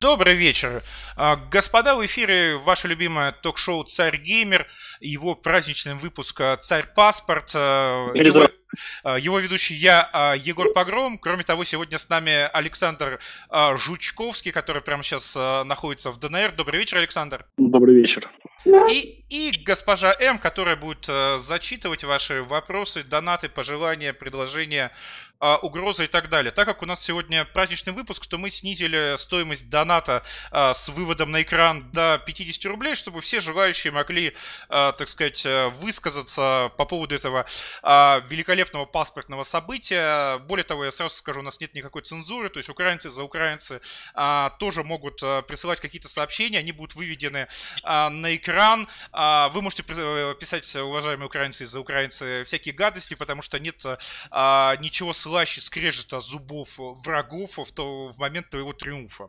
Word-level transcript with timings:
Добрый 0.00 0.36
вечер. 0.36 0.84
А, 1.16 1.34
господа, 1.34 1.96
в 1.96 2.06
эфире 2.06 2.56
ваше 2.56 2.86
любимое 2.86 3.32
ток-шоу 3.32 3.82
«Царь 3.82 4.16
Геймер», 4.16 4.68
его 5.00 5.34
праздничный 5.34 5.94
выпуск 5.94 6.40
«Царь 6.60 6.86
Паспорт». 6.94 7.50
А, 7.56 8.12
его, 8.14 8.48
а, 9.02 9.18
его 9.18 9.40
ведущий 9.40 9.74
я, 9.74 10.36
Егор 10.38 10.72
Погром. 10.72 11.18
Кроме 11.18 11.42
того, 11.42 11.64
сегодня 11.64 11.98
с 11.98 12.08
нами 12.08 12.30
Александр 12.30 13.18
Жучковский, 13.50 14.52
который 14.52 14.82
прямо 14.82 15.02
сейчас 15.02 15.34
находится 15.34 16.12
в 16.12 16.20
ДНР. 16.20 16.52
Добрый 16.52 16.78
вечер, 16.78 16.98
Александр. 16.98 17.44
Добрый 17.56 17.96
вечер. 17.96 18.22
И, 18.88 19.24
и 19.30 19.50
госпожа 19.64 20.14
М, 20.20 20.38
которая 20.38 20.76
будет 20.76 21.06
зачитывать 21.40 22.04
ваши 22.04 22.44
вопросы, 22.44 23.02
донаты, 23.02 23.48
пожелания, 23.48 24.12
предложения 24.12 24.92
а, 24.92 25.27
угрозы 25.40 26.04
и 26.04 26.06
так 26.08 26.28
далее. 26.28 26.50
Так 26.50 26.66
как 26.66 26.82
у 26.82 26.86
нас 26.86 27.02
сегодня 27.02 27.44
праздничный 27.44 27.92
выпуск, 27.92 28.26
то 28.26 28.38
мы 28.38 28.50
снизили 28.50 29.16
стоимость 29.16 29.70
доната 29.70 30.24
а, 30.50 30.74
с 30.74 30.88
выводом 30.88 31.30
на 31.30 31.42
экран 31.42 31.90
до 31.92 32.20
50 32.26 32.64
рублей, 32.66 32.94
чтобы 32.94 33.20
все 33.20 33.40
желающие 33.40 33.92
могли, 33.92 34.34
а, 34.68 34.92
так 34.92 35.08
сказать, 35.08 35.46
высказаться 35.80 36.72
по 36.76 36.84
поводу 36.84 37.14
этого 37.14 37.46
а, 37.82 38.22
великолепного 38.28 38.84
паспортного 38.84 39.44
события. 39.44 40.38
Более 40.38 40.64
того, 40.64 40.84
я 40.84 40.90
сразу 40.90 41.14
скажу, 41.14 41.40
у 41.40 41.42
нас 41.42 41.60
нет 41.60 41.74
никакой 41.74 42.02
цензуры, 42.02 42.48
то 42.50 42.58
есть 42.58 42.68
украинцы 42.68 43.08
за 43.08 43.22
украинцы 43.22 43.80
а, 44.14 44.50
тоже 44.58 44.82
могут 44.82 45.20
а, 45.22 45.42
присылать 45.42 45.80
какие-то 45.80 46.08
сообщения, 46.08 46.58
они 46.58 46.72
будут 46.72 46.96
выведены 46.96 47.48
а, 47.82 48.10
на 48.10 48.34
экран. 48.34 48.88
А, 49.12 49.48
вы 49.50 49.62
можете 49.62 49.82
писать, 49.82 50.74
уважаемые 50.74 51.26
украинцы, 51.26 51.64
за 51.66 51.80
украинцы 51.80 52.42
всякие 52.44 52.74
гадости, 52.74 53.14
потому 53.14 53.42
что 53.42 53.58
нет 53.58 53.82
а, 54.30 54.76
ничего 54.76 55.12
с 55.12 55.27
слаще 55.28 55.60
скрежета 55.60 56.20
зубов 56.20 56.70
врагов 56.78 57.58
в, 57.58 57.70
то, 57.72 58.08
в 58.08 58.18
момент 58.18 58.48
твоего 58.48 58.72
триумфа. 58.72 59.28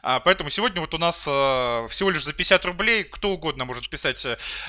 А, 0.00 0.20
поэтому 0.20 0.48
сегодня 0.48 0.80
вот 0.80 0.94
у 0.94 0.98
нас 0.98 1.26
а, 1.28 1.88
всего 1.88 2.10
лишь 2.10 2.24
за 2.24 2.32
50 2.32 2.64
рублей 2.66 3.02
кто 3.02 3.32
угодно 3.32 3.64
может 3.64 3.90
писать 3.90 4.24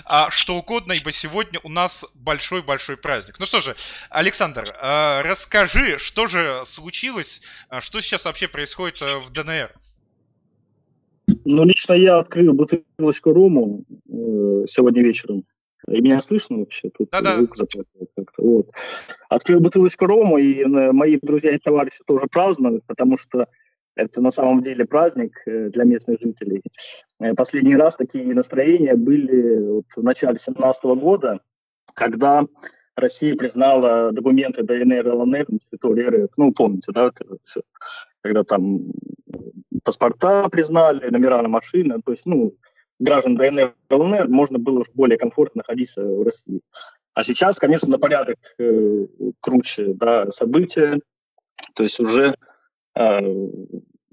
а, 0.05 0.31
что 0.31 0.55
угодно, 0.55 0.93
ибо 0.93 1.11
сегодня 1.11 1.59
у 1.63 1.69
нас 1.69 2.05
большой-большой 2.15 2.97
праздник. 2.97 3.35
Ну 3.39 3.45
что 3.45 3.59
же, 3.59 3.75
Александр, 4.09 4.75
а, 4.81 5.21
расскажи, 5.21 5.99
что 5.99 6.25
же 6.25 6.63
случилось, 6.65 7.43
а, 7.69 7.79
что 7.79 8.01
сейчас 8.01 8.25
вообще 8.25 8.47
происходит 8.47 9.01
в 9.01 9.29
ДНР? 9.29 9.71
Ну, 11.45 11.63
лично 11.63 11.93
я 11.93 12.17
открыл 12.17 12.53
бутылочку 12.53 13.33
рому 13.33 13.83
э, 14.09 14.65
сегодня 14.65 15.03
вечером. 15.03 15.43
И 15.87 16.01
меня 16.01 16.19
слышно 16.19 16.59
вообще? 16.59 16.89
Тут 16.89 17.09
Да-да. 17.11 17.37
звук 17.37 17.53
как-то. 18.15 18.41
Вот. 18.41 18.69
Открыл 19.29 19.59
бутылочку 19.59 20.05
рома, 20.05 20.39
и 20.39 20.61
э, 20.61 20.91
мои 20.91 21.17
друзья 21.21 21.51
и 21.51 21.57
товарищи 21.57 22.03
тоже 22.05 22.27
празднуют, 22.27 22.85
потому 22.85 23.17
что 23.17 23.47
это 23.95 24.21
на 24.21 24.31
самом 24.31 24.61
деле 24.61 24.85
праздник 24.85 25.33
э, 25.45 25.69
для 25.69 25.83
местных 25.83 26.19
жителей. 26.21 26.61
Э, 27.19 27.33
последний 27.33 27.75
раз 27.75 27.97
такие 27.97 28.33
настроения 28.33 28.95
были 28.95 29.59
вот 29.59 29.85
в 29.95 30.03
начале 30.03 30.33
2017 30.33 30.83
года, 31.01 31.39
когда 31.93 32.45
Россия 32.95 33.35
признала 33.35 34.11
документы 34.11 34.63
ДНР 34.63 35.07
и 35.07 35.11
ЛНР 35.11 35.45
на 35.49 35.59
территории 35.59 36.23
РФ. 36.23 36.31
Ну, 36.37 36.51
помните, 36.51 36.91
да, 36.91 37.07
это 37.07 37.25
все. 37.43 37.61
Когда 38.21 38.43
там 38.43 38.81
паспорта 39.83 40.47
признали, 40.49 41.09
номера 41.09 41.41
на 41.41 41.47
машины. 41.47 42.01
То 42.05 42.11
есть, 42.11 42.25
ну, 42.25 42.53
граждан 43.01 43.35
ДНР 43.35 43.73
и 43.89 43.93
ЛНР 43.93 44.27
можно 44.29 44.59
было 44.59 44.79
уже 44.79 44.91
более 44.93 45.17
комфортно 45.17 45.59
находиться 45.59 46.03
в 46.03 46.23
России. 46.23 46.61
А 47.13 47.23
сейчас, 47.23 47.59
конечно, 47.59 47.89
на 47.89 47.99
порядок 47.99 48.37
э, 48.57 49.05
круче 49.41 49.93
да, 49.95 50.31
события, 50.31 50.99
то 51.75 51.83
есть 51.83 51.99
уже 51.99 52.35
э, 52.95 53.47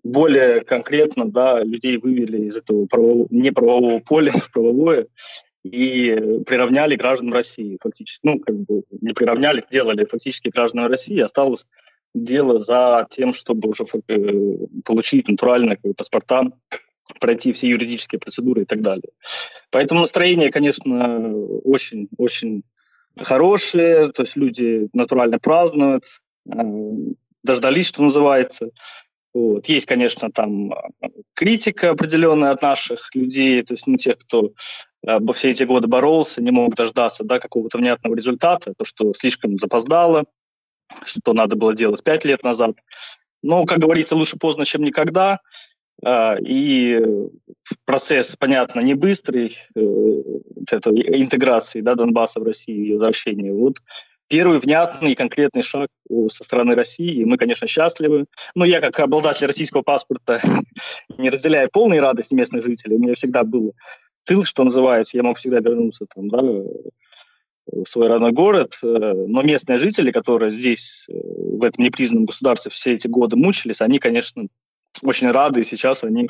более 0.02 0.62
конкретно 0.62 1.30
да, 1.30 1.62
людей 1.62 1.98
вывели 1.98 2.46
из 2.46 2.56
этого 2.56 2.86
правового, 2.86 3.28
неправового 3.30 4.00
поля 4.00 4.32
в 4.36 4.50
правовое 4.50 5.06
и 5.62 6.40
приравняли 6.46 6.96
граждан 6.96 7.32
России 7.32 7.78
фактически. 7.80 8.26
Ну, 8.26 8.40
как 8.40 8.56
бы 8.56 8.82
не 8.90 9.12
приравняли, 9.12 9.62
делали 9.70 10.04
фактически 10.04 10.48
граждан 10.48 10.86
России. 10.86 11.20
Осталось 11.20 11.66
дело 12.14 12.58
за 12.58 13.06
тем, 13.10 13.34
чтобы 13.34 13.68
уже 13.68 13.84
э, 14.08 14.66
получить 14.84 15.28
натурально 15.28 15.76
как 15.76 15.82
бы, 15.82 15.94
паспорта 15.94 16.50
пройти 17.20 17.52
все 17.52 17.68
юридические 17.68 18.18
процедуры 18.18 18.62
и 18.62 18.64
так 18.64 18.80
далее. 18.80 19.10
Поэтому 19.70 20.00
настроение, 20.00 20.50
конечно, 20.50 21.32
очень-очень 21.64 22.62
хорошие, 23.16 24.12
то 24.12 24.22
есть 24.22 24.36
люди 24.36 24.88
натурально 24.92 25.38
празднуют, 25.38 26.04
э, 26.50 26.60
дождались, 27.42 27.88
что 27.88 28.02
называется. 28.02 28.70
Вот. 29.34 29.66
Есть, 29.66 29.86
конечно, 29.86 30.30
там 30.30 30.72
критика 31.34 31.90
определенная 31.90 32.50
от 32.50 32.62
наших 32.62 33.14
людей, 33.14 33.62
то 33.62 33.74
есть 33.74 33.86
ну, 33.86 33.96
тех, 33.96 34.18
кто 34.18 34.52
во 35.02 35.32
все 35.32 35.50
эти 35.50 35.62
годы 35.62 35.86
боролся, 35.86 36.42
не 36.42 36.50
мог 36.50 36.74
дождаться 36.74 37.24
да, 37.24 37.38
какого-то 37.38 37.78
внятного 37.78 38.14
результата, 38.14 38.74
то, 38.76 38.84
что 38.84 39.12
слишком 39.14 39.56
запоздало, 39.58 40.24
что 41.04 41.32
надо 41.32 41.56
было 41.56 41.74
делать 41.74 42.02
пять 42.02 42.24
лет 42.24 42.42
назад. 42.42 42.72
Но, 43.42 43.64
как 43.64 43.78
говорится, 43.78 44.16
лучше 44.16 44.36
поздно, 44.36 44.64
чем 44.64 44.82
никогда. 44.82 45.38
А, 46.04 46.36
и 46.40 47.00
процесс, 47.84 48.36
понятно, 48.38 48.80
не 48.80 48.94
быстрый, 48.94 49.56
э, 49.74 50.22
это 50.70 50.90
интеграции 50.90 51.80
да, 51.80 51.94
Донбасса 51.94 52.40
в 52.40 52.44
Россию 52.44 52.86
и 52.86 52.92
возвращения. 52.92 53.52
Вот 53.52 53.76
первый 54.28 54.60
внятный 54.60 55.12
и 55.12 55.14
конкретный 55.16 55.62
шаг 55.62 55.88
со 56.08 56.44
стороны 56.44 56.74
России, 56.74 57.20
и 57.20 57.24
мы, 57.24 57.36
конечно, 57.36 57.66
счастливы. 57.66 58.26
Но 58.54 58.64
я, 58.64 58.80
как 58.80 59.00
обладатель 59.00 59.46
российского 59.46 59.82
паспорта, 59.82 60.40
не 61.18 61.30
разделяю 61.30 61.68
полной 61.72 61.98
радости 61.98 62.34
местных 62.34 62.64
жителей. 62.64 62.96
У 62.96 63.00
меня 63.00 63.14
всегда 63.14 63.42
был 63.42 63.74
тыл, 64.24 64.44
что 64.44 64.62
называется, 64.62 65.16
я 65.16 65.22
мог 65.22 65.38
всегда 65.38 65.58
вернуться 65.60 66.06
там, 66.14 66.28
да, 66.28 66.42
в 67.66 67.84
свой 67.86 68.08
родной 68.08 68.32
город, 68.32 68.78
э, 68.82 68.86
но 68.86 69.42
местные 69.42 69.78
жители, 69.78 70.10
которые 70.10 70.50
здесь, 70.50 71.06
э, 71.08 71.12
в 71.14 71.64
этом 71.64 71.84
непризнанном 71.84 72.26
государстве, 72.26 72.70
все 72.70 72.94
эти 72.94 73.08
годы 73.08 73.36
мучились, 73.36 73.80
они, 73.80 73.98
конечно, 73.98 74.46
очень 75.02 75.30
рады, 75.30 75.60
и 75.60 75.64
сейчас 75.64 76.04
они 76.04 76.28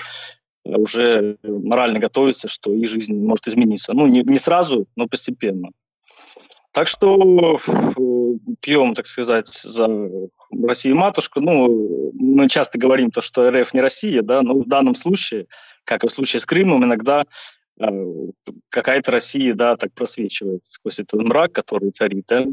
уже 0.64 1.38
морально 1.42 1.98
готовятся, 1.98 2.48
что 2.48 2.72
их 2.72 2.88
жизнь 2.88 3.14
может 3.14 3.48
измениться. 3.48 3.94
Ну, 3.94 4.06
не, 4.06 4.22
не 4.22 4.38
сразу, 4.38 4.86
но 4.96 5.06
постепенно. 5.06 5.70
Так 6.72 6.88
что 6.88 7.58
пьем, 8.60 8.94
так 8.94 9.06
сказать, 9.06 9.48
за 9.48 9.88
Россию 10.50 10.96
матушку. 10.96 11.40
Ну, 11.40 12.12
мы 12.14 12.48
часто 12.48 12.78
говорим 12.78 13.10
то, 13.10 13.20
что 13.20 13.50
РФ 13.50 13.74
не 13.74 13.80
Россия, 13.80 14.22
да, 14.22 14.42
но 14.42 14.54
в 14.54 14.68
данном 14.68 14.94
случае, 14.94 15.46
как 15.84 16.04
и 16.04 16.08
в 16.08 16.12
случае 16.12 16.40
с 16.40 16.46
Крымом, 16.46 16.84
иногда 16.84 17.24
э, 17.80 17.86
какая-то 18.68 19.10
Россия, 19.10 19.54
да, 19.54 19.76
так 19.76 19.92
просвечивает 19.94 20.64
сквозь 20.66 20.98
этот 20.98 21.22
мрак, 21.22 21.52
который 21.52 21.90
царит, 21.90 22.24
да, 22.28 22.46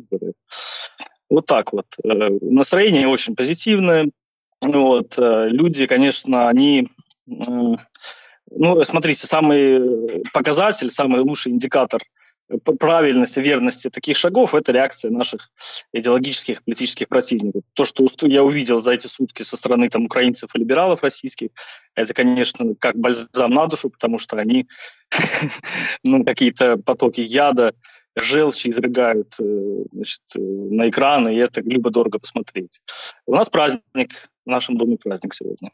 вот 1.29 1.45
так 1.45 1.73
вот. 1.73 1.85
Э, 2.03 2.29
настроение 2.41 3.07
очень 3.07 3.35
позитивное, 3.35 4.09
вот. 4.61 5.15
Э, 5.17 5.47
люди, 5.49 5.85
конечно, 5.87 6.49
они... 6.49 6.87
Ну, 7.27 8.83
смотрите, 8.83 9.25
самый 9.25 10.23
показатель, 10.31 10.91
самый 10.91 11.21
лучший 11.21 11.51
индикатор 11.51 12.01
правильности, 12.79 13.39
верности 13.39 13.89
таких 13.89 14.17
шагов– 14.17 14.53
это 14.53 14.71
реакция 14.71 15.11
наших 15.11 15.49
идеологических, 15.93 16.63
политических 16.63 17.07
противников. 17.07 17.63
То, 17.73 17.85
что 17.85 18.05
я 18.21 18.43
увидел 18.43 18.81
за 18.81 18.91
эти 18.91 19.07
сутки 19.07 19.43
со 19.43 19.57
стороны 19.57 19.89
там, 19.89 20.05
украинцев 20.05 20.51
и 20.53 20.59
либералов 20.59 21.01
российских, 21.03 21.49
это, 21.95 22.13
конечно, 22.13 22.75
как 22.79 22.97
бальзам 22.97 23.51
на 23.51 23.67
душу, 23.67 23.89
потому 23.89 24.19
что 24.19 24.37
они 24.37 24.67
ну, 26.03 26.23
какие-то 26.23 26.77
потоки 26.77 27.21
яда, 27.21 27.73
желчи 28.15 28.69
изрыгают 28.69 29.33
э, 29.39 29.83
значит, 29.91 30.21
э, 30.35 30.39
на 30.39 30.89
экраны, 30.89 31.35
и 31.35 31.37
это 31.37 31.61
любо-дорого 31.61 32.19
посмотреть. 32.19 32.79
У 33.25 33.35
нас 33.35 33.49
праздник, 33.49 34.29
в 34.45 34.49
нашем 34.49 34.77
доме 34.77 34.97
праздник 34.97 35.33
сегодня. 35.33 35.71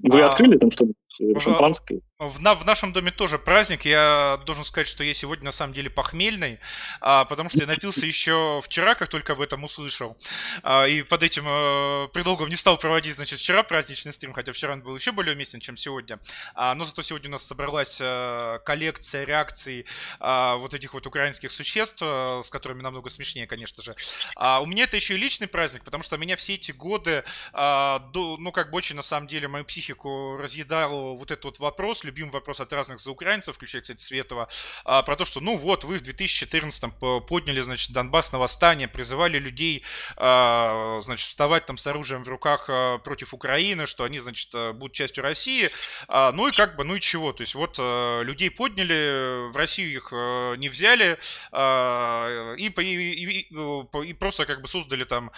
Вы 0.00 0.22
а, 0.22 0.26
открыли 0.26 0.56
там 0.56 0.70
что-нибудь 0.70 0.96
шампанское? 1.38 2.00
В, 2.18 2.40
на, 2.40 2.54
в 2.54 2.66
нашем 2.66 2.92
доме 2.92 3.10
тоже 3.10 3.38
праздник. 3.38 3.84
Я 3.84 4.38
должен 4.44 4.64
сказать, 4.64 4.86
что 4.86 5.02
я 5.02 5.14
сегодня 5.14 5.46
на 5.46 5.50
самом 5.50 5.72
деле 5.72 5.88
похмельный, 5.88 6.60
а, 7.00 7.24
потому 7.24 7.48
что 7.48 7.60
я 7.60 7.66
напился 7.66 8.06
еще 8.06 8.60
вчера, 8.62 8.94
как 8.94 9.08
только 9.08 9.32
об 9.32 9.40
этом 9.40 9.64
услышал. 9.64 10.16
А, 10.62 10.86
и 10.86 11.02
под 11.02 11.22
этим 11.22 11.44
а, 11.46 12.08
предлогом 12.08 12.48
не 12.48 12.56
стал 12.56 12.76
проводить, 12.76 13.16
значит, 13.16 13.38
вчера 13.38 13.62
праздничный 13.62 14.12
стрим, 14.12 14.32
хотя 14.32 14.52
вчера 14.52 14.74
он 14.74 14.82
был 14.82 14.94
еще 14.94 15.12
более 15.12 15.34
уместен, 15.34 15.60
чем 15.60 15.76
сегодня. 15.76 16.20
А, 16.54 16.74
но 16.74 16.84
зато 16.84 17.02
сегодня 17.02 17.28
у 17.28 17.32
нас 17.32 17.46
собралась 17.46 17.98
а, 18.02 18.58
коллекция 18.58 19.24
реакций 19.24 19.86
а, 20.18 20.56
вот 20.56 20.74
этих 20.74 20.94
вот 20.94 21.06
украинских 21.06 21.50
существ, 21.50 21.98
а, 22.02 22.40
с 22.42 22.50
которыми 22.50 22.82
намного 22.82 23.08
смешнее, 23.08 23.46
конечно 23.46 23.82
же. 23.82 23.94
А, 24.36 24.60
у 24.60 24.66
меня 24.66 24.84
это 24.84 24.96
еще 24.96 25.14
и 25.14 25.16
личный 25.16 25.48
праздник, 25.48 25.84
потому 25.84 26.02
что 26.02 26.18
меня 26.18 26.36
все 26.36 26.54
эти 26.54 26.72
годы, 26.72 27.24
а, 27.52 27.98
до, 28.12 28.36
ну, 28.38 28.52
как 28.52 28.70
бы 28.70 28.76
очень, 28.76 28.96
на 28.96 29.02
самом 29.02 29.26
деле, 29.26 29.48
мою 29.48 29.64
психику 29.64 30.36
разъедало 30.36 30.99
поднял 30.99 30.99
вот 31.16 31.30
этот 31.30 31.44
вот 31.44 31.58
вопрос, 31.58 32.04
любимый 32.04 32.30
вопрос 32.30 32.60
от 32.60 32.72
разных 32.72 33.00
заукраинцев, 33.00 33.56
включая, 33.56 33.82
кстати, 33.82 34.00
Светова, 34.00 34.48
а, 34.84 35.02
про 35.02 35.16
то, 35.16 35.24
что, 35.24 35.40
ну 35.40 35.56
вот, 35.56 35.84
вы 35.84 35.98
в 35.98 36.02
2014-м 36.02 37.22
подняли, 37.22 37.60
значит, 37.60 37.92
Донбасс 37.92 38.32
на 38.32 38.38
восстание, 38.38 38.88
призывали 38.88 39.38
людей, 39.38 39.84
а, 40.16 40.98
значит, 41.02 41.28
вставать 41.28 41.66
там 41.66 41.76
с 41.76 41.86
оружием 41.86 42.22
в 42.22 42.28
руках 42.28 42.66
а, 42.68 42.98
против 42.98 43.34
Украины, 43.34 43.86
что 43.86 44.04
они, 44.04 44.18
значит, 44.18 44.50
будут 44.74 44.92
частью 44.92 45.22
России, 45.22 45.70
ну 46.08 46.48
и 46.48 46.52
как 46.52 46.76
бы, 46.76 46.84
ну 46.84 46.96
и 46.96 47.00
чего, 47.00 47.32
то 47.32 47.42
есть 47.42 47.54
вот 47.54 47.76
а, 47.78 48.22
людей 48.22 48.50
подняли, 48.50 49.48
в 49.50 49.56
Россию 49.56 49.92
их 49.92 50.12
не 50.58 50.68
взяли, 50.68 51.18
и, 51.52 52.66
и, 52.66 53.48
и, 53.48 54.08
и 54.08 54.12
просто 54.14 54.46
как 54.46 54.60
бы 54.62 54.68
создали 54.68 55.04
там 55.04 55.30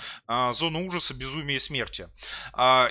зону 0.52 0.86
ужаса, 0.86 1.14
безумия 1.14 1.56
и 1.56 1.58
смерти. 1.58 2.08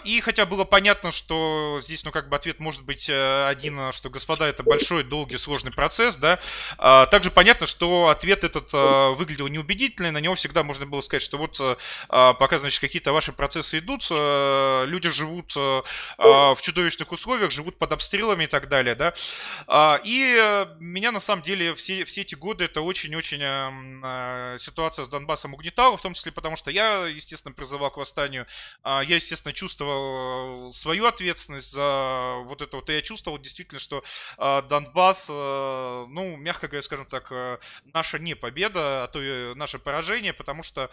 И 0.06 0.22
хотя 0.24 0.46
было 0.46 0.64
понятно, 0.64 1.12
что 1.12 1.80
здесь, 1.82 2.04
ну, 2.06 2.12
как 2.12 2.30
бы 2.30 2.36
ответ 2.36 2.60
может 2.62 2.84
быть 2.84 3.10
э, 3.10 3.48
один, 3.48 3.92
что, 3.92 4.10
господа, 4.10 4.48
это 4.48 4.63
большой, 4.63 5.04
долгий, 5.04 5.38
сложный 5.38 5.72
процесс, 5.72 6.16
да, 6.16 6.40
а, 6.78 7.08
также 7.08 7.31
понятно, 7.31 7.66
что 7.66 8.08
ответ 8.08 8.44
этот 8.44 8.69
а, 8.74 9.12
выглядел 9.12 9.48
неубедительный, 9.48 10.12
на 10.12 10.19
него 10.19 10.36
всегда 10.36 10.63
можно 10.63 10.86
было 10.86 11.02
сказать, 11.02 11.24
что 11.24 11.38
вот 11.38 11.60
пока, 12.08 12.58
значит, 12.58 12.80
какие-то 12.80 13.12
ваши 13.12 13.31
процессы 13.31 13.80
идут, 13.80 14.08
люди 14.12 15.10
живут 15.10 15.56
в 15.56 16.58
чудовищных 16.62 17.12
условиях, 17.12 17.52
живут 17.52 17.78
под 17.78 17.94
обстрелами 17.94 18.44
и 18.44 18.48
так 18.48 18.69
далее, 18.69 18.96
да, 18.96 19.13
и 20.04 20.38
э, 20.40 20.68
меня, 20.80 21.12
на 21.12 21.19
самом 21.19 21.42
деле, 21.42 21.74
все, 21.74 22.06
все 22.06 22.22
эти 22.22 22.36
годы 22.36 22.66
это 22.66 22.81
очень-очень 22.81 23.42
эм, 23.42 24.60
ситуация 24.60 25.06
с 25.06 25.10
Донбассом 25.10 25.54
угнетала, 25.54 25.98
в 25.98 26.02
том 26.02 26.13
числе 26.13 26.31
потому, 26.31 26.56
что 26.56 26.69
я, 26.69 27.08
естественно, 27.08 27.54
призывал 27.54 27.90
к 27.90 27.98
восстанию, 27.98 28.46
я, 28.86 29.02
естественно, 29.02 29.54
чувствовал 29.54 30.72
свою 30.72 31.06
ответственность 31.06 31.72
за 31.72 32.44
вот 32.51 32.62
это 32.62 32.75
вот. 32.77 32.89
И 32.89 32.94
я 32.94 33.01
чувствовал 33.01 33.39
действительно, 33.39 33.80
что 33.80 34.03
э, 34.38 34.62
Донбасс, 34.69 35.27
э, 35.30 35.33
ну, 36.09 36.36
мягко 36.38 36.68
говоря, 36.68 36.81
скажем 36.81 37.06
так, 37.06 37.31
э, 37.31 37.57
наша 37.86 38.19
не 38.19 38.36
победа, 38.36 39.03
а 39.03 39.07
то 39.07 39.21
и 39.21 39.56
наше 39.56 39.80
поражение, 39.80 40.33
потому 40.33 40.62
что 40.62 40.89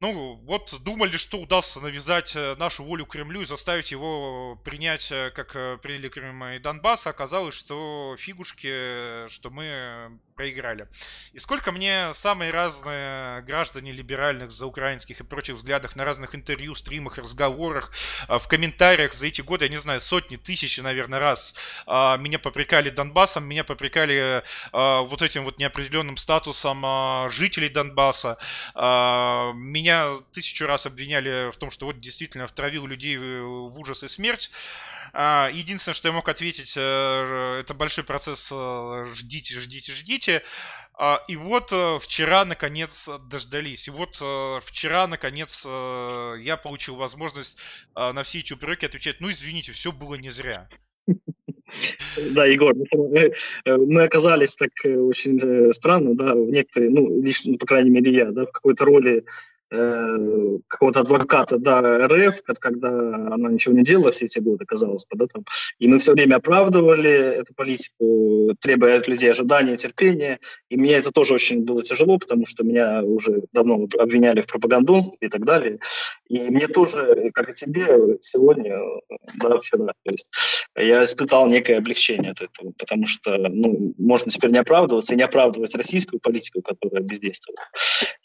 ну, 0.00 0.34
вот 0.44 0.74
думали, 0.82 1.16
что 1.16 1.38
удастся 1.38 1.80
навязать 1.80 2.34
э, 2.36 2.56
нашу 2.58 2.84
волю 2.84 3.06
Кремлю 3.06 3.40
и 3.42 3.46
заставить 3.46 3.90
его 3.90 4.60
принять, 4.64 5.10
э, 5.10 5.30
как 5.30 5.56
э, 5.56 5.78
приняли 5.82 6.08
Крым 6.08 6.44
и 6.44 6.58
Донбасс. 6.58 7.06
Оказалось, 7.06 7.54
что 7.54 8.14
фигушки, 8.18 9.26
что 9.28 9.50
мы 9.50 10.18
проиграли. 10.36 10.88
И 11.32 11.38
сколько 11.38 11.70
мне 11.70 12.12
самые 12.12 12.50
разные 12.50 13.40
граждане 13.42 13.92
либеральных, 13.92 14.50
заукраинских 14.50 15.20
и 15.20 15.24
прочих 15.24 15.56
взглядах 15.56 15.94
на 15.94 16.04
разных 16.04 16.34
интервью, 16.34 16.74
стримах, 16.74 17.18
разговорах, 17.18 17.92
в 18.28 18.46
комментариях 18.48 19.14
за 19.14 19.28
эти 19.28 19.42
годы, 19.42 19.66
я 19.66 19.70
не 19.70 19.76
знаю, 19.76 20.00
сотни, 20.00 20.36
тысячи, 20.36 20.80
наверное, 20.80 21.20
раз 21.20 21.54
меня 21.86 22.40
попрекали 22.40 22.90
Донбассом, 22.90 23.44
меня 23.44 23.62
попрекали 23.62 24.42
вот 24.72 25.22
этим 25.22 25.44
вот 25.44 25.60
неопределенным 25.60 26.16
статусом 26.16 27.30
жителей 27.30 27.68
Донбасса, 27.68 28.38
меня 28.74 29.83
меня 29.84 30.14
тысячу 30.32 30.66
раз 30.66 30.86
обвиняли 30.86 31.50
в 31.52 31.56
том, 31.56 31.70
что 31.70 31.86
вот 31.86 32.00
действительно 32.00 32.46
втравил 32.46 32.86
людей 32.86 33.18
в 33.18 33.78
ужас 33.78 34.02
и 34.02 34.08
смерть. 34.08 34.50
А, 35.12 35.50
единственное, 35.52 35.94
что 35.94 36.08
я 36.08 36.14
мог 36.14 36.28
ответить, 36.28 36.74
э, 36.76 37.58
это 37.60 37.74
большой 37.74 38.02
процесс 38.02 38.50
э, 38.52 39.04
«ждите, 39.14 39.60
ждите, 39.60 39.92
ждите». 39.92 40.42
А, 40.96 41.22
и 41.28 41.36
вот 41.36 41.70
э, 41.70 41.98
вчера, 42.00 42.44
наконец, 42.46 43.08
дождались. 43.30 43.86
И 43.88 43.90
вот 43.90 44.16
вчера, 44.64 45.06
наконец, 45.06 45.64
я 45.66 46.58
получил 46.60 46.96
возможность 46.96 47.58
на 47.94 48.22
все 48.22 48.38
эти 48.40 48.54
упреки 48.54 48.86
отвечать. 48.86 49.20
Ну, 49.20 49.30
извините, 49.30 49.72
все 49.72 49.92
было 49.92 50.14
не 50.14 50.30
зря. 50.30 50.68
Да, 52.16 52.44
Егор, 52.46 52.74
мы 53.64 54.02
оказались 54.02 54.54
так 54.54 54.70
очень 54.84 55.72
странно, 55.72 56.14
да, 56.14 56.34
в 56.34 56.50
некоторые, 56.50 56.90
ну, 56.90 57.22
лично, 57.22 57.52
ну, 57.52 57.58
по 57.58 57.66
крайней 57.66 57.90
мере, 57.90 58.12
я, 58.12 58.30
да, 58.30 58.44
в 58.44 58.52
какой-то 58.52 58.84
роли 58.84 59.24
Э, 59.76 60.58
какого-то 60.68 61.00
адвоката, 61.00 61.58
да, 61.58 61.80
РФ, 62.06 62.42
когда 62.60 62.88
она 62.88 63.48
ничего 63.50 63.74
не 63.74 63.82
делала 63.82 64.12
все 64.12 64.26
эти 64.26 64.38
годы, 64.38 64.64
казалось 64.64 65.04
бы, 65.10 65.18
да, 65.18 65.26
там. 65.26 65.44
И 65.80 65.88
мы 65.88 65.98
все 65.98 66.12
время 66.12 66.36
оправдывали 66.36 67.10
эту 67.10 67.54
политику, 67.54 68.54
требуя 68.60 68.98
от 68.98 69.08
людей 69.08 69.30
ожидания, 69.30 69.76
терпения. 69.76 70.38
И 70.68 70.76
мне 70.76 70.92
это 70.92 71.10
тоже 71.10 71.34
очень 71.34 71.64
было 71.64 71.82
тяжело, 71.82 72.18
потому 72.18 72.46
что 72.46 72.62
меня 72.62 73.02
уже 73.02 73.42
давно 73.52 73.88
обвиняли 73.98 74.42
в 74.42 74.46
пропагандонстве 74.46 75.26
и 75.26 75.28
так 75.28 75.44
далее. 75.44 75.80
И 76.28 76.38
мне 76.50 76.68
тоже, 76.68 77.30
как 77.34 77.50
и 77.50 77.54
тебе, 77.54 78.18
сегодня, 78.20 78.78
да, 79.40 79.58
вчера, 79.58 79.92
то 80.04 80.12
есть 80.12 80.63
я 80.76 81.04
испытал 81.04 81.48
некое 81.48 81.78
облегчение 81.78 82.32
от 82.32 82.42
этого, 82.42 82.72
потому 82.78 83.06
что 83.06 83.36
ну, 83.38 83.94
можно 83.98 84.30
теперь 84.30 84.50
не 84.50 84.58
оправдываться 84.58 85.14
и 85.14 85.16
не 85.16 85.22
оправдывать 85.22 85.74
российскую 85.74 86.20
политику, 86.20 86.62
которая 86.62 87.02
бездействует, 87.02 87.58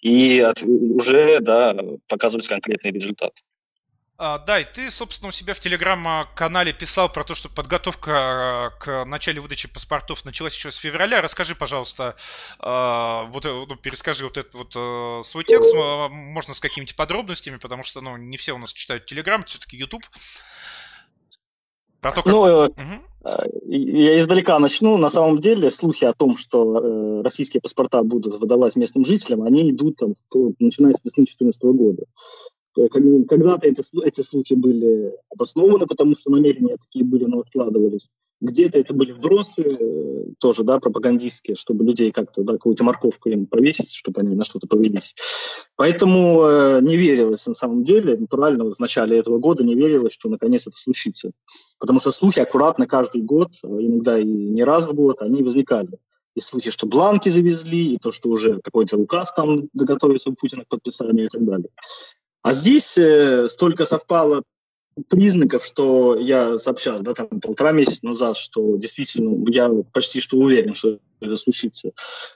и 0.01 0.40
от, 0.40 0.63
уже 0.63 1.40
да, 1.42 1.75
показывать 2.07 2.48
конкретный 2.48 2.92
результат. 2.92 3.34
А, 4.22 4.38
да, 4.38 4.60
и 4.60 4.66
ты, 4.66 4.92
собственно, 4.92 5.30
у 5.30 5.31
себя 5.31 5.54
в 5.54 5.62
телеграм-канале 5.62 6.74
писал 6.74 7.07
про 7.07 7.24
то, 7.24 7.36
что 7.36 7.48
подготовка 7.48 8.12
а, 8.12 8.69
к 8.72 9.06
начале 9.06 9.40
выдачи 9.40 9.69
паспортов 9.69 10.25
началась 10.25 10.54
еще 10.56 10.72
с 10.72 10.75
февраля. 10.75 11.22
Расскажи, 11.22 11.56
пожалуйста, 11.56 12.18
а, 12.60 13.24
вот, 13.28 13.46
э, 13.46 13.50
ну, 13.50 13.78
перескажи 13.78 14.25
вот 14.25 14.38
этот 14.38 14.54
вот 14.56 14.74
э, 14.75 15.22
свой 15.24 15.46
текст, 15.46 15.74
можно 15.74 16.54
с 16.54 16.60
какими-то 16.60 16.96
подробностями, 16.96 17.56
потому 17.56 17.84
что, 17.84 18.01
ну, 18.01 18.18
не 18.18 18.36
все 18.36 18.51
у 18.51 18.57
нас 18.57 18.74
читают 18.74 19.06
телеграм, 19.06 19.42
все-таки 19.46 19.78
YouTube. 19.78 20.04
Про 22.01 22.12
то, 22.12 22.24
как... 22.24 22.31
Ну, 22.31 22.42
угу. 22.42 22.74
я 23.68 24.19
издалека 24.19 24.60
начну. 24.60 24.98
На 24.98 25.10
самом 25.10 25.40
деле 25.40 25.72
слухи 25.72 26.06
о 26.06 26.13
том, 26.13 26.38
что 26.38 27.22
российские 27.24 27.62
паспорта 27.62 28.04
будут 28.04 28.40
выдавать 28.40 28.75
местным 28.75 29.06
жителям, 29.06 29.44
они 29.44 29.72
идут 29.72 29.98
там, 29.98 30.13
начиная 30.60 30.94
с 30.94 31.04
весны 31.04 31.25
2014 31.25 31.63
года. 31.63 32.04
Э, 32.78 32.88
когда-то 32.88 33.68
эти 33.68 34.22
слухи 34.22 34.54
были 34.54 35.13
обоснованы, 35.30 35.86
потому 35.86 36.16
что 36.16 36.31
намерения 36.31 36.78
такие 36.78 37.06
были, 37.06 37.25
но 37.25 37.40
откладывались. 37.40 38.10
Где-то 38.41 38.80
это 38.80 38.94
были 38.94 39.12
вбросы, 39.12 39.62
э, 39.62 40.25
тоже, 40.39 40.63
да, 40.63 40.80
пропагандистские, 40.80 41.56
чтобы 41.56 41.83
людей 41.83 42.12
как-то, 42.12 42.44
да, 42.44 42.53
какую-то 42.53 42.83
морковку 42.83 43.30
им 43.30 43.45
повесить, 43.45 43.91
чтобы 43.91 44.21
они 44.21 44.36
на 44.36 44.44
что-то 44.44 44.68
повелись. 44.68 45.15
Поэтому 45.75 46.44
э, 46.44 46.80
не 46.81 46.95
верилось 46.95 47.45
на 47.47 47.53
самом 47.53 47.83
деле, 47.83 48.18
натурально 48.18 48.71
в 48.71 48.80
начале 48.80 49.18
этого 49.18 49.39
года 49.39 49.63
не 49.63 49.75
верилось, 49.75 50.13
что 50.13 50.30
наконец 50.30 50.68
это 50.68 50.77
случится. 50.77 51.31
Потому 51.80 52.00
что 52.00 52.12
слухи 52.12 52.39
аккуратно 52.39 52.88
каждый 52.88 53.21
год, 53.21 53.51
а 53.63 53.68
иногда 53.68 54.18
и 54.18 54.25
не 54.25 54.63
раз 54.63 54.86
в 54.86 54.94
год, 54.94 55.21
они 55.21 55.44
возникали 55.44 56.00
и 56.36 56.41
слухи, 56.41 56.71
что 56.71 56.88
бланки 56.88 57.30
завезли, 57.30 57.94
и 57.94 57.97
то, 57.97 58.12
что 58.12 58.30
уже 58.30 58.59
какой-то 58.62 58.97
указ 58.97 59.33
там 59.33 59.69
доготовится 59.74 60.30
у 60.30 60.36
Путина 60.36 60.63
к 60.63 60.68
подписанию 60.68 61.25
и 61.25 61.30
так 61.30 61.45
далее. 61.45 61.69
А 62.41 62.53
здесь 62.53 62.97
э, 62.97 63.47
столько 63.50 63.86
совпало 63.86 64.44
признаков, 65.07 65.65
что 65.65 66.15
я 66.15 66.58
сообщал, 66.58 67.01
да, 67.01 67.13
там 67.13 67.27
полтора 67.27 67.72
месяца 67.72 68.06
назад, 68.06 68.38
что 68.38 68.77
действительно 68.77 69.44
я 69.50 69.70
почти 69.94 70.20
что 70.20 70.38
уверен, 70.38 70.74
что 70.74 71.00
это 71.20 71.36
случится. 71.36 71.91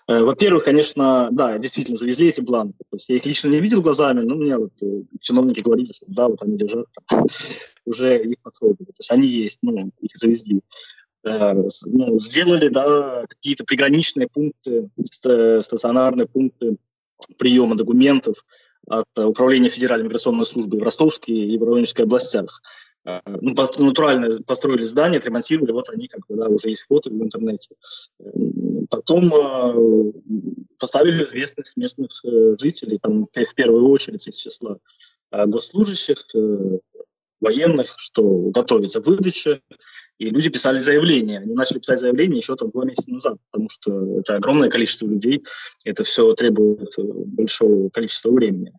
Э, 0.08 0.24
во-первых, 0.24 0.66
конечно, 0.66 1.30
да, 1.32 1.58
действительно 1.58 1.98
завезли 1.98 2.30
эти 2.30 2.42
бланки. 2.42 2.78
То 2.90 2.96
есть 2.96 3.10
я 3.10 3.16
их 3.16 3.26
лично 3.26 3.50
не 3.50 3.60
видел 3.60 3.82
глазами, 3.82 4.22
но 4.22 4.36
мне 4.36 4.58
вот 4.58 4.72
э, 4.82 5.04
чиновники 5.20 5.62
говорили, 5.62 5.92
что 5.92 6.06
да, 6.08 6.28
вот 6.28 6.42
они 6.42 6.58
лежат, 6.58 6.86
там, 7.08 7.26
уже 7.86 8.24
их 8.24 8.42
потрогали. 8.42 8.86
То 8.86 9.00
есть 9.00 9.12
они 9.12 9.28
есть, 9.28 9.60
ну, 9.62 9.92
их 10.02 10.12
завезли. 10.16 10.62
Э, 11.26 11.54
ну, 11.86 12.20
сделали, 12.20 12.68
да, 12.68 13.26
какие-то 13.28 13.64
приграничные 13.64 14.28
пункты, 14.28 14.90
стационарные 15.04 16.28
пункты 16.28 16.78
приема 17.38 17.76
документов, 17.76 18.46
от 18.88 19.08
Управления 19.18 19.70
Федеральной 19.70 20.06
миграционной 20.06 20.46
службы 20.46 20.78
в 20.78 20.84
Ростовской 20.84 21.34
и 21.34 21.58
Воронежской 21.58 22.06
областях. 22.06 22.62
А, 23.06 23.22
ну, 23.26 23.54
натурально 23.54 24.42
построили 24.46 24.84
здание, 24.84 25.20
отремонтировали, 25.20 25.72
вот 25.72 25.90
они 25.90 26.08
как 26.08 26.26
бы, 26.28 26.36
да, 26.36 26.48
уже 26.48 26.70
есть 26.70 26.86
фото 26.88 27.10
в 27.10 27.22
интернете. 27.22 27.76
Потом 28.90 29.34
а, 29.34 29.74
поставили 30.80 31.26
известность 31.26 31.76
местных 31.76 32.10
э, 32.24 32.56
жителей, 32.60 33.00
там, 33.02 33.24
в 33.24 33.56
первую 33.56 33.90
очередь 33.90 34.28
из 34.28 34.36
числа 34.36 34.78
госслужащих, 35.32 36.26
э, 36.36 36.80
военных, 37.44 37.94
что 37.98 38.24
готовится 38.50 39.02
выдача, 39.02 39.62
и 40.18 40.30
люди 40.30 40.50
писали 40.50 40.80
заявления. 40.80 41.40
Они 41.40 41.54
начали 41.54 41.80
писать 41.80 42.00
заявления 42.00 42.38
еще 42.38 42.56
там 42.56 42.72
два 42.72 42.86
месяца 42.86 43.12
назад, 43.12 43.38
потому 43.52 43.70
что 43.70 44.20
это 44.20 44.38
огромное 44.38 44.70
количество 44.70 45.06
людей, 45.06 45.44
это 45.86 46.04
все 46.04 46.34
требует 46.34 46.98
э, 46.98 47.02
большого 47.02 47.90
количества 47.90 48.32
времени. 48.32 48.74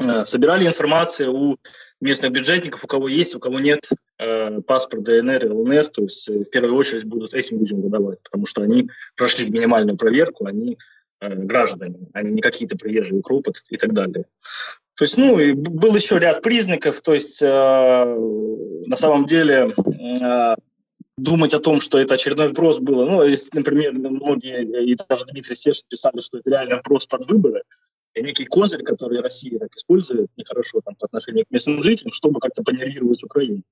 Э, 0.00 0.24
собирали 0.24 0.66
информацию 0.66 1.34
у 1.34 1.56
местных 2.00 2.32
бюджетников, 2.32 2.84
у 2.84 2.86
кого 2.86 3.08
есть, 3.08 3.34
у 3.34 3.40
кого 3.40 3.60
нет 3.60 3.88
э, 4.18 4.60
паспорт 4.60 5.04
ДНР 5.04 5.46
и 5.46 5.48
ЛНР, 5.48 5.86
то 5.88 6.02
есть 6.02 6.28
в 6.28 6.50
первую 6.50 6.74
очередь 6.76 7.04
будут 7.04 7.34
этим 7.34 7.58
людям 7.58 7.80
выдавать, 7.80 8.20
потому 8.22 8.46
что 8.46 8.62
они 8.62 8.90
прошли 9.16 9.48
минимальную 9.48 9.96
проверку, 9.96 10.46
они 10.46 10.78
граждане, 11.22 12.08
они 12.14 12.30
не 12.30 12.40
какие-то 12.40 12.78
приезжие 12.78 13.18
укропы 13.18 13.52
и 13.68 13.76
так 13.76 13.92
далее. 13.92 14.24
То 15.00 15.04
есть, 15.04 15.16
ну, 15.16 15.38
и 15.38 15.52
был 15.52 15.94
еще 15.94 16.18
ряд 16.18 16.42
признаков, 16.42 17.00
то 17.00 17.14
есть, 17.14 17.40
э, 17.40 17.46
на 17.46 18.96
самом 18.96 19.24
деле, 19.24 19.70
э, 19.70 20.54
думать 21.16 21.54
о 21.54 21.58
том, 21.58 21.80
что 21.80 21.96
это 21.98 22.16
очередной 22.16 22.48
вброс 22.48 22.80
было. 22.80 23.06
Ну, 23.06 23.22
если, 23.22 23.48
например, 23.54 23.94
многие, 23.94 24.84
и 24.84 24.94
даже 25.08 25.24
Дмитрий 25.24 25.54
Стешин 25.54 25.84
писали, 25.88 26.20
что 26.20 26.36
это 26.36 26.50
реально 26.50 26.80
вброс 26.80 27.06
под 27.06 27.26
выборы, 27.30 27.62
и 28.12 28.20
некий 28.20 28.44
козырь, 28.44 28.82
который 28.82 29.22
Россия 29.22 29.58
так 29.58 29.74
использует 29.74 30.28
нехорошо 30.36 30.82
там, 30.84 30.94
по 30.96 31.06
отношению 31.06 31.46
к 31.46 31.50
местным 31.50 31.82
жителям, 31.82 32.12
чтобы 32.12 32.38
как-то 32.38 32.62
понервировать 32.62 33.24
Украину. 33.24 33.62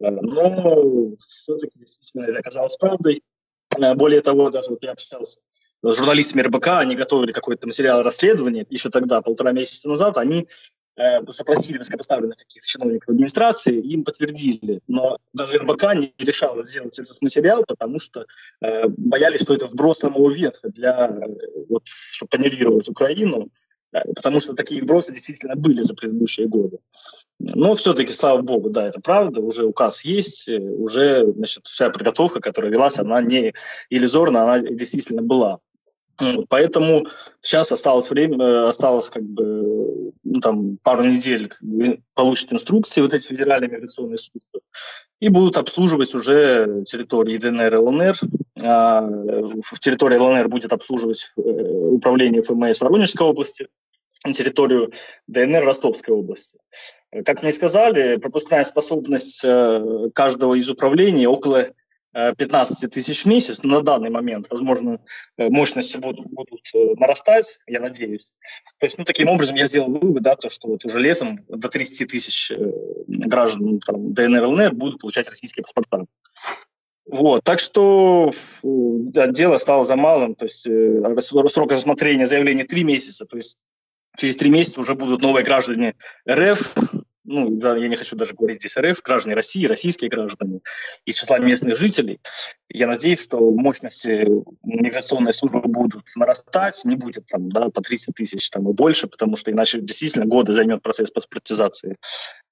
Э, 0.00 0.08
но 0.10 1.14
все-таки 1.18 1.78
действительно 1.78 2.22
это 2.22 2.38
оказалось 2.38 2.78
правдой. 2.78 3.22
Э, 3.78 3.94
более 3.94 4.22
того, 4.22 4.48
даже 4.48 4.70
вот 4.70 4.82
я 4.82 4.92
общался 4.92 5.40
с 5.82 5.96
журналистами 5.96 6.42
РБК, 6.42 6.68
они 6.68 6.94
готовили 6.94 7.32
какой-то 7.32 7.66
материал 7.66 8.02
расследования 8.02 8.66
еще 8.70 8.90
тогда, 8.90 9.22
полтора 9.22 9.52
месяца 9.52 9.88
назад, 9.88 10.18
они 10.18 10.46
э, 10.96 11.24
запросили 11.28 11.78
высокопоставленных 11.78 12.36
каких-то 12.36 12.68
чиновников 12.68 13.08
администрации, 13.08 13.80
им 13.80 14.04
подтвердили. 14.04 14.80
Но 14.88 15.18
даже 15.32 15.58
РБК 15.58 15.94
не 15.94 16.14
решала 16.18 16.62
сделать 16.64 16.98
этот 16.98 17.20
материал, 17.22 17.64
потому 17.66 17.98
что 17.98 18.26
э, 18.60 18.88
боялись, 18.88 19.42
что 19.42 19.54
это 19.54 19.66
вброс 19.66 20.00
самого 20.00 20.30
верха 20.30 20.68
для, 20.68 21.08
э, 21.08 21.26
вот, 21.68 21.82
чтобы 21.86 22.28
панелировать 22.28 22.88
Украину, 22.88 23.48
э, 23.92 24.00
потому 24.14 24.40
что 24.40 24.52
такие 24.54 24.82
вбросы 24.82 25.14
действительно 25.14 25.56
были 25.56 25.82
за 25.82 25.94
предыдущие 25.94 26.46
годы. 26.46 26.78
Но 27.38 27.74
все-таки, 27.74 28.12
слава 28.12 28.42
богу, 28.42 28.68
да, 28.68 28.88
это 28.88 29.00
правда, 29.00 29.40
уже 29.40 29.64
указ 29.64 30.04
есть, 30.04 30.46
э, 30.46 30.60
уже 30.60 31.26
значит, 31.32 31.66
вся 31.66 31.88
подготовка, 31.88 32.40
которая 32.40 32.70
велась, 32.70 32.98
она 32.98 33.22
не 33.22 33.54
иллюзорна, 33.88 34.42
она 34.42 34.58
действительно 34.58 35.22
была. 35.22 35.58
Поэтому 36.48 37.06
сейчас 37.40 37.72
осталось 37.72 38.10
время, 38.10 38.44
э, 38.44 38.68
осталось 38.68 39.08
как 39.08 39.22
бы 39.22 40.12
ну, 40.22 40.40
там 40.40 40.78
пару 40.82 41.04
недель 41.04 41.50
получат 42.14 42.52
инструкции 42.52 43.00
вот 43.00 43.14
эти 43.14 43.28
федеральные 43.28 43.70
миграционные 43.70 44.18
службы 44.18 44.60
и 45.20 45.28
будут 45.28 45.56
обслуживать 45.56 46.14
уже 46.14 46.84
территории 46.86 47.36
ДНР 47.36 47.74
и 47.74 47.78
ЛНР. 47.78 48.16
А, 48.62 49.02
в 49.02 49.78
территории 49.78 50.16
ЛНР 50.16 50.48
будет 50.48 50.72
обслуживать 50.72 51.32
э, 51.36 51.40
управление 51.40 52.42
ФМС 52.42 52.80
Воронежской 52.80 53.26
области, 53.26 53.68
территорию 54.32 54.92
ДНР 55.26 55.64
Ростовской 55.64 56.14
области. 56.14 56.58
Как 57.24 57.42
мне 57.42 57.52
сказали, 57.52 58.16
пропускная 58.16 58.64
способность 58.64 59.40
э, 59.44 60.10
каждого 60.14 60.54
из 60.54 60.68
управлений 60.68 61.26
около 61.26 61.68
15 62.12 62.90
тысяч 62.90 63.24
в 63.24 63.26
месяц 63.26 63.62
на 63.62 63.82
данный 63.82 64.10
момент. 64.10 64.46
Возможно, 64.50 64.98
э, 65.36 65.48
мощности 65.48 65.96
будут, 65.96 66.26
будут 66.30 66.60
э, 66.74 66.94
нарастать, 66.96 67.58
я 67.66 67.80
надеюсь. 67.80 68.30
То 68.78 68.86
есть, 68.86 68.98
ну, 68.98 69.04
таким 69.04 69.28
образом 69.28 69.54
я 69.56 69.66
сделал 69.66 69.90
вывод, 69.90 70.22
да, 70.22 70.34
то, 70.34 70.50
что 70.50 70.68
вот 70.68 70.84
уже 70.84 70.98
летом 70.98 71.38
до 71.48 71.68
30 71.68 72.08
тысяч 72.08 72.50
э, 72.50 72.56
граждан 73.06 73.78
там, 73.80 74.12
ДНР, 74.12 74.44
ЛНР 74.44 74.74
будут 74.74 75.00
получать 75.00 75.28
российские 75.28 75.62
паспорта. 75.62 76.06
Вот, 77.06 77.42
так 77.42 77.58
что 77.58 78.30
да, 78.62 79.26
дело 79.26 79.58
стало 79.58 79.84
за 79.84 79.96
малым, 79.96 80.36
то 80.36 80.44
есть 80.44 80.62
срок 80.62 81.72
рассмотрения 81.72 82.26
заявления 82.26 82.64
три 82.64 82.84
месяца, 82.84 83.26
то 83.26 83.36
есть 83.36 83.58
через 84.16 84.36
три 84.36 84.50
месяца 84.50 84.80
уже 84.80 84.94
будут 84.94 85.20
новые 85.20 85.44
граждане 85.44 85.94
РФ, 86.28 86.74
ну, 87.30 87.76
я 87.76 87.88
не 87.88 87.96
хочу 87.96 88.16
даже 88.16 88.34
говорить 88.34 88.60
здесь 88.60 88.76
РФ, 88.76 89.02
граждане 89.02 89.36
России, 89.36 89.64
российские 89.66 90.10
граждане 90.10 90.60
из 91.04 91.14
числа 91.14 91.38
местных 91.38 91.78
жителей. 91.78 92.20
Я 92.68 92.86
надеюсь, 92.86 93.22
что 93.22 93.38
мощности 93.52 94.26
миграционной 94.64 95.32
службы 95.32 95.60
будут 95.60 96.04
нарастать, 96.16 96.80
не 96.84 96.96
будет 96.96 97.26
там, 97.26 97.48
да, 97.48 97.68
по 97.68 97.82
30 97.82 98.14
тысяч 98.14 98.50
там, 98.50 98.68
и 98.68 98.72
больше, 98.72 99.06
потому 99.06 99.36
что 99.36 99.50
иначе 99.50 99.80
действительно 99.80 100.26
годы 100.26 100.52
займет 100.52 100.82
процесс 100.82 101.10
паспортизации 101.10 101.94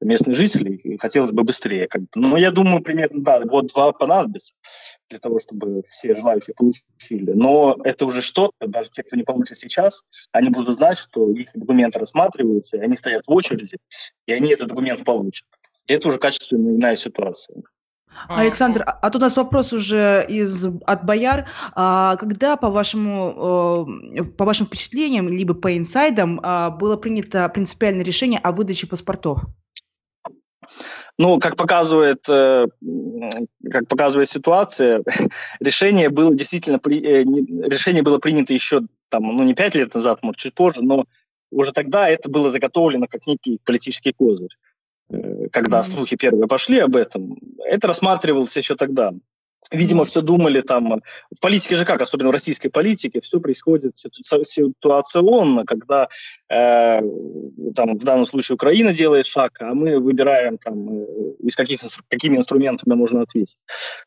местных 0.00 0.36
жителей, 0.36 0.76
и 0.76 0.96
хотелось 0.96 1.32
бы 1.32 1.42
быстрее. 1.42 1.88
Как 1.88 2.02
-то. 2.02 2.06
Но 2.14 2.36
я 2.36 2.50
думаю, 2.50 2.82
примерно, 2.82 3.22
да, 3.22 3.40
год-два 3.40 3.92
понадобится 3.92 4.54
для 5.10 5.18
того, 5.18 5.38
чтобы 5.38 5.82
все 5.88 6.14
желающие 6.14 6.54
получили. 6.54 7.32
Но 7.32 7.78
это 7.84 8.06
уже 8.06 8.22
что-то, 8.22 8.66
даже 8.66 8.90
те, 8.90 9.02
кто 9.02 9.16
не 9.16 9.22
получит 9.22 9.56
сейчас, 9.56 10.04
они 10.32 10.50
будут 10.50 10.76
знать, 10.76 10.98
что 10.98 11.30
их 11.32 11.48
документы 11.54 11.98
рассматриваются, 11.98 12.78
они 12.78 12.96
стоят 12.96 13.26
в 13.26 13.32
очереди, 13.32 13.78
и 14.26 14.32
они 14.32 14.52
этот 14.52 14.67
документ 14.68 15.04
получат. 15.04 15.46
И 15.86 15.92
это 15.94 16.08
уже 16.08 16.18
качественная 16.18 16.76
иная 16.76 16.96
ситуация. 16.96 17.62
А, 18.28 18.40
Александр, 18.40 18.82
а, 18.82 18.92
а 19.02 19.10
тут 19.10 19.22
у 19.22 19.24
нас 19.24 19.36
вопрос 19.36 19.72
уже 19.72 20.24
из, 20.28 20.66
от 20.86 21.04
Бояр. 21.04 21.48
А, 21.74 22.16
когда, 22.16 22.56
по, 22.56 22.68
вашему, 22.68 23.86
э, 24.14 24.24
по 24.24 24.44
вашим 24.44 24.66
впечатлениям, 24.66 25.28
либо 25.28 25.54
по 25.54 25.76
инсайдам, 25.76 26.40
а, 26.42 26.70
было 26.70 26.96
принято 26.96 27.48
принципиальное 27.48 28.04
решение 28.04 28.40
о 28.40 28.52
выдаче 28.52 28.86
паспортов? 28.86 29.40
Ну, 31.18 31.38
как 31.40 31.56
показывает, 31.56 32.24
э, 32.28 32.66
как 33.70 33.88
показывает 33.88 34.28
ситуация, 34.28 35.02
решение 35.60 36.10
было 36.10 36.34
действительно 36.34 36.80
э, 36.86 37.22
решение 37.22 38.02
было 38.02 38.18
принято 38.18 38.52
еще 38.52 38.82
там, 39.08 39.24
ну, 39.24 39.42
не 39.42 39.54
пять 39.54 39.74
лет 39.74 39.94
назад, 39.94 40.22
может, 40.22 40.38
чуть 40.38 40.54
позже, 40.54 40.82
но 40.82 41.06
уже 41.50 41.72
тогда 41.72 42.08
это 42.08 42.28
было 42.28 42.50
заготовлено 42.50 43.06
как 43.06 43.26
некий 43.26 43.58
политический 43.64 44.12
козырь. 44.12 44.56
Э, 45.10 45.48
когда 45.50 45.82
слухи 45.82 46.16
первые 46.16 46.48
пошли 46.48 46.78
об 46.78 46.96
этом, 46.96 47.38
это 47.64 47.88
рассматривалось 47.88 48.56
еще 48.56 48.74
тогда. 48.74 49.12
Видимо, 49.70 50.04
все 50.04 50.20
думали 50.20 50.60
там... 50.60 51.02
В 51.34 51.40
политике 51.40 51.76
же 51.76 51.84
как, 51.84 52.00
особенно 52.00 52.30
в 52.30 52.32
российской 52.32 52.68
политике, 52.68 53.20
все 53.20 53.40
происходит 53.40 53.98
ситуационно, 53.98 55.64
когда 55.64 56.08
э, 56.48 57.00
там, 57.74 57.98
в 57.98 58.04
данном 58.04 58.26
случае 58.26 58.54
Украина 58.54 58.94
делает 58.94 59.26
шаг, 59.26 59.58
а 59.60 59.74
мы 59.74 60.00
выбираем, 60.00 60.58
там, 60.58 61.02
э, 61.02 61.06
из 61.40 61.54
каких, 61.54 61.80
какими 62.08 62.36
инструментами 62.36 62.94
можно 62.94 63.22
ответить. 63.22 63.56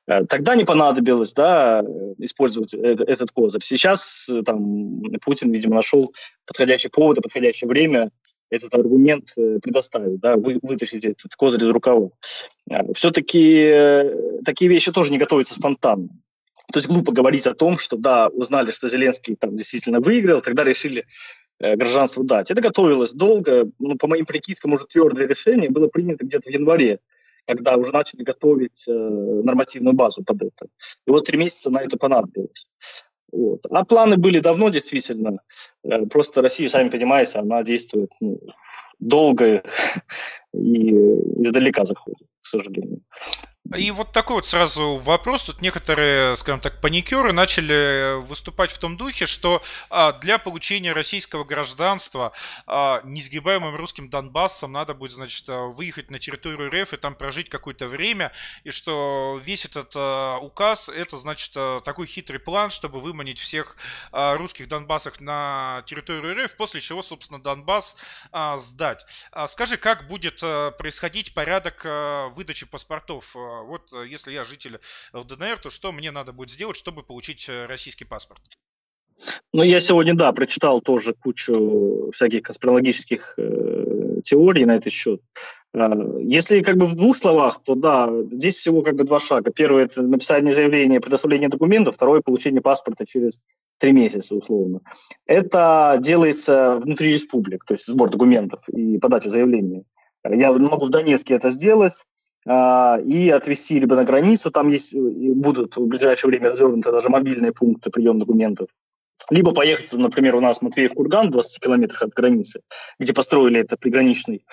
Э, 0.07 0.25
тогда 0.25 0.55
не 0.55 0.65
понадобилось 0.65 1.33
да, 1.33 1.83
использовать 2.17 2.73
этот, 2.73 3.07
этот 3.07 3.31
козырь. 3.31 3.61
Сейчас 3.63 4.27
там, 4.45 5.01
Путин, 5.23 5.51
видимо, 5.51 5.75
нашел 5.75 6.13
подходящий 6.45 6.89
повод 6.89 7.19
и 7.19 7.21
подходящее 7.21 7.67
время 7.67 8.11
этот 8.51 8.75
аргумент 8.75 9.31
э, 9.37 9.59
предоставить, 9.63 10.19
да, 10.19 10.35
вы, 10.35 10.59
вытащить 10.61 11.05
этот 11.05 11.33
козырь 11.35 11.63
из 11.63 11.69
рукава. 11.69 12.09
А, 12.69 12.93
Все-таки 12.93 13.63
э, 13.63 14.41
такие 14.45 14.69
вещи 14.69 14.91
тоже 14.91 15.11
не 15.11 15.17
готовятся 15.17 15.55
спонтанно. 15.55 16.09
То 16.71 16.77
есть 16.77 16.87
глупо 16.87 17.11
говорить 17.11 17.47
о 17.47 17.55
том, 17.55 17.77
что 17.77 17.97
да, 17.97 18.27
узнали, 18.27 18.71
что 18.71 18.87
Зеленский 18.89 19.35
там 19.35 19.55
действительно 19.55 19.99
выиграл, 19.99 20.41
тогда 20.41 20.63
решили 20.63 21.05
э, 21.59 21.75
гражданство 21.75 22.23
дать. 22.23 22.51
Это 22.51 22.61
готовилось 22.61 23.13
долго, 23.13 23.69
ну, 23.79 23.95
по 23.95 24.07
моим 24.07 24.25
прикидкам, 24.25 24.73
уже 24.73 24.85
твердое 24.85 25.27
решение 25.27 25.69
было 25.69 25.87
принято 25.87 26.25
где-то 26.25 26.49
в 26.49 26.53
январе, 26.53 26.99
когда 27.47 27.77
уже 27.77 27.91
начали 27.91 28.23
готовить 28.23 28.83
э, 28.87 28.91
нормативную 28.91 29.93
базу 29.93 30.23
под 30.23 30.43
это. 30.43 30.67
И 31.07 31.11
вот 31.11 31.25
три 31.25 31.37
месяца 31.37 31.69
на 31.69 31.81
это 31.81 31.97
понадобилось. 31.97 32.67
Вот. 33.31 33.65
А 33.69 33.85
планы 33.85 34.17
были 34.17 34.39
давно, 34.39 34.69
действительно. 34.69 35.39
Э, 35.83 36.05
просто 36.05 36.41
Россия, 36.41 36.69
сами 36.69 36.89
понимаете, 36.89 37.39
она 37.39 37.63
действует 37.63 38.11
ну, 38.19 38.39
долго 38.99 39.63
и 40.53 40.89
издалека 41.43 41.85
заходит, 41.85 42.27
к 42.41 42.45
сожалению. 42.45 43.01
И 43.75 43.89
вот 43.91 44.11
такой 44.11 44.37
вот 44.37 44.45
сразу 44.45 44.97
вопрос. 44.97 45.45
Тут 45.45 45.61
некоторые, 45.61 46.35
скажем 46.35 46.59
так, 46.59 46.81
паникеры 46.81 47.31
начали 47.31 48.19
выступать 48.19 48.69
в 48.69 48.77
том 48.79 48.97
духе, 48.97 49.25
что 49.25 49.63
а, 49.89 50.11
для 50.13 50.39
получения 50.39 50.91
российского 50.91 51.45
гражданства 51.45 52.33
а, 52.65 53.01
несгибаемым 53.05 53.75
русским 53.75 54.09
Донбассом 54.09 54.73
надо 54.73 54.93
будет, 54.93 55.13
значит, 55.13 55.47
а, 55.47 55.67
выехать 55.67 56.11
на 56.11 56.19
территорию 56.19 56.69
РФ 56.69 56.93
и 56.93 56.97
там 56.97 57.15
прожить 57.15 57.47
какое-то 57.49 57.87
время, 57.87 58.33
и 58.65 58.71
что 58.71 59.39
весь 59.41 59.63
этот 59.63 59.95
указ 60.43 60.89
это, 60.89 61.17
значит, 61.17 61.53
такой 61.83 62.07
хитрый 62.07 62.39
план, 62.39 62.71
чтобы 62.71 62.99
выманить 62.99 63.39
всех 63.39 63.77
русских 64.11 64.67
Донбассах 64.67 65.21
на 65.21 65.83
территорию 65.85 66.45
РФ, 66.45 66.55
после 66.57 66.81
чего, 66.81 67.01
собственно, 67.01 67.41
Донбасс 67.41 67.95
сдать. 68.57 69.05
Скажи, 69.47 69.77
как 69.77 70.07
будет 70.07 70.39
происходить 70.39 71.33
порядок 71.33 71.85
выдачи 72.35 72.65
паспортов? 72.65 73.35
Вот 73.63 73.93
э, 73.93 74.07
если 74.07 74.33
я 74.33 74.43
житель 74.43 74.79
ЛДНР, 75.13 75.59
то 75.59 75.69
что 75.69 75.91
мне 75.91 76.11
надо 76.11 76.33
будет 76.33 76.51
сделать, 76.51 76.77
чтобы 76.77 77.03
получить 77.03 77.47
э, 77.49 77.65
российский 77.65 78.05
паспорт? 78.05 78.41
Ну, 79.53 79.63
я 79.63 79.79
сегодня, 79.79 80.13
да, 80.15 80.31
прочитал 80.31 80.81
тоже 80.81 81.13
кучу 81.13 82.09
всяких 82.11 82.43
конспирологических 82.43 83.33
э, 83.37 84.21
теорий 84.23 84.65
на 84.65 84.75
этот 84.75 84.91
счет. 84.93 85.21
Э, 85.73 85.79
если 86.21 86.61
как 86.61 86.77
бы 86.77 86.85
в 86.85 86.95
двух 86.95 87.17
словах, 87.17 87.61
то 87.63 87.75
да, 87.75 88.09
здесь 88.31 88.57
всего 88.57 88.81
как 88.81 88.95
бы 88.95 89.03
два 89.03 89.19
шага. 89.19 89.51
Первый– 89.51 89.83
это 89.85 90.01
написание 90.01 90.53
заявления, 90.53 90.99
предоставление 90.99 91.49
документов. 91.49 91.95
Второй– 91.95 92.21
получение 92.23 92.61
паспорта 92.61 93.05
через 93.05 93.39
три 93.77 93.91
месяца, 93.91 94.35
условно. 94.35 94.81
Это 95.25 95.97
делается 95.99 96.77
внутри 96.77 97.13
республик, 97.13 97.63
то 97.65 97.73
есть 97.73 97.87
сбор 97.87 98.09
документов 98.09 98.67
и 98.69 98.97
подача 98.97 99.29
заявления. 99.29 99.83
Я 100.23 100.51
могу 100.51 100.85
в 100.85 100.89
Донецке 100.89 101.33
это 101.33 101.49
сделать, 101.49 101.93
а, 101.93 102.10
и 102.45 103.29
отвезти 103.29 103.79
либо 103.79 103.95
на 103.95 104.03
границу, 104.03 104.49
там 104.49 104.69
есть, 104.69 104.95
будут 104.95 105.77
в 105.77 105.85
ближайшее 105.85 106.29
время 106.29 106.49
развернуты 106.49 106.91
даже 106.91 107.09
мобильные 107.09 107.51
пункты 107.51 107.91
приема 107.91 108.19
документов, 108.19 108.67
Либо 109.29 109.53
поехать, 109.53 109.93
например, 109.93 110.35
у 110.35 110.41
нас 110.41 110.61
Матвеев-Курган, 110.61 111.27
в 111.27 111.31
20 111.31 111.63
километрах 111.63 112.01
от 112.03 112.13
границы, 112.13 112.61
где 112.99 113.13
построили 113.13 113.59
это 113.59 113.77
приграничный 113.77 114.43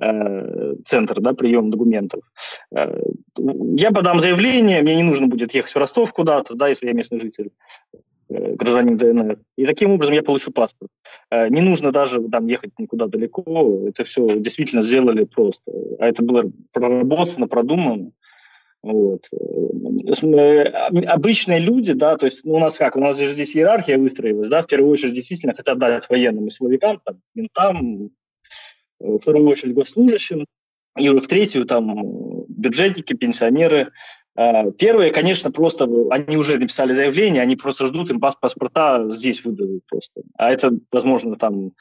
э, 0.00 0.74
центр, 0.84 1.20
да, 1.20 1.34
прием 1.34 1.70
документов. 1.70 2.22
Э, 2.74 3.00
я 3.36 3.90
подам 3.90 4.20
заявление, 4.20 4.82
мне 4.82 4.96
не 4.96 5.02
нужно 5.02 5.26
будет 5.26 5.54
ехать 5.54 5.74
в 5.74 5.78
Ростов 5.78 6.12
куда-то, 6.12 6.54
да, 6.54 6.68
если 6.68 6.86
я 6.86 6.94
местный 6.94 7.20
житель 7.20 7.50
э, 7.92 7.98
гражданин 8.28 8.96
ДНР. 8.96 9.38
И 9.56 9.66
таким 9.66 9.92
образом 9.92 10.14
я 10.14 10.22
получу 10.22 10.50
паспорт. 10.52 10.90
Э, 11.30 11.48
не 11.48 11.60
нужно 11.60 11.92
даже 11.92 12.20
там 12.28 12.46
ехать 12.46 12.78
никуда 12.78 13.06
далеко. 13.06 13.82
Это 13.86 14.04
все 14.04 14.26
действительно 14.38 14.82
сделали 14.82 15.24
просто. 15.24 15.72
А 15.98 16.06
это 16.06 16.22
было 16.22 16.50
проработано, 16.72 17.48
продумано. 17.48 18.12
Вот. 18.82 19.26
Э, 19.32 20.64
обычные 21.06 21.58
люди, 21.58 21.94
да, 21.94 22.16
то 22.16 22.26
есть 22.26 22.44
ну, 22.44 22.54
у 22.54 22.58
нас 22.58 22.76
как, 22.76 22.96
у 22.96 23.00
нас 23.00 23.18
же 23.18 23.30
здесь 23.30 23.56
иерархия 23.56 23.96
выстроилась, 23.96 24.48
да, 24.50 24.60
в 24.60 24.66
первую 24.66 24.92
очередь 24.92 25.14
действительно 25.14 25.54
хотят 25.54 25.78
дать 25.78 26.08
военным 26.10 26.48
и 26.48 26.50
силовикам, 26.50 27.00
там, 27.02 27.20
ментам, 27.34 28.06
э, 28.06 28.08
в 28.98 29.18
вторую 29.18 29.48
очередь 29.48 29.72
госслужащим, 29.74 30.44
и 30.98 31.08
в 31.08 31.26
третью 31.26 31.64
там 31.64 32.44
бюджетники, 32.48 33.14
пенсионеры. 33.14 33.90
А, 34.36 34.70
первые, 34.72 35.12
конечно, 35.12 35.50
просто 35.50 35.88
они 36.10 36.36
уже 36.36 36.58
написали 36.58 36.92
заявление, 36.92 37.42
они 37.42 37.56
просто 37.56 37.86
ждут, 37.86 38.10
им 38.10 38.20
паспорта 38.20 39.08
здесь 39.08 39.44
выдадут 39.44 39.82
просто. 39.88 40.22
А 40.36 40.50
это, 40.50 40.72
возможно, 40.90 41.36
там 41.36 41.72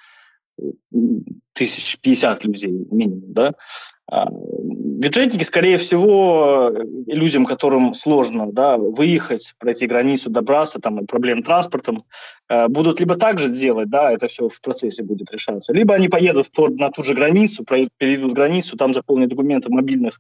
тысяч 1.54 2.00
пятьдесят 2.00 2.44
людей 2.44 2.72
минимум, 2.92 3.34
да. 3.34 3.54
А, 4.12 4.28
бюджетники, 4.30 5.44
скорее 5.44 5.78
всего, 5.78 6.72
людям, 7.08 7.46
которым 7.46 7.94
сложно 7.94 8.52
да, 8.52 8.78
выехать, 8.78 9.56
пройти 9.58 9.88
границу, 9.88 10.30
добраться, 10.30 10.80
там, 10.80 11.08
проблем 11.08 11.42
транспортом, 11.42 12.04
э, 12.50 12.68
будут 12.68 13.00
либо 13.00 13.16
так 13.16 13.40
же 13.40 13.50
делать, 13.50 13.90
да, 13.90 14.12
это 14.12 14.28
все 14.28 14.50
в 14.50 14.62
процессе 14.62 15.04
будет 15.04 15.32
решаться, 15.32 15.74
либо 15.74 15.96
они 15.96 16.10
поедут 16.10 16.50
на 16.58 16.92
ту 16.92 17.04
же 17.04 17.14
границу, 17.14 17.66
перейдут 17.98 18.34
границу, 18.34 18.78
там 18.78 18.94
заполнят 18.94 19.30
документы 19.30 19.70
мобильных 19.70 20.20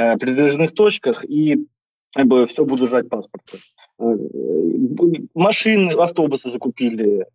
э, 0.00 0.18
передвижных 0.18 0.72
точках 0.72 1.24
и 1.24 1.66
как 2.12 2.26
бы, 2.26 2.44
все 2.46 2.64
будут 2.64 2.88
ждать 2.88 3.08
паспорта. 3.08 3.58
Э, 3.98 4.16
машины, 5.34 5.92
автобусы 5.92 6.50
закупили, 6.50 7.26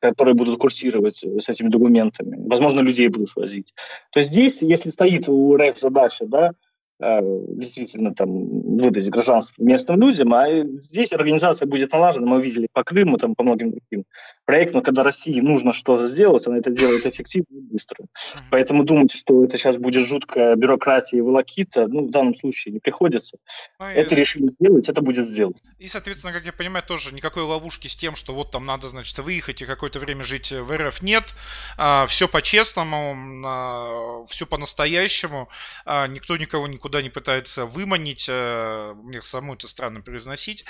которые 0.00 0.34
будут 0.34 0.58
курсировать 0.58 1.24
с 1.24 1.48
этими 1.48 1.68
документами. 1.68 2.36
Возможно, 2.46 2.80
людей 2.80 3.08
будут 3.08 3.34
возить. 3.36 3.74
То 4.12 4.20
есть 4.20 4.30
здесь, 4.30 4.62
если 4.62 4.90
стоит 4.90 5.28
у 5.28 5.56
РФ 5.56 5.78
задача, 5.78 6.26
да, 6.26 6.52
Э, 6.52 6.67
действительно 7.00 8.14
там 8.14 8.76
выдать 8.78 9.08
гражданство 9.08 9.62
местным 9.62 10.00
людям, 10.00 10.34
а 10.34 10.46
здесь 10.64 11.12
организация 11.12 11.66
будет 11.66 11.92
налажена, 11.92 12.26
мы 12.26 12.42
видели 12.42 12.68
по 12.72 12.82
Крыму, 12.82 13.18
там, 13.18 13.34
по 13.34 13.44
многим 13.44 13.70
другим 13.70 14.04
проектам, 14.44 14.82
когда 14.82 15.02
России 15.02 15.40
нужно 15.40 15.72
что-то 15.72 16.08
сделать, 16.08 16.46
она 16.46 16.58
это 16.58 16.70
делает 16.70 17.06
эффективно 17.06 17.58
и 17.58 17.60
быстро. 17.60 18.06
Поэтому 18.50 18.82
думать, 18.82 19.12
что 19.12 19.44
это 19.44 19.58
сейчас 19.58 19.76
будет 19.76 20.06
жуткая 20.06 20.56
бюрократия 20.56 21.18
и 21.18 21.20
волокита, 21.20 21.86
ну, 21.86 22.06
в 22.06 22.10
данном 22.10 22.34
случае 22.34 22.72
не 22.72 22.80
приходится. 22.80 23.36
Ну, 23.78 23.86
это 23.86 24.14
и... 24.14 24.18
решили 24.18 24.46
сделать, 24.46 24.88
это 24.88 25.02
будет 25.02 25.28
сделать. 25.28 25.62
И, 25.78 25.86
соответственно, 25.86 26.32
как 26.32 26.44
я 26.44 26.52
понимаю, 26.52 26.84
тоже 26.84 27.14
никакой 27.14 27.42
ловушки 27.42 27.88
с 27.88 27.94
тем, 27.94 28.14
что 28.14 28.34
вот 28.34 28.50
там 28.50 28.66
надо, 28.66 28.88
значит, 28.88 29.18
выехать 29.18 29.62
и 29.62 29.66
какое-то 29.66 29.98
время 29.98 30.24
жить 30.24 30.50
в 30.50 30.76
РФ 30.76 31.02
нет. 31.02 31.34
А, 31.76 32.06
все 32.06 32.26
по-честному, 32.26 33.16
а, 33.46 34.24
все 34.24 34.46
по-настоящему, 34.46 35.48
а, 35.84 36.06
никто 36.06 36.36
никого 36.36 36.66
никуда 36.66 36.87
никуда 36.88 37.02
не 37.02 37.10
пытается 37.10 37.66
выманить. 37.66 38.26
Э, 38.30 38.94
мне 38.94 39.20
самому 39.20 39.54
это 39.54 39.68
странно 39.68 40.00
произносить. 40.00 40.64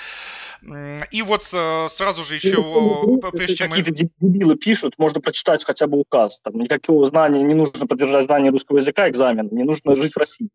И 1.11 1.21
вот 1.21 1.49
э, 1.53 1.87
сразу 1.89 2.23
же 2.23 2.35
еще... 2.35 2.57
Ну, 2.57 3.19
прежде 3.31 3.55
чем 3.55 3.69
Какие-то 3.69 3.91
дебилы 4.19 4.55
пишут, 4.55 4.95
можно 4.97 5.21
прочитать 5.21 5.63
хотя 5.63 5.87
бы 5.87 5.97
указ. 5.97 6.41
Там 6.41 6.55
никакого 6.55 7.05
знания, 7.05 7.41
не 7.41 7.53
нужно 7.53 7.87
поддержать 7.87 8.25
знание 8.25 8.51
русского 8.51 8.77
языка, 8.77 9.07
экзамен, 9.07 9.47
не 9.51 9.63
нужно 9.63 9.95
жить 9.95 10.13
в 10.13 10.17
России. 10.17 10.49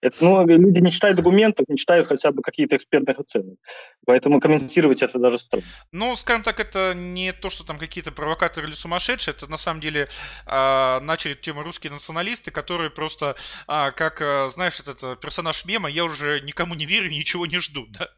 Это, 0.00 0.16
ну, 0.20 0.46
люди 0.46 0.80
не 0.80 0.90
читают 0.90 1.16
документов, 1.16 1.66
не 1.68 1.76
читают 1.76 2.06
хотя 2.06 2.30
бы 2.30 2.42
какие-то 2.42 2.76
экспертных 2.76 3.18
оценок. 3.18 3.56
Поэтому 4.04 4.40
комментировать 4.40 5.02
это 5.02 5.18
даже 5.18 5.38
странно. 5.38 5.64
Ну, 5.92 6.14
скажем 6.16 6.42
так, 6.42 6.60
это 6.60 6.92
не 6.94 7.32
то, 7.32 7.48
что 7.50 7.64
там 7.64 7.78
какие-то 7.78 8.12
провокаторы 8.12 8.66
или 8.68 8.74
сумасшедшие, 8.74 9.34
это 9.36 9.50
на 9.50 9.56
самом 9.56 9.80
деле 9.80 10.08
э, 10.46 11.00
начали 11.00 11.34
тему 11.34 11.62
русские 11.62 11.92
националисты, 11.92 12.50
которые 12.50 12.90
просто, 12.90 13.36
э, 13.66 13.90
как, 13.92 14.20
э, 14.20 14.48
знаешь, 14.48 14.78
этот 14.80 15.02
персонаж 15.14 15.64
мема, 15.64 15.88
я 15.88 16.04
уже 16.04 16.40
никому 16.40 16.74
не 16.74 16.86
верю, 16.86 17.10
ничего 17.10 17.46
не 17.46 17.58
жду, 17.58 17.86
да. 17.90 18.10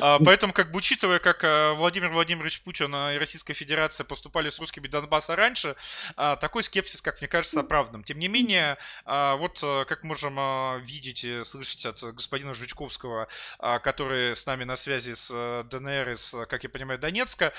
А, 0.00 0.18
поэтому, 0.24 0.52
как 0.52 0.70
бы 0.70 0.78
учитывая, 0.78 1.18
как 1.18 1.44
а, 1.44 1.74
Владимир 1.74 2.08
Владимирович 2.08 2.62
Путин 2.62 2.94
и 2.94 3.18
Российская 3.18 3.54
Федерация 3.54 4.04
поступали 4.04 4.48
с 4.48 4.58
русскими 4.58 4.86
Донбасса 4.86 5.36
раньше, 5.36 5.76
а, 6.16 6.36
такой 6.36 6.62
скепсис, 6.62 7.02
как 7.02 7.20
мне 7.20 7.28
кажется, 7.28 7.60
оправданным. 7.60 8.04
Тем 8.04 8.18
не 8.18 8.28
менее, 8.28 8.78
вот 9.04 9.60
как 9.60 10.04
можем 10.04 10.80
видеть 10.82 11.24
и 11.24 11.42
слышать 11.44 11.86
от 11.86 12.02
господина 12.14 12.54
Жучковского, 12.54 13.28
который 13.58 14.34
с 14.34 14.46
нами 14.46 14.64
на 14.64 14.76
связи 14.76 15.12
с 15.14 15.64
ДНР, 15.70 16.10
из, 16.10 16.34
как 16.48 16.64
я 16.64 16.68
понимаю, 16.68 16.98
Донецка, 16.98 17.52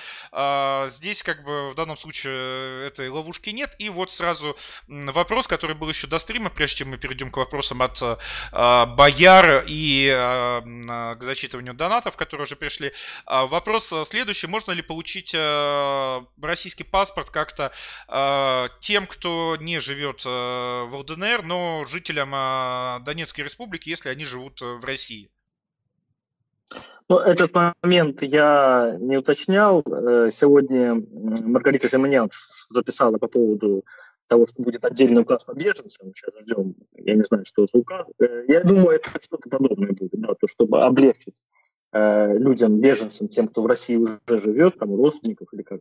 здесь 0.88 1.24
как 1.24 1.44
бы 1.44 1.70
в 1.72 1.76
данном 1.76 1.98
случае 1.98 2.88
этой 2.88 3.10
ловушки 3.10 3.50
нет. 3.50 3.76
И 3.80 3.90
вот 3.90 4.12
сразу 4.12 4.58
вопрос, 4.88 5.48
который 5.48 5.76
был 5.76 5.90
еще 5.90 6.08
до 6.08 6.18
стрима, 6.18 6.50
прежде 6.50 6.78
чем 6.78 6.90
мы 6.90 6.98
перейдем 6.98 7.30
к 7.30 7.38
вопросам 7.38 7.82
от 7.82 8.02
бояр 8.97 9.63
и 9.67 10.10
к 11.17 11.17
зачитыванию 11.21 11.73
донатов, 11.73 12.15
которые 12.15 12.43
уже 12.43 12.56
пришли. 12.56 12.91
А, 13.25 13.45
вопрос 13.45 13.91
э, 13.91 14.04
следующий. 14.06 14.47
Можно 14.47 14.71
ли 14.71 14.82
получить 14.82 15.34
э, 15.36 16.21
российский 16.41 16.84
паспорт 16.84 17.30
как-то 17.30 17.71
э, 18.08 18.67
тем, 18.82 19.08
кто 19.08 19.58
не 19.60 19.80
живет 19.80 20.23
в 20.25 20.89
ЛДНР, 20.91 21.43
но 21.43 21.84
жителям 21.86 23.04
Донецкой 23.04 23.43
Республики, 23.43 23.89
если 23.89 24.10
они 24.10 24.25
живут 24.25 24.62
в 24.62 24.84
России? 24.86 25.30
Ну, 27.10 27.17
этот 27.17 27.54
момент 27.54 28.23
я 28.23 28.95
не 28.99 29.17
уточнял. 29.17 29.84
Сегодня 29.84 30.95
Маргарита 31.41 31.88
Жеманян 31.88 32.30
что-то 32.32 32.82
писала 32.82 33.17
по 33.17 33.28
поводу 33.28 33.84
того, 34.28 34.46
что 34.48 34.62
будет 34.62 34.84
отдельный 34.86 35.22
указ 35.22 35.44
по 35.44 35.54
беженцам, 35.54 36.14
сейчас 36.14 36.34
ждем, 36.42 36.76
я 36.94 37.16
не 37.16 37.24
знаю, 37.24 37.46
что 37.46 37.66
за 37.66 37.78
указ. 37.78 38.08
Я 38.48 38.64
думаю, 38.64 38.90
это 38.98 39.10
что-то 39.22 39.50
подобное 39.50 39.92
будет, 39.92 40.12
да, 40.14 40.34
то, 40.34 40.48
чтобы 40.48 40.82
облегчить 40.82 41.36
Э, 41.98 42.38
людям, 42.38 42.82
беженцам, 42.82 43.30
тем, 43.30 43.48
кто 43.48 43.62
в 43.62 43.68
России 43.68 43.96
уже 43.96 44.20
живет, 44.28 44.78
там, 44.78 44.94
родственников 44.94 45.48
или 45.54 45.62
как. 45.62 45.80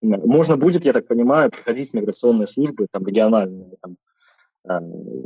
Можно 0.00 0.56
будет, 0.56 0.84
я 0.84 0.92
так 0.92 1.08
понимаю, 1.08 1.50
приходить 1.50 1.90
в 1.90 1.94
миграционные 1.94 2.46
службы, 2.46 2.86
там, 2.92 3.04
региональные, 3.04 3.76
там, 3.82 3.92
э, 3.92 4.07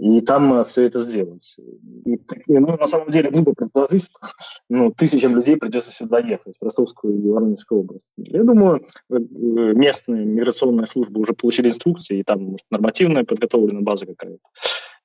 и 0.00 0.20
там 0.20 0.54
э, 0.54 0.64
все 0.64 0.82
это 0.82 1.00
сделать. 1.00 1.56
И, 2.04 2.18
ну, 2.48 2.76
на 2.76 2.86
самом 2.86 3.10
деле, 3.10 3.30
глупо 3.30 3.54
предположить, 3.54 4.04
что 4.04 4.18
ну, 4.68 4.92
тысячам 4.92 5.34
людей 5.34 5.56
придется 5.56 5.90
сюда 5.90 6.18
ехать, 6.20 6.56
в 6.60 6.64
Ростовскую 6.64 7.18
и 7.18 7.28
Воронежскую 7.28 7.80
область. 7.80 8.06
Я 8.16 8.44
думаю, 8.44 8.84
местные 9.08 10.24
миграционные 10.24 10.86
службы 10.86 11.20
уже 11.20 11.32
получили 11.32 11.68
инструкции, 11.68 12.20
и 12.20 12.22
там 12.22 12.42
может, 12.42 12.66
нормативная 12.70 13.24
подготовлена 13.24 13.80
база 13.80 14.06
какая-то. 14.06 14.38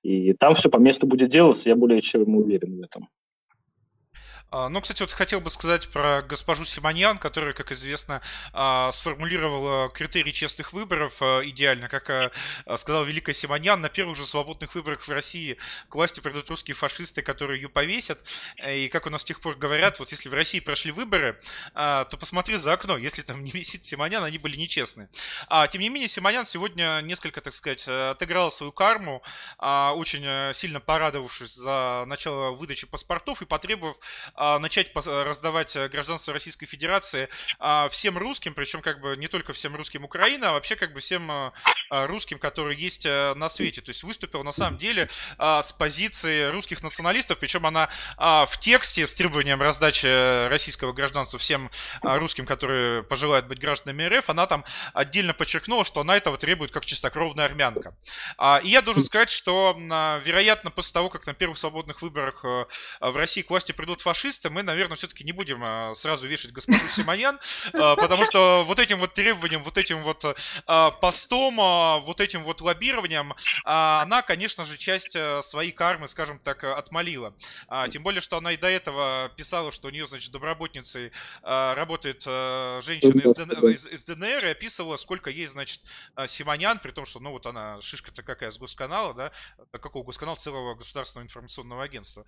И 0.03 0.33
там 0.33 0.53
все 0.53 0.69
по 0.69 0.77
месту 0.77 1.07
будет 1.07 1.29
делаться, 1.29 1.69
я 1.69 1.75
более 1.75 2.01
чем 2.01 2.35
уверен 2.35 2.77
в 2.77 2.81
этом. 2.81 3.09
А, 4.49 4.69
ну, 4.69 4.79
кстати, 4.79 5.01
вот 5.01 5.11
хотел 5.11 5.41
бы 5.41 5.49
сказать 5.49 5.89
про 5.89 6.21
госпожу 6.21 6.63
Симоньян, 6.63 7.17
которая, 7.17 7.53
как 7.53 7.73
известно, 7.73 8.21
а, 8.53 8.91
сформулировала 8.93 9.89
критерии 9.89 10.31
честных 10.31 10.71
выборов 10.71 11.17
а, 11.21 11.41
идеально. 11.43 11.89
Как 11.89 12.33
сказал 12.77 13.03
Великая 13.03 13.33
Симоньян, 13.33 13.81
на 13.81 13.89
первых 13.89 14.15
же 14.15 14.25
свободных 14.25 14.73
выборах 14.75 15.05
в 15.05 15.11
России 15.11 15.57
к 15.89 15.95
власти 15.95 16.21
придут 16.21 16.49
русские 16.49 16.75
фашисты, 16.75 17.21
которые 17.21 17.61
ее 17.61 17.69
повесят. 17.69 18.23
И 18.65 18.87
как 18.87 19.05
у 19.05 19.09
нас 19.09 19.21
с 19.23 19.25
тех 19.25 19.41
пор 19.41 19.55
говорят, 19.55 19.99
вот 19.99 20.11
если 20.11 20.29
в 20.29 20.33
России 20.33 20.59
прошли 20.59 20.91
выборы, 20.91 21.39
то 21.73 22.17
посмотри 22.19 22.55
за 22.57 22.73
окно. 22.73 22.97
Если 22.97 23.21
там 23.21 23.43
не 23.43 23.51
висит 23.51 23.83
Симоньян, 23.85 24.23
они 24.23 24.37
были 24.37 24.55
нечестны. 24.55 25.09
А, 25.47 25.67
тем 25.67 25.81
не 25.81 25.89
менее, 25.89 26.07
Симоньян 26.07 26.45
сегодня 26.45 27.01
несколько, 27.01 27.41
так 27.41 27.53
сказать, 27.53 27.87
отыграла 27.87 28.49
свою 28.49 28.71
карму, 28.71 29.23
очень 29.59 30.53
сильно 30.53 30.79
порадовавшись 30.79 31.53
за 31.53 32.05
начало 32.07 32.51
выдачи 32.51 32.87
паспортов 32.87 33.41
и 33.41 33.45
потребовав 33.45 33.97
начать 34.59 34.91
раздавать 34.95 35.75
э, 35.75 35.87
гражданство 35.89 36.33
Российской 36.33 36.65
Федерации 36.65 37.29
а, 37.59 37.87
всем 37.89 38.17
русским, 38.17 38.53
причем 38.53 38.81
как 38.81 39.01
бы 39.01 39.15
не 39.17 39.27
только 39.27 39.53
всем 39.53 39.75
русским 39.75 40.03
Украины, 40.03 40.45
а 40.45 40.51
вообще 40.51 40.75
как 40.75 40.93
бы 40.93 40.99
всем 40.99 41.29
а, 41.29 41.53
русским, 41.89 42.39
которые 42.39 42.77
есть 42.77 43.05
э, 43.05 43.33
на 43.35 43.49
свете. 43.49 43.81
То 43.81 43.89
есть 43.89 44.03
выступил 44.03 44.43
на 44.43 44.51
самом 44.51 44.77
деле 44.77 45.09
с 45.37 45.71
позиции 45.73 46.49
русских 46.51 46.83
националистов, 46.83 47.39
причем 47.39 47.65
она 47.65 47.89
в 48.17 48.51
тексте 48.59 49.05
с 49.05 49.13
требованием 49.13 49.61
раздачи 49.61 50.47
российского 50.47 50.93
гражданства 50.93 51.39
всем 51.39 51.69
русским, 52.01 52.45
которые 52.45 53.03
пожелают 53.03 53.47
быть 53.47 53.59
гражданами 53.59 54.03
РФ, 54.03 54.29
она 54.29 54.45
там 54.47 54.65
отдельно 54.93 55.33
подчеркнула, 55.33 55.85
что 55.85 56.01
она 56.01 56.17
этого 56.17 56.37
требует 56.37 56.71
как 56.71 56.85
чистокровная 56.85 57.45
армянка. 57.45 57.95
И 58.63 58.69
я 58.69 58.81
должен 58.81 59.03
сказать, 59.03 59.29
что, 59.29 59.75
вероятно, 59.77 60.71
после 60.71 60.93
того, 60.93 61.09
как 61.09 61.25
на 61.25 61.33
первых 61.33 61.57
свободных 61.57 62.01
выборах 62.01 62.43
э, 62.43 62.65
в 62.99 63.15
России 63.15 63.41
к 63.41 63.49
власти 63.49 63.71
придут 63.71 64.01
фашисты, 64.01 64.26
фашисты, 64.27 64.49
мы, 64.49 64.63
наверное, 64.63 64.97
все-таки 64.97 65.23
не 65.23 65.31
будем 65.31 65.61
а, 65.63 65.95
сразу 65.95 66.27
вешать 66.27 66.51
госпожу 66.51 66.87
Симонян, 66.89 67.39
а, 67.73 67.95
потому 67.95 68.25
что 68.25 68.63
вот 68.65 68.79
этим 68.79 68.99
вот 68.99 69.13
требованием, 69.13 69.63
вот 69.63 69.77
этим 69.77 70.01
вот 70.01 70.25
а, 70.65 70.91
постом, 70.91 71.55
вот 71.57 72.19
этим 72.19 72.43
вот 72.43 72.61
лоббированием, 72.61 73.33
она, 73.63 74.21
конечно 74.21 74.65
же, 74.65 74.77
часть 74.77 75.15
а, 75.15 75.41
своей 75.41 75.71
кармы, 75.71 76.07
скажем 76.07 76.39
так, 76.39 76.63
отмолила. 76.63 77.33
Тем 77.89 78.03
более, 78.03 78.21
что 78.21 78.37
она 78.37 78.51
и 78.51 78.57
до 78.57 78.67
этого 78.67 79.31
писала, 79.35 79.71
что 79.71 79.87
у 79.87 79.91
нее, 79.91 80.05
значит, 80.05 80.31
доброботницей 80.31 81.11
а, 81.41 81.75
работает 81.75 82.23
а, 82.27 82.79
женщина 82.81 83.21
из, 83.21 83.33
ДНР, 83.33 83.69
из, 83.69 83.87
из 83.87 84.05
ДНР 84.05 84.45
и 84.45 84.49
описывала, 84.49 84.97
сколько 84.97 85.29
ей, 85.29 85.47
значит, 85.47 85.81
Симонян, 86.27 86.79
при 86.79 86.91
том, 86.91 87.05
что, 87.05 87.19
ну, 87.19 87.31
вот 87.31 87.45
она 87.45 87.79
шишка-то 87.81 88.23
какая 88.23 88.51
с 88.51 88.57
госканала, 88.57 89.13
да, 89.13 89.31
какого 89.71 90.03
госканала 90.03 90.35
целого 90.35 90.75
государственного 90.75 91.25
информационного 91.25 91.83
агентства. 91.83 92.25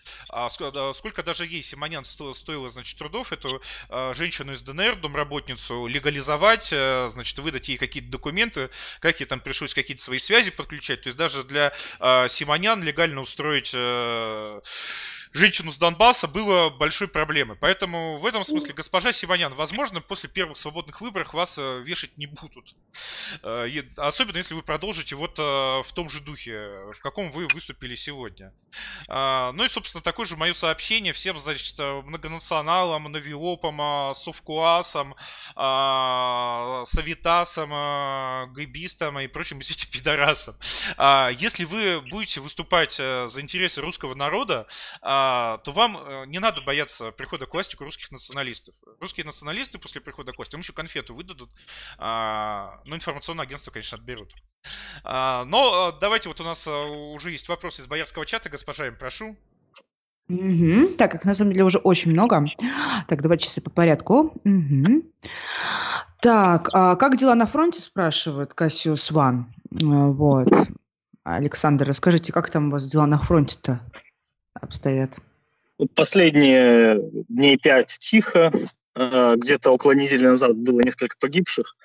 Сколько 0.50 1.24
даже 1.24 1.46
ей 1.46 1.62
Симонян 1.62 1.89
стоило, 2.04 2.70
значит, 2.70 2.98
трудов 2.98 3.32
эту 3.32 3.62
а, 3.90 4.14
женщину 4.14 4.54
из 4.54 4.62
ДНР, 4.62 4.98
домработницу, 4.98 5.88
легализовать, 5.88 6.70
э, 6.72 7.08
значит, 7.12 7.38
выдать 7.40 7.70
ей 7.70 7.78
какие-то 7.78 8.10
документы, 8.10 8.70
как 9.00 9.20
ей 9.20 9.26
там 9.26 9.40
пришлось 9.40 9.74
какие-то 9.74 10.04
свои 10.04 10.18
связи 10.18 10.52
подключать. 10.52 11.02
То 11.02 11.08
есть 11.08 11.18
даже 11.18 11.44
для 11.44 11.74
а, 12.00 12.28
Симонян 12.28 12.84
легально 12.84 13.22
устроить 13.22 13.72
э, 13.74 14.62
женщину 15.34 15.72
с 15.72 15.78
Донбасса 15.78 16.28
было 16.28 16.70
большой 16.70 17.08
проблемой. 17.08 17.56
Поэтому 17.58 18.18
в 18.18 18.26
этом 18.26 18.44
смысле 18.44 18.74
госпожа 18.74 19.12
Сиванян, 19.12 19.54
возможно, 19.54 20.02
после 20.02 20.28
первых 20.30 20.58
свободных 20.58 21.02
выборов 21.02 21.34
вас 21.34 21.58
э, 21.58 21.82
вешать 21.84 22.18
не 22.18 22.26
будут. 22.26 22.76
Э, 23.44 23.68
особенно 23.98 24.38
если 24.38 24.56
вы 24.56 24.64
продолжите 24.64 25.16
вот 25.16 25.38
э, 25.38 25.42
в 25.42 25.88
том 25.94 26.10
же 26.10 26.22
духе, 26.22 26.70
в 26.94 27.00
каком 27.02 27.30
вы 27.32 27.48
выступили 27.48 27.96
сегодня. 27.96 28.54
Ну 29.08 29.64
и, 29.64 29.68
собственно, 29.68 30.04
такое 30.04 30.28
же 30.28 30.38
мое 30.38 30.54
сообщение 30.54 31.12
всем, 31.12 31.40
значит, 31.40 31.78
многонационалам, 31.80 33.12
навиопам, 33.12 34.14
совкуасам, 34.14 35.16
савитасам, 36.86 37.70
гайбистам 38.54 39.20
и 39.20 39.28
прочим, 39.28 39.60
извините, 39.62 39.88
пидорасам. 39.92 40.56
Если 41.40 41.64
вы 41.66 42.02
будете 42.02 42.42
выступать 42.42 42.94
за 42.94 43.42
интересы 43.42 43.82
русского 43.82 44.14
народа, 44.16 44.68
а, 45.02 45.19
то 45.64 45.72
вам 45.72 45.98
э, 45.98 46.26
не 46.28 46.40
надо 46.40 46.62
бояться 46.62 47.12
прихода 47.12 47.46
к 47.46 47.54
власти 47.54 47.76
русских 47.80 48.12
националистов. 48.12 48.76
Русские 49.00 49.26
националисты 49.26 49.80
после 49.80 50.02
прихода 50.02 50.34
к 50.34 50.38
власти 50.38 50.56
им 50.56 50.62
еще 50.62 50.74
конфету 50.74 51.16
выдадут, 51.16 51.50
а, 51.98 52.82
но 52.86 52.96
информационное 52.96 53.46
агентство, 53.46 53.72
конечно, 53.72 53.98
отберут. 53.98 54.34
А, 55.04 55.46
но 55.46 55.94
э, 55.96 56.00
давайте, 56.00 56.30
вот 56.30 56.40
у 56.42 56.44
нас 56.44 56.68
э, 56.68 56.72
уже 56.72 57.32
есть 57.32 57.48
вопрос 57.50 57.80
из 57.80 57.88
боярского 57.88 58.26
чата, 58.26 58.50
госпожа, 58.50 58.88
им 58.88 58.96
прошу. 58.96 59.36
Угу. 60.30 60.96
Так, 60.98 61.16
их 61.16 61.26
на 61.26 61.34
самом 61.34 61.54
деле 61.54 61.66
уже 61.66 61.80
очень 61.80 62.12
много. 62.12 62.46
Так, 63.08 63.22
давайте 63.22 63.46
часы 63.46 63.62
по 63.62 63.72
порядку. 63.72 64.34
Угу. 64.46 65.04
Так, 66.22 66.70
а 66.74 66.96
как 66.96 67.18
дела 67.18 67.34
на 67.36 67.48
фронте, 67.48 67.82
спрашивает 67.82 68.54
Кассиус 68.54 69.10
Ван. 69.12 69.48
Вот. 69.72 70.50
Александр, 71.24 71.88
расскажите, 71.88 72.32
как 72.32 72.50
там 72.50 72.68
у 72.68 72.72
вас 72.72 72.86
дела 72.86 73.06
на 73.06 73.18
фронте-то? 73.18 73.82
Обстоят? 74.62 75.18
Последние 75.96 77.00
дней 77.30 77.58
пять 77.58 77.98
тихо. 78.00 78.52
А, 78.96 79.36
где-то 79.36 79.72
около 79.72 79.94
недели 79.94 80.26
назад 80.26 80.56
было 80.58 80.82
несколько 80.82 81.16
погибших 81.20 81.76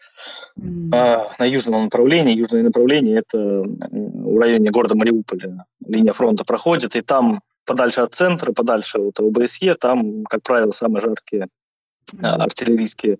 mm. 0.59 1.31
на 1.39 1.45
южном 1.45 1.85
направлении. 1.85 2.35
Южное 2.35 2.63
направление– 2.63 3.19
это 3.29 3.39
в 3.39 4.39
районе 4.39 4.71
города 4.71 4.97
Мариуполя. 4.97 5.65
Линия 5.87 6.13
фронта 6.13 6.45
проходит, 6.45 6.97
и 6.97 7.03
там 7.03 7.41
подальше 7.65 8.01
от 8.01 8.15
центра, 8.15 8.53
подальше 8.53 8.99
от 8.99 9.21
ОБСЕ, 9.21 9.77
там, 9.77 10.25
как 10.25 10.43
правило, 10.43 10.73
самые 10.73 11.03
жаркие 11.03 11.49
mm. 12.15 12.27
артиллерийские 12.27 13.19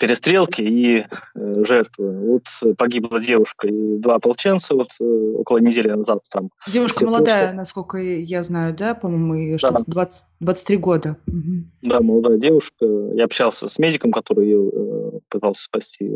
перестрелки 0.00 0.62
и 0.62 1.04
э, 1.34 1.64
жертвы. 1.64 2.18
Вот 2.26 2.76
погибла 2.78 3.20
девушка 3.20 3.68
и 3.68 3.98
два 3.98 4.14
ополченца 4.14 4.74
вот 4.74 4.88
э, 4.98 5.04
около 5.04 5.58
недели 5.58 5.88
назад 5.90 6.20
там. 6.32 6.48
Девушка 6.66 7.04
молодая, 7.04 7.42
просто... 7.42 7.56
насколько 7.56 7.98
я 7.98 8.42
знаю, 8.42 8.74
да, 8.74 8.94
по-моему, 8.94 9.52
да. 9.52 9.58
что 9.58 9.84
20, 9.86 10.26
23 10.40 10.76
года. 10.78 11.16
Угу. 11.26 11.64
Да, 11.82 12.00
молодая 12.00 12.38
девушка. 12.38 12.86
Я 13.14 13.24
общался 13.24 13.68
с 13.68 13.78
медиком, 13.78 14.10
который 14.10 14.46
ее 14.46 14.70
э, 14.72 15.18
пытался 15.28 15.64
спасти. 15.64 16.10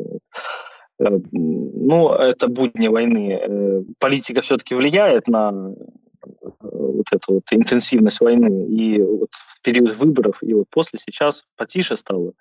Э, 0.98 1.18
ну, 1.32 2.12
это 2.14 2.48
будни 2.48 2.88
войны. 2.88 3.38
Э, 3.38 3.82
политика 3.98 4.40
все-таки 4.40 4.74
влияет 4.74 5.28
на 5.28 5.52
э, 5.52 6.28
вот 6.60 7.06
эту 7.12 7.34
вот 7.34 7.44
интенсивность 7.50 8.20
войны. 8.20 8.66
И 8.68 9.02
вот 9.02 9.28
в 9.32 9.60
период 9.60 9.94
выборов, 9.96 10.42
и 10.42 10.54
вот 10.54 10.68
после 10.70 10.98
сейчас 10.98 11.44
потише 11.56 11.98
стало. 11.98 12.32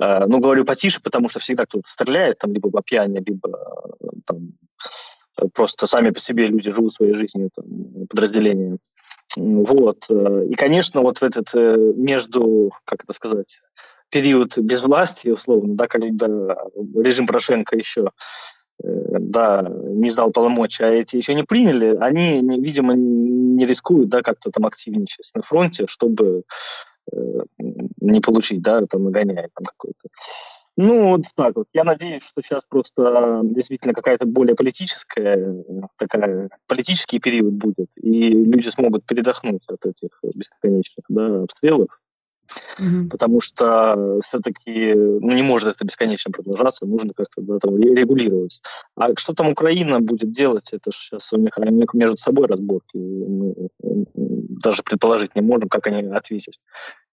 Э, 0.00 0.26
ну, 0.26 0.40
говорю 0.40 0.64
потише, 0.64 1.00
потому 1.00 1.28
что 1.28 1.40
всегда 1.40 1.66
кто-то 1.66 1.88
стреляет, 1.88 2.38
там, 2.38 2.52
либо 2.52 2.70
по 2.70 2.82
пьяни, 2.82 3.22
либо 3.24 3.48
э, 4.00 4.06
там, 4.26 4.52
просто 5.52 5.86
сами 5.86 6.10
по 6.10 6.20
себе 6.20 6.46
люди 6.46 6.70
живут 6.70 6.92
своей 6.92 7.14
жизнью, 7.14 7.50
там, 7.54 8.06
подразделения. 8.08 8.78
Вот. 9.36 10.04
Э, 10.10 10.46
и, 10.48 10.54
конечно, 10.54 11.00
вот 11.00 11.18
в 11.18 11.22
этот 11.22 11.54
между, 11.54 12.72
как 12.84 13.04
это 13.04 13.12
сказать, 13.12 13.60
период 14.10 14.58
безвластия, 14.58 15.32
условно, 15.32 15.74
да, 15.74 15.86
когда 15.86 16.26
режим 16.96 17.26
Порошенко 17.26 17.76
еще 17.76 18.10
да, 18.80 19.66
не 19.70 20.10
сдал 20.10 20.32
полномочия, 20.32 20.84
а 20.84 20.90
эти 20.90 21.16
еще 21.16 21.34
не 21.34 21.44
приняли, 21.44 21.96
они, 22.00 22.40
видимо, 22.60 22.94
не 22.94 23.64
рискуют, 23.66 24.08
да, 24.08 24.20
как-то 24.20 24.50
там 24.50 24.66
активничать 24.66 25.30
на 25.34 25.42
фронте, 25.42 25.86
чтобы 25.88 26.42
Э, 27.12 27.40
не 28.10 28.20
получить, 28.20 28.62
да, 28.62 28.84
там 28.86 29.04
нагоняет 29.04 29.50
там 29.54 29.64
какой-то. 29.64 30.08
Ну, 30.76 31.10
вот 31.10 31.22
так 31.36 31.54
вот. 31.54 31.68
Я 31.72 31.84
надеюсь, 31.84 32.24
что 32.24 32.42
сейчас 32.42 32.62
просто 32.68 33.40
действительно 33.44 33.94
какая-то 33.94 34.26
более 34.26 34.56
политическая, 34.56 35.64
такая, 35.96 36.50
политический 36.66 37.20
период 37.20 37.54
будет, 37.54 37.88
и 37.96 38.30
люди 38.30 38.68
смогут 38.68 39.06
передохнуть 39.06 39.62
от 39.68 39.86
этих 39.86 40.10
бесконечных 40.34 41.04
да, 41.08 41.42
обстрелов. 41.42 41.88
Угу. 42.78 43.08
Потому 43.08 43.40
что 43.40 44.20
все-таки 44.22 44.92
ну, 44.94 45.32
не 45.32 45.42
может 45.42 45.76
это 45.76 45.84
бесконечно 45.84 46.30
продолжаться, 46.30 46.84
нужно 46.84 47.14
как-то 47.14 47.40
да, 47.40 47.58
там, 47.58 47.78
регулировать. 47.78 48.60
А 48.96 49.16
что 49.16 49.32
там 49.32 49.48
Украина 49.48 50.00
будет 50.00 50.32
делать, 50.32 50.68
это 50.72 50.90
же 50.92 50.98
сейчас 50.98 51.32
у 51.32 51.38
них 51.38 51.56
между 51.94 52.16
собой 52.18 52.46
разборки. 52.46 52.96
Мы 52.96 53.68
даже 54.62 54.82
предположить 54.82 55.34
не 55.34 55.40
можем, 55.40 55.68
как 55.68 55.86
они 55.86 56.02
ответят 56.08 56.54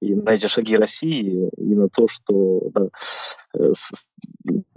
и 0.01 0.15
на 0.15 0.31
эти 0.31 0.47
шаги 0.47 0.75
России, 0.75 1.49
и 1.57 1.75
на 1.75 1.87
то, 1.87 2.07
что 2.07 2.69
да, 2.73 2.87
э, 3.55 3.71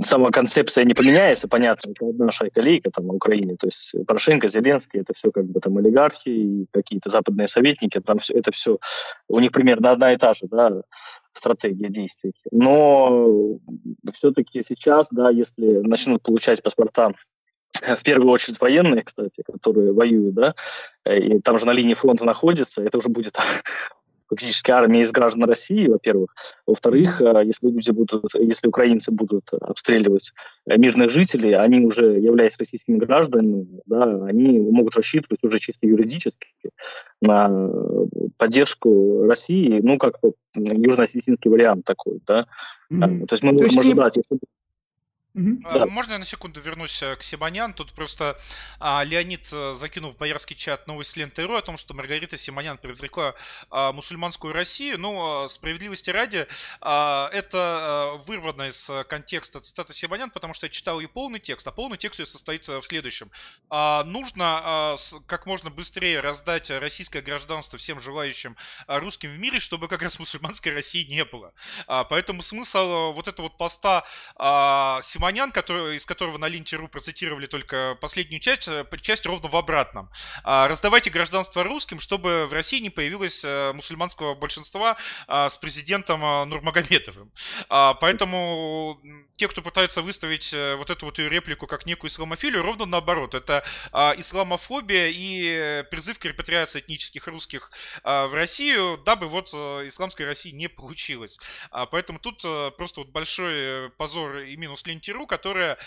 сама 0.00 0.30
концепция 0.30 0.84
не 0.84 0.94
поменяется, 0.94 1.48
понятно, 1.48 1.90
это 1.90 2.06
одна 2.08 2.30
шайка-лейка 2.30 2.90
там 2.90 3.06
на 3.06 3.14
Украине, 3.14 3.56
то 3.56 3.66
есть 3.66 3.94
Порошенко, 4.06 4.48
Зеленский, 4.48 5.00
это 5.00 5.14
все 5.14 5.30
как 5.32 5.46
бы 5.46 5.60
там 5.60 5.78
олигархи 5.78 6.28
и 6.28 6.66
какие-то 6.70 7.10
западные 7.10 7.48
советники, 7.48 8.00
там 8.00 8.18
все, 8.18 8.34
это 8.34 8.52
все, 8.52 8.78
у 9.28 9.40
них 9.40 9.50
примерно 9.50 9.90
одна 9.90 10.12
и 10.12 10.16
та 10.16 10.34
же, 10.34 10.46
да, 10.50 10.82
стратегия 11.32 11.88
действий. 11.88 12.34
Но 12.52 13.58
все-таки 14.12 14.62
сейчас, 14.66 15.08
да, 15.10 15.30
если 15.30 15.80
начнут 15.86 16.22
получать 16.22 16.62
паспорта 16.62 17.12
в 17.82 18.02
первую 18.02 18.30
очередь 18.30 18.60
военные, 18.60 19.02
кстати, 19.02 19.42
которые 19.42 19.92
воюют, 19.92 20.34
да, 20.34 20.54
э, 21.04 21.18
и 21.18 21.40
там 21.40 21.58
же 21.58 21.66
на 21.66 21.72
линии 21.72 21.94
фронта 21.94 22.24
находятся, 22.24 22.82
это 22.82 22.98
уже 22.98 23.08
будет 23.08 23.36
фактически 24.28 24.70
армия 24.70 25.02
из 25.02 25.10
граждан 25.12 25.44
России, 25.44 25.88
во-первых. 25.88 26.34
Во-вторых, 26.66 27.20
э, 27.20 27.42
если 27.44 27.68
люди 27.68 27.90
будут, 27.90 28.34
если 28.34 28.68
украинцы 28.68 29.10
будут 29.10 29.50
обстреливать 29.60 30.32
э, 30.66 30.76
мирных 30.78 31.10
жителей, 31.10 31.52
они 31.52 31.80
уже, 31.80 32.18
являясь 32.18 32.56
российскими 32.58 32.98
гражданами, 32.98 33.66
да, 33.86 34.24
они 34.24 34.58
могут 34.60 34.96
рассчитывать 34.96 35.42
уже 35.42 35.58
чисто 35.58 35.86
юридически 35.86 36.48
на 37.20 37.70
поддержку 38.36 39.24
России, 39.26 39.80
ну, 39.82 39.98
как 39.98 40.18
южно-осетинский 40.56 41.50
вариант 41.50 41.84
такой, 41.84 42.20
да. 42.26 42.46
Mm-hmm. 42.92 43.26
То 43.26 43.34
есть 43.34 43.42
мы 43.42 43.52
можем 43.52 43.78
ожидать, 43.78 44.16
если 44.16 44.38
Угу. 45.34 45.88
Можно 45.90 46.12
я 46.12 46.18
на 46.20 46.24
секунду 46.24 46.60
вернусь 46.60 47.02
э, 47.02 47.16
к 47.16 47.22
Симонян? 47.24 47.74
Тут 47.74 47.92
просто 47.92 48.38
а, 48.78 49.02
Леонид 49.02 49.48
э, 49.52 49.74
закинул 49.74 50.12
в 50.12 50.16
боярский 50.16 50.54
чат 50.54 50.86
новость 50.86 51.16
ленты.ру 51.16 51.54
о 51.54 51.62
том, 51.62 51.76
что 51.76 51.92
Маргарита 51.92 52.38
Симонян 52.38 52.78
привлекла 52.78 53.34
а, 53.68 53.92
мусульманскую 53.92 54.52
Россию. 54.52 55.00
Ну, 55.00 55.48
справедливости 55.48 56.10
ради, 56.10 56.46
а, 56.80 57.28
это 57.32 58.12
вырвано 58.26 58.68
из 58.68 58.88
контекста 59.08 59.58
цитаты 59.58 59.92
Симонян, 59.92 60.30
потому 60.30 60.54
что 60.54 60.66
я 60.66 60.70
читал 60.70 61.00
ее 61.00 61.08
полный 61.08 61.40
текст, 61.40 61.66
а 61.66 61.72
полный 61.72 61.98
текст 61.98 62.20
ее 62.20 62.26
состоит 62.26 62.68
в 62.68 62.82
следующем. 62.82 63.28
А, 63.70 64.04
нужно 64.04 64.60
а, 64.62 64.96
с, 64.96 65.16
как 65.26 65.46
можно 65.46 65.68
быстрее 65.68 66.20
раздать 66.20 66.70
российское 66.70 67.22
гражданство 67.22 67.76
всем 67.76 67.98
желающим 67.98 68.56
а, 68.86 69.00
русским 69.00 69.30
в 69.30 69.38
мире, 69.40 69.58
чтобы 69.58 69.88
как 69.88 70.02
раз 70.02 70.20
мусульманской 70.20 70.72
России 70.72 71.02
не 71.04 71.24
было. 71.24 71.52
А, 71.88 72.04
поэтому 72.04 72.40
смысл 72.40 73.10
вот 73.10 73.26
этого 73.26 73.48
вот 73.48 73.58
поста 73.58 74.04
а, 74.36 75.00
Симонян 75.02 75.23
Симонян, 75.24 75.52
который, 75.52 75.96
из 75.96 76.04
которого 76.04 76.36
на 76.36 76.48
ленте.ру 76.48 76.86
процитировали 76.86 77.46
только 77.46 77.96
последнюю 77.98 78.40
часть, 78.40 78.68
э, 78.68 78.84
часть 79.00 79.24
ровно 79.24 79.48
в 79.48 79.56
обратном. 79.56 80.10
А, 80.42 80.68
раздавайте 80.68 81.08
гражданство 81.08 81.64
русским, 81.64 81.98
чтобы 81.98 82.44
в 82.44 82.52
России 82.52 82.78
не 82.78 82.90
появилось 82.90 83.42
э, 83.42 83.72
мусульманского 83.72 84.34
большинства 84.34 84.98
а, 85.26 85.48
с 85.48 85.56
президентом 85.56 86.20
Нурмагомедовым. 86.20 87.32
А, 87.70 87.94
поэтому 87.94 89.00
те, 89.36 89.48
кто 89.48 89.62
пытаются 89.62 90.02
выставить 90.02 90.52
вот 90.52 90.90
эту 90.90 91.06
вот 91.06 91.18
ее 91.18 91.30
реплику 91.30 91.66
как 91.66 91.86
некую 91.86 92.10
исламофилию, 92.10 92.62
ровно 92.62 92.84
наоборот. 92.84 93.34
Это 93.34 93.64
исламофобия 94.16 95.10
и 95.12 95.82
призыв 95.90 96.20
к 96.20 96.24
репатриации 96.24 96.78
этнических 96.78 97.26
русских 97.26 97.72
в 98.04 98.30
Россию, 98.32 99.02
дабы 99.04 99.26
вот 99.26 99.48
исламской 99.48 100.26
России 100.26 100.50
не 100.50 100.68
получилось. 100.68 101.40
Поэтому 101.90 102.20
тут 102.20 102.42
просто 102.76 103.00
вот 103.00 103.08
большой 103.08 103.90
позор 103.90 104.38
и 104.38 104.56
минус 104.56 104.84
ленте.ру, 105.14 105.26
которая 105.26 105.78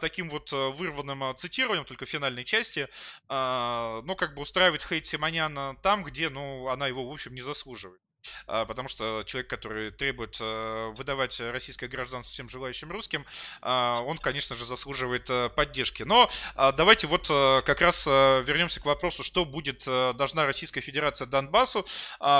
таким 0.00 0.28
вот 0.28 0.52
вырванным 0.52 1.34
цитированием, 1.36 1.84
только 1.84 2.04
в 2.06 2.08
финальной 2.08 2.44
части, 2.44 2.88
ну, 3.28 4.16
как 4.16 4.34
бы 4.34 4.42
устраивает 4.42 4.84
хейт 4.84 5.06
Симоняна 5.06 5.76
там, 5.82 6.04
где, 6.04 6.28
ну, 6.28 6.68
она 6.68 6.86
его, 6.86 7.08
в 7.08 7.12
общем, 7.12 7.34
не 7.34 7.42
заслуживает. 7.42 8.00
А, 8.46 8.64
потому 8.64 8.88
что 8.88 9.22
человек, 9.24 9.48
который 9.48 9.90
требует 9.90 10.38
э, 10.40 10.92
выдавать 10.96 11.40
российское 11.40 11.88
гражданство 11.88 12.32
всем 12.32 12.48
желающим 12.48 12.90
русским, 12.90 13.24
а, 13.60 14.00
он, 14.00 14.18
конечно 14.18 14.56
же, 14.56 14.64
заслуживает 14.64 15.28
э, 15.30 15.48
поддержки. 15.50 16.02
Но 16.02 16.28
а, 16.54 16.72
давайте 16.72 17.06
вот 17.06 17.28
э, 17.30 17.62
как 17.64 17.80
раз 17.80 18.06
вернемся 18.06 18.80
к 18.80 18.86
вопросу, 18.86 19.22
что 19.22 19.44
будет 19.44 19.84
должна 19.84 20.46
Российская 20.46 20.80
Федерация 20.80 21.26
Донбассу 21.26 21.86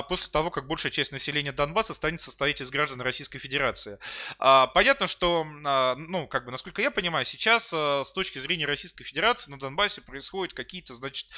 после 0.09 0.31
того, 0.31 0.51
как 0.51 0.66
большая 0.66 0.92
часть 0.92 1.12
населения 1.12 1.53
Донбасса 1.53 1.94
станет 1.94 2.20
состоять 2.20 2.61
из 2.61 2.70
граждан 2.70 3.01
Российской 3.01 3.38
Федерации. 3.38 3.99
Понятно, 4.38 5.07
что, 5.07 5.44
ну, 5.44 6.27
как 6.27 6.44
бы, 6.44 6.51
насколько 6.51 6.83
я 6.83 6.90
понимаю, 6.90 7.25
сейчас 7.25 7.73
с 7.73 8.12
точки 8.14 8.38
зрения 8.38 8.66
Российской 8.66 9.05
Федерации 9.05 9.51
на 9.51 9.59
Донбассе 9.59 10.01
происходят 10.01 10.55
какие-то, 10.55 10.94
значит, 10.94 11.29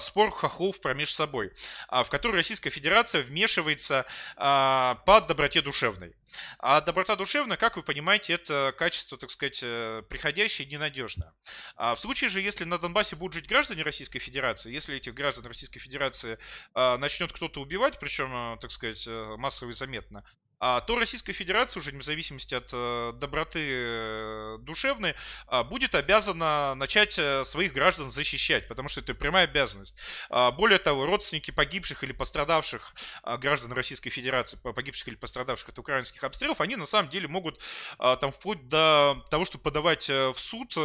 спор 0.00 0.30
хохлов 0.30 0.80
промеж 0.80 1.14
собой, 1.14 1.52
в 1.90 2.08
который 2.08 2.36
Российская 2.36 2.70
Федерация 2.70 3.22
вмешивается 3.22 3.89
находится 3.90 4.06
а, 4.36 4.96
по 5.06 5.20
доброте 5.20 5.62
душевной. 5.62 6.14
А 6.58 6.80
доброта 6.80 7.16
душевная, 7.16 7.56
как 7.56 7.76
вы 7.76 7.82
понимаете, 7.82 8.34
это 8.34 8.74
качество, 8.76 9.18
так 9.18 9.30
сказать, 9.30 9.60
э, 9.62 10.02
приходящее 10.08 10.68
и 10.68 10.70
ненадежное. 10.70 11.34
А 11.76 11.94
в 11.94 12.00
случае 12.00 12.30
же, 12.30 12.40
если 12.40 12.64
на 12.64 12.78
Донбассе 12.78 13.16
будут 13.16 13.34
жить 13.34 13.48
граждане 13.48 13.82
Российской 13.82 14.20
Федерации, 14.20 14.72
если 14.72 14.96
этих 14.96 15.14
граждан 15.14 15.46
Российской 15.46 15.80
Федерации 15.80 16.38
а, 16.74 16.96
начнет 16.98 17.32
кто-то 17.32 17.60
убивать, 17.60 17.98
причем, 17.98 18.32
э, 18.54 18.58
так 18.60 18.70
сказать, 18.70 19.06
э, 19.06 19.36
массово 19.36 19.70
и 19.70 19.72
заметно, 19.72 20.24
то 20.60 20.96
Российская 20.96 21.32
Федерация, 21.32 21.80
уже 21.80 21.90
вне 21.90 22.02
зависимости 22.02 22.54
от 22.54 22.70
э, 22.72 23.12
доброты 23.14 23.60
э, 23.62 24.58
душевной, 24.60 25.14
а, 25.46 25.64
будет 25.64 25.94
обязана 25.94 26.74
начать 26.74 27.18
э, 27.18 27.44
своих 27.44 27.72
граждан 27.72 28.10
защищать, 28.10 28.68
потому 28.68 28.88
что 28.88 29.00
это 29.00 29.14
прямая 29.14 29.44
обязанность. 29.44 29.98
А, 30.28 30.50
более 30.50 30.78
того, 30.78 31.06
родственники 31.06 31.50
погибших 31.50 32.04
или 32.04 32.12
пострадавших 32.12 32.94
граждан 33.38 33.72
Российской 33.72 34.10
Федерации, 34.10 34.58
погибших 34.62 35.08
или 35.08 35.14
пострадавших 35.14 35.70
от 35.70 35.78
украинских 35.78 36.22
обстрелов, 36.24 36.60
они 36.60 36.76
на 36.76 36.86
самом 36.86 37.08
деле 37.08 37.28
могут 37.28 37.60
там 37.98 38.30
вплоть 38.30 38.68
до 38.68 39.24
того, 39.30 39.44
чтобы 39.44 39.62
подавать 39.62 40.08
в 40.08 40.34
суд 40.36 40.76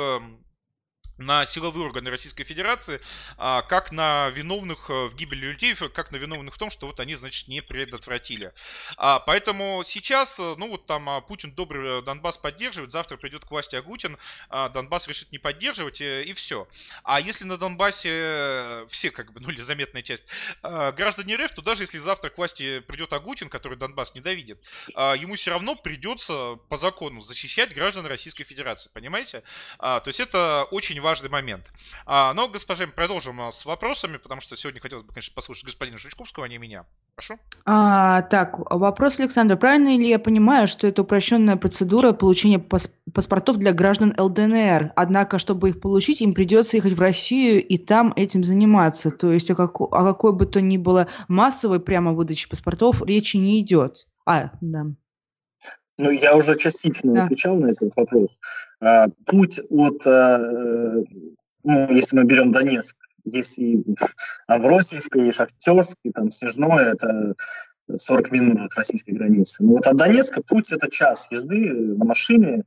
на 1.18 1.46
силовые 1.46 1.86
органы 1.86 2.10
Российской 2.10 2.44
Федерации, 2.44 3.00
а, 3.38 3.62
как 3.62 3.92
на 3.92 4.30
виновных 4.30 4.90
э, 4.90 5.06
в 5.06 5.16
гибели 5.16 5.48
людей, 5.48 5.76
как 5.76 6.12
на 6.12 6.18
виновных 6.18 6.56
в 6.56 6.58
том, 6.58 6.70
что 6.70 6.88
вот 6.88 7.00
они, 7.00 7.16
значит, 7.16 7.48
не 7.48 7.62
предотвратили. 7.62 8.54
А, 8.98 9.20
поэтому 9.20 9.82
сейчас, 9.84 10.40
э, 10.40 10.56
ну 10.58 10.70
вот 10.70 10.86
там 10.86 11.10
а, 11.10 11.22
Путин 11.22 11.54
добрый 11.54 12.00
э, 12.00 12.02
Донбасс 12.02 12.38
поддерживает, 12.38 12.92
завтра 12.92 13.18
придет 13.18 13.46
к 13.46 13.52
власти 13.52 13.76
Агутин, 13.76 14.18
Донбасс 14.50 15.08
решит 15.08 15.32
не 15.32 15.38
поддерживать 15.38 16.02
и 16.02 16.34
все. 16.34 16.68
А 17.04 17.20
если 17.20 17.46
на 17.46 17.58
Донбассе 17.58 18.86
все, 18.88 19.12
как 19.12 19.32
бы, 19.32 19.40
ну 19.40 19.50
или 19.50 19.62
заметная 19.62 20.02
часть, 20.02 20.26
граждане 20.62 21.36
РФ, 21.36 21.52
то 21.54 21.62
даже 21.62 21.84
если 21.84 21.98
завтра 21.98 22.30
к 22.30 22.38
власти 22.38 22.80
придет 22.80 23.14
Агутин, 23.14 23.50
который 23.50 23.78
Донбасс 23.78 24.16
ненавидит, 24.16 24.62
ему 24.96 25.36
все 25.36 25.52
равно 25.52 25.76
придется 25.76 26.56
по 26.70 26.78
закону 26.78 27.22
защищать 27.22 27.74
граждан 27.74 28.06
Российской 28.06 28.44
Федерации, 28.44 28.90
понимаете? 28.94 29.44
То 29.80 30.04
есть 30.06 30.20
это 30.20 30.68
очень 30.72 31.00
важный 31.06 31.30
момент. 31.30 31.72
А, 32.08 32.34
но, 32.34 32.50
госпожа, 32.50 32.88
продолжим 32.88 33.40
а, 33.40 33.52
с 33.52 33.64
вопросами, 33.64 34.18
потому 34.18 34.42
что 34.42 34.58
сегодня 34.58 34.82
хотелось 34.82 35.04
бы, 35.04 35.14
конечно, 35.14 35.34
послушать 35.36 35.66
господина 35.66 36.00
Шучковского, 36.00 36.46
а 36.46 36.50
не 36.50 36.58
меня. 36.58 36.86
Прошу. 37.16 37.36
А, 37.66 38.24
так, 38.24 38.58
вопрос, 38.72 39.20
Александр. 39.20 39.56
Правильно 39.56 39.96
ли 39.96 40.10
я 40.10 40.18
понимаю, 40.18 40.68
что 40.68 40.88
это 40.88 41.04
упрощенная 41.04 41.58
процедура 41.58 42.12
получения 42.12 42.58
пас 42.58 42.90
паспортов 43.14 43.58
для 43.58 43.72
граждан 43.72 44.16
ЛДНР? 44.18 44.94
Однако, 44.96 45.38
чтобы 45.38 45.70
их 45.70 45.80
получить, 45.80 46.22
им 46.22 46.34
придется 46.34 46.78
ехать 46.78 46.94
в 46.94 47.00
Россию 47.00 47.64
и 47.64 47.78
там 47.78 48.12
этим 48.16 48.44
заниматься. 48.44 49.12
То 49.12 49.32
есть 49.32 49.52
о, 49.52 49.56
как, 49.56 49.80
о 49.80 50.04
какой 50.04 50.34
бы 50.34 50.48
то 50.48 50.60
ни 50.60 50.78
было 50.78 51.08
массовой 51.28 51.80
прямо 51.80 52.14
выдаче 52.14 52.50
паспортов 52.50 53.04
речи 53.04 53.38
не 53.38 53.62
идет. 53.62 54.08
А, 54.26 54.50
да. 54.60 54.88
Ну, 55.98 56.12
я 56.12 56.36
уже 56.36 56.58
частично 56.58 57.14
да. 57.14 57.24
отвечал 57.24 57.56
на 57.58 57.68
этот 57.68 57.96
вопрос. 57.96 58.38
А, 58.82 59.08
путь 59.26 59.60
от, 59.70 60.06
э, 60.06 61.04
ну, 61.64 61.92
если 61.92 62.18
мы 62.18 62.26
берем 62.26 62.52
Донецк, 62.52 62.98
здесь 63.24 63.58
и 63.58 63.84
Авросиевка, 64.48 65.20
и 65.20 65.32
Шахтерск, 65.32 65.98
и 66.04 66.12
там 66.12 66.32
Снежное, 66.32 66.94
это 66.94 67.36
40 67.96 68.32
минут 68.32 68.62
от 68.62 68.76
российской 68.76 69.12
границы. 69.12 69.64
Ну, 69.64 69.74
вот 69.74 69.88
от 69.88 69.96
Донецка 69.96 70.42
путь 70.42 70.72
это 70.72 70.90
час 70.90 71.28
езды 71.32 71.72
на 71.74 72.06
машине, 72.06 72.64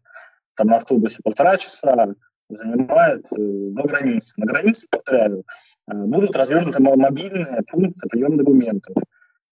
там 0.55 0.69
на 0.69 0.77
автобусе 0.77 1.21
полтора 1.23 1.57
часа, 1.57 2.15
занимает 2.49 3.27
э, 3.33 3.37
до 3.37 3.83
границы. 3.83 4.33
На 4.37 4.47
границе, 4.47 4.87
повторяю, 4.91 5.45
э, 5.87 5.95
будут 5.95 6.37
развернуты 6.37 6.81
мобильные 6.81 7.63
пункты 7.71 8.09
приема 8.09 8.37
документов. 8.37 8.97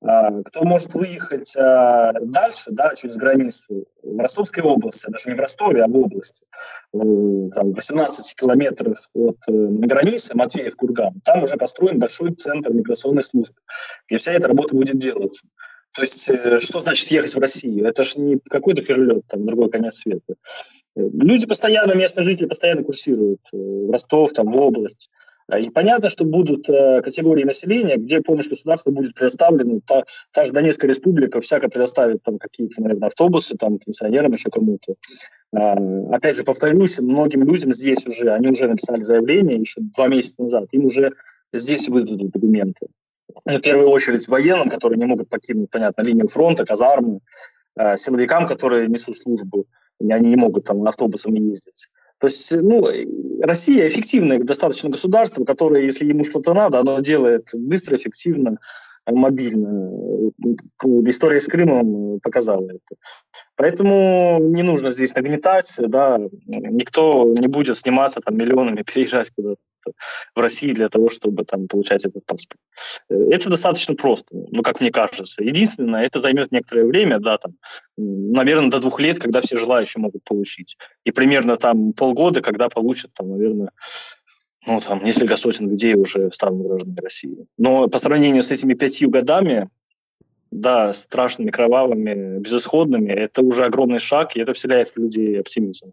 А, 0.02 0.42
кто 0.42 0.62
может 0.62 0.94
выехать 0.94 1.56
а, 1.56 2.12
дальше, 2.20 2.70
да, 2.70 2.94
через 2.94 3.16
границу, 3.16 3.86
в 4.02 4.18
Ростовской 4.18 4.62
области, 4.62 5.06
даже 5.08 5.30
не 5.30 5.34
в 5.34 5.40
Ростове, 5.40 5.82
а 5.82 5.88
в 5.88 5.96
области, 5.96 6.44
там, 6.92 7.72
18 7.72 8.34
километров 8.34 8.98
от 9.14 9.38
э, 9.48 9.52
границы 9.52 10.36
Матвеев, 10.36 10.76
Курган, 10.76 11.20
там 11.24 11.42
уже 11.42 11.56
построен 11.56 11.98
большой 11.98 12.34
центр 12.34 12.72
миграционной 12.72 13.22
службы, 13.22 13.56
где 14.06 14.18
вся 14.18 14.32
эта 14.32 14.48
работа 14.48 14.76
будет 14.76 14.98
делаться. 14.98 15.46
То 15.92 16.02
есть, 16.02 16.28
э, 16.28 16.60
что 16.60 16.80
значит 16.80 17.10
ехать 17.10 17.34
в 17.34 17.38
Россию? 17.38 17.86
Это 17.86 18.04
же 18.04 18.20
не 18.20 18.38
какой-то 18.38 18.82
перелет, 18.82 19.26
там, 19.28 19.46
другой 19.46 19.70
конец 19.70 19.94
света. 19.96 20.34
Люди 20.94 21.46
постоянно, 21.46 21.94
местные 21.94 22.24
жители 22.24 22.46
постоянно 22.46 22.84
курсируют 22.84 23.40
э, 23.52 23.56
в 23.56 23.90
Ростов, 23.90 24.32
там, 24.34 24.52
в 24.52 24.56
область. 24.56 25.10
А, 25.48 25.58
и 25.58 25.70
понятно, 25.70 26.08
что 26.08 26.24
будут 26.24 26.68
э, 26.68 27.02
категории 27.02 27.44
населения, 27.44 27.96
где 27.96 28.20
помощь 28.20 28.48
государства 28.48 28.90
будет 28.90 29.14
предоставлена. 29.14 29.80
Та, 29.86 30.02
та 30.32 30.44
же 30.44 30.52
Донецкая 30.52 30.88
республика 30.88 31.40
всяко 31.40 31.68
предоставит 31.68 32.22
там 32.22 32.38
какие-то, 32.38 32.82
наверное, 32.82 33.08
автобусы, 33.08 33.56
там, 33.56 33.78
пенсионерам, 33.78 34.32
еще 34.32 34.50
кому-то. 34.50 34.94
А, 35.54 35.76
опять 36.12 36.36
же, 36.36 36.44
повторюсь, 36.44 36.98
многим 36.98 37.44
людям 37.44 37.72
здесь 37.72 38.06
уже, 38.06 38.32
они 38.32 38.48
уже 38.48 38.66
написали 38.66 39.00
заявление 39.00 39.58
еще 39.58 39.80
два 39.80 40.08
месяца 40.08 40.42
назад, 40.42 40.68
им 40.72 40.86
уже 40.86 41.12
здесь 41.52 41.88
выдадут 41.88 42.32
документы. 42.32 42.88
В 43.44 43.60
первую 43.60 43.90
очередь 43.90 44.26
военным, 44.28 44.68
которые 44.68 44.98
не 44.98 45.06
могут 45.06 45.28
покинуть, 45.28 45.70
понятно, 45.70 46.02
линию 46.02 46.26
фронта, 46.26 46.64
казармы, 46.64 47.20
э, 47.76 47.96
силовикам, 47.96 48.48
которые 48.48 48.88
несут 48.88 49.16
службу, 49.18 49.66
и 50.00 50.10
они 50.10 50.30
не 50.30 50.36
могут 50.36 50.64
там 50.64 50.86
автобусом 50.88 51.34
ездить. 51.34 51.88
То 52.18 52.28
есть, 52.28 52.50
ну, 52.52 52.88
Россия 53.42 53.86
эффективное 53.86 54.38
достаточно 54.38 54.88
государство, 54.88 55.44
которое, 55.44 55.82
если 55.82 56.06
ему 56.06 56.24
что-то 56.24 56.54
надо, 56.54 56.80
оно 56.80 57.00
делает 57.00 57.48
быстро, 57.52 57.96
эффективно, 57.96 58.56
мобильно. 59.06 59.90
История 61.06 61.40
с 61.40 61.46
Крымом 61.46 62.20
показала 62.20 62.66
это. 62.68 63.00
Поэтому 63.56 64.38
не 64.40 64.62
нужно 64.62 64.90
здесь 64.90 65.14
нагнетать, 65.14 65.72
да, 65.78 66.18
никто 66.46 67.34
не 67.38 67.46
будет 67.46 67.78
сниматься 67.78 68.20
там 68.20 68.36
миллионами, 68.36 68.82
переезжать 68.82 69.30
куда-то 69.36 69.60
в 70.34 70.40
России 70.40 70.72
для 70.72 70.88
того, 70.88 71.10
чтобы 71.10 71.44
там 71.44 71.68
получать 71.68 72.04
этот 72.04 72.24
паспорт. 72.26 72.60
Это 73.08 73.50
достаточно 73.50 73.94
просто, 73.94 74.26
ну, 74.30 74.62
как 74.62 74.80
мне 74.80 74.90
кажется. 74.90 75.42
Единственное, 75.42 76.04
это 76.04 76.20
займет 76.20 76.52
некоторое 76.52 76.84
время, 76.84 77.18
да, 77.18 77.38
там, 77.38 77.54
наверное, 77.96 78.70
до 78.70 78.80
двух 78.80 79.00
лет, 79.00 79.18
когда 79.18 79.40
все 79.40 79.58
желающие 79.58 80.00
могут 80.00 80.24
получить. 80.24 80.76
И 81.04 81.10
примерно 81.10 81.56
там 81.56 81.92
полгода, 81.92 82.40
когда 82.42 82.68
получат, 82.68 83.12
там, 83.14 83.30
наверное, 83.30 83.70
ну, 84.66 84.80
там, 84.80 85.04
несколько 85.04 85.36
сотен 85.36 85.70
людей 85.70 85.94
уже 85.94 86.30
станут 86.32 86.66
гражданами 86.66 87.00
России. 87.00 87.46
Но 87.56 87.88
по 87.88 87.98
сравнению 87.98 88.42
с 88.42 88.50
этими 88.50 88.74
пятью 88.74 89.10
годами, 89.10 89.68
да, 90.50 90.92
страшными, 90.92 91.50
кровавыми, 91.50 92.38
безысходными, 92.38 93.12
это 93.12 93.42
уже 93.42 93.64
огромный 93.64 93.98
шаг, 93.98 94.36
и 94.36 94.40
это 94.40 94.54
вселяет 94.54 94.90
в 94.90 94.96
людей 94.96 95.38
оптимизм. 95.40 95.92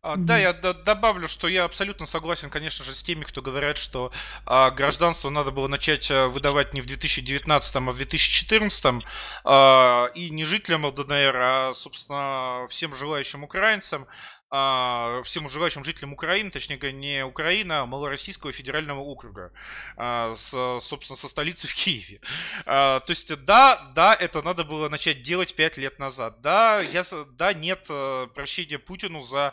А, 0.00 0.16
да, 0.16 0.38
я 0.38 0.52
добавлю, 0.52 1.26
что 1.26 1.48
я 1.48 1.64
абсолютно 1.64 2.06
согласен, 2.06 2.50
конечно 2.50 2.84
же, 2.84 2.94
с 2.94 3.02
теми, 3.02 3.24
кто 3.24 3.42
говорят, 3.42 3.78
что 3.78 4.12
а, 4.46 4.70
гражданство 4.70 5.28
надо 5.28 5.50
было 5.50 5.66
начать 5.66 6.08
а, 6.10 6.28
выдавать 6.28 6.72
не 6.72 6.80
в 6.80 6.86
2019, 6.86 7.76
а 7.76 7.80
в 7.80 7.96
2014, 7.96 9.04
а, 9.44 10.06
и 10.14 10.30
не 10.30 10.44
жителям 10.44 10.84
ЛДНР, 10.84 11.36
а, 11.36 11.72
собственно, 11.74 12.66
всем 12.68 12.94
желающим 12.94 13.42
украинцам. 13.42 14.06
А, 14.50 15.22
всем 15.24 15.48
желающим 15.48 15.84
жителям 15.84 16.12
Украины, 16.12 16.50
точнее 16.50 16.78
не 16.92 17.24
Украина, 17.24 17.82
а 17.82 17.86
Малороссийского 17.86 18.52
федерального 18.52 19.00
округа, 19.00 19.52
а, 19.96 20.34
с, 20.34 20.50
собственно, 20.80 21.16
со 21.16 21.28
столицы 21.28 21.68
в 21.68 21.74
Киеве. 21.74 22.20
А, 22.64 23.00
то 23.00 23.10
есть, 23.10 23.44
да, 23.44 23.90
да, 23.94 24.14
это 24.14 24.40
надо 24.42 24.64
было 24.64 24.88
начать 24.88 25.20
делать 25.20 25.54
пять 25.54 25.76
лет 25.76 25.98
назад. 25.98 26.40
Да, 26.40 26.80
я, 26.80 27.04
да, 27.32 27.52
нет 27.52 27.86
э, 27.90 28.28
прощения 28.34 28.78
Путину 28.78 29.20
за 29.22 29.52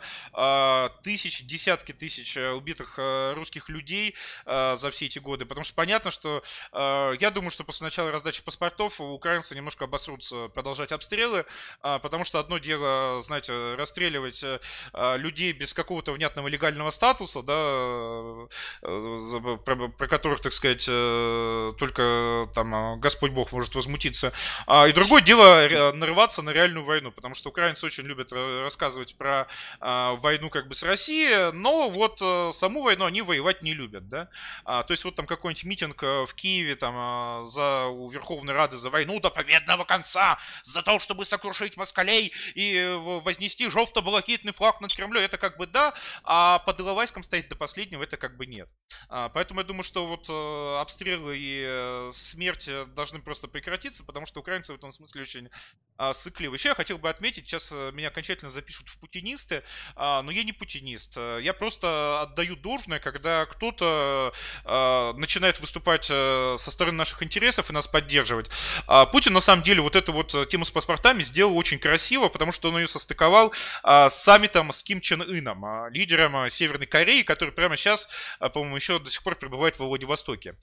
тысяч, 1.02 1.42
десятки 1.44 1.92
тысяч 1.92 2.36
э, 2.36 2.52
убитых 2.52 2.94
э, 2.98 3.34
русских 3.34 3.68
людей 3.68 4.14
за 4.44 4.90
все 4.92 5.06
эти 5.06 5.18
годы, 5.18 5.44
потому 5.44 5.64
что 5.64 5.74
понятно, 5.74 6.10
что 6.10 6.42
я 6.72 7.30
думаю, 7.32 7.50
что 7.50 7.64
после 7.64 7.84
начала 7.84 8.10
раздачи 8.10 8.42
паспортов 8.42 9.00
украинцы 9.00 9.54
немножко 9.54 9.84
обосрутся 9.84 10.48
продолжать 10.48 10.92
обстрелы, 10.92 11.44
потому 11.80 12.24
что 12.24 12.38
одно 12.38 12.58
дело, 12.58 13.20
знаете, 13.20 13.74
расстреливать 13.74 14.44
а, 14.44 14.60
людей 14.94 15.52
без 15.52 15.74
какого-то 15.74 16.12
внятного 16.12 16.48
легального 16.48 16.90
статуса, 16.90 17.42
да, 17.42 18.46
э, 18.82 19.56
про, 19.64 19.88
про 19.88 20.08
которых, 20.08 20.40
так 20.40 20.52
сказать, 20.52 20.86
э, 20.88 21.72
только 21.78 22.48
там 22.54 22.74
а, 22.74 22.96
Господь 22.96 23.32
Бог 23.32 23.52
может 23.52 23.74
возмутиться. 23.74 24.32
А, 24.66 24.88
и 24.88 24.92
другое 24.92 25.22
дело 25.22 25.92
нарываться 25.94 26.42
на 26.42 26.50
реальную 26.50 26.84
войну, 26.84 27.12
потому 27.12 27.34
что 27.34 27.50
украинцы 27.50 27.86
очень 27.86 28.04
любят 28.04 28.32
рассказывать 28.32 29.16
про 29.16 29.46
войну 29.80 30.50
как 30.50 30.68
бы 30.68 30.74
с 30.74 30.82
Россией, 30.82 31.52
но 31.52 31.88
вот 31.88 32.18
э, 32.22 32.50
саму 32.52 32.82
войну 32.82 33.04
они 33.04 33.22
воевать 33.22 33.62
не 33.62 33.74
любят, 33.74 34.08
да. 34.08 34.28
То 34.64 34.86
есть 34.90 35.04
вот 35.04 35.14
там 35.14 35.26
какой-нибудь 35.26 35.64
митинг 35.64 36.02
в 36.02 36.28
Киеве 36.34 36.76
там 36.76 37.44
за 37.44 37.86
у 37.86 38.08
Верховной 38.10 38.54
Рады 38.54 38.76
за 38.76 38.90
войну 38.90 39.20
до 39.20 39.30
победного 39.30 39.84
конца, 39.84 40.38
за 40.62 40.82
то, 40.82 40.98
чтобы 40.98 41.24
сокрушить 41.24 41.76
москалей 41.76 42.32
и 42.54 42.96
вознести 42.98 43.68
желто-блакитный 43.68 44.52
флаг 44.52 44.75
флаг 44.76 45.08
над 45.08 45.16
это 45.22 45.38
как 45.38 45.56
бы 45.56 45.66
да, 45.66 45.94
а 46.24 46.58
под 46.60 46.80
Иловайском 46.80 47.22
стоит 47.22 47.48
до 47.48 47.56
последнего, 47.56 48.02
это 48.02 48.16
как 48.16 48.36
бы 48.36 48.46
нет. 48.46 48.68
А, 49.08 49.28
поэтому 49.28 49.60
я 49.60 49.66
думаю, 49.66 49.82
что 49.82 50.06
вот 50.06 50.26
э, 50.28 50.80
обстрелы 50.80 51.36
и 51.38 51.64
э, 51.66 52.10
смерть 52.12 52.68
должны 52.94 53.20
просто 53.20 53.48
прекратиться, 53.48 54.04
потому 54.04 54.26
что 54.26 54.40
украинцы 54.40 54.72
в 54.72 54.76
этом 54.76 54.92
смысле 54.92 55.22
очень 55.22 55.50
а, 55.98 56.12
сыкливы. 56.12 56.56
Еще 56.56 56.68
я 56.70 56.74
хотел 56.74 56.98
бы 56.98 57.08
отметить, 57.08 57.48
сейчас 57.48 57.72
э, 57.72 57.90
меня 57.92 58.08
окончательно 58.08 58.50
запишут 58.50 58.88
в 58.88 58.98
путинисты, 58.98 59.62
а, 59.94 60.22
но 60.22 60.30
я 60.30 60.44
не 60.44 60.52
путинист. 60.52 61.16
Я 61.16 61.54
просто 61.54 62.22
отдаю 62.22 62.56
должное, 62.56 62.98
когда 62.98 63.46
кто-то 63.46 64.32
начинает 65.16 65.60
выступать 65.60 66.04
со 66.04 66.56
стороны 66.58 66.98
наших 66.98 67.22
интересов 67.22 67.70
и 67.70 67.72
нас 67.72 67.86
поддерживать. 67.86 68.50
Путин, 69.12 69.32
на 69.32 69.40
самом 69.40 69.62
деле, 69.62 69.80
вот 69.80 69.96
эту 69.96 70.12
вот 70.12 70.48
тему 70.48 70.64
с 70.64 70.70
паспортами 70.70 71.22
сделал 71.22 71.56
очень 71.56 71.78
красиво, 71.78 72.28
потому 72.28 72.52
что 72.52 72.68
он 72.68 72.78
ее 72.78 72.88
состыковал 72.88 73.52
с 73.82 74.14
саммитом 74.14 74.65
саммитом 74.66 74.72
с 74.72 74.82
Ким 74.82 75.00
Чен 75.00 75.22
Ыном, 75.22 75.64
а, 75.64 75.88
лидером 75.90 76.36
а, 76.36 76.48
Северной 76.48 76.86
Кореи, 76.86 77.22
который 77.22 77.50
прямо 77.50 77.76
сейчас, 77.76 78.08
а, 78.38 78.48
по-моему, 78.48 78.76
еще 78.76 78.98
до 78.98 79.10
сих 79.10 79.22
пор 79.22 79.36
пребывает 79.36 79.78
во 79.78 79.86
Владивостоке. 79.86 80.54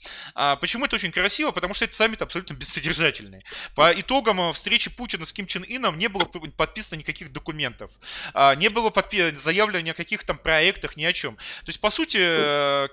Почему 0.62 0.86
это 0.86 0.96
очень 0.96 1.12
красиво? 1.12 1.52
Потому 1.52 1.74
что 1.74 1.86
этот 1.86 1.96
саммит 1.96 2.22
абсолютно 2.22 2.54
бессодержательный. 2.54 3.44
По 3.76 3.94
итогам 3.94 4.54
встречи 4.54 4.90
Путина 4.90 5.26
с 5.26 5.34
Ким 5.34 5.46
Чен 5.46 5.64
Ыном 5.64 5.98
не 5.98 6.08
было 6.08 6.26
подписано 6.26 7.00
никаких 7.00 7.32
документов, 7.32 7.92
не 8.58 8.70
было 8.70 8.90
подпи- 8.90 9.36
заявлено 9.36 9.82
ни 9.82 9.90
о 9.90 9.94
каких 9.94 10.24
там 10.24 10.38
проектах, 10.38 10.98
ни 10.98 11.06
о 11.06 11.14
чем. 11.14 11.36
То 11.36 11.70
есть, 11.70 11.82
по 11.82 11.90
сути, 11.90 12.18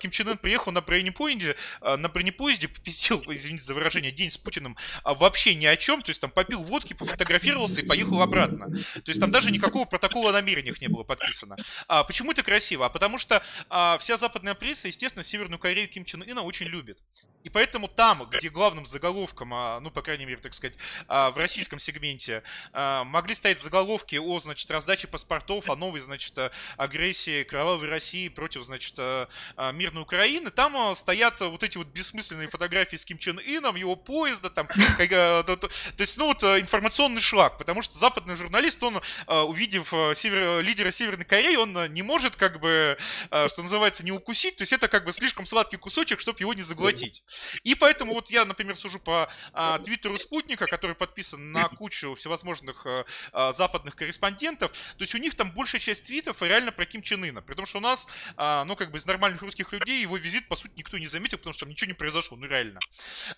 Ким 0.01 0.11
Чен 0.11 0.29
Ын 0.29 0.39
приехал 0.39 0.73
на 0.73 0.81
бронепоезде, 0.81 1.57
на 1.81 2.09
бронепоезде 2.09 2.69
попиздил, 2.69 3.23
извините 3.29 3.65
за 3.65 3.75
выражение, 3.75 4.13
день 4.13 4.31
с 4.31 4.39
Путиным 4.39 4.77
вообще 5.05 5.55
ни 5.55 5.67
о 5.67 5.77
чем, 5.77 6.03
то 6.03 6.11
есть 6.11 6.21
там 6.21 6.31
попил 6.31 6.63
водки, 6.63 6.95
пофотографировался 6.95 7.81
и 7.81 7.87
поехал 7.87 8.23
обратно. 8.23 8.67
То 8.67 9.09
есть 9.09 9.21
там 9.21 9.31
даже 9.31 9.51
никакого 9.51 9.85
протокола 9.85 10.31
о 10.31 10.33
намерениях 10.33 10.81
не 10.81 10.89
было 10.89 11.00
подписано. 11.05 11.57
А, 11.89 12.05
почему 12.05 12.33
это 12.33 12.43
красиво? 12.43 12.87
А 12.87 12.89
потому 12.89 13.19
что 13.19 13.43
а, 13.69 13.99
вся 13.99 14.17
западная 14.17 14.55
пресса, 14.55 14.89
естественно, 14.89 15.23
Северную 15.23 15.59
Корею 15.59 15.89
Ким 15.89 16.05
Чен 16.05 16.23
Ына 16.23 16.43
очень 16.43 16.67
любит. 16.67 16.99
И 17.43 17.49
поэтому 17.49 17.89
там, 17.89 18.29
где 18.31 18.51
главным 18.51 18.87
заголовком, 18.87 19.55
а, 19.55 19.81
ну, 19.81 19.91
по 19.91 20.03
крайней 20.03 20.27
мере, 20.27 20.39
так 20.39 20.53
сказать, 20.55 20.77
а, 21.09 21.31
в 21.31 21.39
российском 21.39 21.79
сегменте, 21.79 22.43
а, 22.73 23.05
могли 23.05 23.35
стоять 23.35 23.61
заголовки 23.61 24.17
о, 24.17 24.39
значит, 24.39 24.71
раздаче 24.71 25.09
паспортов, 25.09 25.71
о 25.71 25.77
новой, 25.77 26.01
значит, 26.01 26.37
агрессии 26.77 27.45
кровавой 27.45 27.89
России 27.89 28.29
против, 28.29 28.63
значит, 28.63 28.95
а, 28.99 29.29
а 29.57 29.73
мирной 29.73 30.03
Украины, 30.03 30.51
там 30.51 30.77
а, 30.77 30.95
стоят 30.95 31.41
вот 31.41 31.63
эти 31.63 31.79
вот 31.79 31.89
бессмысленные 31.89 32.49
фотографии 32.49 32.97
с 32.97 33.05
Ким 33.05 33.17
Чен 33.17 33.39
Ыном, 33.39 33.77
его 33.77 33.97
поезда, 33.97 34.51
там, 34.51 34.67
как, 34.67 35.11
а, 35.13 35.43
то, 35.43 35.57
то, 35.57 35.69
то 35.69 36.01
есть, 36.01 36.19
ну, 36.19 36.27
вот 36.27 36.43
информационный 36.45 37.21
шлак, 37.21 37.57
потому 37.57 37.81
что 37.81 37.97
западный 37.97 38.35
журналист, 38.35 38.83
он, 38.83 39.01
а, 39.27 39.45
увидев 39.45 39.89
север, 40.15 40.61
лидер 40.61 40.90
Северной 40.93 41.25
Кореи, 41.25 41.57
он 41.57 41.77
э, 41.77 41.89
не 41.89 42.03
может, 42.03 42.37
как 42.37 42.61
бы, 42.61 42.99
э, 43.31 43.49
что 43.49 43.63
называется, 43.63 44.05
не 44.05 44.13
укусить, 44.13 44.57
то 44.57 44.63
есть 44.63 44.73
это 44.73 44.89
как 44.89 45.05
бы 45.05 45.13
слишком 45.13 45.47
сладкий 45.47 45.77
кусочек, 45.77 46.21
чтобы 46.21 46.39
его 46.41 46.55
не 46.55 46.63
заглотить. 46.63 47.23
И 47.65 47.75
поэтому 47.75 48.15
вот 48.15 48.31
я, 48.31 48.45
например, 48.45 48.77
сужу 48.77 48.99
по 48.99 49.31
а, 49.53 49.79
твиттеру 49.79 50.17
Спутника, 50.17 50.67
который 50.67 50.97
подписан 50.97 51.53
на 51.53 51.69
кучу 51.69 52.15
всевозможных 52.15 52.87
а, 53.33 53.53
западных 53.53 53.97
корреспондентов, 53.97 54.73
то 54.73 55.03
есть 55.03 55.15
у 55.15 55.19
них 55.19 55.35
там 55.35 55.53
большая 55.53 55.81
часть 55.81 56.07
твитов 56.07 56.43
реально 56.43 56.73
про 56.73 56.87
Ким 56.87 57.03
Чен 57.03 57.25
Ына, 57.25 57.43
при 57.43 57.55
том, 57.55 57.67
что 57.67 57.79
у 57.79 57.81
нас, 57.81 58.07
а, 58.37 58.65
ну, 58.65 58.77
как 58.77 58.91
бы 58.91 58.99
из 58.99 59.07
нормальных 59.07 59.43
русских 59.43 59.73
людей 59.73 60.01
его 60.03 60.17
визит, 60.17 60.49
по 60.49 60.57
сути, 60.57 60.73
никто 60.77 60.99
не 60.99 61.07
заметил, 61.07 61.39
потому 61.39 61.53
что 61.53 61.61
там 61.65 61.71
ничего 61.71 61.89
не 61.89 61.95
произошло, 61.95 62.37
ну, 62.37 62.47
реально. 62.47 62.81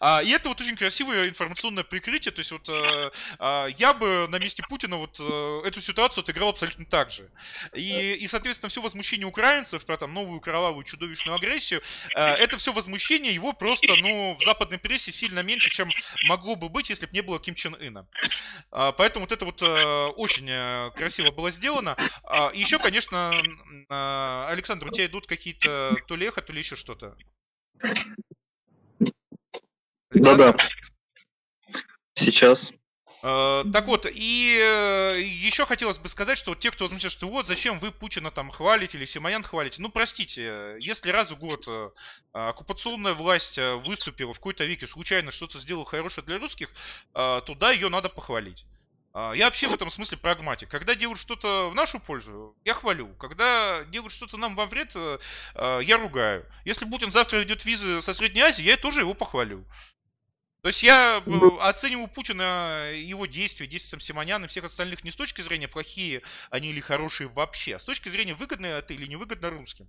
А, 0.00 0.22
и 0.22 0.30
это 0.30 0.48
вот 0.48 0.60
очень 0.60 0.76
красивое 0.76 1.28
информационное 1.28 1.84
прикрытие, 1.84 2.32
то 2.32 2.40
есть 2.40 2.52
вот 2.52 2.68
а, 2.68 3.10
а, 3.38 3.66
я 3.66 3.92
бы 3.92 4.26
на 4.28 4.38
месте 4.38 4.62
Путина 4.68 4.96
вот 4.96 5.18
а, 5.20 5.62
эту 5.64 5.80
ситуацию 5.80 6.22
отыграл 6.22 6.50
абсолютно 6.50 6.84
так 6.84 7.10
же. 7.10 7.30
И, 7.74 8.14
и, 8.14 8.26
соответственно, 8.28 8.70
все 8.70 8.80
возмущение 8.80 9.26
украинцев 9.26 9.84
про 9.84 9.96
там 9.96 10.12
новую 10.14 10.40
кровавую 10.40 10.84
чудовищную 10.84 11.34
агрессию, 11.34 11.82
э, 12.14 12.20
это 12.20 12.56
все 12.56 12.72
возмущение 12.72 13.32
его 13.34 13.52
просто, 13.52 13.94
ну, 13.96 14.36
в 14.38 14.44
западной 14.44 14.78
прессе 14.78 15.12
сильно 15.12 15.40
меньше, 15.40 15.70
чем 15.70 15.88
могло 16.28 16.56
бы 16.56 16.68
быть, 16.68 16.90
если 16.90 17.06
бы 17.06 17.12
не 17.12 17.22
было 17.22 17.38
Ким 17.40 17.54
Чен 17.54 17.74
Ына. 17.74 18.06
Э, 18.70 18.92
поэтому 18.96 19.24
вот 19.24 19.32
это 19.32 19.44
вот 19.44 19.62
э, 19.62 20.04
очень 20.16 20.48
э, 20.48 20.90
красиво 20.96 21.30
было 21.30 21.50
сделано. 21.50 21.96
Э, 22.24 22.50
еще, 22.54 22.78
конечно, 22.78 23.34
э, 23.88 24.46
Александр, 24.48 24.86
у 24.86 24.90
тебя 24.90 25.06
идут 25.06 25.26
какие-то 25.26 25.96
то 26.06 26.16
ли 26.16 26.26
эхо, 26.26 26.42
то 26.42 26.52
ли 26.52 26.58
еще 26.58 26.76
что-то. 26.76 27.16
Да-да. 30.10 30.54
Сейчас. 32.14 32.72
Э, 33.22 33.64
так 33.72 33.86
вот, 33.86 34.06
и 34.10 34.58
э, 34.60 35.20
еще 35.22 35.64
хотелось 35.64 35.98
бы 35.98 36.08
сказать, 36.08 36.36
что 36.36 36.56
те, 36.56 36.72
кто 36.72 36.84
возмутился, 36.84 37.16
что 37.16 37.28
вот 37.28 37.46
зачем 37.46 37.78
вы 37.78 37.92
Путина 37.92 38.32
там 38.32 38.50
хвалите 38.50 38.98
или 38.98 39.04
Симонян 39.04 39.44
хвалите, 39.44 39.80
ну 39.80 39.90
простите, 39.90 40.76
если 40.80 41.10
раз 41.10 41.30
в 41.30 41.38
год 41.38 41.64
э, 41.68 41.90
оккупационная 42.32 43.14
власть 43.14 43.58
выступила 43.58 44.32
в 44.32 44.38
какой-то 44.38 44.64
веке, 44.64 44.86
случайно 44.88 45.30
что-то 45.30 45.58
сделала 45.60 45.84
хорошее 45.84 46.26
для 46.26 46.38
русских, 46.38 46.70
то 47.12 47.56
да, 47.58 47.70
ее 47.70 47.88
надо 47.88 48.08
похвалить. 48.08 48.64
Я 49.14 49.44
вообще 49.44 49.68
в 49.68 49.74
этом 49.74 49.90
смысле 49.90 50.16
прагматик. 50.16 50.70
Когда 50.70 50.94
делают 50.94 51.20
что-то 51.20 51.68
в 51.68 51.74
нашу 51.74 52.00
пользу, 52.00 52.56
я 52.64 52.72
хвалю. 52.72 53.14
Когда 53.18 53.84
делают 53.84 54.12
что-то 54.12 54.38
нам 54.38 54.54
во 54.54 54.64
вред, 54.64 54.96
я 55.54 55.98
ругаю. 55.98 56.46
Если 56.64 56.86
Путин 56.86 57.10
завтра 57.10 57.38
ведет 57.38 57.66
визы 57.66 58.00
со 58.00 58.14
Средней 58.14 58.40
Азии, 58.40 58.64
я 58.64 58.78
тоже 58.78 59.00
его 59.00 59.12
похвалю. 59.12 59.66
То 60.62 60.68
есть 60.68 60.84
я 60.84 61.22
э, 61.26 61.48
оцениваю 61.60 62.06
Путина, 62.06 62.92
его 62.94 63.26
действия, 63.26 63.66
действия 63.66 63.90
там 63.92 64.00
Симоняна 64.00 64.44
и 64.44 64.48
всех 64.48 64.62
остальных 64.62 65.02
не 65.02 65.10
с 65.10 65.16
точки 65.16 65.42
зрения 65.42 65.66
плохие 65.66 66.22
они 66.50 66.70
или 66.70 66.78
хорошие 66.78 67.28
вообще, 67.28 67.74
а 67.74 67.78
с 67.80 67.84
точки 67.84 68.08
зрения 68.08 68.34
выгодно 68.34 68.66
это 68.66 68.94
или 68.94 69.06
невыгодно 69.06 69.50
русским. 69.50 69.88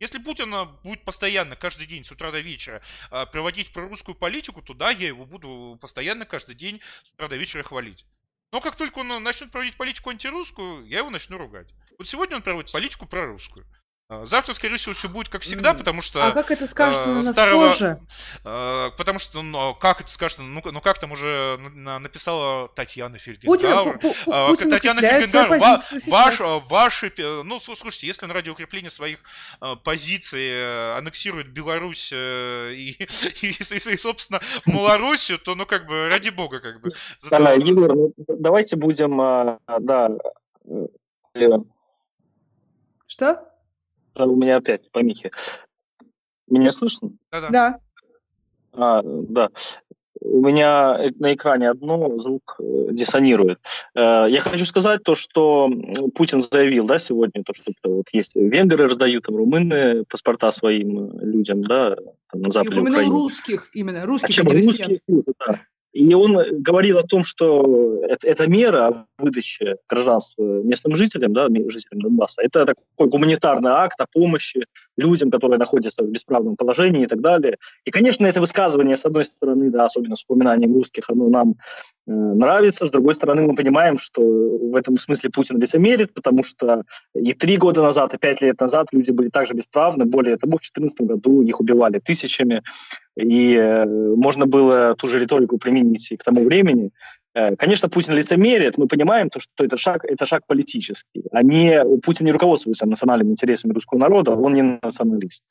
Если 0.00 0.16
Путин 0.16 0.52
э, 0.54 0.64
будет 0.82 1.04
постоянно, 1.04 1.56
каждый 1.56 1.86
день, 1.86 2.04
с 2.04 2.10
утра 2.10 2.30
до 2.30 2.40
вечера, 2.40 2.80
э, 3.10 3.26
проводить 3.26 3.70
прорусскую 3.74 4.14
политику, 4.14 4.62
то 4.62 4.72
да, 4.72 4.90
я 4.90 5.08
его 5.08 5.26
буду 5.26 5.78
постоянно, 5.78 6.24
каждый 6.24 6.54
день, 6.54 6.80
с 7.02 7.12
утра 7.12 7.28
до 7.28 7.36
вечера 7.36 7.62
хвалить. 7.62 8.06
Но 8.50 8.62
как 8.62 8.76
только 8.76 9.00
он 9.00 9.22
начнет 9.22 9.50
проводить 9.50 9.76
политику 9.76 10.08
антирусскую, 10.08 10.86
я 10.86 10.98
его 10.98 11.10
начну 11.10 11.36
ругать. 11.36 11.68
Вот 11.98 12.08
сегодня 12.08 12.36
он 12.36 12.42
проводит 12.42 12.72
политику 12.72 13.04
прорусскую. 13.04 13.66
А, 14.06 14.26
завтра, 14.26 14.52
скорее 14.52 14.76
всего, 14.76 14.92
все 14.92 15.08
будет 15.08 15.30
как 15.30 15.40
всегда, 15.40 15.72
потому 15.72 16.02
что... 16.02 16.26
А 16.26 16.30
как 16.32 16.50
это 16.50 16.66
скажется 16.66 17.08
э, 17.08 17.14
на 17.14 17.22
старого, 17.22 17.68
позже? 17.68 17.98
Э, 18.44 18.90
потому 18.98 19.18
что, 19.18 19.40
ну, 19.40 19.74
как 19.74 20.02
это 20.02 20.10
скажется, 20.10 20.42
ну, 20.42 20.60
ну 20.62 20.80
как 20.82 20.98
там 20.98 21.12
уже 21.12 21.58
написала 21.74 22.68
Татьяна 22.68 23.16
Фельгенгауэр. 23.16 23.98
Путин, 23.98 24.46
Путин 24.48 24.70
Татьяна 24.70 25.00
Фельгенгауэр, 25.00 25.58
ва, 25.58 25.80
ваш, 26.08 26.40
ваши... 26.68 27.12
Ну, 27.18 27.58
слушайте, 27.58 28.06
если 28.06 28.26
на 28.26 28.34
радиоукрепление 28.34 28.90
своих 28.90 29.20
э, 29.62 29.74
позиций 29.82 30.50
э, 30.50 30.98
аннексирует 30.98 31.48
Беларусь 31.48 32.10
э, 32.12 32.74
и, 32.74 32.90
и, 33.42 33.46
и, 33.46 33.92
и, 33.94 33.96
собственно, 33.96 34.42
Малоруссию, 34.66 35.38
то, 35.38 35.54
ну, 35.54 35.64
как 35.64 35.86
бы, 35.86 36.10
ради 36.10 36.28
бога, 36.28 36.60
как 36.60 36.82
бы. 36.82 36.92
Зато... 37.18 37.42
Да, 37.42 37.52
Егор, 37.52 37.94
ну, 37.94 38.12
давайте 38.28 38.76
будем, 38.76 39.18
а, 39.18 39.58
да... 39.80 40.10
Что? 43.06 43.53
У 44.16 44.36
меня 44.36 44.56
опять 44.56 44.90
помехи. 44.90 45.30
Меня 46.48 46.72
слышно? 46.72 47.10
Да-да. 47.32 47.48
Да. 47.50 47.80
А, 48.72 49.02
да. 49.04 49.50
у 50.20 50.40
меня 50.40 50.98
на 51.18 51.34
экране 51.34 51.70
одно, 51.70 52.18
звук 52.18 52.56
э, 52.58 52.88
диссонирует. 52.90 53.60
Э, 53.94 54.26
я 54.28 54.40
хочу 54.40 54.64
сказать 54.66 55.02
то, 55.02 55.14
что 55.14 55.70
Путин 56.14 56.42
заявил, 56.42 56.84
да, 56.84 56.98
сегодня, 56.98 57.44
то, 57.44 57.52
что 57.54 57.72
вот 57.84 58.06
есть 58.12 58.34
венгры 58.34 58.88
раздают, 58.88 59.24
там, 59.24 59.36
румыны 59.36 60.04
паспорта 60.04 60.50
своим 60.50 61.18
людям, 61.20 61.62
да, 61.62 61.96
там, 62.30 62.42
на 62.42 62.50
западе 62.50 62.76
И 62.76 62.80
Украины. 62.80 63.10
русских 63.10 63.68
именно, 63.74 64.04
русских, 64.06 64.30
а 64.30 64.32
чем 64.32 64.48
русских, 64.48 64.98
да. 65.46 65.60
И 65.94 66.12
он 66.12 66.36
говорил 66.60 66.98
о 66.98 67.04
том, 67.04 67.22
что 67.22 68.00
это, 68.02 68.48
мера 68.48 69.06
выдачи 69.16 69.76
гражданства 69.88 70.42
местным 70.42 70.96
жителям, 70.96 71.32
да, 71.32 71.46
жителям 71.46 72.00
Донбасса, 72.02 72.42
это 72.42 72.66
такой 72.66 73.08
гуманитарный 73.08 73.70
акт 73.70 74.00
о 74.00 74.06
помощи 74.12 74.66
людям, 74.96 75.30
которые 75.30 75.58
находятся 75.58 76.02
в 76.02 76.08
бесправном 76.08 76.56
положении 76.56 77.04
и 77.04 77.06
так 77.06 77.20
далее. 77.20 77.58
И, 77.84 77.92
конечно, 77.92 78.26
это 78.26 78.40
высказывание, 78.40 78.96
с 78.96 79.04
одной 79.04 79.24
стороны, 79.24 79.70
да, 79.70 79.84
особенно 79.84 80.16
с 80.16 80.24
упоминанием 80.24 80.74
русских, 80.74 81.04
оно 81.08 81.28
нам 81.28 81.54
э, 82.08 82.12
нравится, 82.12 82.86
с 82.86 82.90
другой 82.90 83.14
стороны, 83.14 83.42
мы 83.42 83.54
понимаем, 83.54 83.96
что 83.96 84.20
в 84.20 84.74
этом 84.74 84.98
смысле 84.98 85.30
Путин 85.30 85.60
лицемерит, 85.60 86.12
потому 86.12 86.42
что 86.42 86.82
и 87.14 87.34
три 87.34 87.56
года 87.56 87.82
назад, 87.82 88.14
и 88.14 88.18
пять 88.18 88.40
лет 88.40 88.60
назад 88.60 88.88
люди 88.90 89.12
были 89.12 89.28
также 89.28 89.54
бесправны, 89.54 90.06
более 90.06 90.36
того, 90.38 90.58
в 90.58 90.60
2014 90.60 91.00
году 91.02 91.42
их 91.42 91.60
убивали 91.60 92.00
тысячами, 92.00 92.62
и 93.16 93.54
э, 93.54 93.84
можно 93.86 94.46
было 94.46 94.94
ту 94.96 95.06
же 95.06 95.18
риторику 95.18 95.58
применить 95.58 96.10
и 96.10 96.16
к 96.16 96.24
тому 96.24 96.44
времени. 96.44 96.90
Э, 97.34 97.56
конечно, 97.56 97.88
Путин 97.88 98.14
лицемерит, 98.14 98.78
мы 98.78 98.86
понимаем, 98.86 99.28
то, 99.28 99.40
что 99.40 99.64
это 99.64 99.76
шаг, 99.76 100.04
это 100.04 100.24
шаг 100.26 100.46
политический. 100.46 101.24
А 101.32 101.42
не, 101.42 101.82
Путин 102.02 102.26
не 102.26 102.32
руководствуется 102.32 102.86
национальными 102.86 103.32
интересами 103.32 103.72
русского 103.72 103.98
народа, 103.98 104.32
он 104.32 104.52
не 104.52 104.62
националист. 104.62 105.42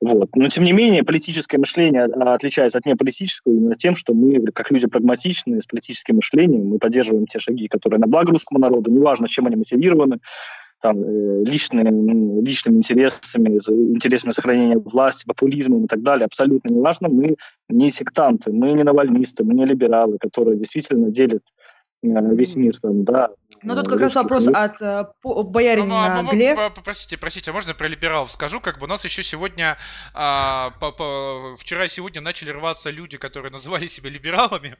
Вот. 0.00 0.34
Но, 0.34 0.48
тем 0.48 0.64
не 0.64 0.72
менее, 0.72 1.04
политическое 1.04 1.58
мышление 1.58 2.04
отличается 2.04 2.78
от 2.78 2.86
неполитического 2.86 3.52
именно 3.52 3.74
тем, 3.74 3.96
что 3.96 4.14
мы, 4.14 4.44
как 4.52 4.70
люди 4.70 4.86
прагматичные, 4.86 5.60
с 5.60 5.66
политическим 5.66 6.16
мышлением, 6.16 6.68
мы 6.68 6.78
поддерживаем 6.78 7.26
те 7.26 7.38
шаги, 7.38 7.68
которые 7.68 8.00
на 8.00 8.06
благо 8.06 8.32
русскому 8.32 8.58
народу, 8.58 8.90
неважно, 8.90 9.28
чем 9.28 9.46
они 9.46 9.56
мотивированы, 9.56 10.18
там, 10.80 11.02
э, 11.02 11.44
личными, 11.44 12.40
личными 12.40 12.76
интересами, 12.76 13.48
интересами 13.94 14.32
сохранения 14.32 14.78
власти, 14.78 15.24
популизмом 15.26 15.84
и 15.84 15.88
так 15.88 16.02
далее, 16.02 16.26
абсолютно 16.26 16.68
не 16.68 16.80
важно. 16.80 17.08
Мы 17.08 17.36
не 17.68 17.90
сектанты, 17.90 18.52
мы 18.52 18.72
не 18.72 18.84
навальнисты, 18.84 19.44
мы 19.44 19.54
не 19.54 19.64
либералы, 19.64 20.18
которые 20.18 20.58
действительно 20.58 21.10
делят 21.10 21.42
э, 22.02 22.34
весь 22.34 22.56
мир 22.56 22.78
там, 22.80 23.04
да, 23.04 23.30
ну, 23.62 23.74
тут 23.74 23.88
как 23.88 24.00
раз 24.00 24.14
вопрос 24.14 24.46
от 24.46 24.80
э, 24.80 25.06
боярина 25.24 26.16
ну, 26.16 26.22
ну, 26.22 26.30
Гле. 26.30 26.56
Простите, 26.84 27.16
простите, 27.16 27.50
а 27.50 27.54
можно 27.54 27.74
про 27.74 27.88
либералов 27.88 28.30
скажу? 28.30 28.60
Как 28.60 28.78
бы 28.78 28.84
у 28.84 28.88
нас 28.88 29.04
еще 29.04 29.22
сегодня, 29.22 29.76
а, 30.14 30.70
по, 30.80 30.92
по, 30.92 31.56
вчера 31.58 31.84
и 31.84 31.88
сегодня 31.88 32.20
начали 32.20 32.50
рваться 32.50 32.90
люди, 32.90 33.18
которые 33.18 33.50
называли 33.56 33.86
себя 33.86 34.10
либералами, 34.10 34.76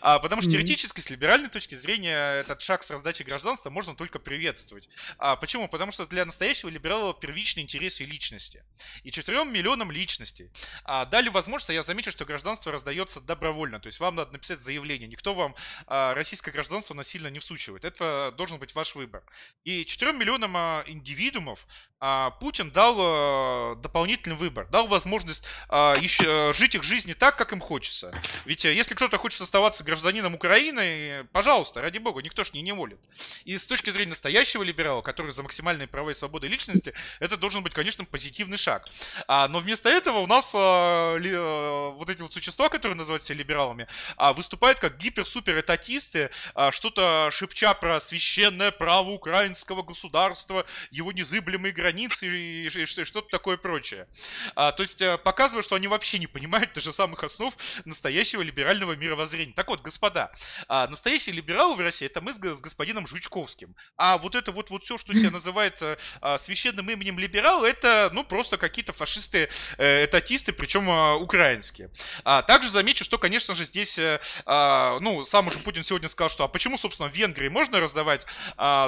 а, 0.00 0.18
потому 0.18 0.42
что 0.42 0.50
теоретически, 0.50 1.00
с 1.00 1.10
либеральной 1.10 1.48
точки 1.48 1.74
зрения, 1.74 2.40
этот 2.40 2.60
шаг 2.60 2.82
с 2.82 2.90
раздачей 2.90 3.24
гражданства 3.24 3.70
можно 3.70 3.94
только 3.94 4.18
приветствовать. 4.18 4.88
А, 5.18 5.36
почему? 5.36 5.68
Потому 5.68 5.92
что 5.92 6.06
для 6.06 6.24
настоящего 6.24 6.68
либерала 6.68 7.12
первичные 7.14 7.64
интересы 7.64 8.04
личности. 8.04 8.64
И 9.02 9.10
четырем 9.10 9.52
миллионам 9.52 9.90
личностей 9.90 10.50
а, 10.84 11.04
дали 11.04 11.28
возможность, 11.28 11.70
а 11.70 11.74
я 11.74 11.82
замечу, 11.82 12.10
что 12.10 12.24
гражданство 12.24 12.72
раздается 12.72 13.20
добровольно, 13.20 13.80
то 13.80 13.86
есть 13.88 14.00
вам 14.00 14.16
надо 14.16 14.32
написать 14.32 14.60
заявление, 14.60 15.08
никто 15.08 15.34
вам 15.34 15.54
а, 15.86 16.14
российское 16.14 16.50
гражданство 16.50 16.94
насильно 16.94 17.28
не 17.28 17.38
всучивает. 17.38 17.84
Это 17.84 18.34
должен 18.36 18.58
быть 18.58 18.74
ваш 18.74 18.94
выбор. 18.94 19.22
И 19.64 19.84
4 19.84 20.12
миллионам 20.12 20.56
а, 20.56 20.84
индивидуумов 20.86 21.66
а, 21.98 22.30
Путин 22.30 22.70
дал 22.70 22.96
а, 22.98 23.74
дополнительный 23.76 24.36
выбор, 24.36 24.66
дал 24.68 24.86
возможность 24.86 25.44
еще 25.70 26.52
жить 26.54 26.74
их 26.74 26.82
жизни 26.82 27.12
так, 27.12 27.36
как 27.36 27.52
им 27.52 27.60
хочется. 27.60 28.12
Ведь 28.44 28.64
э, 28.64 28.74
если 28.74 28.94
кто-то 28.94 29.18
хочет 29.18 29.40
оставаться 29.50 29.82
гражданином 29.82 30.34
Украины, 30.36 31.26
пожалуйста, 31.32 31.80
ради 31.80 31.98
бога, 31.98 32.22
никто 32.22 32.44
ж 32.44 32.52
не 32.52 32.62
неволит. 32.62 33.00
И 33.44 33.58
с 33.58 33.66
точки 33.66 33.90
зрения 33.90 34.10
настоящего 34.10 34.62
либерала, 34.62 35.02
который 35.02 35.32
за 35.32 35.42
максимальные 35.42 35.88
права 35.88 36.10
и 36.10 36.14
свободы 36.14 36.46
личности, 36.46 36.94
это 37.18 37.36
должен 37.36 37.64
быть, 37.64 37.74
конечно, 37.74 38.04
позитивный 38.04 38.56
шаг. 38.56 38.88
Но 39.28 39.58
вместо 39.58 39.88
этого 39.88 40.18
у 40.18 40.28
нас 40.28 40.54
вот 40.54 42.10
эти 42.10 42.22
вот 42.22 42.32
существа, 42.32 42.68
которые 42.68 42.96
называют 42.96 43.22
себя 43.22 43.38
либералами, 43.38 43.88
выступают 44.36 44.78
как 44.78 44.98
гипер-супер-этатисты, 44.98 46.30
что-то 46.70 47.30
шепча 47.32 47.74
про 47.74 47.98
священное 47.98 48.70
право 48.70 49.10
украинского 49.10 49.82
государства, 49.82 50.64
его 50.92 51.10
незыблемые 51.10 51.72
границы 51.72 52.28
и, 52.28 52.68
и, 52.68 52.82
и 52.82 52.86
что-то 52.86 53.28
такое 53.28 53.56
прочее. 53.56 54.06
А, 54.54 54.70
то 54.70 54.82
есть 54.82 55.02
э, 55.02 55.18
показывает, 55.18 55.64
что 55.64 55.74
они 55.74 55.88
вообще 55.88 56.18
не 56.18 56.28
понимают 56.28 56.72
даже 56.72 56.92
самых 56.92 57.24
основ 57.24 57.52
настоящего 57.84 58.42
либерального 58.42 58.94
мировоззрения. 58.94 59.39
Так 59.46 59.68
вот, 59.68 59.80
господа, 59.80 60.30
а, 60.68 60.86
настоящие 60.88 61.34
либералы 61.34 61.74
в 61.74 61.80
России 61.80 62.06
это 62.06 62.20
мы 62.20 62.32
с, 62.32 62.38
господином 62.38 63.06
Жучковским. 63.06 63.74
А 63.96 64.18
вот 64.18 64.34
это 64.34 64.52
вот, 64.52 64.70
вот 64.70 64.84
все, 64.84 64.98
что 64.98 65.14
себя 65.14 65.30
называет 65.30 65.78
а, 65.82 65.96
а, 66.20 66.38
священным 66.38 66.90
именем 66.90 67.18
либерал, 67.18 67.64
это 67.64 68.10
ну 68.12 68.24
просто 68.24 68.56
какие-то 68.56 68.92
фашисты, 68.92 69.48
э, 69.78 70.04
этатисты, 70.04 70.52
причем 70.52 70.90
а, 70.90 71.16
украинские. 71.16 71.90
А, 72.24 72.42
также 72.42 72.68
замечу, 72.68 73.04
что, 73.04 73.18
конечно 73.18 73.54
же, 73.54 73.64
здесь, 73.64 73.98
а, 74.46 74.98
ну, 75.00 75.24
сам 75.24 75.46
уже 75.46 75.58
Путин 75.58 75.82
сегодня 75.82 76.08
сказал, 76.08 76.28
что 76.28 76.44
а 76.44 76.48
почему, 76.48 76.76
собственно, 76.76 77.08
в 77.08 77.14
Венгрии 77.14 77.48
можно 77.48 77.80
раздавать 77.80 78.26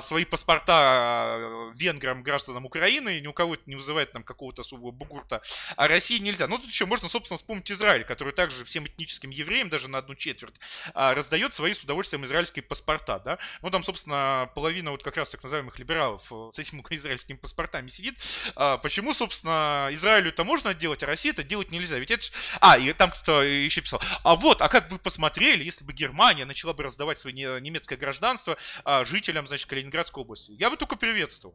свои 0.01 0.25
паспорта 0.25 1.71
венграм, 1.75 2.23
гражданам 2.23 2.67
Украины, 2.67 3.19
и 3.19 3.21
ни 3.21 3.27
у 3.27 3.33
кого 3.33 3.55
это 3.55 3.65
не 3.67 3.77
вызывает 3.77 4.13
там 4.13 4.23
какого-то 4.23 4.63
особого 4.63 4.91
бугурта, 4.91 5.43
а 5.77 5.89
России 5.89 6.19
нельзя. 6.19 6.49
Ну, 6.49 6.59
тут 6.59 6.69
еще 6.69 6.87
можно, 6.87 7.09
собственно, 7.09 7.37
вспомнить 7.37 7.71
Израиль, 7.71 8.05
который 8.05 8.33
также 8.33 8.65
всем 8.65 8.87
этническим 8.87 9.31
евреям, 9.31 9.69
даже 9.69 9.89
на 9.89 9.99
одну 9.99 10.15
четверть, 10.15 10.42
а, 10.95 11.15
раздает 11.15 11.53
свои 11.53 11.73
с 11.73 11.83
удовольствием 11.83 12.25
израильские 12.25 12.63
паспорта, 12.63 13.19
да. 13.19 13.39
Ну, 13.61 13.71
там, 13.71 13.83
собственно, 13.83 14.51
половина 14.55 14.91
вот 14.91 15.03
как 15.03 15.17
раз 15.17 15.31
так 15.31 15.43
называемых 15.43 15.79
либералов 15.79 16.27
э, 16.31 16.51
с 16.53 16.59
этими 16.59 16.83
израильскими 16.91 17.37
паспортами 17.37 17.89
сидит. 17.89 18.19
А, 18.55 18.79
почему, 18.79 19.13
собственно, 19.13 19.89
Израилю 19.93 20.31
это 20.31 20.45
можно 20.45 20.75
делать, 20.75 21.03
а 21.03 21.07
России 21.07 21.31
это 21.31 21.43
делать 21.43 21.71
нельзя? 21.71 21.99
Ведь 21.99 22.11
это... 22.11 22.27
А, 22.61 22.79
и 22.79 22.93
там 22.93 23.11
кто-то 23.11 23.43
еще 23.43 23.81
писал, 23.81 24.01
а 24.23 24.37
вот, 24.37 24.63
а 24.63 24.69
как 24.69 24.91
вы 24.91 24.99
посмотрели, 24.99 25.65
если 25.65 25.85
бы 25.85 25.93
Германия 25.93 26.45
начала 26.45 26.73
бы 26.73 26.83
раздавать 26.83 27.19
свое 27.19 27.61
немецкое 27.61 27.99
гражданство, 27.99 28.57
а, 28.85 29.05
жителям, 29.05 29.47
значит, 29.47 29.69
Калининградской 29.69 30.23
области. 30.23 30.53
Я 30.53 30.71
бы 30.71 30.77
только 30.77 30.97
приветствовал. 30.97 31.55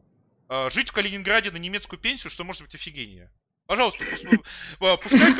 Жить 0.70 0.88
в 0.88 0.92
Калининграде 0.92 1.50
на 1.50 1.58
немецкую 1.58 2.00
пенсию, 2.00 2.30
что 2.30 2.42
может 2.42 2.62
быть 2.62 2.74
офигение. 2.74 3.30
Пожалуйста, 3.68 4.02
а, 4.80 4.96
пускай, 4.96 5.34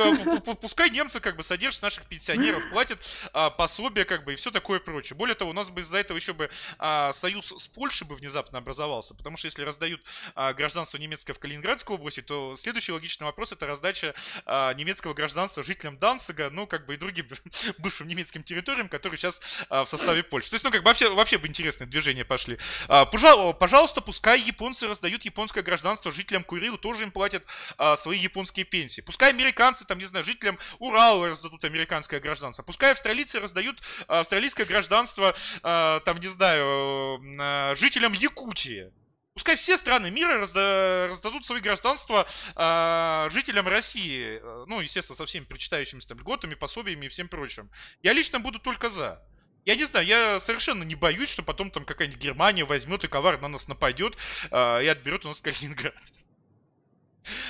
пускай 0.60 0.90
немцы 0.90 1.18
как 1.18 1.36
бы 1.36 1.42
содержат 1.42 1.80
наших 1.80 2.04
пенсионеров, 2.04 2.62
платят 2.68 2.98
а, 3.32 3.48
пособия 3.48 4.04
как 4.04 4.24
бы 4.24 4.34
и 4.34 4.36
все 4.36 4.50
такое 4.50 4.80
прочее. 4.80 5.16
Более 5.16 5.34
того, 5.34 5.52
у 5.52 5.54
нас 5.54 5.70
бы 5.70 5.80
из-за 5.80 5.96
этого 5.96 6.18
еще 6.18 6.34
бы 6.34 6.50
а, 6.78 7.10
союз 7.12 7.54
с 7.56 7.68
Польшей 7.68 8.06
бы 8.06 8.16
внезапно 8.16 8.58
образовался, 8.58 9.14
потому 9.14 9.38
что 9.38 9.46
если 9.46 9.62
раздают 9.62 10.02
а, 10.34 10.52
гражданство 10.52 10.98
немецкое 10.98 11.32
в 11.32 11.38
Калининградской 11.38 11.96
области, 11.96 12.20
то 12.20 12.54
следующий 12.56 12.92
логичный 12.92 13.24
вопрос 13.24 13.52
это 13.52 13.66
раздача 13.66 14.14
а, 14.44 14.74
немецкого 14.74 15.14
гражданства 15.14 15.62
жителям 15.62 15.96
Данцига, 15.96 16.50
ну 16.50 16.66
как 16.66 16.84
бы 16.84 16.94
и 16.94 16.96
другим 16.98 17.26
бывшим 17.78 18.08
немецким 18.08 18.42
территориям, 18.42 18.90
которые 18.90 19.16
сейчас 19.16 19.40
а, 19.70 19.84
в 19.84 19.88
составе 19.88 20.22
Польши. 20.22 20.50
То 20.50 20.56
есть, 20.56 20.66
ну 20.66 20.70
как 20.70 20.82
бы 20.82 20.88
вообще, 20.88 21.08
вообще 21.08 21.38
бы 21.38 21.46
интересные 21.48 21.88
движения 21.88 22.26
пошли. 22.26 22.58
А, 22.88 23.06
пожалуйста, 23.06 24.02
пускай 24.02 24.38
японцы 24.38 24.86
раздают 24.86 25.24
японское 25.24 25.62
гражданство 25.62 26.12
жителям 26.12 26.44
Курилу, 26.44 26.76
тоже 26.76 27.04
им 27.04 27.10
платят 27.10 27.42
а, 27.78 27.96
свои 27.96 28.17
японские 28.18 28.64
пенсии. 28.64 29.00
Пускай 29.00 29.30
американцы, 29.30 29.86
там, 29.86 29.98
не 29.98 30.04
знаю, 30.04 30.24
жителям 30.24 30.58
Урала 30.78 31.28
раздадут 31.28 31.64
американское 31.64 32.20
гражданство. 32.20 32.62
Пускай 32.62 32.92
австралийцы 32.92 33.40
раздают 33.40 33.82
а, 34.06 34.20
австралийское 34.20 34.66
гражданство, 34.66 35.34
а, 35.62 36.00
там, 36.00 36.20
не 36.20 36.28
знаю, 36.28 37.20
а, 37.40 37.74
жителям 37.74 38.12
Якутии. 38.12 38.92
Пускай 39.34 39.54
все 39.54 39.76
страны 39.76 40.10
мира 40.10 40.40
разда, 40.40 41.06
раздадут 41.08 41.46
свои 41.46 41.60
гражданства 41.60 42.26
э, 42.56 43.28
жителям 43.30 43.68
России. 43.68 44.42
Ну, 44.66 44.80
естественно, 44.80 45.14
со 45.14 45.26
всеми 45.26 45.44
причитающимися 45.44 46.08
там 46.08 46.18
льготами, 46.18 46.56
пособиями 46.56 47.06
и 47.06 47.08
всем 47.08 47.28
прочим. 47.28 47.70
Я 48.02 48.14
лично 48.14 48.40
буду 48.40 48.58
только 48.58 48.88
за. 48.88 49.22
Я 49.64 49.76
не 49.76 49.84
знаю, 49.84 50.06
я 50.06 50.40
совершенно 50.40 50.82
не 50.82 50.94
боюсь, 50.94 51.30
что 51.30 51.42
потом 51.42 51.70
там 51.70 51.84
какая-нибудь 51.84 52.20
Германия 52.20 52.64
возьмет 52.64 53.04
и 53.04 53.06
коварно 53.06 53.42
на 53.42 53.48
нас 53.50 53.68
нападет 53.68 54.16
э, 54.50 54.84
и 54.84 54.88
отберет 54.88 55.24
у 55.24 55.28
нас 55.28 55.40
Калининград. 55.40 55.94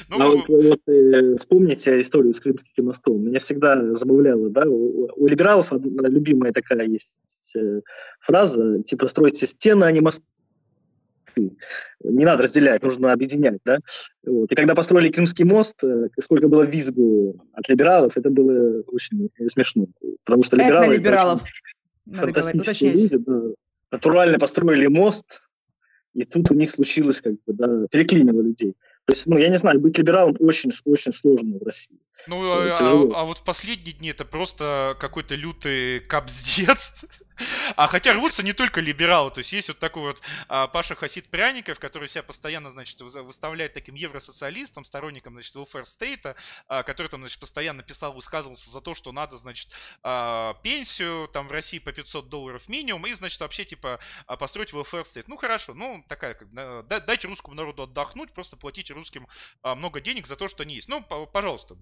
Ну, 0.08 0.20
а 0.20 0.28
вот, 0.28 0.48
вот 0.48 0.80
э, 0.86 1.36
вспомните 1.36 2.00
историю 2.00 2.34
с 2.34 2.40
Крымским 2.40 2.86
мостом. 2.86 3.24
Меня 3.24 3.38
всегда 3.38 3.92
забавляло, 3.94 4.50
да, 4.50 4.64
у, 4.66 5.10
у 5.14 5.26
либералов 5.26 5.72
одна 5.72 6.08
любимая 6.08 6.52
такая 6.52 6.86
есть 6.86 7.12
э, 7.54 7.80
фраза, 8.20 8.82
типа 8.82 9.08
«стройте 9.08 9.46
стены, 9.46 9.84
а 9.84 9.92
не 9.92 10.00
мосты». 10.00 10.24
Не 12.02 12.24
надо 12.24 12.44
разделять, 12.44 12.82
нужно 12.82 13.12
объединять, 13.12 13.60
да. 13.64 13.78
Вот. 14.26 14.50
И 14.50 14.54
когда 14.54 14.74
построили 14.74 15.10
Крымский 15.10 15.44
мост, 15.44 15.74
э, 15.82 16.08
сколько 16.20 16.48
было 16.48 16.62
визгу 16.62 17.40
от 17.52 17.68
либералов, 17.68 18.16
это 18.16 18.30
было 18.30 18.82
очень 18.88 19.30
смешно. 19.48 19.86
Потому 20.24 20.42
что 20.42 20.56
либералы... 20.56 20.86
Это 20.86 20.94
либералов. 20.94 21.42
Фантастические 22.10 22.92
люди, 22.92 23.18
да, 23.18 23.42
натурально 23.90 24.38
построили 24.38 24.86
мост, 24.86 25.42
и 26.14 26.24
тут 26.24 26.50
у 26.50 26.54
них 26.54 26.70
случилось, 26.70 27.20
как 27.20 27.34
бы, 27.46 27.52
да, 27.52 27.86
переклинило 27.90 28.40
людей. 28.40 28.74
То 29.09 29.14
есть, 29.14 29.26
ну, 29.26 29.38
я 29.38 29.48
не 29.48 29.56
знаю, 29.56 29.80
быть 29.80 29.96
либералом 29.96 30.36
очень, 30.38 30.70
очень 30.84 31.14
сложно 31.14 31.59
в 31.59 31.64
России. 31.64 31.98
Ну, 32.26 32.42
а, 32.42 32.74
а, 32.78 33.20
а 33.22 33.24
вот 33.24 33.38
в 33.38 33.42
последние 33.42 33.94
дни 33.94 34.11
это 34.11 34.26
просто 34.26 34.98
какой-то 35.00 35.34
лютый 35.34 36.00
капздец. 36.00 37.06
А 37.76 37.86
хотя 37.86 38.12
рвутся 38.12 38.43
не 38.43 38.53
только 38.53 38.80
либералы, 38.80 39.30
то 39.30 39.39
есть 39.39 39.53
есть 39.53 39.68
вот 39.68 39.78
такой 39.78 40.03
вот 40.03 40.22
а, 40.49 40.66
Паша 40.66 40.95
Хасид 40.95 41.28
Пряников, 41.30 41.78
который 41.78 42.09
себя 42.09 42.22
постоянно, 42.22 42.70
значит, 42.70 43.01
выставляет 43.01 43.72
таким 43.74 43.95
евросоциалистом, 43.95 44.84
сторонником, 44.84 45.34
значит, 45.34 45.55
welfare 45.55 45.84
стейта, 45.84 46.36
а, 46.66 46.82
который 46.82 47.09
там, 47.09 47.20
значит, 47.20 47.39
постоянно 47.41 47.82
писал, 47.82 48.12
высказывался 48.12 48.70
за 48.70 48.80
то, 48.80 48.95
что 48.95 49.12
надо, 49.12 49.36
значит, 49.39 49.70
а, 50.03 50.55
пенсию 50.62 51.28
там 51.28 51.49
в 51.49 51.53
России 51.53 51.78
по 51.78 51.93
500 51.93 52.28
долларов 52.28 52.68
минимум 52.68 53.07
и, 53.07 53.12
значит, 53.12 53.41
вообще, 53.41 53.64
типа, 53.64 54.01
а, 54.26 54.36
построить 54.36 54.72
welfare 54.72 55.05
стейт. 55.05 55.28
Ну, 55.28 55.36
хорошо, 55.36 55.74
ну, 55.74 56.05
такая, 56.09 56.34
как, 56.34 56.49
дайте 57.05 57.28
русскому 57.28 57.55
народу 57.55 57.84
отдохнуть, 57.84 58.32
просто 58.32 58.57
платите 58.57 58.95
русским 58.95 59.26
а, 59.62 59.74
много 59.74 60.01
денег 60.01 60.26
за 60.26 60.36
то, 60.36 60.49
что 60.49 60.62
они 60.62 60.74
есть. 60.74 60.89
Ну, 60.89 61.03
пожалуйста, 61.03 61.76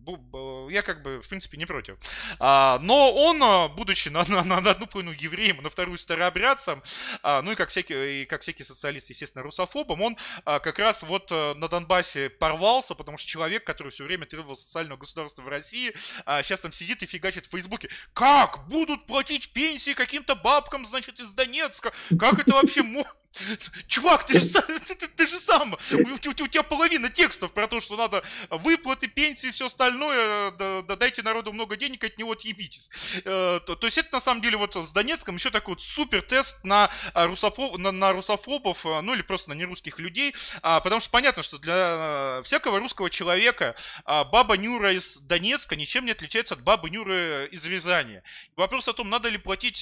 я 0.70 0.82
как 0.82 1.02
бы, 1.02 1.20
в 1.20 1.28
принципе, 1.28 1.56
не 1.56 1.66
против. 1.66 1.96
А, 2.38 2.78
но 2.80 3.12
он, 3.12 3.72
будучи 3.74 4.08
на, 4.08 4.24
на, 4.28 4.60
на 4.60 4.70
одну 4.70 4.86
половину 4.86 5.14
евреем, 5.46 5.62
на 5.62 5.70
вторую 5.70 5.98
старообрядцем, 5.98 6.82
а, 7.22 7.42
ну 7.42 7.52
и 7.52 7.54
как 7.54 7.70
всякий, 7.70 8.22
и 8.22 8.24
как 8.24 8.42
всякий 8.42 8.64
социалист, 8.64 9.10
естественно, 9.10 9.42
русофобом, 9.42 10.02
он 10.02 10.16
а, 10.44 10.58
как 10.58 10.78
раз 10.78 11.02
вот 11.02 11.28
а, 11.30 11.54
на 11.54 11.68
Донбассе 11.68 12.30
порвался, 12.30 12.94
потому 12.94 13.18
что 13.18 13.28
человек, 13.28 13.64
который 13.64 13.90
все 13.90 14.04
время 14.04 14.26
требовал 14.26 14.56
социального 14.56 14.98
государства 14.98 15.42
в 15.42 15.48
России, 15.48 15.94
а, 16.24 16.42
сейчас 16.42 16.60
там 16.60 16.72
сидит 16.72 17.02
и 17.02 17.06
фигачит 17.06 17.46
в 17.46 17.50
Фейсбуке. 17.50 17.88
Как 18.12 18.66
будут 18.68 19.06
платить 19.06 19.52
пенсии 19.52 19.94
каким-то 19.94 20.34
бабкам, 20.34 20.84
значит, 20.84 21.20
из 21.20 21.32
Донецка? 21.32 21.92
Как 22.18 22.38
это 22.38 22.52
вообще? 22.54 22.82
Чувак, 23.86 24.26
ты 24.26 24.40
же, 24.40 24.46
ты, 24.86 24.94
ты, 24.94 25.08
ты 25.08 25.26
же 25.26 25.38
сам, 25.38 25.76
у, 25.92 25.96
у, 25.96 26.14
у 26.14 26.48
тебя 26.48 26.62
половина 26.62 27.08
текстов 27.08 27.52
про 27.52 27.68
то, 27.68 27.80
что 27.80 27.96
надо 27.96 28.22
выплаты, 28.50 29.08
пенсии, 29.08 29.50
все 29.50 29.66
остальное, 29.66 30.50
да, 30.52 30.82
да 30.82 30.96
дайте 30.96 31.22
народу 31.22 31.52
много 31.52 31.76
денег, 31.76 32.04
от 32.04 32.18
него 32.18 32.32
отъебитесь. 32.32 32.90
Э, 33.24 33.60
то, 33.64 33.76
то 33.76 33.86
есть 33.86 33.98
это 33.98 34.08
на 34.12 34.20
самом 34.20 34.42
деле 34.42 34.56
вот 34.56 34.76
с 34.76 34.92
Донецком 34.92 35.36
еще 35.36 35.50
такой 35.50 35.74
вот 35.74 35.82
супер 35.82 36.22
тест 36.22 36.64
на, 36.64 36.90
а, 37.14 37.26
русофоб, 37.26 37.78
на, 37.78 37.92
на 37.92 38.12
русофобов, 38.12 38.84
э, 38.84 39.00
ну 39.00 39.14
или 39.14 39.22
просто 39.22 39.50
на 39.50 39.54
нерусских 39.54 39.98
людей, 39.98 40.34
а, 40.62 40.80
потому 40.80 41.00
что 41.00 41.10
понятно, 41.10 41.42
что 41.42 41.58
для 41.58 42.38
э, 42.38 42.42
всякого 42.44 42.78
русского 42.78 43.10
человека 43.10 43.76
а, 44.04 44.24
баба 44.24 44.56
Нюра 44.56 44.92
из 44.92 45.20
Донецка 45.20 45.76
ничем 45.76 46.04
не 46.04 46.12
отличается 46.12 46.54
от 46.54 46.62
бабы 46.62 46.90
Нюры 46.90 47.48
из 47.52 47.64
Рязани. 47.66 48.22
Вопрос 48.56 48.88
о 48.88 48.92
том, 48.92 49.10
надо 49.10 49.28
ли 49.28 49.38
платить 49.38 49.80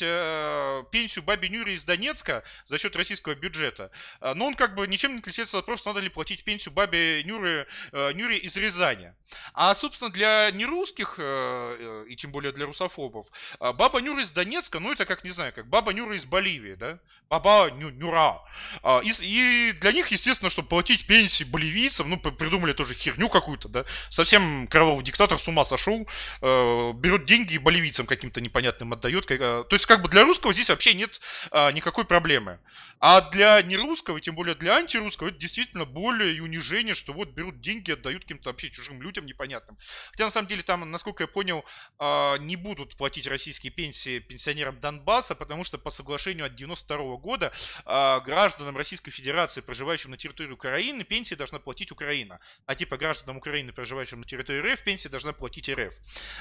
пенсию 0.90 1.24
бабе 1.24 1.48
Нюре 1.48 1.74
из 1.74 1.84
Донецка 1.84 2.42
за 2.64 2.78
счет 2.78 2.96
российского 2.96 3.34
бюджета. 3.44 3.90
А, 4.20 4.34
но 4.34 4.46
он 4.46 4.54
как 4.54 4.74
бы 4.74 4.86
ничем 4.86 5.12
не 5.12 5.18
отличается 5.18 5.58
от 5.58 5.64
вопроса, 5.64 5.88
надо 5.88 6.00
ли 6.00 6.08
платить 6.08 6.44
пенсию 6.44 6.72
бабе 6.74 7.22
Нюре, 7.24 7.66
э, 7.92 8.12
Нюре 8.12 8.38
из 8.38 8.56
Рязани. 8.56 9.12
А, 9.52 9.74
собственно, 9.74 10.10
для 10.10 10.50
нерусских, 10.50 11.16
э, 11.18 11.22
э, 11.22 12.04
и 12.08 12.16
тем 12.16 12.32
более 12.32 12.52
для 12.52 12.64
русофобов, 12.64 13.26
баба 13.60 14.00
Нюра 14.00 14.22
из 14.22 14.32
Донецка, 14.32 14.80
ну 14.80 14.92
это 14.92 15.04
как, 15.04 15.24
не 15.24 15.30
знаю, 15.30 15.52
как 15.52 15.68
баба 15.68 15.92
Нюра 15.92 16.16
из 16.16 16.24
Боливии, 16.24 16.74
да? 16.74 16.98
Баба 17.28 17.70
Ню, 17.70 17.90
Нюра. 17.90 18.40
А, 18.82 19.00
и, 19.04 19.12
и 19.20 19.72
для 19.72 19.92
них, 19.92 20.08
естественно, 20.08 20.50
чтобы 20.50 20.68
платить 20.68 21.06
пенсии 21.06 21.44
боливийцам, 21.44 22.08
ну, 22.08 22.16
придумали 22.18 22.72
тоже 22.72 22.94
херню 22.94 23.28
какую-то, 23.28 23.68
да? 23.68 23.84
Совсем 24.08 24.66
кровавый 24.68 25.04
диктатор 25.04 25.38
с 25.38 25.48
ума 25.48 25.64
сошел, 25.64 26.08
берет 26.40 27.24
деньги 27.26 27.54
и 27.54 27.58
боливийцам 27.58 28.06
каким-то 28.06 28.40
непонятным 28.40 28.92
отдает. 28.92 29.26
То 29.26 29.66
есть, 29.70 29.86
как 29.86 30.02
бы 30.02 30.08
для 30.08 30.22
русского 30.22 30.52
здесь 30.52 30.70
вообще 30.70 30.94
нет 30.94 31.20
никакой 31.52 32.04
проблемы. 32.04 32.58
А 33.00 33.20
для 33.34 33.60
нерусского, 33.62 34.20
тем 34.20 34.36
более 34.36 34.54
для 34.54 34.76
антирусского, 34.76 35.28
это 35.28 35.38
действительно 35.38 35.84
более 35.84 36.36
и 36.36 36.40
унижение, 36.40 36.94
что 36.94 37.12
вот 37.12 37.30
берут 37.30 37.60
деньги, 37.60 37.90
отдают 37.90 38.22
каким-то 38.22 38.50
вообще 38.50 38.70
чужим 38.70 39.02
людям 39.02 39.26
непонятным. 39.26 39.76
Хотя 40.12 40.24
на 40.24 40.30
самом 40.30 40.46
деле 40.46 40.62
там, 40.62 40.88
насколько 40.88 41.24
я 41.24 41.26
понял, 41.26 41.64
а, 41.98 42.38
не 42.38 42.54
будут 42.54 42.96
платить 42.96 43.26
российские 43.26 43.72
пенсии 43.72 44.20
пенсионерам 44.20 44.78
Донбасса, 44.78 45.34
потому 45.34 45.64
что 45.64 45.78
по 45.78 45.90
соглашению 45.90 46.46
от 46.46 46.54
92 46.54 47.16
года 47.16 47.52
а, 47.84 48.20
гражданам 48.20 48.76
Российской 48.76 49.10
Федерации, 49.10 49.60
проживающим 49.60 50.12
на 50.12 50.16
территории 50.16 50.52
Украины, 50.52 51.02
пенсии 51.02 51.34
должна 51.34 51.58
платить 51.58 51.90
Украина. 51.90 52.38
А 52.66 52.76
типа 52.76 52.96
гражданам 52.96 53.38
Украины, 53.38 53.72
проживающим 53.72 54.20
на 54.20 54.24
территории 54.24 54.72
РФ, 54.72 54.84
пенсии 54.84 55.08
должна 55.08 55.32
платить 55.32 55.68
РФ. 55.68 55.92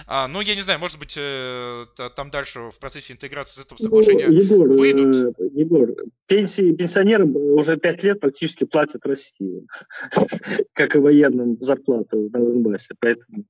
А, 0.06 0.28
но 0.28 0.42
я 0.42 0.54
не 0.54 0.62
знаю, 0.62 0.80
может 0.80 1.00
быть, 1.00 1.16
э, 1.18 1.88
там 2.16 2.30
дальше 2.30 2.70
в 2.70 2.80
процессе 2.80 3.14
интеграции 3.14 3.62
с 3.62 3.66
этого 3.66 3.80
ну, 3.80 3.84
соглашения 3.84 4.28
ну, 4.28 4.34
Егор, 4.34 4.68
выйдут. 4.68 5.16
Э, 5.40 5.44
Егор, 5.54 5.90
пенсии 6.28 6.72
пенсионерам 6.76 7.36
уже 7.36 7.78
пять 7.78 8.04
лет 8.04 8.20
практически 8.20 8.64
платят 8.64 9.06
России, 9.06 9.68
как 10.74 10.96
и 10.96 11.00
военным 11.00 11.58
зарплату 11.60 12.30
на 12.34 12.40
Донбассе. 12.40 12.96
Поэтому 13.00 13.46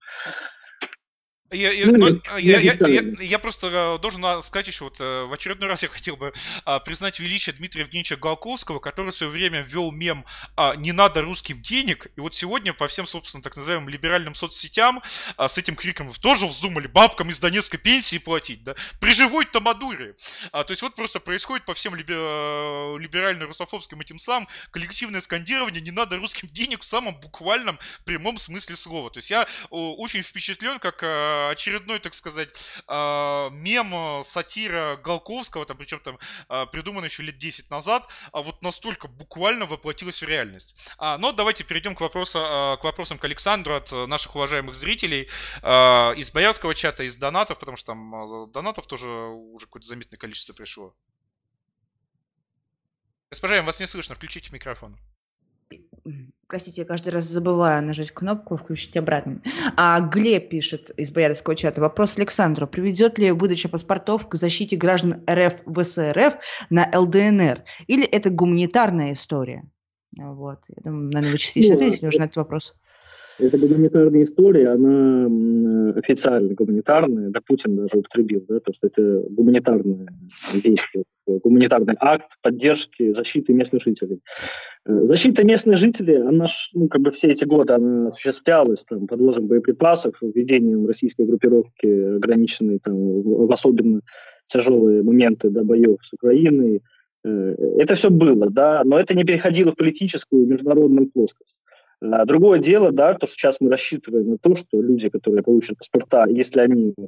я, 1.53 1.71
я, 1.71 1.87
ну, 1.87 2.09
ну 2.09 2.37
я, 2.37 2.59
я, 2.59 2.73
я, 2.73 3.01
я 3.19 3.39
просто 3.39 3.67
э, 3.67 4.01
должен 4.01 4.23
а, 4.25 4.41
сказать 4.41 4.67
еще, 4.67 4.85
вот 4.85 4.99
э, 4.99 5.25
в 5.25 5.33
очередной 5.33 5.69
раз 5.69 5.83
я 5.83 5.89
хотел 5.89 6.15
бы 6.15 6.33
а, 6.65 6.79
признать 6.79 7.19
величие 7.19 7.53
Дмитрия 7.53 7.81
Евгеньевича 7.81 8.15
Голковского, 8.15 8.79
который 8.79 9.11
в 9.11 9.15
свое 9.15 9.31
время 9.31 9.61
ввел 9.61 9.91
мем 9.91 10.25
а, 10.55 10.75
«Не 10.75 10.91
надо 10.91 11.21
русским 11.21 11.61
денег», 11.61 12.07
и 12.15 12.21
вот 12.21 12.35
сегодня 12.35 12.73
по 12.73 12.87
всем, 12.87 13.05
собственно, 13.05 13.43
так 13.43 13.55
называемым 13.55 13.89
либеральным 13.89 14.35
соцсетям 14.35 15.01
а, 15.37 15.47
с 15.47 15.57
этим 15.57 15.75
криком 15.75 16.11
тоже 16.13 16.47
вздумали 16.47 16.87
бабкам 16.87 17.29
из 17.29 17.39
Донецкой 17.39 17.79
пенсии 17.79 18.17
платить, 18.17 18.63
да, 18.63 18.75
при 18.99 19.11
живой 19.13 19.45
Тамадуре. 19.45 20.15
А, 20.51 20.63
то 20.63 20.71
есть 20.71 20.81
вот 20.81 20.95
просто 20.95 21.19
происходит 21.19 21.65
по 21.65 21.73
всем 21.73 21.95
либер... 21.95 22.17
Э, 22.17 22.97
либерально-русофобским 22.99 23.99
этим 23.99 24.19
самым 24.19 24.47
коллективное 24.71 25.21
скандирование 25.21 25.81
«Не 25.81 25.91
надо 25.91 26.17
русским 26.17 26.47
денег» 26.47 26.81
в 26.81 26.87
самом 26.87 27.19
буквальном 27.19 27.79
прямом 28.05 28.37
смысле 28.37 28.75
слова. 28.75 29.09
То 29.09 29.19
есть 29.19 29.29
я 29.29 29.47
очень 29.69 30.21
впечатлен, 30.21 30.79
как 30.79 31.03
очередной, 31.49 31.99
так 31.99 32.13
сказать, 32.13 32.49
а, 32.87 33.49
мем, 33.49 33.93
а, 33.93 34.23
сатира 34.23 34.97
Голковского, 34.97 35.65
там, 35.65 35.77
причем 35.77 35.99
там 35.99 36.19
а, 36.47 36.65
придуман 36.65 37.03
еще 37.03 37.23
лет 37.23 37.37
10 37.37 37.69
назад, 37.69 38.07
а 38.31 38.41
вот 38.41 38.61
настолько 38.61 39.07
буквально 39.07 39.65
воплотилась 39.65 40.21
в 40.21 40.27
реальность. 40.27 40.89
Но 40.99 41.31
давайте 41.31 41.63
перейдем 41.63 41.95
к, 41.95 42.01
вопросу, 42.01 42.39
к 42.39 42.83
вопросам 42.83 43.17
к 43.17 43.25
Александру 43.25 43.75
от 43.75 43.91
наших 43.91 44.35
уважаемых 44.35 44.75
зрителей 44.75 45.29
из 45.61 46.31
боярского 46.31 46.73
чата, 46.73 47.03
из 47.03 47.17
донатов, 47.17 47.59
потому 47.59 47.77
что 47.77 47.87
там 47.87 48.51
донатов 48.51 48.87
тоже 48.87 49.07
уже 49.07 49.65
какое-то 49.65 49.87
заметное 49.87 50.17
количество 50.17 50.53
пришло. 50.53 50.95
Госпожа, 53.29 53.61
вас 53.61 53.79
не 53.79 53.87
слышно, 53.87 54.15
включите 54.15 54.49
микрофон. 54.51 54.97
Простите, 56.53 56.81
я 56.81 56.85
каждый 56.85 57.09
раз 57.09 57.23
забываю 57.23 57.83
нажать 57.83 58.11
кнопку 58.11 58.57
«Включить 58.57 58.95
обратно». 58.95 59.41
А 59.75 59.99
Глеб 60.01 60.49
пишет 60.49 60.91
из 60.97 61.11
Боярского 61.11 61.55
чата. 61.55 61.81
Вопрос 61.81 62.15
Александру. 62.19 62.67
Приведет 62.67 63.17
ли 63.17 63.31
выдача 63.31 63.69
паспортов 63.69 64.29
к 64.29 64.35
защите 64.35 64.75
граждан 64.75 65.23
РФ 65.27 65.55
в 65.65 65.83
СРФ 65.83 66.35
на 66.69 66.91
ЛДНР? 66.93 67.63
Или 67.87 68.05
это 68.05 68.29
гуманитарная 68.29 69.13
история? 69.13 69.67
Вот. 70.15 70.59
Я 70.67 70.75
думаю, 70.83 71.05
наверное, 71.05 71.31
вы 71.31 71.39
частично 71.39 71.73
ну, 71.73 71.77
ответили 71.87 72.05
уже 72.05 72.19
на 72.19 72.25
этот 72.25 72.35
вопрос. 72.35 72.75
Это 73.39 73.57
гуманитарная 73.57 74.23
история, 74.23 74.69
она 74.69 75.25
официально 75.95 76.53
гуманитарная, 76.53 77.29
да 77.29 77.41
Путин 77.45 77.75
даже 77.75 77.97
употребил, 77.97 78.45
да, 78.47 78.59
то, 78.59 78.73
что 78.73 78.87
это 78.87 79.23
гуманитарное 79.29 80.07
действие, 80.53 81.03
гуманитарный 81.25 81.95
акт 81.99 82.37
поддержки 82.41 83.11
защиты 83.13 83.53
местных 83.53 83.83
жителей. 83.83 84.19
Э, 84.85 85.05
защита 85.07 85.45
местных 85.45 85.77
жителей, 85.77 86.17
она 86.17 86.45
ну, 86.73 86.87
как 86.87 87.01
бы 87.01 87.11
все 87.11 87.29
эти 87.29 87.45
годы 87.45 87.73
она 87.73 88.07
осуществлялась 88.07 88.83
там, 88.83 89.07
под 89.07 89.19
лозом 89.19 89.47
боеприпасов, 89.47 90.15
введением 90.21 90.85
российской 90.85 91.25
группировки, 91.25 92.15
ограниченной 92.15 92.79
там, 92.79 92.95
в 92.95 93.51
особенно 93.51 94.01
тяжелые 94.47 95.03
моменты 95.03 95.49
да, 95.49 95.63
боев 95.63 95.97
с 96.01 96.13
Украиной. 96.13 96.81
Э, 97.23 97.55
это 97.79 97.95
все 97.95 98.09
было, 98.09 98.49
да, 98.49 98.83
но 98.83 98.99
это 98.99 99.15
не 99.15 99.23
переходило 99.23 99.71
в 99.71 99.75
политическую 99.75 100.45
международную 100.45 101.07
плоскость. 101.07 101.61
А 102.11 102.25
другое 102.25 102.59
дело, 102.59 102.91
да, 102.91 103.13
то, 103.13 103.25
что 103.25 103.35
сейчас 103.35 103.57
мы 103.61 103.69
рассчитываем 103.69 104.31
на 104.31 104.37
то, 104.37 104.55
что 104.55 104.81
люди, 104.81 105.09
которые 105.09 105.41
получат 105.41 105.77
паспорта, 105.77 106.25
если 106.27 106.59
они, 106.59 106.93
э, 106.97 107.05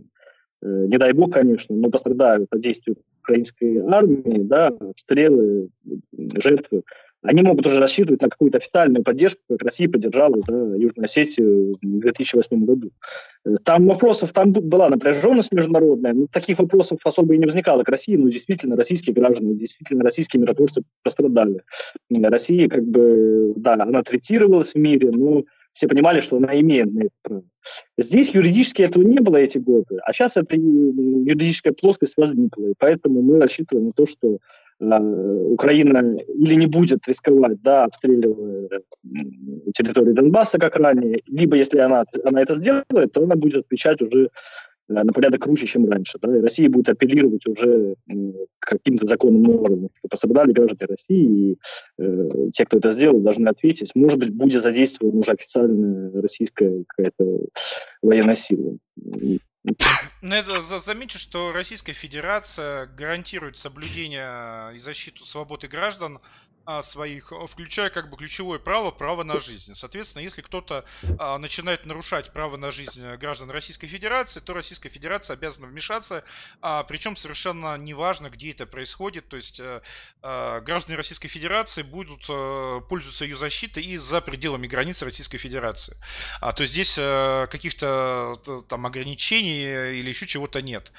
не 0.62 0.98
дай 0.98 1.12
бог, 1.12 1.34
конечно, 1.34 1.76
но 1.76 1.90
пострадают 1.90 2.48
от 2.52 2.62
действий 2.62 2.96
украинской 3.22 3.80
армии, 3.80 4.44
да, 4.44 4.68
обстрелы, 4.68 5.70
жертвы, 6.38 6.84
они 7.26 7.42
могут 7.42 7.66
уже 7.66 7.80
рассчитывать 7.80 8.22
на 8.22 8.30
какую-то 8.30 8.58
официальную 8.58 9.04
поддержку, 9.04 9.42
как 9.50 9.64
Россия 9.64 9.90
поддержала 9.90 10.36
да, 10.48 10.76
Южную 10.76 11.06
Осетию 11.06 11.74
в 11.82 12.00
2008 12.00 12.66
году. 12.66 12.92
Там 13.64 13.88
вопросов, 13.88 14.32
там 14.32 14.52
была 14.52 14.90
напряженность 14.90 15.52
международная, 15.52 16.14
но 16.14 16.28
таких 16.28 16.60
вопросов 16.60 17.00
особо 17.04 17.34
и 17.34 17.38
не 17.38 17.46
возникало 17.46 17.84
к 17.84 17.90
России, 17.90 18.16
но 18.16 18.30
действительно 18.30 18.76
российские 18.76 19.14
граждане, 19.14 19.56
действительно 19.56 20.04
российские 20.04 20.42
миротворцы 20.42 20.84
пострадали. 21.04 21.62
Россия 22.10 22.70
как 22.70 22.86
бы, 22.86 23.54
да, 23.56 23.74
она 23.74 24.04
третировалась 24.04 24.74
в 24.74 24.78
мире, 24.78 25.12
но 25.14 25.44
все 25.74 25.88
понимали, 25.88 26.22
что 26.22 26.38
она 26.38 26.58
имеет 26.60 26.94
на 26.94 27.02
это 27.02 27.12
право. 27.22 27.44
Здесь 27.98 28.34
юридически 28.34 28.82
этого 28.82 29.04
не 29.04 29.20
было 29.20 29.38
эти 29.38 29.58
годы, 29.58 29.98
а 30.06 30.14
сейчас 30.14 30.38
эта 30.38 30.56
юридическая 30.56 31.74
плоскость 31.74 32.14
возникла, 32.18 32.68
и 32.68 32.74
поэтому 32.78 33.22
мы 33.22 33.40
рассчитываем 33.42 33.88
на 33.88 33.92
то, 33.92 34.06
что 34.06 34.38
Украина 34.80 36.16
или 36.28 36.56
не 36.56 36.68
будет 36.68 37.08
рисковать, 37.08 37.62
да, 37.62 37.86
обстреливая 37.86 38.70
территорию 39.74 40.14
Донбасса, 40.14 40.58
как 40.58 40.76
ранее, 40.76 41.22
либо 41.28 41.56
если 41.56 41.80
она, 41.80 42.04
она 42.24 42.42
это 42.42 42.56
сделает, 42.56 43.12
то 43.14 43.24
она 43.24 43.36
будет 43.36 43.66
отвечать 43.66 44.02
уже 44.02 44.30
Э, 44.88 45.04
на 45.04 45.14
порядок 45.14 45.42
круче, 45.42 45.68
чем 45.68 45.90
раньше. 45.90 46.18
Да? 46.22 46.36
И 46.36 46.42
Россия 46.42 46.70
будет 46.70 46.90
апеллировать 46.90 47.46
уже 47.48 47.96
к 48.60 48.70
каким-то 48.70 49.08
законным 49.08 49.44
нормам. 49.44 49.90
Пострадали 50.10 50.52
граждане 50.52 50.88
России, 50.90 51.52
и 51.52 51.58
э, 51.98 52.30
те, 52.52 52.66
кто 52.66 52.78
это 52.78 52.92
сделал, 52.92 53.20
должны 53.20 53.48
ответить. 53.48 53.92
Может 53.96 54.20
быть, 54.20 54.34
будет 54.34 54.62
задействована 54.62 55.20
уже 55.20 55.32
официальная 55.32 56.12
российская 56.22 56.84
какая-то 56.88 57.46
военная 58.02 58.36
сила. 58.36 58.78
Но 60.22 60.36
это 60.36 60.62
замечу, 60.62 61.20
что 61.20 61.52
Российская 61.52 61.94
Федерация 61.94 62.88
гарантирует 62.88 63.58
соблюдение 63.58 64.74
и 64.74 64.78
защиту 64.78 65.26
свободы 65.26 65.68
граждан 65.68 66.20
своих, 66.82 67.32
а, 67.32 67.46
включая 67.48 67.90
как 67.90 68.10
бы 68.10 68.18
ключевое 68.18 68.60
право, 68.60 68.92
право 68.92 69.24
на 69.24 69.40
жизнь. 69.40 69.76
Соответственно, 69.76 70.24
если 70.24 70.42
кто-то 70.42 70.86
а, 71.20 71.38
начинает 71.38 71.86
нарушать 71.86 72.34
право 72.34 72.58
на 72.58 72.72
жизнь 72.72 73.04
э, 73.04 73.18
граждан 73.18 73.52
Российской 73.52 73.88
Федерации, 73.88 74.40
то 74.40 74.54
Российская 74.54 74.90
Федерация 74.90 75.36
обязана 75.36 75.68
вмешаться, 75.68 76.24
а, 76.62 76.84
причем 76.84 77.16
совершенно 77.16 77.78
неважно, 77.78 78.30
где 78.30 78.52
это 78.52 78.66
происходит. 78.66 79.28
То 79.28 79.36
есть 79.36 79.60
а, 79.60 79.82
а, 80.22 80.62
граждане 80.62 80.98
Российской 80.98 81.28
Федерации 81.28 81.84
будут 81.84 82.26
а, 82.30 82.82
пользоваться 82.82 83.26
ее 83.26 83.38
защитой 83.38 83.84
и 83.84 83.98
за 83.98 84.22
пределами 84.22 84.68
границ 84.68 85.04
Российской 85.04 85.38
Федерации. 85.38 85.96
А, 86.42 86.52
то 86.52 86.62
есть 86.62 86.74
здесь 86.74 86.98
а, 87.00 87.46
каких-то 87.48 88.34
там 88.68 88.86
ограничений 88.88 90.00
или 90.00 90.10
еще 90.10 90.26
чего-то 90.26 90.62
нет. 90.62 90.92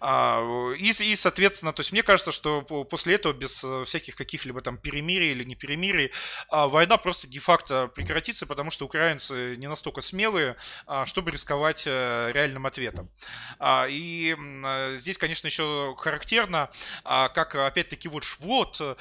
А, 0.00 0.72
и, 0.74 0.90
и, 0.90 1.14
соответственно, 1.14 1.72
то 1.72 1.80
есть 1.80 1.92
мне 1.92 2.02
кажется, 2.02 2.32
что 2.32 2.62
после 2.62 3.14
этого 3.14 3.32
без 3.32 3.64
всяких 3.84 4.16
каких-либо 4.16 4.60
там 4.60 4.76
перемен 4.76 5.11
перемирии 5.12 5.30
или 5.32 5.44
не 5.44 5.54
перемирии, 5.54 6.10
а 6.48 6.68
война 6.68 6.96
просто 6.96 7.26
де-факто 7.28 7.88
прекратится, 7.88 8.46
потому 8.46 8.70
что 8.70 8.86
украинцы 8.86 9.56
не 9.56 9.68
настолько 9.68 10.00
смелые, 10.00 10.56
а, 10.86 11.06
чтобы 11.06 11.30
рисковать 11.30 11.84
э, 11.86 12.30
реальным 12.32 12.66
ответом. 12.66 13.10
А, 13.58 13.86
и 13.88 14.34
э, 14.36 14.96
здесь, 14.96 15.18
конечно, 15.18 15.46
еще 15.46 15.94
характерно, 15.98 16.70
как 17.04 17.54
опять-таки 17.54 18.08
вот 18.08 18.22
вот 18.38 18.98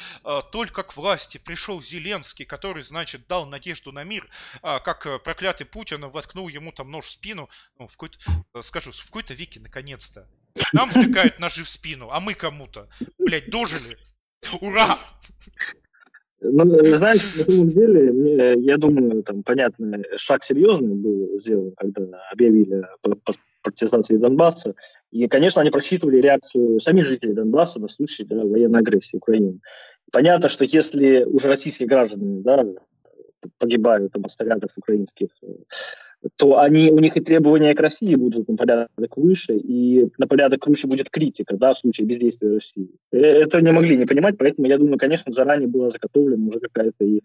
только 0.51 0.83
к 0.83 0.95
власти 0.95 1.37
пришел 1.37 1.81
Зеленский, 1.81 2.45
который, 2.45 2.81
значит, 2.81 3.27
дал 3.27 3.45
надежду 3.45 3.91
на 3.91 4.03
мир, 4.03 4.27
как 4.61 5.23
проклятый 5.23 5.67
Путин 5.67 6.09
воткнул 6.09 6.47
ему 6.47 6.71
там 6.71 6.89
нож 6.89 7.05
в 7.05 7.09
спину, 7.09 7.49
ну, 7.77 7.87
в 7.87 7.91
какой-то, 7.91 8.17
скажу, 8.61 8.91
в 8.91 9.05
какой-то 9.05 9.33
веке 9.33 9.59
наконец-то. 9.59 10.27
Нам 10.73 10.89
втыкают 10.89 11.39
ножи 11.39 11.63
в 11.63 11.69
спину, 11.69 12.09
а 12.11 12.19
мы 12.19 12.33
кому-то, 12.33 12.89
блядь, 13.19 13.49
дожили. 13.49 13.97
Ура! 14.59 14.97
Ну, 16.41 16.95
знаешь, 16.95 17.21
на 17.37 17.45
самом 17.45 17.67
деле, 17.67 18.11
мне, 18.11 18.53
я 18.63 18.77
думаю, 18.77 19.21
там, 19.21 19.43
понятно, 19.43 20.03
шаг 20.15 20.43
серьезный 20.43 20.95
был 20.95 21.37
сделан, 21.37 21.71
когда 21.77 22.03
объявили 22.31 22.83
о 23.03 23.15
партизации 23.61 24.17
Донбасса. 24.17 24.73
И, 25.11 25.27
конечно, 25.27 25.61
они 25.61 25.69
просчитывали 25.69 26.19
реакцию 26.19 26.79
самих 26.79 27.05
жителей 27.05 27.33
Донбасса 27.33 27.79
на 27.79 27.87
случай 27.87 28.25
да, 28.25 28.43
военной 28.43 28.79
агрессии 28.79 29.17
Украины. 29.17 29.59
Понятно, 30.11 30.49
что 30.49 30.65
если 30.65 31.23
уже 31.25 31.47
российские 31.47 31.87
граждане 31.87 32.41
да, 32.41 32.65
погибают 33.59 34.11
там, 34.11 34.25
от 34.25 34.31
снарядов 34.31 34.71
украинских, 34.75 35.29
то 36.37 36.59
они, 36.59 36.91
у 36.91 36.99
них 36.99 37.17
и 37.17 37.21
требования 37.21 37.73
к 37.73 37.79
России 37.79 38.15
будут 38.15 38.47
на 38.47 38.55
порядок 38.55 39.17
выше, 39.17 39.57
и 39.57 40.07
на 40.17 40.27
порядок 40.27 40.67
выше 40.67 40.87
будет 40.87 41.09
критика, 41.09 41.57
да, 41.57 41.73
в 41.73 41.79
случае 41.79 42.07
бездействия 42.07 42.53
России. 42.53 42.89
Э, 43.11 43.17
это 43.17 43.61
не 43.61 43.71
могли 43.71 43.97
не 43.97 44.05
понимать, 44.05 44.37
поэтому 44.37 44.67
я 44.67 44.77
думаю, 44.77 44.97
конечно, 44.97 45.31
заранее 45.31 45.67
была 45.67 45.89
заготовлена 45.89 46.47
уже 46.47 46.59
какая-то 46.59 47.03
и 47.05 47.21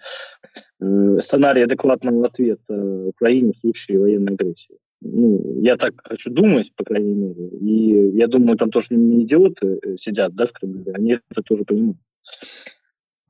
э, 0.80 1.18
сценарий 1.20 1.62
адекватного 1.62 2.26
ответа 2.26 3.06
Украине 3.06 3.52
в 3.52 3.60
случае 3.60 4.00
военной 4.00 4.34
агрессии. 4.34 4.76
Ну, 5.02 5.60
я 5.60 5.76
так 5.76 5.94
хочу 6.02 6.30
думать, 6.30 6.72
по 6.74 6.84
крайней 6.84 7.14
мере. 7.14 7.48
И 7.60 8.16
я 8.16 8.28
думаю, 8.28 8.56
там 8.56 8.70
тоже 8.70 8.88
не 8.90 9.24
идиоты 9.24 9.78
э, 9.82 9.96
сидят, 9.96 10.34
да, 10.34 10.46
в 10.46 10.52
Кремле, 10.52 10.92
они 10.92 11.18
это 11.30 11.42
тоже 11.42 11.64
понимают. 11.64 11.98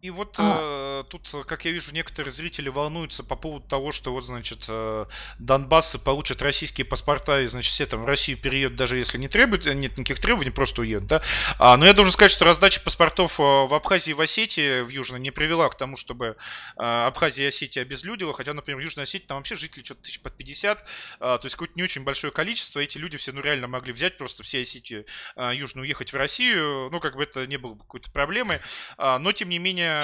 И 0.07 0.11
вот 0.11 0.37
а. 0.39 1.01
э, 1.01 1.05
тут, 1.11 1.29
как 1.47 1.65
я 1.65 1.73
вижу, 1.73 1.93
некоторые 1.93 2.31
зрители 2.31 2.69
волнуются 2.69 3.25
по 3.25 3.35
поводу 3.35 3.67
того, 3.67 3.91
что 3.91 4.13
вот, 4.13 4.25
значит, 4.25 4.67
э, 4.69 5.07
Донбассы 5.41 5.99
получат 5.99 6.43
российские 6.43 6.85
паспорта, 6.85 7.41
и, 7.41 7.47
значит, 7.47 7.73
все 7.73 7.87
там 7.87 8.03
в 8.03 8.07
Россию 8.07 8.39
переедут, 8.39 8.79
даже 8.79 8.97
если 8.97 9.19
не 9.19 9.27
требуют, 9.27 9.67
нет 9.67 9.99
никаких 9.99 10.21
требований, 10.21 10.53
просто 10.53 10.83
уедут, 10.83 11.09
да. 11.09 11.23
А, 11.59 11.77
но 11.77 11.87
я 11.87 11.93
должен 11.93 12.13
сказать, 12.13 12.31
что 12.31 12.45
раздача 12.45 12.81
паспортов 12.83 13.41
э, 13.41 13.43
в 13.43 13.75
Абхазии 13.75 14.13
и 14.13 14.15
в 14.15 14.21
Осетии, 14.21 14.83
в 14.83 14.91
Южной, 14.91 15.19
не 15.19 15.33
привела 15.33 15.69
к 15.71 15.77
тому, 15.77 15.97
чтобы 15.97 16.37
э, 16.77 16.83
Абхазия 16.85 17.47
и 17.47 17.49
Осетия 17.49 17.83
обезлюдила, 17.83 18.33
хотя, 18.33 18.55
например, 18.55 18.81
в 18.81 18.85
Южной 18.85 19.07
Осетии 19.07 19.27
там 19.27 19.39
вообще 19.39 19.57
жителей 19.57 19.85
что-то 19.85 20.03
тысяч 20.03 20.21
под 20.21 20.37
50, 20.37 20.83
э, 20.83 20.85
то 21.19 21.41
есть 21.43 21.57
какое-то 21.57 21.75
не 21.75 21.83
очень 21.83 22.05
большое 22.05 22.33
количество, 22.33 22.79
эти 22.79 22.97
люди 22.97 23.17
все, 23.17 23.33
ну, 23.33 23.41
реально 23.41 23.67
могли 23.67 23.93
взять 23.93 24.19
просто 24.19 24.45
все 24.45 24.61
Осетию 24.61 25.05
э, 25.35 25.51
Южную, 25.53 25.83
уехать 25.83 26.13
в 26.13 26.17
Россию, 26.17 26.91
ну, 26.93 27.01
как 27.01 27.17
бы 27.17 27.25
это 27.25 27.45
не 27.49 27.57
было 27.57 27.75
бы 27.75 27.81
какой-то 27.81 28.13
проблемой, 28.13 28.61
э, 28.99 29.19
но, 29.19 29.33
тем 29.33 29.49
не 29.49 29.59
менее, 29.59 29.96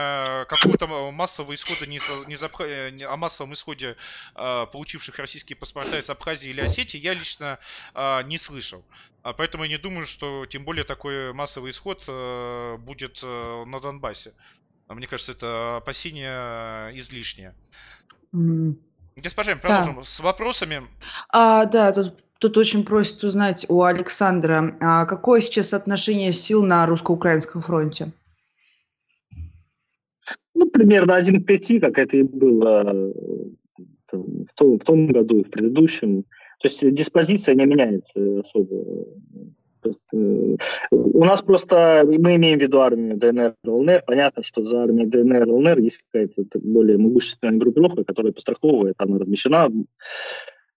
какого-то 0.48 1.10
массового 1.10 1.54
исхода 1.54 1.86
не, 1.86 1.98
не 2.26 2.36
за, 2.36 2.50
о 3.08 3.16
массовом 3.16 3.52
исходе 3.52 3.96
э, 4.34 4.66
получивших 4.72 5.18
российские 5.18 5.56
паспорта 5.56 5.98
из 5.98 6.08
Абхазии 6.10 6.50
или 6.50 6.60
Осетии 6.60 6.98
я 6.98 7.14
лично 7.14 7.58
э, 7.94 8.22
не 8.24 8.38
слышал. 8.38 8.84
А 9.22 9.32
поэтому 9.32 9.64
я 9.64 9.70
не 9.70 9.78
думаю, 9.78 10.06
что 10.06 10.46
тем 10.46 10.64
более 10.64 10.84
такой 10.84 11.32
массовый 11.32 11.70
исход 11.70 12.04
э, 12.08 12.76
будет 12.78 13.20
э, 13.22 13.64
на 13.66 13.80
Донбассе. 13.80 14.32
Мне 14.88 15.06
кажется, 15.06 15.32
это 15.32 15.76
опасение 15.76 16.96
излишнее. 16.98 17.54
Госпожа, 19.16 19.56
продолжим 19.56 19.96
да. 19.96 20.02
с 20.02 20.20
вопросами. 20.20 20.82
А, 21.28 21.64
да, 21.66 21.92
тут 21.92 22.22
Тут 22.42 22.58
очень 22.58 22.84
просят 22.84 23.22
узнать 23.22 23.66
у 23.68 23.84
Александра, 23.84 24.76
а 24.80 25.06
какое 25.06 25.40
сейчас 25.42 25.72
отношение 25.72 26.32
сил 26.32 26.64
на 26.64 26.84
русско-украинском 26.86 27.62
фронте? 27.62 28.10
Ну, 30.54 30.66
примерно 30.70 31.16
один 31.16 31.42
к 31.42 31.46
пяти, 31.46 31.80
как 31.80 31.98
это 31.98 32.16
и 32.16 32.22
было 32.22 32.84
э, 32.86 33.12
в 34.12 34.54
том, 34.54 34.78
в 34.78 34.84
том 34.84 35.06
году 35.08 35.40
и 35.40 35.44
в 35.44 35.50
предыдущем. 35.50 36.24
То 36.60 36.68
есть 36.68 36.94
диспозиция 36.94 37.54
не 37.54 37.66
меняется 37.66 38.40
особо. 38.40 39.06
Э, 39.84 40.56
у 40.90 41.24
нас 41.24 41.42
просто, 41.42 42.04
мы 42.06 42.36
имеем 42.36 42.58
в 42.58 42.62
виду 42.62 42.80
армию 42.80 43.16
ДНР 43.16 43.54
и 43.64 43.68
ЛНР. 43.68 44.04
Понятно, 44.06 44.42
что 44.42 44.64
за 44.64 44.82
армией 44.82 45.06
ДНР 45.06 45.46
и 45.46 45.50
ЛНР 45.50 45.78
есть 45.80 46.02
какая-то 46.10 46.58
более 46.60 46.98
могущественная 46.98 47.58
группировка, 47.58 48.04
которая 48.04 48.32
постраховывает, 48.32 48.94
она 48.98 49.18
размещена 49.18 49.68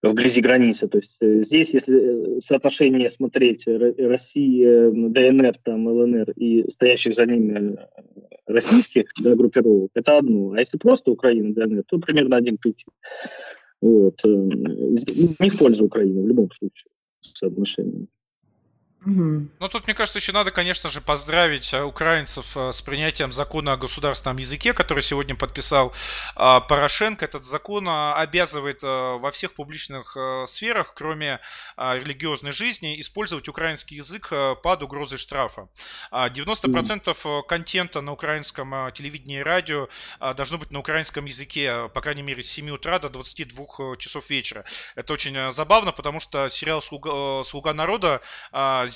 вблизи 0.08 0.40
границы. 0.40 0.88
То 0.88 0.98
есть 0.98 1.18
э, 1.20 1.42
здесь, 1.42 1.74
если 1.74 2.38
соотношение 2.40 3.10
смотреть 3.10 3.66
России, 3.66 4.64
ДНР, 5.10 5.54
там, 5.62 5.86
ЛНР 5.86 6.32
и 6.32 6.68
стоящих 6.68 7.14
за 7.14 7.26
ними 7.26 7.76
российских 8.46 9.06
да, 9.22 9.34
группировок, 9.34 9.90
это 9.94 10.18
одно. 10.18 10.52
А 10.52 10.60
если 10.60 10.78
просто 10.78 11.10
Украина, 11.10 11.54
ДНР, 11.54 11.84
то 11.86 11.98
примерно 11.98 12.36
один 12.36 12.56
к 12.56 12.62
пяти. 12.62 12.86
Вот. 13.80 14.24
Э, 14.24 14.28
не 14.28 15.50
в 15.50 15.58
пользу 15.58 15.84
Украины 15.84 16.22
в 16.22 16.28
любом 16.28 16.50
случае 16.50 16.90
соотношение. 17.20 18.06
Ну, 19.06 19.68
тут, 19.68 19.86
мне 19.86 19.94
кажется, 19.94 20.18
еще 20.18 20.32
надо, 20.32 20.50
конечно 20.50 20.90
же, 20.90 21.00
поздравить 21.00 21.72
э, 21.72 21.82
украинцев 21.82 22.56
э, 22.56 22.72
с 22.72 22.82
принятием 22.82 23.32
закона 23.32 23.74
о 23.74 23.76
государственном 23.76 24.38
языке, 24.38 24.72
который 24.72 25.02
сегодня 25.02 25.36
подписал 25.36 25.94
э, 26.34 26.60
Порошенко. 26.68 27.24
Этот 27.24 27.44
закон 27.44 27.88
обязывает 27.88 28.82
во 28.82 29.30
всех 29.30 29.54
публичных 29.54 30.16
сферах, 30.46 30.94
кроме 30.94 31.40
религиозной 31.76 32.52
жизни, 32.52 33.00
использовать 33.00 33.48
украинский 33.48 33.96
язык 33.96 34.32
под 34.62 34.82
угрозой 34.82 35.18
штрафа. 35.18 35.68
90% 36.12 37.42
контента 37.46 38.00
на 38.00 38.12
украинском 38.12 38.92
телевидении 38.92 39.38
и 39.38 39.42
радио 39.42 39.88
должно 40.20 40.58
быть 40.58 40.72
на 40.72 40.80
украинском 40.80 41.24
языке, 41.24 41.88
по 41.94 42.00
крайней 42.00 42.22
мере, 42.22 42.42
с 42.42 42.50
7 42.50 42.70
утра 42.70 42.98
до 42.98 43.08
22 43.08 43.96
часов 43.96 44.30
вечера. 44.30 44.64
Это 44.94 45.12
очень 45.12 45.52
забавно, 45.52 45.92
потому 45.92 46.20
что 46.20 46.48
сериал 46.48 46.82
«Слуга, 46.82 47.44
Слуга 47.44 47.72
народа» 47.72 48.20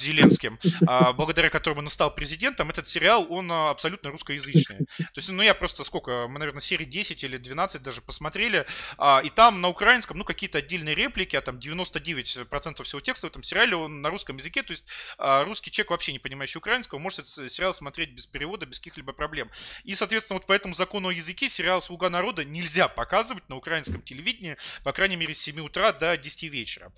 Зеленским, 0.01 0.59
а, 0.87 1.13
благодаря 1.13 1.51
которому 1.51 1.83
он 1.83 1.89
стал 1.89 2.15
президентом, 2.15 2.71
этот 2.71 2.87
сериал, 2.87 3.27
он 3.31 3.51
а, 3.53 3.71
абсолютно 3.71 4.11
русскоязычный. 4.11 4.87
То 4.97 5.17
есть, 5.17 5.29
ну, 5.29 5.43
я 5.43 5.55
просто 5.55 5.85
сколько, 5.85 6.27
мы, 6.29 6.39
наверное, 6.39 6.61
серии 6.61 6.85
10 6.85 7.23
или 7.25 7.37
12 7.37 7.83
даже 7.83 8.01
посмотрели, 8.01 8.67
а, 8.99 9.21
и 9.25 9.31
там 9.31 9.61
на 9.61 9.69
украинском, 9.69 10.19
ну, 10.19 10.25
какие-то 10.25 10.59
отдельные 10.59 10.95
реплики, 10.95 11.37
а 11.37 11.41
там 11.41 11.59
99% 11.59 12.83
всего 12.83 13.01
текста 13.01 13.27
в 13.27 13.31
этом 13.31 13.43
сериале, 13.43 13.77
он 13.77 14.01
на 14.01 14.11
русском 14.11 14.37
языке, 14.37 14.63
то 14.63 14.73
есть 14.73 14.87
русский 15.19 15.71
человек, 15.71 15.91
вообще 15.91 16.13
не 16.13 16.19
понимающий 16.19 16.59
украинского, 16.59 16.99
может 16.99 17.21
этот 17.21 17.51
сериал 17.51 17.75
смотреть 17.75 18.11
без 18.11 18.27
перевода, 18.27 18.67
без 18.67 18.79
каких-либо 18.79 19.13
проблем. 19.13 19.51
И, 19.85 19.95
соответственно, 19.95 20.39
вот 20.39 20.47
по 20.47 20.53
этому 20.53 20.75
закону 20.75 21.09
о 21.09 21.13
языке 21.13 21.49
сериал 21.49 21.83
«Слуга 21.83 22.11
народа» 22.11 22.45
нельзя 22.45 22.89
показывать 22.89 23.49
на 23.49 23.57
украинском 23.57 24.03
телевидении, 24.03 24.57
по 24.83 24.93
крайней 24.93 25.17
мере, 25.17 25.35
с 25.35 25.41
7 25.41 25.61
утра 25.61 25.93
до 25.93 26.17
10 26.17 26.45
вечера. 26.45 26.93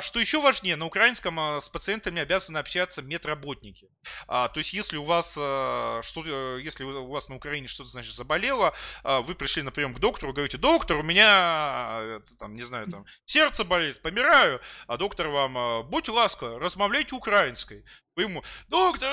Что 0.00 0.20
еще 0.20 0.40
важнее, 0.40 0.76
на 0.76 0.86
украинском 0.86 1.38
с 1.60 1.68
пациентами 1.68 2.22
обязаны 2.22 2.35
общаться 2.60 3.02
медработники. 3.02 3.88
А, 4.26 4.48
то 4.48 4.58
есть, 4.58 4.72
если 4.72 4.96
у 4.96 5.04
вас 5.04 5.36
а, 5.38 6.00
что, 6.02 6.24
э, 6.26 6.62
если 6.62 6.84
у 6.84 7.08
вас 7.08 7.28
на 7.28 7.36
Украине 7.36 7.66
что-то 7.66 7.90
значит 7.90 8.14
заболело, 8.14 8.74
а, 9.02 9.20
вы 9.20 9.34
пришли 9.34 9.62
на 9.62 9.70
прием 9.70 9.94
к 9.94 9.98
доктору, 9.98 10.32
говорите, 10.32 10.58
доктор, 10.58 10.98
у 10.98 11.02
меня 11.02 12.20
там, 12.38 12.54
не 12.54 12.62
знаю, 12.62 12.88
там 12.88 13.06
сердце 13.24 13.64
болит, 13.64 14.02
помираю, 14.02 14.60
а 14.86 14.96
доктор 14.96 15.28
вам, 15.28 15.88
будь 15.88 16.08
ласка, 16.08 16.58
размовляйте 16.58 17.14
украинской. 17.14 17.84
Вы 18.16 18.24
ему, 18.24 18.42
доктор, 18.68 19.08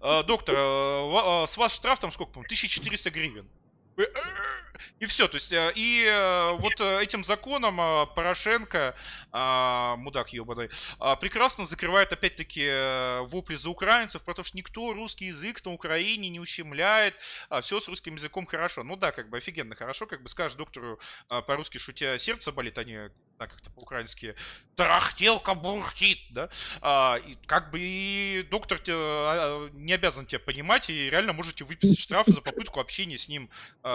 а, 0.00 0.22
доктор, 0.22 1.46
с 1.46 1.56
вас 1.56 1.74
штраф 1.74 1.98
там 1.98 2.10
сколько, 2.12 2.40
1400 2.40 3.10
гривен. 3.10 3.48
И 4.98 5.06
все, 5.06 5.28
то 5.28 5.36
есть, 5.36 5.52
э, 5.52 5.72
и 5.74 6.04
э, 6.04 6.52
вот 6.58 6.80
э, 6.80 7.02
этим 7.02 7.24
законом 7.24 7.76
Порошенко, 8.14 8.94
а, 9.32 9.96
мудак 9.96 10.32
ебаный, 10.32 10.70
а, 10.98 11.16
прекрасно 11.16 11.64
закрывает 11.64 12.12
опять-таки 12.12 13.26
вопли 13.26 13.56
за 13.56 13.70
украинцев, 13.70 14.22
потому 14.22 14.44
что 14.44 14.56
никто 14.56 14.92
русский 14.92 15.26
язык 15.26 15.64
на 15.64 15.72
Украине 15.72 16.28
не 16.28 16.40
ущемляет, 16.40 17.14
а 17.48 17.60
все 17.60 17.80
с 17.80 17.88
русским 17.88 18.14
языком 18.14 18.46
хорошо. 18.46 18.82
Ну 18.82 18.96
да, 18.96 19.12
как 19.12 19.28
бы 19.28 19.38
офигенно 19.38 19.74
хорошо, 19.74 20.06
как 20.06 20.22
бы 20.22 20.28
скажешь 20.28 20.56
доктору 20.56 20.98
по-русски, 21.28 21.78
тебя 21.78 22.18
сердце 22.18 22.52
болит, 22.52 22.78
а 22.78 22.84
не 22.84 23.10
да, 23.38 23.46
как-то 23.46 23.70
по-украински, 23.70 24.34
тарахтелка 24.76 25.54
бурхтит, 25.54 26.18
да, 26.30 26.48
а, 26.80 27.16
и 27.16 27.36
как 27.46 27.70
бы 27.70 27.78
и 27.80 28.46
доктор 28.50 28.78
те, 28.78 28.92
а, 28.94 29.68
не 29.74 29.92
обязан 29.92 30.26
тебя 30.26 30.38
понимать, 30.38 30.90
и 30.90 31.10
реально 31.10 31.32
можете 31.32 31.64
выписать 31.64 31.98
штраф 31.98 32.26
за 32.26 32.40
попытку 32.40 32.80
общения 32.80 33.18
с 33.18 33.28
ним. 33.28 33.50
А... 33.82 33.94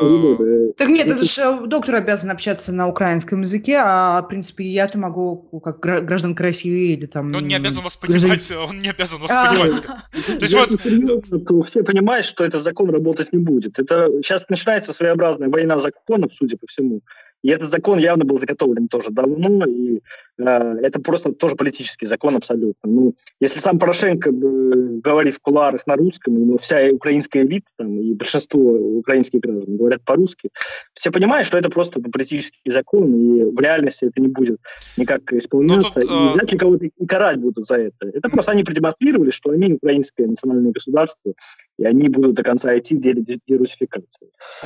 Так 0.78 0.90
нет, 0.90 1.08
это 1.08 1.24
же 1.24 1.42
э, 1.42 1.68
доктор 1.68 1.96
обязан 1.96 2.32
общаться 2.32 2.72
на 2.72 2.88
украинском 2.88 3.42
языке, 3.42 3.78
а, 3.84 4.22
в 4.22 4.28
принципе, 4.28 4.64
я-то 4.64 4.98
могу, 4.98 5.62
как 5.64 5.80
гражданка 5.80 6.44
России 6.44 6.94
или 6.94 7.06
там... 7.06 7.32
Но 7.32 7.40
он 7.40 7.48
не 7.48 7.56
обязан 7.56 7.84
вас 7.84 7.98
понимать, 7.98 8.52
он 8.52 8.82
не 8.82 8.90
обязан 8.90 9.20
вас 9.20 9.32
понимать. 9.32 9.82
То 10.40 10.46
есть 10.46 10.54
вот... 10.54 11.46
то 11.46 11.62
все 11.64 11.84
понимают, 11.84 12.26
что 12.26 12.44
этот 12.44 12.62
закон 12.62 12.90
работать 12.90 13.34
не 13.34 13.40
будет. 13.40 13.80
Это 13.80 14.08
сейчас 14.22 14.48
начинается 14.50 14.94
своеобразная 14.94 15.50
война 15.50 15.80
законов, 15.80 16.34
судя 16.34 16.58
по 16.58 16.68
всему. 16.68 17.02
И 17.44 17.50
этот 17.50 17.70
закон 17.70 18.00
явно 18.00 18.26
был 18.26 18.40
заготовлен 18.40 18.88
тоже 18.88 19.10
давно, 19.10 19.66
и 19.66 20.02
э, 20.38 20.44
это 20.44 21.00
просто 21.00 21.32
тоже 21.32 21.56
политический 21.56 22.06
закон 22.06 22.36
абсолютно. 22.36 22.90
Ну, 22.90 23.16
если 23.40 23.60
сам 23.60 23.80
Порошенко 23.80 24.32
говорит 24.32 25.36
в 25.36 25.40
кулуарах 25.40 25.88
на 25.88 25.96
русском, 25.96 26.38
и 26.38 26.46
ну, 26.46 26.58
вся 26.58 26.90
украинская 26.92 27.44
элита 27.44 27.68
там, 27.78 28.00
и 28.00 28.14
большинство 28.14 28.60
украинских 28.60 29.40
граждан 29.40 29.78
говорят 29.78 30.04
по-русски, 30.04 30.50
все 30.94 31.12
понимают, 31.12 31.48
что 31.48 31.58
это 31.58 31.70
просто 31.70 32.00
политический 32.00 32.72
закон, 32.72 33.14
и 33.14 33.44
в 33.44 33.60
реальности 33.60 34.06
это 34.06 34.22
не 34.22 34.28
будет 34.28 34.60
никак 34.98 35.34
исполняться, 35.34 36.02
тут, 36.02 36.10
и 36.10 36.14
а 36.14 36.34
вряд 36.34 36.52
ли 36.52 36.58
кого-то 36.58 36.86
и 36.86 37.06
карать 37.06 37.38
будут 37.38 37.66
за 37.66 37.76
это. 37.76 38.08
Это 38.14 38.30
просто 38.30 38.52
они 38.52 38.64
продемонстрировали, 38.64 39.32
что 39.32 39.50
они 39.52 39.74
украинское 39.74 40.28
национальное 40.28 40.72
государство, 40.72 41.34
и 41.82 41.86
они 41.86 42.10
будут 42.10 42.36
до 42.36 42.44
конца 42.44 42.78
идти 42.78 42.96
в 42.96 43.00
деле. 43.00 43.24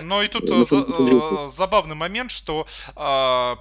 Но 0.04 0.22
и 0.22 0.28
тут 0.28 0.50
ну, 0.50 0.66
за, 0.66 1.48
забавный 1.48 1.96
момент, 1.96 2.30
что 2.30 2.68
а, 2.96 3.58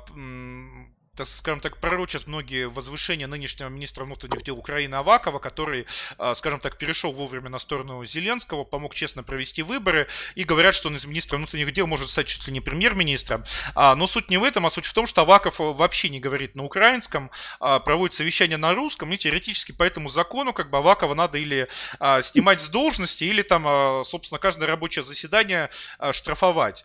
так 1.16 1.26
скажем 1.26 1.60
так, 1.60 1.78
пророчат 1.78 2.26
многие 2.26 2.68
возвышения 2.68 3.26
нынешнего 3.26 3.68
министра 3.68 4.04
внутренних 4.04 4.42
дел 4.42 4.58
Украины 4.58 4.96
Авакова, 4.96 5.38
который, 5.38 5.86
а, 6.18 6.34
скажем 6.34 6.60
так, 6.60 6.76
перешел 6.78 7.12
вовремя 7.12 7.48
на 7.48 7.58
сторону 7.58 8.04
Зеленского, 8.04 8.64
помог 8.64 8.94
честно 8.94 9.22
провести 9.22 9.62
выборы, 9.62 10.08
и 10.34 10.44
говорят, 10.44 10.74
что 10.74 10.88
он 10.88 10.96
из 10.96 11.06
министра 11.06 11.36
внутренних 11.36 11.72
дел 11.72 11.86
может 11.86 12.08
стать 12.08 12.26
чуть 12.26 12.46
ли 12.46 12.52
не 12.52 12.60
премьер-министром. 12.60 13.44
А, 13.74 13.94
но 13.94 14.06
суть 14.06 14.30
не 14.30 14.38
в 14.38 14.44
этом, 14.44 14.66
а 14.66 14.70
суть 14.70 14.86
в 14.86 14.92
том, 14.92 15.06
что 15.06 15.22
Аваков 15.22 15.56
вообще 15.58 16.08
не 16.08 16.20
говорит 16.20 16.56
на 16.56 16.64
украинском, 16.64 17.30
проводит 17.58 18.14
совещание 18.14 18.56
на 18.56 18.74
русском, 18.74 19.12
и 19.12 19.16
теоретически 19.16 19.72
по 19.72 19.82
этому 19.82 20.08
закону 20.08 20.52
как 20.52 20.70
бы 20.70 20.78
Авакова 20.78 21.14
надо 21.14 21.38
или 21.38 21.68
снимать 22.22 22.60
с 22.60 22.68
должности, 22.68 23.24
или 23.24 23.42
там, 23.42 24.04
собственно, 24.04 24.38
каждое 24.38 24.66
рабочее 24.66 25.02
заседание 25.02 25.70
штрафовать. 26.12 26.84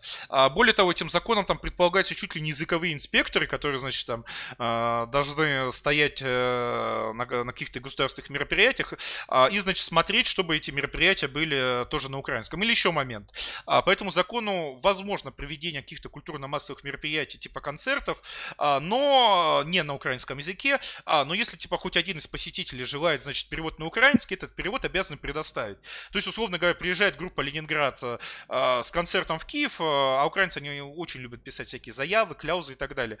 Более 0.52 0.72
того, 0.72 0.90
этим 0.90 1.10
законом 1.10 1.44
там 1.44 1.58
предполагается 1.58 2.14
чуть 2.14 2.34
ли 2.34 2.40
не 2.40 2.50
языковые 2.50 2.94
инспекторы, 2.94 3.46
которые, 3.46 3.78
значит, 3.78 4.06
там 4.06 4.19
там 4.58 5.10
должны 5.10 5.72
стоять 5.72 6.20
э, 6.22 7.12
на, 7.14 7.44
на 7.44 7.52
каких-то 7.52 7.80
государственных 7.80 8.30
мероприятиях 8.30 8.94
а, 9.28 9.46
и, 9.46 9.58
значит, 9.58 9.84
смотреть, 9.84 10.26
чтобы 10.26 10.56
эти 10.56 10.70
мероприятия 10.70 11.28
были 11.28 11.86
тоже 11.90 12.08
на 12.08 12.18
украинском. 12.18 12.62
Или 12.62 12.70
еще 12.70 12.90
момент. 12.90 13.32
А, 13.66 13.82
по 13.82 13.90
этому 13.90 14.10
закону 14.10 14.78
возможно 14.82 15.30
проведение 15.30 15.82
каких-то 15.82 16.08
культурно-массовых 16.08 16.84
мероприятий 16.84 17.38
типа 17.38 17.60
концертов, 17.60 18.22
а, 18.58 18.80
но 18.80 19.62
не 19.66 19.82
на 19.82 19.94
украинском 19.94 20.38
языке. 20.38 20.80
Но 21.06 21.34
если, 21.34 21.56
типа, 21.56 21.76
хоть 21.76 21.96
один 21.96 22.18
из 22.18 22.26
посетителей 22.26 22.84
желает, 22.84 23.22
значит, 23.22 23.48
перевод 23.48 23.78
на 23.78 23.86
украинский, 23.86 24.36
этот 24.36 24.54
перевод 24.54 24.84
обязан 24.84 25.18
предоставить. 25.18 25.80
То 26.12 26.18
есть, 26.18 26.26
условно 26.26 26.58
говоря, 26.58 26.74
приезжает 26.74 27.16
группа 27.16 27.40
Ленинград 27.40 28.02
с 28.48 28.90
концертом 28.90 29.38
в 29.38 29.44
Киев, 29.44 29.76
а 29.80 30.24
украинцы, 30.24 30.58
они 30.58 30.80
очень 30.80 31.20
любят 31.20 31.42
писать 31.42 31.68
всякие 31.68 31.92
заявы, 31.92 32.34
кляузы 32.34 32.72
и 32.72 32.76
так 32.76 32.94
далее. 32.94 33.18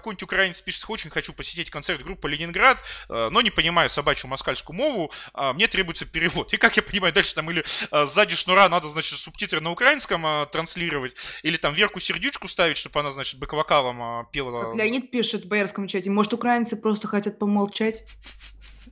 Какой-нибудь 0.00 0.22
украинец 0.22 0.62
пишет, 0.62 0.86
очень 0.88 1.10
хочу 1.10 1.34
посетить 1.34 1.68
концерт 1.68 2.02
группы 2.02 2.26
Ленинград, 2.26 2.82
э, 3.10 3.28
но 3.30 3.42
не 3.42 3.50
понимаю 3.50 3.90
собачью 3.90 4.30
москальскую 4.30 4.74
мову, 4.74 5.12
а 5.34 5.52
мне 5.52 5.66
требуется 5.68 6.06
перевод. 6.06 6.54
И 6.54 6.56
как 6.56 6.74
я 6.78 6.82
понимаю, 6.82 7.12
дальше 7.12 7.34
там 7.34 7.50
или 7.50 7.62
э, 7.90 8.06
сзади 8.06 8.34
шнура 8.34 8.66
надо, 8.70 8.88
значит, 8.88 9.18
субтитры 9.18 9.60
на 9.60 9.70
украинском 9.70 10.24
э, 10.24 10.46
транслировать, 10.50 11.14
или 11.42 11.58
там 11.58 11.74
Верку 11.74 12.00
Сердючку 12.00 12.48
ставить, 12.48 12.78
чтобы 12.78 12.98
она, 13.00 13.10
значит, 13.10 13.38
бэк-вокалом 13.38 14.26
пела. 14.32 14.70
Как 14.70 14.74
Леонид 14.76 15.10
пишет 15.10 15.44
в 15.44 15.48
боярском 15.48 15.86
чате, 15.86 16.08
может, 16.08 16.32
украинцы 16.32 16.76
просто 16.76 17.06
хотят 17.06 17.38
помолчать? 17.38 18.04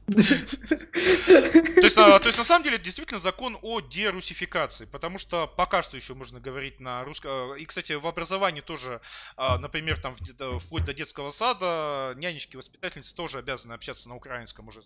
То 0.09 1.85
есть, 1.85 1.99
а, 1.99 2.19
то 2.19 2.27
есть, 2.27 2.39
на 2.39 2.45
самом 2.45 2.65
деле, 2.65 2.77
это 2.77 2.85
действительно 2.85 3.21
закон 3.21 3.59
о 3.63 3.81
дерусификации, 3.81 4.87
потому 4.87 5.19
что 5.19 5.47
пока 5.47 5.83
что 5.83 5.97
еще 5.97 6.15
можно 6.15 6.41
говорить 6.41 6.81
на 6.81 7.05
русском. 7.05 7.55
И, 7.57 7.65
кстати, 7.65 7.93
в 7.93 8.07
образовании 8.07 8.61
тоже, 8.61 9.01
а, 9.37 9.59
например, 9.59 10.01
там 10.01 10.15
вплоть 10.61 10.85
до 10.85 10.95
детского 10.95 11.31
сада, 11.31 12.15
нянечки, 12.17 12.57
воспитательницы 12.57 13.15
тоже 13.15 13.39
обязаны 13.39 13.75
общаться 13.75 14.09
на 14.09 14.17
украинском 14.17 14.69
уже 14.69 14.81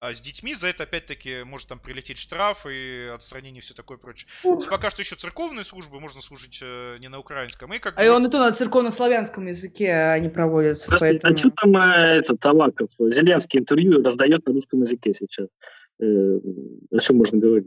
а, 0.00 0.14
с 0.14 0.20
детьми. 0.20 0.54
За 0.54 0.68
это, 0.68 0.84
опять-таки, 0.84 1.42
может 1.42 1.68
там 1.68 1.78
прилететь 1.78 2.18
штраф 2.18 2.66
и 2.66 3.10
отстранение 3.12 3.60
и 3.60 3.62
все 3.62 3.74
такое 3.74 3.98
прочее. 3.98 4.28
То 4.42 4.54
есть, 4.54 4.68
пока 4.68 4.90
что 4.90 5.02
еще 5.02 5.16
церковные 5.16 5.64
службы 5.64 6.00
можно 6.00 6.22
служить 6.22 6.60
э, 6.62 6.98
не 7.00 7.08
на 7.08 7.18
украинском. 7.18 7.72
И 7.72 7.78
как 7.78 7.98
а 7.98 8.00
бы... 8.00 8.10
он 8.10 8.26
и 8.26 8.30
то 8.30 8.38
на 8.38 8.52
церковно-славянском 8.52 9.46
языке 9.46 9.92
они 9.92 10.28
проводятся. 10.28 10.86
Подожди, 10.86 11.18
поэтому... 11.20 11.34
А 11.34 11.36
что 11.36 11.50
там 11.50 11.76
э, 11.76 12.18
этот 12.18 12.40
Талаков? 12.40 12.90
Зеленский 12.98 13.60
интервью 13.60 14.02
раздает 14.02 14.46
на 14.46 14.51
русском 14.52 14.80
языке 14.80 15.12
сейчас. 15.12 15.48
Э, 16.00 16.38
о 16.90 16.98
чем 16.98 17.16
можно 17.18 17.38
говорить? 17.38 17.66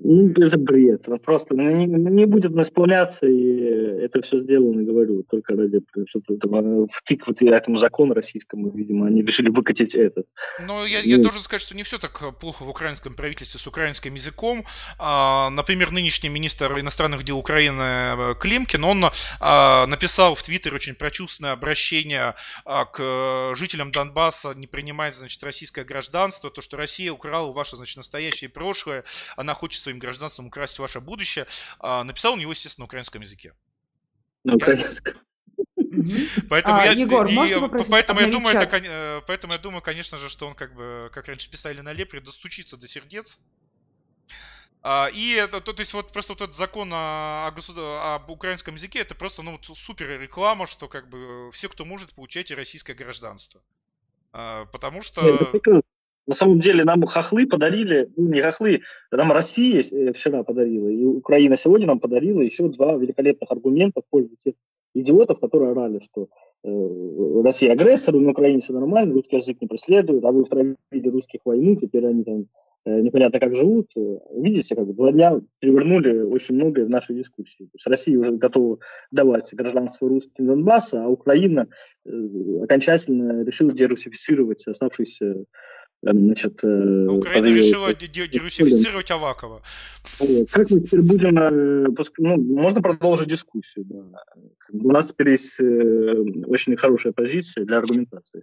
Ну, 0.00 0.30
это 0.30 0.58
бред. 0.58 1.06
Просто 1.24 1.56
ну, 1.56 1.62
не, 1.62 1.86
не 1.86 2.26
будет 2.26 2.52
исполняться, 2.52 3.26
и 3.26 3.58
это 4.00 4.22
все 4.22 4.38
сделано, 4.38 4.82
говорю, 4.82 5.24
только 5.24 5.56
ради 5.56 5.80
что-то 6.06 6.36
там, 6.36 6.86
втик 6.86 7.26
вот 7.26 7.42
этому 7.42 7.78
закону 7.78 8.14
российскому, 8.14 8.70
видимо, 8.70 9.06
они 9.08 9.22
решили 9.22 9.50
выкатить 9.50 9.96
этот. 9.96 10.28
Но 10.66 10.86
я, 10.86 11.00
я 11.00 11.16
ну. 11.16 11.24
должен 11.24 11.42
сказать, 11.42 11.62
что 11.62 11.76
не 11.76 11.82
все 11.82 11.98
так 11.98 12.38
плохо 12.38 12.62
в 12.62 12.68
украинском 12.68 13.14
правительстве 13.14 13.58
с 13.58 13.66
украинским 13.66 14.14
языком. 14.14 14.64
А, 14.98 15.50
например, 15.50 15.90
нынешний 15.90 16.28
министр 16.28 16.78
иностранных 16.78 17.24
дел 17.24 17.38
Украины 17.38 17.82
э, 17.82 18.34
Климкин, 18.40 18.84
он 18.84 19.04
а, 19.40 19.86
написал 19.86 20.36
в 20.36 20.42
Твиттере 20.44 20.76
очень 20.76 20.94
прочувственное 20.94 21.52
обращение 21.52 22.34
а, 22.64 22.84
к 22.84 23.54
жителям 23.56 23.90
Донбасса 23.90 24.54
не 24.54 24.68
принимать, 24.68 25.14
значит, 25.14 25.42
российское 25.42 25.82
гражданство, 25.82 26.50
то, 26.50 26.60
что 26.60 26.76
Россия 26.76 27.12
украла 27.12 27.52
ваше, 27.52 27.76
значит, 27.76 27.96
настоящее 27.96 28.48
и 28.48 28.52
прошлое, 28.52 29.04
она 29.36 29.54
хочет 29.54 29.87
своим 29.88 29.98
гражданством 29.98 30.46
украсть 30.46 30.78
ваше 30.78 31.00
будущее, 31.00 31.46
а, 31.78 32.04
написал 32.04 32.34
он 32.34 32.40
его, 32.40 32.52
естественно, 32.52 32.82
на 32.82 32.86
украинском 32.86 33.22
языке. 33.22 33.54
На 34.44 34.54
украинском. 34.54 35.14
Поэтому 36.48 36.78
а, 36.78 36.84
я, 36.84 36.92
Егор, 36.92 37.26
и, 37.26 37.34
поэтому 37.90 38.20
я 38.20 38.28
думаю, 38.28 38.56
это, 38.56 38.76
э, 38.76 39.22
поэтому 39.26 39.54
я 39.54 39.58
думаю, 39.58 39.82
конечно 39.82 40.18
же, 40.18 40.28
что 40.28 40.46
он 40.46 40.54
как 40.54 40.74
бы, 40.74 41.10
как 41.12 41.26
раньше 41.26 41.50
писали 41.50 41.80
на 41.80 41.92
Лепре, 41.92 42.20
достучится 42.20 42.76
до 42.76 42.86
сердец. 42.86 43.40
А, 44.82 45.08
и 45.12 45.32
это, 45.32 45.60
то, 45.60 45.72
то 45.72 45.80
есть 45.80 45.94
вот 45.94 46.12
просто 46.12 46.34
вот 46.34 46.42
этот 46.42 46.54
закон 46.54 46.90
о, 46.92 47.48
о, 47.48 48.14
об 48.14 48.30
украинском 48.30 48.74
языке, 48.74 49.00
это 49.00 49.14
просто 49.14 49.42
ну, 49.42 49.52
вот 49.52 49.64
супер 49.76 50.20
реклама, 50.20 50.66
что 50.66 50.88
как 50.88 51.08
бы 51.08 51.50
все, 51.52 51.68
кто 51.68 51.84
может, 51.84 52.14
получайте 52.14 52.54
российское 52.54 52.94
гражданство. 52.94 53.60
А, 54.32 54.66
потому 54.66 55.02
что... 55.02 55.50
На 56.28 56.34
самом 56.34 56.58
деле 56.60 56.84
нам 56.84 57.02
хохлы 57.04 57.46
подарили, 57.46 58.10
ну, 58.16 58.28
не 58.28 58.42
хохлы, 58.42 58.82
нам 59.10 59.32
Россия 59.32 59.82
э, 59.82 60.12
вчера 60.12 60.44
подарила, 60.44 60.88
и 60.88 61.02
Украина 61.02 61.56
сегодня 61.56 61.86
нам 61.86 62.00
подарила 62.00 62.42
еще 62.42 62.68
два 62.68 62.96
великолепных 62.96 63.50
аргумента 63.50 64.02
в 64.02 64.10
пользу 64.10 64.36
тех 64.38 64.52
идиотов, 64.94 65.40
которые 65.40 65.70
орали, 65.70 66.00
что 66.00 66.28
э, 66.64 67.42
Россия 67.42 67.72
агрессор, 67.72 68.14
на 68.14 68.32
Украине 68.32 68.60
все 68.60 68.74
нормально, 68.74 69.14
русский 69.14 69.36
язык 69.36 69.56
не 69.62 69.68
преследует, 69.68 70.22
а 70.22 70.30
вы 70.30 70.42
устроили 70.42 70.76
русских 71.06 71.40
войну, 71.46 71.76
теперь 71.76 72.06
они 72.06 72.24
там 72.24 72.46
э, 72.84 73.00
непонятно 73.00 73.40
как 73.40 73.56
живут. 73.56 73.90
Видите, 74.34 74.76
как 74.76 74.94
два 74.94 75.12
дня 75.12 75.40
перевернули 75.60 76.20
очень 76.20 76.56
многое 76.56 76.84
в 76.84 76.90
нашей 76.90 77.16
дискуссии. 77.16 77.64
То 77.64 77.70
есть 77.72 77.86
Россия 77.86 78.18
уже 78.18 78.32
готова 78.32 78.80
давать 79.10 79.48
гражданство 79.54 80.06
русским 80.10 80.46
Донбасса, 80.46 81.04
а 81.04 81.08
Украина 81.08 81.68
э, 82.04 82.10
окончательно 82.62 83.44
решила 83.44 83.72
дерусифицировать 83.72 84.66
оставшиеся 84.66 85.46
Значит, 86.00 86.60
э, 86.62 87.06
Украина 87.08 87.48
под... 87.48 87.56
решила 87.56 87.94
дерусифицировать 87.94 89.10
Авакова. 89.10 89.62
Как 90.52 90.70
мы 90.70 90.80
теперь 90.80 91.02
будем... 91.02 91.38
Э, 91.38 91.88
ну, 92.18 92.36
можно 92.36 92.80
продолжить 92.80 93.28
дискуссию. 93.28 93.84
Да. 93.88 94.22
У 94.72 94.92
нас 94.92 95.08
теперь 95.08 95.30
есть 95.30 95.58
э, 95.60 95.64
очень 96.46 96.76
хорошая 96.76 97.12
позиция 97.12 97.64
для 97.64 97.78
аргументации. 97.78 98.42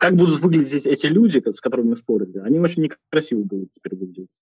Как 0.00 0.16
будут 0.16 0.40
выглядеть 0.40 0.86
эти 0.86 1.06
люди, 1.06 1.40
с 1.50 1.60
которыми 1.60 1.90
мы 1.90 1.96
спорили? 1.96 2.38
Они 2.38 2.58
очень 2.58 2.82
некрасиво 2.82 3.42
будут 3.42 3.72
теперь 3.72 3.96
выглядеть. 3.96 4.40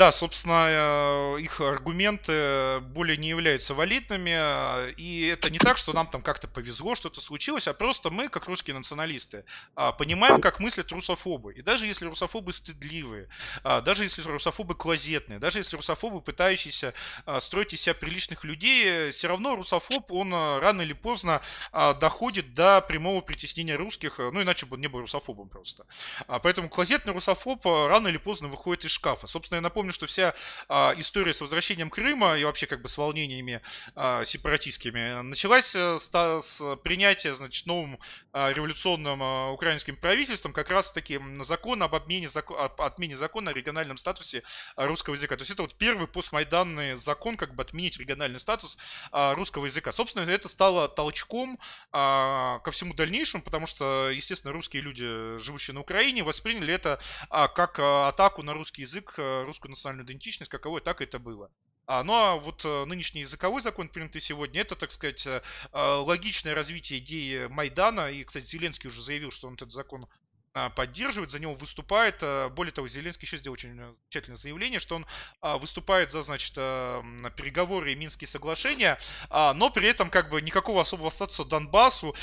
Да, 0.00 0.12
собственно, 0.12 1.36
э, 1.36 1.42
их 1.42 1.60
аргументы 1.60 2.80
более 2.80 3.18
не 3.18 3.28
являются 3.28 3.74
валидными, 3.74 4.32
э, 4.34 4.92
и 4.92 5.26
это 5.26 5.50
не 5.50 5.58
так, 5.58 5.76
что 5.76 5.92
нам 5.92 6.06
там 6.06 6.22
как-то 6.22 6.48
повезло, 6.48 6.94
что-то 6.94 7.20
случилось, 7.20 7.68
а 7.68 7.74
просто 7.74 8.08
мы, 8.08 8.30
как 8.30 8.46
русские 8.46 8.74
националисты, 8.74 9.44
а, 9.74 9.92
понимаем, 9.92 10.40
как 10.40 10.58
мыслят 10.58 10.90
русофобы. 10.90 11.52
И 11.52 11.60
даже 11.60 11.86
если 11.86 12.06
русофобы 12.06 12.54
стыдливые, 12.54 13.28
а, 13.62 13.82
даже 13.82 14.04
если 14.04 14.22
русофобы 14.22 14.74
клозетные, 14.74 15.38
даже 15.38 15.58
если 15.58 15.76
русофобы, 15.76 16.22
пытающиеся 16.22 16.94
а, 17.26 17.38
строить 17.40 17.74
из 17.74 17.82
себя 17.82 17.92
приличных 17.92 18.44
людей, 18.44 19.10
все 19.10 19.28
равно 19.28 19.54
русофоб, 19.54 20.10
он 20.12 20.32
рано 20.32 20.80
или 20.80 20.94
поздно 20.94 21.42
доходит 21.72 22.54
до 22.54 22.80
прямого 22.80 23.20
притеснения 23.20 23.76
русских, 23.76 24.16
ну 24.16 24.40
иначе 24.40 24.64
бы 24.64 24.76
он 24.76 24.80
не 24.80 24.86
был 24.86 25.00
русофобом 25.00 25.50
просто. 25.50 25.84
Поэтому 26.26 26.70
клозетный 26.70 27.12
русофоб 27.12 27.66
рано 27.66 28.08
или 28.08 28.16
поздно 28.16 28.48
выходит 28.48 28.86
из 28.86 28.92
шкафа. 28.92 29.26
Собственно, 29.26 29.58
я 29.58 29.60
напомню, 29.60 29.89
напомню, 29.90 29.92
что 29.92 30.06
вся 30.06 30.34
а, 30.68 30.94
история 30.96 31.32
с 31.32 31.40
возвращением 31.40 31.90
Крыма 31.90 32.36
и 32.36 32.44
вообще 32.44 32.66
как 32.66 32.82
бы 32.82 32.88
с 32.88 32.96
волнениями 32.96 33.60
а, 33.94 34.24
сепаратистскими 34.24 35.22
началась 35.22 35.74
а, 35.76 35.98
с, 35.98 36.10
с 36.40 36.76
принятия, 36.76 37.34
значит, 37.34 37.66
новым 37.66 37.98
а, 38.32 38.52
революционным 38.52 39.22
а, 39.22 39.50
украинским 39.52 39.96
правительством 39.96 40.52
как 40.52 40.70
раз-таки 40.70 41.20
закон 41.40 41.82
об 41.82 41.94
обмене, 41.94 42.28
закон, 42.28 42.56
отмене 42.78 43.16
закона 43.16 43.50
о 43.50 43.54
региональном 43.54 43.96
статусе 43.96 44.42
а, 44.76 44.86
русского 44.86 45.14
языка. 45.14 45.36
То 45.36 45.42
есть 45.42 45.50
это 45.50 45.62
вот 45.62 45.74
первый 45.76 46.06
постмайданный 46.06 46.94
закон, 46.94 47.36
как 47.36 47.54
бы 47.54 47.62
отменить 47.62 47.98
региональный 47.98 48.40
статус 48.40 48.78
а, 49.12 49.34
русского 49.34 49.66
языка. 49.66 49.92
Собственно, 49.92 50.30
это 50.30 50.48
стало 50.48 50.88
толчком 50.88 51.58
а, 51.92 52.60
ко 52.60 52.70
всему 52.70 52.94
дальнейшему, 52.94 53.42
потому 53.42 53.66
что, 53.66 54.10
естественно, 54.10 54.52
русские 54.52 54.82
люди, 54.82 55.38
живущие 55.38 55.74
на 55.74 55.80
Украине, 55.80 56.22
восприняли 56.22 56.72
это 56.72 57.00
а, 57.28 57.48
как 57.48 57.78
а, 57.78 58.08
атаку 58.08 58.42
на 58.42 58.54
русский 58.54 58.82
язык, 58.82 59.14
русскую 59.16 59.70
национальную 59.80 60.06
идентичность, 60.06 60.50
каковой 60.50 60.80
так 60.80 61.00
это 61.00 61.18
было. 61.18 61.50
А, 61.86 62.04
ну 62.04 62.12
а 62.12 62.36
вот 62.36 62.64
э, 62.64 62.84
нынешний 62.84 63.22
языковой 63.22 63.60
закон, 63.60 63.88
принятый 63.88 64.20
сегодня, 64.20 64.60
это, 64.60 64.76
так 64.76 64.92
сказать, 64.92 65.26
э, 65.26 65.40
логичное 65.72 66.54
развитие 66.54 67.00
идеи 67.00 67.46
Майдана. 67.48 68.12
И, 68.12 68.22
кстати, 68.22 68.44
Зеленский 68.44 68.88
уже 68.88 69.02
заявил, 69.02 69.32
что 69.32 69.48
он 69.48 69.54
этот 69.54 69.72
закон 69.72 70.06
поддерживает, 70.52 71.30
за 71.30 71.38
него 71.38 71.54
выступает. 71.54 72.16
А, 72.22 72.48
более 72.48 72.72
того, 72.72 72.88
Зеленский 72.88 73.26
еще 73.26 73.38
сделал 73.38 73.54
очень 73.54 73.78
э, 73.78 73.92
замечательное 73.92 74.36
заявление, 74.36 74.80
что 74.80 74.96
он 74.96 75.06
а, 75.40 75.58
выступает 75.58 76.10
за, 76.10 76.22
значит, 76.22 76.54
переговоры 76.54 77.92
и 77.92 77.94
Минские 77.94 78.28
соглашения, 78.28 78.98
но 79.30 79.70
при 79.70 79.88
этом 79.88 80.10
как 80.10 80.30
бы 80.30 80.40
никакого 80.42 80.80
особого 80.80 81.10
статуса 81.10 81.44
Донбассу 81.44 82.14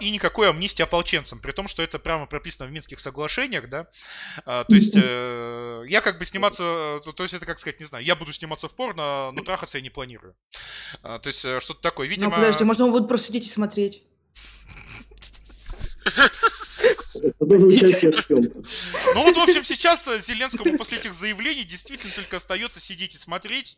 и 0.00 0.10
никакой 0.10 0.48
амнистии 0.48 0.82
ополченцам, 0.82 1.40
при 1.40 1.52
том, 1.52 1.68
что 1.68 1.82
это 1.82 1.98
прямо 1.98 2.26
прописано 2.26 2.68
в 2.68 2.72
Минских 2.72 3.00
соглашениях, 3.00 3.68
да. 3.68 3.86
То 4.44 4.66
есть 4.74 4.94
э, 4.96 5.84
я 5.88 6.00
как 6.00 6.18
бы 6.18 6.24
сниматься, 6.24 7.00
э, 7.04 7.12
то 7.12 7.22
есть 7.22 7.34
это 7.34 7.46
как 7.46 7.58
сказать, 7.58 7.80
не 7.80 7.86
знаю, 7.86 8.04
я 8.04 8.16
буду 8.16 8.32
сниматься 8.32 8.68
в 8.68 8.74
порно, 8.74 9.30
но 9.32 9.42
трахаться 9.42 9.78
я 9.78 9.82
не 9.82 9.90
планирую. 9.90 10.34
То 11.02 11.22
есть 11.24 11.40
что-то 11.40 11.80
такое, 11.80 12.06
видимо... 12.06 12.30
Ну 12.30 12.36
подожди, 12.36 12.64
можно 12.64 12.84
он 12.84 12.92
будет 12.92 13.08
просто 13.08 13.28
сидеть 13.28 13.46
и 13.46 13.50
смотреть. 13.50 14.02
Ну 19.14 19.22
вот, 19.22 19.36
в 19.36 19.40
общем, 19.40 19.64
сейчас 19.64 20.08
э, 20.08 20.18
Зеленскому 20.20 20.76
после 20.76 20.98
этих 20.98 21.14
заявлений 21.14 21.64
действительно 21.64 22.12
только 22.14 22.36
остается 22.36 22.80
сидеть 22.80 23.14
и 23.14 23.18
смотреть. 23.18 23.76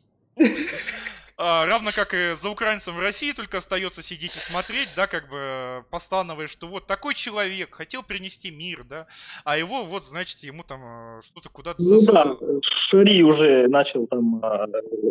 А, 1.37 1.67
равно 1.67 1.91
как 1.93 2.15
и 2.15 2.35
за 2.37 2.49
украинцем 2.49 2.95
в 2.95 3.01
России 3.01 3.33
только 3.33 3.57
остается 3.57 4.05
сидеть 4.05 4.37
и 4.37 4.39
смотреть, 4.39 4.89
да, 4.95 5.09
как 5.09 5.29
бы 5.29 5.85
постановая, 5.91 6.47
что 6.47 6.69
вот 6.69 6.87
такой 6.87 7.15
человек 7.15 7.75
хотел 7.75 8.05
принести 8.05 8.53
мир, 8.53 8.85
да, 8.89 9.09
а 9.45 9.59
его 9.59 9.83
вот, 9.83 10.05
значит, 10.05 10.39
ему 10.45 10.63
там 10.63 11.19
э, 11.19 11.23
что-то 11.25 11.49
куда-то 11.49 11.83
Ну 11.83 12.01
да, 12.03 12.37
Шари 12.63 13.25
уже 13.25 13.67
начал 13.67 14.07
там, 14.07 14.41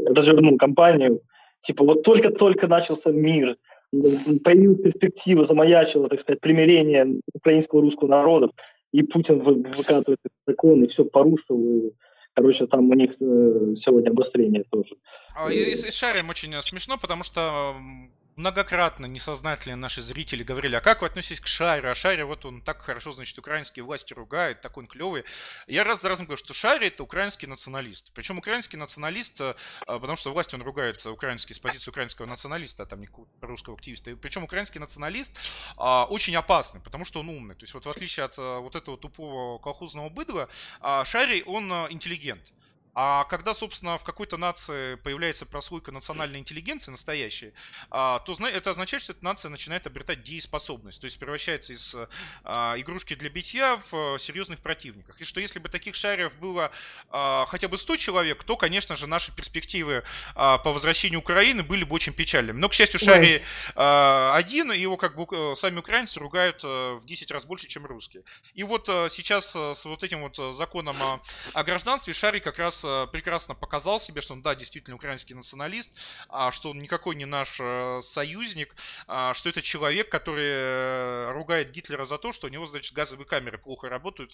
развернул 0.08 0.58
кампанию, 0.58 1.22
типа 1.60 1.84
вот 1.84 2.04
только-только 2.04 2.68
начался 2.68 3.12
мир, 3.12 3.58
появилась 4.44 4.82
перспектива, 4.82 5.46
замаячила, 5.46 6.10
так 6.10 6.20
сказать, 6.20 6.42
примирение 6.42 7.20
украинского 7.34 7.80
и 7.80 7.84
русского 7.84 8.10
народов, 8.10 8.52
и 8.92 9.04
Путин 9.04 9.40
выкатывает 9.40 10.20
закон, 10.48 10.84
и 10.84 10.88
все 10.88 11.06
порушил, 11.06 11.60
и 11.60 11.92
Короче, 12.36 12.66
там 12.66 12.90
у 12.90 12.94
них 12.96 13.12
э, 13.20 13.76
сегодня 13.76 14.10
обострение 14.10 14.64
тоже. 14.72 14.96
А, 15.36 15.52
и, 15.52 15.56
и, 15.56 15.74
и 15.74 15.92
шарим 15.92 16.30
очень 16.30 16.60
смешно, 16.62 16.98
потому 16.98 17.24
что 17.24 17.76
многократно 18.36 19.06
несознательные 19.06 19.76
наши 19.76 20.02
зрители 20.02 20.44
говорили, 20.44 20.76
а 20.76 20.82
как 20.82 21.02
вы 21.02 21.08
относитесь 21.08 21.40
к 21.40 21.48
Шаре? 21.48 21.90
А 21.90 21.96
Шаре 21.96 22.26
вот 22.26 22.46
он 22.46 22.62
так 22.62 22.82
хорошо, 22.82 23.12
значит, 23.12 23.38
украинские 23.38 23.84
власти 23.84 24.14
ругает, 24.14 24.62
такой 24.62 24.84
он 24.84 24.88
клевый. 24.88 25.24
Я 25.68 25.84
раз 25.84 26.02
за 26.02 26.10
разом 26.10 26.26
говорю, 26.26 26.38
что 26.38 26.54
Шаре 26.54 26.88
это 26.88 27.04
украинский 27.04 27.48
националист. 27.48 28.12
Причем 28.14 28.38
украинский 28.38 28.78
националист, 28.78 29.42
э, 29.42 29.56
потому 29.86 30.16
что 30.16 30.34
власть 30.34 30.54
он 30.54 30.62
ругает 30.62 31.04
украинский 31.06 31.54
с 31.54 31.60
позиции 31.60 31.90
украинского 31.90 32.26
националиста, 32.26 32.84
а 32.84 32.86
там 32.86 33.02
не 33.02 33.10
русского 33.42 33.76
активиста. 33.76 34.12
И 34.12 34.16
причем 34.16 34.44
украинский 34.44 34.80
националист 34.80 35.38
а, 35.78 36.06
очень 36.06 36.36
опасный, 36.36 36.82
потому 36.82 37.06
что 37.06 37.20
он 37.20 37.30
умный. 37.30 37.56
То 37.56 37.64
есть 37.64 37.74
вот 37.74 37.86
в 37.86 37.90
отличие 37.90 38.26
от 38.26 38.36
а, 38.38 38.60
вот 38.60 38.76
этого 38.76 38.98
тупого 38.98 39.60
колхозного 39.60 40.10
быдла, 40.10 40.50
а, 40.80 41.06
Шари 41.06 41.44
он 41.46 41.72
а, 41.72 41.88
интеллигент. 41.90 42.54
А 42.94 43.24
когда, 43.26 43.54
собственно, 43.54 43.98
в 43.98 44.04
какой-то 44.04 44.38
нации 44.38 44.96
появляется 44.96 45.46
прослойка 45.46 45.92
национальной 45.92 46.40
интеллигенции 46.40 46.92
настоящей, 46.92 47.54
а, 47.90 48.20
то 48.20 48.34
это 48.48 48.70
означает, 48.70 49.04
что 49.04 49.14
эта 49.14 49.24
нация 49.24 49.50
начинает 49.50 49.88
обретать 49.88 50.24
дееспособность, 50.24 51.02
то 51.02 51.06
есть 51.06 51.18
превращается 51.20 51.74
из 51.74 51.96
а, 52.44 52.76
игрушки 52.78 53.16
для 53.16 53.30
битья 53.30 53.82
в 53.92 54.18
серьезных 54.18 54.60
противниках. 54.60 55.20
И 55.22 55.24
что 55.24 55.40
если 55.40 55.60
бы 55.60 55.70
таких 55.70 55.96
шариев 55.96 56.38
было 56.38 56.72
а, 57.10 57.46
хотя 57.48 57.68
бы 57.68 57.78
100 57.78 57.96
человек, 57.98 58.44
то, 58.44 58.58
конечно 58.58 58.96
же, 58.96 59.08
наши 59.08 59.34
перспективы 59.36 60.04
по 60.36 60.72
возвращению 60.72 61.20
Украины 61.20 61.64
были 61.64 61.84
бы 61.84 61.96
очень 61.96 62.14
печальными. 62.14 62.58
Но, 62.58 62.70
к 62.70 62.74
счастью, 62.74 63.00
Шари 63.00 63.44
один, 64.34 64.72
и 64.72 64.80
его 64.80 64.98
как 64.98 65.16
бы 65.16 65.26
э, 65.32 65.56
сами 65.56 65.80
украинцы 65.80 66.20
ругают 66.20 66.64
э, 66.64 66.94
в 66.94 67.06
10 67.06 67.32
раз 67.32 67.46
больше, 67.46 67.68
чем 67.68 67.86
русские. 67.86 68.24
И 68.54 68.64
вот 68.64 68.90
э, 68.90 69.08
сейчас 69.10 69.56
с 69.56 69.86
вот 69.86 70.04
этим 70.04 70.22
вот 70.22 70.56
законом 70.56 70.96
о, 71.02 71.20
о 71.54 71.64
гражданстве 71.64 72.14
Шари 72.14 72.40
как 72.40 72.60
раз 72.60 72.83
Э, 72.84 73.08
прекрасно 73.12 73.56
показал 73.56 74.00
себе, 74.00 74.22
что 74.22 74.34
он, 74.34 74.42
да, 74.42 74.56
действительно 74.56 74.96
украинский 74.96 75.36
националист, 75.36 75.98
а, 76.30 76.52
что 76.52 76.72
он 76.72 76.80
никакой 76.80 77.16
не 77.16 77.26
наш 77.26 77.58
э, 77.60 78.00
союзник, 78.02 78.76
а, 79.08 79.34
что 79.34 79.50
это 79.50 79.62
человек, 79.62 80.10
который 80.10 80.46
э, 80.46 81.32
ругает 81.32 81.72
Гитлера 81.72 82.06
за 82.06 82.18
то, 82.18 82.32
что 82.32 82.48
у 82.48 82.50
него, 82.50 82.66
значит, 82.66 82.94
газовые 82.94 83.26
камеры 83.26 83.58
плохо 83.58 83.90
работают, 83.90 84.34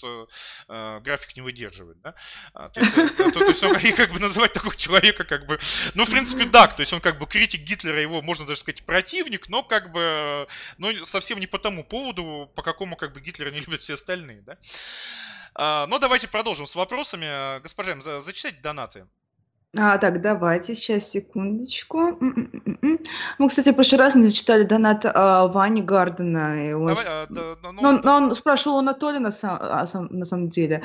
график 0.68 1.36
не 1.36 1.42
выдерживает, 1.42 2.00
да? 2.02 2.16
А, 2.54 2.70
то 2.70 2.80
есть, 2.80 2.94
то, 2.94 3.46
есть 3.46 3.64
он 3.64 3.80
как 3.96 4.12
бы 4.12 4.20
называть 4.20 4.54
такого 4.54 4.76
человека, 4.76 5.24
как 5.24 5.46
бы, 5.46 5.60
ну, 5.94 6.06
в 6.06 6.10
принципе, 6.10 6.46
да, 6.46 6.68
то 6.68 6.82
есть 6.82 6.94
он 6.94 7.02
как 7.02 7.18
бы 7.18 7.26
критик 7.26 7.62
Гитлера, 7.62 8.02
его 8.02 8.22
можно 8.22 8.46
даже 8.46 8.62
сказать 8.62 8.84
противник, 8.84 9.50
но 9.50 9.64
как 9.64 9.92
бы, 9.92 10.48
ну, 10.78 11.06
совсем 11.06 11.40
не 11.40 11.48
по 11.48 11.60
тому 11.60 11.84
поводу, 11.84 12.52
по 12.56 12.64
какому 12.64 12.96
как 12.96 13.14
бы 13.14 13.22
Гитлера 13.22 13.52
не 13.52 13.60
любят 13.60 13.82
все 13.82 13.94
остальные, 13.94 14.42
да? 14.42 14.58
А, 15.62 15.88
ну, 15.88 16.00
давайте 16.00 16.30
продолжим 16.30 16.66
с 16.66 16.74
вопросами. 16.74 17.60
Госпожа, 17.60 18.00
за, 18.00 18.22
зачитайте 18.22 18.62
донаты. 18.62 19.06
А, 19.78 19.98
так, 19.98 20.22
давайте, 20.22 20.74
сейчас, 20.74 21.10
секундочку. 21.10 22.18
Мы, 23.38 23.48
кстати, 23.50 23.70
в 23.70 23.76
прошлый 23.76 24.00
раз 24.00 24.16
не 24.16 24.24
зачитали 24.24 24.64
донат 24.64 25.06
а, 25.06 25.48
Вани 25.48 25.82
Гардена. 25.82 26.70
И 26.70 26.72
он... 26.72 26.88
Давай, 26.88 27.06
а, 27.06 27.28
да, 27.30 27.58
ну, 27.62 27.82
но, 27.82 27.92
но 28.02 28.16
он 28.16 28.36
спрашивал 28.36 28.80
Анатолия 28.80 29.20
на, 29.20 29.32
сам, 29.32 29.60
а, 29.62 29.86
сам, 29.86 30.08
на 30.10 30.24
самом 30.24 30.48
деле, 30.48 30.82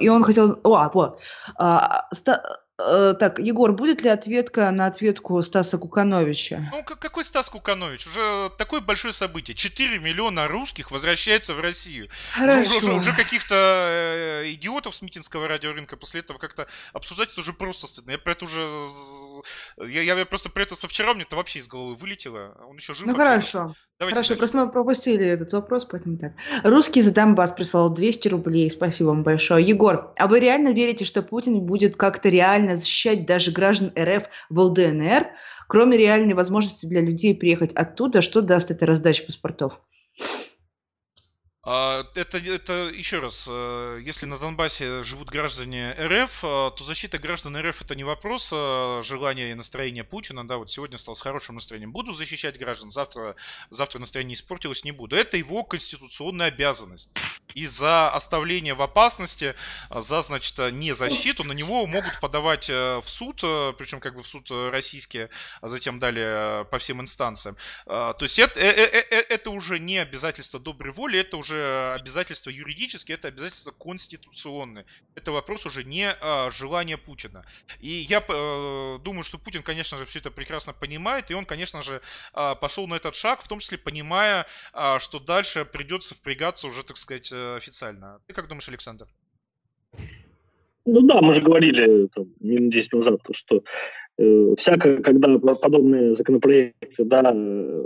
и 0.00 0.08
он 0.08 0.22
хотел... 0.22 0.60
О, 0.62 0.88
вот. 0.94 1.20
А, 1.56 2.06
ста... 2.14 2.60
Э, 2.86 3.14
так, 3.18 3.38
Егор, 3.38 3.72
будет 3.72 4.02
ли 4.02 4.08
ответка 4.08 4.70
на 4.70 4.86
ответку 4.86 5.42
Стаса 5.42 5.78
Кукановича? 5.78 6.70
Ну, 6.72 6.82
какой 6.84 7.24
Стас 7.24 7.48
Куканович? 7.48 8.06
Уже 8.06 8.50
такое 8.58 8.80
большое 8.80 9.12
событие. 9.12 9.54
4 9.54 9.98
миллиона 9.98 10.48
русских 10.48 10.90
возвращаются 10.90 11.54
в 11.54 11.60
Россию. 11.60 12.08
Хорошо. 12.32 12.78
Уже, 12.78 12.92
уже 12.92 13.12
каких-то 13.16 13.54
э, 13.54 14.52
идиотов 14.52 14.94
с 14.94 15.02
митинского 15.02 15.48
радиорынка 15.48 15.96
после 15.96 16.20
этого 16.20 16.38
как-то 16.38 16.66
обсуждать 16.92 17.30
это 17.32 17.40
уже 17.40 17.52
просто 17.52 17.86
стыдно. 17.86 18.12
Я 18.12 18.18
про 18.18 18.32
это 18.32 18.44
уже... 18.44 18.88
Я, 19.78 20.02
я 20.02 20.26
просто 20.26 20.50
про 20.50 20.62
это 20.62 20.74
со 20.74 20.88
вчера 20.88 21.14
мне 21.14 21.22
это 21.22 21.36
вообще 21.36 21.60
из 21.60 21.68
головы 21.68 21.94
вылетело. 21.94 22.56
Он 22.68 22.76
еще 22.76 22.94
жив. 22.94 23.06
Ну, 23.06 23.14
хорошо. 23.14 23.74
Давайте 24.02 24.16
Хорошо, 24.16 24.30
дальше. 24.30 24.38
просто 24.40 24.58
мы 24.58 24.68
пропустили 24.68 25.24
этот 25.24 25.52
вопрос, 25.52 25.84
поэтому 25.84 26.18
так. 26.18 26.32
Русский 26.64 27.00
за 27.02 27.14
Донбасс 27.14 27.52
прислал 27.52 27.88
200 27.88 28.26
рублей. 28.28 28.68
Спасибо 28.68 29.08
вам 29.10 29.22
большое. 29.22 29.64
Егор, 29.64 30.12
а 30.18 30.26
вы 30.26 30.40
реально 30.40 30.72
верите, 30.72 31.04
что 31.04 31.22
Путин 31.22 31.60
будет 31.60 31.94
как-то 31.94 32.28
реально 32.28 32.74
защищать 32.76 33.26
даже 33.26 33.52
граждан 33.52 33.92
РФ 33.96 34.24
в 34.50 34.58
ЛДНР, 34.58 35.28
кроме 35.68 35.96
реальной 35.98 36.34
возможности 36.34 36.84
для 36.86 37.00
людей 37.00 37.32
приехать 37.32 37.72
оттуда? 37.74 38.22
Что 38.22 38.42
даст 38.42 38.72
эта 38.72 38.86
раздача 38.86 39.22
паспортов? 39.24 39.78
А, 41.64 42.04
это, 42.16 42.38
это 42.38 42.90
еще 42.92 43.20
раз, 43.20 43.46
э, 43.48 44.00
если 44.02 44.26
на 44.26 44.36
Донбассе 44.36 45.04
живут 45.04 45.28
граждане 45.28 45.92
РФ, 45.92 46.42
э, 46.42 46.70
то 46.76 46.78
защита 46.80 47.18
граждан 47.18 47.56
РФ 47.56 47.82
это 47.82 47.94
не 47.94 48.02
вопрос 48.02 48.50
э, 48.52 49.00
желания 49.04 49.52
и 49.52 49.54
настроения 49.54 50.02
Путина. 50.02 50.44
Да, 50.44 50.56
вот 50.56 50.72
сегодня 50.72 50.98
стал 50.98 51.14
с 51.14 51.20
хорошим 51.20 51.54
настроением. 51.54 51.92
Буду 51.92 52.12
защищать 52.12 52.58
граждан, 52.58 52.90
завтра, 52.90 53.36
завтра 53.70 54.00
настроение 54.00 54.34
испортилось, 54.34 54.82
не 54.82 54.90
буду. 54.90 55.14
Это 55.14 55.36
его 55.36 55.62
конституционная 55.62 56.48
обязанность. 56.48 57.12
И 57.54 57.66
за 57.66 58.10
оставление 58.10 58.74
в 58.74 58.82
опасности, 58.82 59.54
за, 59.88 60.20
значит, 60.22 60.58
не 60.72 60.92
защиту, 60.94 61.44
на 61.44 61.52
него 61.52 61.86
могут 61.86 62.18
подавать 62.18 62.70
в 62.70 63.04
суд, 63.06 63.40
причем 63.42 64.00
как 64.00 64.16
бы 64.16 64.22
в 64.22 64.26
суд 64.26 64.50
российский, 64.50 65.28
а 65.60 65.68
затем 65.68 65.98
далее 65.98 66.64
по 66.66 66.78
всем 66.78 67.02
инстанциям. 67.02 67.56
То 67.84 68.16
есть 68.20 68.38
это, 68.38 68.58
это 68.58 69.50
уже 69.50 69.78
не 69.78 69.98
обязательство 69.98 70.58
доброй 70.58 70.92
воли, 70.92 71.20
это 71.20 71.36
уже 71.36 71.51
уже 71.52 71.92
обязательства 71.94 72.50
юридические, 72.50 73.16
это 73.16 73.28
обязательства 73.28 73.70
конституционные. 73.70 74.84
Это 75.14 75.32
вопрос 75.32 75.66
уже 75.66 75.84
не 75.84 76.10
а, 76.10 76.50
желания 76.50 76.96
Путина. 76.96 77.44
И 77.80 77.88
я 77.88 78.24
э, 78.26 78.98
думаю, 79.04 79.22
что 79.22 79.38
Путин, 79.38 79.62
конечно 79.62 79.98
же, 79.98 80.04
все 80.04 80.18
это 80.18 80.30
прекрасно 80.30 80.72
понимает, 80.72 81.30
и 81.30 81.34
он, 81.34 81.44
конечно 81.44 81.82
же, 81.82 82.00
э, 82.34 82.54
пошел 82.60 82.86
на 82.86 82.94
этот 82.94 83.14
шаг, 83.14 83.42
в 83.42 83.48
том 83.48 83.58
числе 83.58 83.78
понимая, 83.78 84.46
э, 84.72 84.98
что 84.98 85.18
дальше 85.18 85.64
придется 85.64 86.14
впрягаться 86.14 86.66
уже, 86.66 86.82
так 86.82 86.96
сказать, 86.96 87.30
э, 87.32 87.56
официально. 87.56 88.20
Ты 88.26 88.34
как 88.34 88.48
думаешь, 88.48 88.68
Александр? 88.68 89.06
Ну 90.84 91.00
да, 91.02 91.20
мы 91.20 91.34
же 91.34 91.42
говорили 91.42 92.08
там, 92.08 92.26
минут 92.40 92.72
10 92.72 92.92
назад, 92.94 93.20
что 93.30 93.62
э, 94.18 94.54
всяко, 94.56 95.02
когда 95.02 95.38
подобные 95.38 96.14
законопроекты 96.14 97.04
да, 97.04 97.32
э, 97.34 97.84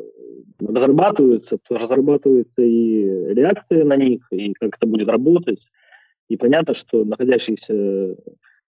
разрабатываются, 0.61 1.59
то 1.59 1.75
разрабатывается 1.77 2.63
и 2.63 3.35
реакция 3.35 3.85
на 3.85 3.97
них, 3.97 4.27
и 4.31 4.53
как 4.55 4.77
это 4.77 4.87
будет 4.87 5.09
работать. 5.09 5.67
И 6.29 6.37
понятно, 6.37 6.75
что 6.75 7.05
находящиеся 7.05 8.17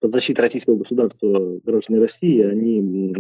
под 0.01 0.12
защитой 0.12 0.43
российского 0.43 0.76
государства 0.76 1.59
граждане 1.64 2.01
России, 2.01 2.43
они 2.43 3.12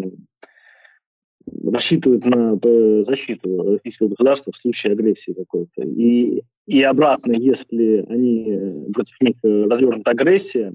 рассчитывают 1.64 2.24
на 2.26 2.58
э, 2.62 3.02
защиту 3.04 3.72
российского 3.72 4.08
государства 4.08 4.52
в 4.52 4.56
случае 4.56 4.92
агрессии 4.92 5.32
какой-то. 5.32 5.82
И, 5.82 6.42
и 6.66 6.82
обратно, 6.82 7.32
если 7.32 8.04
они 8.08 8.90
против 8.92 9.20
них 9.20 9.36
развернута 9.42 10.10
агрессия, 10.10 10.74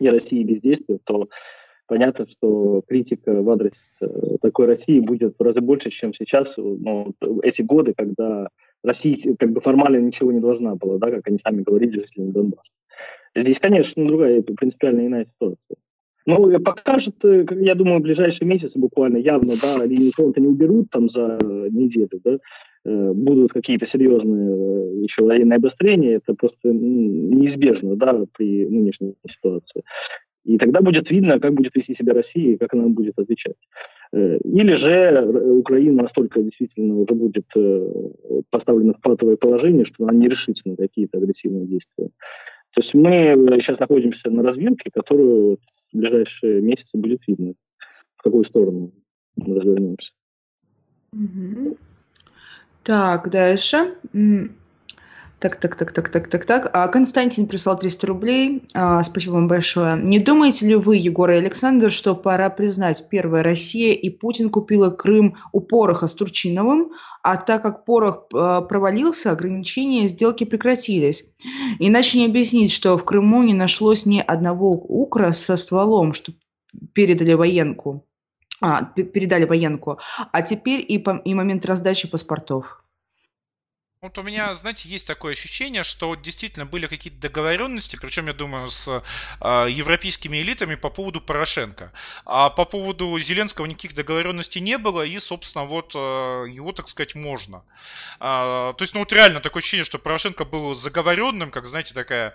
и 0.00 0.08
России 0.08 0.42
бездействует, 0.44 1.02
то 1.04 1.28
понятно, 1.88 2.26
что 2.26 2.82
критика 2.86 3.42
в 3.42 3.50
адрес 3.50 3.72
э, 4.00 4.36
такой 4.40 4.66
России 4.66 5.00
будет 5.00 5.34
в 5.36 5.42
разы 5.42 5.60
больше, 5.60 5.90
чем 5.90 6.12
сейчас, 6.12 6.56
ну, 6.56 7.12
эти 7.42 7.62
годы, 7.62 7.94
когда 7.96 8.48
Россия 8.84 9.16
как 9.36 9.50
бы 9.50 9.60
формально 9.60 9.96
ничего 9.96 10.30
не 10.30 10.40
должна 10.40 10.76
была, 10.76 10.98
да, 10.98 11.10
как 11.10 11.26
они 11.26 11.38
сами 11.38 11.62
говорили, 11.62 12.00
жители 12.00 12.30
Донбасса. 12.30 12.70
Здесь, 13.34 13.58
конечно, 13.58 14.06
другая, 14.06 14.42
принципиально 14.42 15.06
иная 15.06 15.26
ситуация. 15.26 15.76
Ну, 16.26 16.60
покажет, 16.60 17.24
э, 17.24 17.46
я 17.60 17.74
думаю, 17.74 18.00
в 18.00 18.02
ближайшие 18.02 18.46
месяцы 18.46 18.78
буквально 18.78 19.16
явно, 19.16 19.54
да, 19.60 19.84
линию 19.86 20.12
фронта 20.12 20.40
не 20.40 20.48
уберут 20.48 20.90
там 20.90 21.08
за 21.08 21.38
неделю, 21.70 22.20
да, 22.22 22.38
э, 22.84 23.12
будут 23.12 23.52
какие-то 23.52 23.86
серьезные 23.86 25.02
еще 25.02 25.22
военные 25.22 25.56
обострения, 25.56 26.16
это 26.16 26.34
просто 26.34 26.68
неизбежно, 26.68 27.96
да, 27.96 28.24
при 28.36 28.66
нынешней 28.66 29.14
ситуации. 29.26 29.82
И 30.48 30.56
тогда 30.56 30.80
будет 30.80 31.10
видно, 31.10 31.38
как 31.38 31.52
будет 31.52 31.74
вести 31.74 31.92
себя 31.92 32.14
Россия 32.14 32.54
и 32.54 32.56
как 32.56 32.72
она 32.72 32.88
будет 32.88 33.18
отвечать. 33.18 33.56
Э, 34.14 34.38
или 34.38 34.74
же 34.74 35.22
Украина 35.58 36.02
настолько 36.02 36.42
действительно 36.42 36.94
уже 36.94 37.14
будет 37.14 37.44
э, 37.54 37.92
поставлена 38.48 38.94
в 38.94 39.00
патовое 39.02 39.36
положение, 39.36 39.84
что 39.84 40.04
она 40.04 40.14
не 40.14 40.26
решится 40.26 40.66
на 40.66 40.76
какие-то 40.76 41.18
агрессивные 41.18 41.66
действия. 41.66 42.08
То 42.74 42.80
есть 42.80 42.94
мы 42.94 43.36
сейчас 43.60 43.78
находимся 43.78 44.30
на 44.30 44.42
развилке, 44.42 44.90
которую 44.90 45.58
в 45.92 45.96
ближайшие 45.96 46.62
месяцы 46.62 46.96
будет 46.96 47.20
видно, 47.28 47.52
в 48.16 48.22
какую 48.22 48.44
сторону 48.44 48.92
мы 49.36 49.54
развернемся. 49.54 50.12
Так, 52.84 53.30
дальше. 53.30 53.94
Так, 55.40 55.54
так, 55.60 55.76
так, 55.76 55.92
так, 55.92 56.08
так, 56.08 56.28
так, 56.28 56.44
так. 56.46 56.70
А 56.72 56.88
Константин 56.88 57.46
прислал 57.46 57.78
300 57.78 58.06
рублей. 58.08 58.62
А, 58.74 59.00
спасибо 59.04 59.34
вам 59.34 59.46
большое. 59.46 59.96
Не 59.96 60.18
думаете 60.18 60.66
ли 60.66 60.74
вы, 60.74 60.96
Егор 60.96 61.30
и 61.30 61.36
Александр, 61.36 61.92
что 61.92 62.16
пора 62.16 62.50
признать, 62.50 63.08
первая 63.08 63.44
Россия 63.44 63.94
и 63.94 64.10
Путин 64.10 64.50
купила 64.50 64.90
Крым 64.90 65.36
у 65.52 65.60
Пороха 65.60 66.08
с 66.08 66.14
Турчиновым, 66.14 66.90
а 67.22 67.36
так 67.36 67.62
как 67.62 67.84
Порох 67.84 68.26
а, 68.34 68.62
провалился, 68.62 69.30
ограничения 69.30 70.08
сделки 70.08 70.42
прекратились. 70.42 71.24
Иначе 71.78 72.18
не 72.18 72.26
объяснить, 72.26 72.72
что 72.72 72.98
в 72.98 73.04
Крыму 73.04 73.44
не 73.44 73.54
нашлось 73.54 74.06
ни 74.06 74.18
одного 74.18 74.70
укра 74.70 75.32
со 75.32 75.56
стволом, 75.56 76.14
что 76.14 76.32
передали 76.94 77.34
военку. 77.34 78.04
А, 78.60 78.82
передали 78.82 79.44
военку. 79.44 80.00
А 80.32 80.42
теперь 80.42 80.80
и, 80.80 80.96
и 80.96 81.34
момент 81.34 81.64
раздачи 81.64 82.10
паспортов. 82.10 82.82
Вот 84.00 84.16
у 84.16 84.22
меня, 84.22 84.54
знаете, 84.54 84.88
есть 84.88 85.08
такое 85.08 85.32
ощущение, 85.32 85.82
что 85.82 86.14
действительно 86.14 86.64
были 86.66 86.86
какие-то 86.86 87.18
договоренности, 87.18 87.98
причем, 88.00 88.28
я 88.28 88.32
думаю, 88.32 88.68
с 88.68 88.86
э, 89.40 89.66
европейскими 89.68 90.40
элитами 90.40 90.76
по 90.76 90.88
поводу 90.88 91.20
Порошенко. 91.20 91.90
А 92.24 92.48
по 92.48 92.64
поводу 92.64 93.18
Зеленского 93.18 93.66
никаких 93.66 93.96
договоренностей 93.96 94.60
не 94.60 94.78
было, 94.78 95.02
и, 95.02 95.18
собственно, 95.18 95.64
вот 95.64 95.96
э, 95.96 95.98
его, 95.98 96.70
так 96.70 96.86
сказать, 96.86 97.16
можно. 97.16 97.64
А, 98.20 98.72
то 98.74 98.82
есть, 98.82 98.94
ну 98.94 99.00
вот 99.00 99.12
реально 99.12 99.40
такое 99.40 99.62
ощущение, 99.62 99.82
что 99.82 99.98
Порошенко 99.98 100.44
был 100.44 100.74
заговоренным, 100.74 101.50
как, 101.50 101.66
знаете, 101.66 101.92
такая 101.92 102.34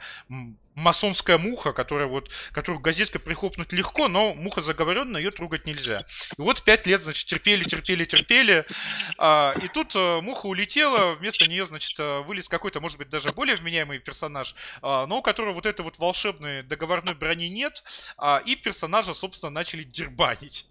масонская 0.76 1.38
муха, 1.38 1.72
которая 1.72 2.08
вот, 2.08 2.30
которую 2.52 2.82
газеткой 2.82 3.22
прихлопнуть 3.22 3.72
легко, 3.72 4.10
но 4.10 4.34
муха 4.34 4.60
заговоренная, 4.60 5.22
ее 5.22 5.32
трогать 5.32 5.66
нельзя. 5.66 6.00
И 6.38 6.42
вот 6.42 6.62
пять 6.66 6.86
лет, 6.88 7.02
значит, 7.02 7.26
терпели, 7.26 7.64
терпели, 7.64 8.04
терпели, 8.04 8.66
э, 9.18 9.54
и 9.64 9.70
тут 9.70 9.96
э, 9.96 10.20
муха 10.20 10.48
улетела, 10.48 11.14
вместо 11.14 11.53
нее, 11.54 11.66
значит, 11.66 11.98
э, 12.00 12.22
вылез 12.22 12.50
какой-то, 12.50 12.82
может 12.82 12.98
быть, 12.98 13.10
даже 13.10 13.30
более 13.30 13.56
вменяемый 13.56 14.00
персонаж, 14.00 14.56
а, 14.82 15.06
но 15.06 15.20
у 15.20 15.22
которого 15.22 15.54
вот 15.54 15.66
этой 15.66 15.84
вот 15.84 16.00
волшебной 16.00 16.64
договорной 16.64 17.14
брони 17.14 17.50
нет, 17.50 17.84
а, 18.18 18.42
и 18.46 18.56
персонажа, 18.56 19.14
собственно, 19.14 19.52
начали 19.52 19.84
дербанить. 19.84 20.68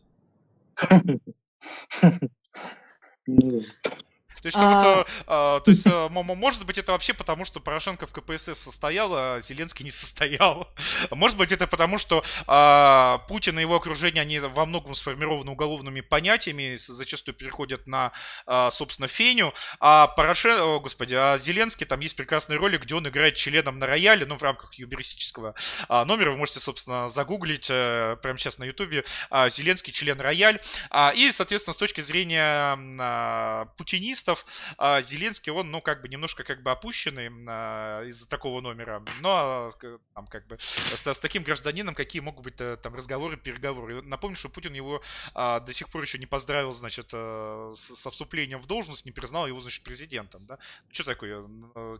То 4.43 4.47
есть, 4.47 4.59
а... 4.61 5.07
а, 5.26 5.61
то 5.61 5.70
есть, 5.70 5.86
а, 5.86 6.09
может 6.09 6.66
быть, 6.66 6.76
это 6.76 6.93
вообще 6.93 7.14
потому, 7.14 7.45
что 7.45 7.61
Порошенко 7.61 8.07
в 8.07 8.12
КПСС 8.12 8.59
состоял, 8.59 9.12
а 9.14 9.40
Зеленский 9.40 9.84
не 9.84 9.90
состоял. 10.03 10.68
Может 11.11 11.36
быть, 11.36 11.53
это 11.53 11.66
потому, 11.66 11.99
что 11.99 12.24
а, 12.47 13.18
Путин 13.28 13.59
и 13.59 13.62
его 13.62 13.76
окружение, 13.76 14.22
они 14.22 14.40
во 14.40 14.66
многом 14.66 14.95
сформированы 14.95 15.53
уголовными 15.53 16.01
понятиями, 16.01 16.74
зачастую 16.74 17.36
переходят 17.36 17.86
на, 17.86 18.12
а, 18.47 18.70
собственно, 18.70 19.07
Феню. 19.07 19.55
А 19.78 20.09
Порошенко, 20.09 20.80
господи, 20.80 21.14
а 21.14 21.38
Зеленский, 21.38 21.86
там 21.86 22.01
есть 22.01 22.16
прекрасный 22.16 22.57
ролик, 22.57 22.82
где 22.82 22.97
он 22.97 23.07
играет 23.07 23.36
членом 23.36 23.78
на 23.78 23.86
рояле, 23.86 24.26
ну, 24.26 24.36
в 24.36 24.43
рамках 24.43 24.74
юмористического 24.74 25.55
а, 25.88 26.05
номера. 26.05 26.32
Вы 26.32 26.36
можете, 26.36 26.59
собственно, 26.59 27.09
загуглить 27.09 27.68
а, 27.70 28.16
прямо 28.16 28.38
сейчас 28.38 28.59
на 28.59 28.64
Ютубе 28.64 29.05
а, 29.30 29.49
Зеленский 29.49 29.93
член 29.93 30.20
рояль. 30.20 30.61
А, 30.90 31.12
и, 31.14 31.30
соответственно, 31.30 31.74
с 31.74 31.78
точки 31.78 32.01
зрения 32.01 32.76
а, 33.01 33.66
путинистов, 33.76 34.31
процентов. 34.32 34.74
А 34.78 35.02
Зеленский, 35.02 35.52
он, 35.52 35.70
ну, 35.70 35.80
как 35.80 36.02
бы 36.02 36.08
немножко 36.08 36.44
как 36.44 36.62
бы 36.62 36.70
опущенный 36.70 37.30
а, 37.48 38.04
из-за 38.04 38.28
такого 38.28 38.60
номера. 38.60 39.02
Но 39.20 39.70
там 40.14 40.26
как 40.26 40.46
бы 40.46 40.56
с, 40.58 41.06
с 41.06 41.20
таким 41.20 41.42
гражданином 41.42 41.94
какие 41.94 42.20
могут 42.20 42.44
быть 42.44 42.60
э, 42.60 42.76
там 42.76 42.94
разговоры, 42.94 43.36
переговоры. 43.36 44.02
Напомню, 44.02 44.36
что 44.36 44.48
Путин 44.48 44.74
его 44.74 45.02
а, 45.34 45.60
до 45.60 45.72
сих 45.72 45.88
пор 45.88 46.02
еще 46.02 46.18
не 46.18 46.26
поздравил, 46.26 46.72
значит, 46.72 47.10
а, 47.12 47.70
с, 47.74 47.94
со 47.96 48.10
вступлением 48.10 48.60
в 48.60 48.66
должность, 48.66 49.06
не 49.06 49.12
признал 49.12 49.46
его, 49.46 49.60
значит, 49.60 49.84
президентом, 49.84 50.44
да. 50.46 50.58
Что 50.90 51.04
такое? 51.04 51.44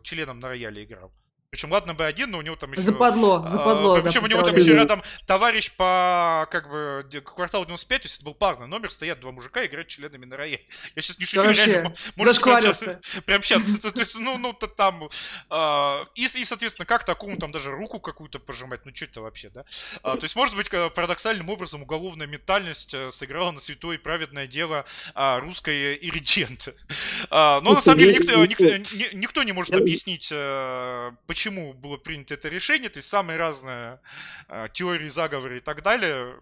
Членом 0.03 0.39
на 0.39 0.49
рояле 0.49 0.83
играл. 0.83 1.11
Причем, 1.53 1.71
ладно 1.71 1.93
бы 1.93 2.03
один, 2.03 2.31
но 2.31 2.39
у 2.39 2.41
него 2.41 2.55
там 2.55 2.71
еще... 2.71 2.81
Западло, 2.81 3.45
западло. 3.45 3.97
А, 3.97 4.01
причем 4.01 4.23
у 4.23 4.27
него 4.27 4.41
там 4.41 4.55
еще 4.55 4.73
рядом 4.73 5.03
товарищ 5.27 5.71
по, 5.73 6.47
как 6.49 6.67
бы, 6.67 7.05
кварталу 7.23 7.63
95, 7.65 8.01
то 8.01 8.05
есть 8.07 8.15
это 8.15 8.25
был 8.25 8.33
парный 8.33 8.65
номер, 8.65 8.89
стоят 8.89 9.19
два 9.19 9.31
мужика 9.31 9.61
и 9.61 9.67
играют 9.67 9.87
членами 9.87 10.25
на 10.25 10.35
рояле. 10.35 10.65
Я 10.95 11.01
сейчас 11.03 11.19
не 11.19 11.25
шучу, 11.25 11.43
Вообще, 11.43 11.65
реально. 11.67 11.93
Может. 12.15 12.41
Прям 13.25 13.43
сейчас. 13.43 13.65
То 13.81 13.91
есть, 13.95 14.15
ну, 14.15 14.39
ну, 14.39 14.53
то 14.53 14.65
там... 14.65 15.07
А, 15.51 16.05
и, 16.15 16.23
и, 16.25 16.43
соответственно, 16.43 16.87
как 16.87 17.05
такому 17.05 17.37
там 17.37 17.51
даже 17.51 17.69
руку 17.69 17.99
какую-то 17.99 18.39
пожимать, 18.39 18.83
ну, 18.85 18.91
что 18.95 19.05
это 19.05 19.21
вообще, 19.21 19.51
да? 19.51 19.63
А, 20.01 20.17
то 20.17 20.23
есть, 20.23 20.35
может 20.35 20.55
быть, 20.55 20.71
парадоксальным 20.71 21.49
образом 21.49 21.83
уголовная 21.83 22.25
ментальность 22.25 22.95
э, 22.95 23.11
сыграла 23.11 23.51
на 23.51 23.59
святое 23.59 23.97
и 23.97 23.99
праведное 23.99 24.47
дело 24.47 24.85
а, 25.13 25.39
русской 25.39 25.99
ириденты. 26.01 26.73
А, 27.29 27.61
но, 27.61 27.75
на 27.75 27.81
самом 27.81 27.99
деле, 27.99 28.17
никто, 28.17 28.43
никто, 28.43 29.15
никто 29.15 29.43
не 29.43 29.51
может 29.51 29.75
объяснить, 29.75 30.29
э, 30.31 31.11
почему 31.27 31.42
почему 31.43 31.73
было 31.73 31.97
принято 31.97 32.35
это 32.35 32.47
решение, 32.47 32.89
то 32.89 32.99
есть 32.99 33.09
самые 33.09 33.37
разные 33.37 33.99
э, 34.47 34.67
теории, 34.71 35.09
заговоры 35.09 35.57
и 35.57 35.59
так 35.59 35.83
далее. 35.83 36.35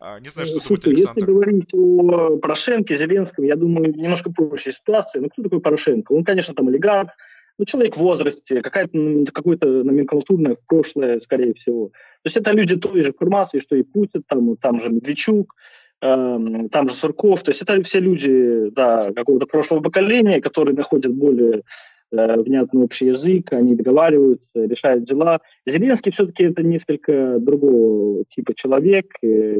Э, 0.00 0.18
не 0.20 0.28
знаю, 0.28 0.46
что 0.46 0.58
Слушай, 0.58 0.82
думает 0.82 0.86
Александр. 0.86 1.20
Если 1.20 1.32
говорить 1.32 1.74
о 1.74 2.36
Порошенко, 2.38 2.96
Зеленском, 2.96 3.44
я 3.44 3.54
думаю, 3.54 3.94
немножко 3.94 4.32
проще 4.32 4.72
ситуация. 4.72 5.22
Ну, 5.22 5.28
кто 5.28 5.44
такой 5.44 5.60
Порошенко? 5.60 6.12
Он, 6.12 6.24
конечно, 6.24 6.52
там 6.52 6.66
олигарх, 6.66 7.10
ну, 7.58 7.64
человек 7.64 7.96
в 7.96 8.00
возрасте, 8.00 8.60
какая-то 8.60 9.24
какое-то 9.32 9.68
номенклатурное 9.84 10.56
в 10.56 10.66
прошлое, 10.66 11.20
скорее 11.20 11.54
всего. 11.54 11.88
То 11.88 12.26
есть 12.26 12.36
это 12.36 12.50
люди 12.50 12.74
той 12.74 13.04
же 13.04 13.12
формации, 13.12 13.60
что 13.60 13.76
и 13.76 13.84
Путин, 13.84 14.24
там, 14.26 14.56
там 14.56 14.80
же 14.80 14.88
Медведчук, 14.88 15.54
э, 16.02 16.38
там 16.72 16.88
же 16.88 16.94
Сурков. 16.96 17.44
То 17.44 17.52
есть 17.52 17.62
это 17.62 17.80
все 17.84 18.00
люди 18.00 18.70
да, 18.70 19.12
какого-то 19.12 19.46
прошлого 19.46 19.80
поколения, 19.80 20.40
которые 20.40 20.74
находят 20.74 21.14
более 21.14 21.62
Э, 21.62 21.99
внятный 22.10 22.82
общий 22.82 23.06
язык, 23.06 23.52
они 23.52 23.74
договариваются, 23.74 24.64
решают 24.64 25.04
дела. 25.04 25.40
Зеленский 25.66 26.12
все-таки 26.12 26.44
это 26.44 26.62
несколько 26.62 27.38
другого 27.38 28.24
типа 28.28 28.54
человек, 28.54 29.06
э, 29.22 29.56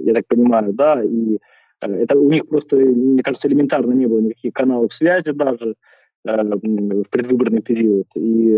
я 0.00 0.14
так 0.14 0.26
понимаю, 0.26 0.72
да, 0.72 1.02
и 1.02 1.38
э, 1.80 1.92
это 2.02 2.18
у 2.18 2.30
них 2.30 2.48
просто, 2.48 2.76
мне 2.76 3.22
кажется, 3.22 3.48
элементарно 3.48 3.92
не 3.92 4.06
было 4.06 4.20
никаких 4.20 4.52
каналов 4.52 4.92
связи 4.92 5.32
даже 5.32 5.74
в 6.26 7.04
предвыборный 7.10 7.60
период. 7.60 8.06
И 8.14 8.56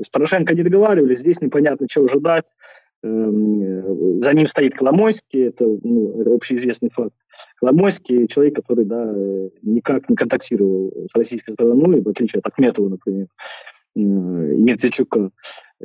с 0.00 0.08
Порошенко 0.10 0.54
не 0.54 0.62
договаривались, 0.62 1.18
здесь 1.18 1.40
непонятно, 1.40 1.88
чего 1.88 2.04
ожидать. 2.04 2.44
Эм, 3.04 4.22
за 4.22 4.32
ним 4.32 4.46
стоит 4.46 4.74
Коломойский, 4.74 5.48
это 5.48 5.66
ну, 5.66 6.34
общеизвестный 6.34 6.88
факт. 6.90 7.14
Коломойский 7.56 8.26
человек, 8.28 8.56
который 8.56 8.86
да, 8.86 9.14
никак 9.60 10.08
не 10.08 10.16
контактировал 10.16 10.90
с 11.12 11.14
российской 11.14 11.52
стороной, 11.52 12.00
в 12.00 12.08
отличие 12.08 12.40
от 12.40 12.46
Ахметова, 12.46 12.88
например, 12.88 13.26
и 13.94 14.02
Медведчука. 14.02 15.30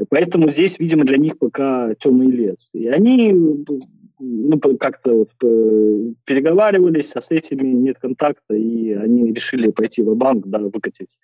Поэтому 0.07 0.47
здесь, 0.47 0.79
видимо, 0.79 1.03
для 1.03 1.17
них 1.17 1.37
пока 1.37 1.93
темный 1.95 2.27
лес. 2.27 2.69
И 2.73 2.87
они 2.87 3.33
ну, 3.33 4.59
как-то 4.79 5.13
вот 5.13 5.31
э, 5.43 6.13
переговаривались, 6.23 7.11
а 7.15 7.21
с 7.21 7.31
этими 7.31 7.67
нет 7.67 7.99
контакта, 7.99 8.53
и 8.53 8.93
они 8.93 9.33
решили 9.33 9.71
пойти 9.71 10.03
в 10.03 10.15
банк 10.15 10.47
да, 10.47 10.59
выкатить 10.59 11.19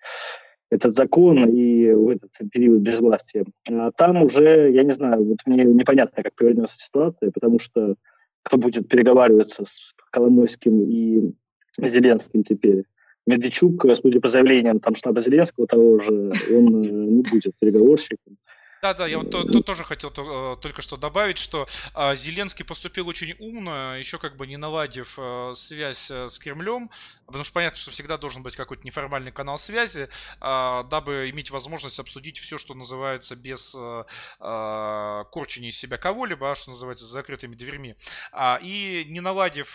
этот 0.70 0.94
закон 0.94 1.48
и 1.48 1.92
в 1.92 2.08
этот 2.08 2.30
период 2.50 2.80
безвластия. 2.80 3.44
А 3.70 3.90
там 3.92 4.22
уже, 4.22 4.70
я 4.72 4.82
не 4.82 4.92
знаю, 4.92 5.24
вот 5.24 5.38
мне 5.46 5.64
непонятно, 5.64 6.22
как 6.22 6.34
повернется 6.34 6.78
ситуация, 6.78 7.30
потому 7.30 7.58
что 7.58 7.94
кто 8.42 8.58
будет 8.58 8.88
переговариваться 8.88 9.64
с 9.64 9.94
Коломойским 10.10 10.82
и 10.82 11.32
Зеленским 11.78 12.44
теперь. 12.44 12.84
Медведчук, 13.26 13.84
судя 13.94 14.20
по 14.20 14.28
заявлениям 14.28 14.78
там 14.78 14.94
штаба 14.94 15.20
Зеленского 15.20 15.66
того 15.66 15.98
же, 15.98 16.32
он 16.50 16.84
э, 16.84 16.88
не 16.88 17.22
будет 17.22 17.54
переговорщиком. 17.58 18.38
Да, 18.86 18.94
да, 18.94 19.06
я 19.08 19.18
вот 19.18 19.32
то, 19.32 19.42
то, 19.42 19.62
тоже 19.62 19.82
хотел 19.82 20.12
то, 20.12 20.54
э, 20.54 20.62
только 20.62 20.80
что 20.80 20.96
добавить, 20.96 21.38
что 21.38 21.66
э, 21.92 22.14
Зеленский 22.14 22.64
поступил 22.64 23.08
очень 23.08 23.34
умно, 23.40 23.96
еще 23.96 24.16
как 24.18 24.36
бы 24.36 24.46
не 24.46 24.56
наладив 24.56 25.14
э, 25.18 25.54
связь 25.56 26.08
э, 26.08 26.28
с 26.28 26.38
Кремлем, 26.38 26.88
потому 27.26 27.42
что 27.42 27.52
понятно, 27.52 27.78
что 27.78 27.90
всегда 27.90 28.16
должен 28.16 28.44
быть 28.44 28.54
какой-то 28.54 28.86
неформальный 28.86 29.32
канал 29.32 29.58
связи, 29.58 30.08
э, 30.40 30.84
дабы 30.88 31.28
иметь 31.30 31.50
возможность 31.50 31.98
обсудить 31.98 32.38
все, 32.38 32.58
что 32.58 32.74
называется 32.74 33.34
без 33.34 33.74
э, 33.76 34.04
корчения 35.32 35.70
из 35.70 35.76
себя 35.76 35.96
кого-либо, 35.96 36.52
а 36.52 36.54
что 36.54 36.70
называется, 36.70 37.06
с 37.06 37.08
закрытыми 37.08 37.56
дверьми. 37.56 37.96
А, 38.30 38.60
и 38.62 39.04
не 39.08 39.18
наладив 39.18 39.74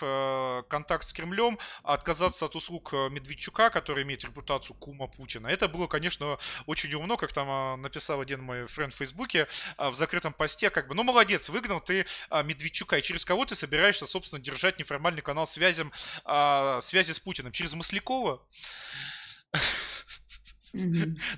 контакт 0.69 1.03
с 1.03 1.11
Кремлем, 1.11 1.59
отказаться 1.83 2.45
от 2.45 2.55
услуг 2.55 2.93
Медведчука, 2.93 3.71
который 3.71 4.03
имеет 4.03 4.23
репутацию 4.23 4.77
кума 4.77 5.07
Путина. 5.07 5.47
Это 5.47 5.67
было, 5.67 5.87
конечно, 5.87 6.37
очень 6.65 6.93
умно, 6.93 7.17
как 7.17 7.33
там 7.33 7.81
написал 7.81 8.21
один 8.21 8.41
мой 8.41 8.67
френд 8.67 8.93
Фейсбуке 9.01 9.47
а, 9.77 9.89
в 9.89 9.95
закрытом 9.95 10.31
посте, 10.31 10.69
как 10.69 10.87
бы, 10.87 10.93
ну, 10.93 11.03
молодец, 11.03 11.49
выгнал 11.49 11.81
ты 11.81 12.05
а, 12.29 12.43
Медведчука, 12.43 12.97
и 12.97 13.01
через 13.01 13.25
кого 13.25 13.45
ты 13.45 13.55
собираешься, 13.55 14.05
собственно, 14.05 14.41
держать 14.41 14.77
неформальный 14.77 15.23
канал 15.23 15.47
связи, 15.47 15.85
а, 16.23 16.79
связи 16.81 17.11
с 17.11 17.19
Путиным? 17.19 17.51
Через 17.51 17.73
Маслякова? 17.73 18.41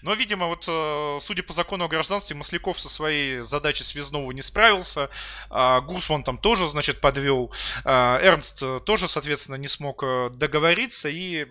Но, 0.03 0.13
видимо, 0.13 0.45
вот, 0.47 0.65
э, 0.67 1.17
судя 1.19 1.41
по 1.41 1.53
закону 1.53 1.85
о 1.85 1.87
гражданстве, 1.87 2.35
Масляков 2.35 2.79
со 2.79 2.87
своей 2.87 3.39
задачей 3.39 3.83
связного 3.83 4.31
не 4.31 4.43
справился. 4.43 5.09
Гусман 5.49 6.23
там 6.23 6.37
тоже, 6.37 6.69
значит, 6.69 7.01
подвел. 7.01 7.51
Эрнст 7.83 8.63
тоже, 8.85 9.07
соответственно, 9.07 9.55
не 9.55 9.67
смог 9.67 10.03
э, 10.03 10.29
договориться. 10.35 11.09
И 11.09 11.47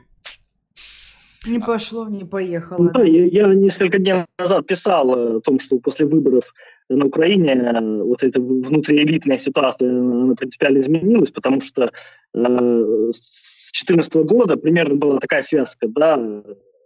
не 1.47 1.59
а. 1.59 1.61
пошло, 1.61 2.09
не 2.09 2.25
поехало. 2.25 2.79
Ну, 2.79 2.91
да, 2.91 3.03
я, 3.03 3.25
я 3.25 3.55
несколько 3.55 3.99
дней 3.99 4.25
назад 4.39 4.67
писал 4.67 5.17
э, 5.17 5.37
о 5.37 5.41
том, 5.41 5.59
что 5.59 5.79
после 5.79 6.07
выборов 6.07 6.55
на 6.89 7.07
Украине 7.07 7.55
э, 7.55 8.03
вот 8.03 8.23
эта 8.23 8.41
внутриэлитная 8.41 9.39
ситуация 9.39 9.91
она 9.91 10.35
принципиально 10.35 10.81
изменилась, 10.81 11.31
потому 11.31 11.61
что 11.61 11.91
э, 12.35 13.11
с 13.13 13.73
2014 13.73 14.15
года 14.15 14.57
примерно 14.57 14.95
была 14.95 15.19
такая 15.19 15.43
связка, 15.43 15.89
да, 15.89 16.17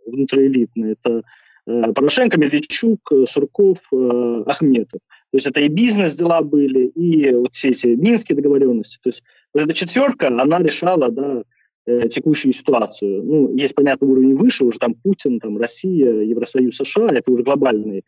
внутриэлитная. 0.07 0.93
Это 0.93 1.23
э, 1.67 1.93
Порошенко, 1.93 2.39
Медведчук, 2.39 3.13
Сурков, 3.29 3.79
э, 3.93 4.43
Ахметов. 4.47 5.01
То 5.33 5.37
есть 5.37 5.47
это 5.47 5.61
и 5.61 5.69
бизнес-дела 5.69 6.41
были, 6.41 6.87
и 6.87 7.33
вот 7.35 7.53
все 7.53 7.71
эти 7.71 7.89
минские 7.89 8.37
договоренности. 8.37 8.99
То 9.03 9.11
есть 9.11 9.23
вот 9.53 9.65
эта 9.65 9.75
четверка, 9.75 10.29
она 10.29 10.59
решала, 10.61 11.11
да, 11.11 11.43
Э, 11.89 12.09
текущую 12.09 12.53
ситуацию. 12.53 13.23
Ну, 13.23 13.57
есть, 13.57 13.77
понятно, 13.77 14.09
уровень 14.09 14.35
выше, 14.35 14.65
уже 14.65 14.77
там 14.81 14.95
Путин, 14.95 15.39
там 15.39 15.57
Россия, 15.57 16.21
Евросоюз, 16.23 16.77
США, 16.79 17.11
это 17.13 17.31
уже 17.31 17.45
глобальный 17.45 18.05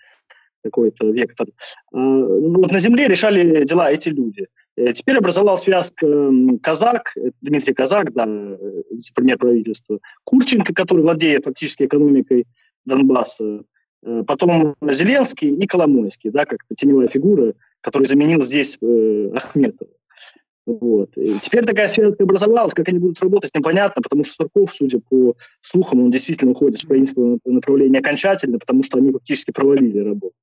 какой-то 0.64 1.06
вектор. 1.10 1.46
А, 1.92 1.96
ну, 1.96 2.60
вот 2.60 2.72
на 2.72 2.80
Земле 2.80 3.06
решали 3.06 3.64
дела 3.64 3.88
эти 3.92 4.08
люди. 4.08 4.48
Э, 4.76 4.92
теперь 4.92 5.18
образовалась 5.18 5.62
связка 5.62 6.08
Казак, 6.60 7.12
э, 7.16 7.30
Дмитрий 7.40 7.72
Казак, 7.72 8.12
да, 8.12 8.26
вице-премьер 8.90 9.38
правительства, 9.38 10.00
Курченко, 10.24 10.74
который 10.74 11.02
владеет 11.02 11.44
фактически 11.44 11.84
экономикой 11.84 12.48
Донбасса, 12.84 13.62
потом 14.26 14.74
Зеленский 14.90 15.54
и 15.54 15.66
Коломойский, 15.68 16.30
да, 16.30 16.46
как 16.46 16.64
теневая 16.76 17.06
фигура, 17.06 17.54
который 17.80 18.08
заменил 18.08 18.42
здесь 18.42 18.76
э, 18.82 19.30
Ахметова. 19.36 19.88
Вот. 20.68 21.14
Теперь 21.42 21.64
такая 21.64 21.88
связка 21.88 22.24
образовалась, 22.24 22.74
как 22.74 22.86
они 22.90 22.98
будут 22.98 23.18
работать, 23.22 23.54
непонятно, 23.54 24.02
потому 24.02 24.22
что 24.22 24.34
Сурков, 24.34 24.74
судя 24.74 25.00
по 25.00 25.34
слухам, 25.62 26.02
он 26.04 26.10
действительно 26.10 26.50
уходит 26.50 26.80
с 26.80 26.84
украинского 26.84 27.38
направления 27.46 28.00
окончательно, 28.00 28.58
потому 28.58 28.82
что 28.82 28.98
они 28.98 29.10
фактически 29.10 29.50
провалили 29.50 29.98
работу. 30.00 30.34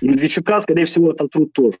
И 0.00 0.08
Медведчука, 0.08 0.62
скорее 0.62 0.86
всего, 0.86 1.10
ототрут 1.10 1.52
тоже. 1.52 1.76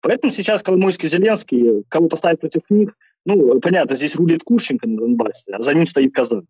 Поэтому 0.00 0.32
сейчас 0.32 0.62
Коломойский, 0.62 1.06
Зеленский, 1.06 1.84
кого 1.90 2.08
поставить 2.08 2.40
против 2.40 2.62
них, 2.70 2.96
ну, 3.26 3.60
понятно, 3.60 3.94
здесь 3.94 4.16
рулит 4.16 4.42
Курченко 4.42 4.88
на 4.88 4.96
Донбассе, 4.96 5.52
а 5.52 5.60
за 5.60 5.74
ним 5.74 5.86
стоит 5.86 6.14
Казак. 6.14 6.44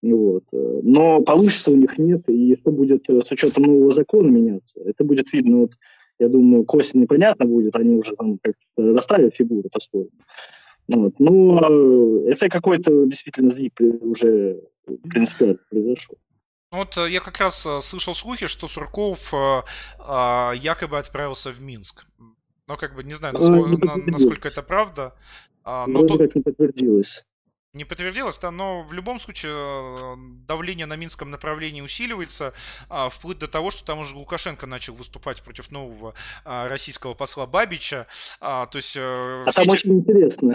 Вот. 0.00 0.44
Но 0.50 1.20
получится 1.20 1.72
у 1.72 1.76
них 1.76 1.98
нет, 1.98 2.22
и 2.28 2.56
что 2.58 2.70
будет 2.70 3.04
с 3.06 3.30
учетом 3.30 3.64
нового 3.64 3.90
закона 3.90 4.28
меняться, 4.28 4.80
это 4.80 5.04
будет 5.04 5.30
видно 5.34 5.58
вот 5.58 5.72
я 6.18 6.28
думаю, 6.28 6.64
к 6.64 6.74
осени 6.74 7.06
понятно 7.06 7.46
будет, 7.46 7.76
они 7.76 7.96
уже 7.96 8.14
там 8.16 8.38
как-то 8.38 8.94
расставят 8.94 9.34
фигуры 9.34 9.68
по-своему. 9.70 10.10
Вот. 10.88 11.14
Но 11.18 12.22
это 12.26 12.48
какой-то 12.48 13.06
действительно 13.06 13.50
сдвиг 13.50 13.72
уже 14.00 14.62
принципиально 15.02 15.58
произошел. 15.68 16.16
Ну 16.72 16.78
вот 16.78 16.96
э, 16.96 17.10
я 17.10 17.20
как 17.20 17.38
раз 17.38 17.64
э, 17.66 17.80
слышал 17.80 18.14
слухи, 18.14 18.46
что 18.46 18.66
Сурков 18.68 19.32
э, 19.32 19.62
э, 19.98 20.52
якобы 20.56 20.98
отправился 20.98 21.50
в 21.50 21.60
Минск. 21.60 22.06
Но 22.66 22.76
как 22.76 22.96
бы 22.96 23.04
не 23.04 23.14
знаю, 23.14 23.34
насколько, 23.34 23.92
а, 23.92 23.96
насколько 24.10 24.48
это 24.48 24.62
правда. 24.62 25.14
А, 25.62 25.86
но 25.86 26.00
Вроде 26.00 26.14
то... 26.14 26.18
как 26.18 26.34
не 26.34 26.42
подтвердилось 26.42 27.24
не 27.76 27.84
подтвердилось, 27.84 28.38
да, 28.38 28.50
но 28.50 28.82
в 28.82 28.92
любом 28.92 29.20
случае 29.20 29.52
э, 29.54 30.14
давление 30.48 30.86
на 30.86 30.96
минском 30.96 31.30
направлении 31.30 31.82
усиливается, 31.82 32.54
а, 32.88 33.08
вплоть 33.08 33.38
до 33.38 33.46
того, 33.46 33.70
что 33.70 33.84
там 33.84 34.00
уже 34.00 34.16
Лукашенко 34.16 34.66
начал 34.66 34.94
выступать 34.94 35.42
против 35.42 35.70
нового 35.70 36.14
а, 36.44 36.68
российского 36.68 37.14
посла 37.14 37.46
Бабича. 37.46 38.06
А, 38.40 38.66
то 38.66 38.76
есть, 38.76 38.96
э, 38.96 39.44
а 39.46 39.52
там 39.52 39.64
эти... 39.64 39.70
очень 39.70 39.92
интересно. 39.98 40.54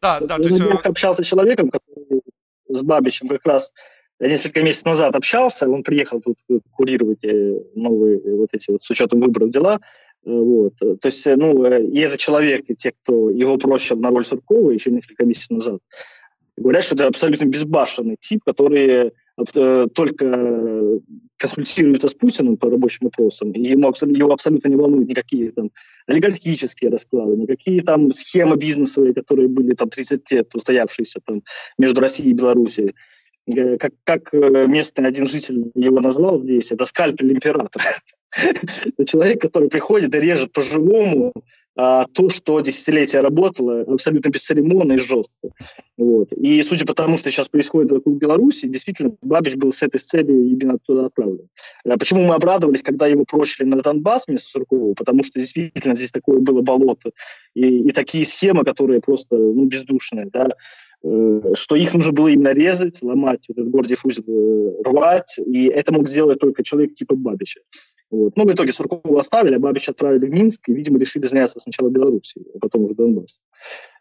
Да, 0.00 0.20
да. 0.20 0.36
Я 0.36 0.42
то 0.42 0.48
есть... 0.48 0.60
Э, 0.60 0.88
общался 0.88 1.22
с 1.22 1.26
человеком, 1.26 1.70
который 1.70 2.22
с 2.68 2.82
Бабичем 2.82 3.28
как 3.28 3.44
раз 3.44 3.72
Я 4.20 4.28
несколько 4.28 4.62
месяцев 4.62 4.86
назад 4.86 5.16
общался, 5.16 5.68
он 5.68 5.82
приехал 5.82 6.20
тут 6.20 6.36
курировать 6.70 7.22
новые 7.74 8.20
вот 8.36 8.50
эти 8.52 8.70
вот 8.70 8.82
с 8.82 8.90
учетом 8.90 9.20
выборов 9.20 9.50
дела. 9.50 9.80
Вот. 10.24 10.74
То 10.78 10.98
есть, 11.06 11.26
ну, 11.26 11.66
и 11.66 11.98
этот 11.98 12.20
человек, 12.20 12.64
и 12.68 12.76
те, 12.76 12.92
кто 12.92 13.30
его 13.30 13.56
просил 13.56 13.98
на 13.98 14.10
роль 14.10 14.26
Суркова 14.26 14.70
еще 14.70 14.90
несколько 14.90 15.24
месяцев 15.24 15.50
назад, 15.50 15.80
говорят, 16.60 16.84
что 16.84 16.94
это 16.94 17.06
абсолютно 17.06 17.46
безбашенный 17.46 18.16
тип, 18.20 18.42
который 18.44 19.12
э, 19.54 19.86
только 19.94 21.00
консультируется 21.38 22.08
с 22.08 22.14
Путиным 22.14 22.56
по 22.56 22.70
рабочим 22.70 23.06
вопросам, 23.06 23.52
и 23.52 23.70
ему, 23.70 23.92
его 24.02 24.32
абсолютно 24.32 24.68
не 24.68 24.76
волнуют 24.76 25.08
никакие 25.08 25.52
там 25.52 25.70
олигархические 26.06 26.90
расклады, 26.90 27.36
никакие 27.36 27.82
там 27.82 28.12
схемы 28.12 28.56
бизнесовые, 28.56 29.14
которые 29.14 29.48
были 29.48 29.74
там 29.74 29.88
30 29.88 30.30
лет 30.30 30.54
устоявшиеся 30.54 31.20
там 31.24 31.42
между 31.78 32.00
Россией 32.00 32.30
и 32.30 32.34
Белоруссией. 32.34 32.94
Э, 33.46 33.78
как, 33.78 33.92
как 34.04 34.34
э, 34.34 34.66
местный 34.66 35.06
один 35.06 35.26
житель 35.26 35.70
его 35.74 36.00
назвал 36.00 36.38
здесь, 36.40 36.70
это 36.70 36.84
скальпель 36.84 37.32
императора. 37.32 37.84
Человек, 39.06 39.40
который 39.40 39.68
приходит 39.68 40.14
и 40.14 40.20
режет 40.20 40.52
по-живому 40.52 41.32
а, 41.82 42.04
то, 42.12 42.28
что 42.28 42.60
десятилетия 42.60 43.22
работало 43.22 43.80
абсолютно 43.82 44.28
бесцеремонно 44.28 44.92
и 44.92 44.98
жестко. 44.98 45.48
Вот. 45.96 46.30
И 46.32 46.62
судя 46.62 46.84
по 46.84 46.92
тому, 46.92 47.16
что 47.16 47.30
сейчас 47.30 47.48
происходит 47.48 47.90
вокруг 47.90 48.18
Беларуси, 48.18 48.66
действительно, 48.68 49.16
Бабич 49.22 49.54
был 49.54 49.72
с 49.72 49.82
этой 49.82 49.98
целью 49.98 50.44
именно 50.50 50.78
туда 50.78 51.06
отправлен. 51.06 51.48
А 51.86 51.96
почему 51.96 52.26
мы 52.26 52.34
обрадовались, 52.34 52.82
когда 52.82 53.06
его 53.06 53.24
прочили 53.24 53.66
на 53.66 53.80
Донбасс 53.80 54.26
вместо 54.26 54.50
Суркова? 54.50 54.92
Потому 54.92 55.22
что 55.22 55.40
действительно 55.40 55.96
здесь 55.96 56.12
такое 56.12 56.40
было 56.40 56.60
болото 56.60 57.12
и, 57.54 57.88
и 57.88 57.92
такие 57.92 58.26
схемы, 58.26 58.62
которые 58.62 59.00
просто 59.00 59.36
ну, 59.36 59.64
бездушные. 59.64 60.26
Да? 60.30 60.50
Э, 61.02 61.40
что 61.54 61.76
их 61.76 61.94
нужно 61.94 62.12
было 62.12 62.28
именно 62.28 62.52
резать, 62.52 63.00
ломать, 63.00 63.46
этот 63.48 63.70
Гордиев 63.70 64.04
узел 64.04 64.24
э, 64.26 64.82
рвать, 64.84 65.38
и 65.38 65.68
это 65.68 65.94
мог 65.94 66.08
сделать 66.08 66.40
только 66.40 66.62
человек 66.62 66.92
типа 66.92 67.14
Бабича. 67.16 67.60
Вот. 68.10 68.36
Ну, 68.36 68.44
в 68.44 68.52
итоге 68.52 68.72
Суркова 68.72 69.20
оставили, 69.20 69.54
а 69.54 69.58
Бабича 69.58 69.92
отправили 69.92 70.26
в 70.26 70.34
Минск, 70.34 70.68
и, 70.68 70.72
видимо, 70.72 70.98
решили 70.98 71.26
заняться 71.26 71.60
сначала 71.60 71.88
Белоруссией, 71.88 72.46
а 72.54 72.58
потом 72.58 72.84
уже 72.84 72.94
Донбасс. 72.94 73.38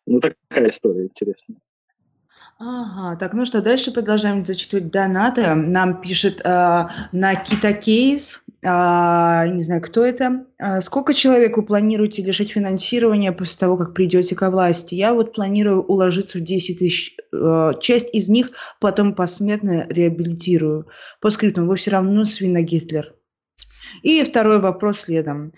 Ну, 0.06 0.19
такая 0.19 0.69
история 0.69 1.03
интересная. 1.03 1.57
Ага, 2.61 3.18
так, 3.18 3.34
ну 3.34 3.45
что, 3.45 3.61
дальше 3.61 3.94
продолжаем 3.94 4.45
зачитывать 4.45 4.91
донаты. 4.91 5.48
Нам 5.56 6.02
пишет 6.02 6.41
э, 6.44 6.84
Накита 7.14 7.72
Кейс, 7.72 8.44
э, 8.61 8.68
не 8.68 9.64
знаю, 9.64 9.81
кто 9.81 10.03
это. 10.03 10.45
Э, 10.57 10.81
сколько 10.81 11.14
человек 11.14 11.56
вы 11.56 11.64
планируете 11.64 12.22
лишить 12.22 12.52
финансирования 12.52 13.31
после 13.31 13.60
того, 13.60 13.77
как 13.77 13.94
придете 13.94 14.36
к 14.36 14.49
власти? 14.49 14.95
Я 14.95 15.14
вот 15.14 15.34
планирую 15.34 15.84
уложиться 15.84 16.40
в 16.40 16.41
10 16.41 16.80
тысяч. 16.80 17.15
Э, 17.31 17.72
часть 17.80 18.14
из 18.14 18.27
них 18.27 18.52
потом 18.81 19.15
посмертно 19.15 19.86
реабилитирую. 19.88 20.88
По 21.22 21.30
скриптам, 21.30 21.65
вы 21.65 21.77
все 21.77 21.91
равно 21.91 22.26
свина 22.26 22.61
Гитлер. 22.61 23.15
И 24.03 24.24
второй 24.24 24.60
вопрос 24.60 24.99
следом. 25.02 25.53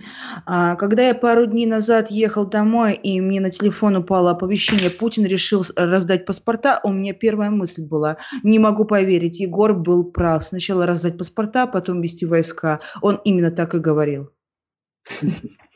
А, 0.45 0.75
когда 0.75 1.07
я 1.07 1.15
пару 1.15 1.45
дней 1.45 1.65
назад 1.65 2.11
ехал 2.11 2.45
домой, 2.45 2.93
и 2.93 3.21
мне 3.21 3.39
на 3.39 3.51
телефон 3.51 3.95
упало 3.97 4.31
оповещение, 4.31 4.89
Путин 4.89 5.25
решил 5.25 5.63
раздать 5.75 6.25
паспорта, 6.25 6.79
у 6.83 6.91
меня 6.91 7.13
первая 7.13 7.49
мысль 7.49 7.83
была, 7.83 8.17
не 8.43 8.59
могу 8.59 8.85
поверить, 8.85 9.39
Егор 9.39 9.73
был 9.73 10.03
прав. 10.11 10.45
Сначала 10.45 10.85
раздать 10.85 11.17
паспорта, 11.17 11.67
потом 11.67 12.01
вести 12.01 12.25
войска. 12.25 12.79
Он 13.01 13.19
именно 13.23 13.51
так 13.51 13.75
и 13.75 13.79
говорил. 13.79 14.31
А, 15.09 15.13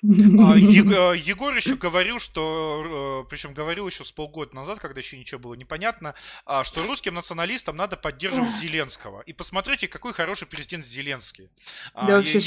а, 0.04 1.16
Егор 1.16 1.56
еще 1.56 1.76
говорил, 1.76 2.20
что, 2.20 3.24
э, 3.26 3.30
причем 3.30 3.54
говорил 3.54 3.88
еще 3.88 4.04
с 4.04 4.12
полгода 4.12 4.56
назад, 4.56 4.80
когда 4.80 5.00
еще 5.02 5.18
ничего 5.18 5.40
было 5.40 5.54
непонятно, 5.56 6.14
а, 6.46 6.64
что 6.64 6.86
русским 6.86 7.16
националистам 7.16 7.76
надо 7.76 7.98
поддерживать 7.98 8.54
Зеленского. 8.54 9.22
И 9.22 9.34
посмотрите, 9.34 9.88
какой 9.88 10.14
хороший 10.14 10.48
президент 10.48 10.86
Зеленский. 10.86 11.50
Да, 11.94 12.18
вообще 12.18 12.40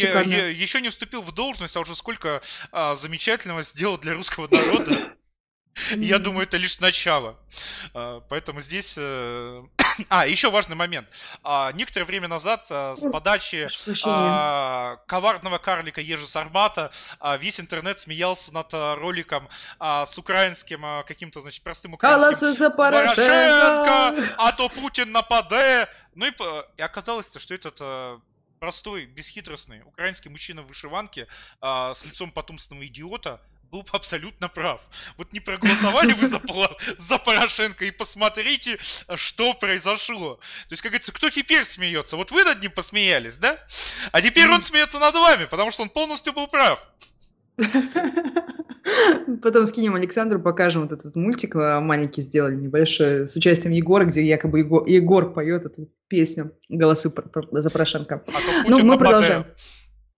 Еще 0.53 0.81
не 0.81 0.91
вступил 0.91 1.23
в 1.23 1.33
должность, 1.33 1.77
а 1.77 1.81
уже 1.81 1.97
сколько 1.97 2.43
замечательного 2.73 3.63
сделал 3.63 3.99
для 3.99 4.15
русского 4.15 4.49
народа. 4.51 5.17
Я 5.97 6.19
думаю, 6.19 6.45
это 6.45 6.57
лишь 6.57 6.81
начало. 6.81 7.39
Поэтому 7.93 8.61
здесь... 8.61 8.99
А, 10.09 10.27
еще 10.27 10.51
важный 10.51 10.77
момент. 10.77 11.09
А, 11.43 11.73
некоторое 11.73 12.05
время 12.05 12.29
назад 12.29 12.67
а, 12.71 12.95
с 12.97 13.11
подачи 13.11 13.69
коварного 15.07 15.59
карлика 15.59 16.01
Ежи 16.01 16.27
Сармата 16.27 16.91
весь 17.39 17.61
интернет 17.61 17.99
смеялся 17.99 18.53
над 18.53 18.73
роликом 18.73 19.49
с 19.81 20.19
украинским 20.19 21.05
каким-то, 21.07 21.41
значит, 21.41 21.63
простым 21.63 21.95
украинским... 21.95 22.53
за 22.53 22.71
Порошенко! 22.71 24.35
А 24.37 24.53
то 24.53 24.69
Путин 24.69 25.13
нападе! 25.13 25.89
Ну 26.15 26.27
и, 26.27 26.33
и 26.77 26.83
оказалось, 26.83 27.33
что 27.37 27.55
этот 27.55 28.21
простой, 28.59 29.07
бесхитростный 29.07 29.83
украинский 29.85 30.31
мужчина 30.31 30.63
в 30.63 30.67
вышиванке 30.67 31.27
с 31.61 32.05
лицом 32.05 32.31
потомственного 32.31 32.87
идиота 32.87 33.41
был 33.71 33.87
абсолютно 33.93 34.49
прав. 34.49 34.81
Вот 35.17 35.33
не 35.33 35.41
проголосовали 35.41 36.13
вы 36.13 36.27
за, 36.27 36.41
за 36.99 37.19
Порошенко 37.19 37.85
и 37.85 37.91
посмотрите, 37.91 38.79
что 39.15 39.55
произошло. 39.55 40.37
То 40.69 40.73
есть, 40.73 40.83
как 40.83 40.93
говорится, 40.93 41.13
кто 41.13 41.31
теперь 41.31 41.65
смеется? 41.65 42.17
Вот 42.17 42.31
вы 42.31 42.45
над 42.45 42.63
ним 42.63 42.71
посмеялись, 42.71 43.37
да? 43.37 43.59
А 44.13 44.23
теперь 44.23 44.49
он 44.49 44.63
смеется 44.63 44.99
над 44.99 45.15
вами, 45.15 45.45
потому 45.47 45.71
что 45.71 45.83
он 45.83 45.91
полностью 45.91 46.33
был 46.33 46.47
прав. 46.47 46.87
Потом 49.43 49.67
скинем 49.67 49.95
Александру, 49.95 50.41
покажем 50.41 50.83
вот 50.83 50.93
этот 50.93 51.15
мультик 51.15 51.57
а, 51.57 51.81
маленький 51.81 52.23
сделали, 52.23 52.55
небольшой, 52.55 53.27
с 53.27 53.37
участием 53.37 53.73
Егора, 53.73 54.05
где 54.05 54.23
якобы 54.23 54.61
Егор, 54.61 54.87
Егор 54.87 55.33
поет 55.33 55.67
эту 55.67 55.91
песню 56.09 56.53
«Голосуй 56.71 57.13
за 57.53 57.71
Порошенко». 57.71 58.25
А 58.27 58.69
ну, 58.69 58.83
мы 58.83 58.97
продолжаем. 58.97 59.45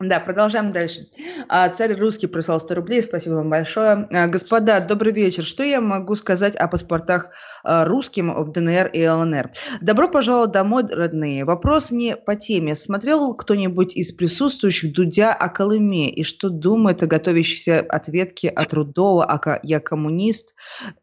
Да, 0.01 0.19
продолжаем 0.19 0.71
дальше. 0.71 1.09
А, 1.51 1.69
царь 1.69 1.93
русский 1.93 2.27
прислал 2.27 2.59
100 2.59 2.75
рублей, 2.75 3.03
спасибо 3.03 3.35
вам 3.35 3.51
большое. 3.51 4.09
А, 4.11 4.29
господа, 4.29 4.81
добрый 4.81 5.13
вечер. 5.13 5.45
Что 5.45 5.63
я 5.63 5.83
могу 5.83 6.15
сказать 6.15 6.57
о 6.57 6.69
паспортах 6.69 7.29
а, 7.65 7.85
русским 7.85 8.33
в 8.33 8.51
ДНР 8.51 8.87
и 8.95 9.07
ЛНР? 9.07 9.51
Добро 9.83 10.09
пожаловать 10.09 10.53
домой, 10.53 10.85
родные. 10.91 11.45
Вопрос 11.45 11.91
не 11.91 12.17
по 12.17 12.35
теме. 12.35 12.75
Смотрел 12.77 13.35
кто-нибудь 13.35 13.95
из 13.95 14.13
присутствующих 14.13 14.95
Дудя 14.95 15.35
о 15.35 15.51
Колыме 15.51 16.11
и 16.11 16.25
что 16.25 16.49
думает 16.49 17.03
о 17.03 17.07
готовящейся 17.07 17.81
ответке 17.81 18.49
от 18.49 18.73
Рудова, 18.73 19.27
а 19.27 19.61
я 19.63 19.81
коммунист 19.81 20.55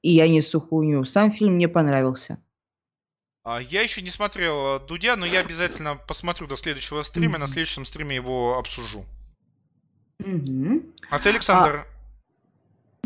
и 0.02 0.10
я 0.10 0.28
не 0.28 0.42
сухую. 0.42 1.06
Сам 1.06 1.32
фильм 1.32 1.54
мне 1.54 1.68
понравился. 1.68 2.40
А, 3.50 3.62
я 3.62 3.82
еще 3.82 4.02
не 4.02 4.10
смотрел 4.10 4.78
Дудя, 4.82 5.16
но 5.16 5.26
я 5.26 5.40
обязательно 5.40 5.96
посмотрю 5.96 6.48
до 6.48 6.58
следующего 6.58 7.02
стрима, 7.02 7.38
mm-hmm. 7.38 7.40
на 7.40 7.48
следующем 7.48 7.86
стриме 7.86 8.18
его 8.18 8.58
обсужу. 8.58 9.06
Mm-hmm. 10.22 10.94
А 11.10 11.20
ты, 11.20 11.30
Александр? 11.30 11.86
А... 11.86 11.98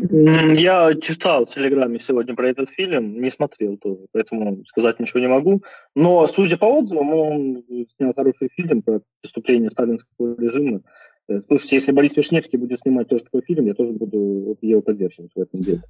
Я 0.00 0.94
читал 1.00 1.46
в 1.46 1.54
Телеграме 1.54 2.00
сегодня 2.00 2.34
про 2.34 2.48
этот 2.48 2.70
фильм, 2.70 3.20
не 3.20 3.30
смотрел 3.30 3.76
тоже, 3.76 4.00
поэтому 4.10 4.64
сказать 4.66 4.98
ничего 4.98 5.20
не 5.20 5.28
могу. 5.28 5.62
Но, 5.94 6.26
судя 6.26 6.56
по 6.56 6.64
отзывам, 6.64 7.10
он 7.14 7.64
снял 7.96 8.12
хороший 8.12 8.48
фильм 8.56 8.82
про 8.82 9.00
преступление 9.20 9.70
сталинского 9.70 10.34
режима. 10.40 10.80
Э, 11.28 11.40
слушайте, 11.46 11.76
если 11.76 11.92
Борис 11.92 12.16
Вишневский 12.16 12.58
будет 12.58 12.80
снимать 12.80 13.08
тоже 13.08 13.24
такой 13.24 13.42
фильм, 13.42 13.66
я 13.66 13.74
тоже 13.74 13.92
буду 13.92 14.56
его 14.60 14.82
поддерживать 14.82 15.32
в 15.34 15.40
этом 15.40 15.60
деле. 15.60 15.82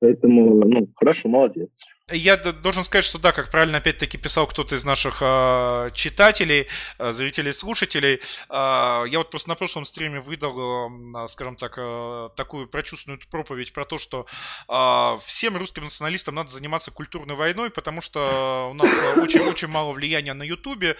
Поэтому, 0.00 0.64
ну, 0.64 0.88
хорошо, 0.96 1.28
молодец. 1.28 1.70
Я 2.10 2.36
должен 2.36 2.82
сказать, 2.84 3.04
что 3.04 3.18
да, 3.18 3.32
как 3.32 3.50
правильно 3.50 3.78
опять-таки 3.78 4.18
писал 4.18 4.46
кто-то 4.46 4.74
из 4.74 4.84
наших 4.84 5.18
э, 5.20 5.90
читателей, 5.94 6.66
э, 6.98 7.12
зрителей, 7.12 7.52
слушателей, 7.52 8.14
э, 8.14 8.20
я 8.50 9.18
вот 9.18 9.30
просто 9.30 9.48
на 9.48 9.54
прошлом 9.54 9.84
стриме 9.84 10.20
выдал, 10.20 10.90
э, 10.90 11.26
скажем 11.28 11.56
так, 11.56 11.74
э, 11.78 12.28
такую 12.36 12.68
прочувственную 12.68 13.20
проповедь 13.30 13.72
про 13.72 13.84
то, 13.84 13.98
что 13.98 14.26
э, 14.68 15.18
всем 15.24 15.56
русским 15.56 15.84
националистам 15.84 16.34
надо 16.34 16.50
заниматься 16.50 16.90
культурной 16.90 17.36
войной, 17.36 17.70
потому 17.70 18.00
что 18.00 18.68
у 18.70 18.74
нас 18.74 18.90
очень-очень 19.16 19.68
мало 19.68 19.92
влияния 19.92 20.34
на 20.34 20.42
Ютубе. 20.42 20.96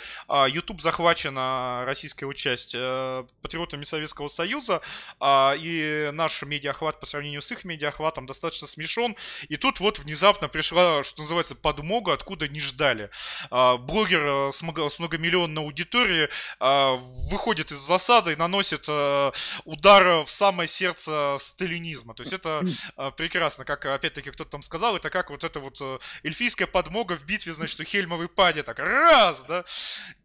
Ютуб 0.49 0.81
захвачен 0.81 1.37
российская 1.85 2.33
часть 2.33 2.75
э, 2.75 3.25
патриотами 3.73 3.85
Советского 3.85 4.29
Союза, 4.29 4.81
э, 5.21 5.57
и 5.59 6.11
наш 6.13 6.43
медиахват 6.43 7.01
по 7.01 7.07
сравнению 7.07 7.41
с 7.41 7.51
их 7.53 7.65
медиахватом 7.65 8.27
достаточно 8.27 8.67
смешон. 8.67 9.17
И 9.49 9.57
тут 9.57 9.81
вот 9.81 9.99
внезапно 9.99 10.49
пришла 10.49 11.03
что 11.03 11.23
называется, 11.23 11.55
подмога, 11.55 12.13
откуда 12.13 12.49
не 12.49 12.61
ждали. 12.61 13.11
А, 13.51 13.77
блогер 13.77 14.49
э, 14.49 14.51
с 14.53 14.63
многомиллионной 14.99 15.63
аудиторией 15.63 16.29
а, 16.61 16.97
выходит 17.31 17.73
из 17.73 17.79
засады 17.79 18.33
и 18.33 18.37
наносит 18.37 18.87
э, 18.89 19.33
удар 19.65 20.23
в 20.25 20.31
самое 20.31 20.69
сердце 20.69 21.37
сталинизма. 21.39 22.15
То 22.15 22.23
есть 22.23 22.33
это 22.33 22.63
а, 22.97 23.11
прекрасно, 23.11 23.65
как 23.65 23.87
опять-таки 23.87 24.31
кто-то 24.31 24.51
там 24.51 24.63
сказал, 24.63 24.97
это 24.97 25.11
как 25.11 25.31
вот 25.31 25.45
эта 25.45 25.61
вот 25.61 25.81
эльфийская 26.23 26.67
подмога 26.67 27.17
в 27.17 27.25
битве, 27.25 27.53
значит, 27.53 27.81
у 27.81 27.85
Хельмовой 27.85 28.29
паде, 28.29 28.63
так 28.63 28.79
раз, 28.79 29.45
да, 29.49 29.65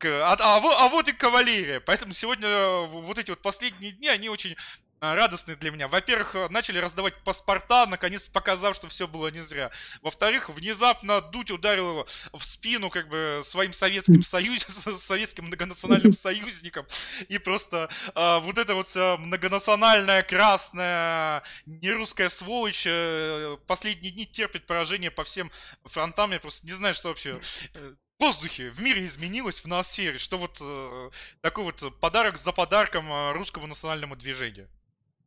а, 0.04 0.36
а, 0.40 0.86
а 0.86 0.90
вот 0.90 1.08
и 1.08 1.14
кавалерия. 1.14 1.80
Поэтому 1.80 2.14
сегодня 2.14 2.82
вот 2.88 3.18
эти 3.18 3.30
вот 3.30 3.37
вот 3.38 3.42
последние 3.44 3.92
дни, 3.92 4.08
они 4.08 4.30
очень 4.30 4.56
а, 5.00 5.16
радостные 5.16 5.56
для 5.56 5.70
меня. 5.70 5.88
Во-первых, 5.88 6.34
э, 6.34 6.50
начали 6.50 6.80
раздавать 6.80 7.14
паспорта, 7.24 7.86
наконец 7.86 8.28
показав, 8.28 8.76
что 8.76 8.88
все 8.88 9.08
было 9.08 9.28
не 9.28 9.42
зря. 9.42 9.70
Во-вторых, 10.02 10.50
внезапно 10.50 11.22
Дудь 11.22 11.52
ударил 11.52 11.90
его 11.90 12.08
в 12.34 12.44
спину 12.44 12.90
как 12.90 13.08
бы 13.08 13.42
своим 13.44 13.74
советским 13.74 14.24
союз, 14.24 14.64
советским 14.98 15.46
многонациональным 15.46 16.14
союзником. 16.14 16.88
И 17.28 17.38
просто 17.38 17.92
а, 18.16 18.40
вот 18.40 18.58
эта 18.58 18.74
вот 18.74 18.88
многонациональная 18.96 20.24
красная 20.24 21.44
нерусская 21.68 22.30
сволочь 22.30 22.86
э, 22.88 23.58
последние 23.68 24.12
дни 24.12 24.26
терпит 24.26 24.66
поражение 24.66 25.12
по 25.12 25.24
всем 25.24 25.52
фронтам. 25.86 26.32
Я 26.32 26.40
просто 26.40 26.66
не 26.66 26.74
знаю, 26.74 26.96
что 26.96 27.10
вообще 27.10 27.40
э, 27.76 27.94
в 28.18 28.24
воздухе, 28.24 28.70
в 28.70 28.82
мире 28.82 29.06
изменилось, 29.06 29.62
в 29.62 29.68
ноосфере, 29.68 30.18
что 30.18 30.38
вот 30.38 30.60
э, 30.62 31.10
такой 31.42 31.66
вот 31.66 32.00
подарок 32.00 32.38
за 32.38 32.52
подарком 32.52 33.34
русскому 33.34 33.68
национальному 33.68 34.16
движению. 34.16 34.68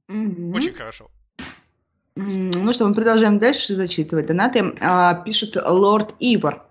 Угу. 0.08 0.56
Очень 0.56 0.74
хорошо. 0.74 1.10
Ну 2.16 2.72
что, 2.72 2.88
мы 2.88 2.94
продолжаем 2.94 3.38
дальше 3.38 3.74
зачитывать 3.74 4.26
донаты. 4.26 4.74
А, 4.80 5.14
пишет 5.14 5.56
лорд 5.56 6.14
Ивар. 6.18 6.64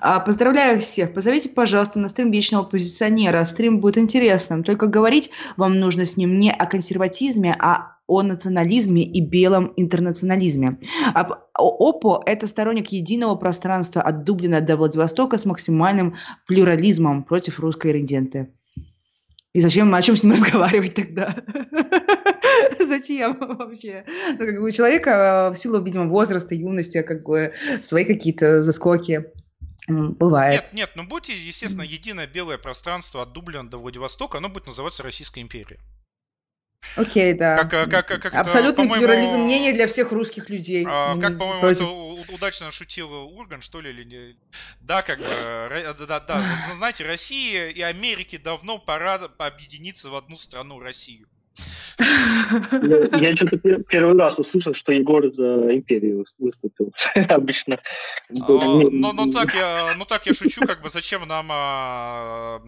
А, 0.00 0.20
поздравляю 0.20 0.80
всех. 0.80 1.12
Позовите, 1.12 1.48
пожалуйста, 1.48 1.98
на 1.98 2.08
стрим 2.08 2.30
вечного 2.30 2.64
оппозиционера. 2.64 3.44
Стрим 3.44 3.80
будет 3.80 3.98
интересным. 3.98 4.64
Только 4.64 4.86
говорить 4.86 5.30
вам 5.56 5.78
нужно 5.78 6.04
с 6.04 6.16
ним 6.16 6.38
не 6.38 6.52
о 6.52 6.66
консерватизме, 6.66 7.54
а 7.58 7.96
о 8.06 8.22
национализме 8.22 9.02
и 9.02 9.20
белом 9.20 9.72
интернационализме. 9.76 10.78
ОПО– 11.54 12.22
это 12.26 12.46
сторонник 12.46 12.88
единого 12.88 13.34
пространства 13.34 14.00
от 14.02 14.24
Дублина 14.24 14.60
до 14.60 14.76
Владивостока 14.76 15.38
с 15.38 15.44
максимальным 15.44 16.14
плюрализмом 16.46 17.24
против 17.24 17.58
русской 17.58 17.92
резиденты. 17.92 18.52
И 19.52 19.60
зачем, 19.60 19.92
о 19.94 20.02
чем 20.02 20.16
с 20.16 20.22
ним 20.22 20.32
разговаривать 20.34 20.94
тогда? 20.94 21.34
Зачем 22.86 23.38
вообще? 23.40 24.04
Ну, 24.38 24.38
как 24.38 24.60
бы 24.60 24.68
у 24.68 24.70
человека 24.70 25.52
в 25.54 25.58
силу, 25.58 25.82
видимо, 25.82 26.06
возраста, 26.06 26.54
юности, 26.54 27.02
как 27.02 27.24
бы 27.24 27.52
свои 27.80 28.04
какие-то 28.04 28.62
заскоки. 28.62 29.32
Бывает. 29.86 30.64
Нет, 30.64 30.72
нет, 30.72 30.90
ну 30.96 31.04
будьте, 31.04 31.34
естественно, 31.34 31.82
единое 31.82 32.26
белое 32.26 32.58
пространство 32.58 33.22
от 33.22 33.32
Дублина 33.32 33.68
до 33.68 33.78
Владивостока, 33.78 34.38
оно 34.38 34.48
будет 34.48 34.66
называться 34.66 35.02
Российская 35.02 35.40
империя. 35.40 35.78
Окей, 36.94 37.32
да. 37.34 37.64
Как, 37.64 37.90
как, 37.90 38.06
как, 38.06 38.22
как 38.22 38.34
Абсолютный 38.34 38.88
плюрализм 38.88 39.40
мнения 39.40 39.72
для 39.72 39.86
всех 39.86 40.12
русских 40.12 40.48
людей. 40.48 40.84
А, 40.88 41.18
как, 41.18 41.38
по-моему, 41.38 41.60
против... 41.60 41.82
это 41.82 42.34
удачно 42.34 42.70
шутил 42.70 43.12
Урган, 43.12 43.60
что 43.60 43.80
ли, 43.80 43.90
или 43.90 44.04
не? 44.04 44.36
Да, 44.80 45.02
как 45.02 45.18
бы, 45.18 45.24
да, 45.98 46.06
да, 46.06 46.20
да. 46.20 46.44
Знаете, 46.76 47.04
Россия 47.04 47.70
и 47.70 47.80
Америке 47.80 48.38
давно 48.38 48.78
пора 48.78 49.14
объединиться 49.38 50.10
в 50.10 50.16
одну 50.16 50.36
страну, 50.36 50.78
Россию. 50.78 51.28
Я 51.98 53.34
что-то 53.34 53.58
первый 53.88 54.18
раз 54.18 54.38
услышал, 54.38 54.74
что 54.74 54.92
Егор 54.92 55.32
за 55.32 55.74
империю 55.74 56.24
выступил. 56.38 56.92
Обычно. 57.28 57.78
Ну, 58.30 58.90
ну, 58.90 59.32
так 59.32 59.54
я, 59.54 59.94
ну 59.96 60.04
так 60.04 60.26
я 60.26 60.32
шучу, 60.32 60.66
как 60.66 60.82
бы 60.82 60.88
зачем 60.88 61.26
нам 61.26 61.48
а, 61.50 62.60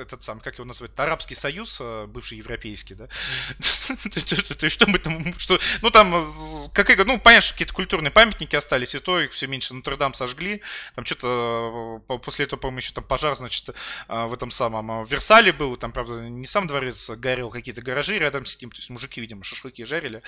этот 0.00 0.22
сам, 0.22 0.40
как 0.40 0.54
его 0.54 0.64
называют, 0.64 0.98
Арабский 0.98 1.34
Союз, 1.34 1.78
э, 1.80 2.06
бывший 2.06 2.38
европейский, 2.38 2.94
да? 2.94 3.06
То 3.58 4.66
есть 4.66 4.72
что 4.72 4.86
мы 4.86 4.98
там, 4.98 5.38
что, 5.38 5.58
ну 5.82 5.90
там, 5.90 6.14
э, 6.14 6.68
как, 6.72 6.88
ну 7.06 7.18
понятно, 7.18 7.42
что 7.42 7.52
какие-то 7.54 7.74
культурные 7.74 8.10
памятники 8.10 8.56
остались, 8.56 8.94
и 8.94 8.98
то 8.98 9.20
их 9.20 9.32
все 9.32 9.46
меньше 9.46 9.74
Нотр-Дам 9.74 10.14
сожгли, 10.14 10.62
там 10.94 11.04
что-то, 11.04 12.02
э, 12.08 12.18
после 12.18 12.46
этого, 12.46 12.60
по-моему, 12.60 12.78
еще 12.78 12.92
там 12.92 13.04
пожар, 13.04 13.34
значит, 13.34 13.68
в 14.08 14.32
этом 14.32 14.50
самом 14.50 15.04
Версале 15.04 15.52
был, 15.52 15.76
там, 15.76 15.92
правда, 15.92 16.28
не 16.28 16.46
сам 16.46 16.66
дворец 16.66 17.10
горел, 17.10 17.50
какие-то 17.50 17.82
гаражи 17.82 18.18
рядом 18.18 18.44
с 18.44 18.60
ним, 18.60 18.70
то 18.70 18.76
есть 18.76 18.90
мужики, 18.90 19.20
видимо, 19.20 19.44
шашлыки 19.44 19.84
жарили, 19.84 20.22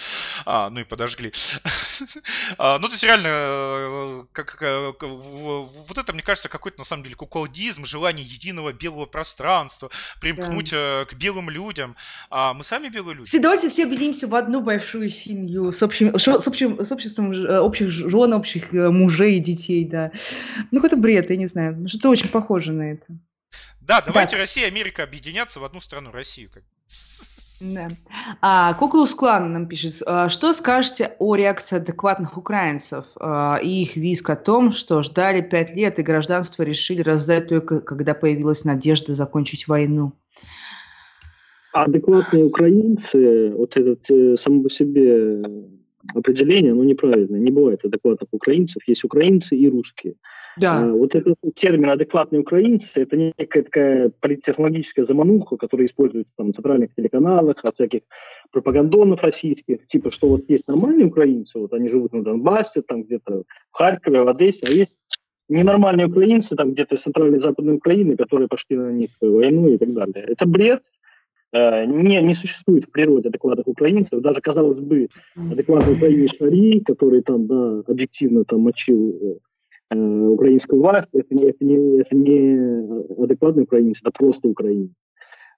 а, 0.45 0.71
ну 0.71 0.81
и 0.81 0.85
подожгли. 0.85 1.33
А, 2.59 2.79
ну, 2.79 2.89
то 2.89 2.95
есть 2.95 3.03
реально, 3.03 4.27
как, 4.33 4.61
вот 4.61 5.99
это, 5.99 6.13
мне 6.13 6.23
кажется, 6.23 6.49
какой-то, 6.49 6.79
на 6.79 6.85
самом 6.85 7.03
деле, 7.03 7.15
куколдизм, 7.15 7.85
желание 7.85 8.25
единого 8.25 8.73
белого 8.73 9.07
пространства, 9.07 9.60
пространство, 9.61 9.91
примкнуть 10.21 10.71
да. 10.71 11.03
Э, 11.03 11.05
к 11.07 11.15
белым 11.15 11.51
людям. 11.51 11.97
А 12.31 12.55
мы 12.55 12.65
сами 12.65 12.89
белые 12.89 13.17
люди. 13.17 13.29
Все, 13.29 13.39
давайте 13.39 13.69
все 13.69 13.85
объединимся 13.85 14.27
в 14.27 14.35
одну 14.35 14.61
большую 14.61 15.09
семью 15.11 15.73
с, 15.73 15.83
общим, 15.83 16.19
с, 16.19 16.29
общим, 16.29 16.81
с 16.81 16.93
обществом 16.93 17.33
э, 17.33 17.59
общих 17.59 17.89
жен, 17.89 18.33
общих 18.33 18.73
э, 18.75 18.91
мужей 18.91 19.37
и 19.37 19.41
детей, 19.41 19.85
да. 19.85 20.11
Ну, 20.71 20.81
какой-то 20.81 20.97
бред, 20.97 21.31
я 21.31 21.37
не 21.37 21.47
знаю. 21.47 21.87
Что-то 21.89 22.09
очень 22.11 22.29
похоже 22.29 22.73
на 22.73 22.93
это. 22.93 23.07
Да, 23.81 24.01
давайте 24.01 24.37
да. 24.37 24.43
Россия 24.43 24.65
и 24.65 24.69
Америка 24.69 25.03
объединятся 25.03 25.61
в 25.61 25.65
одну 25.65 25.81
страну, 25.81 26.11
Россию. 26.13 26.51
Да. 27.61 27.89
А, 28.41 28.75
Куклус 28.75 29.15
Клан 29.15 29.53
нам 29.53 29.67
пишет, 29.67 30.03
«А 30.07 30.29
что 30.29 30.55
скажете 30.55 31.13
о 31.19 31.35
реакции 31.35 31.77
адекватных 31.77 32.39
украинцев 32.39 33.05
а, 33.17 33.59
и 33.63 33.83
их 33.83 33.97
виск 33.97 34.31
о 34.31 34.37
том, 34.37 34.71
что 34.71 35.03
ждали 35.03 35.43
пять 35.43 35.75
лет 35.77 35.99
и 35.99 36.03
гражданство 36.03 36.63
решили 36.63 37.03
раздать 37.03 37.49
только, 37.49 37.81
когда 37.81 38.15
появилась 38.15 38.65
надежда 38.65 39.15
закончить 39.15 39.69
войну? 39.69 40.13
Адекватные 41.73 42.45
украинцы, 42.45 43.51
вот 43.51 43.77
это 43.77 43.97
э, 44.13 44.37
само 44.37 44.65
по 44.65 44.71
себе 44.71 45.43
определение, 46.15 46.73
оно 46.73 46.83
неправильное. 46.83 47.39
Не 47.39 47.51
бывает 47.51 47.85
адекватных 47.85 48.29
украинцев. 48.33 48.83
Есть 48.87 49.05
украинцы 49.05 49.57
и 49.57 49.69
русские. 49.69 50.15
Да. 50.57 50.81
А, 50.81 50.93
вот 50.93 51.15
этот 51.15 51.37
термин 51.55 51.91
«адекватные 51.91 52.41
украинцы»— 52.41 52.89
это 53.03 53.17
некая 53.17 53.63
такая 53.63 54.11
политтехнологическая 54.21 55.05
замануха, 55.05 55.57
которая 55.57 55.87
используется 55.87 56.35
там, 56.37 56.49
на 56.49 56.53
центральных 56.53 56.95
телеканалах, 56.95 57.65
от 57.65 57.75
всяких 57.75 58.03
пропагандонов 58.51 59.23
российских, 59.23 59.87
типа, 59.87 60.11
что 60.11 60.29
вот 60.29 60.43
есть 60.49 60.69
нормальные 60.69 61.07
украинцы, 61.07 61.59
вот 61.59 61.73
они 61.73 61.89
живут 61.89 62.13
на 62.13 62.23
Донбассе, 62.23 62.83
там 62.83 63.05
где-то 63.05 63.45
в 63.71 63.77
Харькове, 63.77 64.23
в 64.23 64.29
Одессе, 64.29 64.67
а 64.67 64.71
есть 64.71 64.93
ненормальные 65.49 66.07
украинцы, 66.07 66.57
там 66.57 66.73
где-то 66.73 66.95
из 66.95 67.03
центральной 67.03 67.39
и 67.39 67.41
западной 67.41 67.75
Украины, 67.75 68.17
которые 68.17 68.49
пошли 68.49 68.77
на 68.77 68.91
них 68.91 69.11
войну 69.21 69.69
и 69.69 69.79
так 69.79 69.93
далее. 69.93 70.25
Это 70.27 70.47
бред, 70.47 70.83
Э, 71.53 71.85
не, 71.85 72.21
не 72.23 72.35
существует 72.35 72.85
в 72.85 72.91
природе 72.91 73.29
адекватных 73.29 73.67
украинцев. 73.67 74.21
Даже, 74.21 74.41
казалось 74.41 74.81
бы, 74.81 75.09
адекватный 75.35 75.95
украинец 75.95 76.37
Шари, 76.37 76.81
который 76.81 77.23
там, 77.23 77.47
да, 77.47 77.83
объективно 77.89 78.45
там 78.45 78.61
мочил 78.61 79.19
э, 79.21 79.35
украинскую 79.91 80.81
власть, 80.81 81.09
это 81.13 81.35
не, 81.35 81.45
это, 81.45 81.65
не, 81.65 82.01
это 82.01 82.17
не 82.17 83.23
адекватный 83.23 83.65
украинец, 83.65 84.01
это 84.01 84.11
просто 84.13 84.49
украинец. 84.49 84.91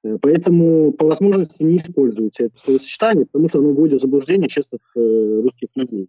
Э, 0.05 0.19
поэтому 0.21 0.93
по 0.93 1.07
возможности 1.07 1.63
не 1.63 1.77
используйте 1.77 2.47
это 2.47 2.59
словосочетание, 2.59 3.27
потому 3.27 3.49
что 3.49 3.59
оно 3.59 3.71
вводит 3.71 3.99
в 3.99 4.03
заблуждение 4.03 4.49
честных 4.49 4.81
э, 4.97 5.41
русских 5.43 5.69
людей. 5.75 6.09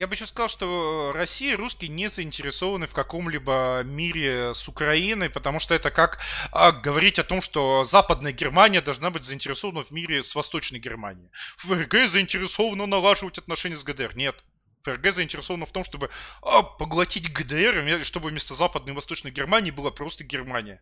Я 0.00 0.06
бы 0.06 0.14
еще 0.14 0.26
сказал, 0.26 0.48
что 0.48 1.10
Россия 1.12 1.54
и 1.54 1.56
русские 1.56 1.90
не 1.90 2.08
заинтересованы 2.08 2.86
в 2.86 2.94
каком-либо 2.94 3.82
мире 3.84 4.54
с 4.54 4.68
Украиной, 4.68 5.28
потому 5.28 5.58
что 5.58 5.74
это 5.74 5.90
как 5.90 6.20
а, 6.52 6.70
говорить 6.70 7.18
о 7.18 7.24
том, 7.24 7.40
что 7.40 7.82
Западная 7.82 8.30
Германия 8.30 8.80
должна 8.80 9.10
быть 9.10 9.24
заинтересована 9.24 9.82
в 9.82 9.90
мире 9.90 10.22
с 10.22 10.36
Восточной 10.36 10.78
Германией. 10.78 11.30
ФРГ 11.56 12.08
заинтересована 12.08 12.86
налаживать 12.86 13.38
отношения 13.38 13.74
с 13.74 13.82
ГДР. 13.82 14.12
Нет. 14.14 14.36
ФРГ 14.96 15.12
заинтересована 15.12 15.66
в 15.66 15.72
том, 15.72 15.84
чтобы 15.84 16.10
а, 16.42 16.62
поглотить 16.62 17.32
ГДР, 17.32 18.04
чтобы 18.04 18.30
вместо 18.30 18.54
Западной 18.54 18.92
и 18.92 18.94
Восточной 18.94 19.30
Германии 19.30 19.70
была 19.70 19.90
просто 19.90 20.24
Германия. 20.24 20.80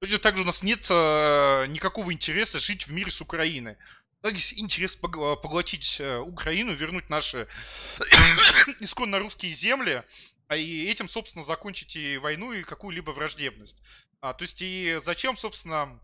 Точно 0.00 0.18
так 0.18 0.36
же 0.36 0.42
у 0.42 0.46
нас 0.46 0.62
нет 0.62 0.86
а, 0.90 1.64
никакого 1.66 2.12
интереса 2.12 2.58
жить 2.58 2.86
в 2.86 2.92
мире 2.92 3.10
с 3.10 3.20
Украиной 3.20 3.76
есть 4.24 4.58
интерес 4.58 4.96
поглотить 4.96 6.00
э, 6.00 6.18
Украину, 6.18 6.72
вернуть 6.72 7.08
наши 7.08 7.46
исконно 8.80 9.18
русские 9.18 9.52
земли, 9.52 10.02
а 10.48 10.56
и 10.56 10.86
этим, 10.86 11.08
собственно, 11.08 11.44
закончить 11.44 11.96
и 11.96 12.18
войну, 12.18 12.52
и 12.52 12.62
какую-либо 12.62 13.12
враждебность. 13.12 13.80
А, 14.20 14.34
то 14.34 14.42
есть 14.42 14.60
и 14.60 14.98
зачем, 15.00 15.36
собственно, 15.36 16.00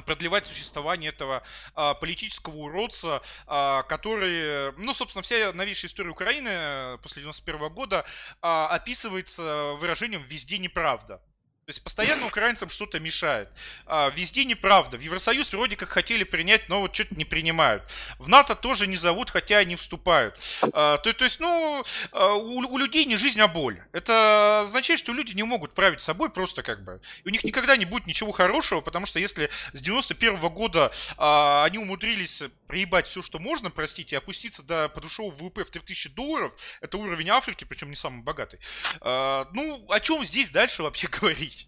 продлевать 0.00 0.46
существование 0.46 1.10
этого 1.10 1.42
а, 1.74 1.94
политического 1.94 2.56
уродца, 2.56 3.22
а, 3.46 3.82
который, 3.82 4.72
ну, 4.78 4.94
собственно, 4.94 5.22
вся 5.22 5.52
новейшая 5.52 5.88
история 5.88 6.10
Украины 6.10 6.48
э, 6.48 6.98
после 7.02 7.22
91 7.22 7.68
года 7.68 8.04
а, 8.40 8.68
описывается 8.68 9.74
выражением 9.78 10.22
«везде 10.22 10.58
неправда». 10.58 11.20
То 11.64 11.70
есть 11.70 11.84
постоянно 11.84 12.26
украинцам 12.26 12.68
что-то 12.70 12.98
мешает. 12.98 13.48
А, 13.86 14.10
везде 14.16 14.44
неправда. 14.44 14.96
В 14.96 15.00
Евросоюз 15.00 15.52
вроде 15.52 15.76
как 15.76 15.90
хотели 15.90 16.24
принять, 16.24 16.68
но 16.68 16.80
вот 16.80 16.92
что-то 16.92 17.14
не 17.14 17.24
принимают. 17.24 17.84
В 18.18 18.28
НАТО 18.28 18.56
тоже 18.56 18.88
не 18.88 18.96
зовут, 18.96 19.30
хотя 19.30 19.58
они 19.58 19.76
вступают. 19.76 20.40
А, 20.72 20.98
то, 20.98 21.12
то 21.12 21.22
есть, 21.24 21.38
ну, 21.38 21.84
а, 22.10 22.34
у, 22.34 22.58
у 22.58 22.78
людей 22.78 23.04
не 23.04 23.16
жизнь, 23.16 23.40
а 23.40 23.46
боль. 23.46 23.80
Это 23.92 24.62
означает, 24.62 24.98
что 24.98 25.12
люди 25.12 25.34
не 25.34 25.44
могут 25.44 25.72
править 25.72 26.00
собой 26.00 26.30
просто 26.30 26.64
как 26.64 26.82
бы. 26.82 27.00
И 27.22 27.28
у 27.28 27.30
них 27.30 27.44
никогда 27.44 27.76
не 27.76 27.84
будет 27.84 28.08
ничего 28.08 28.32
хорошего, 28.32 28.80
потому 28.80 29.06
что 29.06 29.20
если 29.20 29.48
с 29.72 29.80
91 29.80 30.34
-го 30.34 30.50
года 30.50 30.90
а, 31.16 31.64
они 31.64 31.78
умудрились 31.78 32.42
проебать 32.66 33.06
все, 33.06 33.22
что 33.22 33.38
можно, 33.38 33.70
простите, 33.70 34.18
опуститься 34.18 34.64
до 34.64 34.88
подушевого 34.88 35.30
ВВП 35.30 35.62
в 35.62 35.70
3000 35.70 36.08
долларов, 36.08 36.52
это 36.80 36.98
уровень 36.98 37.28
Африки, 37.28 37.64
причем 37.64 37.90
не 37.90 37.96
самый 37.96 38.22
богатый. 38.22 38.58
А, 39.00 39.48
ну, 39.52 39.86
о 39.88 40.00
чем 40.00 40.24
здесь 40.24 40.50
дальше 40.50 40.82
вообще 40.82 41.06
говорить? 41.20 41.61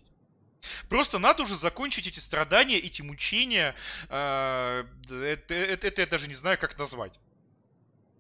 Просто 0.89 1.19
надо 1.19 1.43
уже 1.43 1.57
закончить 1.57 2.07
эти 2.07 2.21
страдания, 2.21 2.79
эти 2.79 3.03
мучения. 3.03 3.75
Это, 4.09 4.87
это, 5.55 5.87
это 5.87 6.01
я 6.03 6.07
даже 6.07 6.29
не 6.29 6.35
знаю, 6.35 6.59
как 6.59 6.79
назвать. 6.79 7.19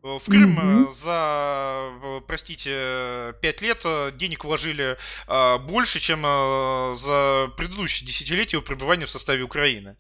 В 0.02 0.20
Крым 0.26 0.58
mm-hmm. 0.58 0.90
за, 0.90 2.20
простите, 2.26 3.34
пять 3.40 3.62
лет 3.62 3.86
денег 4.16 4.44
вложили 4.44 4.98
больше, 5.26 5.98
чем 5.98 6.20
за 6.94 7.50
предыдущие 7.56 8.06
десятилетия 8.06 8.60
пребывания 8.60 9.06
в 9.06 9.10
составе 9.10 9.42
Украины. 9.42 9.96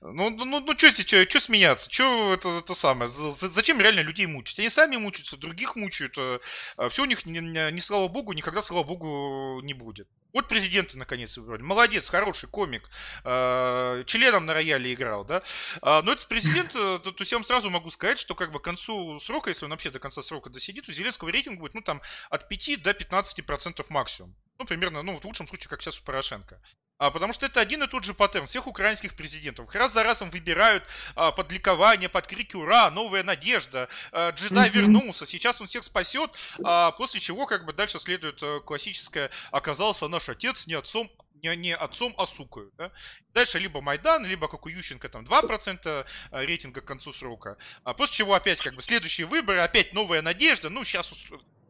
Ну, 0.00 0.30
ну, 0.30 0.60
ну 0.60 0.78
что 0.78 0.88
здесь, 0.88 1.06
что 1.06 1.40
смеяться? 1.40 1.92
Что 1.92 2.32
это, 2.32 2.48
это 2.48 2.74
самое? 2.74 3.06
Зачем 3.08 3.80
реально 3.80 4.00
людей 4.00 4.26
мучить? 4.26 4.58
Они 4.58 4.70
сами 4.70 4.96
мучаются, 4.96 5.36
других 5.36 5.76
мучают. 5.76 6.16
Э, 6.16 6.40
а 6.76 6.88
Все 6.88 7.02
у 7.02 7.06
них, 7.06 7.26
не, 7.26 7.40
не 7.40 7.80
слава 7.80 8.08
богу, 8.08 8.32
никогда, 8.32 8.62
слава 8.62 8.82
богу, 8.82 9.60
не 9.62 9.74
будет. 9.74 10.08
Вот 10.32 10.48
президента 10.48 10.96
наконец 10.96 11.36
выбрали. 11.36 11.60
Молодец, 11.60 12.08
хороший 12.08 12.48
комик. 12.48 12.88
Э, 13.24 14.02
членом 14.06 14.46
на 14.46 14.54
рояле 14.54 14.94
играл, 14.94 15.24
да. 15.26 15.42
А, 15.82 16.00
но 16.00 16.12
этот 16.12 16.28
президент, 16.28 16.74
э, 16.74 16.98
то, 16.98 17.12
то 17.12 17.20
есть 17.20 17.32
я 17.32 17.36
вам 17.38 17.44
сразу 17.44 17.68
могу 17.68 17.90
сказать, 17.90 18.18
что 18.18 18.34
как 18.34 18.52
бы 18.52 18.58
к 18.58 18.64
концу 18.64 19.18
срока, 19.20 19.50
если 19.50 19.66
он 19.66 19.70
вообще 19.72 19.90
до 19.90 19.98
конца 19.98 20.22
срока 20.22 20.48
досидит, 20.48 20.88
у 20.88 20.92
Зеленского 20.92 21.30
рейтинг 21.30 21.60
будет, 21.60 21.74
ну, 21.74 21.82
там, 21.82 22.00
от 22.30 22.48
5 22.48 22.82
до 22.82 22.94
15 22.94 23.44
процентов 23.44 23.90
максимум. 23.90 24.34
Ну, 24.58 24.64
примерно, 24.64 25.02
ну, 25.02 25.18
в 25.18 25.24
лучшем 25.26 25.46
случае, 25.46 25.68
как 25.68 25.82
сейчас 25.82 26.00
у 26.00 26.04
Порошенко. 26.04 26.58
А, 27.00 27.10
потому 27.10 27.32
что 27.32 27.46
это 27.46 27.62
один 27.62 27.82
и 27.82 27.86
тот 27.86 28.04
же 28.04 28.12
паттерн 28.12 28.46
всех 28.46 28.66
украинских 28.66 29.14
президентов. 29.14 29.74
Раз 29.74 29.94
за 29.94 30.02
разом 30.02 30.28
выбирают 30.28 30.84
а, 31.16 31.32
под 31.32 31.50
ликование, 31.50 32.10
под 32.10 32.26
крики 32.26 32.54
«Ура! 32.56 32.90
Новая 32.90 33.24
надежда! 33.24 33.88
А, 34.12 34.30
джедай 34.32 34.68
mm-hmm. 34.68 34.72
вернулся! 34.72 35.24
Сейчас 35.24 35.62
он 35.62 35.66
всех 35.66 35.82
спасет!» 35.82 36.30
а, 36.62 36.90
После 36.92 37.18
чего 37.18 37.46
как 37.46 37.64
бы 37.64 37.72
дальше 37.72 37.98
следует 37.98 38.42
а, 38.42 38.60
классическое 38.60 39.30
«Оказался 39.50 40.08
наш 40.08 40.28
отец 40.28 40.66
не 40.66 40.74
отцом, 40.74 41.10
не, 41.42 41.56
не 41.56 41.74
отцом, 41.74 42.14
а 42.18 42.26
сукой. 42.26 42.70
Да? 42.78 42.90
Дальше 43.34 43.58
либо 43.58 43.80
Майдан, 43.80 44.24
либо 44.24 44.48
как 44.48 44.66
у 44.66 44.68
Ющенко 44.68 45.08
там 45.08 45.24
2% 45.24 46.06
а, 46.30 46.44
рейтинга 46.44 46.80
к 46.80 46.84
концу 46.84 47.12
срока. 47.12 47.56
А 47.84 47.94
после 47.94 48.16
чего 48.16 48.34
опять 48.34 48.60
как 48.60 48.74
бы 48.74 48.82
следующие 48.82 49.26
выборы, 49.26 49.60
опять 49.60 49.94
новая 49.94 50.22
надежда. 50.22 50.70
Ну, 50.70 50.84
сейчас 50.84 51.12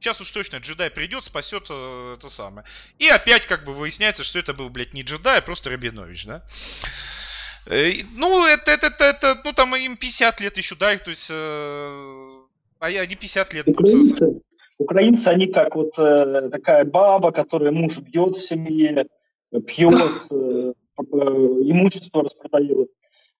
сейчас 0.01 0.20
уж 0.20 0.30
точно 0.30 0.56
джедай 0.56 0.90
придет, 0.90 1.24
спасет 1.24 1.66
э, 1.70 2.14
это 2.16 2.28
самое. 2.28 2.66
И 2.98 3.09
опять 3.09 3.47
как 3.47 3.64
бы 3.64 3.72
выясняется, 3.72 4.24
что 4.24 4.38
это 4.38 4.55
был, 4.55 4.70
блядь, 4.70 4.94
не 4.94 5.02
джедай, 5.02 5.38
а 5.38 5.42
просто 5.42 5.70
Рабинович, 5.70 6.24
да? 6.24 6.42
Э, 7.66 7.92
ну, 8.16 8.47
это, 8.47 8.70
это, 8.70 8.86
это, 8.88 9.05
это, 9.05 9.40
ну, 9.44 9.52
там 9.52 9.76
им 9.76 9.97
50 9.97 10.40
лет 10.40 10.56
еще, 10.56 10.74
да, 10.74 10.97
то 10.97 11.10
есть, 11.10 11.28
э, 11.30 12.44
а 12.78 12.86
они 12.86 13.14
50 13.14 13.55
лет. 13.55 13.68
Украинцы, 13.68 14.40
украинцы 14.78 15.28
они 15.28 15.47
как 15.47 15.76
вот 15.76 15.98
э, 15.98 16.48
такая 16.51 16.84
баба, 16.84 17.30
которая 17.30 17.70
муж 17.70 17.98
бьет 17.98 18.36
в 18.36 18.40
семье, 18.40 19.06
пьет, 19.59 20.22
э, 20.31 20.72
имущество 21.02 22.22
распродает. 22.22 22.90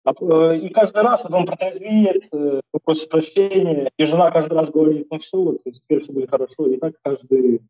А, 0.05 0.13
э, 0.13 0.59
и 0.59 0.69
каждый 0.71 1.03
раз 1.03 1.23
вот 1.23 1.33
он 1.35 1.47
протрезвеет, 1.47 2.25
э, 2.33 2.61
просит 2.85 3.11
прощения, 3.11 3.91
и 3.97 4.05
жена 4.05 4.31
каждый 4.31 4.55
раз 4.55 4.71
говорит, 4.71 5.07
ну 5.11 5.19
все, 5.19 5.39
вот, 5.39 5.59
теперь 5.63 6.01
все 6.01 6.13
будет 6.13 6.31
хорошо, 6.31 6.67
и 6.69 6.79
так 6.79 6.95
каждый 7.03 7.61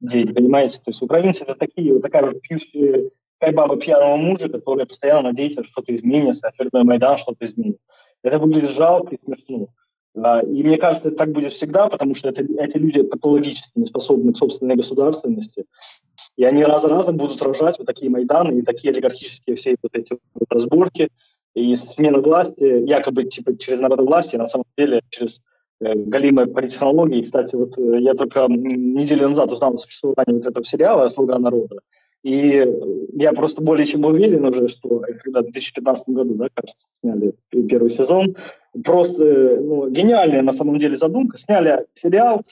день, 0.00 0.34
понимаете? 0.34 0.76
То 0.76 0.88
есть 0.88 1.02
украинцы 1.02 1.42
это 1.42 1.54
такие, 1.54 1.92
вот 1.92 2.02
такая 2.02 2.24
вот 2.26 2.40
пьющая, 2.40 3.10
такая 3.38 3.54
баба 3.54 3.76
пьяного 3.76 4.16
мужа, 4.16 4.48
которая 4.48 4.86
постоянно 4.86 5.30
надеется, 5.30 5.62
что 5.62 5.72
что-то 5.72 5.94
изменится, 5.94 6.48
очередной 6.48 6.84
Майдан 6.84 7.18
что-то 7.18 7.44
изменит. 7.46 7.78
Это 8.22 8.38
выглядит 8.38 8.70
жалко 8.70 9.14
и 9.14 9.18
смешно. 9.18 9.68
И 10.14 10.62
мне 10.62 10.76
кажется, 10.76 11.10
так 11.10 11.32
будет 11.32 11.54
всегда, 11.54 11.88
потому 11.88 12.14
что 12.14 12.28
это, 12.28 12.42
эти 12.42 12.76
люди 12.76 13.02
патологически 13.02 13.72
не 13.76 13.86
способны 13.86 14.34
к 14.34 14.36
собственной 14.36 14.76
государственности. 14.76 15.64
И 16.36 16.44
они 16.44 16.64
раз 16.64 16.82
за 16.82 16.88
разом 16.88 17.16
будут 17.16 17.42
рожать 17.42 17.78
вот 17.78 17.86
такие 17.86 18.10
Майданы 18.10 18.58
и 18.58 18.62
такие 18.62 18.92
олигархические 18.92 19.56
все 19.56 19.76
вот 19.82 19.94
эти 19.94 20.12
вот 20.34 20.46
разборки, 20.50 21.08
и 21.54 21.74
смена 21.76 22.20
власти, 22.20 22.62
якобы 22.88 23.24
типа 23.24 23.56
через 23.58 23.80
народовластие, 23.80 24.38
на 24.38 24.46
самом 24.46 24.64
деле 24.76 25.02
через 25.10 25.40
э, 25.80 25.94
галимые 25.94 26.46
политтехнологии. 26.46 27.22
Кстати, 27.22 27.54
вот 27.54 27.76
э, 27.76 28.00
я 28.00 28.14
только 28.14 28.46
неделю 28.48 29.28
назад 29.28 29.52
узнал 29.52 29.74
о 29.74 29.78
существовании 29.78 30.38
вот 30.38 30.46
этого 30.46 30.64
сериала 30.64 31.08
«Слуга 31.08 31.38
народа». 31.38 31.80
И 32.22 32.64
я 33.14 33.32
просто 33.32 33.62
более 33.62 33.84
чем 33.84 34.04
уверен 34.04 34.44
уже, 34.44 34.68
что 34.68 35.02
когда 35.22 35.40
в 35.40 35.44
2015 35.44 36.08
году, 36.10 36.34
да, 36.34 36.48
кажется, 36.54 36.86
сняли 36.92 37.34
первый 37.50 37.90
сезон, 37.90 38.36
просто 38.84 39.58
ну, 39.60 39.90
гениальная 39.90 40.42
на 40.42 40.52
самом 40.52 40.78
деле 40.78 40.94
задумка. 40.94 41.36
Сняли 41.36 41.84
сериал, 41.94 42.42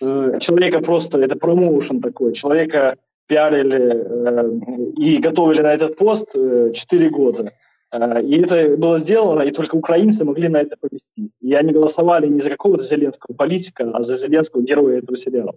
э, 0.00 0.38
человека 0.40 0.80
просто, 0.80 1.18
это 1.18 1.34
промоушен 1.34 2.00
такой, 2.00 2.34
человека 2.34 2.96
пиарили 3.26 3.78
э, 3.78 4.92
и 4.96 5.18
готовили 5.18 5.62
на 5.62 5.74
этот 5.74 5.96
пост 5.96 6.30
э, 6.34 6.72
4 6.72 7.10
года. 7.10 7.52
Э, 7.92 8.22
и 8.22 8.40
это 8.40 8.76
было 8.76 8.98
сделано, 8.98 9.42
и 9.42 9.50
только 9.50 9.76
украинцы 9.76 10.24
могли 10.24 10.48
на 10.48 10.58
это 10.58 10.76
повести. 10.80 11.30
И 11.40 11.54
они 11.54 11.72
голосовали 11.72 12.26
не 12.28 12.40
за 12.40 12.50
какого-то 12.50 12.84
Зеленского 12.84 13.34
политика, 13.34 13.90
а 13.92 14.02
за 14.02 14.16
Зеленского 14.16 14.62
героя 14.62 14.98
этого 14.98 15.16
сериала. 15.16 15.54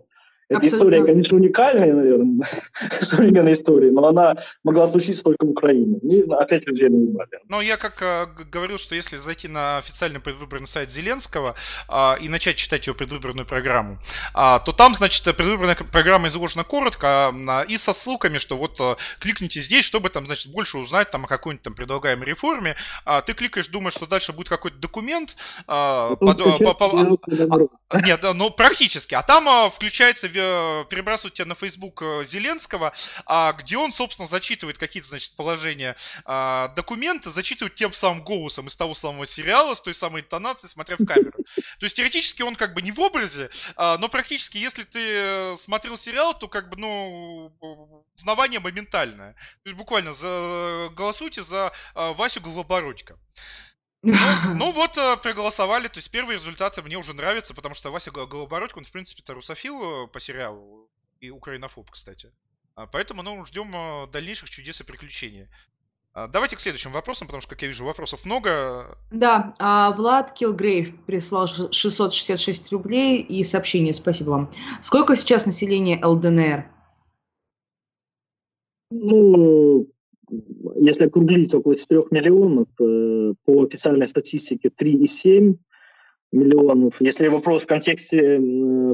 Эта 0.50 0.62
Абсолютно. 0.62 0.78
история, 0.78 1.06
конечно, 1.06 1.38
уникальная, 1.38 1.94
наверное, 1.94 2.44
современной 3.02 3.54
истории, 3.54 3.92
но 3.92 4.08
она 4.08 4.36
могла 4.64 4.88
случиться 4.88 5.24
только 5.24 5.46
в 5.46 5.50
Украине. 5.52 6.00
И 6.00 6.28
опять 6.28 6.66
людей 6.66 6.90
наебали. 6.90 7.40
Ну, 7.48 7.62
я 7.62 7.78
как 7.78 8.02
э, 8.02 8.26
говорил, 8.52 8.80
что 8.80 8.96
если 8.96 9.18
зайти 9.18 9.48
на 9.48 9.78
официальный 9.78 10.20
предвыборный 10.20 10.66
сайт 10.66 10.90
Зеленского 10.90 11.54
э, 11.88 12.14
и 12.22 12.30
начать 12.30 12.56
читать 12.56 12.88
его 12.88 12.96
предвыборную 12.96 13.46
программу, 13.46 14.00
э, 14.36 14.60
то 14.66 14.72
там, 14.72 14.96
значит, 14.96 15.24
предвыборная 15.38 15.76
программа 15.76 16.30
изложена 16.30 16.64
коротко 16.64 17.32
э, 17.32 17.66
и 17.68 17.78
со 17.78 17.94
ссылками, 17.94 18.40
что 18.40 18.58
вот 18.58 18.80
э, 18.80 18.96
кликните 19.20 19.62
здесь, 19.62 19.86
чтобы 19.86 20.10
там, 20.10 20.26
значит, 20.26 20.52
больше 20.52 20.80
узнать 20.80 21.12
там 21.12 21.26
о 21.26 21.28
какой-нибудь 21.28 21.62
там 21.62 21.74
предлагаемой 21.76 22.26
реформе. 22.26 22.76
А 23.06 23.22
ты 23.22 23.34
кликаешь, 23.34 23.68
думаешь, 23.68 23.94
что 23.94 24.08
дальше 24.08 24.34
будет 24.34 24.50
какой-то 24.50 24.78
документ. 24.78 25.36
Э, 25.68 26.16
под, 26.20 26.40
по, 26.58 26.74
по, 26.74 27.18
а, 27.90 28.02
нет, 28.02 28.24
ну, 28.36 28.50
практически. 28.50 29.14
А 29.16 29.22
там 29.22 29.48
э, 29.48 29.70
включается 29.70 30.28
перебрасывают 30.90 31.34
тебя 31.34 31.46
на 31.46 31.56
Facebook 31.56 32.02
э, 32.02 32.24
Зеленского, 32.26 32.94
а, 33.26 33.54
где 33.54 33.78
он, 33.78 33.92
собственно, 33.92 34.28
зачитывает 34.28 34.78
какие-то, 34.78 35.10
значит, 35.10 35.36
положения 35.36 35.96
а, 36.26 36.70
документа, 36.70 37.32
зачитывает 37.32 37.76
тем 37.76 37.94
самым 37.94 38.24
голосом 38.24 38.68
из 38.68 38.76
того 38.76 38.94
самого 38.94 39.26
сериала, 39.26 39.74
с 39.74 39.82
той 39.82 39.94
самой 39.94 40.22
интонацией, 40.22 40.70
смотря 40.70 40.96
в 40.98 41.06
камеру. 41.06 41.44
То 41.80 41.86
есть, 41.86 41.96
теоретически 41.96 42.42
он 42.42 42.56
как 42.56 42.74
бы 42.74 42.82
не 42.82 42.92
в 42.92 43.00
образе, 43.00 43.50
а, 43.76 43.98
но 43.98 44.10
практически, 44.10 44.58
если 44.58 44.84
ты 44.84 45.00
э, 45.02 45.56
смотрел 45.56 45.98
сериал, 45.98 46.38
то 46.38 46.48
как 46.48 46.70
бы, 46.70 46.78
ну, 46.78 47.54
узнавание 48.16 48.60
моментальное. 48.60 49.34
То 49.34 49.70
есть, 49.70 49.78
буквально 49.78 50.14
за, 50.14 50.90
голосуйте 50.94 51.44
за 51.44 51.72
Васю 51.94 52.42
Голобородько. 52.42 53.18
Ну, 54.02 54.14
ну 54.56 54.72
вот, 54.72 54.98
э, 54.98 55.18
проголосовали, 55.18 55.88
то 55.88 55.98
есть 55.98 56.12
первые 56.12 56.38
результаты 56.38 56.82
мне 56.82 56.98
уже 56.98 57.14
нравятся, 57.14 57.54
потому 57.54 57.76
что 57.76 57.92
Вася 57.92 58.12
Голобородько, 58.12 58.78
он, 58.78 58.86
в 58.86 58.92
принципе-то, 58.92 59.34
русофил 59.34 60.06
э, 60.06 60.08
по 60.08 60.20
сериалу, 60.20 60.90
и 61.20 61.30
украинофоб, 61.30 61.90
кстати. 61.92 62.32
А, 62.76 62.88
поэтому, 62.88 63.24
ну, 63.24 63.44
ждем 63.46 63.72
э, 63.76 64.08
дальнейших 64.08 64.50
чудес 64.50 64.80
и 64.80 64.86
приключений. 64.86 65.48
А, 66.14 66.28
давайте 66.28 66.56
к 66.56 66.62
следующим 66.62 66.92
вопросам, 66.92 67.28
потому 67.28 67.42
что, 67.42 67.52
как 67.52 67.62
я 67.62 67.68
вижу, 67.68 67.86
вопросов 67.86 68.26
много. 68.26 68.98
Да, 69.12 69.54
а 69.60 69.92
Влад 69.92 70.34
Килгрейв 70.34 71.06
прислал 71.06 71.48
666 71.48 72.72
рублей 72.72 73.22
и 73.22 73.44
сообщение, 73.44 73.94
спасибо 73.94 74.30
вам. 74.30 74.52
Сколько 74.82 75.16
сейчас 75.16 75.46
населения 75.46 76.00
ЛДНР? 76.04 76.70
Ну, 78.92 79.88
если 80.76 81.06
округлить, 81.06 81.54
около 81.54 81.76
4 81.76 82.04
миллионов, 82.12 82.68
э, 82.80 83.34
по 83.46 83.64
официальной 83.64 84.08
статистике 84.08 84.70
3,7 84.70 85.58
миллионов. 86.32 87.02
Если 87.02 87.28
вопрос 87.28 87.64
в 87.64 87.68
контексте 87.68 88.40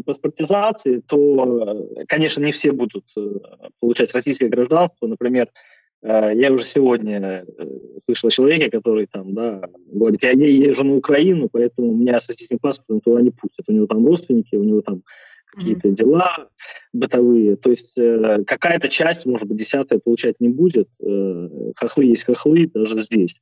паспортизации, 0.06 1.02
то, 1.06 1.88
конечно, 2.08 2.44
не 2.44 2.52
все 2.52 2.72
будут 2.72 3.06
э, 3.18 3.40
получать 3.80 4.14
российское 4.14 4.48
гражданство. 4.48 5.08
Например, 5.08 5.50
э, 6.02 6.32
я 6.36 6.52
уже 6.52 6.64
сегодня 6.64 7.46
слышал 8.06 8.30
о 8.30 8.32
человеке, 8.32 8.70
который 8.70 9.08
там, 9.08 9.34
да, 9.34 9.62
говорит, 9.88 10.24
я 10.24 10.32
езжу 10.32 10.86
на 10.86 10.96
Украину, 10.96 11.50
поэтому 11.52 11.90
у 11.90 11.96
меня 11.96 12.20
с 12.20 12.28
российским 12.30 12.60
паспортом 12.60 13.02
туда 13.02 13.22
не 13.22 13.32
пустят. 13.32 13.66
У 13.68 13.74
него 13.74 13.86
там 13.86 14.06
родственники, 14.06 14.56
у 14.56 14.64
него 14.64 14.82
там 14.82 15.04
какие-то 15.56 15.90
дела 15.90 16.50
бытовые. 16.94 17.56
То 17.56 17.72
есть 17.72 17.98
э, 17.98 18.44
какая-то 18.46 18.90
часть, 18.90 19.26
может 19.26 19.48
быть, 19.48 19.58
десятая 19.58 20.00
получать 20.00 20.40
не 20.40 20.50
будет. 20.50 20.90
Э, 21.02 21.50
хохлы 21.76 22.06
есть 22.06 22.26
хохлы 22.26 22.70
даже 22.74 23.02
здесь. 23.02 23.36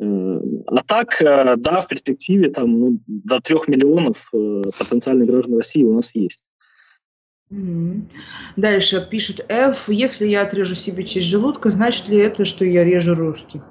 Э, 0.00 0.40
а 0.66 0.82
так, 0.82 1.20
э, 1.20 1.56
да, 1.56 1.82
в 1.82 1.88
перспективе 1.88 2.50
там 2.50 2.80
ну, 2.80 2.98
до 3.06 3.40
трех 3.40 3.68
миллионов 3.68 4.28
э, 4.32 4.62
потенциальных 4.78 5.28
граждан 5.28 5.56
России 5.56 5.84
у 5.84 5.94
нас 5.94 6.14
есть. 6.14 6.48
Дальше 8.56 9.06
пишет 9.10 9.44
F. 9.50 9.90
Если 9.90 10.26
я 10.26 10.42
отрежу 10.42 10.74
себе 10.74 11.04
часть 11.04 11.26
желудка, 11.26 11.70
значит 11.70 12.08
ли 12.08 12.16
это, 12.16 12.46
что 12.46 12.64
я 12.64 12.82
режу 12.82 13.14
русских? 13.14 13.62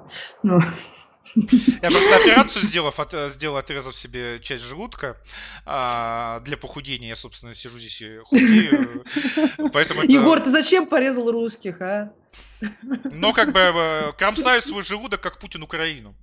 Ну, 0.44 0.60
Я 1.34 1.90
просто 1.90 2.16
операцию 2.16 2.62
сделав, 2.62 3.00
от, 3.00 3.30
сделал, 3.30 3.56
отрезав 3.56 3.96
себе 3.96 4.40
часть 4.40 4.64
желудка 4.64 5.16
а, 5.64 6.40
для 6.40 6.56
похудения. 6.56 7.08
Я, 7.08 7.16
собственно, 7.16 7.54
сижу 7.54 7.78
здесь 7.78 8.02
и 8.02 8.18
худею. 8.18 9.04
Поэтому 9.72 10.02
это... 10.02 10.12
Егор, 10.12 10.40
ты 10.40 10.50
зачем 10.50 10.86
порезал 10.86 11.30
русских, 11.30 11.80
а? 11.80 12.12
Ну, 13.10 13.32
как 13.32 13.52
бы 13.52 13.60
э, 13.60 14.12
кромсаю 14.18 14.60
свой 14.60 14.82
желудок, 14.82 15.20
как 15.20 15.38
Путин 15.38 15.62
Украину. 15.62 16.14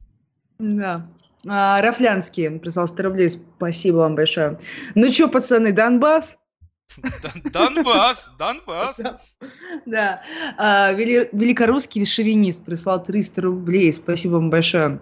Да. 0.57 1.09
А, 1.47 1.81
Рафлянский 1.81 2.59
прислал 2.59 2.87
100 2.87 3.03
рублей. 3.03 3.29
Спасибо 3.29 3.97
вам 3.97 4.15
большое. 4.15 4.59
Ну 4.95 5.11
что, 5.11 5.27
пацаны, 5.27 5.71
Донбасс? 5.71 6.35
Донбасс, 7.53 8.29
Донбасс. 8.37 8.99
Да. 9.85 10.21
А, 10.57 10.91
великорусский 10.93 12.05
шовинист 12.05 12.65
прислал 12.65 13.03
300 13.03 13.41
рублей. 13.41 13.93
Спасибо 13.93 14.33
вам 14.33 14.49
большое. 14.49 14.99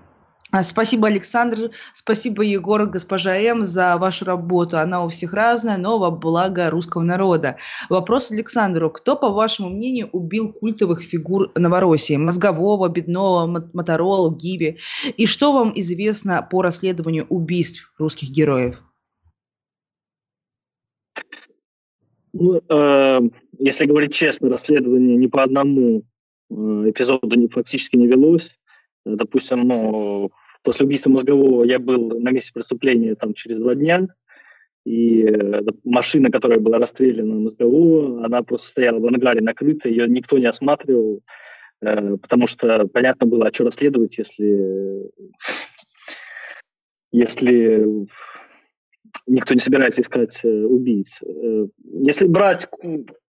А, 0.50 0.64
спасибо, 0.64 1.08
Александр, 1.08 1.72
спасибо, 1.94 2.42
Егор, 2.42 2.86
госпожа 2.86 3.36
М, 3.36 3.66
за 3.66 3.98
вашу 3.98 4.24
работу. 4.24 4.80
Она 4.80 5.04
у 5.04 5.10
всех 5.10 5.34
разная, 5.34 5.78
но 5.78 6.00
во 6.00 6.10
благо 6.10 6.70
русского 6.70 7.04
народа. 7.04 7.58
Вопрос 7.90 8.32
Александру. 8.32 8.90
Кто, 8.90 9.18
по 9.18 9.30
вашему 9.30 9.70
мнению, 9.70 10.10
убил 10.14 10.54
культовых 10.54 11.02
фигур 11.02 11.52
Новороссии? 11.56 12.16
Мозгового, 12.16 12.88
Бедного, 12.88 13.46
Моторола, 13.74 14.34
Гиби? 14.34 14.78
И 15.18 15.26
что 15.26 15.52
вам 15.52 15.74
известно 15.76 16.42
по 16.50 16.62
расследованию 16.62 17.26
убийств 17.28 17.94
русских 17.98 18.30
героев? 18.30 18.82
Ну, 22.34 22.62
э, 22.70 23.20
если 23.60 23.86
говорить 23.86 24.14
честно, 24.14 24.50
расследование 24.50 25.18
ни 25.18 25.28
по 25.28 25.44
одному 25.44 26.04
э, 26.50 26.54
эпизоду 26.54 27.36
не, 27.38 27.48
фактически 27.48 27.96
не 27.96 28.08
велось. 28.08 28.58
Допустим, 29.06 29.62
ну, 29.62 30.32
после 30.64 30.86
убийства 30.86 31.10
мозгового 31.10 31.64
я 31.64 31.80
был 31.80 32.20
на 32.20 32.30
месте 32.30 32.52
преступления 32.54 33.16
там 33.16 33.34
через 33.34 33.58
два 33.58 33.76
дня, 33.76 34.08
и 34.88 35.24
э, 35.24 35.62
машина, 35.84 36.32
которая 36.32 36.60
была 36.60 36.78
расстреляна 36.78 37.36
мозгового, 37.36 38.26
она 38.26 38.42
просто 38.44 38.70
стояла 38.70 39.00
в 39.00 39.06
ангаре 39.06 39.42
накрыта, 39.42 39.90
ее 39.90 40.08
никто 40.08 40.38
не 40.38 40.46
осматривал, 40.46 41.22
э, 41.82 42.18
потому 42.18 42.48
что 42.48 42.88
понятно 42.88 43.28
было, 43.28 43.48
а 43.48 43.54
что 43.54 43.66
расследовать, 43.66 44.18
если, 44.18 45.12
если 47.12 47.86
никто 49.28 49.54
не 49.54 49.60
собирается 49.60 50.02
искать 50.02 50.40
э, 50.44 50.66
убийц. 50.66 51.22
Если 51.84 52.28
брать 52.28 52.68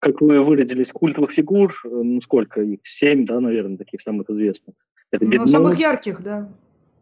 как 0.02 0.20
вы 0.20 0.42
выразились, 0.42 0.90
культовых 0.90 1.30
фигур, 1.30 1.72
ну 1.84 2.20
сколько 2.20 2.60
их? 2.60 2.80
Семь, 2.82 3.24
да, 3.24 3.38
наверное, 3.38 3.76
таких 3.78 4.00
самых 4.00 4.28
известных. 4.30 4.74
Это 5.12 5.24
ну, 5.24 5.30
Беднов. 5.30 5.50
самых 5.50 5.78
ярких, 5.78 6.22
да. 6.24 6.52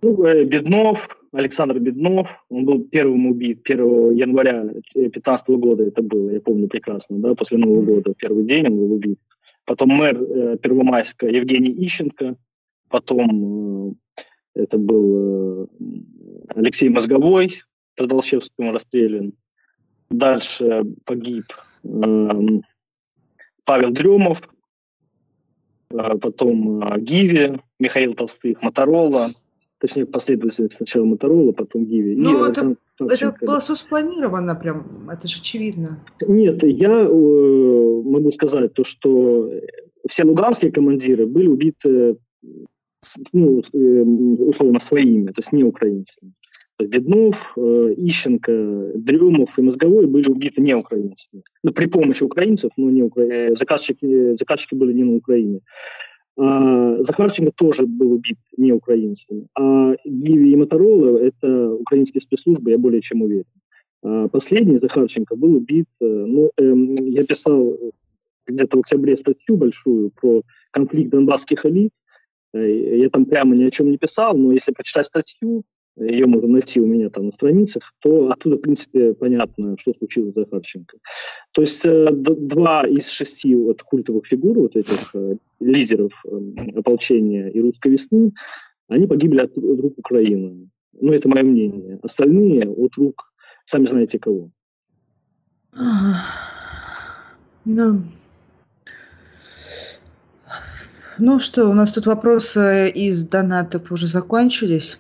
Ну, 0.03 0.23
э, 0.25 0.45
Беднов, 0.45 1.19
Александр 1.33 1.79
Беднов, 1.79 2.29
он 2.51 2.67
был 2.67 2.85
первым 2.85 3.27
убит 3.27 3.61
1 3.65 4.13
января 4.13 4.65
2015 4.65 5.49
года, 5.49 5.85
это 5.85 6.03
было, 6.03 6.31
я 6.31 6.41
помню 6.41 6.69
прекрасно, 6.69 7.19
да, 7.19 7.35
после 7.35 7.57
Нового 7.57 7.83
года, 7.83 8.13
первый 8.19 8.45
день 8.45 8.67
он 8.67 8.77
был 8.77 8.93
убит. 8.93 9.19
Потом 9.65 9.91
мэр 9.91 10.21
э, 10.21 10.57
Первомайска 10.59 11.27
Евгений 11.27 11.73
Ищенко, 11.87 12.37
потом 12.91 13.97
э, 14.55 14.63
это 14.63 14.77
был 14.77 15.15
э, 15.15 15.67
Алексей 16.55 16.89
Мозговой, 16.89 17.63
под 17.97 18.13
расстрелян. 18.13 19.33
Дальше 20.11 20.85
погиб 21.05 21.45
э, 21.85 22.41
Павел 23.65 23.91
Дремов, 23.91 24.43
а 25.91 26.17
потом 26.19 26.83
а, 26.83 26.99
Гиви, 26.99 27.61
Михаил 27.79 28.15
Толстых, 28.15 28.63
Моторола, 28.63 29.29
точнее, 29.79 30.07
последовательно 30.07 30.69
сначала 30.71 31.05
Моторола, 31.05 31.53
потом 31.53 31.85
Гиви. 31.85 32.17
Ну, 32.17 32.45
это, 32.45 32.77
это 32.99 33.37
было 33.41 33.59
спланировано 33.61 34.55
прям, 34.55 35.09
это 35.11 35.29
же 35.29 35.41
очевидно. 35.41 36.05
Нет, 36.27 36.63
я 36.63 36.91
э, 36.91 38.03
могу 38.05 38.31
сказать 38.33 38.75
то, 38.75 38.85
что 38.85 39.51
все 40.09 40.25
луганские 40.25 40.73
командиры 40.73 41.27
были 41.27 41.47
убиты, 41.47 42.17
ну, 43.33 43.63
э, 43.73 44.03
условно, 44.43 44.79
своими, 44.79 45.27
то 45.27 45.39
есть 45.39 45.53
не 45.53 45.65
украинцами. 45.65 46.33
Беднов, 46.87 47.53
э, 47.57 47.95
Ищенко, 47.97 48.93
Дрюмов 48.95 49.59
и 49.59 49.63
Мозговой 49.63 50.07
были 50.07 50.29
убиты 50.29 50.61
не 50.61 50.75
украинцами. 50.75 51.43
Ну, 51.63 51.73
при 51.73 51.87
помощи 51.87 52.23
украинцев, 52.25 52.71
но 52.77 52.91
не 52.91 53.03
укра... 53.03 53.23
Э, 53.23 53.55
заказчики, 53.55 54.37
заказчики 54.37 54.75
были 54.75 54.93
не 54.93 55.05
на 55.05 55.17
Украине. 55.17 55.61
А 56.37 57.03
Захарченко 57.03 57.53
тоже 57.53 57.87
был 57.87 58.13
убит 58.13 58.39
не 58.57 58.73
украинцами. 58.73 59.47
А 59.59 59.95
Гиви 60.05 60.53
и 60.53 60.57
Моторола– 60.57 61.19
это 61.23 61.73
украинские 61.75 62.21
спецслужбы, 62.21 62.71
я 62.71 62.79
более 62.79 63.03
чем 63.03 63.23
уверен. 63.23 63.45
А 64.03 64.29
последний, 64.29 64.79
Захарченко, 64.79 65.37
был 65.37 65.57
убит, 65.57 65.89
э, 66.01 66.05
ну, 66.05 66.51
эм, 66.57 66.95
я 66.95 67.25
писал 67.25 67.77
где-то 68.47 68.77
в 68.77 68.81
октябре 68.81 69.17
статью 69.17 69.57
большую 69.57 70.11
про 70.11 70.43
конфликт 70.71 71.11
донбасских 71.11 71.67
элит. 71.67 71.93
Я 72.53 73.09
там 73.11 73.27
прямо 73.27 73.55
ни 73.55 73.63
о 73.63 73.71
чем 73.71 73.91
не 73.91 73.97
писал, 73.97 74.37
но 74.37 74.51
если 74.51 74.73
почитать 74.73 75.07
статью, 75.07 75.63
ее 75.97 76.27
можно 76.27 76.49
найти 76.49 76.81
у 76.81 76.87
меня 76.87 77.11
там 77.11 77.27
на 77.27 77.33
страницах, 77.33 77.93
то 78.01 78.31
оттуда, 78.31 78.57
в 78.57 78.61
принципе, 78.61 79.15
понятно, 79.15 79.77
что 79.79 79.93
случилось 79.93 80.33
с 80.33 80.39
Захарченко. 80.39 80.99
То 81.53 81.61
есть 81.61 81.85
э, 81.85 82.09
два 82.13 82.87
из 82.87 83.09
шести 83.11 83.55
вот 83.55 83.83
культовых 83.83 84.27
фигур, 84.27 84.59
вот 84.59 84.77
этих 84.77 85.15
э, 85.15 85.37
лидеров 85.61 86.13
э, 86.25 86.79
ополчения 86.79 87.49
и 87.49 87.61
русской 87.61 87.93
весны, 87.93 88.33
они 88.89 89.07
погибли 89.07 89.41
от 89.41 89.57
рук 89.57 89.99
Украины. 89.99 90.71
Ну, 90.93 91.13
это 91.13 91.29
мое 91.29 91.43
мнение. 91.43 91.99
Остальные 92.03 92.69
от 92.69 92.95
рук, 92.97 93.33
сами 93.65 93.87
знаете 93.87 94.19
кого. 94.19 94.51
Ну, 97.65 98.03
ну 101.19 101.39
что, 101.39 101.69
у 101.69 101.75
нас 101.75 101.93
тут 101.93 102.07
вопросы 102.07 102.89
из 102.89 103.25
донатов 103.25 103.93
уже 103.93 104.09
закончились. 104.09 104.99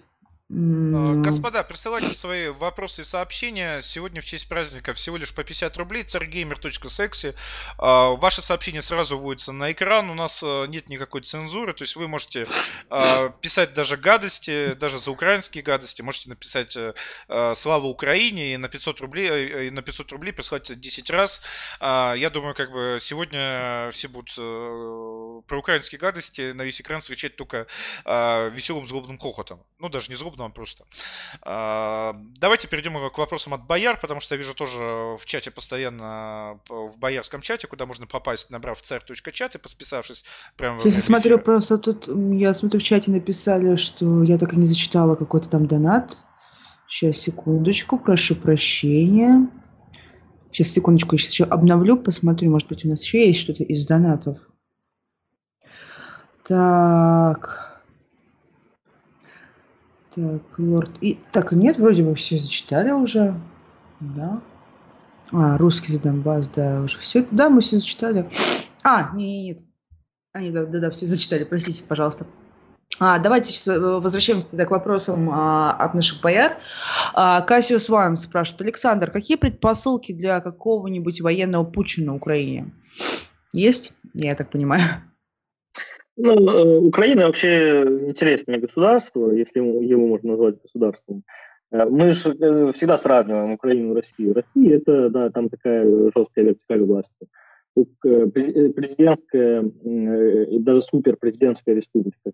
А, 0.53 1.15
господа, 1.23 1.63
присылайте 1.63 2.13
свои 2.13 2.49
вопросы 2.49 3.03
и 3.03 3.05
сообщения. 3.05 3.81
Сегодня 3.83 4.21
в 4.21 4.25
честь 4.25 4.49
праздника 4.49 4.95
всего 4.95 5.17
лишь 5.17 5.33
по 5.33 5.45
50 5.45 5.77
рублей. 5.77 6.03
царгеймер.секси. 6.03 7.35
А, 7.79 8.11
ваши 8.17 8.43
сообщения 8.43 8.83
сразу 8.83 9.17
выводятся 9.17 9.53
на 9.53 9.71
экран. 9.71 10.11
У 10.11 10.15
нас 10.15 10.43
а, 10.45 10.65
нет 10.65 10.89
никакой 10.89 11.21
цензуры. 11.21 11.73
То 11.73 11.83
есть 11.83 11.95
вы 11.95 12.09
можете 12.09 12.47
писать 13.41 13.75
даже 13.75 13.97
гадости, 13.97 14.73
даже 14.75 14.99
за 14.99 15.13
украинские 15.13 15.63
гадости. 15.63 16.03
Можете 16.03 16.31
написать 16.31 16.77
э, 16.77 16.95
«Слава 17.55 17.87
Украине» 17.87 18.55
и 18.55 18.57
на 18.57 18.69
500 18.69 19.01
рублей, 19.01 19.29
э, 19.29 19.67
и 19.67 19.71
на 19.71 19.83
500 19.83 20.13
рублей 20.13 20.33
присылать 20.33 20.81
10 20.81 21.11
раз. 21.11 21.43
Я 21.81 22.31
думаю, 22.33 22.55
как 22.55 22.73
бы 22.73 22.99
сегодня 23.01 23.91
все 23.93 24.09
будут 24.09 24.35
э, 24.37 25.43
про 25.47 25.59
украинские 25.59 25.99
гадости 25.99 26.53
на 26.53 26.63
весь 26.63 26.81
экран 26.81 27.01
встречать 27.01 27.37
только 27.37 27.67
веселым 28.05 28.87
злобным 28.87 29.19
хохотом. 29.19 29.63
Ну, 29.79 29.89
даже 29.89 30.09
не 30.09 30.17
злобным, 30.17 30.40
нам 30.41 30.53
просто. 30.53 30.85
А, 31.43 32.17
давайте 32.39 32.69
перейдем 32.69 32.95
к 33.11 33.19
вопросам 33.19 33.55
от 33.55 33.67
бояр, 33.67 33.99
потому 34.01 34.21
что 34.21 34.35
я 34.35 34.39
вижу 34.39 34.55
тоже 34.55 34.81
в 34.81 35.23
чате 35.25 35.51
постоянно, 35.51 36.61
в 36.69 36.99
боярском 36.99 37.41
чате, 37.41 37.67
куда 37.67 37.87
можно 37.87 38.07
попасть, 38.07 38.51
набрав 38.51 38.81
царь.чат 38.81 39.55
и 39.55 39.59
подписавшись 39.59 40.25
прямо 40.57 40.81
Сейчас 40.83 41.05
смотрю, 41.05 41.39
просто 41.39 41.79
тут, 41.79 42.09
я 42.09 42.55
смотрю, 42.55 42.81
в 42.81 42.83
чате 42.83 43.11
написали, 43.11 43.77
что 43.77 44.23
я 44.23 44.39
так 44.39 44.53
и 44.53 44.57
не 44.57 44.67
зачитала 44.67 45.15
какой-то 45.15 45.49
там 45.49 45.67
донат. 45.67 46.19
Сейчас, 46.89 47.19
секундочку, 47.19 47.99
прошу 47.99 48.35
прощения. 48.35 49.49
Сейчас, 50.51 50.69
секундочку, 50.69 51.17
сейчас 51.17 51.33
еще 51.33 51.45
обновлю, 51.45 51.97
посмотрю, 51.97 52.51
может 52.51 52.69
быть, 52.69 52.85
у 52.85 52.89
нас 52.89 53.05
еще 53.05 53.29
есть 53.29 53.41
что-то 53.41 53.63
из 53.63 53.87
донатов. 53.87 54.39
Так. 56.45 57.70
Так, 60.21 60.59
лорд. 60.59 60.91
И... 61.01 61.19
Так, 61.33 61.53
нет, 61.53 61.79
вроде 61.79 62.03
бы 62.03 62.15
все 62.15 62.39
зачитали 62.39 62.91
уже. 62.91 63.35
Да. 64.01 64.41
А, 65.33 65.57
русский 65.57 65.93
за 65.93 66.01
Донбасс, 66.01 66.49
да, 66.49 66.83
уже 66.83 66.99
все. 66.99 67.27
Да, 67.31 67.49
мы 67.49 67.61
все 67.61 67.79
зачитали. 67.79 68.29
А, 68.83 69.11
нет, 69.15 69.17
нет, 69.17 69.45
нет. 69.45 69.59
А, 70.33 70.41
нет, 70.41 70.53
да, 70.53 70.67
да, 70.67 70.79
да, 70.81 70.91
все 70.91 71.07
зачитали, 71.07 71.45
простите, 71.45 71.83
пожалуйста. 71.85 72.27
А, 72.99 73.19
давайте 73.19 73.51
сейчас 73.51 73.69
э, 73.69 73.79
возвращаемся 73.79 74.51
тогда 74.51 74.67
к 74.67 74.71
вопросам 74.71 75.31
а, 75.31 75.73
от 75.73 75.95
наших 75.95 76.21
бояр. 76.21 76.59
А, 77.15 77.41
Кассиус 77.41 77.89
Ван 77.89 78.17
спрашивает. 78.17 78.63
Александр, 78.63 79.11
какие 79.11 79.37
предпосылки 79.37 80.13
для 80.13 80.41
какого-нибудь 80.41 81.21
военного 81.21 81.65
путча 81.65 82.03
на 82.03 82.15
Украине? 82.15 82.73
Есть? 83.53 83.93
Я 84.13 84.35
так 84.35 84.51
понимаю. 84.51 84.83
Ну, 86.23 86.35
э, 86.35 86.79
Украина 86.81 87.27
вообще 87.27 87.83
интересное 88.07 88.59
государство, 88.59 89.31
если 89.31 89.61
его 89.61 90.07
можно 90.07 90.33
назвать 90.33 90.61
государством. 90.61 91.25
Э, 91.71 91.87
мы 91.87 92.11
же 92.11 92.31
э, 92.31 92.73
всегда 92.73 92.99
сравниваем 92.99 93.53
Украину 93.53 93.93
и 93.93 93.97
Россию. 93.97 94.35
Россия– 94.35 94.77
это, 94.79 95.09
да, 95.09 95.31
там 95.31 95.49
такая 95.49 95.87
жесткая 96.15 96.45
вертикаль 96.45 96.83
власти. 96.85 97.27
Президентская 98.03 99.63
и 99.63 100.59
даже 100.59 100.83
суперпрезидентская 100.83 101.77
республика. 101.77 102.33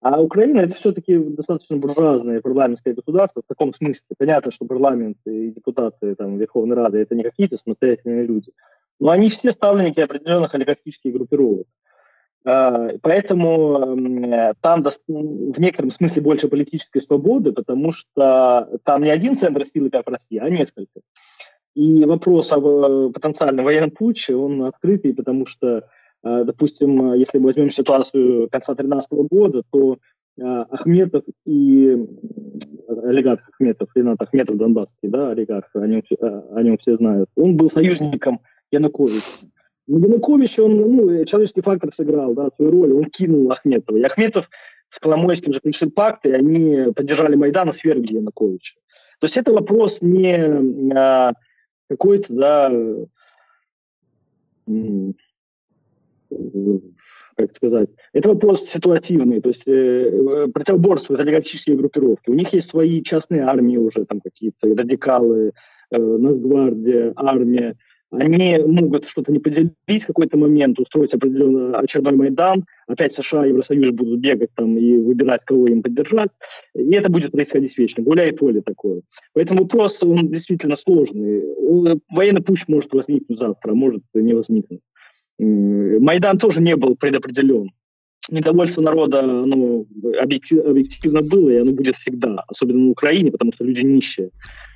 А 0.00 0.20
Украина 0.20 0.60
это 0.60 0.74
все-таки 0.74 1.18
достаточно 1.18 1.78
буржуазное 1.78 2.40
парламентское 2.40 2.94
государство 2.94 3.42
в 3.42 3.48
таком 3.48 3.72
смысле. 3.72 4.14
Понятно, 4.16 4.52
что 4.52 4.66
парламент 4.66 5.16
и 5.24 5.50
депутаты 5.50 6.14
там, 6.14 6.38
Верховной 6.38 6.76
Рады 6.76 6.98
это 6.98 7.16
не 7.16 7.24
какие-то 7.24 7.56
самостоятельные 7.56 8.26
люди. 8.26 8.52
Но 9.00 9.08
они 9.10 9.30
все 9.30 9.50
ставленники 9.50 10.00
определенных 10.00 10.54
олигархических 10.54 11.12
группировок. 11.12 11.66
А, 12.44 12.88
поэтому 13.02 13.96
там 14.60 14.84
в 15.06 15.60
некотором 15.60 15.90
смысле 15.90 16.22
больше 16.22 16.48
политической 16.48 17.00
свободы, 17.00 17.52
потому 17.52 17.92
что 17.92 18.78
там 18.84 19.02
не 19.02 19.10
один 19.10 19.36
центр 19.36 19.64
силы, 19.64 19.90
как 19.90 20.06
в 20.06 20.10
России, 20.10 20.38
а 20.38 20.48
несколько. 20.48 21.00
И 21.74 22.04
вопрос 22.04 22.52
о 22.52 23.10
потенциальном 23.10 23.64
военном 23.64 23.90
путче, 23.90 24.34
он 24.34 24.64
открытый, 24.64 25.14
потому 25.14 25.46
что 25.46 25.88
а, 26.22 26.44
допустим, 26.44 27.14
если 27.14 27.38
мы 27.38 27.46
возьмем 27.46 27.70
ситуацию 27.70 28.48
конца 28.50 28.74
2013 28.74 29.12
года, 29.30 29.62
то 29.70 29.98
Ахметов 30.40 31.24
и 31.46 31.96
олигарх 32.86 33.48
Ахметов, 33.48 33.88
Ренат 33.96 34.22
Ахметов 34.22 34.56
Донбасский, 34.56 35.08
да, 35.08 35.30
олигарх, 35.30 35.68
о 35.74 35.84
нем, 35.84 36.02
о 36.20 36.62
нем 36.62 36.78
все 36.78 36.94
знают, 36.94 37.28
он 37.34 37.56
был 37.56 37.68
союзником 37.68 38.40
Януковича. 38.70 39.48
Янукович, 39.88 40.58
он, 40.58 40.76
ну, 40.76 41.24
человеческий 41.24 41.62
фактор 41.62 41.92
сыграл, 41.92 42.34
да, 42.34 42.50
свою 42.50 42.70
роль, 42.70 42.92
он 42.92 43.04
кинул 43.04 43.50
Ахметова. 43.50 43.96
И 43.96 44.02
Ахметов 44.02 44.50
с 44.90 44.98
Коломойским 44.98 45.52
заключил 45.52 45.90
пакт, 45.90 46.26
и 46.26 46.32
они 46.32 46.92
поддержали 46.94 47.36
Майдан 47.36 47.70
и 47.70 47.72
свергли 47.72 48.16
Януковича. 48.16 48.76
То 49.20 49.24
есть 49.24 49.36
это 49.36 49.52
вопрос 49.52 50.00
не 50.02 50.92
а, 50.94 51.32
какой-то, 51.88 52.32
да, 52.32 52.70
как 57.36 57.54
сказать, 57.54 57.88
это 58.12 58.28
вопрос 58.28 58.64
ситуативный, 58.64 59.40
то 59.40 59.48
есть 59.48 59.66
э, 59.66 60.48
противоборствуют 60.52 61.20
олигархические 61.20 61.76
группировки. 61.76 62.30
У 62.30 62.34
них 62.34 62.52
есть 62.52 62.68
свои 62.68 63.02
частные 63.02 63.42
армии 63.42 63.76
уже, 63.76 64.04
там 64.04 64.20
какие-то 64.20 64.68
радикалы, 64.68 65.52
э, 65.90 65.98
Нацгвардия, 65.98 67.12
армия. 67.16 67.76
Они 68.10 68.58
могут 68.58 69.06
что-то 69.06 69.30
не 69.32 69.38
поделить 69.38 69.74
в 69.86 70.06
какой-то 70.06 70.38
момент, 70.38 70.78
устроить 70.78 71.12
определенный 71.12 71.78
очередной 71.78 72.14
Майдан, 72.14 72.64
опять 72.86 73.12
США 73.12 73.44
и 73.44 73.50
Евросоюз 73.50 73.90
будут 73.90 74.20
бегать 74.20 74.48
там 74.54 74.78
и 74.78 74.96
выбирать, 74.96 75.42
кого 75.44 75.66
им 75.66 75.82
поддержать, 75.82 76.30
и 76.74 76.90
это 76.94 77.10
будет 77.10 77.32
происходить 77.32 77.76
вечно, 77.76 78.02
гуляй 78.02 78.32
поле 78.32 78.62
такое. 78.62 79.02
Поэтому 79.34 79.62
вопрос, 79.62 80.02
он 80.02 80.28
действительно 80.28 80.76
сложный. 80.76 81.42
Военный 82.10 82.42
путь 82.42 82.64
может 82.66 82.92
возникнуть 82.94 83.38
завтра, 83.38 83.72
а 83.72 83.74
может 83.74 84.02
не 84.14 84.32
возникнуть. 84.32 84.80
Майдан 85.38 86.38
тоже 86.38 86.62
не 86.62 86.76
был 86.76 86.96
предопределен. 86.96 87.70
Недовольство 88.30 88.82
народа 88.82 89.20
оно 89.20 89.84
объективно, 90.20 90.70
объективно 90.70 91.22
было, 91.22 91.50
и 91.50 91.56
оно 91.56 91.72
будет 91.72 91.96
всегда, 91.96 92.44
особенно 92.48 92.84
на 92.84 92.90
Украине, 92.90 93.30
потому 93.30 93.52
что 93.52 93.64
люди 93.64 93.80
нищие. 93.80 94.30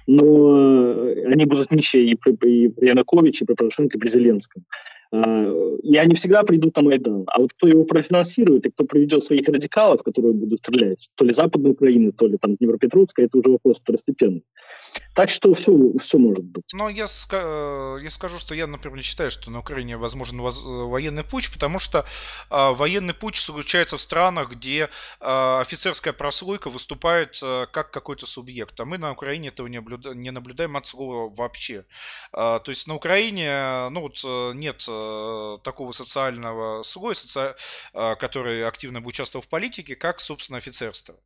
Но 0.06 1.06
э, 1.06 1.26
они 1.32 1.44
будут 1.44 1.70
нищие 1.70 2.06
и 2.06 2.14
при, 2.14 2.32
и 2.32 2.68
при 2.68 2.88
Януковиче, 2.88 3.44
и 3.44 3.46
при 3.46 3.54
Порошенко, 3.54 3.96
и 3.96 4.00
при 4.00 4.08
Зеленском. 4.08 4.64
А, 5.12 5.18
и 5.82 5.96
они 5.96 6.14
всегда 6.14 6.42
придут 6.42 6.76
на 6.76 6.82
Майдан. 6.82 7.24
А 7.26 7.40
вот 7.40 7.52
кто 7.52 7.68
его 7.68 7.84
профинансирует 7.84 8.66
и 8.66 8.70
кто 8.70 8.84
приведет 8.84 9.22
своих 9.22 9.46
радикалов, 9.46 10.02
которые 10.02 10.32
будут 10.32 10.60
стрелять, 10.60 11.10
то 11.16 11.24
ли 11.24 11.34
Западной 11.34 11.72
Украины, 11.72 12.12
то 12.12 12.26
ли 12.26 12.38
там 12.38 12.56
Днепропетровска, 12.56 13.22
это 13.22 13.36
уже 13.38 13.50
вопрос 13.50 13.78
второстепенный. 13.78 14.44
Так 15.14 15.28
что 15.28 15.52
все, 15.52 15.72
все 16.00 16.18
может 16.18 16.44
быть. 16.44 16.64
Но 16.72 16.88
я, 16.88 17.04
ска- 17.04 18.00
я 18.02 18.10
скажу, 18.10 18.38
что 18.38 18.54
я, 18.54 18.66
например, 18.66 18.96
не 18.96 19.02
считаю, 19.02 19.30
что 19.30 19.50
на 19.50 19.58
Украине 19.58 19.98
возможен 19.98 20.40
воз- 20.40 20.62
военный 20.64 21.24
путь, 21.24 21.52
потому 21.52 21.78
что 21.78 22.06
э, 22.50 22.72
военный 22.72 23.12
путь 23.12 23.36
случается 23.36 23.98
в 23.98 24.00
странах, 24.00 24.52
где 24.52 24.88
э, 25.20 25.60
офицерская 25.60 26.14
прослойка 26.14 26.70
выступает 26.70 27.38
э, 27.42 27.66
как 27.70 27.90
какой-то 27.90 28.24
субъект. 28.24 28.80
А 28.80 28.86
мы 28.86 28.96
на 28.96 29.12
Украине 29.12 29.48
этого 29.48 29.66
не, 29.66 29.78
наблюда- 29.78 30.14
не 30.14 30.30
наблюдаем 30.30 30.76
от 30.76 30.86
слова 30.86 31.30
вообще. 31.34 31.84
Э, 32.32 32.60
то 32.64 32.68
есть 32.68 32.88
на 32.88 32.94
Украине 32.94 33.88
ну, 33.90 34.00
вот, 34.00 34.24
нет 34.54 34.86
Э, 35.02 35.58
такого 35.62 35.92
социального 35.92 36.82
слоя, 36.82 37.14
соци... 37.14 37.54
Э, 37.94 38.14
который 38.16 38.66
активно 38.66 39.00
бы 39.00 39.08
участвовал 39.08 39.42
в 39.42 39.48
политике, 39.48 39.96
как, 39.96 40.20
собственно, 40.20 40.58
офицерство. 40.58 41.16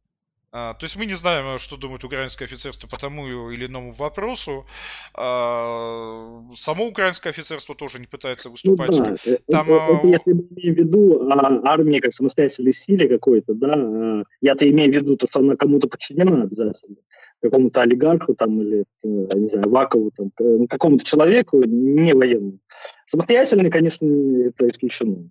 А, 0.53 0.75
то 0.75 0.85
есть 0.85 0.97
мы 0.97 1.05
не 1.07 1.15
знаем, 1.15 1.59
что 1.59 1.77
думает 1.77 2.05
украинское 2.05 2.49
офицерство 2.49 2.89
по 2.89 2.97
тому 2.97 3.51
или 3.51 3.67
иному 3.67 3.91
вопросу. 3.91 4.65
А, 5.13 6.43
само 6.55 6.87
украинское 6.87 7.31
офицерство 7.31 7.75
тоже 7.75 7.99
не 7.99 8.07
пытается 8.07 8.49
выступать. 8.49 8.91
Ну, 8.91 9.05
да. 9.05 9.17
Э, 9.27 9.39
Там... 9.51 9.71
Это, 9.71 9.99
это, 9.99 10.07
если 10.07 10.33
мы 10.33 10.47
имеем 10.51 10.75
в 10.75 10.79
виду 10.79 11.29
а, 11.31 11.61
армии 11.71 11.99
как 11.99 12.15
самостоятельной 12.15 12.73
силе 12.73 13.09
какой-то, 13.09 13.55
да, 13.55 14.25
я-то 14.41 14.71
имею 14.71 14.93
в 14.93 14.95
виду, 14.95 15.17
то, 15.17 15.27
что 15.29 15.41
она 15.41 15.57
кому-то 15.57 15.89
подчинена 15.89 16.45
обязательно 16.45 16.97
какому-то 17.43 17.83
олигарху 17.83 18.35
там 18.35 18.61
или, 18.63 18.85
не 19.03 19.49
знаю, 19.49 19.71
Вакову, 19.71 20.11
там, 20.17 20.31
ну, 20.39 20.67
какому-то 20.67 21.05
человеку, 21.05 21.63
не 21.67 22.15
военному. 22.15 22.59
Самостоятельно, 23.07 23.71
конечно, 23.71 24.07
это 24.47 24.67
исключено. 24.67 25.29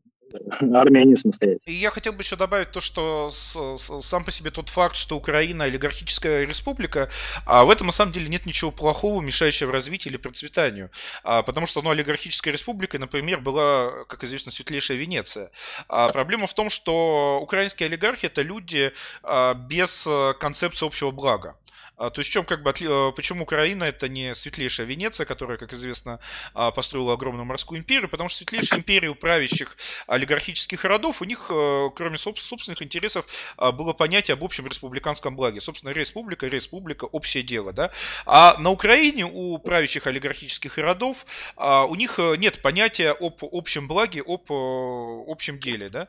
Армия 0.74 1.06
не 1.06 1.16
самостоятельная. 1.16 1.76
И 1.76 1.80
я 1.80 1.90
хотел 1.90 2.14
бы 2.14 2.22
еще 2.22 2.36
добавить 2.36 2.72
то, 2.72 2.80
что 2.80 3.30
с, 3.32 3.56
с, 3.56 4.02
сам 4.02 4.24
по 4.24 4.32
себе 4.32 4.52
тот 4.52 4.70
факт, 4.70 4.96
что 4.96 5.18
Украина 5.18 5.66
олигархическая 5.66 6.46
республика, 6.46 7.10
а 7.46 7.64
в 7.66 7.70
этом 7.70 7.88
на 7.88 7.94
самом 7.94 8.12
деле 8.12 8.28
нет 8.28 8.46
ничего 8.46 8.72
плохого, 8.72 9.22
мешающего 9.22 9.72
развитию 9.72 10.12
или 10.14 10.18
процветанию. 10.18 10.90
А, 11.24 11.44
потому 11.44 11.66
что 11.66 11.82
ну, 11.82 11.90
олигархической 11.90 12.52
республикой, 12.52 13.00
например, 13.00 13.40
была, 13.42 14.06
как 14.08 14.24
известно, 14.24 14.52
светлейшая 14.52 14.98
Венеция. 14.98 15.52
А 15.88 16.08
проблема 16.10 16.48
в 16.48 16.54
том, 16.54 16.70
что 16.70 17.40
украинские 17.42 17.88
олигархи 17.88 18.26
это 18.26 18.42
люди 18.42 18.92
а, 19.24 19.54
без 19.54 20.06
э, 20.08 20.34
концепции 20.40 20.86
общего 20.86 21.12
блага. 21.12 21.56
А, 21.98 22.10
то 22.10 22.20
есть 22.20 22.30
в 22.30 22.34
чем 22.34 22.46
как 22.46 22.62
бы 22.62 22.72
э, 22.72 23.12
почему 23.16 23.44
Украина 23.44 23.86
это 23.86 24.10
не 24.10 24.36
светлейшая 24.36 24.86
Венеция, 24.86 25.26
которая, 25.26 25.58
как 25.58 25.74
известно, 25.74 26.20
а, 26.54 26.72
построила 26.72 27.14
огромную 27.14 27.46
морскую 27.46 27.80
империю, 27.80 28.10
потому 28.10 28.28
что 28.28 28.40
светлейшая 28.40 28.80
империя 28.80 29.10
у 29.10 29.16
правящих 29.16 29.78
олигархических 30.08 30.84
родов, 30.84 31.22
у 31.22 31.26
них, 31.26 31.48
э, 31.50 31.90
кроме 31.96 32.18
собственных 32.18 32.82
интересов, 32.82 33.26
а, 33.58 33.72
было 33.72 33.94
понятие 33.94 34.34
об 34.34 34.44
общем 34.44 34.68
республиканском 34.68 35.36
благе. 35.36 35.60
Собственно, 35.60 35.92
республика, 35.92 36.48
республика, 36.48 37.06
общее 37.06 37.44
дело, 37.44 37.72
да. 37.72 37.92
А 38.26 38.58
на 38.60 38.72
Украине 38.72 39.26
у 39.26 39.58
правящих 39.58 40.08
олигархических 40.08 40.78
родов 40.78 41.26
у 41.58 41.96
них 41.96 42.20
э, 42.20 42.36
нет 42.38 42.62
понятия 42.62 43.12
об 43.12 43.44
общем 43.44 43.88
благе, 43.88 44.22
об 44.26 44.52
общем 44.52 45.60
деле, 45.60 45.90
да. 45.90 46.08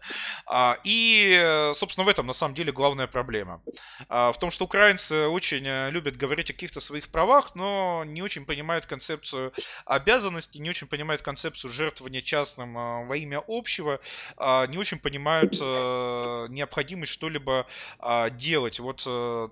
И, 0.85 1.71
собственно, 1.75 2.05
в 2.05 2.09
этом 2.09 2.27
на 2.27 2.33
самом 2.33 2.55
деле 2.55 2.73
главная 2.73 3.07
проблема. 3.07 3.63
В 4.09 4.35
том, 4.39 4.51
что 4.51 4.65
украинцы 4.65 5.27
очень 5.27 5.67
любят 5.91 6.17
говорить 6.17 6.51
о 6.51 6.53
каких-то 6.53 6.81
своих 6.81 7.09
правах, 7.09 7.55
но 7.55 8.05
не 8.07 8.23
очень 8.23 8.45
понимают 8.45 8.87
концепцию 8.87 9.53
обязанностей, 9.85 10.59
не 10.61 10.71
очень 10.71 10.87
понимают 10.87 11.23
концепцию 11.23 11.71
жертвования 11.71 12.23
частным 12.23 12.77
а, 12.77 13.05
во 13.05 13.17
имя 13.17 13.43
общего, 13.47 14.01
а, 14.37 14.67
не 14.67 14.79
очень 14.79 14.99
понимают 14.99 15.59
а, 15.61 16.47
необходимость 16.49 17.13
что-либо 17.13 17.67
делать 18.33 18.81
вот 18.81 19.07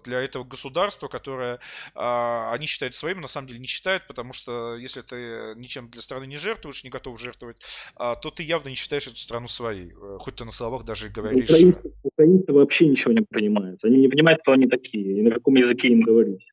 для 0.05 0.21
этого 0.21 0.45
государства, 0.45 1.09
которое 1.09 1.61
они 1.95 2.67
считают 2.67 2.95
своим, 2.95 3.21
на 3.21 3.27
самом 3.27 3.49
деле 3.49 3.61
не 3.61 3.67
считают, 3.67 4.07
потому 4.07 4.33
что 4.33 4.77
если 4.77 5.01
ты 5.01 5.55
ничем 5.57 5.89
для 5.89 6.03
страны 6.03 6.27
не 6.27 6.37
жертвуешь, 6.37 6.85
не 6.85 6.91
готов 6.91 7.21
жертвовать, 7.21 7.57
то 7.97 8.31
ты 8.35 8.43
явно 8.43 8.69
не 8.69 8.75
считаешь 8.75 9.07
эту 9.07 9.17
страну 9.17 9.49
своей, 9.49 9.93
э, 9.93 10.19
хоть 10.21 10.37
ты 10.37 10.45
на 10.45 10.53
словах 10.53 10.85
даже 10.85 11.07
и 11.09 11.11
говоришь. 11.11 11.51
Украинцы, 11.51 11.93
украинцы 12.03 12.53
вообще 12.53 12.87
ничего 12.87 13.13
не 13.13 13.23
понимают. 13.23 13.85
Они 13.85 13.99
не 13.99 14.09
понимают, 14.09 14.43
кто 14.43 14.53
они 14.53 14.67
такие, 14.67 15.19
и 15.19 15.23
на 15.23 15.31
каком 15.31 15.55
языке 15.55 15.89
им 15.89 16.01
говорят 16.01 16.14
говорить. 16.15 16.47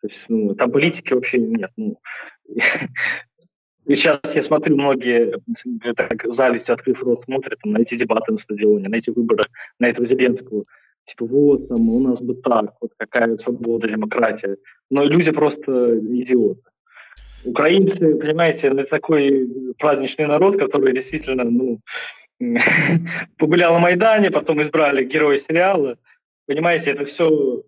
То 0.00 0.08
есть, 0.08 0.24
ну, 0.28 0.54
там 0.54 0.70
политики 0.70 1.12
вообще 1.12 1.38
нет. 1.38 1.70
Ну. 1.76 1.98
И 3.86 3.96
сейчас 3.96 4.20
я 4.34 4.42
смотрю, 4.42 4.76
многие 4.76 5.40
так 5.96 6.24
завистью, 6.32 6.74
открыв 6.74 7.02
рот, 7.02 7.22
смотрят 7.22 7.58
там, 7.62 7.72
на 7.72 7.78
эти 7.78 7.96
дебаты 7.96 8.32
на 8.32 8.38
стадионе, 8.38 8.88
на 8.88 8.96
эти 8.96 9.10
выборы, 9.10 9.44
на 9.78 9.86
этого 9.86 10.06
Зеленского. 10.06 10.64
Типа, 11.04 11.26
вот, 11.26 11.68
там, 11.68 11.88
у 11.88 12.00
нас 12.00 12.22
бы 12.22 12.34
так, 12.34 12.74
вот 12.80 12.92
какая 12.96 13.36
свобода, 13.36 13.88
демократия. 13.88 14.56
Но 14.90 15.04
люди 15.04 15.30
просто 15.30 15.98
идиоты. 15.98 16.62
Украинцы, 17.44 18.14
понимаете, 18.16 18.68
это 18.68 18.84
такой 18.84 19.48
праздничный 19.78 20.26
народ, 20.26 20.58
который 20.58 20.94
действительно, 20.94 21.44
ну, 21.44 21.80
погулял 23.38 23.74
на 23.74 23.80
Майдане, 23.80 24.30
потом 24.30 24.62
избрали 24.62 25.04
героя 25.04 25.36
сериала. 25.36 25.98
Понимаете, 26.46 26.92
это 26.92 27.04
все 27.04 27.64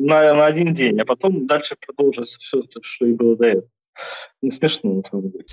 на, 0.00 0.34
на 0.34 0.46
один 0.46 0.72
день, 0.74 0.98
а 1.00 1.04
потом 1.04 1.46
дальше 1.46 1.76
продолжится 1.78 2.38
все, 2.38 2.62
что 2.82 3.06
и 3.06 3.12
было 3.12 3.36
до 3.36 3.46
этого. 3.46 3.68
Ну, 4.40 4.50
смешно, 4.50 4.94
на 4.94 5.02
самом 5.02 5.30
деле. 5.30 5.44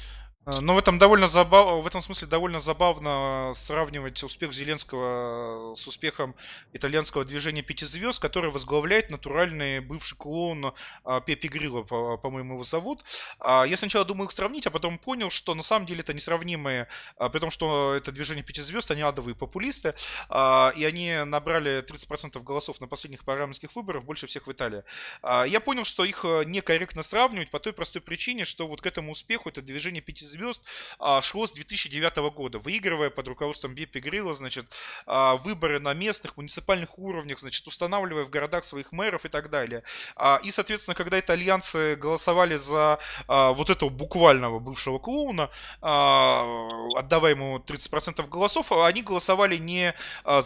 Э, 0.47 0.59
но 0.61 0.75
в 0.75 0.77
этом 0.77 0.97
довольно 0.97 1.27
забав... 1.27 1.83
в 1.83 1.87
этом 1.87 2.01
смысле 2.01 2.27
довольно 2.27 2.59
забавно 2.59 3.51
сравнивать 3.53 4.23
успех 4.23 4.53
Зеленского 4.53 5.73
с 5.75 5.85
успехом 5.87 6.35
итальянского 6.73 7.25
движения 7.25 7.61
пяти 7.61 7.85
звезд, 7.85 8.21
который 8.21 8.49
возглавляет 8.49 9.09
натуральный 9.09 9.81
бывший 9.81 10.17
клоун 10.17 10.73
а, 11.03 11.19
Пепи 11.21 11.47
Грилlo, 11.47 11.83
по-моему, 12.17 12.53
его 12.53 12.63
зовут. 12.63 13.03
А, 13.39 13.65
я 13.65 13.75
сначала 13.75 14.05
думал 14.05 14.25
их 14.25 14.31
сравнить, 14.31 14.65
а 14.67 14.71
потом 14.71 14.97
понял, 14.97 15.29
что 15.29 15.53
на 15.53 15.63
самом 15.63 15.85
деле 15.85 15.99
это 15.99 16.13
несравнимые, 16.13 16.87
а, 17.17 17.29
при 17.29 17.39
том, 17.39 17.49
что 17.49 17.93
это 17.93 18.11
движение 18.11 18.43
пяти 18.43 18.61
звезд, 18.61 18.89
они 18.91 19.01
адовые 19.01 19.35
популисты, 19.35 19.93
и 20.29 20.85
они 20.85 21.23
набрали 21.25 21.81
30% 21.81 22.41
голосов 22.43 22.79
на 22.79 22.87
последних 22.87 23.23
парламентских 23.25 23.75
выборах, 23.75 24.03
больше 24.03 24.27
всех 24.27 24.47
в 24.47 24.51
Италии. 24.51 24.83
Я 25.23 25.59
понял, 25.59 25.83
что 25.83 26.05
их 26.05 26.23
э, 26.23 26.43
некорректно 26.45 27.03
сравнивать 27.03 27.49
по 27.49 27.59
той 27.59 27.73
простой 27.73 28.01
причине, 28.01 28.45
что 28.45 28.67
вот 28.67 28.81
к 28.81 28.85
этому 28.85 29.11
успеху 29.11 29.49
это 29.49 29.61
движение 29.61 30.01
пяти 30.01 30.25
звезд 30.25 30.36
звезд 30.37 30.61
а, 30.99 31.21
шло 31.21 31.47
с 31.47 31.51
2009 31.51 32.17
года, 32.33 32.59
выигрывая 32.59 33.09
под 33.09 33.27
руководством 33.27 33.73
Беппи 33.73 33.99
Грилла, 33.99 34.33
значит, 34.33 34.65
а, 35.05 35.35
выборы 35.37 35.79
на 35.79 35.93
местных, 35.93 36.37
муниципальных 36.37 36.97
уровнях, 36.99 37.39
значит, 37.39 37.65
устанавливая 37.67 38.23
в 38.23 38.29
городах 38.29 38.63
своих 38.63 38.91
мэров 38.91 39.25
и 39.25 39.29
так 39.29 39.49
далее. 39.49 39.83
А, 40.15 40.39
и, 40.43 40.51
соответственно, 40.51 40.95
когда 40.95 41.19
итальянцы 41.19 41.95
голосовали 41.95 42.55
за 42.55 42.99
вот 43.27 43.69
этого 43.69 43.89
буквального 43.89 44.59
бывшего 44.59 44.99
клоуна, 44.99 45.49
отдавая 45.81 47.33
ему 47.33 47.57
30% 47.57 48.27
голосов, 48.27 48.71
они 48.71 49.01
голосовали 49.01 49.57
не, 49.57 49.93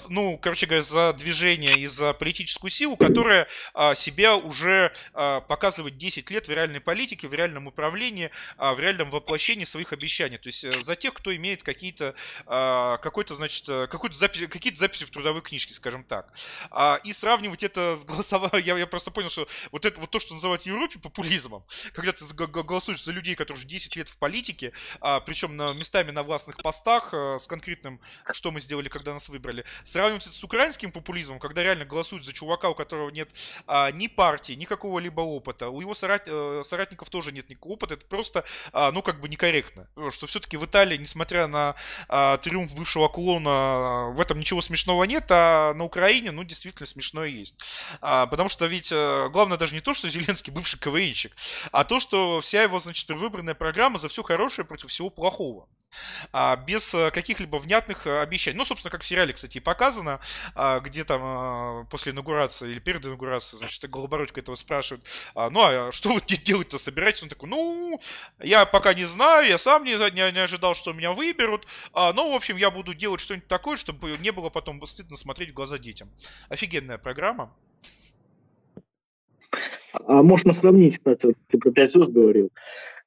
ну, 0.09 0.37
короче 0.37 0.65
говоря, 0.65 0.81
за 0.81 1.13
движение 1.13 1.77
и 1.79 1.87
за 1.87 2.13
политическую 2.13 2.71
силу, 2.71 2.95
которая 2.95 3.47
себя 3.95 4.35
уже 4.35 4.93
показывает 5.13 5.97
10 5.97 6.29
лет 6.31 6.47
в 6.47 6.51
реальной 6.51 6.79
политике, 6.79 7.27
в 7.27 7.33
реальном 7.33 7.67
управлении, 7.67 8.31
в 8.57 8.79
реальном 8.79 9.09
воплощении 9.09 9.65
своих 9.65 9.80
своих 9.81 9.93
обещаний. 9.93 10.37
То 10.37 10.47
есть 10.47 10.63
э, 10.63 10.79
за 10.81 10.95
тех, 10.95 11.13
кто 11.13 11.35
имеет 11.35 11.63
какие-то, 11.63 12.13
а, 12.45 12.97
какой-то, 12.97 13.35
значит, 13.35 13.67
э, 13.69 13.87
какую-то 13.87 14.15
запись, 14.15 14.47
какие-то 14.49 14.77
записи 14.77 15.05
в 15.05 15.09
трудовой 15.09 15.41
книжке, 15.41 15.73
скажем 15.73 16.03
так. 16.03 16.31
А, 16.69 16.99
и 17.03 17.13
сравнивать 17.13 17.63
это 17.63 17.95
с 17.95 18.05
голосованием, 18.05 18.65
я, 18.65 18.77
я 18.77 18.87
просто 18.87 19.11
понял, 19.11 19.29
что 19.29 19.47
вот 19.71 19.85
это 19.85 19.99
вот 19.99 20.11
то, 20.11 20.19
что 20.19 20.33
называют 20.33 20.63
в 20.63 20.65
Европе 20.65 20.99
популизмом, 20.99 21.63
когда 21.93 22.11
ты 22.11 22.23
голосуешь 22.35 23.03
за 23.03 23.11
людей, 23.11 23.35
которые 23.35 23.59
уже 23.59 23.67
10 23.67 23.95
лет 23.95 24.09
в 24.09 24.17
политике, 24.17 24.71
а, 24.99 25.19
причем 25.19 25.57
на, 25.57 25.73
местами 25.73 26.11
на 26.11 26.23
властных 26.23 26.57
постах, 26.57 27.13
э, 27.13 27.37
с 27.39 27.47
конкретным, 27.47 27.99
что 28.33 28.51
мы 28.51 28.59
сделали, 28.59 28.89
когда 28.89 29.13
нас 29.13 29.29
выбрали, 29.29 29.65
сравнивать 29.83 30.27
это 30.27 30.35
с 30.35 30.43
украинским 30.43 30.91
популизмом, 30.91 31.39
когда 31.39 31.63
реально 31.63 31.85
голосуют 31.85 32.23
за 32.25 32.33
чувака, 32.33 32.69
у 32.69 32.75
которого 32.75 33.09
нет 33.09 33.29
ни 33.93 34.07
партии, 34.07 34.53
ни 34.53 34.65
какого-либо 34.65 35.21
опыта, 35.21 35.69
у 35.69 35.81
его 35.81 35.93
соратников 35.93 37.09
тоже 37.09 37.31
нет 37.31 37.49
никакого 37.49 37.73
опыта, 37.73 37.93
это 37.95 38.05
просто, 38.05 38.43
ну, 38.73 39.01
как 39.01 39.19
бы 39.19 39.29
некорректно 39.29 39.70
корректно. 39.71 40.11
Что 40.11 40.27
все-таки 40.27 40.57
в 40.57 40.65
Италии, 40.65 40.97
несмотря 40.97 41.47
на 41.47 41.75
а, 42.07 42.37
триумф 42.37 42.73
бывшего 42.75 43.07
клоуна, 43.07 44.11
в 44.13 44.21
этом 44.21 44.39
ничего 44.39 44.61
смешного 44.61 45.03
нет, 45.03 45.25
а 45.29 45.73
на 45.73 45.83
Украине, 45.83 46.31
ну, 46.31 46.43
действительно 46.43 46.85
смешное 46.85 47.27
есть. 47.27 47.59
А, 48.01 48.27
потому 48.27 48.49
что 48.49 48.65
ведь 48.65 48.91
а, 48.93 49.29
главное 49.29 49.57
даже 49.57 49.73
не 49.73 49.81
то, 49.81 49.93
что 49.93 50.09
Зеленский 50.09 50.51
бывший 50.51 50.79
КВНщик, 50.79 51.35
а 51.71 51.83
то, 51.83 51.99
что 51.99 52.41
вся 52.41 52.63
его, 52.63 52.79
значит, 52.79 53.07
предвыборная 53.07 53.53
программа 53.53 53.97
за 53.97 54.07
все 54.09 54.23
хорошее 54.23 54.65
против 54.65 54.89
всего 54.89 55.09
плохого 55.09 55.67
а, 56.31 56.55
без 56.55 56.93
э, 56.93 57.11
каких-либо 57.11 57.57
внятных 57.57 58.07
э, 58.07 58.21
обещаний. 58.21 58.57
Ну, 58.57 58.65
собственно, 58.65 58.91
как 58.91 59.01
в 59.01 59.07
сериале, 59.07 59.33
кстати, 59.33 59.57
и 59.57 59.61
показано, 59.61 60.19
а, 60.55 60.79
где 60.79 61.03
там 61.03 61.21
а, 61.23 61.83
после 61.85 62.13
инаугурации 62.13 62.71
или 62.71 62.79
перед 62.79 63.05
инаугурацией, 63.05 63.59
значит, 63.59 63.89
Голобородько 63.89 64.39
этого 64.39 64.55
спрашивает, 64.55 65.05
а, 65.35 65.49
ну, 65.49 65.61
а 65.61 65.91
что 65.91 66.13
вы 66.13 66.21
делать-то 66.27 66.77
собираетесь? 66.77 67.23
Он 67.23 67.29
такой, 67.29 67.49
ну, 67.49 67.99
я 68.39 68.65
пока 68.65 68.93
не 68.93 69.05
знаю, 69.05 69.47
я 69.47 69.57
сам 69.61 69.83
не, 69.83 69.91
не, 69.91 70.31
не 70.31 70.39
ожидал, 70.39 70.73
что 70.73 70.93
меня 70.93 71.13
выберут, 71.13 71.67
а, 71.93 72.13
но, 72.13 72.31
в 72.31 72.35
общем, 72.35 72.57
я 72.57 72.71
буду 72.71 72.93
делать 72.93 73.21
что-нибудь 73.21 73.47
такое, 73.47 73.75
чтобы 73.75 74.17
не 74.17 74.31
было 74.31 74.49
потом 74.49 74.85
стыдно 74.85 75.17
смотреть 75.17 75.51
в 75.51 75.53
глаза 75.53 75.77
детям. 75.77 76.09
Офигенная 76.49 76.97
программа. 76.97 77.53
А 79.93 80.23
можно 80.23 80.53
сравнить, 80.53 80.97
кстати, 80.97 81.27
вот 81.27 81.35
ты 81.47 81.57
про 81.57 81.71
пять 81.71 81.91
звезд 81.91 82.11
говорил. 82.11 82.51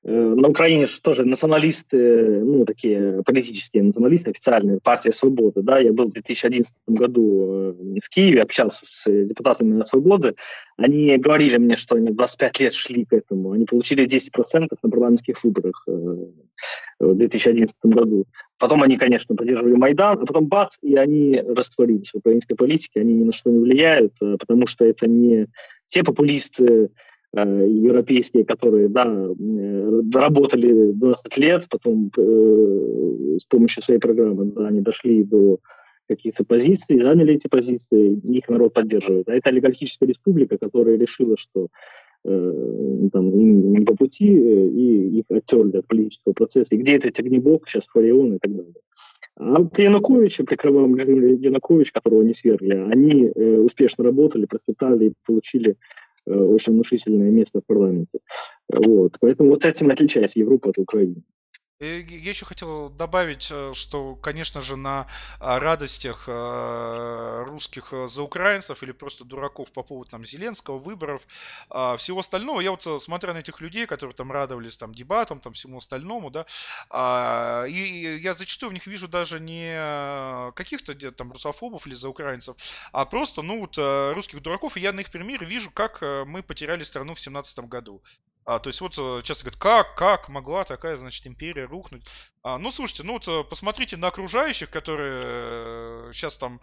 Э, 0.06 0.34
на 0.36 0.48
Украине 0.48 0.86
же 0.86 1.00
тоже 1.00 1.24
националисты, 1.24 2.40
ну, 2.44 2.66
такие 2.66 3.22
политические 3.24 3.84
националисты 3.84 4.30
официальные, 4.30 4.80
партия 4.82 5.12
«Свобода», 5.12 5.62
да, 5.62 5.78
я 5.78 5.94
был 5.94 6.08
в 6.08 6.12
2011 6.12 6.74
году 6.88 7.74
э, 7.94 8.00
в 8.02 8.08
Киеве, 8.10 8.42
общался 8.42 8.84
с 8.84 9.04
депутатами 9.06 9.80
от 9.80 9.88
«Свободы», 9.88 10.34
они 10.76 11.16
говорили 11.16 11.56
мне, 11.56 11.76
что 11.76 11.96
они 11.96 12.08
25 12.08 12.60
лет 12.60 12.74
шли 12.74 13.06
к 13.06 13.14
этому, 13.14 13.52
они 13.52 13.64
получили 13.64 14.06
10% 14.06 14.68
на 14.82 14.90
парламентских 14.90 15.42
выборах 15.42 15.82
э, 15.88 15.92
в 17.00 17.14
2011 17.14 17.74
году. 17.84 18.26
Потом 18.58 18.82
они, 18.82 18.96
конечно, 18.96 19.34
поддерживали 19.34 19.74
Майдан, 19.74 20.18
а 20.20 20.26
потом 20.26 20.48
бац, 20.48 20.76
и 20.82 20.96
они 20.96 21.40
растворились 21.40 22.10
в 22.12 22.18
украинской 22.18 22.54
политике, 22.54 23.00
они 23.00 23.14
ни 23.14 23.24
на 23.24 23.32
что 23.32 23.50
не 23.50 23.58
влияют, 23.58 24.12
потому 24.18 24.66
что 24.66 24.84
это 24.84 25.08
не 25.08 25.46
те 25.86 26.02
популисты, 26.02 26.64
Э, 26.64 26.88
европейские, 27.42 28.44
которые 28.44 28.88
да, 28.88 29.06
э, 29.06 30.02
работали 30.12 30.92
20 30.92 31.36
лет, 31.38 31.66
потом 31.68 32.10
э, 32.16 33.38
с 33.40 33.44
помощью 33.46 33.82
своей 33.82 34.00
программы 34.00 34.46
да, 34.46 34.68
они 34.68 34.80
дошли 34.80 35.24
до 35.24 35.58
каких-то 36.06 36.44
позиций, 36.44 37.00
заняли 37.00 37.34
эти 37.34 37.48
позиции, 37.48 38.20
их 38.28 38.48
народ 38.48 38.74
поддерживает. 38.74 39.28
А 39.28 39.34
это 39.34 39.50
олигархическая 39.50 40.08
республика, 40.08 40.58
которая 40.58 40.96
решила, 40.96 41.36
что 41.36 41.68
э, 42.24 43.08
там, 43.12 43.30
им 43.30 43.72
не 43.72 43.84
по 43.84 43.96
пути, 43.96 44.26
и 44.26 45.18
их 45.18 45.24
оттерли 45.30 45.78
от 45.78 45.86
политического 45.86 46.34
процесса. 46.34 46.74
И 46.74 46.78
где 46.78 46.96
это 46.96 47.08
Огнебок, 47.20 47.68
сейчас 47.68 47.86
Фарион 47.86 48.34
и 48.34 48.38
так 48.38 48.54
далее. 48.54 48.74
А 49.36 49.64
при 49.64 49.84
Януковиче, 49.84 50.44
при 50.44 50.54
кровавом 50.54 50.94
режиме 50.94 51.34
Янукович, 51.34 51.90
которого 51.90 52.22
не 52.22 52.34
свергли, 52.34 52.76
они 52.76 53.32
э, 53.34 53.58
успешно 53.58 54.04
работали, 54.04 54.46
процветали 54.46 55.06
и 55.06 55.12
получили 55.26 55.70
Э, 55.70 56.03
очень 56.26 56.72
внушительное 56.72 57.30
место 57.30 57.60
в 57.60 57.66
парламенте. 57.66 58.18
Вот. 58.68 59.16
Поэтому 59.20 59.50
вот 59.50 59.64
этим 59.64 59.90
отличается 59.90 60.38
Европа 60.38 60.70
от 60.70 60.78
Украины. 60.78 61.22
Я 61.80 61.88
еще 61.98 62.46
хотел 62.46 62.88
добавить, 62.88 63.48
э, 63.50 63.72
что, 63.74 64.14
конечно 64.14 64.60
же, 64.60 64.76
на 64.76 65.08
а, 65.40 65.58
радостях 65.58 66.24
э, 66.28 67.44
русских 67.48 67.92
э, 67.92 68.06
за 68.06 68.22
украинцев 68.22 68.84
или 68.84 68.92
просто 68.92 69.24
дураков 69.24 69.72
по 69.72 69.82
поводу 69.82 70.08
там 70.08 70.24
Зеленского, 70.24 70.78
выборов, 70.78 71.26
а, 71.68 71.96
всего 71.96 72.20
остального, 72.20 72.60
я 72.60 72.70
вот 72.70 73.02
смотря 73.02 73.34
на 73.34 73.38
этих 73.38 73.60
людей, 73.60 73.86
которые 73.86 74.14
там 74.14 74.30
радовались 74.30 74.76
там 74.76 74.94
дебатам, 74.94 75.40
там 75.40 75.52
всему 75.52 75.78
остальному, 75.78 76.30
да, 76.30 76.46
а, 76.90 77.64
и 77.64 78.20
я 78.20 78.34
зачастую 78.34 78.70
в 78.70 78.74
них 78.74 78.86
вижу 78.86 79.08
даже 79.08 79.40
не 79.40 79.74
каких-то 80.52 80.94
там 81.10 81.32
русофобов 81.32 81.88
или 81.88 81.94
за 81.94 82.08
украинцев, 82.08 82.56
а 82.92 83.04
просто, 83.04 83.42
ну 83.42 83.58
вот, 83.60 83.78
русских 84.14 84.42
дураков, 84.42 84.76
и 84.76 84.80
я 84.80 84.92
на 84.92 85.00
их 85.00 85.10
примере 85.10 85.44
вижу, 85.44 85.72
как 85.72 86.02
мы 86.02 86.44
потеряли 86.44 86.84
страну 86.84 87.14
в 87.14 87.20
семнадцатом 87.20 87.66
году. 87.66 88.00
А, 88.46 88.58
то 88.58 88.68
есть 88.68 88.80
вот 88.82 88.94
э, 88.98 89.20
часто 89.22 89.44
говорят, 89.44 89.60
как, 89.60 89.94
как 89.96 90.28
могла 90.28 90.64
такая, 90.64 90.98
значит, 90.98 91.26
империя 91.26 91.63
рухнуть? 91.64 92.02
А, 92.42 92.58
ну, 92.58 92.70
слушайте, 92.70 93.02
ну 93.02 93.14
вот 93.14 93.26
э, 93.26 93.44
посмотрите 93.44 93.96
на 93.96 94.08
окружающих, 94.08 94.70
которые 94.70 96.12
сейчас 96.12 96.36
э, 96.36 96.40
там 96.40 96.60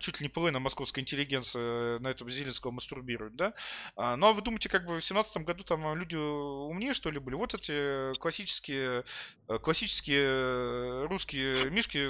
чуть 0.00 0.20
ли 0.20 0.24
не 0.24 0.28
половина 0.28 0.58
московской 0.58 1.02
интеллигенции 1.02 1.98
на 1.98 2.08
этом 2.08 2.30
Зеленского 2.30 2.70
мастурбируют, 2.70 3.36
да? 3.36 3.54
А, 3.96 4.16
ну, 4.16 4.28
а 4.28 4.32
вы 4.32 4.42
думаете, 4.42 4.68
как 4.68 4.86
бы 4.86 5.00
в 5.00 5.04
семнадцатом 5.04 5.44
году 5.44 5.64
там 5.64 5.94
люди 5.96 6.16
умнее, 6.16 6.94
что 6.94 7.10
ли, 7.10 7.18
были? 7.18 7.34
Вот 7.34 7.54
эти 7.54 8.18
классические, 8.18 9.04
классические 9.62 11.06
русские 11.06 11.70
мишки 11.70 12.08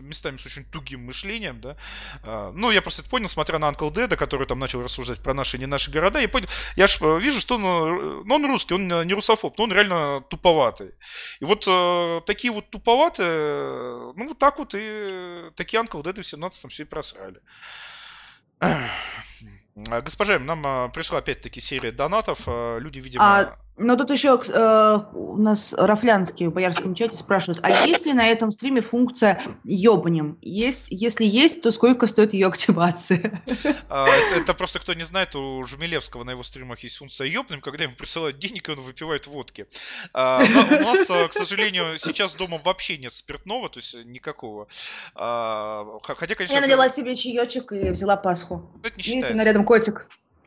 местами 0.00 0.36
с 0.36 0.46
очень 0.46 0.64
тугим 0.64 1.06
мышлением, 1.06 1.60
да. 1.60 1.76
А, 2.24 2.52
ну, 2.54 2.70
я 2.70 2.82
просто 2.82 3.02
это 3.02 3.10
понял, 3.10 3.28
смотря 3.28 3.58
на 3.58 3.70
Uncle 3.70 3.92
Dead, 3.92 4.16
который 4.16 4.46
там 4.46 4.58
начал 4.58 4.82
рассуждать 4.82 5.20
про 5.20 5.34
наши 5.34 5.56
и 5.56 5.60
не 5.60 5.66
наши 5.66 5.90
города, 5.90 6.20
я 6.20 6.28
понял, 6.28 6.48
я 6.76 6.86
ж 6.86 6.98
э, 7.00 7.20
вижу, 7.20 7.40
что 7.40 7.56
он, 7.56 7.64
э, 7.64 8.22
ну, 8.24 8.34
он 8.34 8.46
русский, 8.46 8.74
он 8.74 8.88
не 8.88 9.14
русофоб, 9.14 9.56
но 9.58 9.64
он 9.64 9.72
реально 9.72 10.22
туповатый. 10.28 10.92
И 11.40 11.44
вот 11.44 11.64
э, 11.68 12.20
такие 12.26 12.52
вот 12.52 12.70
туповатые, 12.70 14.12
ну, 14.16 14.28
вот 14.28 14.38
так 14.38 14.58
вот 14.58 14.74
и 14.74 15.50
такие 15.56 15.82
Uncle 15.82 16.02
Dead 16.02 16.14
в 16.14 16.24
17-м 16.24 16.70
все 16.70 16.82
и 16.82 16.86
просрали. 16.86 17.40
Госпожа, 19.74 20.38
нам 20.38 20.92
пришла 20.92 21.18
опять-таки 21.18 21.60
серия 21.60 21.92
донатов. 21.92 22.46
Люди, 22.46 22.98
видимо... 22.98 23.24
А 23.24 23.58
но 23.76 23.96
тут 23.96 24.10
еще 24.10 24.40
э, 24.46 24.98
у 25.14 25.36
нас 25.36 25.72
Рафлянский 25.72 26.46
в 26.46 26.52
боярском 26.52 26.94
чате 26.94 27.16
спрашивают, 27.16 27.60
а 27.62 27.70
есть 27.86 28.04
ли 28.04 28.12
на 28.12 28.26
этом 28.26 28.52
стриме 28.52 28.82
функция 28.82 29.42
ёбнем? 29.64 30.38
Есть, 30.42 30.86
если 30.90 31.24
есть, 31.24 31.62
то 31.62 31.70
сколько 31.70 32.06
стоит 32.06 32.34
ее 32.34 32.48
активация? 32.48 33.42
А, 33.88 34.06
это, 34.08 34.40
это 34.40 34.54
просто 34.54 34.78
кто 34.78 34.94
не 34.94 35.04
знает, 35.04 35.34
у 35.34 35.62
Жумилевского 35.64 36.24
на 36.24 36.30
его 36.30 36.42
стримах 36.42 36.80
есть 36.80 36.96
функция 36.96 37.26
ёбнем, 37.26 37.60
когда 37.60 37.84
ему 37.84 37.94
присылают 37.94 38.38
денег, 38.38 38.68
и 38.68 38.72
он 38.72 38.80
выпивает 38.80 39.26
водки. 39.26 39.66
А, 40.12 40.42
у 40.42 40.84
нас, 40.84 41.08
э, 41.10 41.28
к 41.28 41.32
сожалению, 41.32 41.98
сейчас 41.98 42.34
дома 42.34 42.60
вообще 42.62 42.98
нет 42.98 43.14
спиртного, 43.14 43.68
то 43.68 43.78
есть 43.78 43.94
никакого. 44.04 44.68
А, 45.14 45.98
хотя, 46.02 46.34
конечно... 46.34 46.54
Я 46.54 46.60
налила 46.60 46.88
себе 46.88 47.16
чаечек 47.16 47.72
и 47.72 47.90
взяла 47.90 48.16
Пасху. 48.16 48.70
Это 48.82 48.96
не 48.96 49.02
считается. 49.02 49.28
Видите, 49.28 49.34
на 49.34 49.44
рядом 49.44 49.64
котик. 49.64 50.06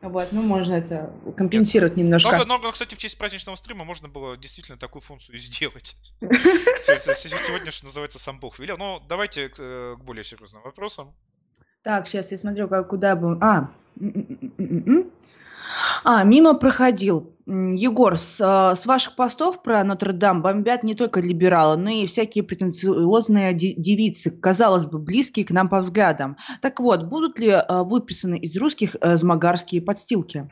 Вот, 0.10 0.32
ну 0.32 0.42
можно 0.42 0.76
это 0.76 1.12
компенсировать 1.36 1.96
немножко. 1.96 2.46
Но, 2.46 2.58
но, 2.58 2.72
кстати, 2.72 2.96
в 2.96 2.98
честь 2.98 3.18
праздничного 3.18 3.56
стрима 3.56 3.86
можно 3.86 4.08
было 4.08 4.38
действительно 4.38 4.78
такую 4.78 5.02
функцию 5.02 5.38
сделать. 5.40 5.96
Сегодня, 6.22 7.72
что 7.72 7.86
называется, 7.86 8.20
сам 8.20 8.40
Бог 8.40 8.60
велел. 8.60 8.78
Но 8.78 9.04
давайте 9.08 9.50
к 9.50 9.96
более 9.98 10.24
серьезным 10.24 10.62
вопросам. 10.64 11.14
Так, 11.84 12.08
сейчас 12.08 12.32
я 12.32 12.38
смотрю, 12.38 12.68
куда 12.86 13.16
бы... 13.16 13.38
А, 13.42 13.70
а, 16.04 16.24
мимо 16.24 16.54
проходил. 16.54 17.36
Егор, 17.48 18.18
с, 18.18 18.40
а, 18.42 18.76
с 18.76 18.86
ваших 18.86 19.16
постов 19.16 19.62
про 19.62 19.84
Нотр-Дам 19.84 20.42
бомбят 20.42 20.84
не 20.84 20.96
только 20.96 21.22
либералы, 21.22 21.78
но 21.78 21.90
и 21.90 22.08
всякие 22.08 22.44
претенциозные 22.44 23.54
девицы, 23.54 24.32
казалось 24.32 24.88
бы, 24.88 24.98
близкие 24.98 25.46
к 25.46 25.52
нам 25.52 25.70
по 25.70 25.80
взглядам. 25.80 26.38
Так 26.62 26.80
вот, 26.80 27.04
будут 27.04 27.38
ли 27.38 27.52
а, 27.52 27.84
выписаны 27.84 28.38
из 28.40 28.58
русских 28.58 28.96
а, 29.00 29.18
змагарские 29.18 29.82
подстилки? 29.82 30.50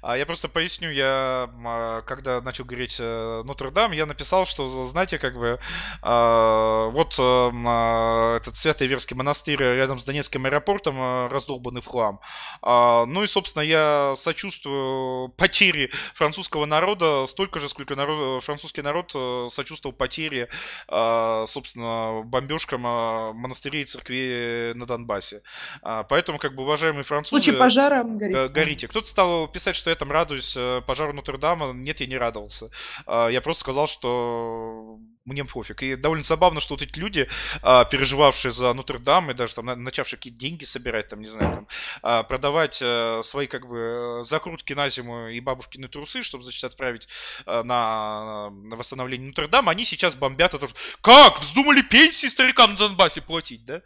А 0.00 0.16
я 0.16 0.26
просто 0.26 0.48
поясню, 0.48 0.90
я 0.90 1.50
а, 1.64 2.02
когда 2.02 2.40
начал 2.40 2.64
говорить 2.64 2.96
э, 2.98 3.42
Нотр-Дам, 3.44 3.92
я 3.92 4.06
написал, 4.06 4.44
что, 4.46 4.68
знаете, 4.84 5.18
как 5.18 5.38
бы 5.38 5.58
а, 6.02 6.88
вот 6.88 7.16
э, 7.18 8.36
этот 8.36 8.56
Свято-Иверский 8.56 9.16
монастырь 9.16 9.62
рядом 9.62 10.00
с 10.00 10.04
Донецким 10.04 10.46
аэропортом 10.46 10.96
э, 11.00 11.28
раздолбанный 11.28 11.80
в 11.80 11.86
хлам. 11.86 12.20
Ну 12.62 13.22
и, 13.22 13.26
собственно, 13.26 13.62
я 13.62 14.14
сочувствую 14.16 15.28
потере 15.30 15.90
французского 16.14 16.66
народа 16.66 17.26
столько 17.26 17.58
же, 17.58 17.68
сколько 17.68 17.96
народ, 17.96 18.42
французский 18.44 18.82
народ 18.82 19.10
сочувствовал 19.52 19.94
потере, 19.94 20.48
собственно, 20.88 22.22
бомбежкам 22.24 22.82
монастырей 22.82 23.82
и 23.82 23.84
церквей 23.84 24.74
на 24.74 24.86
Донбассе. 24.86 25.42
Поэтому, 25.82 26.38
как 26.38 26.54
бы, 26.54 26.62
уважаемые 26.62 27.04
французы... 27.04 27.40
В 27.40 27.44
случае 27.44 27.58
пожара 27.58 28.04
горите. 28.04 28.48
горите. 28.48 28.88
Кто-то 28.88 29.06
стал 29.06 29.41
писать, 29.48 29.76
что 29.76 29.90
я 29.90 29.96
там 29.96 30.10
радуюсь 30.10 30.56
э, 30.56 30.82
пожару 30.86 31.12
Нотр-Дама. 31.12 31.72
Нет, 31.72 32.00
я 32.00 32.06
не 32.06 32.18
радовался. 32.18 32.70
А, 33.06 33.28
я 33.28 33.40
просто 33.40 33.60
сказал, 33.60 33.86
что 33.86 34.98
мне 35.24 35.44
пофиг. 35.44 35.82
И 35.82 35.96
довольно 35.96 36.24
забавно, 36.24 36.60
что 36.60 36.74
вот 36.74 36.82
эти 36.82 36.98
люди, 36.98 37.28
а, 37.62 37.84
переживавшие 37.84 38.50
за 38.50 38.72
Нотр-Дам 38.72 39.30
и 39.30 39.34
даже 39.34 39.54
там 39.54 39.66
начавшие 39.82 40.18
какие-то 40.18 40.38
деньги 40.38 40.64
собирать, 40.64 41.08
там, 41.08 41.20
не 41.20 41.26
знаю, 41.26 41.54
там, 41.54 41.68
а, 42.02 42.22
продавать 42.22 42.80
э, 42.82 43.20
свои, 43.22 43.46
как 43.46 43.66
бы, 43.66 44.22
закрутки 44.24 44.72
на 44.72 44.88
зиму 44.88 45.28
и 45.28 45.40
бабушкины 45.40 45.88
трусы, 45.88 46.22
чтобы, 46.22 46.42
значит, 46.44 46.64
отправить 46.64 47.08
э, 47.46 47.62
на 47.62 48.50
восстановление 48.50 49.28
Нотр-Дам, 49.28 49.68
они 49.68 49.84
сейчас 49.84 50.14
бомбят 50.14 50.54
это. 50.54 50.66
Как? 51.00 51.40
Вздумали 51.40 51.82
пенсии 51.82 52.26
старикам 52.26 52.72
на 52.72 52.78
Донбассе 52.78 53.20
платить, 53.20 53.64
да? 53.64 53.80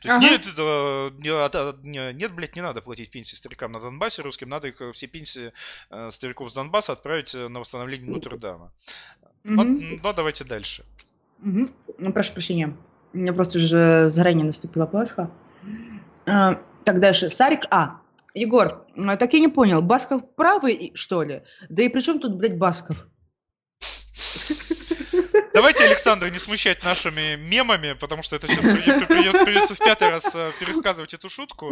То 0.00 0.08
есть 0.08 0.16
ага. 0.16 0.20
нет, 0.20 0.46
нет, 1.82 2.16
нет, 2.16 2.32
блядь, 2.34 2.56
не 2.56 2.62
надо 2.62 2.82
платить 2.82 3.10
пенсии 3.10 3.34
старикам 3.34 3.72
на 3.72 3.80
Донбассе 3.80 4.22
русским, 4.22 4.48
надо 4.48 4.68
их 4.68 4.80
все 4.92 5.06
пенсии 5.06 5.52
э, 5.90 6.10
стариков 6.10 6.50
с 6.50 6.54
Донбасса 6.54 6.92
отправить 6.92 7.34
на 7.34 7.60
восстановление 7.60 8.10
Нотр-Дама. 8.10 8.72
Mm-hmm. 9.44 9.56
Вот, 9.56 10.02
ну, 10.02 10.12
давайте 10.14 10.44
дальше. 10.44 10.84
Угу. 11.44 11.66
Ну, 11.98 12.12
прошу 12.12 12.32
прощения. 12.32 12.76
У 13.12 13.18
меня 13.18 13.32
просто 13.32 13.58
уже 13.58 14.10
заранее 14.10 14.46
наступила 14.46 14.86
Пасха. 14.86 15.30
А, 16.26 16.60
так 16.84 17.00
дальше. 17.00 17.30
Сарик 17.30 17.62
А. 17.70 18.00
Егор, 18.34 18.86
так 19.18 19.34
я 19.34 19.40
не 19.40 19.48
понял, 19.48 19.82
Басков 19.82 20.22
правый, 20.36 20.92
что 20.94 21.22
ли? 21.22 21.42
Да 21.68 21.82
и 21.82 21.90
при 21.90 22.00
чем 22.00 22.18
тут, 22.18 22.36
блядь, 22.36 22.56
Басков? 22.56 23.06
Давайте 25.52 25.84
Александра 25.84 26.30
не 26.30 26.38
смущать 26.38 26.82
нашими 26.82 27.36
мемами, 27.36 27.92
потому 27.92 28.22
что 28.22 28.36
это 28.36 28.48
сейчас 28.48 28.64
придется, 28.64 29.44
придется 29.44 29.74
в 29.74 29.78
пятый 29.78 30.08
раз 30.08 30.34
э, 30.34 30.50
пересказывать 30.58 31.12
эту 31.12 31.28
шутку. 31.28 31.70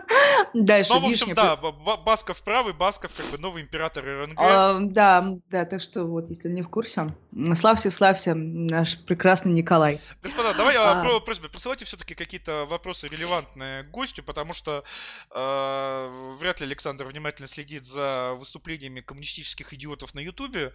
Дальше. 0.54 0.92
Ну, 0.92 1.00
в 1.00 1.04
общем, 1.06 1.34
да, 1.34 1.56
Басков 1.56 2.42
правый, 2.42 2.72
Басков 2.72 3.12
как 3.16 3.26
бы 3.26 3.38
новый 3.38 3.62
император 3.62 4.04
РНГ. 4.04 4.38
А, 4.38 4.78
да, 4.80 5.24
да, 5.50 5.64
так 5.64 5.80
что 5.80 6.04
вот, 6.04 6.28
если 6.28 6.48
не 6.48 6.62
в 6.62 6.68
курсе, 6.68 7.08
славься, 7.54 7.90
славься, 7.90 8.34
наш 8.34 8.98
прекрасный 9.04 9.52
Николай. 9.52 10.00
Господа, 10.22 10.54
давай 10.54 10.76
а... 10.76 11.02
про, 11.02 11.20
просьба, 11.20 11.48
присылайте 11.48 11.84
все-таки 11.84 12.14
какие-то 12.14 12.66
вопросы 12.66 13.08
релевантные 13.08 13.84
гостю, 13.84 14.22
потому 14.22 14.52
что 14.52 14.84
э, 15.30 16.34
вряд 16.38 16.60
ли 16.60 16.66
Александр 16.66 17.04
внимательно 17.04 17.48
следит 17.48 17.84
за 17.84 18.34
выступлениями 18.38 19.00
коммунистических 19.00 19.72
идиотов 19.72 20.14
на 20.14 20.20
Ютубе, 20.20 20.72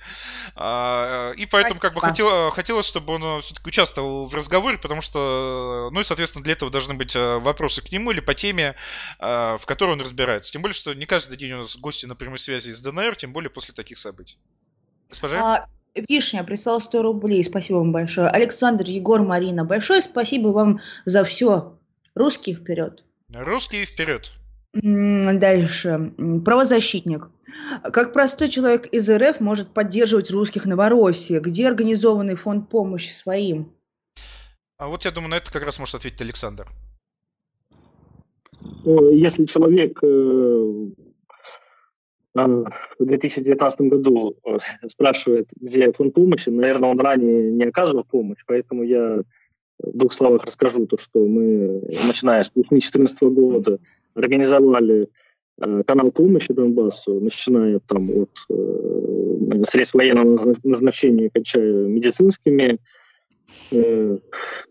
э, 0.56 1.34
и 1.38 1.46
поэтому 1.46 1.80
как 1.80 1.94
бы 1.94 2.02
хотел, 2.02 2.50
хотелось, 2.52 2.86
чтобы 2.86 3.16
он 3.16 3.42
все-таки 3.42 3.68
участвовал 3.68 4.26
в 4.26 4.36
разговоре, 4.36 4.78
потому 4.78 5.02
что, 5.02 5.90
ну 5.92 6.00
и, 6.00 6.04
соответственно, 6.04 6.44
для 6.44 6.54
этого 6.54 6.72
должны 6.72 6.94
быть 6.94 7.16
э, 7.16 7.38
вопросы 7.38 7.82
к 7.82 7.92
нему 7.92 8.12
или 8.12 8.20
по 8.20 8.34
теме, 8.34 8.64
э, 8.64 8.76
в 9.20 9.62
которой 9.66 9.92
он 9.92 10.02
разбирается. 10.02 10.52
Тем 10.52 10.62
более, 10.62 10.74
что 10.74 10.94
не 10.94 11.06
каждый 11.06 11.38
день 11.38 11.54
у 11.54 11.58
нас 11.58 11.78
гости 11.78 12.06
на 12.06 12.16
прямой 12.16 12.40
связи 12.40 12.70
из 12.70 12.82
ДНР, 12.82 13.16
тем 13.16 13.34
более 13.34 13.50
после 13.50 13.74
таких 13.74 13.98
событий. 13.98 14.38
Госпожа? 15.10 15.40
А, 15.40 15.68
Вишня 15.96 16.44
прислал 16.44 16.82
100 16.82 17.02
рублей. 17.02 17.44
Спасибо 17.44 17.78
вам 17.78 17.92
большое. 17.92 18.28
Александр, 18.28 18.86
Егор, 18.86 19.22
Марина, 19.22 19.66
большое 19.66 20.02
спасибо 20.02 20.50
вам 20.50 20.80
за 21.06 21.24
все. 21.24 21.78
Русский 22.16 22.54
вперед. 22.54 23.04
Русский 23.34 23.86
вперед. 23.86 24.32
Дальше. 24.74 26.14
Правозащитник. 26.44 27.30
Как 27.82 28.14
простой 28.14 28.50
человек 28.50 28.86
из 28.88 29.10
РФ 29.10 29.40
может 29.40 29.74
поддерживать 29.74 30.30
русских 30.30 30.66
Новороссии? 30.66 31.40
Где 31.40 31.68
организованный 31.68 32.36
фонд 32.36 32.70
помощи 32.70 33.12
своим? 33.12 33.74
А 34.78 34.88
вот 34.88 35.06
я 35.06 35.12
думаю, 35.12 35.32
на 35.32 35.36
это 35.36 35.52
как 35.52 35.64
раз 35.64 35.80
может 35.80 35.96
ответить 35.96 36.22
Александр. 36.22 36.68
Если 38.86 39.46
человек 39.46 40.00
э, 40.04 40.88
в 42.34 43.06
2019 43.06 43.82
году 43.82 44.36
э, 44.46 44.58
спрашивает, 44.88 45.48
где 45.60 45.92
фонд 45.92 46.14
помощи, 46.14 46.50
наверное, 46.50 46.90
он 46.90 47.00
ранее 47.00 47.52
не 47.52 47.66
оказывал 47.66 48.04
помощь, 48.04 48.44
поэтому 48.46 48.84
я 48.84 49.24
в 49.80 49.98
двух 49.98 50.14
словах 50.14 50.44
расскажу 50.46 50.86
то, 50.88 50.98
что 50.98 51.20
мы, 51.26 51.82
начиная 52.08 52.44
с 52.44 52.52
2014 52.52 53.22
года, 53.24 53.80
организовали 54.16 55.10
э, 55.62 55.84
канал 55.86 56.12
помощи 56.12 56.54
Донбассу, 56.54 57.20
начиная 57.20 57.80
там 57.88 58.10
от 58.10 58.32
э, 58.50 59.64
средств 59.68 59.96
военного 59.96 60.56
назначения, 60.64 61.30
кончая 61.30 61.88
медицинскими 61.88 62.80
э, 63.72 64.18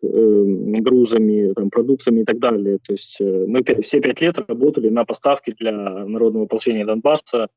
э, 0.02 0.44
грузами, 0.80 1.52
там, 1.54 1.70
продуктами 1.70 2.20
и 2.20 2.24
так 2.24 2.38
далее. 2.38 2.78
То 2.84 2.92
есть 2.92 3.20
э, 3.20 3.44
мы 3.46 3.62
все 3.82 4.00
пять 4.00 4.20
лет 4.20 4.38
работали 4.38 4.88
на 4.88 5.04
поставки 5.04 5.52
для 5.58 5.72
народного 5.72 6.44
ополчения 6.44 6.84
Донбасса, 6.84 7.48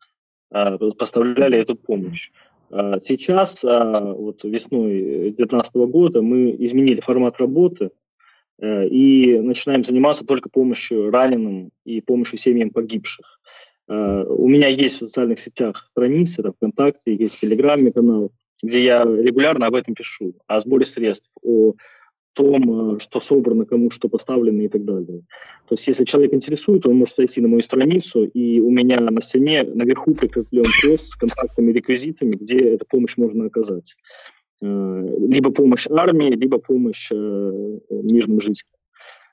э, 0.52 0.78
поставляли 0.98 1.58
эту 1.58 1.76
помощь. 1.76 2.32
А 2.72 3.00
сейчас, 3.00 3.64
а, 3.64 3.94
вот 4.14 4.44
весной 4.44 5.32
2019 5.36 5.76
года, 5.88 6.22
мы 6.22 6.56
изменили 6.60 7.02
формат 7.02 7.40
работы 7.40 7.90
и 8.62 9.40
начинаем 9.42 9.86
заниматься 9.86 10.26
только 10.26 10.50
помощью 10.50 11.12
раненым 11.12 11.72
и 11.86 12.02
помощью 12.02 12.38
семьям 12.38 12.72
погибших. 12.72 13.40
У 13.88 14.48
меня 14.50 14.68
есть 14.68 14.98
в 14.98 15.06
социальных 15.06 15.40
сетях 15.40 15.88
страницы, 15.90 16.44
там, 16.44 16.54
ВКонтакте, 16.54 17.16
есть 17.16 17.36
в 17.36 17.40
Телеграме 17.40 17.94
канал, 17.94 18.34
где 18.62 18.84
я 18.84 19.04
регулярно 19.04 19.68
об 19.68 19.76
этом 19.76 19.94
пишу, 19.94 20.34
о 20.48 20.60
сборе 20.60 20.86
средств, 20.86 21.30
о 21.44 21.74
том, 22.34 22.96
э, 22.96 23.00
что 23.00 23.20
собрано, 23.20 23.66
кому 23.66 23.90
что 23.92 24.08
поставлено 24.10 24.62
и 24.62 24.68
так 24.68 24.86
далее. 24.86 25.22
То 25.68 25.74
есть, 25.74 25.88
если 25.88 26.06
человек 26.06 26.34
интересует, 26.34 26.86
он 26.86 26.96
может 26.96 27.16
зайти 27.16 27.42
на 27.42 27.48
мою 27.48 27.62
страницу, 27.62 28.24
и 28.24 28.60
у 28.60 28.70
меня 28.70 29.00
на 29.00 29.22
стене 29.22 29.64
наверху 29.64 30.14
прикреплен 30.14 30.64
пост 30.64 31.10
с 31.10 31.16
контактами, 31.16 31.72
реквизитами, 31.72 32.36
где 32.36 32.60
эту 32.60 32.86
помощь 32.86 33.18
можно 33.18 33.46
оказать. 33.46 33.96
Э, 34.62 35.18
либо 35.20 35.52
помощь 35.52 35.88
армии, 35.90 36.32
либо 36.32 36.60
помощь 36.60 37.12
э, 37.12 37.16
мирным 37.90 38.40
жителям. 38.40 38.79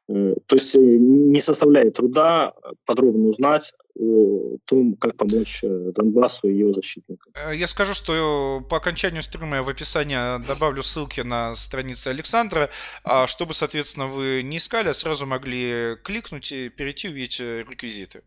Э, 0.09 0.35
то 0.47 0.57
есть 0.57 0.75
э, 0.77 0.79
не 0.79 1.41
составляет 1.41 1.95
труда 1.95 2.55
подробно 2.85 3.29
узнать 3.29 3.73
о 3.99 4.57
том, 4.65 4.95
как 4.95 5.17
помочь 5.17 5.65
э, 5.65 5.91
Донбассу 5.95 6.49
и 6.49 6.57
его 6.57 6.73
защитникам. 6.73 7.33
Я 7.53 7.67
скажу, 7.67 7.93
что 7.93 8.65
по 8.71 8.77
окончанию 8.77 9.23
стрима 9.23 9.57
я 9.57 9.63
в 9.63 9.69
описании 9.69 10.47
добавлю 10.47 10.83
ссылки 10.83 11.23
на 11.23 11.55
страницы 11.55 12.09
Александра, 12.09 12.71
а 13.03 13.27
чтобы, 13.27 13.55
соответственно, 13.55 14.07
вы 14.07 14.43
не 14.45 14.59
искали, 14.59 14.89
а 14.89 14.95
сразу 14.95 15.27
могли 15.27 15.97
кликнуть 16.05 16.53
и 16.53 16.69
перейти 16.69 17.09
увидеть 17.09 17.41
реквизиты. 17.41 18.23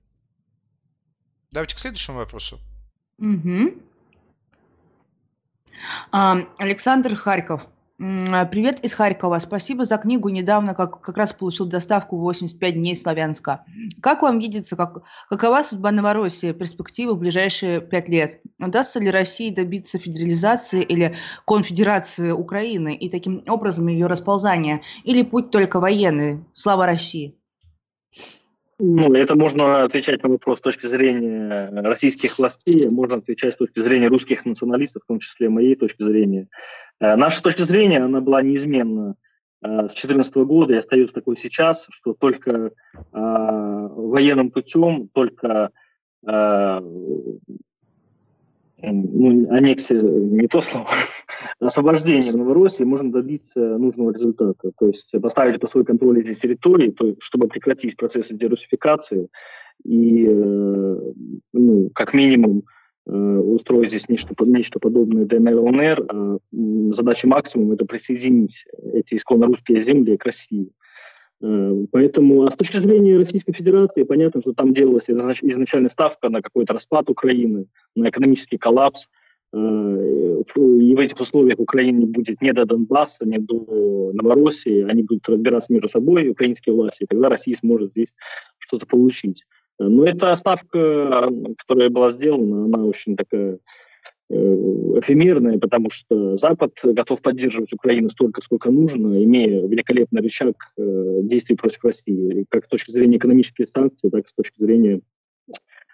Давайте 1.52 1.76
к 1.76 1.80
следующему 1.80 2.18
вопросу. 2.18 2.60
Угу. 3.20 3.74
Александр 6.12 7.16
Харьков. 7.16 7.68
А, 8.02 8.46
привет 8.46 8.80
из 8.80 8.94
Харькова. 8.94 9.40
Спасибо 9.40 9.84
за 9.84 9.98
книгу. 9.98 10.30
Недавно 10.30 10.74
как, 10.74 11.02
как 11.02 11.18
раз 11.18 11.34
получил 11.34 11.66
доставку 11.66 12.18
85 12.18 12.74
дней 12.76 12.96
Славянска. 12.96 13.66
Как 14.02 14.22
вам 14.22 14.40
видится, 14.40 14.78
как, 14.78 15.04
какова 15.30 15.64
судьба 15.64 15.92
Новороссии, 15.92 16.54
перспективы 16.54 17.16
в 17.16 17.20
ближайшие 17.20 17.82
пять 17.82 18.08
лет? 18.08 18.42
Удастся 18.58 19.00
ли 19.00 19.12
России 19.12 19.54
добиться 19.54 20.00
федерализации 20.00 20.82
или 20.82 21.18
конфедерации 21.46 22.32
Украины 22.32 22.96
и 22.96 23.10
таким 23.10 23.44
образом 23.48 23.88
ее 23.88 24.08
расползания? 24.08 24.82
Или 25.04 25.24
путь 25.24 25.52
только 25.52 25.82
военный? 25.82 26.46
Слава 26.54 26.86
России! 26.86 27.36
Ну, 28.82 29.14
это 29.14 29.36
можно 29.36 29.84
отвечать 29.84 30.24
на 30.24 30.30
вопрос 30.30 30.60
с 30.60 30.62
точки 30.62 30.86
зрения 30.86 31.70
российских 31.82 32.40
властей, 32.40 32.90
можно 32.90 33.18
отвечать 33.18 33.54
с 33.54 33.58
точки 33.58 33.80
зрения 33.80 34.08
русских 34.08 34.46
националистов, 34.46 35.04
в 35.04 35.08
том 35.08 35.20
числе 35.20 35.50
моей 35.50 35.76
точки 35.76 36.02
зрения. 36.02 36.48
Э, 37.02 37.18
наша 37.18 37.44
точка 37.44 37.66
зрения, 37.66 38.00
она 38.00 38.22
была 38.22 38.42
неизменна 38.42 39.16
э, 39.62 39.68
с 39.68 39.92
2014 39.92 40.36
года 40.38 40.74
и 40.74 40.78
остается 40.78 41.14
такой 41.14 41.36
сейчас, 41.36 41.88
что 41.90 42.14
только 42.14 42.52
э, 42.52 42.72
военным 43.12 44.50
путем, 44.50 45.10
только 45.10 45.72
ну, 48.82 49.52
аннексия, 49.52 50.02
не 50.02 50.48
то 50.48 50.62
слово, 50.62 50.88
освобождение 51.60 52.34
Новороссии 52.34 52.84
можно 52.84 53.12
добиться 53.12 53.78
нужного 53.78 54.12
результата. 54.12 54.72
То 54.78 54.88
есть 54.88 55.12
поставить 55.22 55.60
под 55.60 55.70
свой 55.70 55.86
контроль 55.86 56.22
эти 56.22 56.34
территории, 56.34 56.92
то, 56.92 57.16
чтобы 57.20 57.48
прекратить 57.48 57.98
процессы 57.98 58.36
дерусификации 58.36 59.30
и, 59.84 60.26
э, 60.28 61.12
ну, 61.54 61.90
как 61.94 62.14
минимум, 62.14 62.64
э, 63.06 63.12
устроить 63.12 63.90
здесь 63.90 64.10
нечто, 64.10 64.34
нечто 64.46 64.80
подобное 64.80 65.26
ДНР, 65.26 65.56
ЛНР. 65.56 66.06
А 66.10 66.38
задача 66.92 67.28
максимум– 67.28 67.72
это 67.74 67.86
присоединить 67.86 68.66
эти 68.94 69.16
исконно 69.16 69.48
русские 69.48 69.82
земли 69.82 70.18
к 70.18 70.26
России. 70.26 70.72
Поэтому, 71.40 72.44
а 72.44 72.52
с 72.52 72.56
точки 72.56 72.78
зрения 72.78 73.18
Российской 73.18 73.54
Федерации, 73.54 74.04
понятно, 74.04 74.42
что 74.42 74.54
там 74.54 74.74
делалась 74.74 75.10
изначально 75.10 75.90
ставка 75.90 76.30
на 76.30 76.42
какой-то 76.42 76.74
распад 76.74 77.10
Украины, 77.10 77.68
на 77.96 78.10
экономический 78.10 78.58
коллапс. 78.58 79.08
Э, 79.52 79.58
и 79.58 80.96
в 80.96 81.00
этих 81.00 81.20
условиях 81.20 81.60
Украине 81.60 82.06
будет 82.06 82.42
не 82.42 82.54
до 82.54 82.66
Донбасса, 82.66 83.26
не 83.26 83.40
до 83.40 84.12
Новороссии, 84.14 84.84
они 84.90 85.04
будут 85.04 85.28
разбираться 85.28 85.74
между 85.74 85.88
собой, 85.88 86.30
украинские 86.30 86.76
власти, 86.76 87.04
и 87.04 87.08
тогда 87.08 87.30
Россия 87.30 87.56
сможет 87.56 87.92
здесь 87.92 88.14
что-то 88.60 88.86
получить. 88.86 89.46
Э, 89.80 89.86
но 89.86 90.04
эта 90.04 90.36
ставка, 90.36 91.30
которая 91.58 91.90
была 91.90 92.12
сделана, 92.12 92.66
она 92.66 92.84
очень 92.84 93.16
такая 93.16 93.60
Э, 94.32 94.36
эфемерное, 95.02 95.58
потому 95.58 95.90
что 95.90 96.36
Запад 96.36 96.78
готов 96.84 97.20
поддерживать 97.24 97.74
Украину 97.74 98.12
столько, 98.12 98.42
сколько 98.42 98.70
нужно, 98.70 99.24
имея 99.24 99.66
великолепный 99.68 100.22
рычаг 100.22 100.56
э, 100.78 101.22
действий 101.24 101.56
против 101.56 101.84
России, 101.84 102.46
как 102.50 102.66
с 102.66 102.68
точки 102.68 102.92
зрения 102.92 103.18
экономических 103.18 103.68
санкций, 103.68 104.12
так 104.12 104.26
и 104.26 104.30
с 104.30 104.34
точки 104.34 104.62
зрения 104.62 105.02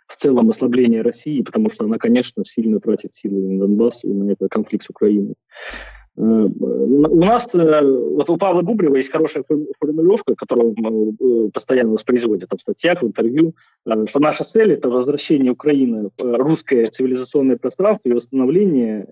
в 0.08 0.18
целом 0.18 0.50
ослабления 0.50 1.02
России, 1.02 1.44
потому 1.44 1.70
что 1.70 1.86
она, 1.86 1.98
конечно, 1.98 2.44
сильно 2.44 2.82
тратит 2.82 3.14
силы 3.14 3.40
на 3.54 3.60
Донбасс 3.60 4.04
и 4.04 4.10
на 4.10 4.32
этот 4.32 4.52
конфликт 4.52 4.84
с 4.84 4.90
Украиной. 4.90 5.36
Э, 6.18 6.22
у 6.22 7.24
нас, 7.24 7.54
э, 7.54 7.82
вот 7.84 8.30
у 8.30 8.38
Павла 8.38 8.62
Губрева 8.62 8.96
есть 8.96 9.12
хорошая 9.12 9.44
формулировка, 9.80 10.36
которую 10.36 10.74
он 10.78 11.18
э, 11.20 11.52
постоянно 11.52 11.92
воспроизводит 11.92 12.50
в 12.52 12.62
статьях, 12.62 13.02
в 13.02 13.08
интервью, 13.08 13.56
что 14.06 14.20
наша 14.20 14.44
цель– 14.44 14.72
это 14.74 14.90
возвращение 14.90 15.52
Украины 15.52 16.10
в 16.18 16.38
русское 16.38 16.86
цивилизационное 16.86 17.58
пространство 17.58 18.10
и 18.10 18.14
восстановление 18.14 19.08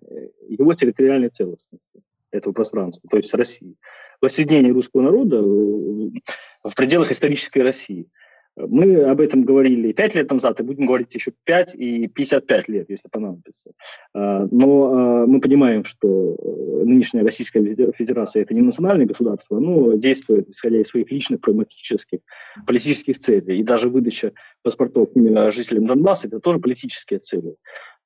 его 0.47 0.73
территориальной 0.73 1.29
целостности 1.29 2.01
этого 2.31 2.53
пространства, 2.53 3.07
то 3.09 3.17
есть 3.17 3.33
России. 3.33 3.75
Воссоединение 4.21 4.71
русского 4.71 5.01
народа 5.01 5.41
в 5.41 6.75
пределах 6.75 7.11
исторической 7.11 7.59
России– 7.59 8.07
мы 8.55 9.01
об 9.03 9.19
этом 9.19 9.43
говорили 9.43 9.91
5 9.91 10.15
лет 10.15 10.31
назад, 10.31 10.59
и 10.59 10.63
будем 10.63 10.85
говорить 10.85 11.13
еще 11.15 11.31
5 11.43 11.75
и 11.75 12.07
55 12.07 12.67
лет, 12.69 12.89
если 12.89 13.07
понадобится. 13.07 13.71
А, 14.13 14.47
но 14.51 14.93
а, 14.93 15.25
мы 15.25 15.39
понимаем, 15.39 15.83
что 15.83 16.35
э, 16.35 16.83
нынешняя 16.85 17.23
Российская 17.23 17.63
Федерация– 17.63 18.41
это 18.43 18.53
не 18.53 18.61
национальное 18.61 19.07
государство, 19.07 19.59
но 19.59 19.93
действует, 19.93 20.49
исходя 20.49 20.79
из 20.79 20.87
своих 20.87 21.11
личных 21.11 21.41
прагматических 21.41 22.19
политических 22.67 23.17
целей. 23.17 23.57
И 23.57 23.63
даже 23.63 23.89
выдача 23.89 24.33
паспортов 24.61 25.09
жителям 25.51 25.85
Донбасса– 25.85 26.27
это 26.29 26.39
тоже 26.39 26.59
политические 26.59 27.19
цели. 27.19 27.55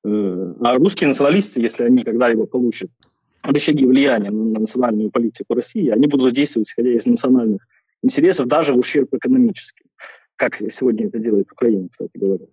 Э, 0.04 0.54
а 0.62 0.78
русские 0.78 1.08
националисты, 1.08 1.60
если 1.60 1.84
они 1.84 2.04
когда-либо 2.04 2.46
получат 2.46 2.90
рычаги 3.42 3.84
влияния 3.84 4.30
на 4.30 4.60
национальную 4.60 5.10
политику 5.10 5.54
России, 5.54 5.90
они 5.90 6.06
будут 6.06 6.34
действовать, 6.34 6.68
исходя 6.68 6.90
из 6.90 7.04
национальных 7.04 7.66
интересов, 8.02 8.46
даже 8.46 8.72
в 8.72 8.78
ущерб 8.78 9.12
экономическим 9.14 9.87
как 10.38 10.56
сегодня 10.70 11.08
это 11.08 11.18
делает 11.18 11.52
Украина, 11.52 11.88
кстати 11.90 12.12
говоря. 12.14 12.46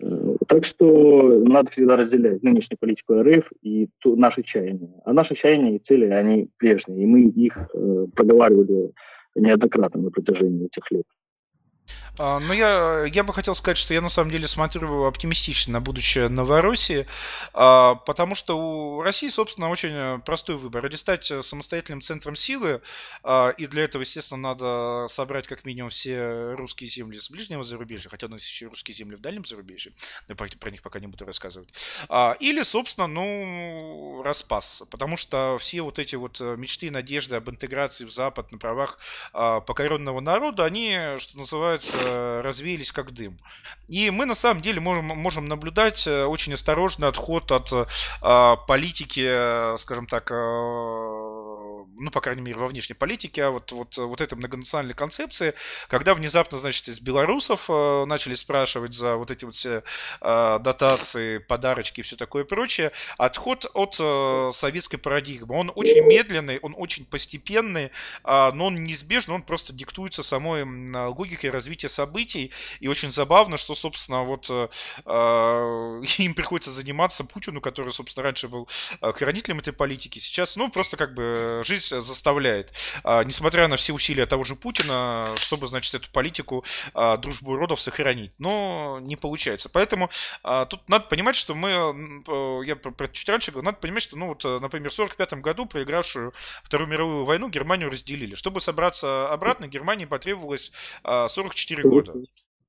Э, 0.00 0.36
так 0.46 0.64
что 0.64 1.38
надо 1.38 1.70
всегда 1.70 1.96
разделять 1.96 2.42
нынешнюю 2.42 2.78
политику 2.78 3.22
РФ 3.22 3.52
и 3.62 3.88
ту, 3.98 4.16
наши 4.16 4.42
чаяния. 4.42 4.90
А 5.04 5.12
наши 5.12 5.34
чаяния 5.34 5.76
и 5.76 5.78
цели, 5.78 6.06
они 6.06 6.50
прежние, 6.58 7.04
и 7.04 7.06
мы 7.06 7.22
их 7.22 7.70
э, 7.72 8.06
проговаривали 8.14 8.92
неоднократно 9.34 10.02
на 10.02 10.10
протяжении 10.10 10.66
этих 10.66 10.90
лет. 10.90 11.06
А, 12.18 12.40
ну, 12.40 12.52
я, 12.52 13.04
я 13.04 13.22
бы 13.22 13.32
хотел 13.32 13.54
сказать, 13.54 13.78
что 13.78 13.94
я 13.94 14.00
на 14.00 14.08
самом 14.08 14.30
деле 14.30 14.48
смотрю 14.48 15.04
оптимистично 15.04 15.74
на 15.74 15.80
будущее 15.80 16.28
Новороссии, 16.28 17.06
а, 17.52 17.94
потому 17.94 18.34
что 18.34 18.58
у 18.58 19.02
России, 19.02 19.28
собственно, 19.28 19.70
очень 19.70 20.20
простой 20.22 20.56
выбор. 20.56 20.82
Ради 20.82 20.96
стать 20.96 21.24
самостоятельным 21.24 22.00
центром 22.00 22.34
силы, 22.34 22.82
а, 23.22 23.50
и 23.50 23.66
для 23.66 23.84
этого, 23.84 24.02
естественно, 24.02 24.54
надо 24.54 25.06
собрать 25.08 25.46
как 25.46 25.64
минимум 25.64 25.90
все 25.90 26.54
русские 26.54 26.90
земли 26.90 27.18
с 27.18 27.30
ближнего 27.30 27.62
зарубежья, 27.62 28.08
хотя 28.10 28.26
у 28.26 28.30
нас 28.30 28.42
еще 28.42 28.66
русские 28.66 28.94
земли 28.94 29.16
в 29.16 29.20
дальнем 29.20 29.44
зарубежье, 29.44 29.92
но 30.26 30.34
про, 30.34 30.48
про 30.58 30.70
них 30.70 30.82
пока 30.82 30.98
не 30.98 31.06
буду 31.06 31.24
рассказывать. 31.24 31.72
Или, 32.40 32.62
собственно, 32.62 33.06
ну, 33.06 34.22
распас, 34.24 34.82
потому 34.90 35.16
что 35.16 35.56
все 35.60 35.82
вот 35.82 35.98
эти 35.98 36.16
вот 36.16 36.40
мечты 36.40 36.86
и 36.86 36.90
надежды 36.90 37.36
об 37.36 37.48
интеграции 37.48 38.04
в 38.04 38.12
Запад 38.12 38.50
на 38.50 38.58
правах 38.58 38.98
покоренного 39.32 40.20
народа, 40.20 40.64
они, 40.64 41.16
что 41.18 41.38
называется, 41.38 41.77
Э, 41.78 42.40
развеялись 42.42 42.92
как 42.92 43.12
дым. 43.12 43.38
И 43.88 44.10
мы 44.10 44.26
на 44.26 44.34
самом 44.34 44.62
деле 44.62 44.80
можем, 44.80 45.06
можем 45.06 45.46
наблюдать 45.46 46.06
э, 46.06 46.24
очень 46.24 46.54
осторожный 46.54 47.08
отход 47.08 47.50
от 47.52 47.72
э, 47.72 48.56
политики, 48.66 49.76
скажем 49.78 50.06
так, 50.06 50.30
ну, 51.98 52.10
по 52.10 52.20
крайней 52.20 52.42
мере, 52.42 52.56
во 52.56 52.66
внешней 52.66 52.94
политике, 52.94 53.44
а 53.44 53.50
вот, 53.50 53.72
вот, 53.72 53.96
вот 53.96 54.20
этой 54.20 54.34
многонациональной 54.34 54.94
концепции, 54.94 55.54
когда 55.88 56.14
внезапно, 56.14 56.58
значит, 56.58 56.88
из 56.88 57.00
белорусов 57.00 57.66
э, 57.68 58.04
начали 58.06 58.34
спрашивать 58.34 58.94
за 58.94 59.16
вот 59.16 59.30
эти 59.30 59.44
вот 59.44 59.54
все 59.54 59.82
э, 60.20 60.58
дотации, 60.60 61.38
подарочки 61.38 62.00
и 62.00 62.02
все 62.02 62.16
такое 62.16 62.44
прочее, 62.44 62.92
отход 63.16 63.66
от 63.74 63.96
э, 63.98 64.50
советской 64.52 64.98
парадигмы. 64.98 65.54
Он 65.56 65.72
очень 65.74 66.04
медленный, 66.06 66.58
он 66.60 66.74
очень 66.76 67.04
постепенный, 67.04 67.90
э, 68.24 68.50
но 68.52 68.66
он 68.66 68.84
неизбежно, 68.84 69.34
он 69.34 69.42
просто 69.42 69.72
диктуется 69.72 70.22
самой 70.22 70.64
логикой 71.08 71.50
развития 71.50 71.88
событий, 71.88 72.52
и 72.80 72.88
очень 72.88 73.10
забавно, 73.10 73.56
что, 73.56 73.74
собственно, 73.74 74.24
вот 74.24 74.50
э 74.50 74.68
им 76.18 76.34
приходится 76.34 76.70
заниматься 76.70 77.24
Путину, 77.24 77.60
который, 77.60 77.92
собственно, 77.92 78.24
раньше 78.24 78.48
был 78.48 78.68
хранителем 79.00 79.58
этой 79.58 79.72
политики, 79.72 80.18
сейчас, 80.18 80.56
ну, 80.56 80.70
просто 80.70 80.96
как 80.96 81.14
бы 81.14 81.62
жизнь 81.64 81.87
заставляет, 81.88 82.72
а, 83.04 83.24
несмотря 83.24 83.68
на 83.68 83.76
все 83.76 83.92
усилия 83.92 84.26
того 84.26 84.44
же 84.44 84.56
Путина, 84.56 85.26
чтобы, 85.36 85.66
значит, 85.66 85.94
эту 85.94 86.10
политику 86.10 86.64
а, 86.94 87.16
дружбу 87.16 87.56
родов 87.56 87.80
сохранить. 87.80 88.32
Но 88.38 88.98
не 89.00 89.16
получается. 89.16 89.68
Поэтому 89.68 90.10
а, 90.42 90.66
тут 90.66 90.88
надо 90.88 91.06
понимать, 91.06 91.36
что 91.36 91.54
мы, 91.54 92.64
я 92.64 92.76
про 92.76 93.08
чуть 93.08 93.28
раньше 93.28 93.50
говорил, 93.50 93.66
надо 93.66 93.78
понимать, 93.78 94.02
что, 94.02 94.16
ну 94.16 94.28
вот, 94.28 94.44
например, 94.44 94.90
в 94.90 94.94
45 94.94 95.34
году, 95.34 95.66
проигравшую 95.66 96.32
Вторую 96.62 96.88
мировую 96.88 97.24
войну, 97.24 97.48
Германию 97.48 97.90
разделили. 97.90 98.34
Чтобы 98.34 98.60
собраться 98.60 99.32
обратно, 99.32 99.66
Германии 99.66 100.04
потребовалось 100.04 100.72
44 101.04 101.82
года. 101.82 102.14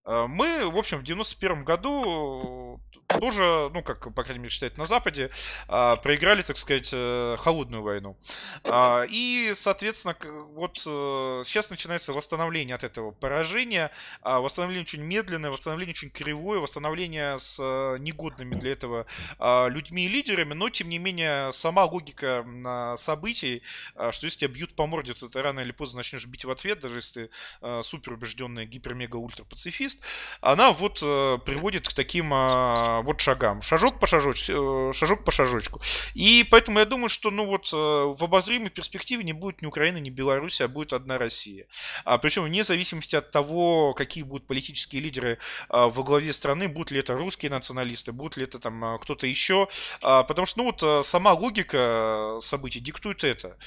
Мы, 0.06 0.70
в 0.70 0.78
общем, 0.78 1.00
в 1.00 1.04
91 1.04 1.64
году 1.64 2.80
тоже, 3.10 3.70
ну, 3.74 3.82
как, 3.82 4.14
по 4.14 4.24
крайней 4.24 4.40
мере, 4.40 4.52
считают 4.52 4.78
на 4.78 4.86
Западе, 4.86 5.32
а, 5.68 5.96
проиграли, 5.98 6.42
так 6.42 6.58
сказать, 6.58 6.90
э, 6.94 7.36
холодную 7.40 7.82
войну. 7.82 8.18
А, 8.66 9.04
и, 9.10 9.52
соответственно, 9.56 10.16
вот 10.54 10.78
э, 10.86 11.44
сейчас 11.46 11.72
начинается 11.72 12.14
восстановление 12.14 12.76
от 12.76 12.84
этого 12.84 13.12
поражения. 13.12 13.92
А, 14.22 14.40
восстановление 14.40 14.84
очень 14.84 15.02
медленное, 15.02 15.50
восстановление 15.50 15.94
очень 15.94 16.10
кривое, 16.10 16.60
восстановление 16.60 17.38
с 17.38 17.58
э, 17.60 17.98
негодными 18.00 18.56
для 18.56 18.72
этого 18.72 19.06
людьми 19.40 20.06
и 20.06 20.08
лидерами, 20.08 20.54
но, 20.54 20.70
тем 20.70 20.90
не 20.90 20.98
менее, 21.00 21.52
сама 21.52 21.86
логика 21.86 22.46
событий, 22.98 23.64
что 24.12 24.26
если 24.26 24.40
тебя 24.40 24.54
бьют 24.54 24.76
по 24.76 24.86
морде, 24.86 25.14
то 25.14 25.28
ты 25.28 25.42
рано 25.42 25.62
или 25.62 25.72
поздно 25.72 25.98
начнешь 25.98 26.26
бить 26.28 26.46
в 26.46 26.52
ответ, 26.52 26.80
даже 26.80 26.98
если 26.98 27.30
ты 27.62 27.84
супер 27.84 28.14
убежденный 28.14 28.66
гипер-мега-ультра-пацифист, 28.66 30.04
она 30.42 30.72
вот 30.72 31.00
приводит 31.00 31.88
к 31.88 31.94
таким 31.94 32.34
вот 33.02 33.22
шагам. 33.22 33.62
Шажок 33.62 34.00
по 34.00 34.08
шажочку, 34.08 34.90
э, 34.90 34.94
шажок 34.94 35.24
по 35.24 35.32
шажочку. 35.32 35.82
И 36.14 36.48
поэтому 36.50 36.80
я 36.80 36.86
думаю, 36.86 37.10
что 37.10 37.32
ну 37.32 37.46
вот 37.46 37.70
э, 37.74 37.76
в 37.76 38.24
обозримой 38.24 38.70
перспективе 38.70 39.24
не 39.24 39.34
будет 39.34 39.62
ни 39.62 39.68
Украины, 39.68 40.00
ни 40.00 40.10
Беларуси, 40.10 40.64
а 40.64 40.68
будет 40.68 40.94
одна 40.94 41.18
Россия. 41.18 41.66
А, 42.06 42.18
причем 42.18 42.44
вне 42.44 42.64
зависимости 42.64 43.16
от 43.16 43.32
того, 43.32 43.94
какие 43.94 44.24
будут 44.24 44.48
политические 44.48 45.02
лидеры 45.02 45.38
а, 45.70 45.90
во 45.90 46.04
главе 46.04 46.34
страны, 46.34 46.68
будут 46.68 46.92
ли 46.92 47.00
это 47.00 47.16
русские 47.18 47.52
националисты, 47.52 48.12
будут 48.12 48.38
ли 48.38 48.44
это 48.44 48.60
там 48.60 48.98
кто-то 49.02 49.28
еще. 49.28 49.68
А, 50.02 50.24
потому 50.24 50.46
что 50.46 50.64
ну 50.64 50.72
вот 50.72 51.06
сама 51.06 51.34
логика 51.34 52.40
событий 52.42 52.80
диктует 52.80 53.24
это, 53.24 53.58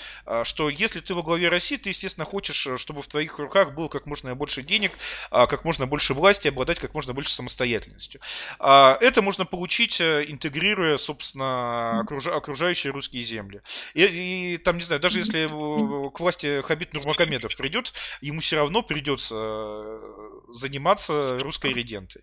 что 0.44 0.68
если 0.68 1.00
ты 1.00 1.14
во 1.14 1.22
главе 1.22 1.48
России, 1.48 1.76
ты, 1.76 1.90
естественно, 1.90 2.24
хочешь, 2.24 2.68
чтобы 2.76 3.02
в 3.02 3.08
твоих 3.08 3.38
руках 3.38 3.74
было 3.74 3.88
как 3.88 4.06
можно 4.06 4.34
больше 4.34 4.62
денег, 4.62 4.92
как 5.30 5.64
можно 5.64 5.86
больше 5.86 6.14
власти, 6.14 6.48
обладать 6.48 6.78
как 6.78 6.94
можно 6.94 7.12
больше 7.12 7.32
самостоятельностью. 7.32 8.20
А, 8.58 8.96
это 9.22 9.24
можно 9.24 9.44
получить, 9.44 10.00
э, 10.00 10.24
интегрируя, 10.26 10.96
собственно, 10.96 12.00
окружающие 12.00 12.92
русские 12.92 13.22
земли. 13.22 13.62
И, 13.94 14.54
и 14.54 14.56
там, 14.56 14.76
не 14.76 14.82
знаю, 14.82 15.00
даже 15.00 15.20
если 15.20 15.46
к 15.46 16.20
власти 16.20 16.60
Хабит 16.62 16.92
Нурмагомедов 16.92 17.56
придет, 17.56 17.92
ему 18.20 18.40
все 18.40 18.56
равно 18.56 18.82
придется 18.82 19.34
э, 19.38 20.52
заниматься 20.52 21.38
русской 21.38 21.72
редентой. 21.72 22.22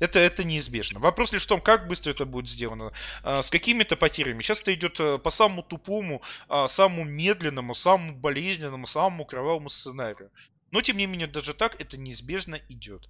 Это, 0.00 0.20
это 0.20 0.44
неизбежно. 0.44 1.00
Вопрос 1.00 1.32
лишь 1.32 1.44
в 1.44 1.48
том, 1.48 1.60
как 1.60 1.88
быстро 1.88 2.10
это 2.12 2.24
будет 2.24 2.48
сделано, 2.48 2.92
а, 3.22 3.42
с 3.42 3.50
какими-то 3.50 3.96
потерями. 3.96 4.42
Сейчас 4.42 4.60
это 4.62 4.74
идет 4.74 5.00
э, 5.00 5.18
по 5.18 5.30
самому 5.30 5.62
тупому, 5.62 6.22
самому 6.68 7.04
медленному, 7.04 7.74
самому 7.74 8.14
болезненному, 8.14 8.86
самому 8.86 9.24
кровавому 9.24 9.68
сценарию. 9.68 10.30
Но, 10.70 10.82
тем 10.82 10.98
не 10.98 11.06
менее, 11.06 11.26
даже 11.26 11.54
так 11.54 11.80
это 11.80 11.96
неизбежно 11.96 12.60
идет. 12.68 13.08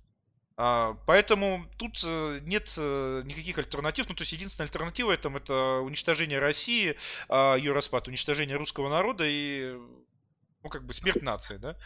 А, 0.61 0.97
поэтому 1.07 1.67
тут 1.79 2.03
э, 2.05 2.39
нет 2.45 2.75
э, 2.77 3.23
никаких 3.25 3.59
альтернатив. 3.59 4.09
Ну, 4.09 4.17
то 4.17 4.23
есть 4.23 4.33
единственная 4.33 4.67
альтернатива 4.67 5.13
этому 5.13 5.39
это 5.39 5.79
уничтожение 5.85 6.41
России, 6.41 6.97
а, 7.29 7.55
ее 7.55 7.71
распад, 7.71 8.09
уничтожение 8.09 8.57
русского 8.57 8.89
народа 8.89 9.23
и, 9.25 9.77
ну, 10.65 10.69
как 10.69 10.83
бы 10.83 10.93
смерть 10.93 11.23
нации, 11.23 11.59
да? 11.59 11.77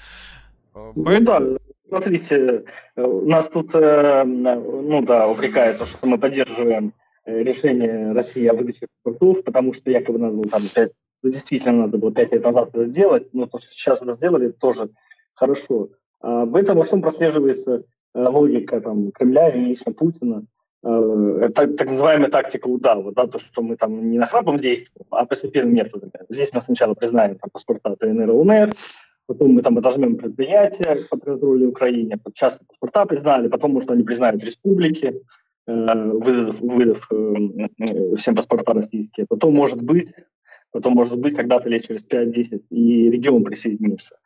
А, 0.73 0.90
ну 0.97 1.05
поэтому... 1.05 1.40
Ну 1.40 1.59
да, 1.59 1.61
смотрите, 1.86 2.65
нас 2.97 3.49
тут, 3.49 3.74
ну 3.74 5.03
да, 5.03 5.28
упрекают, 5.28 5.86
что 5.86 6.07
мы 6.07 6.16
поддерживаем 6.16 6.94
э, 7.27 7.43
решение 7.43 8.12
России 8.12 8.47
о 8.47 8.55
выдаче 8.55 8.86
паспортов, 9.03 9.44
потому 9.44 9.74
что 9.74 9.90
якобы 9.90 10.19
надо 10.19 10.36
было 10.36 10.49
там 10.49 10.62
5, 10.74 10.93
ну, 11.24 11.31
действительно 11.31 11.82
надо 11.82 11.99
было 11.99 12.11
пять 12.11 12.32
лет 12.32 12.43
назад 12.43 12.70
это 12.70 12.86
сделать, 12.86 13.35
но 13.35 13.44
то, 13.44 13.59
что 13.59 13.69
сейчас 13.69 14.01
это 14.01 14.15
сделали, 14.15 14.49
тоже 14.49 14.89
хорошо. 15.35 15.90
В 16.23 16.57
этом 16.57 16.78
во 16.78 16.85
всем 16.85 17.03
прослеживается 17.03 17.82
Э, 17.82 18.02
логика 18.14 18.80
там, 18.80 19.10
Кремля 19.12 19.48
и 19.51 19.60
лично 19.60 19.93
Путина. 19.93 20.44
Э, 20.84 21.39
это 21.43 21.68
так 21.68 21.90
называемая 21.90 22.30
тактика 22.30 22.66
удава, 22.66 23.12
да, 23.12 23.26
то, 23.26 23.39
что 23.39 23.62
мы 23.62 23.76
там 23.76 24.10
не 24.10 24.18
нахрапом 24.18 24.56
действуем, 24.56 25.06
а 25.10 25.24
постепенными 25.24 25.74
методами. 25.74 26.12
Здесь 26.28 26.52
мы 26.52 26.60
сначала 26.60 26.94
признаем 26.94 27.36
там, 27.36 27.51
паспорта 27.51 27.94
ТНР 27.97 28.30
и 28.30 28.32
ЛНР, 28.32 28.72
потом 29.26 29.52
мы 29.52 29.62
там 29.62 29.78
отожмем 29.78 30.16
предприятия 30.16 31.06
под 31.09 31.24
контролем 31.24 31.68
Украине, 31.68 32.18
часто 32.34 32.64
паспорта 32.64 33.06
признали, 33.06 33.48
потом, 33.48 33.72
может, 33.72 33.90
они 33.90 34.02
признают 34.02 34.43
республики, 34.43 35.22
э, 35.68 35.72
выдав, 35.94 36.60
выдав 36.60 37.09
всем 38.18 38.34
паспорта 38.34 38.74
российские. 38.74 39.26
Потом, 39.28 39.55
может 39.55 39.80
быть, 39.80 40.12
потом, 40.72 40.94
может 40.94 41.16
быть, 41.16 41.36
когда-то 41.36 41.68
лет 41.68 41.86
через 41.86 42.05
5-10 42.05 42.64
и 42.70 43.09
регион 43.09 43.44
присоединится. 43.44 44.16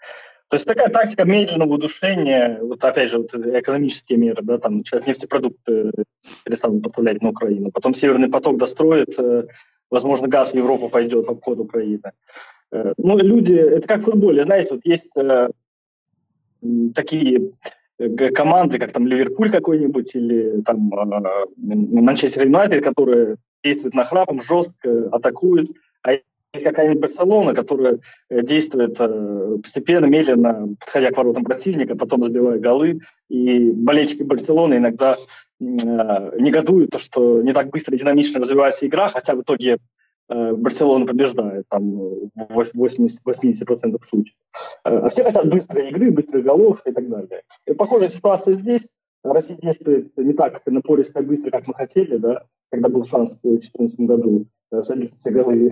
То 0.49 0.57
есть 0.57 0.67
такая 0.67 0.89
тактика 0.89 1.25
медленного 1.25 1.75
удушения, 1.75 2.59
вот 2.61 2.85
опять 2.85 3.11
же, 3.11 3.19
вот 3.19 3.35
экономические 3.35 4.19
меры, 4.19 4.43
да, 4.43 4.59
там 4.59 4.85
сейчас 4.85 5.07
нефтепродукты 5.07 5.91
перестанут 6.45 6.85
поставлять 6.85 7.21
на 7.21 7.31
Украину, 7.31 7.73
потом 7.73 7.95
Северный 7.95 8.29
поток 8.29 8.57
достроит, 8.57 9.19
э, 9.19 9.47
возможно, 9.91 10.29
газ 10.29 10.53
в 10.53 10.55
Европу 10.55 10.89
пойдет 10.89 11.27
в 11.27 11.31
обход 11.31 11.59
Украины. 11.59 12.13
Э, 12.71 12.93
ну, 12.97 13.19
люди, 13.19 13.55
это 13.55 13.89
как 13.89 14.03
в 14.03 14.05
футболе, 14.05 14.45
знаете, 14.45 14.75
вот 14.75 14.85
есть 14.85 15.17
э, 15.17 15.49
такие 16.95 17.51
команды, 18.35 18.79
как 18.79 18.93
там 18.93 19.07
Ливерпуль 19.07 19.51
какой-нибудь 19.51 20.15
или 20.15 20.63
там 20.63 20.91
Манчестер 21.57 22.45
Юнайтед, 22.45 22.85
которые 22.85 23.37
действуют 23.65 23.95
нахрапом, 23.95 24.43
жестко 24.43 25.09
атакуют, 25.11 25.71
есть 26.55 26.65
какая-нибудь 26.65 27.01
Барселона, 27.01 27.55
которая 27.55 27.99
э, 28.29 28.43
действует 28.43 28.97
э, 28.99 29.59
постепенно, 29.63 30.07
медленно, 30.07 30.75
подходя 30.81 31.11
к 31.11 31.17
воротам 31.17 31.45
противника, 31.45 31.97
потом 31.97 32.23
забивая 32.23 32.59
голы. 32.59 33.01
И 33.29 33.71
болельщики 33.71 34.23
Барселоны 34.23 34.75
иногда 34.75 35.17
э, 35.17 35.65
негодуют, 35.65 36.91
то, 36.91 36.99
что 36.99 37.43
не 37.43 37.53
так 37.53 37.71
быстро 37.71 37.95
и 37.95 37.99
динамично 37.99 38.41
развивается 38.41 38.87
игра, 38.87 39.09
хотя 39.09 39.35
в 39.35 39.43
итоге 39.43 39.79
Барселона 40.29 41.07
побеждает 41.07 41.67
там 41.69 41.93
в 41.93 42.59
80%, 42.59 43.09
80% 43.25 44.05
случаев. 44.05 44.35
А 44.83 45.09
все 45.09 45.23
хотят 45.23 45.49
быстрой 45.49 45.91
игры, 45.91 46.11
быстрых 46.11 46.45
голов 46.45 46.83
и 46.85 46.91
так 46.91 47.09
далее. 47.09 47.43
И 47.65 47.73
похожая 47.75 48.09
ситуация 48.09 48.55
здесь. 48.55 48.89
Россия 49.33 49.57
действует 49.57 50.17
не 50.17 50.33
так 50.33 50.63
напористо 50.67 51.21
и 51.21 51.27
быстро, 51.27 51.51
как 51.51 51.67
мы 51.69 51.75
хотели, 51.75 52.17
да, 52.17 52.45
когда 52.71 52.89
был 52.89 53.05
шанс 53.05 53.33
в 53.33 53.41
2014 53.43 54.01
году 54.01 54.47
забить 54.71 55.17
все 55.19 55.31
голы. 55.31 55.71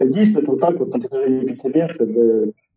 Действует 0.00 0.48
вот 0.48 0.60
так 0.60 0.78
вот 0.78 0.94
на 0.94 1.00
протяжении 1.00 1.46
пяти 1.46 1.68
лет. 1.68 1.96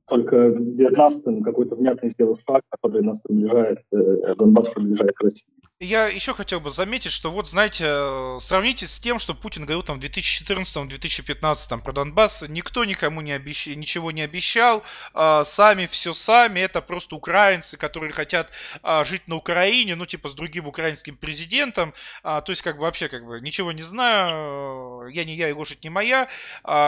Только 0.08 0.50
в 0.50 0.60
19-м 0.60 1.42
какой-то 1.42 1.76
внятный 1.76 2.10
сделал 2.10 2.38
шаг, 2.46 2.64
который 2.70 3.02
нас 3.02 3.22
приближает, 3.22 3.80
э, 3.94 4.36
Донбасс 4.38 4.70
приближает 4.70 5.16
к 5.16 5.22
России. 5.22 5.48
Я 5.84 6.06
еще 6.06 6.36
хотел 6.36 6.60
бы 6.60 6.70
заметить, 6.70 7.12
что 7.12 7.32
вот, 7.32 7.50
знаете, 7.50 7.86
э, 7.88 8.38
сравните 8.40 8.86
с 8.86 9.00
тем, 9.00 9.18
что 9.18 9.34
Путин 9.34 9.64
говорил 9.64 9.82
там 9.82 10.00
в 10.00 10.04
2014-2015 10.04 11.82
про 11.82 11.92
Донбасс, 11.92 12.44
никто 12.48 12.86
никому 12.86 13.22
не 13.22 13.32
обещ... 13.32 13.66
ничего 13.66 14.12
не 14.12 14.22
обещал, 14.22 14.84
а, 15.16 15.44
сами 15.44 15.88
все 15.88 16.14
сами, 16.14 16.60
это 16.60 16.82
просто 16.82 17.16
украинцы, 17.16 17.78
которые 17.78 18.14
хотят 18.14 18.52
а, 18.84 19.04
жить 19.04 19.28
на 19.28 19.38
Украине, 19.38 19.96
ну, 19.96 20.06
типа, 20.06 20.30
с 20.30 20.36
другим 20.36 20.68
украинским 20.68 21.16
президентом, 21.16 21.96
а, 22.22 22.42
то 22.42 22.52
есть, 22.52 22.62
как 22.62 22.76
бы, 22.76 22.84
вообще, 22.84 23.10
как 23.10 23.26
бы, 23.26 23.42
ничего 23.42 23.72
не 23.72 23.82
знаю, 23.82 25.08
я 25.08 25.26
не 25.26 25.34
я 25.34 25.50
и 25.50 25.52
лошадь 25.52 25.84
не 25.84 25.90
моя, 25.90 26.30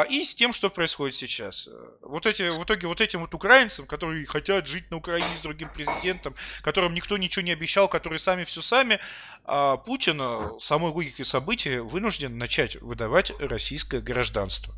и 0.07 0.23
с 0.23 0.35
тем, 0.35 0.53
что 0.53 0.69
происходит 0.69 1.15
сейчас. 1.15 1.67
Вот 2.01 2.27
эти, 2.27 2.43
в 2.43 2.63
итоге, 2.63 2.87
вот 2.87 3.01
этим 3.01 3.21
вот 3.21 3.33
украинцам, 3.33 3.87
которые 3.87 4.27
хотят 4.27 4.67
жить 4.67 4.91
на 4.91 4.97
Украине 4.97 5.35
с 5.35 5.41
другим 5.41 5.69
президентом, 5.69 6.35
которым 6.61 6.93
никто 6.93 7.17
ничего 7.17 7.43
не 7.43 7.53
обещал, 7.53 7.87
которые 7.87 8.19
сами 8.19 8.43
все 8.43 8.61
сами, 8.61 8.82
сами, 8.83 8.99
а 9.45 9.77
Путин 9.77 10.59
самой 10.59 10.91
логикой 10.91 11.23
событий 11.23 11.79
вынужден 11.79 12.37
начать 12.37 12.75
выдавать 12.81 13.31
российское 13.39 14.01
гражданство. 14.01 14.73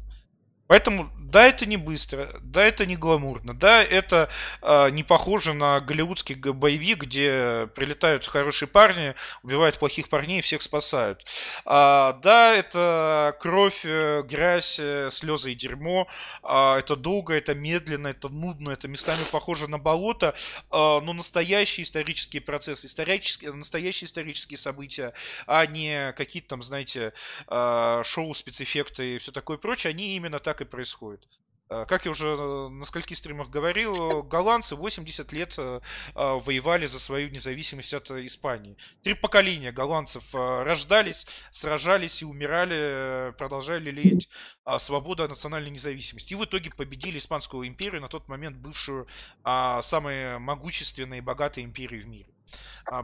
Поэтому, 0.67 1.11
да, 1.19 1.47
это 1.47 1.67
не 1.67 1.77
быстро, 1.77 2.39
да, 2.41 2.65
это 2.65 2.87
не 2.87 2.95
гламурно, 2.95 3.53
да, 3.53 3.83
это 3.83 4.29
э, 4.63 4.89
не 4.89 5.03
похоже 5.03 5.53
на 5.53 5.79
голливудский 5.79 6.33
боевик, 6.35 7.03
где 7.03 7.69
прилетают 7.75 8.25
хорошие 8.25 8.67
парни, 8.67 9.13
убивают 9.43 9.77
плохих 9.77 10.09
парней 10.09 10.39
и 10.39 10.41
всех 10.41 10.63
спасают. 10.63 11.23
А, 11.65 12.13
да, 12.23 12.55
это 12.55 13.37
кровь, 13.41 13.81
э, 13.85 14.23
грязь, 14.23 14.79
э, 14.79 15.09
слезы 15.11 15.51
и 15.51 15.55
дерьмо, 15.55 16.07
а, 16.41 16.79
это 16.79 16.95
долго, 16.95 17.35
это 17.35 17.53
медленно, 17.53 18.07
это 18.07 18.29
нудно, 18.29 18.71
это 18.71 18.87
местами 18.87 19.21
похоже 19.31 19.67
на 19.67 19.77
болото, 19.77 20.33
а, 20.71 20.99
но 20.99 21.13
настоящие 21.13 21.83
исторические 21.83 22.41
процессы, 22.41 22.87
исторические, 22.87 23.53
настоящие 23.53 24.07
исторические 24.07 24.57
события, 24.57 25.13
а 25.45 25.65
не 25.67 26.11
какие-то 26.13 26.49
там, 26.49 26.63
знаете, 26.63 27.13
а, 27.47 28.03
шоу, 28.03 28.33
спецэффекты 28.33 29.15
и 29.15 29.17
все 29.19 29.31
такое 29.31 29.57
прочее, 29.57 29.91
они 29.91 30.15
именно 30.15 30.39
так 30.39 30.54
так 30.55 30.61
и 30.61 30.69
происходит. 30.69 31.27
Э, 31.69 31.85
как 31.87 32.05
я 32.05 32.11
уже 32.11 32.27
э, 32.27 32.67
на 32.69 32.85
скольких 32.85 33.17
стримах 33.17 33.49
говорил, 33.49 34.23
голландцы 34.23 34.75
80 34.75 35.33
лет 35.33 35.55
э, 35.57 35.81
воевали 36.13 36.85
за 36.85 36.99
свою 36.99 37.29
независимость 37.29 37.93
от 37.93 38.09
Испании. 38.11 38.77
Три 39.03 39.15
поколения 39.15 39.71
голландцев 39.71 40.33
рождались, 40.33 41.27
сражались 41.51 42.21
и 42.21 42.25
умирали, 42.25 43.33
продолжали 43.37 43.91
леять 43.91 44.29
свободу 44.77 45.27
национальной 45.27 45.71
независимости. 45.71 46.33
И 46.33 46.35
в 46.35 46.45
итоге 46.45 46.69
победили 46.77 47.17
Испанскую 47.17 47.67
империю, 47.67 48.01
на 48.01 48.07
тот 48.07 48.29
момент 48.29 48.57
бывшую 48.57 49.07
самой 49.43 50.39
могущественной 50.39 51.17
и 51.17 51.21
богатой 51.21 51.63
империей 51.63 52.03
в 52.03 52.07
мире. 52.07 52.29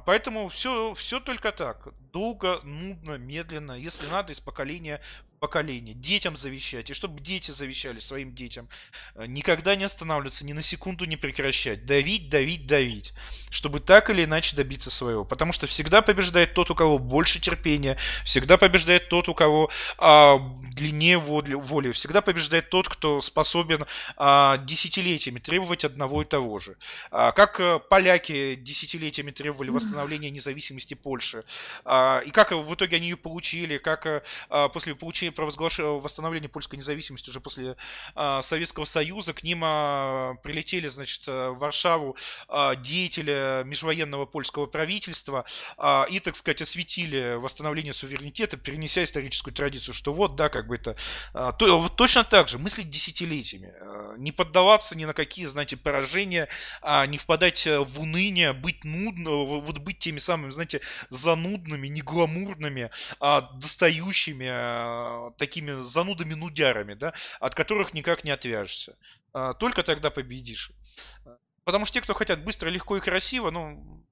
Поэтому 0.05 0.49
все, 0.49 0.93
все 0.93 1.19
только 1.19 1.51
так. 1.51 1.89
Долго, 2.11 2.59
нудно, 2.63 3.17
медленно. 3.17 3.73
Если 3.73 4.07
надо, 4.07 4.33
из 4.33 4.39
поколения 4.39 5.01
поколение, 5.41 5.95
детям 5.95 6.35
завещать, 6.35 6.91
и 6.91 6.93
чтобы 6.93 7.19
дети 7.19 7.49
завещали 7.49 7.97
своим 7.97 8.31
детям. 8.35 8.69
Э, 9.15 9.25
никогда 9.25 9.75
не 9.75 9.83
останавливаться, 9.85 10.45
ни 10.45 10.53
на 10.53 10.61
секунду 10.61 11.05
не 11.05 11.17
прекращать. 11.17 11.83
Давить, 11.87 12.29
давить, 12.29 12.67
давить. 12.67 13.13
Чтобы 13.49 13.79
так 13.79 14.11
или 14.11 14.23
иначе 14.23 14.55
добиться 14.55 14.91
своего. 14.91 15.25
Потому 15.25 15.51
что 15.51 15.65
всегда 15.65 16.03
побеждает 16.03 16.53
тот, 16.53 16.69
у 16.69 16.75
кого 16.75 16.99
больше 16.99 17.41
терпения, 17.41 17.97
всегда 18.23 18.57
побеждает 18.57 19.09
тот, 19.09 19.29
у 19.29 19.33
кого 19.33 19.71
а, 19.97 20.37
длиннее 20.75 21.17
воли, 21.17 21.91
всегда 21.91 22.21
побеждает 22.21 22.69
тот, 22.69 22.87
кто 22.87 23.19
способен 23.19 23.87
а, 24.17 24.57
десятилетиями 24.57 25.39
требовать 25.39 25.83
одного 25.83 26.21
и 26.21 26.25
того 26.25 26.59
же. 26.59 26.77
А, 27.09 27.31
как 27.31 27.59
а, 27.59 27.79
поляки 27.79 28.53
десятилетиями 28.53 29.31
требовали 29.31 29.71
восстановления 29.71 30.29
независимости 30.29 30.93
Польши. 30.93 31.43
А, 31.83 32.19
и 32.19 32.29
как 32.29 32.51
в 32.51 32.73
итоге 32.75 32.97
они 32.97 33.09
ее 33.09 33.17
получили, 33.17 33.79
как 33.79 34.05
а, 34.49 34.69
после 34.69 34.93
получения 34.93 35.30
провозглашения 35.31 35.91
восстановления 35.91 36.49
польской 36.49 36.77
независимости 36.77 37.29
уже 37.29 37.39
после 37.39 37.75
а, 38.15 38.41
Советского 38.41 38.85
Союза. 38.85 39.33
К 39.33 39.43
ним 39.43 39.61
а, 39.63 40.35
прилетели, 40.43 40.87
значит, 40.87 41.27
э, 41.27 41.49
в 41.49 41.59
Варшаву 41.59 42.15
деятели 42.77 43.63
межвоенного 43.65 44.25
польского 44.25 44.65
правительства 44.65 45.45
и, 46.09 46.19
так 46.19 46.35
сказать, 46.35 46.61
осветили 46.61 47.35
восстановление 47.35 47.93
суверенитета, 47.93 48.57
перенеся 48.57 49.03
историческую 49.03 49.53
традицию, 49.53 49.93
что 49.93 50.13
вот, 50.13 50.35
да, 50.35 50.49
как 50.49 50.67
бы 50.67 50.75
это... 50.75 50.95
То, 51.33 51.79
вот 51.79 51.95
точно 51.95 52.23
так 52.23 52.47
же, 52.47 52.57
мыслить 52.57 52.89
десятилетиями, 52.89 53.73
не 54.17 54.31
поддаваться 54.31 54.97
ни 54.97 55.05
на 55.05 55.13
какие, 55.13 55.45
знаете, 55.45 55.77
поражения, 55.77 56.47
а, 56.81 57.05
не 57.05 57.17
впадать 57.17 57.65
в 57.65 57.99
уныние, 57.99 58.53
быть 58.53 58.83
нудно, 58.83 59.45
вот 59.45 59.77
быть 59.79 59.99
теми 59.99 60.19
самыми, 60.19 60.51
знаете, 60.51 60.81
занудными, 61.09 61.87
негламурными, 61.87 62.89
а, 63.19 63.41
достающими, 63.55 65.20
такими 65.37 65.81
занудами-нудярами, 65.81 66.93
да, 66.95 67.13
от 67.39 67.55
которых 67.55 67.93
никак 67.93 68.23
не 68.23 68.31
отвяжешься. 68.31 68.97
А, 69.33 69.53
только 69.53 69.83
тогда 69.83 70.09
победишь. 70.09 70.71
Потому 71.63 71.85
что 71.85 71.95
те, 71.95 72.01
кто 72.01 72.13
хотят 72.13 72.43
быстро, 72.43 72.69
легко 72.69 72.97
и 72.97 73.01
красиво, 73.01 73.51
ну, 73.51 74.03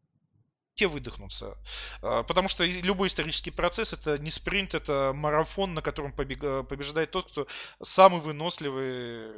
те 0.75 0.87
выдохнутся. 0.87 1.57
А, 2.01 2.23
потому 2.23 2.47
что 2.47 2.63
любой 2.65 3.07
исторический 3.07 3.51
процесс 3.51 3.93
это 3.93 4.17
не 4.17 4.29
спринт, 4.29 4.75
это 4.75 5.11
марафон, 5.13 5.73
на 5.73 5.81
котором 5.81 6.13
побеждает 6.13 7.11
тот, 7.11 7.29
кто 7.29 7.47
самый 7.81 8.21
выносливый, 8.21 9.33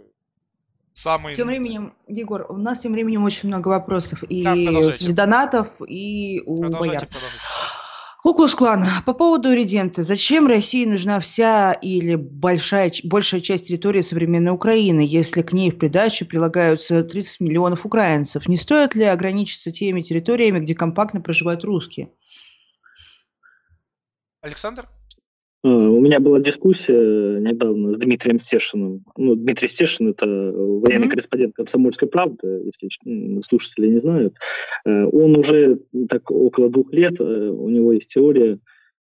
самый... 0.93 1.33
Тем 1.33 1.47
временем, 1.47 1.95
Егор, 2.07 2.45
у 2.49 2.57
нас 2.57 2.81
тем 2.81 2.93
временем 2.93 3.23
очень 3.23 3.49
много 3.49 3.69
вопросов 3.69 4.23
и 4.23 4.43
да, 4.43 5.13
донатов, 5.13 5.69
и 5.87 6.41
у 6.45 6.61
продолжайте, 6.61 6.89
бояр. 6.89 7.07
Продолжайте. 7.07 7.43
Куклус 8.23 8.53
Клан, 8.53 8.85
по 9.03 9.13
поводу 9.13 9.51
Редента. 9.51 10.03
Зачем 10.03 10.45
России 10.45 10.85
нужна 10.85 11.19
вся 11.19 11.73
или 11.73 12.13
большая, 12.13 12.91
большая 13.03 13.41
часть 13.41 13.67
территории 13.67 14.01
современной 14.01 14.51
Украины, 14.51 15.01
если 15.01 15.41
к 15.41 15.53
ней 15.53 15.71
в 15.71 15.79
придачу 15.79 16.27
прилагаются 16.27 17.03
30 17.03 17.39
миллионов 17.39 17.83
украинцев? 17.83 18.47
Не 18.47 18.57
стоит 18.57 18.93
ли 18.93 19.05
ограничиться 19.05 19.71
теми 19.71 20.03
территориями, 20.03 20.59
где 20.59 20.75
компактно 20.75 21.19
проживают 21.19 21.63
русские? 21.63 22.11
Александр? 24.41 24.87
Э, 25.63 25.67
у 25.67 25.99
меня 25.99 26.19
была 26.19 26.39
дискуссия 26.39 27.39
недавно 27.39 27.93
с 27.93 27.97
Дмитрием 27.97 28.39
Стешиным. 28.39 29.03
Ну, 29.17 29.35
Дмитрий 29.35 29.67
Стешин– 29.67 30.09
это 30.11 30.25
военный 30.25 31.05
mm-hmm. 31.05 31.09
корреспондент 31.09 31.55
«Комсомольской 31.55 32.07
правды», 32.07 32.63
если 32.65 33.41
слушатели 33.41 33.87
не 33.87 33.99
знают. 33.99 34.35
Э, 34.85 35.05
он 35.05 35.37
уже 35.37 35.79
так 36.09 36.31
около 36.31 36.69
двух 36.69 36.91
лет, 36.93 37.19
э, 37.19 37.49
у 37.49 37.69
него 37.69 37.93
есть 37.93 38.09
теория 38.09 38.59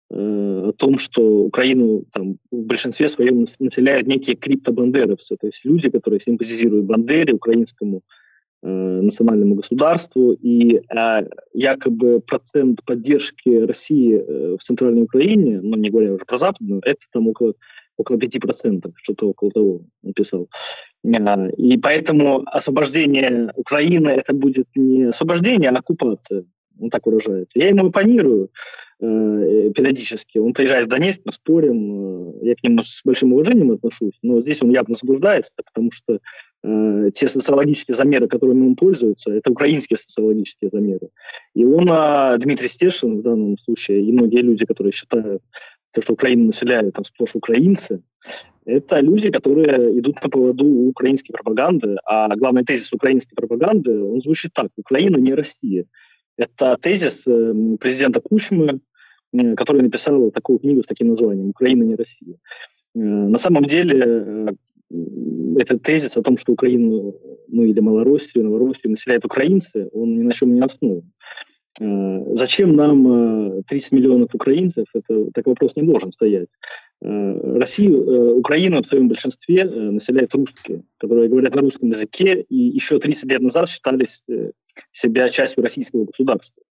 о 0.09 0.73
том, 0.73 0.99
что 0.99 1.23
Украину 1.45 2.05
там, 2.13 2.37
в 2.51 2.65
большинстве 2.65 3.07
своем 3.07 3.45
населяют 3.57 4.05
некие 4.05 4.35
криптобандеровцы, 4.35 5.37
то 5.39 5.47
есть 5.47 5.61
люди, 5.63 5.89
которые 5.89 6.19
симпатизируют 6.19 6.85
Бандере, 6.85 7.33
украинскому 7.33 8.03
Э, 8.05 8.22
национальному 8.63 9.55
государству, 9.55 10.33
и 10.33 10.77
э, 10.77 11.27
якобы 11.53 12.21
процент 12.21 12.83
поддержки 12.85 13.49
России 13.49 14.15
э, 14.15 14.55
в 14.57 14.63
Центральной 14.63 15.03
Украине, 15.03 15.59
ну 15.61 15.75
не 15.75 15.89
говоря 15.89 16.13
уже 16.13 16.25
про 16.25 16.37
Западную, 16.37 16.81
это 16.85 17.01
там 17.11 17.27
около, 17.27 17.53
около 17.97 18.17
5%, 18.17 18.91
что-то 18.95 19.29
около 19.29 19.51
того 19.51 19.81
написал. 20.01 20.47
И 21.03 21.77
поэтому 21.77 22.43
освобождение 22.45 23.51
Украины 23.55 24.09
это 24.09 24.33
будет 24.33 24.67
не 24.75 25.09
освобождение, 25.09 25.69
а 25.69 25.77
оккупация. 25.77 26.45
Он 26.79 26.89
так 26.89 27.05
выражается. 27.05 27.59
Я 27.59 27.69
ему 27.69 27.87
оппонирую 27.87 28.49
э, 28.99 29.71
периодически. 29.75 30.37
Он 30.37 30.53
приезжает 30.53 30.87
в 30.87 30.89
Донецк, 30.89 31.21
мы 31.25 31.31
спорим. 31.31 32.39
Э, 32.41 32.47
я 32.47 32.55
к 32.55 32.63
нему 32.63 32.83
с 32.83 33.01
большим 33.05 33.33
уважением 33.33 33.71
отношусь. 33.71 34.17
Но 34.21 34.41
здесь 34.41 34.61
он 34.61 34.71
явно 34.71 34.95
заблуждается, 34.95 35.51
потому 35.55 35.91
что 35.91 36.19
э, 36.63 37.11
те 37.13 37.27
социологические 37.27 37.95
замеры, 37.95 38.27
которыми 38.27 38.65
он 38.67 38.75
пользуется, 38.75 39.31
это 39.31 39.51
украинские 39.51 39.97
социологические 39.97 40.69
замеры. 40.71 41.09
И 41.53 41.65
он, 41.65 41.87
э, 41.89 42.37
Дмитрий 42.39 42.69
Стешин 42.69 43.19
в 43.19 43.21
данном 43.21 43.57
случае, 43.57 44.03
и 44.03 44.11
многие 44.11 44.41
люди, 44.41 44.65
которые 44.65 44.91
считают, 44.91 45.41
что 45.99 46.13
Украину 46.13 46.45
населяют 46.45 46.95
там 46.95 47.05
сплошь 47.05 47.35
украинцы, 47.35 48.01
это 48.65 48.99
люди, 49.01 49.29
которые 49.29 49.99
идут 49.99 50.23
на 50.23 50.29
поводу 50.29 50.65
украинской 50.65 51.33
пропаганды, 51.33 51.97
а 52.05 52.33
главный 52.35 52.63
тезис 52.63 52.93
украинской 52.93 53.35
пропаганды, 53.35 54.01
он 54.01 54.21
звучит 54.21 54.53
так, 54.53 54.69
Украина 54.77 55.17
не 55.17 55.33
Россия. 55.33 55.85
Это 56.37 56.77
тезис 56.81 57.27
эм, 57.27 57.77
президента 57.77 58.19
Кучмы, 58.19 58.79
э, 59.33 59.55
который 59.55 59.81
написал 59.81 60.31
такую 60.31 60.59
книгу 60.59 60.81
с 60.81 60.87
таким 60.87 61.09
названием 61.09 61.49
«Украина 61.49 61.83
не 61.83 61.95
Россия». 61.95 62.35
Э, 62.95 62.99
на 62.99 63.37
самом 63.37 63.65
деле 63.65 64.03
э, 64.05 64.47
этот 65.59 65.83
тезис 65.83 66.17
о 66.17 66.23
том, 66.23 66.37
что 66.37 66.53
Украину, 66.53 67.15
ну 67.47 67.63
или 67.63 67.79
Малороссию, 67.79 68.45
Новороссию 68.45 68.91
населяют 68.91 69.25
украинцы, 69.25 69.89
он 69.93 70.17
ни 70.17 70.23
на 70.23 70.31
чем 70.31 70.53
не 70.53 70.61
основан. 70.61 71.11
Зачем 72.35 72.75
нам 72.75 73.63
30 73.63 73.93
миллионов 73.93 74.35
украинцев? 74.35 74.85
Это 74.93 75.31
такой 75.33 75.53
вопрос 75.53 75.75
не 75.75 75.81
должен 75.81 76.11
стоять. 76.11 76.49
Россию, 77.05 78.37
Украину 78.37 78.81
в 78.81 78.87
своем 78.87 79.09
большинстве 79.09 79.65
населяют 79.65 80.33
русские, 80.33 80.83
которые 80.97 81.27
говорят 81.27 81.53
на 81.53 81.61
русском 81.61 81.89
языке 81.89 82.45
и 82.47 82.55
еще 82.55 82.97
30 82.97 83.29
лет 83.29 83.41
назад 83.41 83.67
считались 83.67 84.23
себя 84.91 85.29
частью 85.29 85.63
российского 85.63 86.05
государства. 86.05 86.63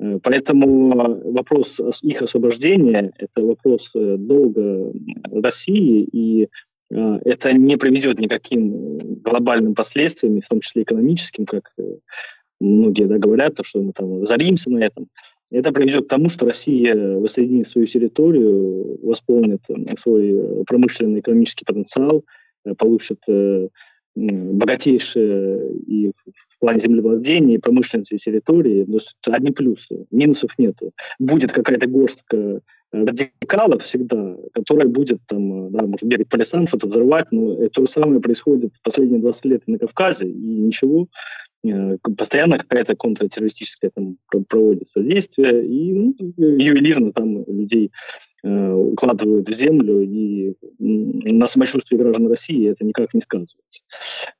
Э, 0.00 0.18
поэтому 0.22 1.32
вопрос 1.32 1.80
их 2.02 2.22
освобождения– 2.22 3.12
это 3.18 3.42
вопрос 3.42 3.90
э, 3.94 4.16
долга 4.18 4.92
России, 5.32 6.02
и 6.12 6.48
э, 6.90 7.18
это 7.24 7.52
не 7.52 7.76
приведет 7.76 8.18
никаким 8.18 8.98
глобальным 8.98 9.74
последствиям, 9.74 10.40
в 10.40 10.48
том 10.48 10.60
числе 10.60 10.82
экономическим, 10.82 11.46
как 11.46 11.72
многие 12.60 13.04
да, 13.04 13.18
говорят, 13.18 13.58
что 13.62 13.82
мы 13.82 13.92
там 13.92 14.22
разоримся 14.22 14.70
на 14.70 14.78
этом. 14.78 15.08
Это 15.50 15.72
приведет 15.72 16.06
к 16.06 16.08
тому, 16.08 16.28
что 16.28 16.46
Россия 16.46 16.94
воссоединит 16.94 17.68
свою 17.68 17.86
территорию, 17.86 18.98
восполнит 19.02 19.60
свой 19.98 20.64
промышленный 20.66 21.20
экономический 21.20 21.64
потенциал, 21.64 22.24
получит 22.78 23.20
богатейшие 24.16 25.72
и 25.86 26.12
в 26.48 26.58
плане 26.60 26.80
землевладения, 26.80 27.56
и 27.56 27.60
промышленности 27.60 28.16
территории, 28.16 28.84
но 28.86 28.98
одни 29.32 29.50
плюсы, 29.50 30.06
минусов 30.10 30.50
нету. 30.56 30.92
Будет 31.18 31.52
какая-то 31.52 31.88
горстка 31.88 32.60
радикалов 32.92 33.82
всегда, 33.82 34.36
которая 34.52 34.86
будет 34.86 35.18
там, 35.26 35.72
да, 35.72 35.84
может, 35.84 36.04
бегать 36.04 36.28
по 36.28 36.36
лесам, 36.36 36.68
что-то 36.68 36.86
взрывать, 36.86 37.32
но 37.32 37.68
то 37.68 37.82
же 37.82 37.90
самое 37.90 38.20
происходит 38.20 38.72
последние 38.84 39.20
20 39.20 39.44
лет 39.46 39.62
на 39.66 39.78
Кавказе, 39.78 40.28
и 40.28 40.60
ничего 40.60 41.08
Э, 41.08 41.53
постоянно 42.16 42.58
какая-то 42.58 42.94
контртеррористическая 42.94 43.90
там 43.94 44.18
проводится 44.48 45.00
действие, 45.00 45.66
и 45.66 45.92
ну, 45.92 46.14
ювелирно 46.36 47.12
там 47.12 47.44
людей 47.46 47.90
э, 48.42 48.72
укладывают 48.72 49.48
в 49.48 49.54
землю, 49.54 50.02
и 50.02 50.54
на 50.78 51.46
самочувствие 51.46 52.00
граждан 52.00 52.28
России 52.28 52.68
это 52.68 52.84
никак 52.84 53.14
не 53.14 53.20
сказывается. 53.20 53.80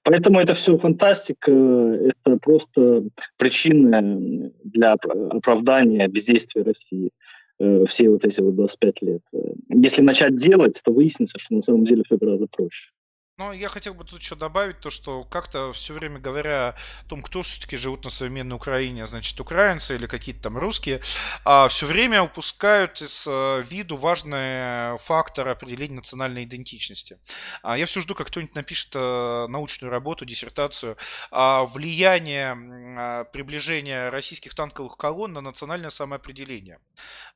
Поэтому 0.03 0.39
это 0.39 0.55
все 0.55 0.77
фантастика, 0.77 1.51
это 1.51 2.39
просто 2.39 3.05
причина 3.39 4.51
для 4.65 4.93
оправдания 4.93 6.07
бездействия 6.09 6.63
России 6.63 7.11
э, 7.59 7.85
все 7.87 8.11
вот 8.11 8.25
эти 8.25 8.41
вот 8.41 8.55
25 8.55 9.03
лет. 9.03 9.23
Если 9.71 10.03
начать 10.03 10.37
делать, 10.37 10.81
то 10.85 10.93
выяснится, 10.93 11.39
что 11.39 11.55
на 11.55 11.63
самом 11.63 11.85
деле 11.85 12.03
все 12.05 12.19
гораздо 12.19 12.47
проще. 12.49 12.91
Но 13.37 13.53
я 13.53 13.69
хотел 13.69 13.95
бы 13.95 14.05
тут 14.05 14.21
еще 14.21 14.37
добавить 14.37 14.79
то, 14.79 14.91
что 14.91 15.25
как-то 15.25 15.73
все 15.73 15.93
время 15.93 16.21
говоря 16.21 16.69
о 16.69 17.09
том, 17.09 17.21
кто 17.21 17.43
все-таки 17.43 17.77
живут 17.77 18.05
на 18.05 18.11
современной 18.11 18.55
Украине, 18.55 19.09
значит, 19.09 19.41
украинцы 19.41 19.97
или 19.97 20.07
какие-то 20.07 20.43
там 20.43 20.57
русские, 20.57 21.01
а 21.45 21.67
все 21.67 21.87
время 21.87 22.23
упускают 22.23 23.03
из 23.03 23.27
э, 23.27 23.65
виду 23.69 23.97
важный 23.97 24.97
фактор 24.99 25.49
определения 25.49 25.97
национальной 25.97 26.45
идентичности. 26.45 27.19
А 27.65 27.77
я 27.77 27.87
все 27.87 28.03
жду, 28.03 28.15
как 28.15 28.29
кто-нибудь 28.29 28.55
напишет 28.55 28.91
э, 28.95 29.47
научную 29.49 29.91
работу, 29.91 30.25
диссертацию 30.25 30.97
о 31.33 31.65
влиянии 31.65 33.25
приближения 33.33 34.11
российских 34.11 34.55
танковых 34.55 34.97
колонн 34.97 35.33
на 35.33 35.41
национальное 35.41 35.91
самоопределение. 35.91 36.79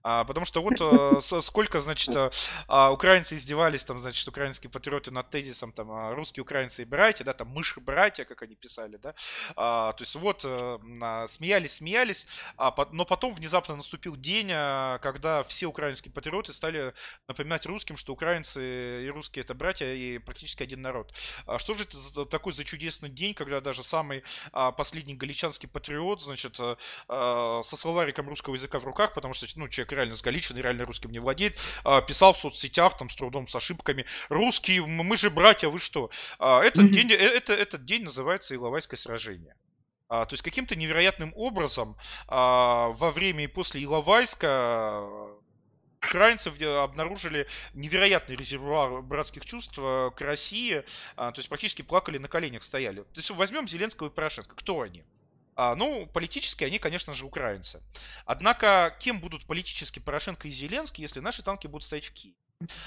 А, 0.05 0.23
потому 0.23 0.47
что 0.47 0.63
вот 0.63 0.75
а, 0.81 1.21
сколько, 1.41 1.81
значит, 1.81 2.15
а, 2.69 2.93
украинцы 2.93 3.35
издевались, 3.35 3.85
там, 3.85 3.99
значит, 3.99 4.29
украинские 4.29 4.71
патриоты 4.71 5.11
над 5.11 5.29
тезисом, 5.31 5.73
там, 5.73 5.88
а, 5.91 6.15
русские 6.15 6.43
украинцы 6.43 6.83
и 6.83 6.85
братья, 6.85 7.25
да, 7.25 7.33
там, 7.33 7.49
мыши 7.49 7.81
братья, 7.81 8.25
как 8.25 8.43
они 8.43 8.55
писали, 8.55 8.97
да, 8.97 9.15
а, 9.57 9.93
то 9.93 10.03
есть 10.03 10.15
вот 10.15 10.45
а, 10.45 11.27
смеялись, 11.27 11.75
смеялись, 11.75 12.27
а, 12.57 12.75
но 12.93 13.05
потом 13.05 13.35
внезапно 13.35 13.77
наступил 13.77 14.17
день, 14.17 14.51
а, 14.53 14.99
когда 14.99 15.43
все 15.45 15.67
украинские 15.67 16.13
патриоты 16.13 16.53
стали 16.53 16.93
напоминать 17.27 17.67
русским, 17.67 17.97
что 17.97 18.13
украинцы 18.13 19.05
и 19.05 19.11
русские 19.11 19.45
это 19.45 19.55
братья 19.55 19.93
и 19.93 20.19
практически 20.19 20.63
один 20.63 20.83
народ. 20.83 21.13
А 21.47 21.59
что 21.59 21.75
же 21.75 21.85
это 21.85 21.97
за, 21.97 22.25
такой 22.25 22.53
за 22.53 22.65
чудесный 22.65 23.09
день, 23.09 23.35
когда 23.35 23.61
даже 23.61 23.83
самый 23.83 24.23
а, 24.53 24.73
последний 24.73 25.15
галичанский 25.15 25.69
патриот, 25.69 26.23
значит, 26.23 26.59
а, 27.09 27.63
со 27.63 27.77
словариком 27.77 28.29
русского 28.29 28.55
языка 28.55 28.79
в 28.79 28.85
руках, 28.85 29.15
потому 29.15 29.35
что, 29.35 29.47
ну, 29.57 29.69
человек 29.69 29.93
реально 29.93 30.15
с 30.15 30.23
Галичины, 30.23 30.59
реально 30.59 30.85
русским 30.85 31.11
не 31.11 31.19
владеет, 31.19 31.59
а, 31.85 32.01
писал 32.01 32.33
в 32.33 32.39
соцсетях, 32.39 32.97
там, 32.97 33.09
с 33.09 33.17
трудом, 33.17 33.47
с 33.47 33.55
ошибками, 33.55 34.05
русские, 34.29 34.87
мы 34.87 35.17
же 35.17 35.31
братья, 35.31 35.69
вы 35.69 35.78
что? 35.79 36.11
А, 36.39 36.63
этот, 36.63 36.85
mm-hmm. 36.85 36.89
день, 36.89 37.13
э, 37.13 37.17
это, 37.17 37.53
этот 37.53 37.85
день 37.85 38.05
называется 38.05 38.55
Иловайское 38.55 38.99
сражение. 38.99 39.57
А, 40.09 40.25
то 40.25 40.33
есть 40.35 40.43
каким-то 40.43 40.75
невероятным 40.75 41.33
образом 41.37 41.97
а, 42.29 42.89
во 42.89 43.11
время 43.11 43.45
и 43.45 43.47
после 43.47 43.85
Иловайска 43.85 45.07
украинцев 45.99 46.61
обнаружили 46.63 47.47
невероятный 47.75 48.37
резервуар 48.37 49.03
братских 49.03 49.45
чувств 49.45 49.77
к 49.77 50.15
России, 50.21 50.85
а, 51.17 51.33
то 51.33 51.41
есть 51.41 51.49
практически 51.49 51.83
плакали 51.83 52.19
на 52.19 52.29
коленях 52.29 52.63
стояли. 52.63 53.03
То 53.03 53.19
есть 53.19 53.31
возьмем 53.31 53.69
Зеленского 53.69 54.09
и 54.09 54.11
Порошенко. 54.11 54.55
Кто 54.55 54.81
они? 54.81 55.05
А, 55.57 55.75
ну, 55.75 56.07
политически 56.07 56.63
они, 56.63 56.79
конечно 56.79 57.15
же, 57.15 57.27
украинцы. 57.27 57.83
Однако, 58.25 58.97
кем 59.01 59.21
будут 59.21 59.45
политически 59.45 59.99
Порошенко 59.99 60.47
и 60.47 60.53
Зеленский, 60.53 61.03
если 61.03 61.19
наши 61.19 61.43
танки 61.43 61.67
будут 61.67 61.85
стоять 61.85 62.07
в 62.07 62.13
Киеве? 62.13 62.37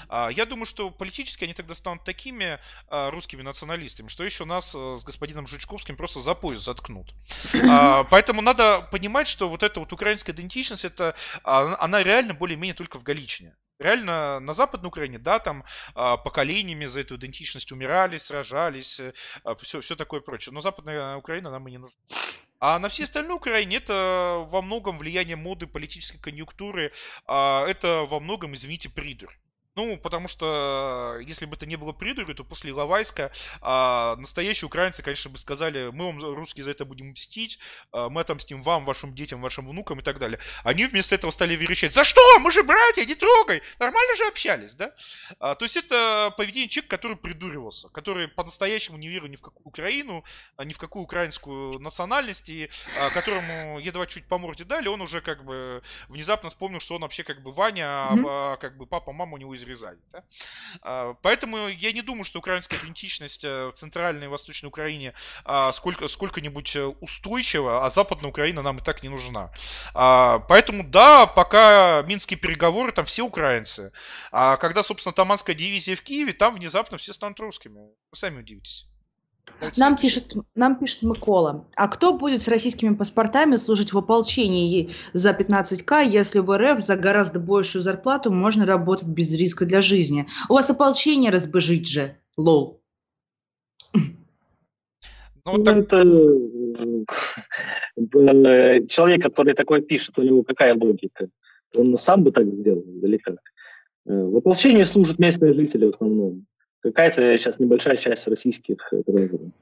А, 0.08 0.28
я 0.30 0.44
думаю, 0.44 0.66
что 0.66 0.90
политически 0.90 1.44
они 1.44 1.54
тогда 1.54 1.74
станут 1.74 2.04
такими 2.04 2.58
а, 2.88 3.10
русскими 3.10 3.42
националистами, 3.42 4.08
что 4.08 4.22
еще 4.24 4.44
нас 4.44 4.74
э, 4.74 4.96
с 4.98 5.04
господином 5.04 5.46
Жучковским 5.46 5.96
просто 5.96 6.20
за 6.20 6.34
пояс 6.34 6.62
заткнут. 6.62 7.14
Поэтому 7.52 8.42
надо 8.42 8.86
понимать, 8.90 9.26
что 9.26 9.48
вот 9.48 9.62
эта 9.62 9.80
вот 9.80 9.92
украинская 9.92 10.34
идентичность, 10.34 10.84
это, 10.84 11.14
она 11.42 12.02
реально 12.02 12.34
более-менее 12.34 12.74
только 12.74 12.98
в 12.98 13.02
Галичине. 13.02 13.56
Реально 13.78 14.40
на 14.40 14.52
Западной 14.52 14.88
Украине, 14.88 15.18
да, 15.18 15.38
там 15.38 15.64
поколениями 15.94 16.86
за 16.86 17.00
эту 17.00 17.16
идентичность 17.16 17.72
умирали, 17.72 18.18
сражались, 18.18 19.00
все, 19.62 19.78
э, 19.78 19.80
все 19.80 19.96
такое 19.96 20.20
прочее. 20.20 20.52
Но 20.52 20.60
Западная 20.60 21.16
Украина 21.16 21.50
нам 21.50 21.66
и 21.66 21.70
не 21.70 21.78
нужна. 21.78 21.96
А 22.60 22.78
на 22.78 22.88
всей 22.88 23.04
остальной 23.04 23.36
Украине 23.36 23.78
это 23.78 24.44
во 24.48 24.62
многом 24.62 24.98
влияние 24.98 25.36
моды, 25.36 25.66
политической 25.66 26.18
конъюнктуры, 26.18 26.92
а 27.26 27.66
это 27.66 28.06
во 28.08 28.20
многом, 28.20 28.52
извините, 28.54 28.88
придурь. 28.88 29.32
Ну, 29.74 29.96
потому 29.96 30.28
что 30.28 31.16
э, 31.18 31.24
если 31.24 31.46
бы 31.46 31.56
это 31.56 31.64
не 31.64 31.76
было 31.76 31.92
придурью, 31.92 32.34
то 32.34 32.44
после 32.44 32.72
Иловайска 32.72 33.32
а, 33.62 34.16
настоящие 34.16 34.66
украинцы, 34.66 35.02
конечно, 35.02 35.30
бы 35.30 35.38
сказали, 35.38 35.88
мы 35.90 36.04
вам, 36.06 36.20
русские, 36.20 36.64
за 36.64 36.72
это 36.72 36.84
будем 36.84 37.12
мстить, 37.12 37.58
а, 37.90 38.10
мы 38.10 38.20
отомстим 38.20 38.62
вам, 38.62 38.84
вашим 38.84 39.14
детям, 39.14 39.40
вашим 39.40 39.66
внукам 39.66 40.00
и 40.00 40.02
так 40.02 40.18
далее. 40.18 40.38
Они 40.62 40.84
вместо 40.84 41.14
этого 41.14 41.30
стали 41.30 41.56
верещать, 41.56 41.94
за 41.94 42.04
что? 42.04 42.20
Мы 42.40 42.52
же 42.52 42.62
братья, 42.62 43.02
не 43.06 43.14
трогай! 43.14 43.62
Нормально 43.78 44.14
же 44.16 44.26
общались, 44.26 44.74
да? 44.74 44.92
А, 45.38 45.54
то 45.54 45.64
есть 45.64 45.78
это 45.78 46.34
поведение 46.36 46.68
человека, 46.68 46.94
который 46.94 47.16
придуривался, 47.16 47.88
который 47.88 48.28
по-настоящему 48.28 48.98
не 48.98 49.08
верил 49.08 49.28
ни 49.28 49.36
в 49.36 49.40
какую 49.40 49.66
Украину, 49.66 50.22
а, 50.56 50.64
ни 50.64 50.74
в 50.74 50.78
какую 50.78 51.04
украинскую 51.04 51.78
национальность, 51.78 52.50
и 52.50 52.68
а, 52.98 53.08
которому 53.08 53.78
едва 53.78 54.06
чуть 54.06 54.26
по 54.26 54.36
морде 54.36 54.64
дали, 54.64 54.88
он 54.88 55.00
уже 55.00 55.22
как 55.22 55.46
бы 55.46 55.82
внезапно 56.08 56.50
вспомнил, 56.50 56.80
что 56.80 56.96
он 56.96 57.00
вообще 57.00 57.24
как 57.24 57.42
бы 57.42 57.52
Ваня, 57.52 57.84
mm-hmm. 57.84 58.24
а, 58.28 58.56
как 58.58 58.76
бы 58.76 58.84
папа, 58.84 59.12
мама 59.12 59.36
у 59.36 59.38
него 59.38 59.54
из 59.54 59.61
из 59.62 59.68
Рязани. 59.68 60.00
Да? 60.12 60.24
А, 60.82 61.14
поэтому 61.22 61.68
я 61.68 61.92
не 61.92 62.02
думаю, 62.02 62.24
что 62.24 62.38
украинская 62.38 62.78
идентичность 62.80 63.44
э, 63.44 63.66
в 63.66 63.72
Центральной 63.72 64.26
и 64.26 64.28
Восточной 64.28 64.66
Украине 64.66 65.14
а, 65.44 65.72
сколько, 65.72 66.08
сколько-нибудь 66.08 66.76
э, 66.76 66.84
устойчива, 67.00 67.86
а 67.86 67.90
Западная 67.90 68.30
Украина 68.30 68.62
нам 68.62 68.78
и 68.78 68.82
так 68.82 69.02
не 69.02 69.08
нужна. 69.08 69.52
А, 69.94 70.40
поэтому 70.40 70.84
да, 70.84 71.26
пока 71.26 72.02
минские 72.02 72.38
переговоры, 72.38 72.92
там 72.92 73.04
все 73.04 73.22
украинцы. 73.22 73.92
А 74.30 74.56
когда, 74.56 74.82
собственно, 74.82 75.12
Таманская 75.12 75.54
дивизия 75.54 75.96
в 75.96 76.02
Киеве, 76.02 76.32
там 76.32 76.54
внезапно 76.54 76.98
все 76.98 77.12
станут 77.12 77.40
русскими. 77.40 77.80
Вы 77.80 78.16
сами 78.16 78.40
удивитесь. 78.40 78.91
Нам 79.76 79.96
пишет, 79.96 80.34
нам 80.54 80.78
пишет 80.78 81.02
Микола. 81.02 81.66
А 81.76 81.88
кто 81.88 82.16
будет 82.16 82.42
с 82.42 82.48
российскими 82.48 82.94
паспортами 82.94 83.56
служить 83.56 83.92
в 83.92 83.98
ополчении 83.98 84.90
за 85.12 85.30
15к, 85.30 86.04
если 86.04 86.40
в 86.40 86.56
РФ 86.56 86.80
за 86.80 86.96
гораздо 86.96 87.38
большую 87.38 87.82
зарплату 87.82 88.32
можно 88.32 88.66
работать 88.66 89.08
без 89.08 89.32
риска 89.34 89.64
для 89.64 89.80
жизни? 89.80 90.26
У 90.48 90.54
вас 90.54 90.68
ополчение 90.70 91.30
разбежить 91.30 91.88
же, 91.88 92.16
лол. 92.36 92.80
Ну, 95.44 95.56
ну 95.56 95.64
так... 95.64 95.76
это 95.76 96.04
э, 97.96 98.86
человек, 98.86 99.22
который 99.22 99.54
такое 99.54 99.80
пишет, 99.80 100.18
у 100.18 100.22
него 100.22 100.42
какая 100.42 100.74
логика? 100.74 101.28
Он 101.74 101.96
сам 101.98 102.22
бы 102.22 102.32
так 102.32 102.46
сделал, 102.46 102.84
как? 103.24 103.36
Э, 104.06 104.24
в 104.24 104.36
ополчении 104.36 104.84
служат 104.84 105.18
местные 105.18 105.54
жители 105.54 105.86
в 105.86 105.90
основном 105.90 106.46
какая-то 106.82 107.38
сейчас 107.38 107.58
небольшая 107.58 107.96
часть 107.96 108.26
российских 108.26 108.76
граждан. 109.06 109.52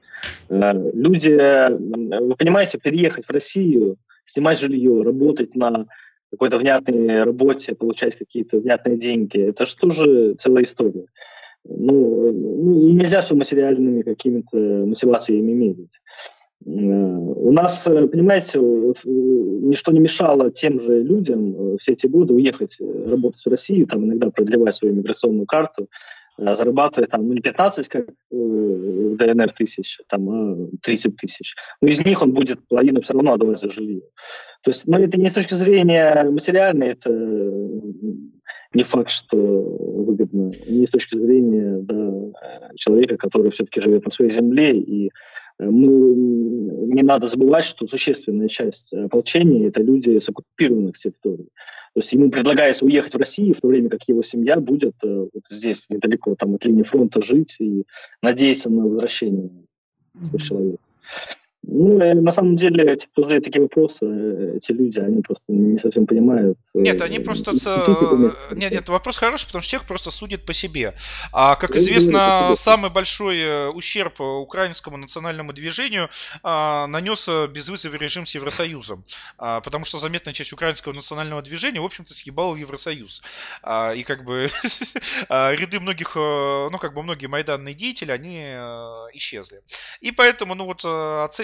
Э, 0.49 0.73
люди, 0.93 1.31
вы 1.31 2.35
понимаете, 2.37 2.79
переехать 2.79 3.27
в 3.27 3.31
Россию, 3.31 3.97
снимать 4.25 4.59
жилье, 4.59 5.03
работать 5.03 5.55
на 5.55 5.87
какой-то 6.31 6.59
внятной 6.59 7.25
работе, 7.25 7.75
получать 7.75 8.17
какие-то 8.17 8.59
внятные 8.59 8.97
деньги, 8.97 9.41
это 9.41 9.67
же 9.67 9.77
тоже 9.77 10.35
целая 10.35 10.65
история. 10.65 11.07
Ну, 11.65 12.33
ну 12.33 12.89
и 12.89 12.93
нельзя 12.93 13.21
все 13.21 13.35
материальными 13.35 14.03
какими-то 14.03 14.57
мотивациями 14.57 15.53
мерить. 15.53 16.01
Э, 16.65 16.71
у 16.71 17.53
нас, 17.53 17.85
понимаете, 17.85 18.61
ничто 18.61 19.93
не 19.93 20.01
мешало 20.01 20.51
тем 20.51 20.81
же 20.81 21.03
людям 21.03 21.77
все 21.79 21.93
эти 21.93 22.07
годы 22.07 22.33
уехать 22.33 22.79
работать 22.81 23.45
в 23.45 23.49
Россию, 23.49 23.87
там 23.87 24.05
иногда 24.07 24.31
продлевать 24.31 24.75
свою 24.75 24.95
миграционную 24.95 25.47
карту, 25.47 25.89
Э, 25.89 26.20
зарабатывает 26.41 27.11
там, 27.11 27.27
ну, 27.27 27.35
не 27.35 27.41
15, 27.41 27.89
как 27.89 28.07
в 28.31 29.17
ДНР 29.17 29.53
тысяч, 29.53 29.99
там, 30.09 30.29
а 30.31 30.69
30 30.83 31.17
тысяч. 31.17 31.55
Но 31.81 31.89
из 31.89 32.05
них 32.05 32.23
он 32.23 32.33
будет 32.33 32.67
половину 32.69 33.01
все 33.01 33.15
равно 33.15 33.35
отдавать 33.35 33.61
за 33.61 33.71
жилье. 33.71 34.03
То 34.63 34.71
есть, 34.71 34.87
ну, 34.87 34.99
это 34.99 35.19
не 35.19 35.29
с 35.29 35.35
точки 35.35 35.55
зрения 35.55 36.25
материальной, 36.31 36.89
это 36.89 37.11
не 38.73 38.83
факт, 38.83 39.11
что 39.11 39.37
выгодно, 39.37 40.53
не 40.69 40.87
с 40.87 40.91
точки 40.91 41.17
зрения 41.17 41.79
да, 41.83 42.73
человека, 42.77 43.17
который 43.17 43.51
все-таки 43.51 43.81
живет 43.81 44.05
на 44.05 44.11
своей 44.11 44.31
земле. 44.31 44.77
И 44.77 45.07
э, 45.07 45.11
мы, 45.61 46.15
не 46.93 47.03
надо 47.03 47.29
забывать, 47.29 47.65
что 47.65 47.87
существенная 47.87 48.49
часть 48.49 48.93
ополчения– 48.93 49.69
это 49.69 49.83
люди 49.83 50.19
с 50.19 50.29
оккупированных 50.29 50.97
территорий. 50.97 51.49
То 51.95 52.01
есть 52.01 52.13
ему 52.13 52.31
предлагается 52.31 52.85
уехать 52.85 53.15
в 53.15 53.19
Россию, 53.19 53.55
в 53.55 53.61
то 53.61 53.69
время 53.69 53.89
как 53.91 54.03
его 54.07 54.23
семья 54.23 54.61
будет 54.61 54.95
э, 55.03 55.27
вот 55.33 55.43
здесь, 55.49 55.91
недалеко 55.91 56.37
там, 56.37 56.55
от 56.55 56.65
линии 56.65 56.85
фронта 56.85 57.21
жить 57.21 57.57
и 57.59 57.85
надеяться 58.23 58.71
на 58.71 58.87
возвращение 58.87 59.51
человека. 60.39 60.79
Ну, 61.63 61.99
на 61.99 62.33
самом 62.33 62.57
деле, 62.57 62.97
те, 62.97 63.07
кто 63.13 63.23
задает 63.23 63.45
такие 63.45 63.61
вопросы, 63.63 63.99
э, 64.03 64.57
эти 64.57 64.73
люди, 64.73 64.99
они 64.99 65.21
просто 65.21 65.45
не 65.49 65.77
совсем 65.77 66.07
понимают. 66.07 66.59
Э, 66.75 66.79
нет, 66.79 67.03
они 67.03 67.19
просто... 67.19 67.53
Нет, 68.53 68.73
нет, 68.73 68.89
вопрос 68.89 69.19
хороший, 69.19 69.47
потому 69.47 69.61
что 69.61 69.71
человек 69.71 69.87
просто 69.87 70.11
судит 70.11 70.47
по 70.47 70.55
себе. 70.55 70.95
А, 71.33 71.57
как 71.57 71.77
известно, 71.77 72.53
самый 72.55 72.91
большой 72.91 73.41
э, 73.41 73.69
ущерб 73.69 74.21
украинскому 74.21 74.97
национальному 74.97 75.53
движению 75.53 76.09
а, 76.43 76.87
нанес 76.87 77.29
безвызовый 77.51 77.99
режим 77.99 78.25
с 78.25 78.35
Евросоюзом. 78.35 79.05
А, 79.37 79.61
потому 79.61 79.85
что 79.85 79.99
заметная 79.99 80.33
часть 80.33 80.55
украинского 80.55 80.95
национального 80.95 81.43
движения, 81.43 81.81
в 81.81 81.85
общем-то, 81.85 82.15
съебала 82.15 82.55
в 82.55 82.57
Евросоюз. 82.57 83.23
А, 83.63 83.93
и 83.93 84.03
как 84.03 84.25
бы 84.25 84.49
ряды 85.29 85.79
многих, 85.79 86.15
ну, 86.15 86.79
как 86.81 86.95
бы 86.95 87.03
многие 87.03 87.27
майданные 87.27 87.75
деятели, 87.75 88.13
они 88.13 88.41
исчезли. 89.13 89.61
И 90.01 90.11
поэтому, 90.11 90.55
ну, 90.55 90.65
вот, 90.65 90.83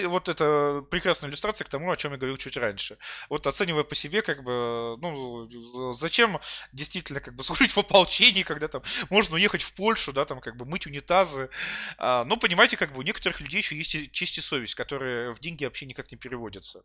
вот 0.07 0.29
это 0.29 0.83
прекрасная 0.89 1.29
иллюстрация 1.29 1.65
к 1.65 1.69
тому, 1.69 1.91
о 1.91 1.95
чем 1.95 2.11
я 2.11 2.17
говорил 2.17 2.37
чуть 2.37 2.57
раньше. 2.57 2.97
Вот 3.29 3.47
оценивая 3.47 3.83
по 3.83 3.95
себе, 3.95 4.21
как 4.21 4.43
бы, 4.43 4.97
ну, 5.01 5.93
зачем 5.93 6.39
действительно 6.73 7.19
как 7.19 7.35
бы 7.35 7.43
служить 7.43 7.71
в 7.71 7.77
ополчении, 7.77 8.43
когда 8.43 8.67
там 8.67 8.81
можно 9.09 9.35
уехать 9.35 9.61
в 9.61 9.73
Польшу, 9.73 10.13
да, 10.13 10.25
там 10.25 10.39
как 10.39 10.57
бы 10.57 10.65
мыть 10.65 10.87
унитазы. 10.87 11.49
А, 11.97 12.23
но 12.25 12.37
понимаете, 12.37 12.77
как 12.77 12.93
бы 12.93 12.99
у 12.99 13.01
некоторых 13.03 13.41
людей 13.41 13.59
еще 13.61 13.75
есть 13.75 14.11
честь 14.11 14.37
и 14.37 14.41
совесть, 14.41 14.75
которые 14.75 15.33
в 15.33 15.39
деньги 15.39 15.65
вообще 15.65 15.85
никак 15.85 16.11
не 16.11 16.17
переводятся. 16.17 16.83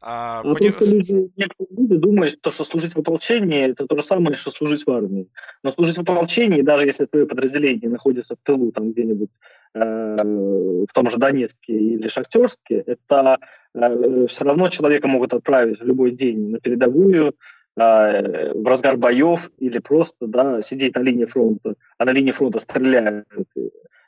А, 0.00 0.40
а 0.40 0.54
поним... 0.54 0.74
люди, 0.80 1.30
некоторые 1.36 1.76
люди 1.76 1.96
думают, 1.96 2.40
то, 2.40 2.50
что 2.50 2.64
служить 2.64 2.94
в 2.94 2.98
ополчении, 2.98 3.70
это 3.70 3.86
то 3.86 3.96
же 3.96 4.02
самое, 4.02 4.36
что 4.36 4.50
служить 4.50 4.86
в 4.86 4.90
армии. 4.90 5.28
Но 5.62 5.70
служить 5.72 5.96
в 5.96 6.00
ополчении, 6.00 6.62
даже 6.62 6.86
если 6.86 7.06
твое 7.06 7.26
подразделение 7.26 7.90
находится 7.90 8.34
в 8.34 8.40
тылу, 8.40 8.72
там 8.72 8.92
где-нибудь 8.92 9.30
в 9.76 10.92
том 10.92 11.10
же 11.10 11.18
Донецке 11.18 11.72
или 11.72 12.08
Шахтерске, 12.08 12.82
это 12.86 13.38
э, 13.74 14.26
все 14.28 14.44
равно 14.44 14.68
человека 14.68 15.08
могут 15.08 15.34
отправить 15.34 15.80
в 15.80 15.84
любой 15.84 16.12
день 16.12 16.50
на 16.50 16.60
передовую, 16.60 17.34
э, 17.76 18.52
в 18.54 18.66
разгар 18.66 18.96
боев 18.96 19.50
или 19.58 19.78
просто 19.78 20.26
да, 20.26 20.62
сидеть 20.62 20.94
на 20.94 21.00
линии 21.00 21.26
фронта, 21.26 21.74
а 21.98 22.04
на 22.04 22.10
линии 22.10 22.32
фронта 22.32 22.58
стреляют. 22.58 23.26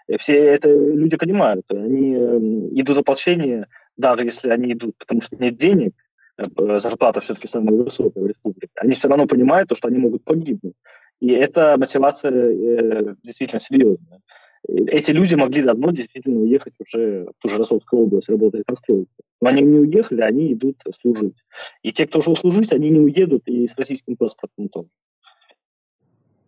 И 0.09 0.17
все 0.17 0.39
это 0.39 0.71
люди 0.71 1.17
понимают. 1.17 1.67
Они 1.71 2.15
э, 2.15 2.39
идут 2.81 2.95
за 2.95 3.03
ополчение, 3.03 3.67
даже 3.97 4.25
если 4.25 4.51
они 4.51 4.73
идут, 4.73 4.97
потому 4.97 5.21
что 5.21 5.37
нет 5.37 5.57
денег, 5.57 5.93
э, 6.39 6.79
зарплата 6.79 7.21
все-таки 7.21 7.47
самая 7.47 7.75
высокая 7.75 8.25
в 8.25 8.27
республике, 8.27 8.73
они 8.77 8.93
все 8.93 9.09
равно 9.09 9.27
понимают, 9.27 9.69
то, 9.69 9.75
что 9.75 9.89
они 9.89 9.99
могут 9.99 10.25
погибнуть. 10.25 10.75
И 11.21 11.33
эта 11.33 11.77
мотивация 11.77 12.33
э, 12.33 13.15
действительно 13.23 13.61
серьезная. 13.61 14.21
Эти 14.67 15.11
люди 15.11 15.35
могли 15.35 15.63
давно 15.63 15.91
действительно 15.91 16.41
уехать 16.41 16.75
уже 16.81 17.27
в 17.27 17.43
ту 17.43 17.49
же 17.49 17.59
Ростовскую 17.59 18.03
область, 18.03 18.29
работать 18.29 18.65
конструктором. 18.67 19.07
Но 19.41 19.49
они 19.49 19.63
не 19.63 19.79
уехали, 19.79 20.21
они 20.21 20.53
идут 20.53 20.83
служить. 21.01 21.37
И 21.83 21.93
те, 21.93 22.07
кто 22.07 22.19
ушел 22.19 22.37
служить, 22.37 22.73
они 22.73 22.91
не 22.91 23.01
уедут 23.01 23.43
и 23.47 23.67
с 23.67 23.77
российским 23.77 24.17
паспортом 24.17 24.69
тоже. 24.69 24.89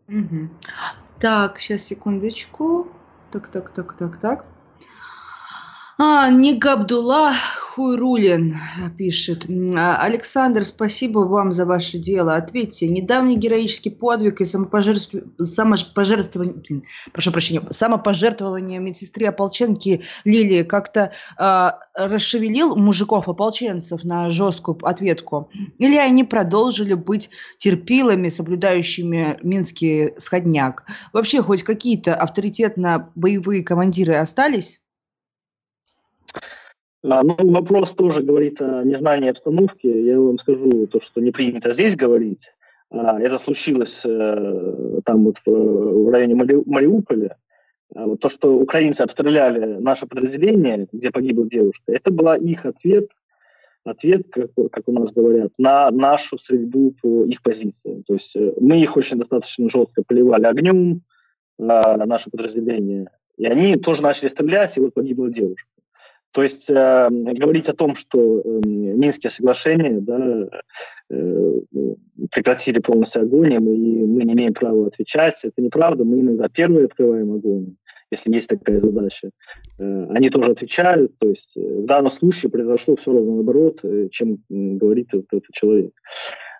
Угу. 0.08 0.48
Так, 1.20 1.60
сейчас 1.60 1.84
секундочку. 1.84 2.88
Так, 3.30 3.48
так, 3.48 3.70
так, 3.72 3.96
так, 3.96 4.20
так. 4.20 4.46
А, 6.02 6.31
Ник 6.31 6.64
Абдулла 6.64 7.35
Хуйрулин 7.59 8.56
пишет. 8.97 9.44
«А, 9.77 9.98
Александр, 9.98 10.64
спасибо 10.64 11.18
вам 11.18 11.52
за 11.52 11.66
ваше 11.66 11.98
дело. 11.98 12.36
Ответьте, 12.36 12.89
недавний 12.89 13.36
героический 13.36 13.90
подвиг 13.90 14.40
и 14.40 14.47
самопожертвование, 14.47 15.31
самопожертвование 15.39 16.85
прошу 17.12 17.32
прощения, 17.32 17.62
самопожертвование 17.70 18.78
медсестры 18.78 19.27
ополченки 19.27 20.02
Лилии 20.24 20.62
как-то 20.62 21.12
э, 21.39 21.70
расшевелил 21.93 22.77
мужиков-ополченцев 22.77 24.02
на 24.02 24.31
жесткую 24.31 24.78
ответку? 24.86 25.51
Или 25.77 25.97
они 25.97 26.24
продолжили 26.24 26.94
быть 26.94 27.28
терпилами, 27.59 28.31
соблюдающими 28.31 29.39
минский 29.43 30.14
сходняк? 30.16 30.86
Вообще, 31.12 31.43
хоть 31.43 31.62
какие-то 31.62 32.14
авторитетно-боевые 32.14 33.62
командиры 33.62 34.14
остались? 34.14 34.81
А, 37.02 37.23
ну, 37.23 37.35
вопрос 37.39 37.94
тоже 37.94 38.23
говорит 38.23 38.61
о 38.61 38.82
незнании 38.85 39.31
обстановки. 39.31 39.86
Я 39.86 40.20
вам 40.20 40.39
скажу 40.39 40.86
то, 40.86 41.01
что 41.01 41.20
не 41.20 41.31
принято 41.31 41.73
здесь 41.73 41.97
говорить. 41.97 42.52
А, 42.90 43.20
это 43.20 43.39
случилось 43.39 44.02
э, 44.05 45.01
там 45.05 45.24
вот 45.24 45.36
в, 45.47 46.11
районе 46.11 46.35
Мари, 46.35 46.62
Мариуполя. 46.66 47.36
А, 47.94 48.07
вот 48.07 48.20
то, 48.20 48.28
что 48.28 48.55
украинцы 48.55 49.01
обстреляли 49.01 49.78
наше 49.81 50.07
подразделение, 50.07 50.89
где 50.93 51.11
погибла 51.11 51.48
девушка, 51.48 51.85
это 51.93 52.11
была 52.11 52.36
их 52.36 52.66
ответ, 52.66 53.09
ответ, 53.85 54.27
как, 54.31 54.51
как 54.70 54.82
у 54.86 54.93
нас 54.93 55.12
говорят, 55.12 55.52
на 55.57 55.90
нашу 55.90 56.36
стрельбу 56.36 56.94
по 57.01 57.24
их 57.24 57.40
позиции. 57.43 58.02
То 58.07 58.15
есть 58.15 58.36
э, 58.36 58.52
мы 58.61 58.78
их 58.78 58.97
очень 58.97 59.19
достаточно 59.19 59.70
жестко 59.70 60.02
поливали 60.07 60.44
огнем, 60.44 61.02
на 61.61 62.07
наше 62.07 62.31
подразделение, 62.31 63.11
и 63.36 63.44
они 63.44 63.77
тоже 63.77 64.02
начали 64.02 64.28
стрелять, 64.28 64.77
и 64.77 64.81
вот 64.81 64.94
погибла 64.94 65.31
девушка. 65.31 65.69
То 66.32 66.43
есть 66.43 66.70
э, 66.70 67.09
говорить 67.11 67.69
о 67.69 67.74
том, 67.74 67.97
что 67.97 68.40
э, 68.40 68.61
Минские 68.65 69.31
соглашения 69.31 70.01
да, 70.01 70.48
э, 71.11 71.61
прекратили 72.31 72.78
полностью 72.78 73.23
огонь, 73.23 73.52
и 73.52 73.59
мы 73.59 74.23
не 74.24 74.35
имеем 74.35 74.55
права 74.55 74.86
отвечать, 74.86 75.40
это 75.43 75.61
неправда. 75.61 76.05
Мы 76.05 76.20
иногда 76.20 76.48
первые 76.48 76.86
открываем 76.86 77.32
огонь, 77.32 77.74
если 78.12 78.32
есть 78.32 78.48
такая 78.48 78.78
задача. 78.78 79.31
Э, 79.78 80.07
они 80.11 80.31
тоже 80.31 80.52
отвечают. 80.52 81.19
То 81.19 81.28
есть 81.28 81.57
э, 81.57 81.61
в 81.61 81.86
данном 81.86 82.12
случае 82.12 82.51
произошло 82.51 82.94
все 82.94 83.12
равно 83.12 83.36
наоборот, 83.36 83.81
э, 83.82 84.09
чем 84.12 84.39
говорит 84.48 85.09
этот, 85.09 85.32
этот 85.32 85.51
человек. 85.52 85.93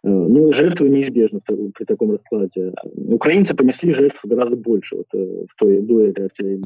Э, 0.03 0.09
ну, 0.09 0.53
жертвы 0.53 0.89
неизбежны 0.89 1.41
при 1.47 1.85
таком 1.85 2.11
раскладе. 2.11 2.73
Украинцы 2.95 3.55
понесли 3.55 3.93
жертв 3.93 4.21
гораздо 4.25 4.57
больше 4.57 4.97
вот, 4.97 5.07
в 5.13 5.55
той 5.57 5.81
дуэли 5.81 6.23
артиллерии, 6.23 6.65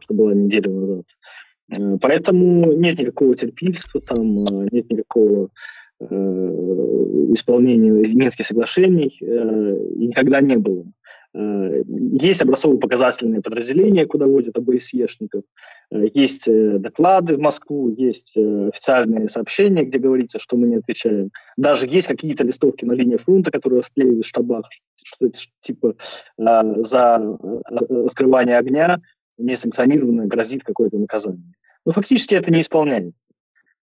что 0.00 0.14
была 0.14 0.34
неделю 0.34 0.72
назад. 0.72 1.04
Э, 1.70 1.98
поэтому 2.00 2.72
нет 2.72 2.98
никакого 2.98 3.34
терпильства, 3.36 4.00
там 4.00 4.44
э, 4.44 4.68
нет 4.70 4.90
никакого 4.90 5.50
э, 6.00 6.04
исполнения 7.34 7.90
Минских 7.90 8.46
соглашений, 8.46 9.18
э, 9.20 9.24
никогда 9.96 10.40
не 10.40 10.56
было. 10.56 10.84
Э, 11.34 11.82
есть 12.20 12.40
образцово-показательные 12.40 13.42
подразделения, 13.42 14.06
куда 14.06 14.26
водят 14.26 14.56
ОБСЕшников, 14.56 15.42
есть 15.90 16.46
доклады 16.46 17.36
в 17.36 17.40
Москву, 17.40 17.90
есть 17.90 18.34
официальные 18.36 19.28
сообщения, 19.28 19.84
где 19.84 19.98
говорится, 19.98 20.38
что 20.38 20.56
мы 20.56 20.68
не 20.68 20.76
отвечаем. 20.76 21.30
Даже 21.56 21.86
есть 21.86 22.06
какие-то 22.06 22.44
листовки 22.44 22.84
на 22.84 22.92
линии 22.92 23.16
фронта, 23.16 23.50
которые 23.50 23.80
расклеивают 23.80 24.24
в 24.24 24.28
штабах, 24.28 24.68
что 25.02 25.30
типа 25.60 25.94
за 26.36 27.38
открывание 28.06 28.58
огня 28.58 29.00
несанкционированно 29.38 30.26
грозит 30.26 30.64
какое-то 30.64 30.98
наказание. 30.98 31.54
Но 31.88 31.92
фактически 31.92 32.34
это 32.34 32.52
не 32.52 32.60
исполняется. 32.60 33.18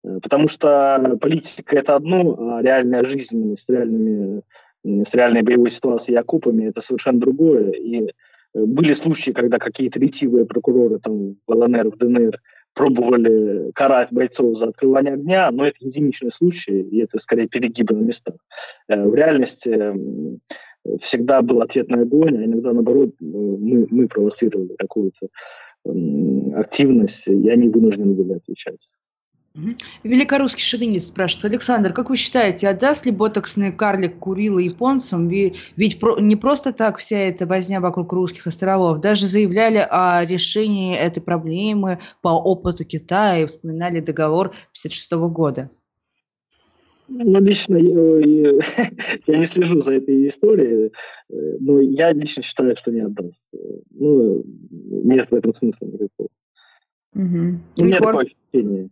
Э, 0.03 0.19
потому 0.21 0.49
что 0.49 1.17
политика– 1.21 1.73
это 1.77 1.95
одно, 1.95 2.57
а 2.57 2.61
реальная 2.61 3.05
жизнь 3.05 3.55
с, 3.55 3.69
реальными, 3.69 4.41
с 4.83 5.13
реальной 5.13 5.41
боевой 5.41 5.71
ситуацией 5.71 6.17
и 6.17 6.19
окопами– 6.19 6.65
это 6.67 6.81
совершенно 6.81 7.21
другое. 7.21 7.71
И 7.71 8.01
э, 8.03 8.11
были 8.53 8.91
случаи, 8.91 9.31
когда 9.31 9.57
какие-то 9.57 10.01
ретивые 10.01 10.45
прокуроры 10.45 10.99
там, 10.99 11.37
в 11.47 11.53
ЛНР, 11.53 11.91
в 11.91 11.97
ДНР 11.97 12.41
пробовали 12.73 13.71
карать 13.71 14.09
бойцов 14.11 14.57
за 14.57 14.67
открывание 14.67 15.13
огня, 15.13 15.49
но 15.51 15.65
это 15.65 15.77
единичный 15.79 16.31
случай, 16.31 16.81
и 16.81 16.99
это 16.99 17.17
скорее 17.19 17.47
перегибы 17.47 17.95
на 17.95 18.01
местах. 18.01 18.35
Э, 18.89 19.01
в 19.07 19.15
реальности 19.15 19.93
всегда 20.99 21.41
был 21.41 21.61
ответный 21.61 22.01
огонь, 22.01 22.37
а 22.37 22.43
иногда, 22.43 22.73
наоборот, 22.73 23.11
мы, 23.21 23.87
мы 23.89 24.09
провоцировали 24.09 24.75
какую-то 24.77 25.29
активность, 26.55 27.27
и 27.27 27.49
они 27.49 27.69
вынуждены 27.69 28.13
были 28.13 28.33
отвечать. 28.33 28.79
Великорусский 30.03 30.63
шовинист 30.63 31.09
спрашивает, 31.09 31.45
Александр, 31.45 31.93
как 31.93 32.09
вы 32.09 32.17
считаете, 32.17 32.67
отдаст 32.67 33.05
ли 33.05 33.11
ботоксный 33.11 33.71
карлик 33.71 34.17
Курила 34.17 34.57
японцам? 34.57 35.27
Ведь 35.27 35.55
не 35.77 36.35
просто 36.35 36.73
так 36.73 36.97
вся 36.97 37.19
эта 37.19 37.45
возня 37.45 37.79
вокруг 37.79 38.11
русских 38.13 38.47
островов. 38.47 38.99
Даже 38.99 39.27
заявляли 39.27 39.85
о 39.87 40.25
решении 40.25 40.95
этой 40.95 41.21
проблемы 41.21 41.99
по 42.23 42.29
опыту 42.29 42.83
Китая 42.83 43.43
и 43.43 43.45
вспоминали 43.45 43.99
договор 43.99 44.47
1956 44.47 45.11
года. 45.31 45.69
Ну, 47.15 47.39
лично 47.41 47.77
я, 47.77 48.53
я 49.27 49.37
не 49.37 49.45
слежу 49.45 49.81
за 49.81 49.93
этой 49.93 50.27
историей, 50.27 50.91
э, 51.29 51.57
но 51.59 51.79
я 51.79 52.11
лично 52.11 52.41
считаю, 52.41 52.75
что 52.75 52.91
не 52.91 53.01
отдаст. 53.01 53.43
Ну, 53.91 54.43
нет 54.71 55.29
в 55.29 55.35
этом 55.35 55.53
смысла 55.53 55.85
никакого. 55.85 56.29
Угу. 57.15 57.59
У 57.77 57.83
меня 57.83 57.99
такое 57.99 58.25
ощущение. 58.51 58.89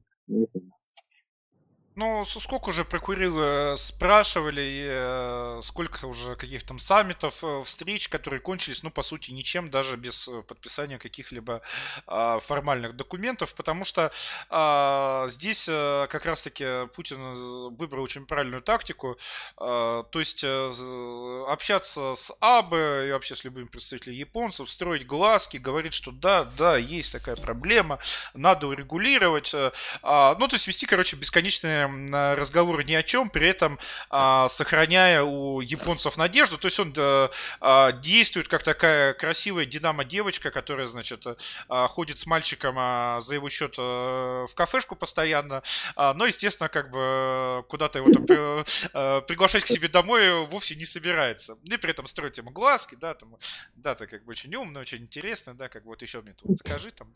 Ну, 1.96 2.24
сколько 2.24 2.70
уже 2.70 2.86
про 2.86 3.00
Курила 3.00 3.76
спрашивали, 3.76 4.88
э, 4.90 5.60
сколько 5.62 6.06
уже 6.06 6.38
каких 6.38 6.64
там 6.64 6.80
саммитов, 6.80 7.44
э, 7.44 7.64
встреч, 7.66 8.08
которые 8.08 8.40
кончились, 8.40 8.82
ну, 8.82 8.92
по 8.92 9.02
сути, 9.02 9.32
ничем, 9.32 9.70
даже 9.70 9.98
без 9.98 10.30
э, 10.30 10.42
подписания 10.44 10.98
каких-либо 10.98 11.62
э, 12.08 12.40
формальных 12.46 12.96
документов, 12.96 13.54
потому 13.56 13.84
что 13.84 14.10
э, 14.50 15.28
здесь 15.28 15.68
э, 15.70 16.08
как 16.10 16.26
раз-таки 16.26 16.88
Путин 16.96 17.34
выбрал 17.76 18.04
очень 18.04 18.26
правильную 18.26 18.62
тактику, 18.62 19.18
э, 19.58 20.04
то 20.10 20.20
есть 20.20 20.46
э, 20.46 21.44
общаться 21.50 22.16
с 22.16 22.34
АБ 22.40 22.72
и 22.74 23.12
вообще 23.12 23.36
с 23.36 23.44
любыми 23.44 23.66
представителями 23.66 24.16
японцев, 24.16 24.70
строить 24.70 25.06
глазки, 25.06 25.58
говорить, 25.58 25.94
что 25.94 26.12
да, 26.12 26.46
да, 26.46 26.78
есть 26.78 27.12
такая 27.12 27.36
проблема, 27.36 28.00
надо 28.34 28.68
урегулировать, 28.68 29.54
э, 29.54 29.74
э, 30.04 30.36
ну, 30.40 30.48
то 30.48 30.56
есть 30.56 30.68
вести, 30.68 30.86
короче, 30.86 31.18
бесконечные 31.18 31.82
разговор 32.12 32.84
ни 32.84 32.94
о 32.94 33.04
чем, 33.04 33.30
при 33.30 33.48
этом 33.48 33.80
а, 34.10 34.48
сохраняя 34.48 35.24
у 35.24 35.62
японцев 35.62 36.18
надежду. 36.18 36.58
То 36.58 36.68
есть 36.68 36.80
он 36.80 36.94
а, 36.98 37.92
действует 37.92 38.48
как 38.48 38.64
такая 38.64 39.14
красивая 39.14 39.66
динамо-девочка, 39.66 40.52
которая, 40.52 40.88
значит, 40.88 41.26
а, 41.68 41.88
ходит 41.88 42.20
с 42.20 42.26
мальчиком 42.26 42.76
за 43.22 43.36
его 43.36 43.50
счет 43.50 43.76
а, 43.78 44.46
в 44.48 44.56
кафешку 44.56 44.96
постоянно. 44.96 45.64
Но, 45.96 46.26
естественно, 46.26 46.70
как 46.70 46.92
бы 46.92 47.64
куда-то 47.68 48.00
его 48.00 48.12
там 48.12 48.26
при, 48.26 49.22
приглашать 49.22 49.64
к 49.64 49.68
себе 49.68 49.88
домой 49.88 50.46
вовсе 50.46 50.76
не 50.76 50.86
собирается. 50.86 51.58
И 51.64 51.78
при 51.78 51.92
этом 51.92 52.08
строить 52.08 52.38
ему 52.38 52.52
глазки, 52.52 52.96
да, 52.96 53.14
там, 53.14 53.36
да, 53.76 53.96
ты 53.96 54.08
как 54.08 54.26
бы 54.26 54.32
очень 54.32 54.54
умный, 54.56 54.82
очень 54.82 55.00
интересный, 55.00 55.54
да, 55.54 55.70
как 55.70 55.86
вот 55.86 56.02
еще 56.02 56.22
мне 56.22 56.34
тут 56.34 56.58
закажи 56.58 56.92
там, 56.92 57.14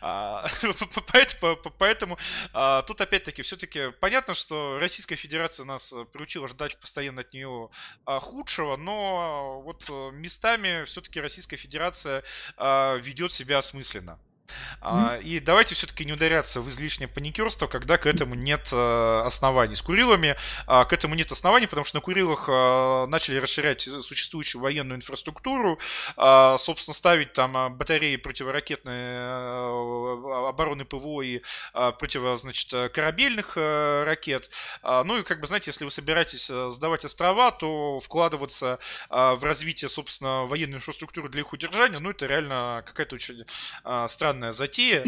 да. 0.00 0.46
Поэтому, 1.78 2.18
тут 2.86 3.00
опять-таки 3.00 3.42
все-таки 3.42 3.90
понятно, 4.04 4.34
что 4.34 4.78
Российская 4.78 5.16
Федерация 5.16 5.64
нас 5.64 5.90
э, 5.90 6.04
приучила 6.04 6.46
ждать 6.46 6.78
постоянно 6.78 7.22
от 7.22 7.32
нее 7.32 7.70
а, 8.04 8.20
худшего, 8.20 8.76
но 8.76 9.62
вот 9.62 9.88
э, 9.90 10.10
местами 10.12 10.84
все-таки 10.84 11.22
Российская 11.22 11.56
Федерация 11.56 12.22
а, 12.58 12.96
ведет 12.96 13.32
себя 13.32 13.56
осмысленно. 13.56 14.18
Mm-hmm. 14.80 15.22
И 15.22 15.40
давайте 15.40 15.74
все-таки 15.74 16.04
не 16.04 16.12
ударяться 16.12 16.60
в 16.60 16.68
излишнее 16.68 17.08
паникерство, 17.08 17.66
когда 17.66 17.96
к 17.96 18.06
этому 18.06 18.34
нет 18.34 18.68
э, 18.72 19.22
оснований. 19.24 19.74
С 19.74 19.82
Курилами 19.82 20.36
к 20.66 20.92
этому 20.92 21.14
нет 21.14 21.30
оснований, 21.32 21.66
потому 21.66 21.84
что 21.84 21.96
на 21.96 22.00
Курилах 22.00 22.48
э, 22.48 23.06
начали 23.06 23.38
расширять 23.38 23.80
существующую 23.80 24.60
военную 24.60 24.98
инфраструктуру, 24.98 25.78
собственно, 26.16 26.94
ставить 26.94 27.32
там 27.32 27.76
батареи 27.76 28.16
противоракетной 28.16 30.48
обороны 30.48 30.84
ПВО 30.84 31.22
и 31.22 31.42
противо, 31.72 32.36
значит, 32.36 32.92
корабельных 32.92 33.56
ракет. 33.56 34.50
Ну 34.82 35.18
и, 35.18 35.22
как 35.22 35.40
бы, 35.40 35.46
знаете, 35.46 35.70
если 35.70 35.84
вы 35.84 35.90
собираетесь 35.90 36.46
сдавать 36.46 37.04
острова, 37.04 37.52
то 37.52 38.00
вкладываться 38.00 38.78
в 39.08 39.38
развитие, 39.42 39.88
собственно, 39.88 40.44
военной 40.44 40.76
инфраструктуры 40.76 41.28
для 41.28 41.40
их 41.40 41.52
удержания, 41.52 41.96
ну, 42.00 42.10
это 42.10 42.26
реально 42.26 42.82
какая-то 42.86 43.14
очень 43.14 43.44
странная 44.08 44.33
затея. 44.50 45.02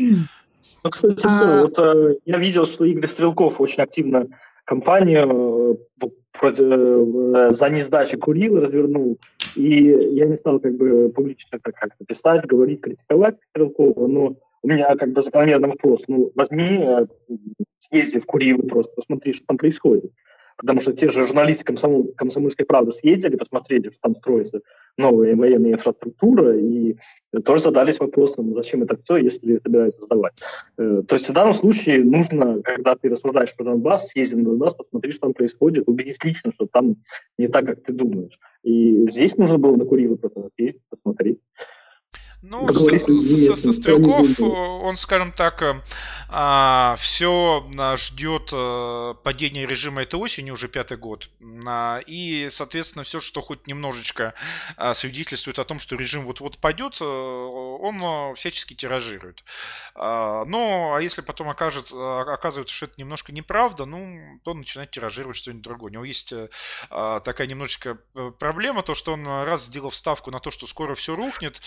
Ну, 0.84 0.90
кстати, 0.90 1.22
а... 1.26 1.62
вот, 1.62 1.78
э, 1.78 2.16
я 2.24 2.38
видел, 2.38 2.66
что 2.66 2.84
Игорь 2.84 3.08
Стрелков 3.08 3.60
очень 3.60 3.82
активно 3.82 4.26
компанию 4.64 5.78
э, 6.00 6.06
э, 6.42 7.50
за 7.50 7.68
несдачу 7.68 8.18
Курил 8.18 8.60
развернул. 8.60 9.18
И 9.54 9.84
я 9.84 10.26
не 10.26 10.36
стал 10.36 10.60
как 10.60 10.76
бы 10.76 11.08
публично 11.14 11.58
как-то 11.60 12.04
писать, 12.04 12.44
говорить, 12.46 12.80
критиковать 12.80 13.36
Стрелкова, 13.50 14.06
но 14.06 14.36
у 14.62 14.68
меня 14.68 14.94
как 14.96 15.12
бы 15.12 15.22
закономерный 15.22 15.68
вопрос. 15.68 16.04
Ну, 16.08 16.30
возьми, 16.34 16.84
съезди 17.78 18.18
в 18.18 18.26
Курил 18.26 18.62
просто, 18.62 18.92
посмотри, 18.94 19.32
что 19.32 19.46
там 19.46 19.56
происходит 19.56 20.12
потому 20.56 20.80
что 20.80 20.92
те 20.92 21.10
же 21.10 21.26
журналисты 21.26 21.64
комсомол, 21.64 22.12
комсомольской 22.16 22.66
правды 22.66 22.92
съездили, 22.92 23.36
посмотрели, 23.36 23.90
что 23.90 24.00
там 24.00 24.14
строится 24.14 24.60
новая 24.96 25.36
военная 25.36 25.72
инфраструктура, 25.72 26.58
и 26.58 26.96
тоже 27.44 27.64
задались 27.64 27.98
вопросом, 27.98 28.54
зачем 28.54 28.82
это 28.82 28.96
все, 29.02 29.16
если 29.16 29.58
собираются 29.58 30.00
сдавать. 30.02 30.34
Э, 30.78 31.02
то 31.06 31.14
есть 31.14 31.28
в 31.28 31.32
данном 31.32 31.54
случае 31.54 32.04
нужно, 32.04 32.62
когда 32.62 32.96
ты 32.96 33.08
рассуждаешь 33.08 33.54
про 33.54 33.64
Донбасс, 33.64 34.08
съезди 34.08 34.36
на 34.36 34.44
Донбасс, 34.44 34.74
посмотри, 34.74 35.12
что 35.12 35.22
там 35.22 35.34
происходит, 35.34 35.84
убедись 35.86 36.22
лично, 36.24 36.52
что 36.52 36.66
там 36.66 36.96
не 37.38 37.48
так, 37.48 37.66
как 37.66 37.82
ты 37.82 37.92
думаешь. 37.92 38.38
И 38.62 39.06
здесь 39.08 39.36
нужно 39.36 39.58
было 39.58 39.76
на 39.76 39.84
Курилы 39.84 40.16
просто 40.16 40.48
съездить, 40.56 40.82
посмотреть. 40.88 41.40
Ну, 42.48 42.68
с, 42.68 43.60
со 43.60 43.72
Стрелков, 43.72 44.40
он, 44.40 44.96
скажем 44.96 45.32
так, 45.32 45.62
э, 45.62 45.82
а, 46.28 46.96
все 46.98 47.68
ждет 47.96 48.50
а, 48.52 49.14
падения 49.14 49.66
режима 49.66 50.02
этой 50.02 50.14
осенью, 50.14 50.54
уже 50.54 50.68
пятый 50.68 50.96
год. 50.96 51.28
А, 51.66 51.98
и, 52.06 52.48
соответственно, 52.50 53.04
все, 53.04 53.18
что 53.18 53.40
хоть 53.40 53.66
немножечко 53.66 54.34
а, 54.76 54.94
свидетельствует 54.94 55.58
о 55.58 55.64
том, 55.64 55.80
что 55.80 55.96
режим 55.96 56.24
вот-вот 56.24 56.58
пойдет, 56.58 57.00
он 57.02 58.34
всячески 58.36 58.74
тиражирует. 58.74 59.42
Но, 59.94 60.94
а 60.96 61.00
если 61.00 61.22
потом 61.22 61.48
окажется, 61.48 62.20
оказывается, 62.20 62.74
что 62.74 62.86
это 62.86 62.94
немножко 62.98 63.32
неправда, 63.32 63.86
ну, 63.86 64.40
то 64.44 64.52
он 64.52 64.58
начинает 64.58 64.90
тиражировать 64.90 65.36
что-нибудь 65.36 65.62
другое. 65.62 65.90
У 65.90 65.94
него 65.94 66.04
есть 66.04 66.32
такая 66.88 67.46
немножечко 67.46 67.98
э, 68.14 68.32
проблема, 68.38 68.82
то, 68.82 68.94
что 68.94 69.12
он 69.12 69.26
раз 69.26 69.64
сделав 69.64 69.94
ставку 69.94 70.30
на 70.30 70.40
то, 70.40 70.50
что 70.50 70.66
скоро 70.66 70.94
все 70.94 71.16
рухнет, 71.16 71.60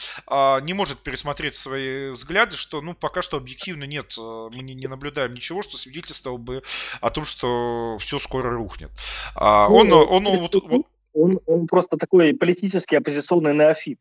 не 0.69 0.73
может 0.73 0.99
пересмотреть 0.99 1.55
свои 1.55 2.11
взгляды, 2.11 2.55
что, 2.55 2.79
ну, 2.81 2.93
пока 2.93 3.23
что 3.23 3.37
объективно 3.37 3.85
нет, 3.85 4.13
э, 4.19 4.49
мы 4.53 4.61
не, 4.61 4.75
не 4.75 4.85
наблюдаем 4.85 5.33
ничего, 5.33 5.63
что 5.63 5.77
свидетельствовало 5.77 6.37
бы 6.37 6.61
о 7.01 7.09
том, 7.09 7.25
что 7.25 7.97
все 7.99 8.19
скоро 8.19 8.51
рухнет. 8.51 8.91
А, 9.35 9.67
ну, 9.67 9.75
он, 9.75 9.91
он, 9.93 10.27
он, 10.27 10.37
вот, 10.37 10.53
вот... 10.53 10.85
он, 11.13 11.39
он 11.47 11.65
просто 11.65 11.97
такой 11.97 12.35
политический 12.35 12.97
оппозиционный 12.97 13.55
неофит. 13.55 13.99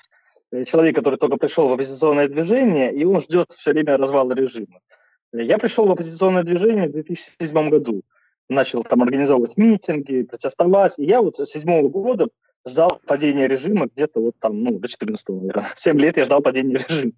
Э, 0.53 0.65
человек, 0.67 0.95
который 0.95 1.19
только 1.19 1.39
пришел 1.39 1.69
в 1.69 1.73
оппозиционное 1.73 2.29
движение, 2.29 2.95
и 2.95 3.03
он 3.07 3.23
ждет 3.23 3.51
все 3.53 3.71
время 3.73 3.97
развала 3.97 4.35
режима. 4.35 4.81
Я 5.33 5.57
пришел 5.57 5.87
в 5.87 5.91
оппозиционное 5.91 6.43
движение 6.43 6.89
в 6.89 6.93
2007 6.93 7.71
году. 7.71 8.03
Начал 8.51 8.85
там 8.85 9.03
организовывать 9.03 9.57
митинги, 9.57 10.23
протестовать. 10.23 10.99
И 10.99 11.07
я 11.07 11.23
вот 11.23 11.37
с 11.37 11.39
2007 11.39 11.89
года 11.89 12.29
ждал 12.69 13.01
падения 13.07 13.47
режима 13.47 13.87
где-то 13.87 14.21
вот 14.21 14.39
там, 14.39 14.63
ну, 14.63 14.79
до 14.79 14.89
14 14.89 15.29
наверное. 15.29 15.67
7 15.77 16.01
лет 16.01 16.17
я 16.17 16.25
ждал 16.25 16.41
падения 16.41 16.79
режима. 16.79 17.13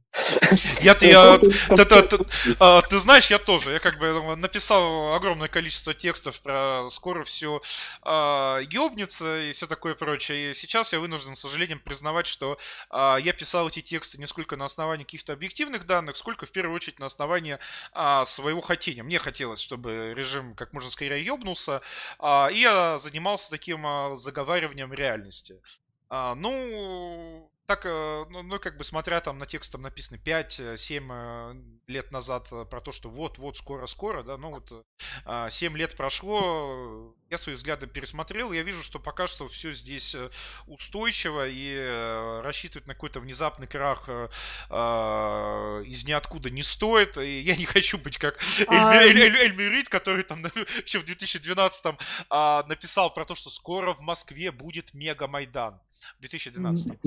Я, 0.81 0.97
я, 1.01 1.39
ты, 1.39 1.85
ты, 1.85 2.03
ты, 2.03 2.19
а, 2.59 2.81
ты 2.83 2.99
знаешь, 2.99 3.31
я 3.31 3.39
тоже. 3.39 3.73
Я 3.73 3.79
как 3.79 3.99
бы 3.99 4.37
написал 4.37 5.15
огромное 5.15 5.49
количество 5.49 5.95
текстов 5.95 6.41
про 6.41 6.87
скоро 6.91 7.23
все 7.23 7.61
а, 8.03 8.59
ёбнется 8.59 9.43
и 9.43 9.53
все 9.53 9.67
такое 9.67 9.95
прочее. 9.95 10.51
И 10.51 10.55
сейчас 10.55 10.93
я 10.93 11.01
вынужден, 11.01 11.35
к 11.35 11.39
сожалению, 11.39 11.81
признавать, 11.83 12.27
что 12.27 12.59
а, 12.89 13.17
я 13.17 13.33
писал 13.33 13.69
эти 13.69 13.81
тексты 13.81 14.19
не 14.19 14.27
сколько 14.27 14.57
на 14.57 14.65
основании 14.65 15.05
каких-то 15.05 15.33
объективных 15.33 15.87
данных, 15.87 16.17
сколько 16.17 16.47
в 16.47 16.53
первую 16.53 16.75
очередь 16.77 16.99
на 16.99 17.07
основании 17.07 17.59
своего 18.25 18.61
хотения. 18.61 19.03
Мне 19.03 19.19
хотелось, 19.19 19.61
чтобы 19.61 20.15
режим 20.17 20.55
как 20.55 20.73
можно 20.73 20.91
скорее 20.91 21.25
ёбнулся, 21.25 21.83
а, 22.19 22.49
и 22.49 22.61
я 22.61 22.99
занимался 22.99 23.51
таким 23.51 23.87
заговариванием 24.15 24.93
реальности 24.93 25.40
реальности. 25.49 25.61
А, 26.09 26.35
ну, 26.35 27.51
так, 27.71 27.87
э, 27.87 28.25
ну, 28.31 28.43
ну, 28.43 28.59
как 28.59 28.77
бы 28.77 28.83
смотря 28.83 29.21
там 29.21 29.39
на 29.39 29.47
текст 29.47 29.71
там 29.71 29.83
написано 29.83 30.17
5-7 30.17 31.07
э, 31.09 31.55
лет 31.87 32.11
назад 32.11 32.49
э, 32.51 32.65
про 32.65 32.81
то, 32.81 32.91
что 32.91 33.09
вот-вот 33.09 33.57
скоро-скоро, 33.57 34.25
да, 34.25 34.37
ну 34.37 34.51
вот 34.51 34.85
7 35.53 35.77
лет 35.77 35.97
прошло, 35.97 37.15
я 37.31 37.39
свои 37.39 37.55
взгляды 37.55 37.87
пересмотрел, 37.87 38.51
я 38.51 38.65
вижу, 38.65 38.83
что 38.83 38.99
пока 38.99 39.29
что 39.29 39.47
все 39.47 39.73
здесь 39.73 40.17
устойчиво 40.67 41.47
и 41.49 42.41
рассчитывать 42.43 42.89
на 42.89 42.95
какой-то 42.95 43.21
внезапный 43.21 43.69
крах 43.69 44.09
из 44.09 46.05
ниоткуда 46.05 46.51
не 46.51 46.65
стоит, 46.65 47.19
и 47.19 47.41
я 47.41 47.55
не 47.55 47.67
хочу 47.67 47.99
быть 47.99 48.19
как 48.19 48.41
а... 48.67 48.97
Эльмирит, 48.97 49.89
который 49.89 50.25
там 50.25 50.43
еще 50.85 50.99
в 50.99 51.05
2012 51.05 51.95
а, 52.31 52.65
написал 52.67 53.15
про 53.15 53.25
то, 53.25 53.37
что 53.37 53.49
скоро 53.49 53.95
в 53.95 54.01
Москве 54.01 54.51
будет 54.51 54.93
мега-майдан 54.93 55.81
в 56.19 56.21
2012. 56.21 56.99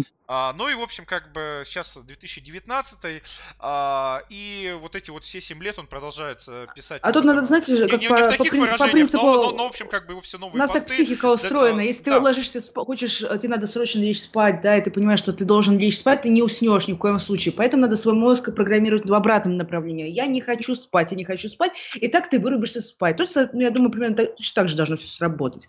Ну 0.55 0.69
и, 0.69 0.75
в 0.75 0.81
общем, 0.81 1.05
как 1.05 1.31
бы 1.31 1.63
сейчас 1.65 1.97
2019, 1.97 3.23
а, 3.59 4.21
и 4.29 4.77
вот 4.81 4.95
эти 4.95 5.09
вот 5.11 5.23
все 5.23 5.41
7 5.41 5.61
лет 5.63 5.79
он 5.79 5.87
продолжает 5.87 6.43
э, 6.47 6.67
писать. 6.75 7.01
А 7.03 7.11
тут 7.11 7.25
надо, 7.25 7.43
знаете 7.43 7.75
же, 7.75 7.87
как 7.87 7.99
не, 7.99 8.07
по, 8.07 8.15
не 8.15 8.37
по, 8.37 8.77
по 8.77 8.87
принципу... 8.87 9.25
Но, 9.25 9.35
но, 9.35 9.51
но, 9.51 9.63
в 9.65 9.69
общем, 9.69 9.87
как 9.87 10.05
бы 10.07 10.19
все 10.21 10.37
новые 10.37 10.55
У 10.55 10.57
нас 10.57 10.71
посты, 10.71 10.87
так 10.87 10.95
психика 10.95 11.25
устроена. 11.27 11.77
Да, 11.77 11.83
Если 11.83 12.03
да. 12.05 12.17
ты 12.17 12.21
ложишься, 12.21 12.61
хочешь, 12.73 13.23
э, 13.23 13.37
тебе 13.37 13.49
надо 13.49 13.67
срочно 13.67 13.99
лечь 13.99 14.21
спать, 14.21 14.61
да, 14.61 14.77
и 14.77 14.81
ты 14.81 14.91
понимаешь, 14.91 15.19
что 15.19 15.33
ты 15.33 15.45
должен 15.45 15.77
лечь 15.77 15.97
спать, 15.97 16.23
ты 16.23 16.29
не 16.29 16.41
уснешь 16.41 16.87
ни 16.87 16.93
в 16.93 16.97
коем 16.97 17.19
случае. 17.19 17.53
Поэтому 17.53 17.83
надо 17.83 17.95
свой 17.95 18.13
мозг 18.13 18.53
программировать 18.53 19.05
в 19.05 19.13
обратном 19.13 19.57
направлении. 19.57 20.09
Я 20.09 20.27
не 20.27 20.41
хочу 20.41 20.75
спать, 20.75 21.11
я 21.11 21.17
не 21.17 21.25
хочу 21.25 21.49
спать, 21.49 21.73
и 21.95 22.07
так 22.07 22.29
ты 22.29 22.39
вырубишься 22.39 22.81
спать. 22.81 23.17
Тут, 23.17 23.31
ну, 23.53 23.61
я 23.61 23.71
думаю, 23.71 23.91
примерно 23.91 24.15
так, 24.15 24.29
так 24.53 24.67
же 24.67 24.75
должно 24.75 24.97
все 24.97 25.07
сработать. 25.07 25.67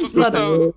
Тут 0.00 0.12
просто 0.12 0.72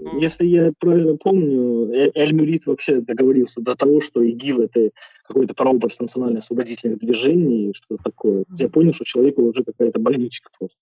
если 0.00 0.46
я 0.46 0.72
правильно 0.78 1.16
помню, 1.16 1.92
э, 1.92 2.10
Эль 2.14 2.60
вообще 2.66 3.00
договорился 3.00 3.60
до 3.60 3.74
того, 3.74 4.00
что 4.00 4.22
ИГИЛ— 4.22 4.62
это 4.62 4.90
какой-то 5.26 5.54
прообраз 5.54 5.98
национально-освободительных 6.00 6.98
движений, 6.98 7.72
что 7.74 7.96
такое. 8.02 8.44
Я 8.56 8.68
понял, 8.68 8.92
что 8.92 9.04
человеку 9.04 9.42
уже 9.42 9.64
какая-то 9.64 9.98
больничка 9.98 10.50
просто. 10.58 10.78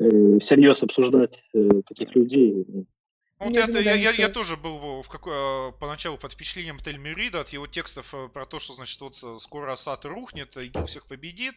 Э, 0.00 0.38
всерьез 0.40 0.82
обсуждать 0.82 1.44
э, 1.54 1.82
таких 1.86 2.14
людей 2.16 2.64
ну, 2.66 2.86
вот 3.38 3.52
я, 3.52 3.66
я, 3.66 3.80
я, 3.80 3.94
я, 3.94 4.10
я 4.12 4.28
тоже 4.28 4.56
был 4.56 5.02
в 5.02 5.08
какой, 5.08 5.32
а, 5.34 5.72
поначалу 5.72 6.16
под 6.16 6.32
впечатлением 6.32 6.78
Тель 6.78 6.98
Мерида 6.98 7.40
от 7.40 7.48
его 7.48 7.66
текстов 7.66 8.14
э, 8.14 8.28
про 8.28 8.46
то, 8.46 8.58
что, 8.58 8.74
значит, 8.74 9.00
вот 9.00 9.18
э, 9.22 9.36
скоро 9.38 9.72
Асад 9.72 10.04
рухнет, 10.04 10.56
ИГИЛ 10.56 10.86
всех 10.86 11.06
победит. 11.06 11.54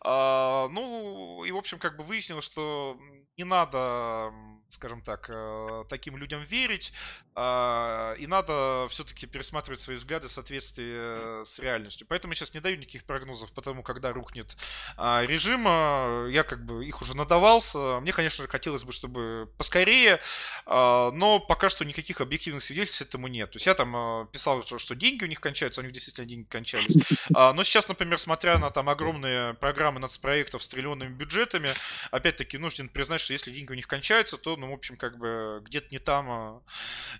А, 0.00 0.68
ну, 0.68 1.44
и, 1.44 1.52
в 1.52 1.56
общем, 1.56 1.78
как 1.78 1.96
бы 1.96 2.02
выяснилось, 2.02 2.44
что 2.44 2.98
не 3.36 3.44
надо, 3.44 4.32
скажем 4.68 5.00
так, 5.00 5.26
э, 5.28 5.84
таким 5.88 6.16
людям 6.16 6.42
верить, 6.42 6.92
а, 7.34 8.14
и 8.14 8.26
надо 8.26 8.86
все-таки 8.90 9.26
пересматривать 9.26 9.80
свои 9.80 9.96
взгляды 9.96 10.28
в 10.28 10.32
соответствии 10.32 11.44
с 11.44 11.58
реальностью. 11.60 12.06
Поэтому 12.08 12.32
я 12.32 12.34
сейчас 12.34 12.52
не 12.54 12.60
даю 12.60 12.76
никаких 12.76 13.04
прогнозов 13.04 13.52
по 13.52 13.62
тому, 13.62 13.82
когда 13.82 14.12
рухнет 14.12 14.56
а, 14.96 15.24
режим. 15.24 15.62
Я 16.28 16.42
как 16.42 16.66
бы 16.66 16.84
их 16.84 17.00
уже 17.00 17.16
надавался. 17.16 18.00
Мне, 18.00 18.12
конечно, 18.12 18.46
хотелось 18.48 18.84
бы, 18.84 18.92
чтобы 18.92 19.50
поскорее, 19.56 20.20
а, 20.66 21.11
но 21.12 21.38
пока 21.40 21.68
что 21.68 21.84
никаких 21.84 22.20
объективных 22.20 22.62
свидетельств 22.62 23.02
этому 23.02 23.28
нет. 23.28 23.50
То 23.50 23.56
есть 23.56 23.66
я 23.66 23.74
там 23.74 23.94
э, 23.94 24.26
писал, 24.32 24.64
что 24.64 24.94
деньги 24.94 25.24
у 25.24 25.26
них 25.26 25.40
кончаются, 25.40 25.80
у 25.80 25.84
них 25.84 25.92
действительно 25.92 26.26
деньги 26.26 26.46
кончались. 26.48 26.96
А, 27.34 27.52
но 27.54 27.62
сейчас, 27.62 27.88
например, 27.88 28.18
смотря 28.18 28.58
на 28.58 28.70
там 28.70 28.88
огромные 28.88 29.54
программы 29.54 30.00
нацпроектов 30.00 30.62
с 30.62 30.68
триллионными 30.68 31.14
бюджетами, 31.14 31.70
опять-таки 32.10 32.58
нужен 32.58 32.88
признать, 32.88 33.20
что 33.20 33.32
если 33.32 33.50
деньги 33.50 33.72
у 33.72 33.74
них 33.74 33.86
кончаются, 33.86 34.36
то, 34.36 34.56
ну, 34.56 34.70
в 34.70 34.74
общем, 34.74 34.96
как 34.96 35.18
бы 35.18 35.62
где-то 35.64 35.88
не 35.90 35.98
там, 35.98 36.30
а, 36.30 36.60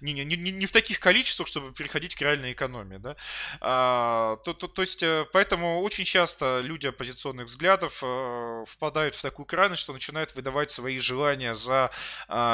не, 0.00 0.12
не, 0.12 0.24
не, 0.24 0.50
не 0.50 0.66
в 0.66 0.72
таких 0.72 1.00
количествах, 1.00 1.48
чтобы 1.48 1.72
переходить 1.72 2.14
к 2.14 2.20
реальной 2.20 2.52
экономии, 2.52 2.98
да. 2.98 3.16
А, 3.60 4.36
то, 4.44 4.52
то, 4.54 4.68
то 4.68 4.82
есть, 4.82 5.02
э, 5.02 5.24
поэтому 5.32 5.80
очень 5.80 6.04
часто 6.04 6.60
люди 6.62 6.86
оппозиционных 6.86 7.46
взглядов 7.46 8.00
а, 8.02 8.64
впадают 8.66 9.14
в 9.14 9.22
такую 9.22 9.46
крайность, 9.46 9.82
что 9.82 9.92
начинают 9.92 10.34
выдавать 10.34 10.70
свои 10.70 10.98
желания 10.98 11.54
за 11.54 11.90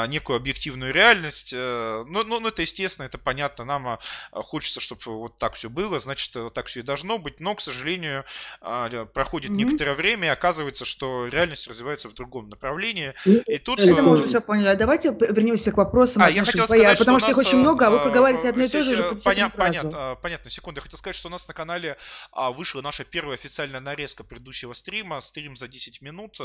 некую 0.07 0.37
объективную 0.37 0.93
реальность. 0.93 1.28
А, 1.53 2.03
ну, 2.05 2.23
ну, 2.23 2.47
это 2.47 2.61
естественно, 2.61 3.05
это 3.05 3.17
понятно, 3.17 3.65
нам 3.65 3.87
а, 3.87 3.99
хочется, 4.31 4.79
чтобы 4.79 5.01
вот 5.05 5.37
так 5.37 5.53
все 5.53 5.69
было, 5.69 5.99
значит, 5.99 6.35
так 6.53 6.67
все 6.67 6.79
и 6.79 6.83
должно 6.83 7.17
быть, 7.17 7.39
но, 7.39 7.55
к 7.55 7.61
сожалению, 7.61 8.25
а, 8.61 9.05
проходит 9.05 9.51
mm-hmm. 9.51 9.55
некоторое 9.55 9.93
время, 9.93 10.27
и 10.27 10.31
оказывается, 10.31 10.85
что 10.85 11.27
реальность 11.27 11.67
развивается 11.67 12.09
в 12.09 12.13
другом 12.13 12.49
направлении. 12.49 13.13
Ну, 13.25 13.41
и 13.45 13.57
тут... 13.57 13.79
Это 13.79 14.01
мы 14.01 14.11
уже 14.11 14.25
все 14.25 14.41
поняли. 14.41 14.67
А 14.67 14.75
давайте 14.75 15.09
вернемся 15.09 15.71
к 15.71 15.77
вопросам. 15.77 16.23
А, 16.23 16.29
я 16.29 16.43
хотел 16.43 16.67
сказать, 16.67 16.97
потому 16.97 17.19
что, 17.19 17.31
что 17.31 17.41
их 17.41 17.47
очень 17.47 17.59
много, 17.59 17.87
а 17.87 17.89
вы 17.89 17.99
проговариваете 17.99 18.49
одно 18.49 18.63
и 18.63 18.67
то 18.67 18.81
же 18.81 18.93
уже 18.93 19.15
поня- 19.23 19.51
понятно, 19.55 20.17
понятно, 20.21 20.49
секунду. 20.49 20.79
Я 20.79 20.83
хотел 20.83 20.97
сказать, 20.97 21.15
что 21.15 21.27
у 21.27 21.31
нас 21.31 21.47
на 21.47 21.53
канале 21.53 21.97
вышла 22.33 22.81
наша 22.81 23.03
первая 23.03 23.35
официальная 23.35 23.79
нарезка 23.79 24.23
предыдущего 24.23 24.73
стрима, 24.73 25.19
стрим 25.19 25.55
за 25.55 25.67
10 25.67 26.01
минут, 26.01 26.39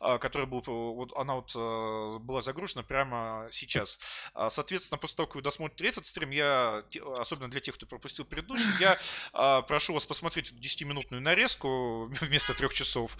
который 0.00 0.46
был, 0.46 0.62
вот 0.66 1.12
она 1.16 1.34
вот 1.34 1.54
была 2.22 2.40
загружена 2.40 2.82
прямо 2.82 3.46
сейчас. 3.50 3.98
Соответственно, 4.48 4.98
после 4.98 5.16
того, 5.16 5.26
как 5.26 5.36
вы 5.36 5.42
досмотрите 5.42 5.90
этот 5.92 6.06
стрим, 6.06 6.30
я, 6.30 6.84
особенно 7.18 7.50
для 7.50 7.60
тех, 7.60 7.74
кто 7.74 7.86
пропустил 7.86 8.24
предыдущий, 8.24 8.70
я 8.80 9.62
прошу 9.62 9.94
вас 9.94 10.06
посмотреть 10.06 10.50
эту 10.50 10.60
10-минутную 10.60 11.20
нарезку 11.20 12.06
вместо 12.20 12.54
трех 12.54 12.74
часов 12.74 13.16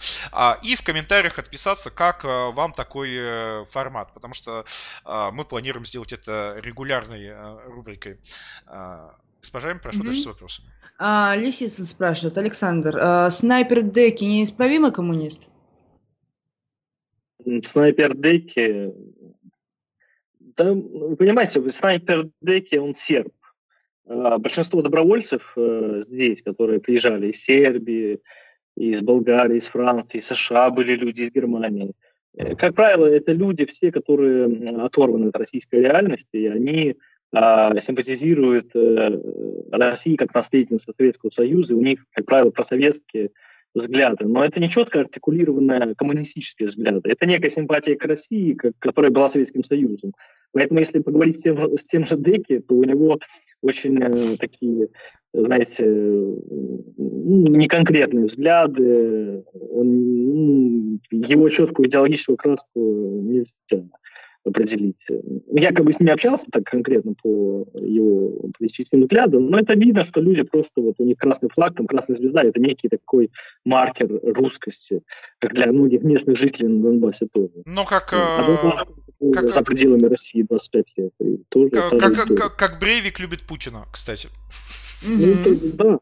и 0.63 0.75
в 0.75 0.83
комментариях 0.83 1.39
отписаться, 1.39 1.91
как 1.91 2.23
вам 2.23 2.73
такой 2.73 3.11
э, 3.13 3.65
формат, 3.65 4.13
потому 4.13 4.33
что 4.33 4.65
мы 5.05 5.45
планируем 5.45 5.85
сделать 5.85 6.13
это 6.13 6.59
регулярной 6.61 7.63
рубрикой. 7.65 8.19
Госпожа 9.43 9.75
прошу, 9.75 9.99
mm-hmm. 9.99 10.05
дальше 10.05 10.21
с 10.21 10.25
вопросом. 10.25 10.65
А, 10.97 11.35
Лисицын 11.35 11.83
спрашивает, 11.83 12.37
Александр, 12.37 12.97
а, 12.97 13.29
снайпер 13.29 13.81
Деки 13.81 14.23
неисправимый 14.23 14.93
коммунист? 14.93 15.41
Снайпер 17.61 18.15
Деки, 18.15 18.93
да, 20.55 20.73
вы 20.73 21.15
понимаете, 21.15 21.61
снайпер 21.69 22.29
Деки, 22.41 22.75
он 22.75 22.95
серб. 22.95 23.33
А, 24.05 24.37
большинство 24.37 24.81
добровольцев 24.81 25.53
э, 25.55 26.01
здесь, 26.05 26.41
которые 26.41 26.79
приезжали 26.79 27.27
из 27.27 27.43
Сербии, 27.43 28.19
из 28.75 29.01
Болгарии, 29.01 29.57
из 29.57 29.65
Франции, 29.65 30.19
из 30.19 30.27
США, 30.27 30.69
были 30.69 30.95
люди 30.95 31.21
из 31.21 31.31
Германии. 31.31 31.93
Э, 32.37 32.55
как 32.55 32.75
правило, 32.75 33.05
это 33.05 33.31
люди 33.31 33.65
все, 33.65 33.91
которые 33.91 34.45
оторваны 34.83 35.29
от 35.29 35.37
российской 35.37 35.81
реальности, 35.81 36.35
и 36.35 36.47
они 36.47 36.95
а, 37.31 37.75
симпатизируют 37.81 38.75
э, 38.75 39.19
России 39.71 40.15
как 40.15 40.33
наследница 40.33 40.93
Советского 40.95 41.29
Союза, 41.31 41.73
и 41.73 41.75
у 41.75 41.81
них, 41.81 42.05
как 42.11 42.25
правило, 42.25 42.51
просоветские 42.51 43.31
взгляды. 43.73 44.25
Но 44.25 44.43
это 44.43 44.59
не 44.59 44.69
четко 44.69 45.01
артикулированные 45.01 45.95
коммунистические 45.95 46.69
взгляды. 46.69 47.09
Это 47.09 47.25
некая 47.25 47.49
симпатия 47.49 47.95
к 47.95 48.05
России, 48.05 48.57
которая 48.79 49.11
была 49.11 49.29
Советским 49.29 49.63
Союзом. 49.63 50.13
Поэтому, 50.51 50.79
если 50.79 50.99
поговорить 50.99 51.39
с 51.39 51.41
тем, 51.41 51.57
с 51.77 51.85
тем 51.85 52.05
же 52.05 52.15
Деки, 52.17 52.59
то 52.59 52.75
у 52.75 52.83
него 52.83 53.19
очень 53.61 53.97
э, 53.99 54.37
такие, 54.37 54.89
знаете, 55.33 55.83
неконкретные 56.97 58.25
взгляды. 58.25 59.43
Он, 59.71 60.99
его 61.11 61.49
четкую 61.49 61.87
идеологическую 61.87 62.37
краску 62.37 63.21
нельзя 63.23 63.51
определить. 64.45 65.05
Я 65.51 65.71
как 65.71 65.85
бы 65.85 65.91
с 65.91 65.99
ними 65.99 66.11
общался 66.11 66.45
так 66.51 66.63
конкретно 66.65 67.13
по 67.21 67.67
его 67.75 68.49
политическим 68.57 69.01
взглядам, 69.01 69.49
но 69.49 69.59
это 69.59 69.73
видно, 69.73 70.03
что 70.03 70.21
люди 70.21 70.43
просто 70.43 70.81
вот 70.81 70.95
у 70.99 71.03
них 71.03 71.17
красный 71.17 71.49
флаг, 71.49 71.75
там 71.75 71.87
красная 71.87 72.17
звезда, 72.17 72.43
это 72.43 72.59
некий 72.59 72.89
такой 72.89 73.31
маркер 73.65 74.07
русскости, 74.23 75.01
как 75.39 75.53
для 75.53 75.71
многих 75.71 76.03
местных 76.03 76.37
жителей 76.37 76.67
на 76.67 76.81
Донбассе 76.83 77.27
тоже. 77.31 77.63
Но 77.65 77.85
как... 77.85 78.09
А 78.13 78.75
как 79.33 79.49
за 79.51 79.61
пределами 79.61 80.05
России 80.07 80.41
25 80.41 80.85
лет. 80.97 81.11
тоже 81.47 81.69
как, 81.69 81.97
как, 81.97 82.37
как, 82.37 82.55
как 82.57 82.79
Брейвик 82.79 83.19
любит 83.19 83.47
Путина, 83.47 83.85
кстати. 83.91 84.27
Ну, 85.07 85.57
да, 85.75 85.99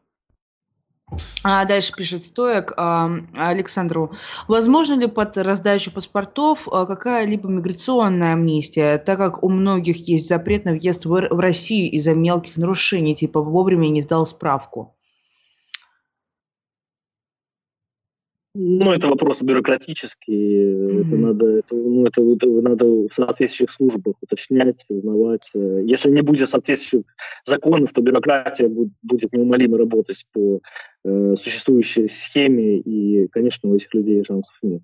а 1.42 1.64
дальше 1.64 1.92
пишет 1.94 2.24
Стоек 2.24 2.72
а, 2.76 3.10
Александру. 3.36 4.12
Возможно 4.48 4.94
ли 4.94 5.06
под 5.06 5.36
раздачу 5.36 5.90
паспортов 5.90 6.68
а, 6.70 6.86
какая-либо 6.86 7.48
миграционная 7.48 8.34
амнистия, 8.34 8.98
так 8.98 9.18
как 9.18 9.42
у 9.42 9.48
многих 9.48 10.08
есть 10.08 10.28
запрет 10.28 10.64
на 10.64 10.72
въезд 10.72 11.04
в, 11.04 11.08
в 11.08 11.38
Россию 11.38 11.90
из-за 11.92 12.14
мелких 12.14 12.56
нарушений, 12.56 13.14
типа 13.14 13.40
вовремя 13.40 13.88
не 13.88 14.02
сдал 14.02 14.26
справку? 14.26 14.94
Ну, 18.54 18.92
это 18.92 19.08
вопросы 19.08 19.44
бюрократические, 19.46 20.74
mm-hmm. 20.74 21.06
это 21.06 21.16
надо, 21.16 21.46
это, 21.46 21.74
ну, 21.74 22.04
это, 22.04 22.20
это 22.20 22.46
надо 22.48 22.84
в 22.84 23.08
соответствующих 23.10 23.70
службах 23.70 24.16
уточнять, 24.20 24.84
узнавать. 24.90 25.50
Если 25.54 26.10
не 26.10 26.20
будет 26.20 26.50
соответствующих 26.50 27.06
законов, 27.46 27.92
то 27.94 28.02
бюрократия 28.02 28.68
будет, 28.68 28.92
будет 29.02 29.32
неумолимо 29.32 29.78
работать 29.78 30.26
по 30.32 30.60
э, 31.04 31.34
существующей 31.38 32.08
схеме, 32.08 32.78
и, 32.78 33.26
конечно, 33.28 33.70
у 33.70 33.74
этих 33.74 33.94
людей 33.94 34.22
шансов 34.22 34.54
нет. 34.60 34.82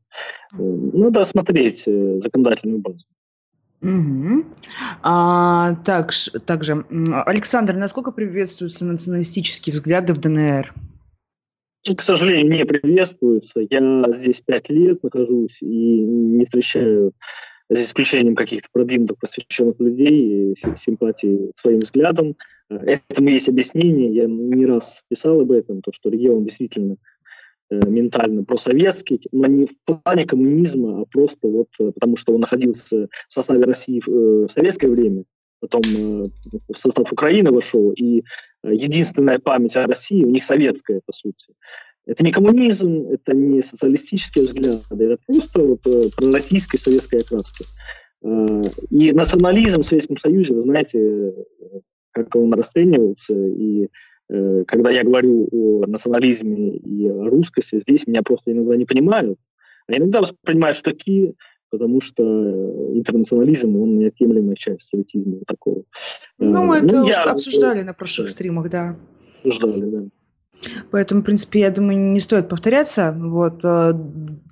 Mm-hmm. 0.54 0.96
Надо 0.96 1.26
смотреть 1.26 1.82
э, 1.86 2.20
законодательную 2.22 2.80
базу. 2.80 3.04
Угу. 3.80 4.44
А, 5.02 5.76
так, 5.84 6.10
также, 6.46 6.84
Александр, 7.26 7.76
насколько 7.76 8.10
приветствуются 8.10 8.84
националистические 8.84 9.72
взгляды 9.72 10.14
в 10.14 10.18
ДНР? 10.18 10.74
К 11.84 12.02
сожалению, 12.02 12.50
не 12.50 12.64
приветствуются. 12.64 13.60
Я 13.70 14.04
здесь 14.12 14.42
пять 14.44 14.68
лет 14.68 15.02
нахожусь 15.02 15.62
и 15.62 15.66
не 15.66 16.44
встречаю, 16.44 17.12
за 17.70 17.82
исключением 17.82 18.34
каких-то 18.34 18.68
продвинутых, 18.72 19.18
просвещенных 19.18 19.78
людей, 19.78 20.56
симпатии 20.76 21.52
своим 21.56 21.80
взглядам. 21.80 22.36
Этому 22.70 23.28
есть 23.28 23.48
объяснение. 23.48 24.14
Я 24.14 24.26
не 24.26 24.66
раз 24.66 25.02
писал 25.08 25.40
об 25.40 25.52
этом, 25.52 25.82
то, 25.82 25.92
что 25.92 26.10
регион 26.10 26.44
действительно 26.44 26.96
э, 27.70 27.76
ментально 27.86 28.44
просоветский, 28.44 29.20
но 29.32 29.46
не 29.46 29.66
в 29.66 29.74
плане 29.84 30.26
коммунизма, 30.26 31.02
а 31.02 31.04
просто 31.06 31.48
вот 31.48 31.68
э, 31.80 31.92
потому, 31.92 32.16
что 32.16 32.34
он 32.34 32.40
находился 32.40 33.08
в 33.28 33.32
составе 33.32 33.64
России 33.64 34.00
в 34.04 34.08
э, 34.08 34.48
советское 34.48 34.88
время, 34.88 35.24
потом 35.60 35.82
в 35.82 36.74
состав 36.76 37.12
Украины 37.12 37.50
вошел, 37.50 37.92
и 37.92 38.22
единственная 38.72 39.38
память 39.38 39.76
о 39.76 39.86
России 39.86 40.24
у 40.24 40.30
них 40.30 40.44
советская, 40.44 41.00
по 41.04 41.12
сути. 41.12 41.54
Это 42.06 42.24
не 42.24 42.32
коммунизм, 42.32 43.08
это 43.10 43.36
не 43.36 43.62
социалистические 43.62 44.44
взгляды, 44.44 45.04
это 45.04 45.18
просто 45.26 45.60
вот 45.60 45.86
э, 45.86 46.08
пророссийская 46.16 46.80
советская 46.80 47.20
окраска. 47.20 47.64
Э, 48.24 48.62
и 48.90 49.12
национализм 49.12 49.82
в 49.82 49.86
Советском 49.86 50.16
Союзе, 50.16 50.54
вы 50.54 50.62
знаете, 50.62 51.34
как 52.12 52.34
он 52.34 52.52
расценивался, 52.54 53.34
и 53.34 53.88
э, 54.30 54.64
когда 54.66 54.90
я 54.90 55.04
говорю 55.04 55.48
о 55.52 55.86
национализме 55.86 56.78
и 56.78 57.08
о 57.08 57.28
русскости, 57.28 57.78
здесь 57.78 58.06
меня 58.06 58.22
просто 58.22 58.52
иногда 58.52 58.76
не 58.76 58.86
понимают, 58.86 59.38
а 59.86 59.94
иногда 59.94 60.22
воспринимают 60.22 60.80
такие 60.82 61.34
потому 61.70 62.00
что 62.00 62.22
интернационализм, 62.94 63.76
он 63.76 63.98
неотъемлемая 63.98 64.56
часть 64.56 64.88
советизма 64.88 65.38
такого. 65.46 65.84
Ну, 66.38 66.64
мы 66.64 66.80
ну, 66.80 67.02
это 67.02 67.08
я, 67.08 67.24
обсуждали 67.24 67.82
на 67.82 67.92
прошлых 67.94 68.28
стримах, 68.28 68.70
да. 68.70 68.96
Обсуждали, 69.44 69.90
да. 69.90 70.04
Поэтому, 70.90 71.20
в 71.20 71.24
принципе, 71.24 71.60
я 71.60 71.70
думаю, 71.70 71.98
не 71.98 72.20
стоит 72.20 72.48
повторяться. 72.48 73.14
Вот. 73.16 73.64
Э, 73.64 73.92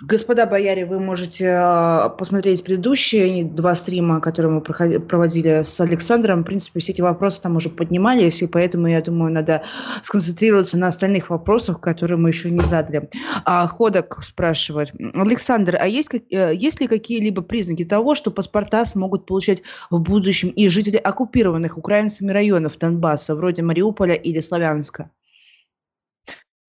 господа 0.03 0.47
бояре, 0.47 0.87
вы 0.87 1.01
можете 1.01 1.45
э, 1.47 2.11
посмотреть 2.16 2.62
предыдущие 2.62 3.45
два 3.45 3.74
стрима, 3.74 4.20
которые 4.20 4.53
мы 4.53 4.61
проводили 4.61 5.62
с 5.62 5.81
Александром. 5.81 6.43
В 6.43 6.47
принципе, 6.47 6.81
все 6.81 6.93
эти 6.93 7.01
вопросы 7.01 7.43
там 7.43 7.57
уже 7.57 7.70
поднимались, 7.70 8.43
и 8.43 8.47
поэтому, 8.47 8.87
я 8.87 9.01
думаю, 9.01 9.33
надо 9.33 9.62
сконцентрироваться 10.03 10.78
на 10.78 10.89
остальных 10.89 11.31
вопросах, 11.31 11.81
которые 11.81 12.19
мы 12.19 12.31
еще 12.31 12.51
не 12.51 12.65
задали. 12.65 13.09
А 13.45 13.66
Ходок 13.66 14.23
спрашивает. 14.23 14.93
Александр, 15.15 15.77
а 15.78 15.89
есть, 15.89 16.11
э, 16.15 16.55
есть 16.55 16.81
ли 16.81 16.87
какие-либо 16.87 17.43
признаки 17.43 17.85
того, 17.85 18.15
что 18.15 18.31
паспорта 18.31 18.85
смогут 18.85 19.27
получать 19.27 19.62
в 19.91 20.01
будущем 20.01 20.51
и 20.51 20.69
жители 20.69 20.97
оккупированных 20.97 21.78
украинцами 21.78 22.31
районов 22.31 22.78
Донбасса, 22.78 23.35
вроде 23.35 23.62
Мариуполя 23.62 24.15
или 24.15 24.41
Славянска? 24.41 25.11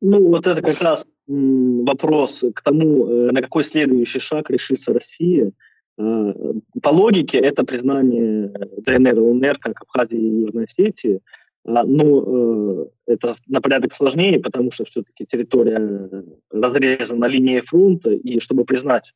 Ну, 0.02 0.30
вот 0.30 0.46
это 0.46 0.62
как 0.62 0.80
раз 0.82 1.06
вопрос 1.28 2.44
к 2.54 2.62
тому, 2.62 3.08
э, 3.08 3.32
на 3.32 3.42
какой 3.42 3.64
следующий 3.64 4.20
шаг 4.20 4.50
решится 4.50 4.94
Россия. 4.94 5.52
А, 5.98 6.34
по 6.82 6.90
логике 6.90 7.40
это 7.40 7.64
признание 7.64 8.54
ДНР, 8.86 9.20
ЛНР 9.20 9.58
как 9.60 9.82
Абхазии 9.82 10.18
и 10.18 10.42
Южной 10.42 10.66
Осетии. 10.66 11.20
Э, 11.66 12.86
это 13.08 13.36
на 13.48 13.62
порядок 13.62 13.94
сложнее, 13.94 14.40
потому 14.40 14.72
что 14.72 14.86
все-таки 14.86 15.26
территория 15.26 16.24
разрезана 16.52 17.26
линией 17.26 17.62
фронта, 17.62 18.12
и 18.12 18.40
чтобы 18.40 18.64
признать 18.64 19.14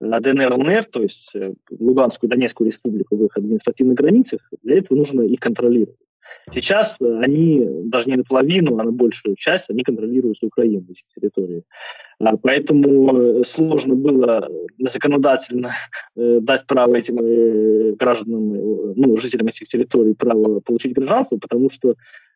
ДНР, 0.00 0.54
ЛНР, 0.54 0.84
то 0.84 1.02
есть 1.02 1.34
Луганскую 1.70 2.30
и 2.30 2.30
Донецкую 2.30 2.68
республику 2.68 3.16
в 3.16 3.24
их 3.24 3.36
административных 3.36 3.96
границах, 3.96 4.40
для 4.62 4.78
этого 4.78 4.96
нужно 4.96 5.22
их 5.22 5.40
контролировать. 5.40 5.98
Сейчас 6.52 6.96
они, 7.00 7.66
даже 7.84 8.08
не 8.08 8.16
наполовину, 8.16 8.78
а 8.78 8.84
на 8.84 8.92
большую 8.92 9.36
часть, 9.36 9.70
они 9.70 9.82
контролируют 9.82 10.38
Украину, 10.42 10.86
эти 10.90 11.02
территории. 11.14 11.64
А, 12.18 12.36
поэтому 12.36 13.44
сложно 13.44 13.94
было 13.94 14.48
законодательно 14.78 15.72
дать 16.16 16.66
право 16.66 16.94
этим 16.94 17.96
гражданам, 17.96 18.94
ну, 18.94 19.16
жителям 19.16 19.46
этих 19.46 19.68
территорий 19.68 20.14
право 20.14 20.60
получить 20.60 20.94
гражданство, 20.94 21.36
потому 21.36 21.70
что 21.70 21.94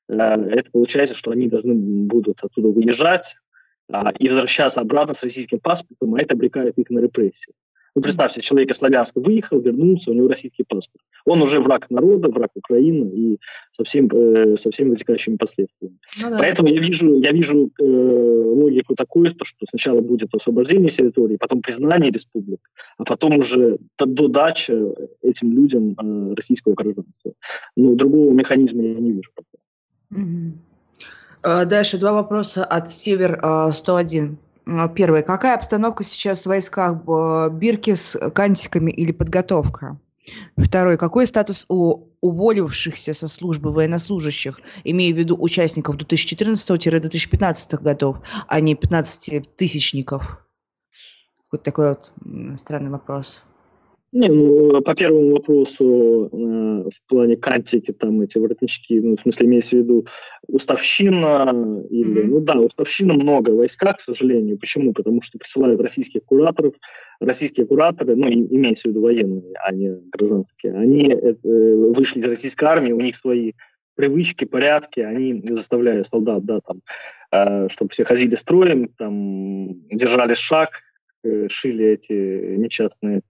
это 0.08 0.64
получается, 0.70 1.14
что 1.14 1.30
они 1.30 1.48
должны 1.48 1.74
будут 1.74 2.38
оттуда 2.42 2.68
выезжать, 2.68 3.36
а, 3.92 4.12
и 4.18 4.28
возвращаться 4.28 4.80
обратно 4.80 5.14
с 5.14 5.22
российским 5.22 5.60
паспортом, 5.60 6.14
а 6.14 6.20
это 6.20 6.34
обрекает 6.34 6.78
их 6.78 6.88
на 6.90 7.00
репрессии. 7.00 7.52
Ну, 7.94 8.02
представьте, 8.02 8.40
человек 8.40 8.70
из 8.70 8.76
Славянска 8.76 9.20
выехал, 9.20 9.60
вернулся, 9.60 10.10
у 10.10 10.14
него 10.14 10.26
российский 10.28 10.64
паспорт. 10.64 11.02
Он 11.24 11.42
уже 11.42 11.60
враг 11.60 11.88
народа, 11.90 12.28
враг 12.28 12.50
Украины 12.54 13.08
и 13.08 13.40
со, 13.72 13.84
всем, 13.84 14.08
э, 14.12 14.56
со 14.56 14.70
всеми 14.72 14.90
вытекающими 14.90 15.36
последствиями. 15.36 15.96
Ну, 16.20 16.30
да. 16.30 16.36
Поэтому 16.38 16.68
я 16.68 16.80
вижу, 16.80 17.18
я 17.20 17.30
вижу 17.30 17.70
э, 17.80 17.84
логику 17.84 18.96
такую, 18.96 19.26
что 19.26 19.66
сначала 19.68 20.00
будет 20.00 20.34
освобождение 20.34 20.90
территории, 20.90 21.36
потом 21.36 21.62
признание 21.62 22.10
республик, 22.10 22.60
а 22.98 23.04
потом 23.04 23.38
уже 23.38 23.78
додача 23.98 24.92
этим 25.22 25.52
людям 25.52 25.92
э, 25.92 26.34
российского 26.34 26.74
гражданства. 26.74 27.32
Но 27.76 27.94
другого 27.94 28.32
механизма 28.32 28.82
я 28.82 28.94
не 28.94 29.12
вижу 29.12 29.30
пока. 29.34 30.20
Угу. 30.20 31.66
Дальше 31.66 31.98
два 31.98 32.12
вопроса 32.12 32.64
от 32.64 32.92
Север 32.92 33.38
а, 33.42 33.72
101. 33.72 34.38
Э, 34.66 34.88
первое. 34.94 35.22
Какая 35.22 35.54
обстановка 35.56 36.04
сейчас 36.04 36.42
в 36.42 36.46
войсках? 36.46 36.94
Бирки 37.52 37.94
с 37.94 38.18
кантиками 38.30 38.90
или 38.90 39.12
подготовка? 39.12 39.98
Второе. 40.56 40.96
Какой 40.96 41.26
статус 41.26 41.66
у 41.68 42.08
уволившихся 42.20 43.12
со 43.12 43.28
службы 43.28 43.70
военнослужащих, 43.70 44.58
имея 44.82 45.12
в 45.12 45.18
виду 45.18 45.36
участников 45.38 45.98
до 45.98 46.06
2014-2015 46.06 47.82
годов, 47.82 48.16
а 48.48 48.60
не 48.60 48.74
15 48.74 49.56
тысячников? 49.56 50.38
Вот 51.52 51.62
такой 51.62 51.90
вот 51.90 52.12
странный 52.58 52.90
вопрос. 52.90 53.44
Не, 54.14 54.28
ну, 54.28 54.80
по 54.80 54.94
первому 54.94 55.32
вопросу, 55.32 56.30
э, 56.32 56.88
в 56.88 57.08
плане 57.08 57.36
кантики, 57.36 57.92
там 57.92 58.20
эти 58.20 58.38
воротнички, 58.38 59.00
ну, 59.00 59.16
в 59.16 59.20
смысле, 59.20 59.46
имеется 59.46 59.74
в 59.74 59.80
виду 59.80 60.06
уставщина, 60.46 61.82
или, 61.90 62.22
mm-hmm. 62.22 62.26
ну 62.28 62.40
да, 62.40 62.54
уставщина 62.60 63.14
много 63.14 63.50
в 63.50 63.56
войсках, 63.56 63.96
к 63.96 64.00
сожалению. 64.00 64.56
Почему? 64.56 64.92
Потому 64.92 65.20
что 65.20 65.36
присылают 65.36 65.80
российских 65.80 66.22
кураторов, 66.26 66.74
российские 67.18 67.66
кураторы, 67.66 68.14
ну, 68.14 68.28
имеется 68.28 68.86
в 68.86 68.92
виду 68.92 69.00
военные, 69.00 69.52
а 69.56 69.72
не 69.72 69.90
гражданские, 70.12 70.74
они 70.74 71.10
э, 71.10 71.34
вышли 71.42 72.20
из 72.20 72.24
российской 72.26 72.66
армии, 72.66 72.92
у 72.92 73.00
них 73.00 73.16
свои 73.16 73.54
привычки, 73.96 74.44
порядки, 74.44 75.00
они 75.00 75.42
заставляют 75.42 76.06
солдат, 76.06 76.44
да, 76.44 76.60
там, 76.60 76.82
э, 77.32 77.68
чтобы 77.68 77.90
все 77.90 78.04
ходили 78.04 78.36
строем, 78.36 78.86
там, 78.96 79.88
держали 79.88 80.34
шаг, 80.34 80.68
э, 80.68 80.93
шили 81.48 81.86
эти 81.86 82.56
несчастные 82.56 83.22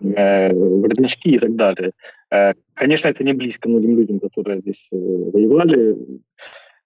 э, 0.00 0.50
и 0.50 1.38
так 1.38 1.56
далее. 1.56 1.92
Э, 2.30 2.52
конечно, 2.74 3.08
это 3.08 3.24
не 3.24 3.32
близко 3.32 3.68
многим 3.68 3.96
людям, 3.96 4.20
которые 4.20 4.60
здесь 4.60 4.88
э, 4.92 4.96
воевали. 4.96 5.96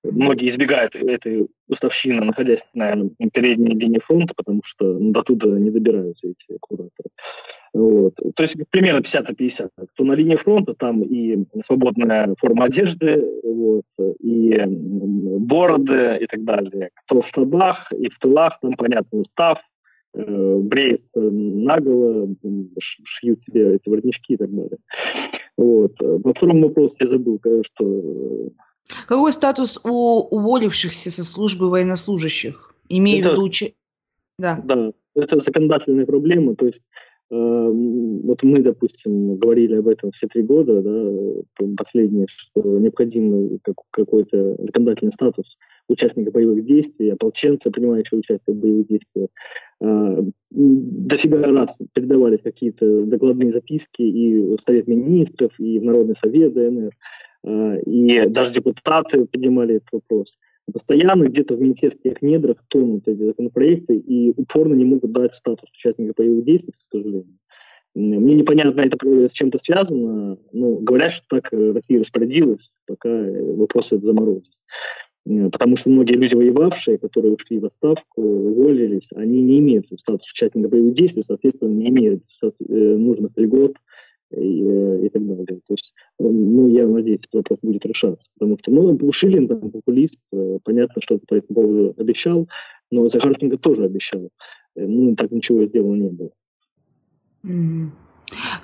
Многие 0.02 0.48
избегают 0.48 0.94
этой 0.94 1.48
уставщины, 1.68 2.24
находясь 2.24 2.64
на 2.74 3.10
передней 3.32 3.74
линии 3.74 3.98
фронта, 3.98 4.34
потому 4.36 4.60
что 4.62 4.84
ну, 4.84 5.10
до 5.10 5.22
туда 5.22 5.48
не 5.58 5.70
добираются 5.70 6.28
эти 6.28 6.56
кураторы. 6.60 7.10
Вот. 7.74 8.14
То 8.36 8.42
есть 8.44 8.54
примерно 8.70 9.00
50 9.00 9.28
на 9.28 9.34
50. 9.34 9.70
Кто 9.94 10.04
на 10.04 10.12
линии 10.12 10.36
фронта, 10.36 10.74
там 10.74 11.02
и 11.02 11.44
свободная 11.66 12.36
форма 12.38 12.66
одежды, 12.66 13.20
вот, 13.42 13.84
и 14.20 14.62
бороды 14.64 16.18
и 16.20 16.26
так 16.26 16.44
далее. 16.44 16.90
Кто 17.04 17.20
в 17.20 17.26
штабах 17.26 17.90
и 17.92 18.08
в 18.08 18.18
тылах, 18.20 18.60
там 18.60 18.74
понятно 18.74 19.18
устав, 19.18 19.58
Э, 19.58 19.75
бреют 20.16 21.02
наголо, 21.14 22.28
шьют 22.78 23.44
тебе 23.44 23.76
эти 23.76 23.88
воротнички 23.88 24.34
и 24.34 24.36
так 24.36 24.50
далее. 24.50 24.78
Вот. 25.56 25.96
По 25.96 26.32
второму 26.32 26.68
вопросу 26.68 26.96
я 27.00 27.08
забыл, 27.08 27.40
что... 27.62 28.50
Какой 29.06 29.32
статус 29.32 29.80
у 29.84 30.20
уволившихся 30.30 31.10
со 31.10 31.24
службы 31.24 31.68
военнослужащих? 31.70 32.74
Имею 32.88 33.28
в 33.28 33.32
виду... 33.32 33.72
Да. 34.38 34.60
да, 34.62 34.92
это 35.14 35.40
законодательная 35.40 36.04
проблема, 36.04 36.54
то 36.56 36.66
есть 36.66 36.82
э, 37.30 37.34
вот 37.34 38.42
мы, 38.42 38.60
допустим, 38.60 39.36
говорили 39.36 39.76
об 39.76 39.88
этом 39.88 40.12
все 40.12 40.26
три 40.26 40.42
года, 40.42 40.82
да, 40.82 41.66
последние, 41.78 42.26
что 42.28 42.60
необходим 42.78 43.58
какой-то 43.90 44.56
законодательный 44.58 45.12
статус 45.12 45.56
участника 45.88 46.30
боевых 46.30 46.64
действий, 46.64 47.10
ополченца, 47.10 47.70
принимающего 47.70 48.18
участие 48.18 48.54
в 48.54 48.58
боевых 48.58 48.86
действиях. 48.88 49.28
А, 49.80 50.24
дофига 50.50 51.42
раз 51.42 51.76
передавались 51.92 52.40
какие-то 52.42 53.04
докладные 53.04 53.52
записки 53.52 54.02
и 54.02 54.56
в 54.56 54.58
Совет 54.66 54.86
Министров, 54.86 55.52
и 55.58 55.78
в 55.78 55.84
Народный 55.84 56.16
Совет 56.20 56.54
ДНР, 56.54 56.92
а, 57.44 57.76
и 57.78 58.26
даже 58.28 58.54
депутаты 58.54 59.26
поднимали 59.26 59.76
этот 59.76 59.88
вопрос. 59.92 60.36
Постоянно 60.72 61.24
где-то 61.24 61.54
в 61.54 61.60
министерских 61.60 62.20
недрах 62.22 62.56
тонут 62.68 63.06
эти 63.06 63.22
законопроекты 63.22 63.96
и 63.96 64.32
упорно 64.36 64.74
не 64.74 64.84
могут 64.84 65.12
дать 65.12 65.34
статус 65.34 65.70
участника 65.70 66.14
боевых 66.16 66.44
действий, 66.44 66.72
к 66.72 66.92
сожалению. 66.92 67.38
Мне 67.94 68.34
непонятно, 68.34 68.82
это 68.82 68.98
с 69.30 69.32
чем-то 69.32 69.58
связано, 69.64 70.36
но 70.52 70.74
говорят, 70.74 71.12
что 71.12 71.40
так 71.40 71.50
Россия 71.50 72.00
распорядилась, 72.00 72.70
пока 72.86 73.08
вопросы 73.08 73.98
заморозились. 73.98 74.60
Э, 75.26 75.50
потому 75.50 75.76
что 75.76 75.90
многие 75.90 76.14
люди, 76.14 76.34
воевавшие, 76.34 76.98
которые 76.98 77.34
ушли 77.34 77.58
в 77.58 77.66
отставку, 77.66 78.22
уволились, 78.22 79.08
они 79.14 79.42
не 79.42 79.58
имеют 79.58 79.86
статуса 79.98 80.30
участника 80.32 80.68
боевых 80.68 80.94
действий, 80.94 81.24
соответственно, 81.26 81.70
не 81.70 81.88
имеют 81.88 82.22
э, 82.42 82.50
нужных 82.68 83.32
льгот 83.36 83.76
и, 84.32 84.62
э, 84.64 85.06
и 85.06 85.08
так 85.08 85.26
далее. 85.26 85.46
То 85.46 85.72
есть, 85.72 85.92
ну, 86.18 86.68
я 86.68 86.86
надеюсь, 86.86 87.20
этот 87.20 87.34
вопрос 87.34 87.58
будет 87.62 87.84
решаться. 87.86 88.26
Потому 88.38 88.58
что, 88.58 88.70
ну, 88.70 89.12
Шилин, 89.12 89.48
там, 89.48 89.70
популист, 89.70 90.18
понятно, 90.62 91.02
что 91.02 91.18
по 91.26 91.34
этому 91.34 91.54
поводу 91.54 91.94
обещал, 91.98 92.48
но 92.90 93.08
Захарченко 93.08 93.58
тоже 93.58 93.84
обещал. 93.84 94.28
Ну, 94.76 95.16
так 95.16 95.30
ничего 95.30 95.64
сделано 95.64 96.02
не 96.02 96.10
было. 96.10 96.30
Mm. 97.44 97.90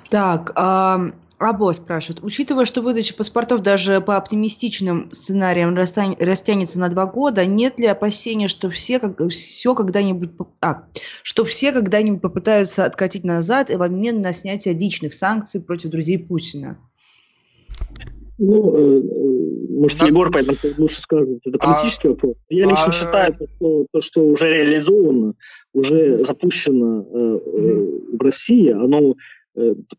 Так, 0.09 0.51
а 0.55 1.11
Або 1.43 1.73
спрашивает, 1.73 2.23
учитывая, 2.23 2.63
что 2.63 2.81
выдача 2.81 3.13
паспортов 3.13 3.61
даже 3.61 3.99
по 3.99 4.15
оптимистичным 4.15 5.09
сценариям 5.11 5.75
растянется 5.75 6.79
на 6.79 6.87
два 6.87 7.05
года, 7.05 7.45
нет 7.45 7.79
ли 7.79 7.85
опасения, 7.85 8.47
что 8.47 8.69
все, 8.69 8.97
как, 8.99 9.19
все 9.29 9.75
когда-нибудь, 9.75 10.29
а, 10.61 10.83
что 11.21 11.43
все 11.43 11.73
когда-нибудь 11.73 12.21
попытаются 12.21 12.85
откатить 12.85 13.25
назад 13.25 13.71
и 13.71 13.75
в 13.75 13.81
обмен 13.81 14.21
на 14.21 14.31
снятие 14.31 14.73
личных 14.73 15.13
санкций 15.13 15.61
против 15.61 15.89
друзей 15.89 16.17
Путина? 16.17 16.77
Ну, 18.37 18.75
э, 18.77 19.01
э, 19.01 19.79
может, 19.79 19.99
да. 19.99 20.05
Егор 20.05 20.31
поэтому 20.31 20.57
лучше 20.77 21.01
скажет. 21.01 21.39
Это 21.45 21.57
политический 21.57 22.07
а, 22.07 22.11
вопрос. 22.11 22.35
Я 22.49 22.65
лично 22.65 22.87
а, 22.87 22.91
считаю, 22.91 23.33
что 23.33 23.85
то, 23.91 24.01
что 24.01 24.21
уже 24.21 24.49
реализовано, 24.49 25.33
уже 25.73 26.23
запущено 26.23 27.01
э, 27.01 27.39
э, 27.45 28.17
в 28.17 28.21
России, 28.21 28.71
оно 28.71 29.15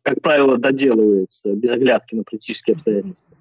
как 0.02 0.20
правило, 0.20 0.58
доделывается 0.58 1.52
без 1.52 1.70
оглядки 1.70 2.14
на 2.14 2.24
политические 2.24 2.74
обстоятельства. 2.74 3.33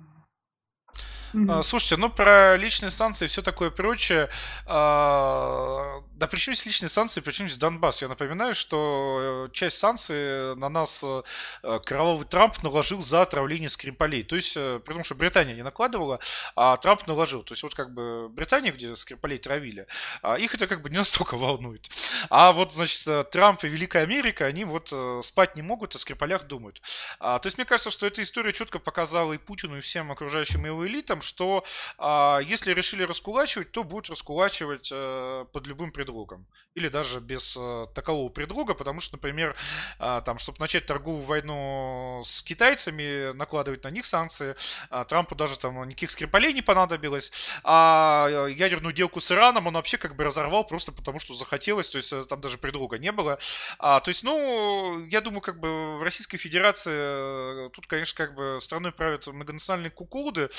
Mm-hmm. 1.34 1.64
Слушайте, 1.64 1.98
ну 1.98 2.10
про 2.10 2.56
личные 2.58 2.92
санкции 2.92 3.26
и 3.26 3.28
все 3.28 3.42
такое 3.42 3.72
прочее. 3.72 4.30
А, 4.68 6.02
да 6.14 6.28
при 6.28 6.38
чем 6.38 6.54
здесь 6.54 6.66
личные 6.68 6.90
санкции, 6.90 7.22
при 7.22 7.32
чем 7.32 7.48
здесь 7.48 7.58
Донбасс? 7.58 8.02
Я 8.02 8.08
напоминаю, 8.08 8.54
что 8.54 9.48
э, 9.48 9.52
часть 9.52 9.80
санкций 9.80 10.56
на 10.56 10.70
нас 10.70 11.04
э, 11.04 11.80
кровавый 11.86 12.26
Трамп 12.26 12.62
наложил 12.62 13.02
за 13.02 13.24
отравление 13.24 13.70
Скрипалей. 13.70 14.24
То 14.24 14.36
есть, 14.36 14.54
потому 14.54 15.04
что 15.04 15.16
Британия 15.16 15.56
не 15.56 15.64
накладывала, 15.64 16.20
а 16.56 16.78
Трамп 16.78 17.08
наложил. 17.08 17.42
То 17.42 17.54
есть 17.54 17.64
вот 17.64 17.74
как 17.74 17.94
бы 17.94 18.30
Британия, 18.30 18.72
где 18.72 18.96
Скрипалей 18.96 19.40
травили, 19.40 19.88
а 20.22 20.36
их 20.36 20.54
это 20.54 20.68
как 20.68 20.82
бы 20.82 20.90
не 20.90 20.98
настолько 20.98 21.36
волнует. 21.38 21.90
А 22.30 22.52
вот, 22.52 22.74
значит, 22.74 23.32
Трамп 23.32 23.64
и 23.64 23.68
Великая 23.68 24.04
Америка, 24.04 24.46
они 24.46 24.66
вот 24.66 24.94
спать 25.24 25.56
не 25.56 25.64
могут, 25.64 25.96
о 25.96 26.00
Скрипалях 26.00 26.44
думают. 26.44 26.82
То 27.20 27.42
есть 27.44 27.58
мне 27.58 27.66
кажется, 27.66 27.90
что 27.90 28.06
эта 28.06 28.22
история 28.22 28.54
четко 28.54 28.78
показала 28.78 29.34
и 29.34 29.38
Путину, 29.38 29.78
и 29.78 29.82
всем 29.82 30.12
окружающим 30.12 30.66
его 30.66 30.88
элитам, 30.88 31.22
что 31.24 31.64
а, 31.98 32.40
если 32.40 32.74
решили 32.74 33.04
раскулачивать, 33.04 33.72
то 33.72 33.84
будут 33.84 34.10
раскулачивать 34.10 34.92
а, 34.94 35.46
под 35.46 35.66
любым 35.66 35.92
предлогом. 35.92 36.46
Или 36.76 36.90
даже 36.90 37.20
без 37.20 37.58
а, 37.60 37.88
такового 37.88 38.30
предлога, 38.30 38.76
потому 38.76 39.00
что, 39.00 39.16
например, 39.16 39.56
а, 40.00 40.22
там, 40.22 40.38
чтобы 40.38 40.58
начать 40.60 40.86
торговую 40.86 41.24
войну 41.24 42.22
с 42.24 42.42
китайцами, 42.42 43.34
накладывать 43.34 43.84
на 43.84 43.90
них 43.90 44.06
санкции, 44.06 44.56
а, 44.90 45.06
Трампу 45.06 45.36
даже 45.36 45.58
там 45.58 45.84
никаких 45.88 46.12
скрипалей 46.12 46.54
не 46.54 46.62
понадобилось, 46.62 47.32
а 47.64 48.48
ядерную 48.48 48.94
делку 48.94 49.20
с 49.20 49.32
Ираном 49.32 49.68
он 49.68 49.74
вообще 49.74 49.98
как 49.98 50.16
бы 50.16 50.24
разорвал 50.24 50.66
просто 50.66 50.92
потому, 50.92 51.20
что 51.20 51.34
захотелось, 51.34 51.90
то 51.90 51.98
есть 51.98 52.12
э, 52.14 52.26
там 52.26 52.40
даже 52.42 52.58
предлога 52.58 52.98
не 52.98 53.12
было. 53.12 53.40
А, 53.80 54.00
то 54.00 54.10
есть, 54.10 54.24
ну, 54.24 55.06
я 55.06 55.22
думаю, 55.22 55.42
как 55.42 55.60
бы 55.60 55.98
в 55.98 56.04
Российской 56.04 56.38
Федерации 56.38 57.68
э, 57.68 57.70
тут, 57.74 57.88
конечно, 57.88 58.26
как 58.26 58.36
бы 58.36 58.60
страной 58.62 58.92
правят 58.92 59.28
многонациональные 59.28 59.92
куколды, 59.92 60.50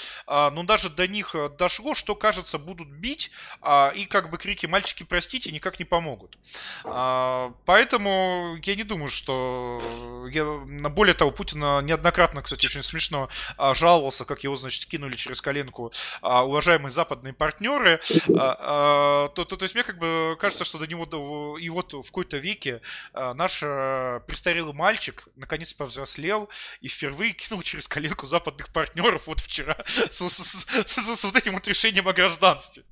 но 0.54 0.62
даже 0.62 0.90
до 0.90 1.06
них 1.06 1.34
э, 1.34 1.50
дошло, 1.50 1.94
что, 1.94 2.14
кажется, 2.14 2.58
будут 2.58 2.88
бить, 2.88 3.30
а, 3.60 3.90
и 3.94 4.06
как 4.06 4.30
бы 4.30 4.38
крики 4.38 4.66
«мальчики, 4.66 5.02
простите» 5.02 5.52
никак 5.52 5.78
не 5.78 5.84
помогут. 5.84 6.38
А, 6.84 7.52
поэтому 7.64 8.56
я 8.62 8.74
не 8.76 8.84
думаю, 8.84 9.08
что... 9.08 9.80
Я, 10.30 10.44
более 10.88 11.14
того, 11.14 11.30
Путин 11.30 11.60
неоднократно, 11.84 12.42
кстати, 12.42 12.66
очень 12.66 12.82
смешно 12.82 13.28
а, 13.56 13.74
жаловался, 13.74 14.24
как 14.24 14.44
его, 14.44 14.56
значит, 14.56 14.86
кинули 14.86 15.16
через 15.16 15.40
коленку 15.40 15.92
уважаемые 16.22 16.90
западные 16.90 17.34
партнеры. 17.34 18.00
То, 18.26 19.32
то, 19.34 19.44
то 19.44 19.62
есть 19.62 19.74
мне 19.74 19.84
как 19.84 19.98
бы 19.98 20.36
кажется, 20.38 20.64
что 20.64 20.78
до 20.78 20.86
него... 20.86 21.58
И 21.58 21.68
вот 21.68 21.92
в 21.92 22.04
какой-то 22.04 22.38
веке 22.38 22.80
наш 23.12 23.60
а, 23.62 24.20
престарелый 24.20 24.72
мальчик 24.72 25.28
наконец 25.36 25.72
повзрослел 25.72 26.48
и 26.80 26.88
впервые 26.88 27.32
кинул 27.32 27.62
через 27.62 27.88
коленку 27.88 28.26
западных 28.26 28.68
партнеров 28.70 29.26
вот 29.26 29.40
вчера 29.40 29.76
с, 29.86 30.20
с, 30.20 30.43
с, 30.44 30.66
с 31.16 31.24
вот 31.24 31.36
этим 31.36 31.52
вот 31.52 31.66
решением 31.66 32.08
о 32.08 32.12
гражданстве. 32.12 32.84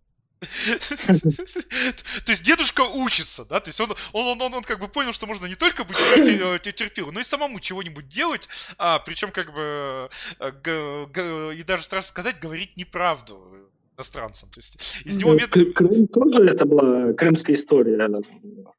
То 2.26 2.32
есть 2.32 2.42
дедушка 2.44 2.82
учится, 2.82 3.44
да, 3.44 3.60
то 3.60 3.68
есть 3.68 3.81
он, 3.81 3.90
он, 4.12 4.42
он, 4.42 4.55
он 4.55 4.62
как 4.62 4.81
бы 4.81 4.89
понял, 4.89 5.12
что 5.12 5.26
можно 5.26 5.47
не 5.47 5.55
только 5.55 5.84
быть 5.84 5.97
терпелым, 5.97 7.14
но 7.14 7.20
и 7.20 7.24
самому 7.24 7.60
чего-нибудь 7.60 8.08
делать, 8.08 8.48
а, 8.76 8.98
причем 8.98 9.31
как 9.31 9.52
бы 9.55 10.08
э, 10.40 11.55
и 11.56 11.62
даже 11.62 11.84
страшно 11.84 12.08
сказать, 12.08 12.40
говорить 12.40 12.76
неправду 12.76 13.70
иностранцам. 13.97 14.48
То 14.50 14.60
есть 14.60 14.97
из 15.05 15.16
него... 15.16 15.36
Крым 15.74 16.08
тоже 16.08 16.44
это 16.47 16.64
была 16.64 17.12
крымская 17.12 17.55
история. 17.55 17.97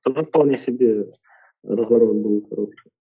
Тогда 0.02 0.24
вполне 0.24 0.58
себе 0.58 1.06
разворот 1.64 2.16
был 2.16 2.45
хороший. 2.50 2.93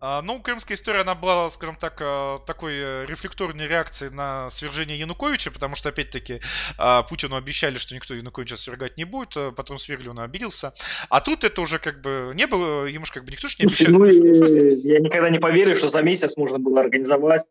А, 0.00 0.22
ну, 0.22 0.40
крымская 0.40 0.76
история, 0.76 1.00
она 1.00 1.16
была, 1.16 1.50
скажем 1.50 1.74
так, 1.74 2.00
э, 2.00 2.38
такой 2.46 2.74
э, 2.74 3.06
рефлекторной 3.06 3.66
реакцией 3.66 4.14
на 4.14 4.48
свержение 4.48 4.96
Януковича, 4.96 5.50
потому 5.50 5.74
что, 5.74 5.88
опять-таки, 5.88 6.40
а, 6.78 7.02
Путину 7.02 7.34
обещали, 7.34 7.78
что 7.78 7.96
никто 7.96 8.14
Януковича 8.14 8.56
свергать 8.56 8.96
не 8.96 9.04
будет, 9.04 9.36
э, 9.36 9.50
потом 9.56 9.76
свергли, 9.76 10.08
он 10.08 10.20
обиделся. 10.20 10.72
А 11.10 11.20
тут 11.20 11.42
это 11.42 11.60
уже 11.60 11.80
как 11.80 12.00
бы 12.00 12.30
не 12.36 12.46
было, 12.46 12.84
ему 12.84 13.06
же 13.06 13.12
как 13.12 13.24
бы 13.24 13.32
никто 13.32 13.48
же 13.48 13.56
не 13.58 13.64
обещал. 13.64 13.92
Ну, 13.92 14.04
я 14.04 15.00
никогда 15.00 15.30
не 15.30 15.40
поверю, 15.40 15.74
что 15.74 15.88
за 15.88 16.02
месяц 16.02 16.36
можно 16.36 16.58
было 16.58 16.80
организовать 16.80 17.42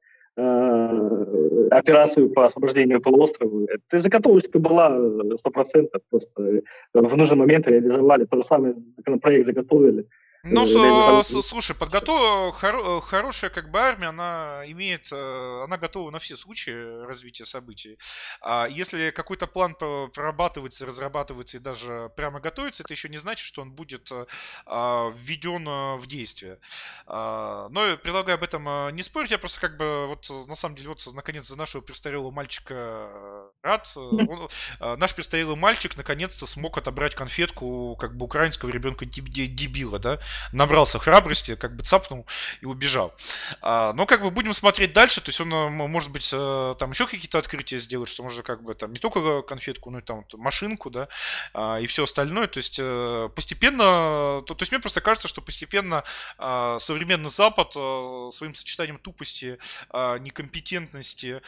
операцию 1.71 2.29
по 2.29 2.45
освобождению 2.45 3.01
полуострова. 3.01 3.65
Это 3.65 3.97
заготовочка 3.97 4.59
была 4.59 4.91
100%, 4.91 5.87
просто 6.11 6.61
в 6.93 7.17
нужный 7.17 7.37
момент 7.37 7.67
реализовали. 7.67 8.25
То 8.25 8.37
же 8.37 8.43
самое 8.43 8.75
законопроект 8.97 9.47
заготовили. 9.47 10.05
Ну, 10.43 11.19
э, 11.19 11.23
слушай, 11.23 11.75
подготов... 11.75 12.55
Хор... 12.55 13.01
хорошая 13.01 13.49
как 13.49 13.69
бы 13.71 13.79
армия, 13.79 14.07
она 14.07 14.63
имеет, 14.67 15.09
э, 15.11 15.63
она 15.63 15.77
готова 15.77 16.11
на 16.11 16.19
все 16.19 16.37
случаи 16.37 17.05
развития 17.05 17.45
событий. 17.45 17.97
А 18.41 18.67
если 18.67 19.11
какой-то 19.11 19.47
план 19.47 19.75
прорабатывается, 19.75 20.85
разрабатывается 20.85 21.57
и 21.57 21.59
даже 21.59 22.11
прямо 22.15 22.39
готовится, 22.39 22.83
это 22.83 22.93
еще 22.93 23.09
не 23.09 23.17
значит, 23.17 23.45
что 23.45 23.61
он 23.61 23.71
будет 23.71 24.11
э, 24.11 24.25
а, 24.65 25.11
введен 25.15 25.65
в 25.97 26.07
действие. 26.07 26.59
А, 27.05 27.67
но 27.69 27.97
предлагаю 27.97 28.37
об 28.37 28.43
этом 28.43 28.95
не 28.95 29.03
спорить, 29.03 29.31
я 29.31 29.37
просто 29.37 29.59
как 29.59 29.77
бы 29.77 30.07
вот 30.07 30.29
на 30.47 30.55
самом 30.55 30.75
деле 30.75 30.89
вот 30.89 31.05
наконец 31.13 31.45
за 31.45 31.57
нашего 31.57 31.81
престарелого 31.81 32.31
мальчика 32.31 33.49
рад. 33.61 33.91
Он, 33.95 34.49
наш 34.79 35.15
престарелый 35.15 35.55
мальчик 35.55 35.97
наконец-то 35.97 36.45
смог 36.45 36.77
отобрать 36.77 37.15
конфетку 37.15 37.95
как 37.99 38.15
бы 38.15 38.25
украинского 38.25 38.69
ребенка 38.69 39.05
дебила, 39.05 39.99
да, 39.99 40.19
набрался 40.51 40.99
храбрости, 40.99 41.55
как 41.55 41.75
бы 41.75 41.83
цапнул 41.83 42.25
и 42.61 42.65
убежал. 42.65 43.13
А, 43.61 43.93
но 43.93 44.05
как 44.05 44.21
бы 44.21 44.31
будем 44.31 44.53
смотреть 44.53 44.93
дальше, 44.93 45.21
то 45.21 45.29
есть 45.29 45.41
он, 45.41 45.53
э, 45.53 45.69
может 45.69 46.11
быть, 46.11 46.29
э, 46.31 46.73
там 46.77 46.91
еще 46.91 47.07
какие-то 47.07 47.37
открытия 47.37 47.77
сделает, 47.77 48.09
что 48.09 48.23
можно 48.23 48.43
как 48.43 48.63
бы 48.63 48.73
там 48.75 48.91
не 48.91 48.99
только 48.99 49.41
конфетку, 49.41 49.89
но 49.89 49.99
и 49.99 50.01
там 50.01 50.25
машинку, 50.33 50.89
да, 50.89 51.07
а, 51.53 51.77
и 51.77 51.87
все 51.87 52.03
остальное, 52.03 52.47
то 52.47 52.57
есть 52.57 52.77
э, 52.79 53.29
постепенно, 53.35 54.43
то, 54.45 54.53
то 54.53 54.61
есть 54.61 54.71
мне 54.71 54.79
просто 54.79 55.01
кажется, 55.01 55.27
что 55.27 55.41
постепенно 55.41 56.03
а, 56.37 56.79
современный 56.79 57.29
Запад 57.29 57.73
своим 57.73 58.55
сочетанием 58.55 58.97
тупости, 58.97 59.57
некомпетентности 59.93 61.41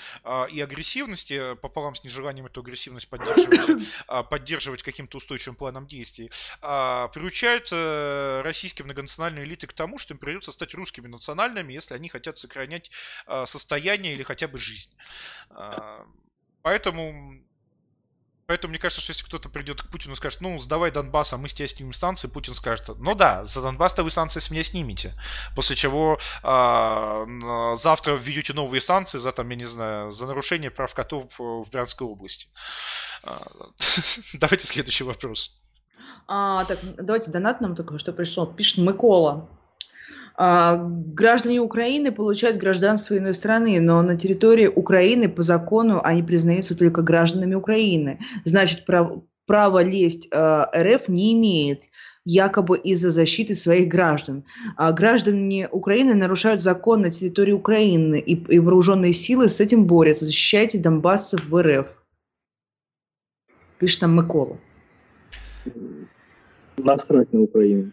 и 0.51 0.61
агрессивности 0.61 1.56
пополам 1.56 1.95
с 1.95 2.03
нежеланием 2.03 2.45
эту 2.45 2.61
агрессивность 2.61 3.09
поддерживать, 3.09 3.88
поддерживать 4.30 4.83
каким-то 4.83 5.17
устойчивым 5.17 5.56
планом 5.56 5.88
действий, 5.88 6.32
приучает 6.61 7.72
российские 8.43 8.69
российские 8.70 8.86
многонациональные 8.86 9.46
элиты 9.46 9.68
к 9.68 9.74
тому, 9.74 9.98
что 9.98 10.14
им 10.14 10.20
придется 10.20 10.52
стать 10.52 10.74
русскими 10.76 11.08
национальными, 11.08 11.74
если 11.74 11.96
они 11.96 12.08
хотят 12.08 12.38
сохранять 12.38 12.92
а, 13.26 13.46
состояние 13.46 14.14
или 14.14 14.24
хотя 14.24 14.48
бы 14.48 14.60
жизнь. 14.60 14.92
А, 15.50 16.06
поэтому 16.62 17.42
Поэтому 18.46 18.72
мне 18.72 18.80
кажется, 18.80 19.02
что 19.02 19.12
если 19.12 19.26
кто-то 19.26 19.48
придет 19.48 19.84
к 19.84 19.92
Путину 19.92 20.14
и 20.14 20.18
скажет, 20.18 20.42
ну, 20.42 20.58
сдавай 20.58 20.90
Донбасс, 20.90 21.34
а 21.34 21.38
мы 21.38 21.48
с 21.48 21.54
тебя 21.54 21.68
снимем 21.68 21.94
станции, 21.94 22.28
Путин 22.28 22.56
скажет, 22.56 22.90
ну 22.98 23.14
да, 23.14 23.44
за 23.44 23.62
Донбасс-то 23.62 24.02
вы 24.02 24.10
санкции 24.10 24.40
с 24.40 24.50
меня 24.50 24.64
снимете. 24.64 25.14
После 25.56 25.76
чего 25.76 26.18
э, 26.42 27.76
завтра 27.76 28.16
введете 28.16 28.54
новые 28.54 28.82
санкции 28.82 29.20
за, 29.20 29.32
там, 29.34 29.48
я 29.50 29.56
не 29.56 29.66
знаю, 29.66 30.10
за 30.10 30.26
нарушение 30.26 30.72
прав 30.72 30.96
котов 30.96 31.32
в 31.38 31.70
Брянской 31.70 32.08
области. 32.08 32.48
Давайте 34.34 34.66
следующий 34.66 35.04
вопрос. 35.04 35.62
А, 36.28 36.66
так, 36.66 36.78
давайте 36.98 37.32
донат 37.32 37.61
нам 37.61 37.76
только 37.76 37.98
что 37.98 38.14
пришел. 38.14 38.45
Пишет 38.45 38.78
Микола. 38.78 39.50
А, 40.42 40.78
граждане 40.78 41.60
Украины 41.60 42.14
получают 42.14 42.58
гражданство 42.58 43.18
иной 43.18 43.34
страны, 43.34 43.82
но 43.82 44.02
на 44.02 44.18
территории 44.18 44.68
Украины 44.68 45.28
по 45.28 45.42
закону 45.42 46.00
они 46.02 46.24
признаются 46.24 46.78
только 46.78 47.02
гражданами 47.02 47.56
Украины. 47.56 48.19
Значит, 48.45 48.86
прав, 48.86 49.24
право 49.45 49.84
лезть 49.84 50.30
а, 50.32 50.72
РФ 50.74 51.10
не 51.10 51.34
имеет 51.34 51.84
якобы 52.24 52.78
из-за 52.78 53.11
защиты 53.11 53.53
своих 53.53 53.90
граждан. 53.90 54.45
А 54.78 54.94
граждане 54.94 55.68
Украины 55.68 56.14
нарушают 56.14 56.61
закон 56.61 57.02
на 57.02 57.11
территории 57.11 57.52
Украины, 57.53 58.19
и, 58.19 58.36
и 58.36 58.60
вооруженные 58.60 59.11
силы 59.11 59.50
с 59.50 59.60
этим 59.60 59.88
борются. 59.88 60.24
Защищайте 60.24 60.78
донбассов 60.78 61.44
в 61.50 61.61
РФ. 61.61 61.88
Пишет 63.80 64.02
нам 64.03 64.16
Микола 64.16 64.58
насрать 66.78 67.34
на 67.34 67.42
Украину. 67.42 67.92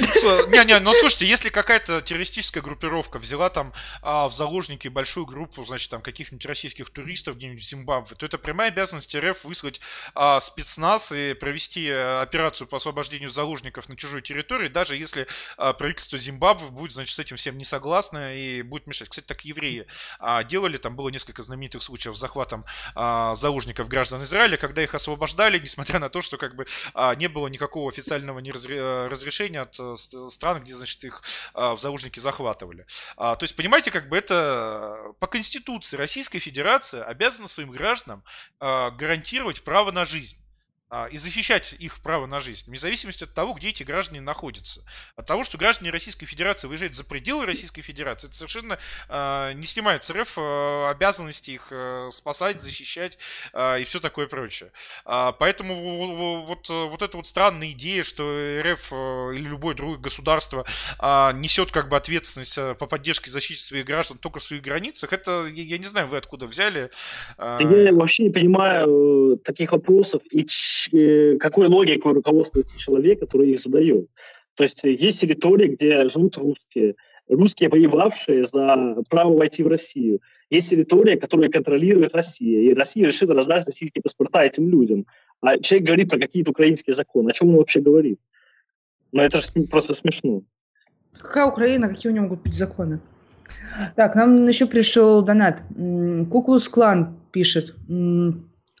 Не-не, 0.00 0.78
ну 0.80 0.92
слушайте, 0.92 1.26
если 1.26 1.48
какая-то 1.48 2.00
террористическая 2.00 2.62
группировка 2.62 3.18
взяла 3.18 3.50
там 3.50 3.72
а, 4.02 4.28
в 4.28 4.34
заложники 4.34 4.88
большую 4.88 5.26
группу, 5.26 5.62
значит, 5.64 5.90
там 5.90 6.00
каких-нибудь 6.00 6.44
российских 6.46 6.90
туристов 6.90 7.36
где-нибудь 7.36 7.62
в 7.62 7.66
Зимбабве, 7.66 8.16
то 8.16 8.26
это 8.26 8.38
прямая 8.38 8.68
обязанность 8.68 9.14
РФ 9.14 9.44
выслать 9.44 9.80
а, 10.14 10.40
спецназ 10.40 11.12
и 11.12 11.34
провести 11.34 11.88
а, 11.90 12.22
операцию 12.22 12.66
по 12.66 12.76
освобождению 12.76 13.30
заложников 13.30 13.88
на 13.88 13.96
чужой 13.96 14.22
территории, 14.22 14.68
даже 14.68 14.96
если 14.96 15.26
а, 15.56 15.72
правительство 15.72 16.18
Зимбабве 16.18 16.68
будет, 16.68 16.92
значит, 16.92 17.14
с 17.14 17.18
этим 17.18 17.36
всем 17.36 17.58
не 17.58 17.64
согласно 17.64 18.34
и 18.34 18.62
будет 18.62 18.86
мешать. 18.86 19.08
Кстати, 19.08 19.26
так 19.26 19.44
евреи 19.44 19.86
делали, 20.46 20.76
там 20.76 20.96
было 20.96 21.08
несколько 21.08 21.42
знаменитых 21.42 21.82
случаев 21.82 22.16
с 22.16 22.20
захватом 22.20 22.64
заложников 22.94 23.88
граждан 23.88 24.22
Израиля, 24.22 24.56
когда 24.56 24.82
их 24.82 24.94
освобождали, 24.94 25.58
несмотря 25.58 25.98
на 25.98 26.08
то, 26.08 26.20
что 26.20 26.36
как 26.36 26.54
бы 26.54 26.66
не 27.16 27.28
было 27.28 27.48
никакого 27.48 27.90
официального 27.90 28.40
разрешения 29.08 29.60
от 29.60 29.80
Э, 29.80 29.89
стран, 29.96 30.62
где, 30.62 30.74
значит, 30.74 31.02
их 31.04 31.22
а, 31.54 31.74
в 31.74 31.80
заложники 31.80 32.20
захватывали. 32.20 32.86
А, 33.16 33.36
то 33.36 33.44
есть, 33.44 33.56
понимаете, 33.56 33.90
как 33.90 34.08
бы 34.08 34.16
это 34.16 35.14
по 35.18 35.26
Конституции 35.26 35.96
Российская 35.96 36.38
Федерация 36.38 37.04
обязана 37.04 37.48
своим 37.48 37.70
гражданам 37.70 38.24
а, 38.58 38.90
гарантировать 38.90 39.62
право 39.62 39.90
на 39.90 40.04
жизнь. 40.04 40.38
А, 40.90 41.06
и 41.06 41.16
защищать 41.16 41.74
их 41.78 42.00
право 42.00 42.26
на 42.26 42.40
жизнь, 42.40 42.64
вне 42.66 42.76
зависимости 42.76 43.22
от 43.22 43.32
того, 43.32 43.52
где 43.52 43.68
эти 43.68 43.84
граждане 43.84 44.20
находятся. 44.20 44.82
От 45.14 45.24
того, 45.26 45.44
что 45.44 45.56
граждане 45.56 45.90
Российской 45.90 46.26
Федерации 46.26 46.66
выезжают 46.66 46.96
за 46.96 47.04
пределы 47.04 47.46
Российской 47.46 47.82
Федерации, 47.82 48.26
это 48.26 48.36
совершенно 48.36 48.78
э, 49.08 49.52
не 49.54 49.66
снимает 49.66 50.02
с 50.02 50.10
РФ 50.10 50.36
э, 50.36 50.86
обязанности 50.90 51.52
их 51.52 51.68
э, 51.70 52.08
спасать, 52.10 52.60
защищать 52.60 53.18
э, 53.52 53.82
и 53.82 53.84
все 53.84 54.00
такое 54.00 54.26
прочее. 54.26 54.72
А, 55.04 55.30
поэтому 55.30 56.44
вот, 56.44 56.68
вот 56.68 57.02
эта 57.02 57.16
вот 57.16 57.26
странная 57.26 57.70
идея, 57.70 58.02
что 58.02 58.24
РФ 58.60 58.88
э, 58.90 59.34
или 59.34 59.48
любое 59.48 59.76
другое 59.76 59.98
государство 59.98 60.66
э, 60.98 61.32
несет 61.34 61.70
как 61.70 61.88
бы 61.88 61.96
ответственность 61.96 62.56
по 62.78 62.86
поддержке 62.86 63.30
и 63.30 63.32
защите 63.32 63.62
своих 63.62 63.86
граждан 63.86 64.18
только 64.18 64.40
в 64.40 64.42
своих 64.42 64.62
границах, 64.62 65.12
это, 65.12 65.46
я, 65.52 65.62
я 65.62 65.78
не 65.78 65.84
знаю, 65.84 66.08
вы 66.08 66.16
откуда 66.16 66.46
взяли. 66.46 66.90
Э... 67.38 67.58
Я 67.60 67.92
вообще 67.92 68.24
не 68.24 68.30
понимаю 68.30 69.38
таких 69.44 69.70
вопросов 69.70 70.22
и 70.32 70.44
Э, 70.79 70.79
какой 70.88 71.66
логикой 71.68 72.12
руководствуется 72.12 72.78
человек, 72.78 73.20
который 73.20 73.50
их 73.50 73.58
задает. 73.58 74.08
То 74.54 74.64
есть 74.64 74.82
есть 74.84 75.20
территории, 75.20 75.68
где 75.68 76.08
живут 76.08 76.36
русские, 76.36 76.94
русские, 77.28 77.68
воевавшие 77.68 78.44
за 78.44 78.96
право 79.08 79.36
войти 79.36 79.62
в 79.62 79.68
Россию. 79.68 80.20
Есть 80.50 80.70
территория, 80.70 81.16
которую 81.16 81.50
контролирует 81.50 82.14
Россия, 82.14 82.60
и 82.70 82.74
Россия 82.74 83.06
решит 83.06 83.30
раздать 83.30 83.66
российские 83.66 84.02
паспорта 84.02 84.44
этим 84.44 84.68
людям. 84.68 85.06
А 85.40 85.58
человек 85.58 85.86
говорит 85.86 86.10
про 86.10 86.18
какие-то 86.18 86.50
украинские 86.50 86.94
законы. 86.94 87.30
О 87.30 87.32
чем 87.32 87.50
он 87.50 87.56
вообще 87.56 87.80
говорит? 87.80 88.18
Ну, 89.12 89.22
это 89.22 89.38
же 89.38 89.46
просто 89.70 89.94
смешно. 89.94 90.42
Какая 91.18 91.46
Украина, 91.46 91.88
какие 91.88 92.10
у 92.10 92.14
него 92.14 92.24
могут 92.24 92.42
быть 92.42 92.54
законы? 92.54 93.00
Так, 93.96 94.14
нам 94.14 94.46
еще 94.46 94.66
пришел 94.66 95.22
донат. 95.22 95.62
Куклус 96.30 96.68
Клан 96.68 97.16
пишет. 97.32 97.74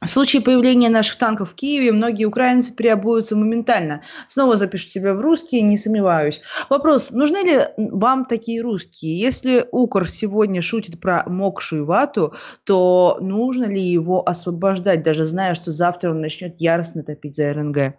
В 0.02 0.08
случае 0.08 0.40
появления 0.40 0.88
наших 0.88 1.18
танков 1.18 1.50
в 1.50 1.54
Киеве 1.54 1.92
многие 1.92 2.24
украинцы 2.24 2.74
переобуются 2.74 3.36
моментально. 3.36 4.02
Снова 4.28 4.56
запишут 4.56 4.90
себя 4.90 5.12
в 5.12 5.20
русские, 5.20 5.60
не 5.60 5.76
сомневаюсь. 5.76 6.40
Вопрос, 6.70 7.10
нужны 7.10 7.36
ли 7.44 7.58
вам 7.76 8.24
такие 8.24 8.62
русские? 8.62 9.20
Если 9.20 9.66
Укр 9.70 10.08
сегодня 10.08 10.62
шутит 10.62 10.98
про 11.00 11.24
мокшую 11.26 11.84
вату, 11.84 12.32
то 12.64 13.18
нужно 13.20 13.66
ли 13.66 13.80
его 13.80 14.26
освобождать, 14.26 15.02
даже 15.02 15.26
зная, 15.26 15.54
что 15.54 15.70
завтра 15.70 16.12
он 16.12 16.22
начнет 16.22 16.58
яростно 16.62 17.02
топить 17.02 17.36
за 17.36 17.52
РНГ? 17.52 17.94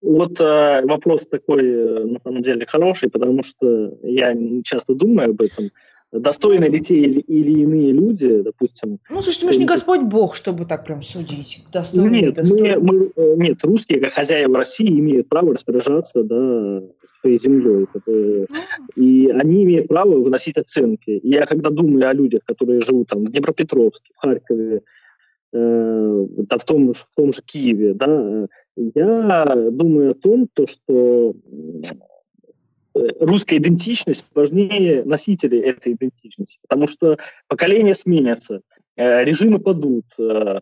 Вот 0.00 0.40
э, 0.40 0.82
вопрос 0.86 1.26
такой, 1.26 1.64
э, 1.64 2.04
на 2.04 2.20
самом 2.20 2.42
деле, 2.42 2.64
хороший, 2.66 3.10
потому 3.10 3.42
что 3.42 3.98
я 4.04 4.36
часто 4.62 4.94
думаю 4.94 5.30
об 5.30 5.40
этом 5.40 5.72
достойны 6.12 6.66
ли 6.66 6.80
те 6.80 6.96
или, 6.96 7.20
или 7.20 7.62
иные 7.62 7.92
люди, 7.92 8.42
допустим. 8.42 8.98
Ну, 9.10 9.22
слушайте, 9.22 9.46
мы 9.46 9.52
же 9.52 9.58
не 9.58 9.66
Господь 9.66 10.02
Бог, 10.02 10.36
чтобы 10.36 10.64
так 10.64 10.84
прям 10.84 11.02
судить. 11.02 11.64
Достойны 11.72 12.08
нет, 12.08 12.38
мы, 12.38 12.80
мы, 12.80 13.12
э, 13.16 13.34
нет, 13.36 13.64
русские, 13.64 14.00
как 14.00 14.12
хозяева 14.12 14.56
России, 14.56 14.88
имеют 14.88 15.28
право 15.28 15.52
распоряжаться 15.52 16.22
да, 16.22 16.82
своей 17.20 17.38
землей. 17.38 17.86
И 18.94 19.28
они 19.30 19.64
имеют 19.64 19.88
право 19.88 20.18
выносить 20.18 20.56
оценки. 20.56 21.20
Я 21.22 21.46
когда 21.46 21.70
думаю 21.70 22.08
о 22.08 22.12
людях, 22.12 22.42
которые 22.44 22.82
живут 22.82 23.08
там 23.08 23.24
в 23.24 23.30
Днепропетровске, 23.30 24.12
в 24.14 24.20
Харькове, 24.20 24.82
э, 25.52 26.26
да, 26.38 26.58
в, 26.58 26.64
том, 26.64 26.92
в 26.92 27.06
том 27.16 27.32
же 27.32 27.42
Киеве, 27.44 27.94
да, 27.94 28.46
я 28.76 29.70
думаю 29.70 30.10
о 30.12 30.14
том, 30.14 30.48
то, 30.52 30.66
что 30.66 31.34
русская 33.20 33.58
идентичность 33.58 34.24
важнее 34.34 35.04
носителей 35.04 35.60
этой 35.60 35.92
идентичности, 35.92 36.58
потому 36.62 36.88
что 36.88 37.18
поколения 37.48 37.94
сменятся, 37.94 38.62
э, 38.96 39.24
режимы 39.24 39.58
падут, 39.58 40.06
э, 40.18 40.60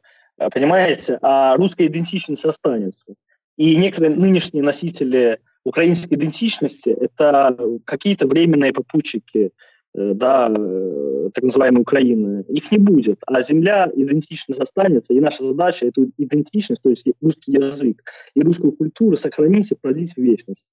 понимаете, 0.52 1.18
а 1.22 1.56
русская 1.56 1.86
идентичность 1.86 2.44
останется. 2.44 3.14
И 3.56 3.76
некоторые 3.76 4.16
нынешние 4.16 4.64
носители 4.64 5.38
украинской 5.64 6.14
идентичности– 6.14 6.88
это 7.00 7.56
какие-то 7.84 8.26
временные 8.26 8.72
попутчики 8.72 9.52
Э, 9.96 10.12
да, 10.14 10.50
э, 10.50 11.30
так 11.32 11.44
называемой 11.44 11.82
Украины, 11.82 12.44
их 12.48 12.72
не 12.72 12.78
будет. 12.78 13.20
А 13.26 13.42
земля, 13.42 13.88
идентичность 13.94 14.60
останется, 14.60 15.14
и 15.14 15.20
наша 15.20 15.44
задача 15.44 15.86
эту 15.86 16.10
идентичность, 16.18 16.82
то 16.82 16.90
есть 16.90 17.06
русский 17.20 17.52
язык 17.52 18.02
и 18.34 18.40
русскую 18.40 18.72
культуру 18.72 19.16
сохранить 19.16 19.70
и 19.70 19.76
продлить 19.76 20.14
в 20.14 20.18
вечности. 20.18 20.66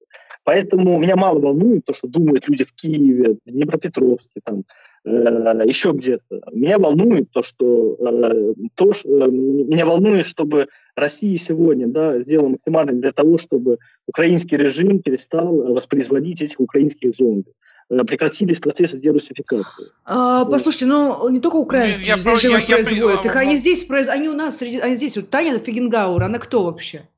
Поэтому 0.44 0.98
меня 0.98 1.16
мало 1.16 1.40
волнует 1.40 1.84
то, 1.84 1.92
что 1.92 2.08
думают 2.08 2.48
люди 2.48 2.64
в 2.64 2.72
Киеве, 2.72 3.36
в 3.44 3.50
Днепропетровске, 3.50 4.40
там, 4.44 4.64
э, 5.04 5.62
еще 5.66 5.92
где-то. 5.92 6.42
Меня 6.52 6.78
волнует 6.78 7.30
то, 7.30 7.42
что, 7.42 7.96
э, 7.98 8.54
то, 8.74 8.92
что 8.92 9.08
э, 9.08 9.30
меня 9.30 9.86
волнует, 9.86 10.26
чтобы 10.26 10.68
Россия 10.96 11.38
сегодня 11.38 11.86
да, 11.86 12.18
сделала 12.20 12.48
максимально 12.48 12.92
для 12.92 13.12
того, 13.12 13.38
чтобы 13.38 13.78
украинский 14.06 14.56
режим 14.56 15.00
перестал 15.00 15.54
воспроизводить 15.74 16.42
этих 16.42 16.60
украинских 16.60 17.14
зомби. 17.14 17.52
Э, 17.92 18.04
прекратились 18.04 18.58
процессы 18.58 18.98
дерусификации. 18.98 19.88
А, 20.04 20.44
послушайте, 20.46 20.86
ну 20.86 21.28
не 21.28 21.40
только 21.40 21.56
украинские 21.56 22.14
я, 22.16 22.32
режимы 22.32 22.64
я, 22.66 22.76
производят, 22.76 23.24
я, 23.24 23.30
их 23.30 23.36
они 23.36 23.56
здесь, 23.56 23.86
они 23.90 24.28
у 24.28 24.34
нас, 24.34 24.58
среди, 24.58 24.78
они 24.78 24.96
здесь, 24.96 25.16
вот 25.16 25.28
Таня 25.30 25.58
Фигенгауэр, 25.58 26.22
она 26.22 26.38
кто 26.38 26.64
вообще? 26.64 27.08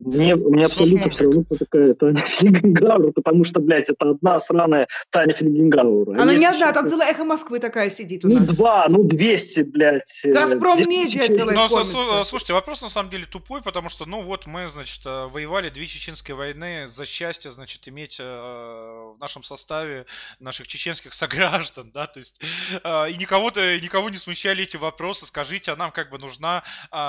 Мне, 0.00 0.36
мне 0.36 0.64
абсолютно 0.64 1.10
все 1.10 1.24
равно, 1.24 1.42
кто 1.42 1.56
такая 1.56 1.94
Таня 1.94 2.22
Филингенгауэр, 2.24 3.12
потому 3.12 3.42
что, 3.42 3.60
блядь, 3.60 3.88
это 3.88 4.10
одна 4.10 4.38
сраная 4.38 4.86
Таня 5.10 5.32
Филингенгауэр. 5.34 6.20
Она 6.20 6.34
не 6.34 6.46
одна, 6.46 6.72
там 6.72 6.88
целая 6.88 7.10
эхо 7.10 7.24
Москвы 7.24 7.58
такая 7.58 7.90
сидит 7.90 8.24
у 8.24 8.28
ну, 8.28 8.38
нас. 8.38 8.48
Ну, 8.48 8.54
два, 8.54 8.86
ну, 8.88 9.02
двести, 9.02 9.62
блядь. 9.62 10.20
Э, 10.24 10.32
Газпром 10.32 10.78
Медиа 10.78 11.26
целая 11.26 11.56
Но, 11.56 12.22
Слушайте, 12.22 12.52
вопрос 12.52 12.82
на 12.82 12.88
самом 12.88 13.10
деле 13.10 13.26
тупой, 13.26 13.60
потому 13.60 13.88
что, 13.88 14.06
ну, 14.06 14.22
вот 14.22 14.46
мы, 14.46 14.68
значит, 14.68 15.04
э, 15.04 15.26
воевали 15.26 15.68
две 15.68 15.86
чеченские 15.86 16.36
войны 16.36 16.86
за 16.86 17.04
счастье, 17.04 17.50
значит, 17.50 17.88
иметь 17.88 18.18
э, 18.20 18.24
в 18.24 19.18
нашем 19.20 19.42
составе 19.42 20.06
наших 20.38 20.68
чеченских 20.68 21.12
сограждан, 21.12 21.90
да, 21.92 22.06
то 22.06 22.20
есть, 22.20 22.40
и 22.40 23.16
никого-то, 23.18 23.80
никого 23.80 24.10
не 24.10 24.16
смущали 24.16 24.62
эти 24.62 24.76
вопросы, 24.76 25.26
скажите, 25.26 25.72
а 25.72 25.76
нам 25.76 25.90
как 25.90 26.10
бы 26.10 26.18
нужна 26.18 26.62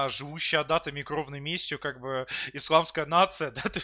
живущая 0.10 0.64
датами 0.64 1.04
кровной 1.04 1.40
местью, 1.40 1.78
как 1.78 2.00
бы, 2.00 2.26
ислам 2.54 2.79
исламская 2.80 3.06
нация, 3.06 3.52
да, 3.56 3.62
то, 3.62 3.80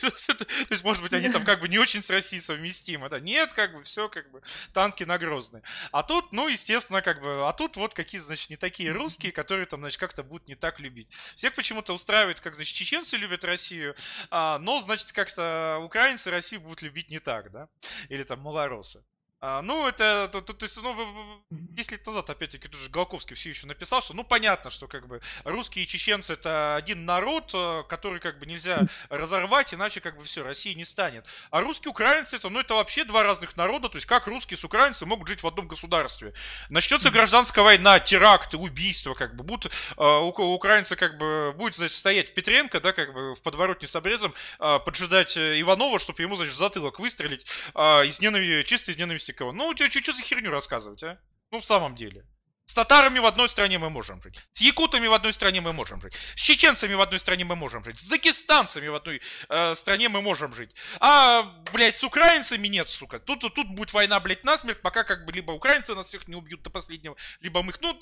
есть, 0.69 0.83
может 0.83 1.03
быть, 1.03 1.13
они 1.13 1.29
там 1.29 1.43
как 1.43 1.59
бы 1.59 1.67
не 1.67 1.77
очень 1.77 2.01
с 2.01 2.09
Россией 2.09 2.41
совместимы, 2.41 3.09
да, 3.09 3.19
нет, 3.19 3.53
как 3.53 3.73
бы, 3.73 3.83
все, 3.83 4.09
как 4.09 4.31
бы, 4.31 4.41
танки 4.73 5.03
на 5.03 5.17
Грозный. 5.17 5.61
А 5.91 6.03
тут, 6.03 6.31
ну, 6.31 6.47
естественно, 6.47 7.01
как 7.01 7.21
бы, 7.21 7.47
а 7.47 7.53
тут 7.53 7.75
вот 7.77 7.93
какие, 7.93 8.19
значит, 8.19 8.49
не 8.49 8.55
такие 8.55 8.91
русские, 8.91 9.31
которые 9.31 9.65
там, 9.65 9.81
значит, 9.81 9.99
как-то 9.99 10.23
будут 10.23 10.47
не 10.47 10.55
так 10.55 10.79
любить. 10.79 11.09
Всех 11.35 11.53
почему-то 11.53 11.93
устраивает, 11.93 12.39
как, 12.39 12.55
значит, 12.55 12.75
чеченцы 12.75 13.17
любят 13.17 13.43
Россию, 13.43 13.95
а, 14.29 14.59
но, 14.59 14.79
значит, 14.79 15.11
как-то 15.11 15.79
украинцы 15.83 16.31
Россию 16.31 16.61
будут 16.61 16.81
любить 16.81 17.11
не 17.11 17.19
так, 17.19 17.51
да, 17.51 17.67
или 18.09 18.23
там 18.23 18.39
малоросы. 18.39 19.03
А, 19.47 19.61
ну, 19.61 19.87
это, 19.87 20.27
то, 20.33 20.41
то, 20.41 20.53
то 20.53 20.63
есть, 20.63 20.81
ну, 20.81 21.43
10 21.51 21.91
лет 21.91 22.07
назад, 22.07 22.27
опять-таки, 22.31 22.67
тут 22.67 22.81
же 22.81 22.89
Голковский 22.89 23.35
все 23.35 23.49
еще 23.49 23.67
написал, 23.67 24.01
что, 24.01 24.15
ну, 24.15 24.23
понятно, 24.23 24.71
что, 24.71 24.87
как 24.87 25.07
бы, 25.07 25.21
русские 25.43 25.85
и 25.85 25.87
чеченцы 25.87 26.33
это 26.33 26.75
один 26.75 27.05
народ, 27.05 27.51
э, 27.53 27.83
который, 27.87 28.19
как 28.19 28.39
бы, 28.39 28.47
нельзя 28.47 28.87
разорвать, 29.09 29.71
иначе, 29.71 30.01
как 30.01 30.17
бы, 30.17 30.23
все, 30.23 30.41
России 30.41 30.73
не 30.73 30.83
станет. 30.83 31.27
А 31.51 31.61
русские 31.61 31.91
украинцы, 31.91 32.37
это, 32.37 32.49
ну, 32.49 32.59
это 32.59 32.73
вообще 32.73 33.03
два 33.03 33.21
разных 33.21 33.55
народа, 33.55 33.87
то 33.87 33.97
есть, 33.97 34.07
как 34.07 34.25
русские 34.25 34.57
с 34.57 34.63
украинцами 34.63 35.09
могут 35.09 35.27
жить 35.27 35.43
в 35.43 35.47
одном 35.47 35.67
государстве. 35.67 36.33
Начнется 36.71 37.11
гражданская 37.11 37.63
война, 37.63 37.99
теракты, 37.99 38.57
убийства, 38.57 39.13
как 39.13 39.35
бы, 39.35 39.43
будут, 39.43 39.71
э, 39.95 40.03
украинцы, 40.03 40.95
как 40.95 41.19
бы, 41.19 41.53
будет, 41.55 41.75
значит, 41.75 41.95
стоять 41.95 42.33
Петренко, 42.33 42.79
да, 42.81 42.93
как 42.93 43.13
бы, 43.13 43.35
в 43.35 43.43
подворотне 43.43 43.87
с 43.87 43.95
обрезом, 43.95 44.33
э, 44.59 44.79
поджидать 44.83 45.37
Иванова, 45.37 45.99
чтобы 45.99 46.23
ему, 46.23 46.35
значит, 46.35 46.55
затылок 46.55 46.99
выстрелить, 46.99 47.45
из 47.75 48.19
ненависти, 48.21 48.67
чисто 48.67 48.91
из 48.91 48.97
ненависти 48.97 49.34
Мостикова. 49.35 49.51
Ну, 49.51 49.75
что, 49.75 49.89
что 49.89 50.13
за 50.13 50.21
херню 50.21 50.51
рассказывать, 50.51 51.03
а? 51.03 51.19
Ну, 51.51 51.59
в 51.59 51.65
самом 51.65 51.95
деле. 51.95 52.25
С 52.65 52.73
татарами 52.73 53.19
в 53.19 53.25
одной 53.25 53.47
стране 53.47 53.77
мы 53.77 53.91
можем 53.91 54.21
жить. 54.23 54.39
С 54.53 54.61
якутами 54.61 55.07
в 55.07 55.13
одной 55.13 55.33
стране 55.33 55.61
мы 55.61 55.71
можем 55.71 56.01
жить. 56.01 56.15
С 56.35 56.41
чеченцами 56.41 56.95
в 56.95 57.01
одной 57.01 57.19
стране 57.19 57.45
мы 57.45 57.55
можем 57.55 57.83
жить. 57.83 57.99
С 57.99 58.07
дагестанцами 58.07 58.87
в 58.87 58.95
одной 58.95 59.21
э, 59.49 59.75
стране 59.75 60.09
мы 60.09 60.21
можем 60.21 60.53
жить. 60.53 60.73
А, 60.99 61.43
блядь, 61.71 61.97
с 61.97 62.03
украинцами 62.03 62.67
нет, 62.67 62.89
сука. 62.89 63.19
Тут, 63.19 63.41
тут 63.53 63.67
будет 63.67 63.93
война, 63.93 64.19
блядь, 64.19 64.43
насмерть, 64.43 64.81
пока 64.81 65.03
как 65.03 65.25
бы 65.25 65.31
либо 65.31 65.51
украинцы 65.51 65.93
нас 65.93 66.07
всех 66.07 66.27
не 66.27 66.35
убьют 66.35 66.63
до 66.63 66.71
последнего, 66.71 67.15
либо 67.39 67.61
мы 67.61 67.69
их... 67.69 67.81
Ну, 67.81 67.99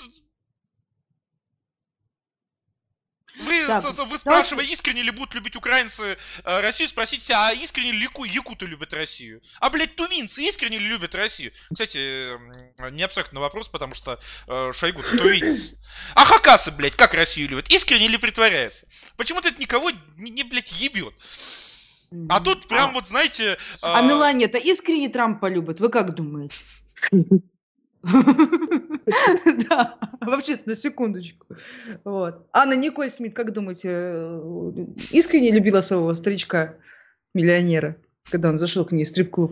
Вы, 3.39 3.65
так, 3.65 3.83
вы 3.83 4.17
спрашиваете, 4.17 4.73
искренне 4.73 5.01
ли 5.01 5.11
будут 5.11 5.33
любить 5.33 5.55
украинцы 5.55 6.17
э, 6.43 6.59
Россию, 6.59 6.89
спросите, 6.89 7.33
а 7.33 7.51
искренне 7.51 7.91
ли 7.91 8.07
якуты 8.27 8.65
любят 8.65 8.93
Россию? 8.93 9.41
А, 9.59 9.69
блядь, 9.69 9.95
тувинцы 9.95 10.43
искренне 10.43 10.77
ли 10.77 10.87
любят 10.87 11.15
Россию? 11.15 11.51
Кстати, 11.71 12.37
не 12.91 13.01
абстрактный 13.01 13.41
вопрос, 13.41 13.67
потому 13.67 13.95
что 13.95 14.19
э, 14.47 14.71
Шойгу 14.73 15.01
тувинец. 15.01 15.73
А 16.13 16.25
хакасы, 16.25 16.71
блядь, 16.71 16.95
как 16.95 17.13
Россию 17.15 17.49
любят? 17.49 17.69
Искренне 17.69 18.07
ли 18.07 18.17
притворяется? 18.17 18.87
Почему-то 19.17 19.47
это 19.47 19.59
никого 19.59 19.89
не, 20.17 20.29
не 20.29 20.43
блядь, 20.43 20.71
ебет. 20.73 21.13
А 22.29 22.39
тут 22.39 22.67
прям 22.67 22.91
а, 22.91 22.93
вот, 22.93 23.07
знаете... 23.07 23.57
А, 23.81 23.97
а 23.97 24.01
Мелания-то 24.03 24.59
искренне 24.59 25.09
Трампа 25.09 25.47
любит, 25.47 25.79
вы 25.79 25.89
как 25.89 26.13
думаете? 26.13 26.57
Да, 29.69 29.97
Вообще, 30.21 30.59
на 30.65 30.75
секундочку. 30.75 31.45
Вот. 32.03 32.47
Анна 32.51 32.73
Николь 32.73 33.09
Смит, 33.09 33.35
как 33.35 33.51
думаете, 33.51 33.89
э, 33.91 34.71
искренне 35.11 35.51
любила 35.51 35.81
своего 35.81 36.13
старичка-миллионера, 36.13 37.97
когда 38.29 38.49
он 38.49 38.57
зашел 38.57 38.85
к 38.85 38.91
ней 38.91 39.05
в 39.05 39.09
стрип-клуб? 39.09 39.51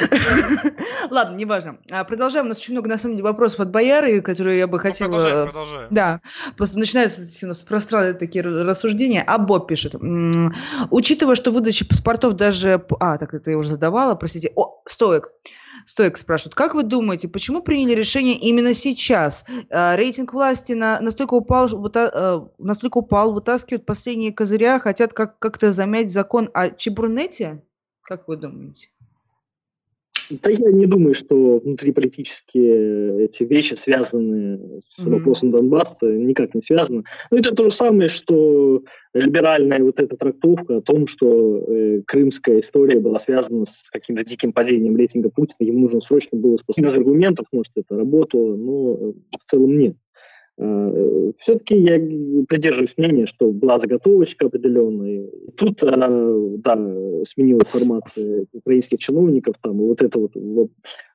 Ладно, 1.10 1.36
неважно. 1.36 1.78
А, 1.90 2.04
продолжаем. 2.04 2.46
У 2.46 2.48
нас 2.48 2.58
очень 2.58 2.72
много, 2.72 2.88
на 2.88 2.96
самом 2.96 3.16
деле, 3.16 3.24
вопросов 3.24 3.60
от 3.60 3.70
Бояры, 3.70 4.22
которые 4.22 4.58
я 4.58 4.66
бы 4.66 4.78
ну, 4.78 4.82
хотела... 4.82 5.10
Продолжаем, 5.10 5.46
продолжаем. 5.46 5.88
Да. 5.90 6.20
Просто 6.56 6.78
начинаются 6.78 7.22
у 7.44 7.48
нас 7.48 7.58
пространные 7.58 8.14
такие 8.14 8.42
рассуждения. 8.42 9.22
А 9.26 9.38
Боб 9.38 9.68
пишет. 9.68 9.94
Учитывая, 10.90 11.34
что 11.34 11.50
выдача 11.50 11.84
паспортов 11.84 12.34
даже... 12.34 12.82
А, 13.00 13.18
так 13.18 13.34
это 13.34 13.50
я 13.50 13.58
уже 13.58 13.70
задавала, 13.70 14.14
простите. 14.14 14.52
О, 14.54 14.82
стоек. 14.86 15.30
Стоек 15.86 16.16
спрашивает, 16.16 16.54
как 16.54 16.74
вы 16.74 16.82
думаете, 16.82 17.28
почему 17.28 17.62
приняли 17.62 17.94
решение 17.94 18.36
именно 18.36 18.74
сейчас? 18.74 19.44
А, 19.70 19.96
рейтинг 19.96 20.32
власти 20.32 20.72
на, 20.72 21.00
настолько, 21.00 21.34
упал, 21.34 21.68
выта, 21.68 22.50
настолько 22.58 22.98
упал, 22.98 23.32
вытаскивают 23.32 23.86
последние 23.86 24.32
козыря, 24.32 24.78
хотят 24.78 25.12
как, 25.12 25.38
как-то 25.38 25.72
замять 25.72 26.12
закон 26.12 26.50
о 26.54 26.70
Чебурнете? 26.70 27.62
Как 28.02 28.28
вы 28.28 28.36
думаете? 28.36 28.90
Да 30.30 30.50
я 30.50 30.70
не 30.70 30.86
думаю, 30.86 31.14
что 31.14 31.58
внутриполитические 31.58 33.24
эти 33.24 33.42
вещи 33.42 33.74
связаны 33.74 34.80
с 34.80 34.98
mm-hmm. 34.98 35.10
вопросом 35.10 35.50
Донбасса, 35.50 36.06
никак 36.06 36.54
не 36.54 36.62
связаны. 36.62 37.04
Ну, 37.30 37.38
это 37.38 37.54
то 37.54 37.64
же 37.64 37.72
самое, 37.72 38.08
что 38.08 38.82
либеральная 39.12 39.82
вот 39.82 39.98
эта 39.98 40.16
трактовка 40.16 40.76
о 40.76 40.80
том, 40.80 41.08
что 41.08 41.58
э, 41.66 42.02
крымская 42.06 42.60
история 42.60 43.00
была 43.00 43.18
связана 43.18 43.66
с 43.66 43.90
каким-то 43.90 44.24
диким 44.24 44.52
падением 44.52 44.96
рейтинга 44.96 45.30
Путина, 45.30 45.66
ему 45.66 45.80
нужно 45.80 46.00
срочно 46.00 46.38
было 46.38 46.56
спасать. 46.56 46.84
Без 46.84 46.94
аргументов, 46.94 47.46
может, 47.52 47.72
это 47.74 47.96
работало, 47.96 48.54
но 48.54 48.94
в 48.94 49.44
целом 49.50 49.78
нет. 49.78 49.96
Э, 50.62 51.32
Все-таки 51.38 51.74
я 51.78 51.98
придерживаюсь 52.46 52.94
мнения, 52.98 53.24
что 53.24 53.50
была 53.50 53.78
заготовочка 53.78 54.46
определенная. 54.46 55.26
Тут 55.56 55.82
она, 55.82 56.08
да, 56.58 56.76
сменила 57.24 57.64
формацию 57.64 58.46
украинских 58.52 58.98
чиновников, 58.98 59.54
там, 59.62 59.80
и 59.80 59.86
вот 59.86 60.02
это 60.02 60.18
вот, 60.18 60.32
вот 60.34 60.70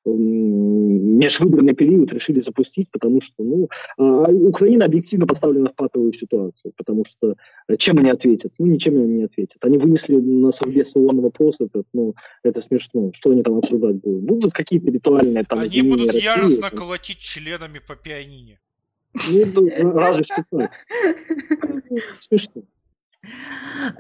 межвыборный 0.06 1.74
период 1.74 2.14
решили 2.14 2.40
запустить, 2.40 2.90
потому 2.92 3.22
что, 3.22 3.44
ну, 3.44 3.70
а 3.98 4.32
Украина 4.32 4.86
объективно 4.86 5.28
поставлена 5.28 5.70
в 5.70 5.76
патовую 5.76 6.14
ситуацию, 6.14 6.74
потому 6.76 7.06
что 7.06 7.36
чем 7.78 8.00
они 8.00 8.10
ответят? 8.10 8.54
Ну, 8.60 8.66
ничем 8.66 8.98
они 8.98 9.14
не 9.16 9.24
ответят. 9.24 9.58
Они 9.64 9.78
вынесли 9.78 10.16
на 10.16 10.52
совбез 10.52 10.96
ООН 10.96 11.22
вопрос 11.22 11.58
этот, 11.60 11.86
ну, 11.94 12.16
это 12.44 12.62
смешно. 12.62 13.12
Что 13.14 13.32
они 13.32 13.44
там 13.44 13.58
обсуждать 13.58 13.96
будут? 13.96 14.24
Будут 14.24 14.54
какие-то 14.54 14.92
ритуальные 14.92 15.44
там... 15.44 15.60
Они 15.60 15.82
будут 15.82 16.08
России, 16.08 16.24
яростно 16.24 16.70
колотить 16.70 17.20
членами 17.20 17.80
по 17.86 17.96
пианине. 17.96 18.60
Ну, 19.30 19.94
разве 19.94 20.24
что 20.24 20.44
так. 20.52 20.72
Смешно. 22.20 22.64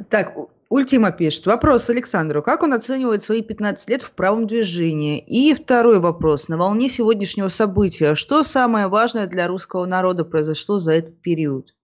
Так, 0.10 0.35
Ультима 0.69 1.11
пишет. 1.11 1.45
Вопрос 1.45 1.90
Александру. 1.90 2.42
Как 2.42 2.64
он 2.64 2.74
оценивает 2.74 3.24
свои 3.24 3.42
15 3.42 3.90
лет 3.90 4.02
в 4.02 4.11
правом 4.11 4.48
движении? 4.48 5.19
И 5.19 5.53
второй 5.53 6.00
вопрос. 6.00 6.50
На 6.50 6.58
волне 6.58 6.90
сегодняшнего 6.90 7.50
события. 7.50 8.16
Что 8.16 8.44
самое 8.44 8.88
важное 8.88 9.27
для 9.27 9.48
русского 9.48 9.85
народа 9.85 10.26
произошло 10.26 10.77
за 10.77 10.94
этот 10.94 11.22
период? 11.22 11.76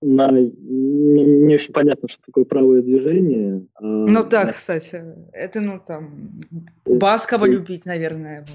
На, 0.00 0.30
не, 0.30 1.54
очень 1.54 1.72
понятно, 1.72 2.08
что 2.08 2.22
такое 2.24 2.44
правое 2.44 2.82
движение. 2.82 3.66
А, 3.74 3.84
ну 3.84 4.24
да, 4.24 4.46
кстати. 4.46 5.02
Это, 5.32 5.60
ну 5.60 5.80
там, 5.84 6.40
Баскова 6.84 7.44
это... 7.44 7.52
любить, 7.52 7.84
наверное. 7.84 8.46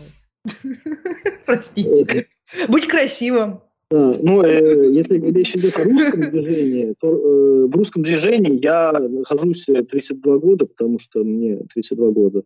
Простите. 1.45 2.27
Будь 2.67 2.87
красивым. 2.87 3.61
Да, 3.93 4.11
ну, 4.21 4.41
э, 4.41 4.91
если 4.91 5.19
речь 5.19 5.55
идет 5.55 5.77
о 5.77 5.83
русском 5.83 6.21
движении, 6.21 6.95
то 6.99 7.09
э, 7.11 7.67
в 7.67 7.75
русском 7.75 8.01
движении 8.01 8.59
я 8.63 8.91
нахожусь 8.91 9.65
32 9.65 10.37
года, 10.39 10.65
потому 10.65 10.97
что 10.97 11.23
мне 11.23 11.59
32 11.75 12.09
года. 12.09 12.43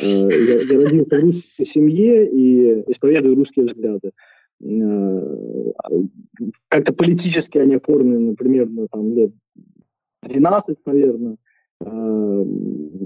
Э, 0.00 0.04
я, 0.04 0.76
родился 0.76 1.20
в 1.20 1.20
русской 1.20 1.64
семье 1.64 2.28
и 2.28 2.90
исповедую 2.90 3.36
русские 3.36 3.66
взгляды. 3.66 4.10
Э, 4.60 5.72
как-то 6.68 6.92
политически 6.92 7.58
они 7.58 7.76
оформлены 7.76 8.34
примерно 8.34 8.88
там 8.90 9.14
лет 9.14 9.30
12, 10.22 10.78
наверное. 10.84 11.36
Э, 11.80 12.44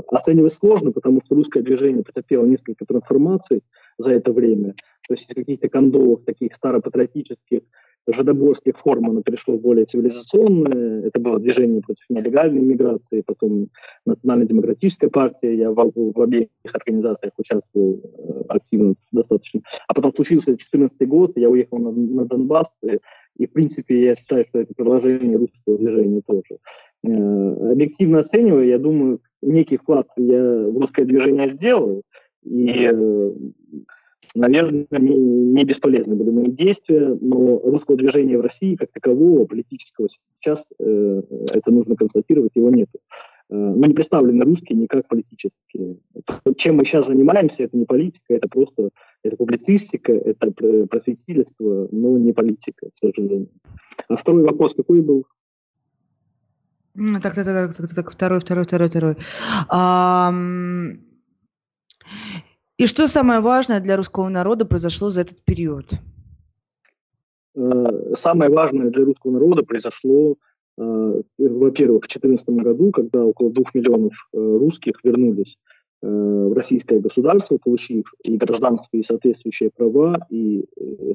оценивать 0.08 0.54
сложно, 0.54 0.92
потому 0.92 1.20
что 1.24 1.34
русское 1.34 1.62
движение 1.62 2.02
потерпело 2.02 2.46
несколько 2.46 2.86
трансформаций 2.86 3.62
за 3.98 4.12
это 4.12 4.32
время. 4.32 4.74
То 5.08 5.14
есть 5.14 5.26
каких-то 5.26 5.68
кондовых, 5.68 6.24
таких 6.24 6.54
старопатриотических, 6.54 7.60
жидоборских 8.06 8.76
форм 8.76 9.10
оно 9.10 9.22
перешло 9.22 9.56
более 9.56 9.84
цивилизационное. 9.84 11.06
Это 11.06 11.20
было 11.20 11.38
движение 11.38 11.80
против 11.80 12.04
нелегальной 12.08 12.60
миграции, 12.60 13.22
потом 13.24 13.68
Национально-демократическая 14.06 15.08
партия. 15.08 15.56
Я 15.56 15.70
в, 15.70 15.92
в 15.94 16.20
обеих 16.20 16.48
организациях 16.72 17.32
участвовал 17.38 18.00
э, 18.02 18.42
активно 18.48 18.94
достаточно. 19.12 19.60
А 19.86 19.94
потом 19.94 20.14
случился 20.14 20.46
2014 20.46 21.08
год, 21.08 21.32
я 21.36 21.48
уехал 21.48 21.78
на, 21.78 21.92
на 21.92 22.24
Донбасс, 22.24 22.76
и, 22.82 22.98
и, 23.36 23.46
в 23.46 23.52
принципе, 23.52 24.02
я 24.02 24.16
считаю, 24.16 24.44
что 24.48 24.60
это 24.60 24.74
продолжение 24.74 25.36
русского 25.36 25.78
движения 25.78 26.22
тоже. 26.26 26.58
Э, 27.04 27.72
объективно 27.72 28.20
оценивая, 28.20 28.64
я 28.64 28.78
думаю, 28.78 29.20
некий 29.42 29.76
вклад 29.76 30.08
я 30.16 30.42
в 30.42 30.76
русское 30.78 31.04
движение 31.04 31.48
сделал, 31.48 32.02
и 32.44 32.90
э, 32.92 33.32
наверное, 34.34 34.86
не, 34.90 35.64
бесполезны 35.64 36.14
были 36.14 36.30
мои 36.30 36.50
действия, 36.50 37.16
но 37.20 37.58
русского 37.58 37.96
движения 37.96 38.38
в 38.38 38.42
России 38.42 38.76
как 38.76 38.90
такового, 38.92 39.46
политического 39.46 40.08
сейчас, 40.38 40.66
э, 40.78 41.22
это 41.52 41.70
нужно 41.70 41.96
констатировать, 41.96 42.52
его 42.54 42.70
нет. 42.70 42.88
Э, 43.50 43.54
мы 43.54 43.88
не 43.88 43.94
представлены 43.94 44.44
русские 44.44 44.78
никак 44.78 45.06
политически. 45.08 45.98
Чем 46.56 46.76
мы 46.76 46.84
сейчас 46.84 47.06
занимаемся, 47.06 47.64
это 47.64 47.76
не 47.76 47.84
политика, 47.84 48.34
это 48.34 48.48
просто 48.48 48.90
это 49.22 49.36
публицистика, 49.36 50.12
это 50.12 50.50
просветительство, 50.86 51.88
но 51.90 52.18
не 52.18 52.32
политика, 52.32 52.88
к 52.88 52.96
сожалению. 52.96 53.48
А 54.08 54.16
второй 54.16 54.44
вопрос 54.44 54.74
какой 54.74 55.02
был? 55.02 55.26
Так, 56.94 57.34
так, 57.34 57.44
так, 57.44 57.74
так, 57.74 57.94
так, 57.94 58.10
второй, 58.10 58.40
второй, 58.40 58.64
второй, 58.64 58.88
второй. 58.88 59.16
И 62.78 62.86
что 62.86 63.06
самое 63.06 63.40
важное 63.40 63.80
для 63.80 63.96
русского 63.96 64.28
народа 64.28 64.64
произошло 64.64 65.10
за 65.10 65.20
этот 65.20 65.42
период? 65.44 65.90
Э, 67.54 68.14
самое 68.16 68.50
важное 68.50 68.90
для 68.90 69.04
русского 69.04 69.32
народа 69.32 69.62
произошло, 69.62 70.36
э, 70.78 71.22
во-первых, 71.38 72.04
в 72.04 72.08
2014 72.08 72.48
году, 72.48 72.90
когда 72.90 73.24
около 73.24 73.52
двух 73.52 73.74
миллионов 73.74 74.12
э, 74.32 74.38
русских 74.38 74.94
вернулись 75.04 75.58
в 76.04 76.52
российское 76.54 76.98
государство, 76.98 77.58
получив 77.62 78.06
и 78.24 78.36
гражданство, 78.36 78.88
и 78.96 79.04
соответствующие 79.04 79.70
права, 79.70 80.18
и 80.30 80.64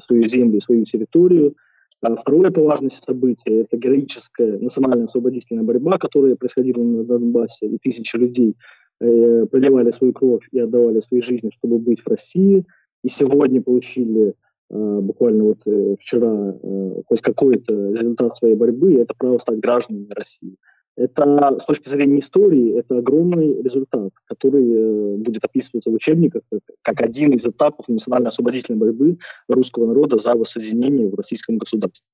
свою 0.06 0.22
землю, 0.22 0.56
и 0.56 0.62
свою 0.62 0.86
территорию. 0.86 1.54
А 2.00 2.16
второе 2.16 2.50
по 2.50 2.62
важности 2.62 3.04
событие– 3.04 3.60
это 3.60 3.76
героическая 3.76 4.58
национальная 4.58 5.04
освободительная 5.04 5.62
борьба, 5.62 5.98
которая 5.98 6.36
происходила 6.36 6.82
на 6.82 7.04
Донбассе, 7.04 7.66
и 7.66 7.76
тысячи 7.76 8.16
людей 8.16 8.56
э, 9.00 9.46
проливали 9.50 9.90
свою 9.90 10.12
кровь 10.12 10.48
и 10.52 10.58
отдавали 10.58 11.00
свои 11.00 11.20
жизни, 11.20 11.50
чтобы 11.50 11.78
быть 11.78 12.00
в 12.00 12.08
России, 12.08 12.64
и 13.04 13.08
сегодня 13.08 13.62
получили 13.62 14.34
э, 14.70 14.98
буквально 15.00 15.44
вот 15.44 15.60
э, 15.66 15.96
вчера 16.00 16.56
э, 16.62 17.02
хоть 17.06 17.20
какой-то 17.20 17.92
результат 17.92 18.34
своей 18.36 18.54
борьбы, 18.54 18.94
это 18.94 19.14
право 19.16 19.38
стать 19.38 19.60
гражданами 19.60 20.08
России. 20.10 20.56
Это 20.98 21.56
с 21.60 21.64
точки 21.64 21.88
зрения 21.88 22.18
истории 22.18 22.76
это 22.76 22.98
огромный 22.98 23.62
результат, 23.62 24.10
который 24.24 24.64
э, 24.68 25.16
будет 25.18 25.44
описываться 25.44 25.90
в 25.90 25.94
учебниках 25.94 26.42
как, 26.50 26.60
как 26.82 27.00
один 27.00 27.30
из 27.30 27.46
этапов 27.46 27.88
национально-освободительной 27.88 28.80
борьбы 28.80 29.18
русского 29.48 29.86
народа 29.86 30.18
за 30.18 30.34
воссоединение 30.34 31.08
в 31.08 31.14
российском 31.14 31.56
государстве. 31.56 32.04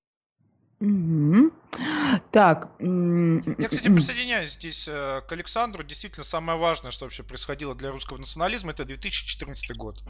Угу. 0.81 1.51
Так. 2.31 2.69
Я, 2.79 3.69
кстати, 3.69 3.89
присоединяюсь 3.89 4.53
здесь 4.53 4.89
э, 4.89 5.23
к 5.27 5.33
Александру. 5.33 5.83
Действительно, 5.83 6.25
самое 6.25 6.59
важное, 6.59 6.91
что 6.91 7.05
вообще 7.05 7.23
происходило 7.23 7.75
для 7.75 7.91
русского 7.91 8.19
национализма, 8.19 8.73
это 8.73 8.85
2014 8.85 9.77
год. 9.77 10.03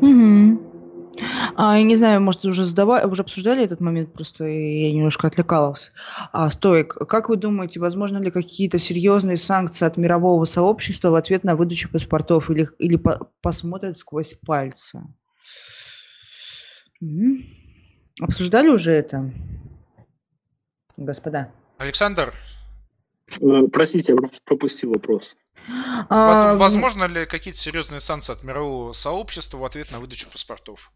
Угу. 0.00 0.76
А, 1.56 1.78
я 1.78 1.82
не 1.82 1.96
знаю, 1.96 2.20
может, 2.20 2.44
уже 2.44 2.64
задавали, 2.64 3.06
уже 3.06 3.22
обсуждали 3.22 3.64
этот 3.64 3.80
момент, 3.80 4.12
просто 4.12 4.44
я 4.44 4.92
немножко 4.92 5.26
отвлекалась. 5.26 5.92
А, 6.32 6.50
Стоик, 6.50 6.94
как 6.94 7.28
вы 7.28 7.36
думаете, 7.36 7.80
возможно 7.80 8.18
ли 8.18 8.30
какие-то 8.30 8.78
серьезные 8.78 9.36
санкции 9.36 9.86
от 9.86 9.96
мирового 9.96 10.44
сообщества 10.44 11.10
в 11.10 11.14
ответ 11.14 11.44
на 11.44 11.56
выдачу 11.56 11.90
паспортов 11.90 12.50
или, 12.50 12.68
или 12.78 12.96
по 12.96 13.30
посмотрят 13.40 13.96
сквозь 13.96 14.34
пальцы? 14.44 15.00
Угу. 17.00 17.38
Обсуждали 18.20 18.68
уже 18.68 18.92
это, 18.92 19.30
господа? 20.96 21.52
Александр? 21.78 22.32
Э, 23.40 23.62
простите, 23.72 24.14
я 24.14 24.18
пропустил 24.44 24.92
вопрос. 24.92 25.34
А, 26.08 26.54
Возможно 26.54 27.04
ли 27.04 27.26
какие-то 27.26 27.58
серьезные 27.58 28.00
санкции 28.00 28.32
от 28.32 28.44
мирового 28.44 28.92
сообщества 28.92 29.58
в 29.58 29.64
ответ 29.64 29.90
на 29.92 29.98
выдачу 29.98 30.30
паспортов? 30.30 30.92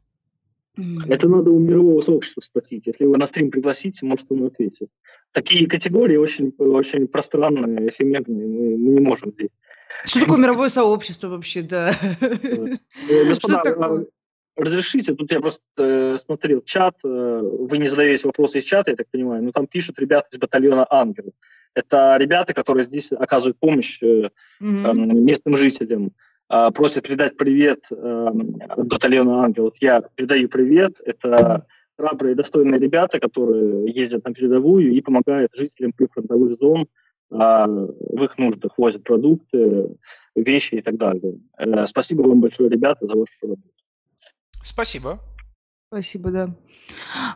Это 1.08 1.28
надо 1.28 1.50
у 1.50 1.58
мирового 1.58 2.00
сообщества 2.00 2.40
спросить. 2.40 2.86
Если 2.86 3.05
его 3.05 3.16
на 3.16 3.26
стрим 3.26 3.50
пригласите, 3.50 4.07
может, 4.07 4.31
он 4.31 4.47
ответит. 4.47 4.89
Такие 5.32 5.68
категории 5.68 6.16
очень, 6.16 6.55
очень 6.58 7.07
пространные, 7.08 7.90
эфемерные. 7.90 8.47
Мы, 8.47 8.76
мы 8.78 8.92
не 8.94 9.00
можем 9.00 9.32
здесь. 9.32 9.50
Что 10.05 10.20
такое 10.20 10.39
мировое 10.39 10.70
сообщество 10.70 11.28
вообще, 11.28 11.62
да? 11.62 11.99
Э, 12.20 12.76
господа, 13.28 13.62
а, 13.66 14.05
разрешите, 14.57 15.15
тут 15.15 15.31
я 15.33 15.41
просто 15.41 15.62
э, 15.79 16.19
смотрел 16.19 16.62
чат, 16.62 16.97
э, 17.05 17.41
вы 17.43 17.79
не 17.79 17.89
задаете 17.89 18.27
вопросы 18.27 18.59
из 18.59 18.65
чата, 18.65 18.91
я 18.91 18.97
так 18.97 19.09
понимаю, 19.11 19.43
но 19.43 19.53
там 19.53 19.67
пишут 19.67 19.99
ребята 19.99 20.29
из 20.33 20.39
батальона 20.39 20.87
«Ангел». 20.91 21.33
Это 21.75 22.17
ребята, 22.19 22.53
которые 22.53 22.85
здесь 22.85 23.12
оказывают 23.12 23.59
помощь 23.59 24.03
mm-hmm. 24.03 25.15
местным 25.15 25.57
жителям. 25.57 26.12
А, 26.49 26.73
просят 26.73 27.07
передать 27.07 27.37
привет 27.37 27.85
от 27.93 28.87
батальона 28.89 29.45
«Ангелов». 29.45 29.77
Я 29.81 30.03
передаю 30.17 30.49
привет. 30.49 31.01
Это 31.05 31.65
храбрые, 31.97 32.35
достойные 32.35 32.81
ребята, 32.81 33.20
которые 33.20 33.89
ездят 33.93 34.25
на 34.25 34.35
передовую 34.35 34.93
и 34.93 35.01
помогают 35.01 35.53
жителям 35.55 35.93
прифронтовых 35.93 36.59
зон 36.59 36.89
а, 37.31 37.67
в 37.67 38.25
их 38.25 38.39
нуждах, 38.39 38.73
возят 38.77 39.05
продукты, 39.05 39.97
вещи 40.35 40.77
и 40.77 40.81
так 40.81 40.97
далее. 40.97 41.39
Э, 41.59 41.87
спасибо 41.87 42.23
вам 42.23 42.41
большое, 42.41 42.69
ребята, 42.69 43.07
за 43.07 43.15
вашу 43.15 43.33
работу. 43.43 43.80
Спасибо. 44.62 45.20
Спасибо, 45.92 46.30
да. 46.30 46.55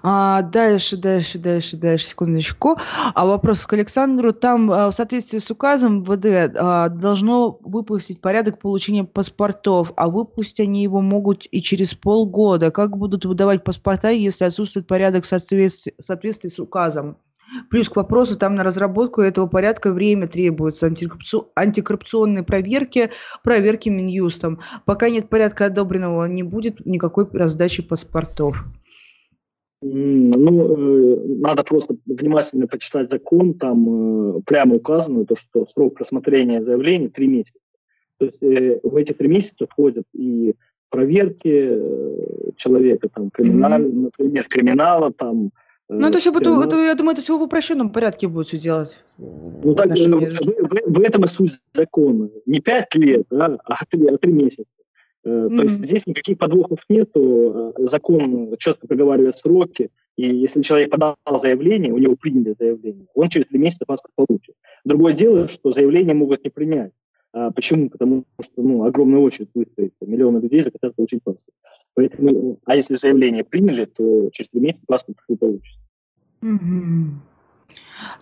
А, 0.05 0.43
дальше, 0.43 0.97
дальше, 0.97 1.41
дальше, 1.41 1.77
дальше, 1.77 2.07
секундочку. 2.07 2.77
А 3.13 3.27
вопрос 3.27 3.67
к 3.67 3.73
Александру. 3.73 4.33
Там 4.33 4.71
а, 4.71 4.89
в 4.93 4.95
соответствии 4.95 5.39
с 5.39 5.51
указом 5.51 6.05
ВД 6.05 6.55
а, 6.57 6.89
должно 6.89 7.59
выпустить 7.63 8.21
порядок 8.21 8.61
получения 8.61 9.03
паспортов, 9.03 9.93
а 9.97 10.09
выпустить 10.09 10.61
они 10.61 10.85
его 10.85 11.01
могут 11.01 11.49
и 11.51 11.61
через 11.63 11.95
полгода. 11.95 12.71
Как 12.71 12.97
будут 12.97 13.25
выдавать 13.25 13.65
паспорта, 13.65 14.11
если 14.11 14.45
отсутствует 14.45 14.87
порядок 14.87 15.25
в 15.25 15.27
соответствии, 15.27 15.93
в 15.99 16.03
соответствии 16.03 16.49
с 16.49 16.61
указом? 16.61 17.17
Плюс 17.71 17.89
к 17.89 17.97
вопросу, 17.97 18.37
там 18.37 18.55
на 18.55 18.65
разработку 18.65 19.21
этого 19.21 19.47
порядка 19.47 19.93
время 19.93 20.27
требуется, 20.27 20.87
антикоррупционные 20.87 22.43
проверки, 22.43 23.11
проверки 23.43 23.89
Минюстом. 23.89 24.61
Пока 24.85 25.09
нет 25.11 25.29
порядка 25.29 25.67
одобренного, 25.67 26.25
не 26.27 26.43
будет 26.43 26.85
никакой 26.85 27.29
раздачи 27.33 27.83
паспортов. 27.83 28.65
Ну, 29.87 30.77
э, 30.77 31.25
надо 31.41 31.63
просто 31.63 31.97
внимательно 32.07 32.67
почитать 32.67 33.11
закон, 33.11 33.53
там 33.53 34.39
э, 34.39 34.41
прямо 34.47 34.77
указано, 34.77 35.27
то, 35.27 35.37
что 35.37 35.67
срок 35.67 36.01
рассмотрения 36.01 36.63
заявления 36.63 37.09
три 37.11 37.29
месяца. 37.29 37.59
То 38.19 38.25
есть 38.27 38.43
э, 38.43 38.81
в 38.83 38.97
эти 38.97 39.13
три 39.13 39.29
месяца 39.29 39.67
входят 39.67 40.07
и 40.15 40.55
проверки 40.89 41.79
человека, 42.57 43.11
там, 43.13 43.29
криминаль, 43.31 43.83
mm-hmm. 43.83 44.01
например, 44.05 44.45
криминала, 44.49 45.13
там, 45.13 45.51
ну, 45.89 46.09
это 46.09 46.19
все 46.19 46.33
будет, 46.33 46.47
это, 46.47 46.77
я 46.83 46.95
думаю, 46.95 47.13
это 47.13 47.23
все 47.23 47.39
в 47.39 47.43
упрощенном 47.43 47.91
порядке 47.91 48.27
будет 48.27 48.47
все 48.47 48.59
делать. 48.59 49.05
Ну, 49.19 49.75
так, 49.75 49.91
в, 49.91 49.97
в, 49.97 50.99
в 50.99 51.01
этом 51.01 51.25
и 51.25 51.29
суть 51.29 51.61
закона. 51.75 52.31
Не 52.47 52.61
пять 52.61 52.95
лет, 52.95 53.27
да, 53.31 53.59
а 53.65 53.85
три, 53.85 54.07
а 54.07 54.17
три 54.17 54.33
месяца. 54.33 54.71
Mm-hmm. 55.27 55.57
То 55.57 55.63
есть 55.63 55.75
здесь 55.77 56.07
никаких 56.07 56.39
подвохов 56.39 56.81
нету. 56.89 57.75
Э, 57.77 57.87
закон 57.87 58.55
четко 58.59 58.87
проговаривает 58.87 59.37
сроки. 59.37 59.91
И 60.17 60.27
если 60.27 60.63
человек 60.63 60.91
подал 60.91 61.17
заявление, 61.41 61.93
у 61.93 61.99
него 61.99 62.15
приняли 62.15 62.55
заявление, 62.59 63.07
он 63.15 63.29
через 63.29 63.47
три 63.47 63.59
месяца 63.59 63.85
паспорт 63.85 64.15
получит. 64.15 64.55
Другое 64.85 65.13
дело, 65.13 65.49
что 65.49 65.73
заявление 65.73 66.15
могут 66.15 66.45
не 66.45 66.51
принять. 66.51 66.93
А 67.35 67.51
почему? 67.51 67.91
Потому 67.91 68.25
что 68.41 68.63
ну, 68.63 68.85
огромная 68.85 69.19
очередь 69.19 69.51
выстроится, 69.55 70.07
миллионы 70.07 70.39
людей 70.39 70.61
захотят 70.63 70.95
получить 70.95 71.21
паспорт. 71.25 71.57
Поэтому, 71.95 72.61
а 72.65 72.77
если 72.77 72.95
заявление 72.95 73.43
приняли, 73.43 73.87
то 73.87 74.31
через 74.31 74.51
три 74.51 74.61
месяца 74.61 74.85
паспорт 74.87 75.19
не 75.29 75.37
получится. 75.37 75.81
Угу. 76.43 77.11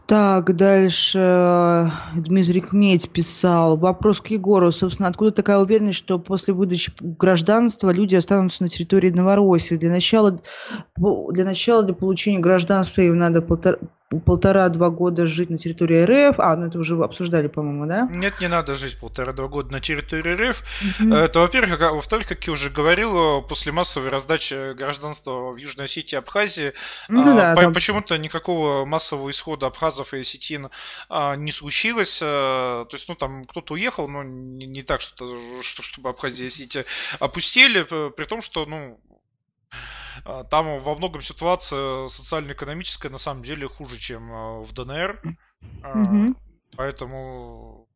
Так, 0.07 0.57
дальше 0.57 1.91
Дмитрий 2.15 2.61
Кметь 2.61 3.11
писал. 3.11 3.77
Вопрос 3.77 4.21
к 4.21 4.27
Егору. 4.29 4.73
Собственно, 4.73 5.09
откуда 5.09 5.31
такая 5.31 5.59
уверенность, 5.59 5.99
что 5.99 6.19
после 6.19 6.53
выдачи 6.53 6.93
гражданства 7.01 7.91
люди 7.91 8.17
останутся 8.17 8.63
на 8.63 8.69
территории 8.69 9.11
Новороссии? 9.11 9.77
Для 9.77 9.91
начала, 9.91 10.41
для 10.97 11.45
начала 11.45 11.83
для 11.83 11.95
получения 11.95 12.41
гражданства 12.41 13.01
им 13.01 13.19
надо 13.19 13.41
полтора, 13.41 13.79
полтора-два 14.21 14.91
года 14.91 15.27
жить 15.27 15.51
на 15.51 15.59
территории 15.59 16.05
РФ. 16.05 16.39
А, 16.39 16.57
ну 16.57 16.67
это 16.67 16.79
уже 16.79 16.97
обсуждали, 17.03 17.49
по-моему, 17.49 17.87
да? 17.87 18.09
Нет, 18.11 18.35
не 18.41 18.49
надо 18.49 18.75
жить 18.75 18.99
полтора-два 18.99 19.49
года 19.49 19.73
на 19.73 19.81
территории 19.81 20.51
РФ. 20.51 20.63
Mm-hmm. 21.01 21.17
Это, 21.17 21.41
во-первых. 21.41 21.81
А 21.81 21.93
во-вторых, 21.93 22.27
как 22.27 22.45
я 22.47 22.53
уже 22.53 22.71
говорил, 22.71 23.43
после 23.43 23.73
массовой 23.73 24.11
раздачи 24.11 24.75
гражданства 24.75 25.53
в 25.53 25.57
Южной 25.57 25.87
Осетии 25.87 26.17
и 26.17 26.19
Абхазии 26.19 26.73
ну, 27.09 27.25
да, 27.35 27.55
по- 27.55 27.63
там... 27.63 27.73
почему-то 27.73 28.19
никакого 28.19 28.85
массового 28.85 29.31
исхода 29.31 29.62
абхазов 29.67 30.15
и 30.15 30.21
осетин 30.21 30.71
а, 31.09 31.37
не 31.37 31.53
случилось. 31.53 32.21
А, 32.23 32.85
то 32.85 32.97
есть, 32.97 33.09
ну, 33.09 33.15
там 33.15 33.45
кто-то 33.45 33.75
уехал, 33.75 34.09
но 34.09 34.23
не, 34.23 34.67
не 34.67 34.83
так, 34.83 35.01
что, 35.01 35.63
что, 35.63 35.83
чтобы 35.83 36.11
Абхазия 36.11 36.45
и 36.45 36.49
Осетия 36.49 36.85
опустили, 37.21 37.83
при 37.83 38.25
том, 38.25 38.41
что, 38.43 38.67
ну, 38.67 39.01
а, 40.25 40.45
там 40.45 40.79
во 40.79 40.95
многом 40.95 41.23
ситуация 41.23 42.09
социально-экономическая 42.09 43.09
на 43.09 43.19
самом 43.19 43.43
деле 43.43 43.69
хуже, 43.69 43.99
чем 43.99 44.33
а, 44.33 44.61
в 44.61 44.73
ДНР. 44.73 45.21
Mm-hmm. 45.83 46.37
Поэтому 46.77 47.89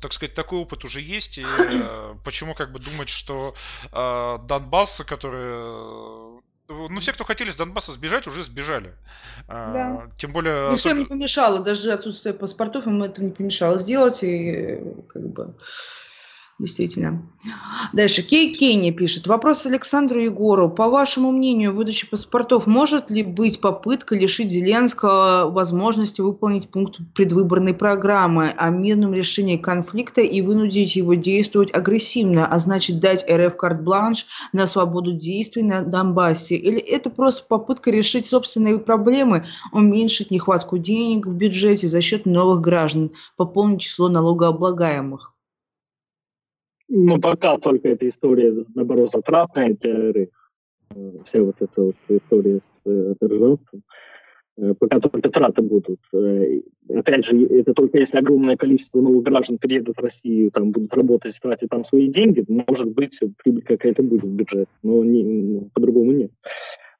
так 0.00 0.12
сказать, 0.12 0.34
такой 0.34 0.58
опыт 0.58 0.84
уже 0.84 1.00
есть, 1.00 1.38
и 1.38 1.44
э, 1.44 2.14
почему 2.22 2.54
как 2.54 2.70
бы 2.70 2.78
думать, 2.78 3.08
что 3.08 3.54
э, 3.90 4.38
Донбасс, 4.46 5.02
который... 5.06 6.42
Ну, 6.68 6.98
все, 7.00 7.12
кто 7.12 7.24
хотели 7.24 7.50
с 7.50 7.56
Донбасса 7.56 7.92
сбежать, 7.92 8.26
уже 8.26 8.42
сбежали. 8.42 8.94
Да. 9.48 10.10
Тем 10.16 10.32
более... 10.32 10.70
Ничто 10.70 10.88
особенно... 10.88 11.00
не 11.00 11.04
помешало, 11.04 11.58
даже 11.60 11.92
отсутствие 11.92 12.34
паспортов 12.34 12.86
им 12.86 13.02
это 13.02 13.22
не 13.22 13.32
помешало 13.32 13.78
сделать, 13.78 14.22
и 14.22 14.80
как 15.08 15.22
бы 15.28 15.54
действительно. 16.58 17.22
Дальше. 17.92 18.22
Кей 18.22 18.52
Кенни 18.52 18.90
пишет. 18.90 19.26
Вопрос 19.26 19.66
Александру 19.66 20.20
Егору. 20.20 20.70
По 20.70 20.88
вашему 20.88 21.32
мнению, 21.32 21.74
выдача 21.74 22.06
паспортов 22.06 22.66
может 22.66 23.10
ли 23.10 23.22
быть 23.22 23.60
попытка 23.60 24.14
лишить 24.14 24.50
Зеленского 24.50 25.50
возможности 25.50 26.20
выполнить 26.20 26.70
пункт 26.70 27.00
предвыборной 27.14 27.74
программы 27.74 28.54
о 28.56 28.70
мирном 28.70 29.14
решении 29.14 29.56
конфликта 29.56 30.20
и 30.20 30.40
вынудить 30.40 30.96
его 30.96 31.14
действовать 31.14 31.74
агрессивно, 31.74 32.46
а 32.46 32.58
значит 32.58 33.00
дать 33.00 33.28
РФ 33.28 33.56
карт-бланш 33.56 34.26
на 34.52 34.66
свободу 34.66 35.12
действий 35.12 35.62
на 35.62 35.82
Донбассе? 35.82 36.54
Или 36.54 36.78
это 36.78 37.10
просто 37.10 37.44
попытка 37.46 37.90
решить 37.90 38.26
собственные 38.26 38.78
проблемы, 38.78 39.44
уменьшить 39.72 40.30
нехватку 40.30 40.78
денег 40.78 41.26
в 41.26 41.32
бюджете 41.32 41.88
за 41.88 42.00
счет 42.00 42.26
новых 42.26 42.60
граждан, 42.60 43.10
пополнить 43.36 43.80
число 43.82 44.08
налогооблагаемых? 44.08 45.33
Ну, 46.88 47.18
пока 47.18 47.58
только 47.58 47.88
эта 47.88 48.08
история, 48.08 48.64
наоборот, 48.74 49.10
затратная 49.10 49.74
для 49.74 50.10
РФ. 50.12 50.28
Э, 50.94 51.10
вся 51.24 51.42
вот 51.42 51.56
эта 51.60 51.82
вот 51.82 51.96
история 52.08 52.60
с 52.60 52.80
э, 52.84 53.14
державством. 53.20 53.82
Э, 54.56 54.74
пока 54.78 55.00
только 55.00 55.30
траты 55.30 55.62
будут. 55.62 56.00
Опять 56.88 57.24
же, 57.24 57.46
это 57.46 57.72
только 57.72 57.98
если 57.98 58.18
огромное 58.18 58.56
количество 58.56 59.00
новых 59.00 59.24
граждан 59.24 59.58
приедут 59.58 59.96
в 59.96 60.00
Россию, 60.02 60.50
там 60.50 60.70
будут 60.70 60.94
работать, 60.94 61.38
тратить 61.40 61.70
там 61.70 61.84
свои 61.84 62.08
деньги, 62.08 62.44
может 62.48 62.88
быть, 62.88 63.18
прибыль 63.42 63.62
какая-то 63.62 64.02
будет 64.02 64.24
в 64.24 64.28
бюджет, 64.28 64.68
но 64.82 65.02
не, 65.02 65.24
ну, 65.24 65.70
по-другому 65.72 66.12
нет. 66.12 66.30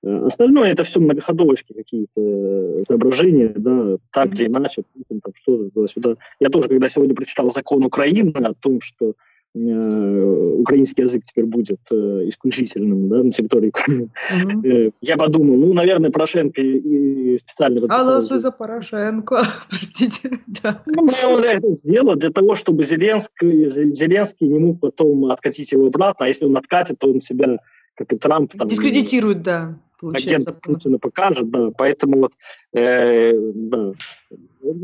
Остальное 0.03 0.73
это 0.73 0.85
все 0.85 1.01
многоходовочки 1.01 1.73
какие-то 1.73 2.85
соображения, 2.87 3.55
да, 3.57 3.97
так 4.13 4.35
или 4.35 4.47
иначе, 4.47 4.83
там 5.09 5.33
что-то 5.35 5.87
сюда. 5.89 6.17
Я 6.41 6.51
тоже, 6.51 6.69
когда 6.69 6.89
сегодня 6.89 7.15
прочитал 7.15 7.51
закон 7.51 7.85
Украины 7.85 8.33
о 8.33 8.53
том, 8.53 8.83
что 8.83 9.15
Э, 9.15 9.34
украинский 9.55 11.05
язык 11.05 11.23
теперь 11.24 11.44
будет 11.44 11.81
э, 11.91 12.28
исключительным 12.28 13.08
да, 13.08 13.23
на 13.23 13.31
территории 13.31 13.68
Украины. 13.68 14.10
Угу. 14.42 14.92
Я 15.00 15.16
подумал, 15.16 15.57
ну, 15.57 15.73
наверное, 15.73 16.10
Порошенко 16.10 16.60
и 16.60 17.39
специально... 17.39 17.86
Голосуй 17.86 18.39
за 18.39 18.50
Порошенко, 18.50 19.47
простите. 19.70 20.41
Да. 20.62 20.83
Ну, 20.86 21.08
он 21.28 21.44
это 21.44 21.76
сделал 21.76 22.16
для 22.16 22.31
того, 22.31 22.57
чтобы 22.57 22.83
Зеленский, 22.83 23.70
Зеленский 23.94 24.49
не 24.49 24.58
мог 24.58 24.81
потом 24.81 25.26
откатить 25.26 25.70
его 25.70 25.86
обратно, 25.86 26.26
а 26.26 26.28
если 26.28 26.47
он 26.47 26.57
откатит, 26.57 26.99
то 26.99 27.08
он 27.08 27.20
себя, 27.20 27.58
как 27.94 28.12
и 28.12 28.16
Трамп... 28.16 28.52
Там, 28.57 28.66
Дискредитирует, 28.66 29.42
да. 29.42 29.78
Агент 30.02 30.60
Путина 30.62 30.99
покажет, 30.99 31.49
да, 31.50 31.70
поэтому 31.78 32.18
вот, 32.23 32.33
э, 32.74 33.33
да. 33.55 33.92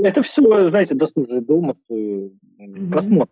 Это 0.04 0.22
все, 0.22 0.68
знаете, 0.68 0.94
дослужит 0.94 1.44
дома, 1.44 1.74
просмотр 2.90 3.30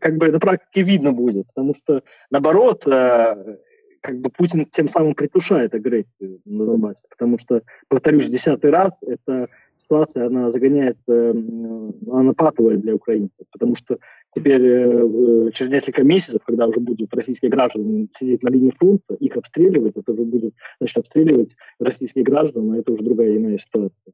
как 0.00 0.16
бы 0.16 0.30
на 0.30 0.38
практике 0.38 0.82
видно 0.82 1.12
будет, 1.12 1.46
потому 1.48 1.74
что, 1.74 2.02
наоборот, 2.30 2.86
э, 2.86 3.56
как 4.00 4.18
бы 4.18 4.30
Путин 4.30 4.64
тем 4.66 4.88
самым 4.88 5.14
притушает 5.14 5.74
агрессию 5.74 6.40
на 6.44 6.66
Донбассе, 6.66 7.04
потому 7.08 7.38
что, 7.38 7.62
повторюсь, 7.88 8.28
десятый 8.28 8.70
раз, 8.70 8.92
это 9.02 9.48
ситуация, 9.78 10.26
она 10.26 10.50
загоняет, 10.50 10.98
э, 11.08 11.34
она 12.10 12.32
патовая 12.32 12.76
для 12.76 12.94
украинцев, 12.94 13.46
потому 13.52 13.74
что 13.74 13.98
теперь 14.34 14.62
э, 14.62 15.50
через 15.52 15.70
несколько 15.70 16.04
месяцев, 16.04 16.42
когда 16.44 16.66
уже 16.66 16.80
будут 16.80 17.12
российские 17.14 17.50
граждане 17.50 18.08
сидеть 18.16 18.42
на 18.42 18.50
линии 18.50 18.70
фронта, 18.70 19.14
их 19.14 19.36
обстреливать, 19.36 19.96
это 19.96 20.12
уже 20.12 20.22
будет, 20.22 20.54
значит, 20.78 20.98
обстреливать 20.98 21.50
российские 21.78 22.24
граждан, 22.24 22.72
а 22.72 22.78
это 22.78 22.92
уже 22.92 23.02
другая 23.02 23.36
иная 23.36 23.58
ситуация. 23.58 24.12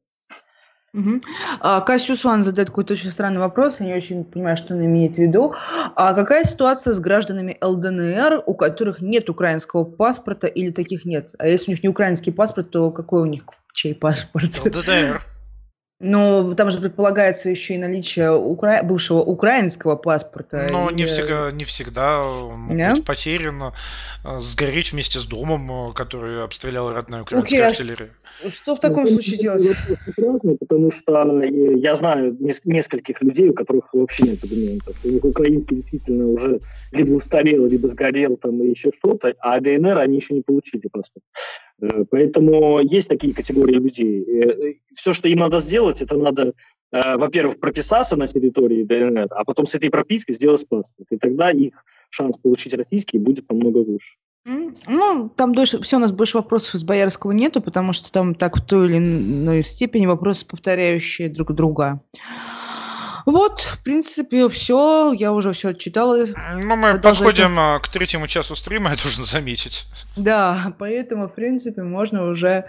Угу. 0.97 1.20
А, 1.60 1.81
Кассиус 1.83 2.25
Ван 2.25 2.42
задает 2.42 2.70
какой-то 2.70 2.94
очень 2.94 3.10
странный 3.10 3.39
вопрос, 3.39 3.81
я 3.81 3.86
не 3.86 3.94
очень 3.94 4.25
понимаю, 4.25 4.57
что 4.57 4.75
он 4.75 4.84
имеет 4.84 5.16
в 5.16 5.18
виду. 5.18 5.55
А 5.94 6.15
какая 6.15 6.44
ситуация 6.44 6.94
с 6.94 7.00
гражданами 7.00 7.58
ЛДНР, 7.62 8.42
у 8.47 8.55
которых 8.55 9.02
нет 9.02 9.28
украинского 9.28 9.84
паспорта 9.84 10.47
или 10.47 10.70
таких 10.70 11.05
нет? 11.05 11.34
А 11.39 11.47
если 11.47 11.70
у 11.70 11.75
них 11.75 11.83
не 11.83 11.91
украинский 11.91 12.33
паспорт, 12.33 12.70
то 12.70 12.91
какой 12.91 13.23
у 13.23 13.26
них 13.26 13.42
чей 13.75 13.94
паспорт? 13.94 14.65
ЛДНР. 14.65 15.36
Но 15.99 16.55
там 16.55 16.70
же 16.70 16.78
предполагается 16.78 17.49
еще 17.49 17.75
и 17.75 17.78
наличие 17.78 18.31
укра... 18.31 18.83
бывшего 18.83 19.20
украинского 19.20 19.97
паспорта. 19.97 20.68
Но 20.70 20.91
и... 20.91 20.94
не 20.94 21.07
всегда, 21.07 21.50
не 21.50 21.65
всегда 21.65 22.23
могут 22.23 22.78
yeah? 22.78 22.94
быть 22.97 23.05
потерян, 23.07 23.62
э, 23.62 24.39
сгореть 24.39 24.92
вместе 24.92 25.18
с 25.18 25.25
домом, 25.25 25.91
э, 25.91 25.94
который 25.94 26.44
обстреляла 26.44 26.92
родная 26.92 27.23
украинская 27.23 27.60
okay, 27.60 27.65
артиллерия. 27.70 28.10
Что 28.47 28.76
в 28.76 28.81
таком 28.81 29.05
ну, 29.05 29.10
случае 29.10 29.39
делать? 29.39 29.62
Разный, 30.18 30.58
потому 30.58 30.91
что 30.91 31.41
я 31.42 31.94
знаю 31.94 32.36
нескольких 32.65 33.23
людей, 33.23 33.49
у 33.49 33.55
которых 33.55 33.94
вообще 33.94 34.25
нет 34.25 34.41
документов. 34.41 34.97
У 35.02 35.08
них 35.08 35.25
украинский 35.25 35.76
действительно 35.76 36.26
уже 36.26 36.60
либо 36.92 37.15
устарел, 37.15 37.65
либо 37.66 37.89
сгорел 37.89 38.36
там 38.36 38.62
и 38.62 38.68
еще 38.68 38.91
что-то, 38.99 39.33
а 39.39 39.60
ДНР 39.60 39.97
они 39.97 40.16
еще 40.16 40.34
не 40.34 40.42
получили 40.42 40.89
паспорт. 40.89 41.25
Э, 41.81 42.05
поэтому 42.11 42.81
есть 42.81 43.09
такие 43.09 43.35
категории 43.35 43.75
людей. 43.75 44.23
Э, 44.23 44.75
Все, 44.93 45.13
что 45.13 45.29
им 45.29 45.39
надо 45.39 45.61
сделать, 45.61 46.03
это 46.03 46.17
надо, 46.17 46.55
э, 46.93 47.17
во-первых, 47.17 47.59
прописаться 47.61 48.17
на 48.17 48.27
территории 48.27 48.85
ДНР, 48.85 49.29
а 49.31 49.45
потом 49.45 49.67
с 49.67 49.75
этой 49.75 49.91
пропиской 49.91 50.35
сделать 50.35 50.67
паспорт. 50.69 51.07
И 51.11 51.17
тогда 51.17 51.51
их 51.51 51.85
шанс 52.11 52.39
получить 52.39 52.75
российский 52.75 53.19
будет 53.19 53.49
намного 53.51 53.79
выше. 53.79 54.17
Ну, 54.87 55.29
там 55.29 55.55
дольше, 55.57 55.83
все 55.83 55.97
у 55.97 55.99
нас 56.01 56.13
больше 56.13 56.37
вопросов 56.37 56.77
из 56.77 56.85
Боярского 56.85 57.33
нету, 57.33 57.61
потому 57.61 57.93
что 57.93 58.13
там 58.13 58.33
так 58.33 58.57
в 58.57 58.65
той 58.65 58.87
или 58.87 58.99
иной 58.99 59.65
степени 59.65 60.07
вопросы, 60.07 60.47
повторяющие 60.47 61.29
друг 61.29 61.53
друга. 61.53 62.01
Вот, 63.27 63.63
в 63.63 63.83
принципе, 63.83 64.49
все. 64.49 65.13
Я 65.13 65.33
уже 65.33 65.53
все 65.53 65.71
отчитала. 65.71 66.27
Ну, 66.55 66.77
мы 66.77 67.01
подходим 67.01 67.59
а, 67.59 67.81
к 67.81 67.89
третьему 67.89 68.29
часу 68.29 68.55
стрима, 68.55 68.91
я 68.97 68.97
должен 68.97 69.25
заметить. 69.25 69.85
Да, 70.15 70.73
поэтому, 70.79 71.29
в 71.29 71.35
принципе, 71.35 71.83
можно 71.83 72.31
уже, 72.31 72.67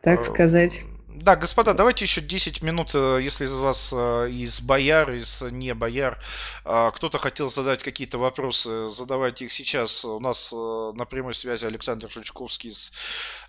так 0.00 0.20
э, 0.20 0.22
сказать... 0.22 0.84
Да, 1.08 1.34
господа, 1.34 1.74
давайте 1.74 2.04
еще 2.04 2.20
10 2.20 2.62
минут, 2.62 2.92
э, 2.94 3.18
если 3.20 3.46
из 3.46 3.52
вас 3.52 3.92
э, 3.92 4.28
из 4.30 4.60
бояр, 4.60 5.10
из 5.10 5.42
не 5.50 5.74
бояр, 5.74 6.18
кто-то 6.62 7.18
хотел 7.18 7.48
задать 7.48 7.82
какие-то 7.82 8.18
вопросы, 8.18 8.86
задавайте 8.86 9.46
их 9.46 9.52
сейчас. 9.52 10.04
У 10.04 10.20
нас 10.20 10.52
на 10.52 11.04
прямой 11.04 11.34
связи 11.34 11.66
Александр 11.66 12.08
Жучковский 12.10 12.70
из 12.70 12.92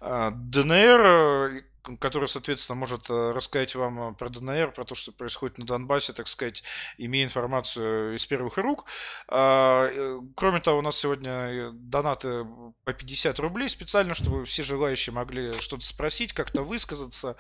ДНР 0.02 1.64
который, 2.00 2.28
соответственно, 2.28 2.78
может 2.78 3.10
э, 3.10 3.32
рассказать 3.32 3.76
вам 3.76 4.12
э, 4.12 4.14
про 4.14 4.30
ДНР, 4.30 4.72
про 4.72 4.86
то, 4.86 4.96
что 4.96 5.12
происходит 5.12 5.58
на 5.58 5.66
Донбассе, 5.66 6.14
так 6.14 6.28
сказать, 6.28 6.64
имея 6.98 7.26
информацию 7.26 8.16
из 8.16 8.26
первых 8.26 8.58
рук. 8.58 8.86
А, 9.28 9.88
э, 9.88 10.20
кроме 10.36 10.60
того, 10.60 10.80
у 10.80 10.82
нас 10.82 10.98
сегодня 10.98 11.72
донаты 11.74 12.46
по 12.84 12.94
50 12.94 13.40
рублей 13.40 13.70
специально, 13.70 14.14
чтобы 14.16 14.46
все 14.46 14.64
желающие 14.64 15.14
могли 15.14 15.60
что-то 15.60 15.86
спросить, 15.86 16.34
как-то 16.34 16.64
высказаться, 16.64 17.36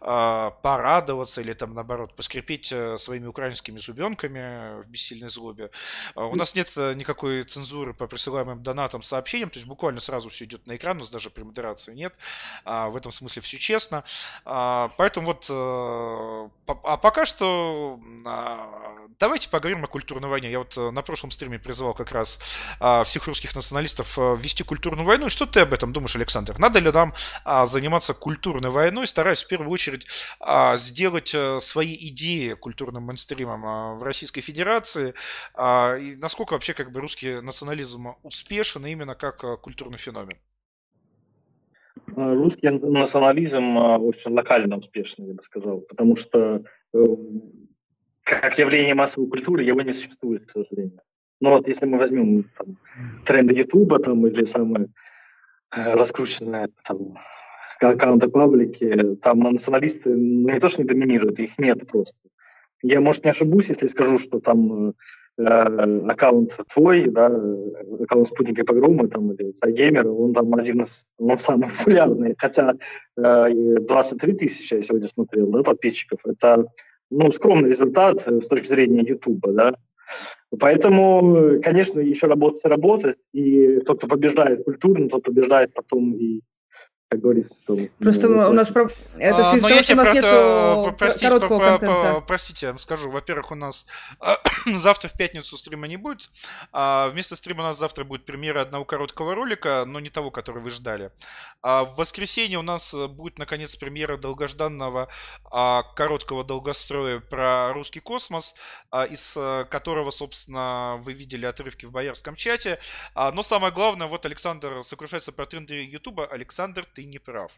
а, 0.00 0.50
порадоваться 0.50 1.40
или 1.40 1.52
там, 1.52 1.74
наоборот, 1.74 2.16
поскрипеть 2.16 2.72
своими 2.96 3.26
украинскими 3.26 3.78
зубенками 3.78 4.82
в 4.82 4.88
бессильной 4.88 5.28
злобе. 5.28 5.70
А, 6.14 6.26
у 6.26 6.34
нас 6.34 6.54
нет 6.54 6.74
никакой 6.76 7.42
цензуры 7.42 7.94
по 7.94 8.06
присылаемым 8.06 8.62
донатам, 8.62 9.02
сообщениям, 9.02 9.50
то 9.50 9.56
есть 9.56 9.66
буквально 9.66 10.00
сразу 10.00 10.30
все 10.30 10.44
идет 10.46 10.66
на 10.66 10.76
экран, 10.76 10.96
у 10.96 11.00
нас 11.00 11.10
даже 11.10 11.30
при 11.30 11.42
модерации 11.42 11.94
нет. 11.94 12.14
В 12.64 12.96
этом 12.96 13.12
смысле 13.12 13.42
все 13.42 13.58
честно 13.58 13.83
интересно. 13.84 14.04
А, 14.44 14.90
поэтому 14.96 15.26
вот, 15.26 15.46
э, 15.50 16.48
а 16.66 16.96
пока 16.96 17.24
что 17.24 18.00
а, 18.24 18.96
давайте 19.18 19.48
поговорим 19.48 19.84
о 19.84 19.88
культурной 19.88 20.28
войне. 20.28 20.50
Я 20.50 20.58
вот 20.58 20.76
э, 20.76 20.90
на 20.90 21.02
прошлом 21.02 21.30
стриме 21.30 21.58
призывал 21.58 21.94
как 21.94 22.12
раз 22.12 22.40
а, 22.80 23.04
всех 23.04 23.26
русских 23.26 23.54
националистов 23.54 24.18
э, 24.18 24.36
вести 24.38 24.62
культурную 24.62 25.06
войну. 25.06 25.28
Что 25.28 25.46
ты 25.46 25.60
об 25.60 25.72
этом 25.72 25.92
думаешь, 25.92 26.16
Александр? 26.16 26.58
Надо 26.58 26.78
ли 26.78 26.90
нам 26.90 27.14
заниматься 27.64 28.14
культурной 28.14 28.70
войной, 28.70 29.06
стараясь 29.06 29.42
в 29.42 29.48
первую 29.48 29.70
очередь 29.70 30.06
сделать 30.76 31.34
свои 31.62 31.96
идеи 32.08 32.54
культурным 32.54 33.04
мейнстримом 33.04 33.98
в 33.98 34.02
Российской 34.02 34.40
Федерации? 34.40 35.14
И 35.56 36.16
насколько 36.18 36.52
вообще 36.52 36.74
как 36.74 36.92
бы 36.92 37.00
русский 37.00 37.40
национализм 37.40 38.14
успешен 38.22 38.86
именно 38.86 39.14
как 39.14 39.60
культурный 39.60 39.98
феномен? 39.98 40.38
Э, 42.16 42.34
русский 42.34 42.70
национализм 42.70 43.78
э, 43.78 43.98
очень 43.98 44.32
локально 44.32 44.76
успешный, 44.76 45.28
я 45.28 45.34
бы 45.34 45.42
сказал, 45.42 45.80
потому 45.80 46.16
что 46.16 46.62
э, 46.92 46.98
как 48.22 48.58
явление 48.58 48.94
массовой 48.94 49.28
культуры 49.28 49.62
его 49.62 49.80
не 49.82 49.92
существует, 49.92 50.44
к 50.46 50.50
сожалению. 50.50 51.00
Но 51.40 51.50
вот 51.50 51.68
если 51.68 51.86
мы 51.86 51.98
возьмем 51.98 52.50
там, 52.56 52.78
тренды 53.24 53.54
Ютуба 53.54 53.98
там, 53.98 54.26
или 54.26 54.44
самые 54.44 54.88
раскрученные 55.70 56.68
там, 56.84 57.16
аккаунты 57.80 58.28
паблики, 58.28 59.16
там 59.16 59.40
националисты 59.40 60.10
ну, 60.10 60.48
не 60.48 60.60
то, 60.60 60.68
что 60.68 60.82
не 60.82 60.88
доминируют, 60.88 61.38
их 61.40 61.58
нет 61.58 61.86
просто. 61.88 62.16
Я, 62.82 63.00
может, 63.00 63.24
не 63.24 63.30
ошибусь, 63.30 63.70
если 63.70 63.88
скажу, 63.88 64.18
что 64.18 64.40
там 64.40 64.94
аккаунт 65.36 66.56
твой, 66.72 67.08
да, 67.08 67.26
аккаунт 68.00 68.26
спутника 68.26 68.64
погрома 68.64 69.08
там, 69.08 69.32
или 69.32 69.52
Геймер, 69.72 70.08
он 70.08 70.32
там 70.32 70.54
один 70.54 70.82
из, 70.82 71.06
он 71.18 71.36
самый 71.38 71.68
популярный, 71.78 72.34
хотя 72.38 72.74
23 73.16 74.32
э, 74.32 74.36
тысячи 74.36 74.74
я 74.74 74.82
сегодня 74.82 75.08
смотрел, 75.08 75.48
да, 75.48 75.62
подписчиков, 75.62 76.20
это, 76.24 76.66
ну, 77.10 77.30
скромный 77.32 77.70
результат 77.70 78.20
с 78.26 78.46
точки 78.46 78.66
зрения 78.66 79.02
Ютуба, 79.02 79.52
да, 79.52 79.74
Поэтому, 80.60 81.60
конечно, 81.62 81.98
еще 81.98 82.26
работать 82.26 82.64
и 82.64 82.68
работать, 82.68 83.16
и 83.32 83.80
тот, 83.80 83.98
кто 83.98 84.06
побеждает 84.06 84.64
культурно, 84.64 85.08
тот 85.08 85.24
побеждает 85.24 85.72
потом 85.74 86.12
и 86.14 86.42
как 87.14 87.22
говорится. 87.22 87.56
Что, 87.62 87.76
Просто 87.98 88.28
ну, 88.28 88.48
у 88.48 88.52
нас 88.52 88.70
про... 88.70 88.90
это 89.18 89.38
а, 89.38 89.44
все 89.44 89.56
из-за 89.56 89.68
того, 89.68 89.82
что 89.82 89.92
у 89.92 89.96
нас 89.96 90.12
нет 90.14 90.96
простите, 90.98 91.28
короткого 91.28 91.58
по, 91.58 91.64
контента. 91.64 92.14
По, 92.14 92.20
простите, 92.20 92.66
я 92.66 92.72
вам 92.72 92.78
скажу. 92.78 93.10
Во-первых, 93.10 93.52
у 93.52 93.54
нас 93.54 93.86
завтра 94.66 95.08
в 95.08 95.12
пятницу 95.12 95.56
стрима 95.56 95.86
не 95.86 95.96
будет. 95.96 96.28
А 96.72 97.08
вместо 97.08 97.36
стрима 97.36 97.62
у 97.62 97.66
нас 97.66 97.78
завтра 97.78 98.04
будет 98.04 98.24
премьера 98.24 98.62
одного 98.62 98.84
короткого 98.84 99.34
ролика, 99.34 99.84
но 99.86 100.00
не 100.00 100.10
того, 100.10 100.30
который 100.30 100.60
вы 100.60 100.70
ждали. 100.70 101.12
А 101.62 101.84
в 101.84 101.96
воскресенье 101.96 102.58
у 102.58 102.62
нас 102.62 102.94
будет, 102.94 103.38
наконец, 103.38 103.76
премьера 103.76 104.16
долгожданного 104.16 105.08
а, 105.50 105.82
короткого 105.94 106.44
долгостроя 106.44 107.20
про 107.20 107.72
русский 107.72 108.00
космос, 108.00 108.54
а, 108.90 109.04
из 109.04 109.36
а, 109.38 109.64
которого, 109.64 110.10
собственно, 110.10 110.96
вы 111.00 111.12
видели 111.12 111.46
отрывки 111.46 111.86
в 111.86 111.92
боярском 111.92 112.34
чате. 112.34 112.78
А, 113.14 113.30
но 113.30 113.42
самое 113.42 113.72
главное, 113.72 114.08
вот 114.08 114.26
Александр 114.26 114.82
сокрушается 114.82 115.30
про 115.30 115.46
тренды 115.46 115.84
Ютуба. 115.84 116.26
Александр, 116.26 116.84
ты 116.84 117.03
не 117.04 117.18
прав. 117.18 117.52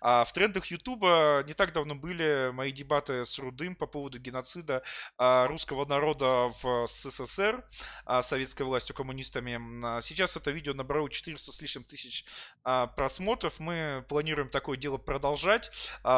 А 0.00 0.24
в 0.24 0.32
трендах 0.32 0.66
Ютуба 0.66 1.44
не 1.46 1.54
так 1.54 1.72
давно 1.72 1.94
были 1.94 2.50
мои 2.52 2.72
дебаты 2.72 3.24
с 3.24 3.38
Рудым 3.38 3.74
по 3.74 3.86
поводу 3.86 4.18
геноцида 4.18 4.82
а, 5.18 5.46
русского 5.46 5.84
народа 5.86 6.52
в 6.62 6.86
СССР 6.86 7.64
а, 8.04 8.22
советской 8.22 8.62
властью 8.62 8.94
коммунистами. 8.94 9.58
А, 9.84 10.00
сейчас 10.00 10.36
это 10.36 10.50
видео 10.50 10.74
набрало 10.74 11.08
400 11.08 11.52
с 11.52 11.60
лишним 11.60 11.84
тысяч 11.84 12.24
просмотров. 12.62 13.58
Мы 13.58 14.04
планируем 14.08 14.48
такое 14.48 14.76
дело 14.76 14.96
продолжать. 14.96 15.70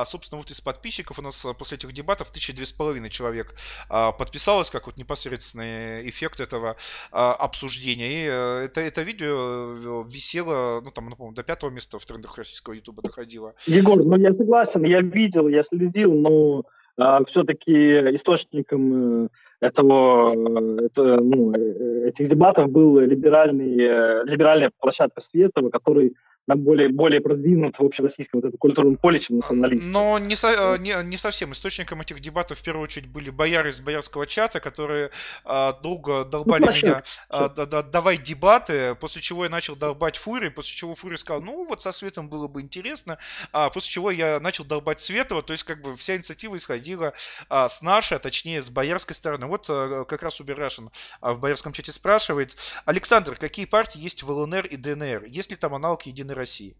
Собственно, 0.05 0.39
вот 0.39 0.51
из 0.51 0.61
подписчиков 0.61 1.19
у 1.19 1.23
нас 1.23 1.47
после 1.59 1.79
этих 1.79 1.93
дебатов 1.93 2.31
тысячи 2.31 2.53
две 2.53 2.67
с 2.67 2.73
половиной 2.73 3.11
человек 3.11 3.55
подписалось, 3.89 4.71
как 4.71 4.87
вот 4.87 4.97
непосредственный 4.97 6.09
эффект 6.09 6.41
этого 6.41 6.77
обсуждения. 7.11 8.25
И 8.25 8.27
э, 8.27 8.65
это, 8.65 8.81
это 8.81 9.03
видео 9.03 10.03
э, 10.03 10.09
висело, 10.09 10.81
ну 10.85 10.91
там, 10.91 11.09
напомню, 11.09 11.35
до 11.35 11.43
пятого 11.43 11.71
места 11.71 11.99
в 11.99 12.05
трендах 12.05 12.37
российского 12.37 12.74
Ютуба 12.75 13.03
доходило. 13.03 13.55
Егор, 13.67 14.05
ну 14.05 14.17
я 14.17 14.33
согласен, 14.33 14.85
я 14.85 15.01
видел, 15.01 15.49
я 15.49 15.63
следил, 15.63 16.15
но 16.15 16.65
а, 16.97 17.25
все-таки 17.25 17.73
источником 18.15 19.25
э, 19.25 19.29
этого, 19.61 20.33
э, 20.33 20.87
это, 20.87 21.21
ну, 21.21 21.53
э, 21.53 22.09
этих 22.09 22.29
дебатов 22.29 22.71
был 22.71 23.01
либеральный, 23.01 24.25
либеральная 24.25 24.71
площадка 24.79 25.21
Светова, 25.21 25.71
который 25.71 26.15
на 26.47 26.57
более, 26.57 26.89
более 26.89 27.21
продвинут 27.21 27.79
в 27.79 27.85
общероссийском 27.85 28.41
вот 28.41 28.49
этом 28.49 28.59
культурном 28.59 28.97
поле, 28.97 29.19
чем 29.19 29.37
националисты. 29.37 29.91
Но 29.91 30.19
не, 30.19 30.37
со, 30.37 30.77
не, 30.77 30.95
не 31.05 31.17
совсем. 31.17 31.53
Источником 31.53 32.01
этих 32.01 32.21
дебатов 32.21 32.59
в 32.59 32.63
первую 32.63 32.85
очередь 32.85 33.09
были 33.09 33.31
бояры 33.31 33.71
из 33.71 33.81
боярского 33.81 34.27
чата, 34.27 34.61
которые 34.61 35.11
а, 35.45 35.73
долго 35.73 36.25
долбали 36.25 36.65
ну, 36.65 36.69
меня, 36.69 37.03
а, 37.29 37.49
да, 37.49 37.67
да, 37.67 37.83
давай 37.83 38.19
дебаты, 38.19 38.95
после 38.97 39.23
чего 39.23 39.45
я 39.45 39.51
начал 39.51 39.77
долбать 39.77 40.17
Фури, 40.17 40.49
после 40.49 40.75
чего 40.75 40.95
Фури 40.95 41.17
сказал, 41.17 41.43
ну 41.43 41.65
вот 41.65 41.81
со 41.81 41.93
Светом 41.93 42.29
было 42.29 42.47
бы 42.47 42.61
интересно, 42.61 43.19
а 43.53 43.71
после 43.71 43.91
чего 43.91 44.11
я 44.11 44.39
начал 44.41 44.65
долбать 44.65 45.01
Светова, 45.01 45.43
то 45.43 45.53
есть 45.53 45.65
как 45.65 45.81
бы 45.81 45.97
вся 45.97 46.17
инициатива 46.17 46.57
исходила 46.57 47.15
а, 47.49 47.69
с 47.69 47.83
нашей, 47.83 48.17
а 48.17 48.21
точнее 48.21 48.61
с 48.61 48.71
боярской 48.71 49.15
стороны. 49.15 49.47
Вот 49.47 49.67
а, 49.69 50.05
как 50.05 50.23
раз 50.23 50.41
Уберашин 50.41 50.91
а, 51.21 51.33
в 51.33 51.41
боярском 51.41 51.73
чате 51.73 51.93
спрашивает, 51.93 52.57
Александр, 52.85 53.37
какие 53.37 53.65
партии 53.65 53.99
есть 53.99 54.23
в 54.23 54.31
ЛНР 54.31 54.67
и 54.67 54.77
ДНР? 54.77 55.25
Есть 55.25 55.51
ли 55.51 55.57
там 55.57 55.75
аналог 55.75 56.03
Единой 56.03 56.34
России? 56.35 56.77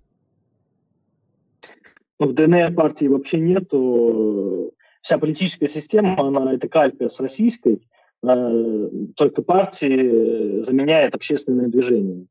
В 2.19 2.33
ДНР 2.33 2.75
партии 2.75 3.07
вообще 3.07 3.39
нету. 3.39 4.73
Вся 5.01 5.19
политическая 5.19 5.69
система, 5.69 6.19
она 6.19 6.55
это 6.55 6.69
калька 6.69 7.09
с 7.09 7.21
российской, 7.21 7.87
а, 8.23 8.91
только 9.17 9.43
партии 9.43 10.63
заменяет 10.63 11.15
общественное 11.15 11.69
движение. 11.69 12.27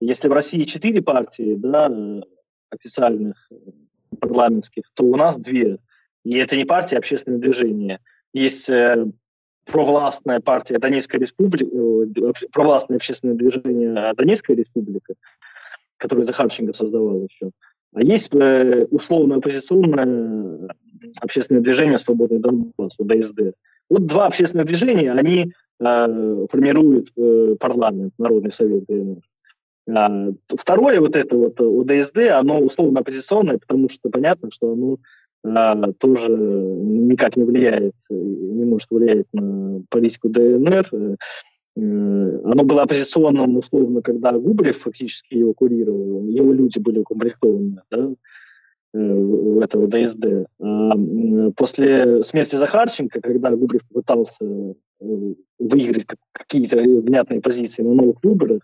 Если 0.00 0.28
в 0.28 0.32
России 0.32 0.64
четыре 0.64 1.00
партии, 1.02 1.54
да, 1.56 1.90
официальных, 2.70 3.50
парламентских, 4.20 4.84
то 4.94 5.04
у 5.04 5.16
нас 5.16 5.36
две. 5.36 5.78
И 6.24 6.36
это 6.36 6.56
не 6.56 6.64
партия, 6.64 6.96
а 6.96 6.98
общественное 6.98 7.38
движение. 7.38 8.00
Есть 8.32 8.68
э, 8.68 9.06
провластная 9.64 10.40
партия 10.40 10.78
Донецкая 10.78 11.20
республика, 11.20 11.64
э, 11.64 12.32
провластное 12.52 12.96
общественное 12.96 13.34
движение 13.34 14.12
Донецкая 14.14 14.56
республика, 14.56 15.14
которое 15.98 16.24
Захарченко 16.24 16.72
создавал 16.72 17.22
еще. 17.22 17.50
А 17.94 18.02
есть 18.02 18.34
э, 18.34 18.86
условно-оппозиционное 18.90 20.68
общественное 21.20 21.62
движение 21.62 21.98
«Свободный 21.98 22.38
Донбасс», 22.38 22.94
ДСД. 22.98 23.54
Вот 23.90 24.06
два 24.06 24.26
общественных 24.26 24.66
движения, 24.66 25.12
они 25.12 25.52
э, 25.80 26.46
формируют 26.50 27.10
э, 27.16 27.56
парламент, 27.58 28.12
Народный 28.18 28.52
совет 28.52 28.84
ДНР. 28.86 29.22
А, 29.90 30.28
второе, 30.48 31.00
вот 31.00 31.16
это 31.16 31.36
вот 31.36 31.60
УДСД, 31.60 32.18
оно 32.32 32.60
условно-оппозиционное, 32.60 33.58
потому 33.58 33.88
что 33.88 34.10
понятно, 34.10 34.50
что 34.50 34.72
оно 34.72 34.98
а, 35.44 35.92
тоже 35.92 36.28
никак 36.28 37.36
не 37.36 37.44
влияет, 37.44 37.94
не 38.10 38.64
может 38.64 38.90
влиять 38.90 39.26
на 39.32 39.82
политику 39.88 40.28
ДНР. 40.28 41.16
Э, 41.78 42.40
оно 42.44 42.64
было 42.64 42.82
оппозиционным, 42.82 43.56
условно, 43.56 44.02
когда 44.02 44.32
Губрев 44.32 44.78
фактически 44.78 45.34
его 45.34 45.54
курировал, 45.54 46.24
его 46.26 46.52
люди 46.52 46.78
были 46.78 46.98
укомплектованы 46.98 47.82
да, 47.90 48.10
э, 48.94 49.60
этого 49.62 49.86
ДСД. 49.86 50.48
А 50.60 51.50
после 51.56 52.24
смерти 52.24 52.56
Захарченко, 52.56 53.20
когда 53.20 53.50
Губрев 53.50 53.82
попытался 53.86 54.44
э, 54.44 54.74
выиграть 55.60 56.06
какие-то 56.32 56.78
внятные 56.78 57.40
позиции 57.40 57.82
на 57.82 57.94
новых 57.94 58.24
выборах, 58.24 58.62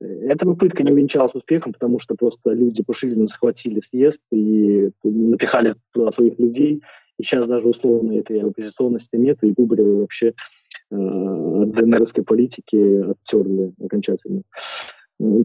эта 0.00 0.46
попытка 0.46 0.82
не 0.84 0.92
увенчалась 0.92 1.34
успехом, 1.34 1.72
потому 1.72 1.98
что 1.98 2.14
просто 2.14 2.50
люди 2.50 2.82
поширенно 2.84 3.26
захватили 3.26 3.80
съезд 3.80 4.20
и 4.32 4.90
напихали 5.02 5.74
туда 5.92 6.12
своих 6.12 6.38
людей. 6.38 6.82
И 7.18 7.22
сейчас 7.24 7.46
даже 7.48 7.68
условно 7.68 8.12
этой 8.12 8.40
оппозиционности 8.40 9.16
нет, 9.16 9.38
и 9.42 9.50
Губарева 9.50 10.00
вообще 10.00 10.34
э, 10.90 10.94
от 10.96 11.70
ДНРовской 11.72 12.24
политики 12.24 13.02
оттерли 13.10 13.72
окончательно. 13.82 14.42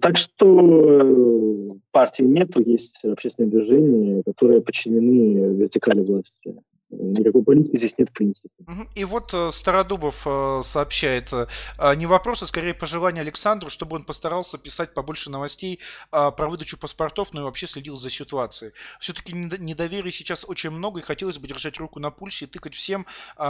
Так 0.02 0.18
что 0.18 0.60
э, 0.60 1.70
партии 1.92 2.24
нету, 2.24 2.62
есть 2.62 3.04
общественные 3.04 3.50
движения, 3.50 4.24
которые 4.24 4.62
подчинены 4.62 5.56
вертикали 5.56 6.02
власти 6.02 6.56
никакой 7.00 7.44
политики 7.44 7.78
здесь 7.78 7.98
нет 7.98 8.10
в 8.10 8.14
принципе. 8.14 8.50
И 8.96 9.06
вот 9.06 9.34
э, 9.34 9.52
Стародубов 9.52 10.24
э, 10.26 10.62
сообщает, 10.64 11.32
э, 11.34 11.96
не 11.96 12.06
вопрос, 12.06 12.44
а 12.44 12.46
скорее 12.46 12.74
пожелание 12.74 13.22
Александру, 13.22 13.70
чтобы 13.70 13.96
он 13.96 14.04
постарался 14.04 14.58
писать 14.58 14.94
побольше 14.94 15.30
новостей 15.30 15.80
про 16.12 16.48
выдачу 16.48 16.78
паспортов, 16.78 17.34
но 17.34 17.42
и 17.42 17.44
вообще 17.44 17.68
следил 17.68 17.96
за 17.96 18.10
ситуацией. 18.10 18.72
Все-таки 19.00 19.34
недоверия 19.34 20.12
сейчас 20.12 20.46
очень 20.48 20.70
много, 20.70 21.00
и 21.00 21.04
хотелось 21.04 21.38
бы 21.38 21.48
держать 21.48 21.78
руку 21.78 22.00
на 22.00 22.12
пульсе 22.12 22.46
и 22.46 22.48
тыкать 22.48 22.76
всем, 22.76 23.06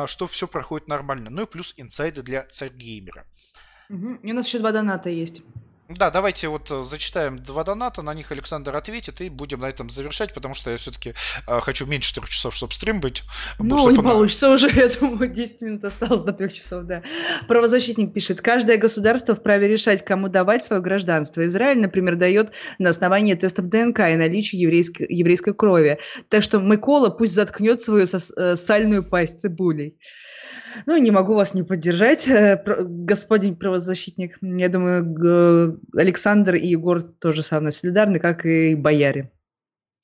что 0.06 0.28
все 0.28 0.48
проходит 0.48 0.88
нормально. 0.88 1.30
Ну 1.30 1.44
и 1.44 1.46
плюс 1.46 1.74
инсайды 1.78 2.22
для 2.22 2.44
царь-геймера. 2.44 3.26
Угу. 3.90 4.20
И 4.24 4.32
у 4.32 4.36
нас 4.36 4.48
еще 4.48 4.60
два 4.60 4.72
доната 4.72 5.10
есть. 5.10 5.42
Да, 5.90 6.10
давайте 6.10 6.48
вот 6.48 6.72
э, 6.72 6.82
зачитаем 6.82 7.38
два 7.40 7.66
доната, 7.66 8.02
на 8.02 8.14
них 8.14 8.32
Александр 8.32 8.74
ответит, 8.74 9.20
и 9.20 9.30
будем 9.30 9.60
на 9.60 9.70
этом 9.70 9.90
завершать, 9.90 10.34
потому 10.34 10.54
что 10.54 10.72
я 10.72 10.78
все-таки 10.78 11.14
э, 11.46 11.60
хочу 11.60 11.86
меньше 11.86 12.14
трех 12.14 12.30
часов, 12.30 12.56
чтобы 12.56 12.72
стрим 12.72 13.02
быть. 13.02 13.24
Ну, 13.60 13.90
не 13.90 14.02
получится 14.02 14.50
уже, 14.50 14.70
я 14.74 14.88
думаю, 14.88 15.30
10 15.30 15.62
минут 15.62 15.84
осталось 15.84 16.22
до 16.22 16.32
трех 16.32 16.54
часов, 16.54 16.86
да. 16.86 17.04
Правозащитник 17.50 18.14
пишет, 18.14 18.42
каждое 18.42 18.78
государство 18.78 19.36
вправе 19.36 19.68
решать, 19.68 20.06
кому 20.06 20.30
давать 20.30 20.64
свое 20.64 20.82
гражданство. 20.82 21.46
Израиль, 21.46 21.80
например, 21.80 22.16
дает 22.16 22.54
на 22.80 22.90
основании 22.90 23.34
тестов 23.34 23.68
ДНК 23.68 24.00
и 24.00 24.16
наличия 24.16 24.58
еврейской, 24.58 25.06
еврейской 25.10 25.54
крови. 25.54 26.00
Так 26.30 26.44
что 26.44 26.60
Микола 26.60 27.10
пусть 27.10 27.34
заткнет 27.34 27.84
свою 27.84 28.08
сос, 28.08 28.32
э, 28.38 28.56
сальную 28.56 29.04
пасть 29.04 29.42
цибулей. 29.42 29.98
Ну, 30.86 30.98
не 30.98 31.12
могу 31.12 31.34
вас 31.36 31.54
не 31.54 31.64
поддержать, 31.64 32.28
э, 32.28 32.62
господин 32.66 33.56
правозащитник. 33.56 34.38
Я 34.42 34.70
думаю, 34.70 35.80
Александр 35.96 36.56
и 36.56 36.68
Егор 36.68 37.02
тоже 37.02 37.44
со 37.44 37.60
мной 37.60 37.72
солидарны, 37.72 38.20
как 38.20 38.46
и 38.46 38.76
бояре. 38.76 39.32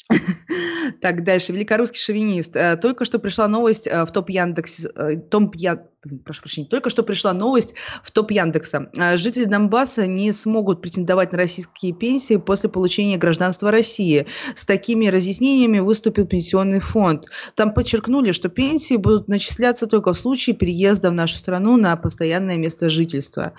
Так, 1.01 1.23
дальше. 1.23 1.53
Великорусский 1.53 1.99
шовинист. 1.99 2.55
Э, 2.55 2.75
только 2.75 3.05
что 3.05 3.19
пришла 3.19 3.47
новость 3.47 3.87
э, 3.87 4.05
в 4.05 4.11
топ 4.11 4.29
Яндекс... 4.29 4.85
Топ 5.29 5.55
Я... 5.55 5.85
Прошу 6.23 6.41
прощения. 6.41 6.67
Только 6.67 6.89
что 6.89 7.03
пришла 7.03 7.33
новость 7.33 7.75
в 8.03 8.11
топ 8.11 8.31
Яндекса. 8.31 8.89
Жители 9.15 9.43
Донбасса 9.43 10.07
не 10.07 10.31
смогут 10.31 10.81
претендовать 10.81 11.33
на 11.33 11.37
российские 11.37 11.93
пенсии 11.93 12.37
после 12.37 12.69
получения 12.69 13.17
гражданства 13.17 13.69
России. 13.69 14.25
С 14.55 14.65
такими 14.65 15.07
разъяснениями 15.07 15.79
выступил 15.79 16.25
Пенсионный 16.25 16.79
фонд. 16.79 17.25
Там 17.55 17.73
подчеркнули, 17.73 18.31
что 18.31 18.47
пенсии 18.47 18.95
будут 18.95 19.27
начисляться 19.27 19.87
только 19.87 20.13
в 20.13 20.19
случае 20.19 20.55
переезда 20.55 21.11
в 21.11 21.13
нашу 21.13 21.37
страну 21.37 21.75
на 21.75 21.97
постоянное 21.97 22.55
место 22.55 22.87
жительства. 22.87 23.51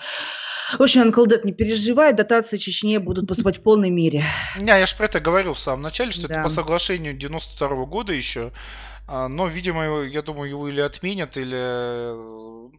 В 0.79 0.83
общем, 0.83 1.03
Анколдет, 1.03 1.45
не 1.45 1.53
переживай, 1.53 2.13
дотации 2.13 2.57
Чечне 2.57 2.99
будут 2.99 3.27
поступать 3.27 3.59
в 3.59 3.63
полной 3.63 3.91
мере. 3.91 4.25
Не, 4.61 4.69
я 4.69 4.87
же 4.87 4.95
про 4.97 5.07
это 5.07 5.21
говорил 5.21 5.55
в 5.55 5.59
самом 5.61 5.83
начале, 5.83 6.13
что 6.13 6.29
да. 6.29 6.35
это 6.35 6.43
по 6.45 6.49
соглашению 6.49 7.15
92 7.17 7.69
-го 7.69 7.87
года 7.87 8.13
еще. 8.13 8.53
А, 9.09 9.29
но, 9.29 9.49
видимо, 9.49 10.05
я 10.05 10.23
думаю, 10.23 10.51
его 10.51 10.69
или 10.69 10.81
отменят, 10.81 11.37
или 11.37 11.57
э, 11.57 12.71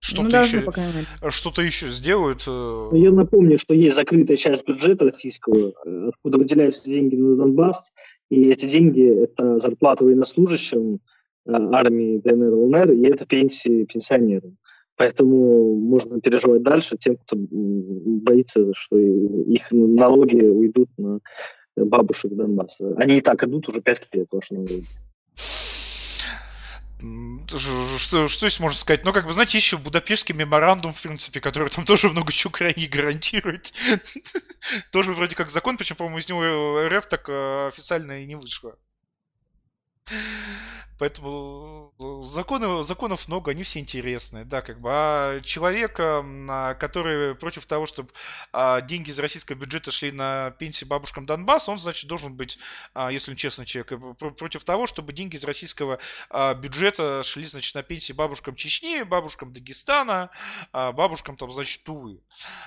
что-то 0.00 0.28
ну, 0.30 0.42
еще, 0.42 1.30
что-то 1.30 1.62
еще 1.62 1.88
сделают. 1.88 2.44
Э. 2.46 2.90
Я 2.92 3.10
напомню, 3.10 3.58
что 3.58 3.74
есть 3.74 3.96
закрытая 3.96 4.36
часть 4.36 4.66
бюджета 4.66 5.04
российского, 5.04 5.74
э, 5.84 6.08
откуда 6.08 6.38
выделяются 6.38 6.84
деньги 6.84 7.16
на 7.16 7.36
Донбасс, 7.36 7.82
и 8.30 8.50
эти 8.50 8.66
деньги– 8.66 9.22
это 9.24 9.58
зарплата 9.58 10.04
военнослужащим 10.04 11.00
армии 11.46 12.18
ДНР, 12.18 12.54
ЛНР, 12.54 12.92
и 12.92 13.02
это 13.04 13.26
пенсии 13.26 13.84
пенсионерам. 13.84 14.56
Поэтому 14.96 15.78
можно 15.78 16.20
переживать 16.20 16.62
дальше 16.62 16.96
тем, 16.96 17.16
кто 17.16 17.36
боится, 17.36 18.72
что 18.74 18.98
их 18.98 19.70
налоги 19.70 20.40
уйдут 20.40 20.88
на 20.96 21.20
бабушек 21.76 22.32
Донбасса. 22.32 22.94
Они 22.96 23.18
и 23.18 23.20
так 23.20 23.42
идут 23.44 23.68
уже 23.68 23.82
пять 23.82 24.08
лет, 24.12 24.28
ваши 24.30 24.54
налоги. 24.54 24.82
Что, 27.46 28.26
что 28.26 28.48
здесь 28.48 28.58
можно 28.58 28.76
сказать? 28.76 29.04
Ну, 29.04 29.12
как 29.12 29.26
бы, 29.26 29.32
знаете, 29.32 29.58
еще 29.58 29.76
Будапештский 29.76 30.34
меморандум, 30.34 30.92
в 30.92 31.02
принципе, 31.02 31.40
который 31.40 31.68
там 31.68 31.84
тоже 31.86 32.08
много 32.08 32.32
чего 32.32 32.48
Украине 32.48 32.88
гарантирует. 32.88 33.74
тоже 34.92 35.12
вроде 35.12 35.36
как 35.36 35.50
закон, 35.50 35.76
причем, 35.76 35.96
по-моему, 35.96 36.18
из 36.18 36.28
него 36.28 36.88
РФ 36.88 37.06
так 37.06 37.28
э, 37.28 37.66
официально 37.68 38.22
и 38.22 38.26
не 38.26 38.34
вышло. 38.34 38.76
Поэтому 40.98 41.92
э, 41.98 42.22
законы, 42.24 42.82
законов 42.82 43.28
много, 43.28 43.50
они 43.50 43.64
все 43.64 43.80
интересные, 43.80 44.44
да, 44.44 44.62
как 44.62 44.80
бы. 44.80 44.88
А 44.90 45.40
человек, 45.42 45.96
а, 45.98 46.74
который 46.74 47.34
против 47.34 47.66
того, 47.66 47.84
чтобы 47.86 48.08
а, 48.52 48.80
деньги 48.80 49.10
из 49.10 49.18
российского 49.18 49.56
бюджета 49.56 49.90
шли 49.90 50.10
на 50.10 50.52
пенсии 50.58 50.86
бабушкам 50.86 51.26
Донбасса, 51.26 51.70
он, 51.70 51.78
значит, 51.78 52.08
должен 52.08 52.34
быть, 52.34 52.58
а, 52.94 53.12
если 53.12 53.30
он 53.30 53.36
честный 53.36 53.66
человек, 53.66 53.92
э, 53.92 54.30
против 54.30 54.64
того, 54.64 54.86
чтобы 54.86 55.12
деньги 55.12 55.36
из 55.36 55.44
российского 55.44 55.98
бюджета 56.56 57.22
шли, 57.22 57.44
значит, 57.44 57.74
на 57.74 57.82
пенсии 57.82 58.12
бабушкам 58.12 58.54
Чечни, 58.54 59.02
бабушкам 59.02 59.52
Дагестана, 59.52 60.30
бабушкам, 60.72 61.36
там, 61.36 61.50
значит, 61.52 61.84
Тувы. 61.84 62.20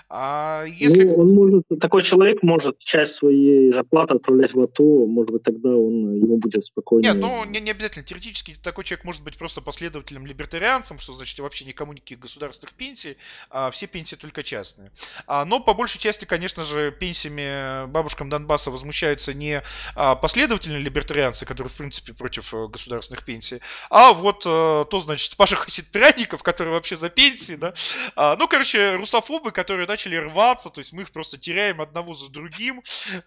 А 0.10 0.66
если... 0.66 1.04
Ну, 1.04 1.16
он 1.16 1.34
может, 1.34 1.64
такой 1.80 2.04
человек 2.04 2.44
может 2.44 2.80
часть 2.80 3.16
своей 3.16 3.72
зарплаты 3.72 4.16
отправлять 4.16 4.54
в 4.54 4.62
АТО, 4.62 5.06
может 5.06 5.32
быть, 5.32 5.44
тогда 5.44 5.70
он, 5.70 6.16
ему 6.16 6.38
будет 6.38 6.66
спокойнее. 6.66 7.14
Нет, 7.14 7.22
ну, 7.22 7.46
не, 7.46 7.60
не 7.60 7.72
обязательно 7.72 8.04
теоретически 8.20 8.56
такой 8.62 8.84
человек 8.84 9.06
может 9.06 9.24
быть 9.24 9.38
просто 9.38 9.62
последователем 9.62 10.26
либертарианцем, 10.26 11.00
что 11.00 11.14
значит 11.14 11.40
вообще 11.40 11.66
никому 11.66 11.94
никаких 11.94 12.20
государственных 12.20 12.74
пенсий, 12.74 13.18
а 13.50 13.72
все 13.72 13.88
пенсии 13.88 14.16
только 14.16 14.44
частные. 14.44 14.92
А, 15.26 15.46
но 15.46 15.60
по 15.60 15.74
большей 15.74 16.00
части, 16.00 16.26
конечно 16.26 16.64
же, 16.64 16.92
пенсиями 16.92 17.88
бабушкам 17.88 18.30
Донбасса 18.30 18.72
возмущаются 18.72 19.34
не 19.34 19.64
а, 19.96 20.16
последовательные 20.16 20.82
либертарианцы, 20.82 21.46
которые, 21.46 21.72
в 21.72 21.78
принципе, 21.78 22.14
против 22.14 22.54
э, 22.54 22.68
государственных 22.68 23.24
пенсий, 23.24 23.62
а 23.90 24.14
вот 24.14 24.44
а, 24.46 24.86
то, 24.86 25.00
значит, 25.00 25.38
Паша 25.38 25.56
хочет 25.56 25.88
пряников, 25.88 26.44
которые 26.44 26.74
вообще 26.74 26.96
за 26.96 27.10
пенсии, 27.10 27.54
да. 27.54 27.74
А, 28.16 28.36
ну, 28.36 28.48
короче, 28.48 28.96
русофобы, 28.96 29.52
которые 29.52 29.88
начали 29.88 30.18
рваться, 30.18 30.70
то 30.70 30.80
есть 30.80 30.94
мы 30.94 31.04
их 31.04 31.12
просто 31.12 31.38
теряем 31.38 31.82
одного 31.82 32.14
за 32.14 32.30
другим, 32.30 32.84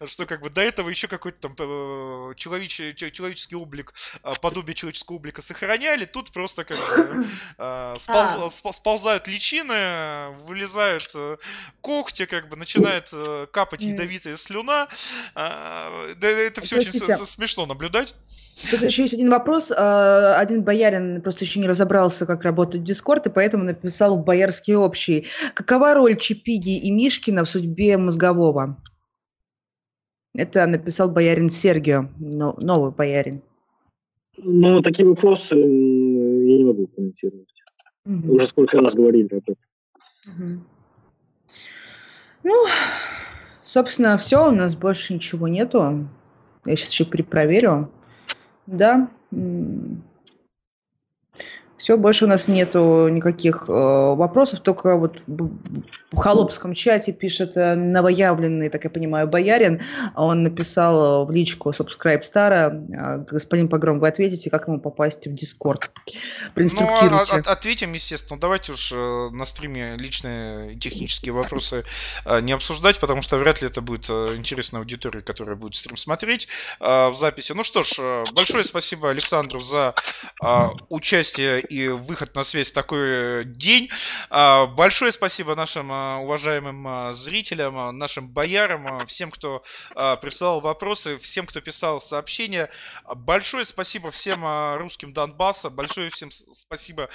что 0.06 0.26
как 0.26 0.42
бы 0.42 0.50
до 0.50 0.60
этого 0.60 0.88
еще 0.88 1.08
какой-то 1.08 1.48
там 1.48 1.54
э, 1.58 2.34
человеч, 2.36 2.74
человеческий 3.12 3.56
облик, 3.56 3.94
а, 4.22 4.34
подобие 4.42 4.74
человеческого 4.82 5.16
облика 5.16 5.42
сохраняли, 5.42 6.04
тут 6.04 6.32
просто 6.32 6.64
как 6.64 6.76
бы 6.76 7.24
а, 7.58 7.94
сполз, 7.98 8.60
а. 8.64 8.72
сползают 8.72 9.28
личины, 9.28 10.30
вылезают 10.44 11.08
э, 11.14 11.36
когти, 11.80 12.26
как 12.26 12.48
бы 12.48 12.56
начинает 12.56 13.10
э, 13.12 13.46
капать 13.52 13.82
ядовитая 13.82 14.36
слюна. 14.36 14.88
Да, 15.34 16.20
это 16.20 16.60
все 16.60 16.78
очень 16.78 16.92
смешно 16.92 17.66
наблюдать. 17.66 18.14
Тут 18.70 18.82
еще 18.82 19.02
есть 19.02 19.14
один 19.14 19.30
вопрос. 19.30 19.70
Один 19.70 20.62
боярин 20.62 21.22
просто 21.22 21.44
еще 21.44 21.60
не 21.60 21.68
разобрался, 21.68 22.26
как 22.26 22.42
работает 22.42 22.84
Дискорд, 22.84 23.26
и 23.26 23.30
поэтому 23.30 23.64
написал 23.64 24.16
в 24.16 24.24
Боярский 24.24 24.74
общий. 24.74 25.26
Какова 25.54 25.94
роль 25.94 26.16
Чипиги 26.16 26.78
и 26.78 26.90
Мишкина 26.90 27.44
в 27.44 27.48
судьбе 27.48 27.96
Мозгового? 27.96 28.76
Это 30.34 30.66
написал 30.66 31.10
боярин 31.10 31.50
Сергио, 31.50 32.08
новый 32.18 32.90
боярин. 32.90 33.42
Ну, 34.36 34.80
такие 34.82 35.06
вопросы 35.06 35.56
я 35.56 36.58
не 36.58 36.64
могу 36.64 36.86
комментировать. 36.86 37.48
Угу. 38.04 38.34
Уже 38.34 38.46
сколько 38.46 38.80
раз 38.80 38.94
говорили 38.94 39.26
об 39.26 39.34
этом. 39.34 39.56
Угу. 40.26 40.60
Ну, 42.44 42.66
собственно, 43.62 44.18
все, 44.18 44.48
у 44.48 44.52
нас 44.52 44.74
больше 44.74 45.14
ничего 45.14 45.48
нету. 45.48 46.08
Я 46.64 46.76
сейчас 46.76 46.90
еще 46.90 47.04
перепроверю. 47.04 47.90
Да. 48.66 49.10
Все, 51.82 51.96
больше 51.96 52.26
у 52.26 52.28
нас 52.28 52.46
нету 52.46 53.08
никаких 53.08 53.64
э, 53.68 53.72
вопросов, 53.72 54.60
только 54.60 54.96
вот 54.96 55.20
в 55.26 56.16
холопском 56.16 56.74
чате 56.74 57.12
пишет 57.12 57.56
э, 57.56 57.74
новоявленный, 57.74 58.68
так 58.68 58.84
я 58.84 58.90
понимаю, 58.90 59.26
боярин. 59.26 59.82
Он 60.14 60.44
написал 60.44 61.26
в 61.26 61.32
личку 61.32 61.70
subscribe 61.70 62.22
стара. 62.22 62.72
Э, 62.72 63.24
господин 63.28 63.66
Погром, 63.66 63.98
вы 63.98 64.06
ответите, 64.06 64.48
как 64.48 64.68
ему 64.68 64.78
попасть 64.78 65.26
в 65.26 65.32
Дискорд? 65.32 65.90
Проинструктируйте. 66.54 67.32
Ну, 67.32 67.38
от, 67.40 67.48
ответим, 67.48 67.94
естественно. 67.94 68.38
Давайте 68.38 68.70
уж 68.70 68.92
э, 68.92 69.30
на 69.32 69.44
стриме 69.44 69.96
личные 69.96 70.76
технические 70.76 71.32
вопросы 71.32 71.82
э, 72.24 72.40
не 72.42 72.52
обсуждать, 72.52 73.00
потому 73.00 73.22
что 73.22 73.38
вряд 73.38 73.60
ли 73.60 73.66
это 73.66 73.80
будет 73.80 74.08
э, 74.08 74.36
интересная 74.36 74.82
аудитория, 74.82 75.20
которая 75.20 75.56
будет 75.56 75.74
стрим 75.74 75.96
смотреть 75.96 76.46
э, 76.78 77.08
в 77.08 77.16
записи. 77.16 77.50
Ну 77.56 77.64
что 77.64 77.80
ж, 77.80 77.94
э, 77.98 78.24
большое 78.34 78.62
спасибо 78.62 79.10
Александру 79.10 79.58
за 79.58 79.96
э, 80.40 80.68
участие 80.88 81.71
и 81.72 81.88
выход 81.88 82.34
на 82.34 82.42
связь 82.42 82.70
в 82.70 82.74
такой 82.74 83.00
э, 83.00 83.44
день. 83.44 83.88
А, 84.28 84.66
большое 84.66 85.10
спасибо 85.10 85.54
нашим 85.54 85.90
а, 85.90 86.18
уважаемым 86.18 86.86
а, 86.86 87.12
зрителям, 87.14 87.96
нашим 87.96 88.28
боярам, 88.28 89.00
всем, 89.06 89.30
кто 89.30 89.62
присылал 90.20 90.60
вопросы, 90.60 91.16
всем, 91.16 91.46
кто 91.46 91.60
писал 91.60 92.00
сообщения. 92.00 92.70
Большое 93.14 93.64
спасибо 93.64 94.10
всем 94.10 94.44
русским 94.76 95.12
Донбасса, 95.12 95.70
большое 95.70 96.10
всем 96.10 96.30
спасибо 96.30 97.08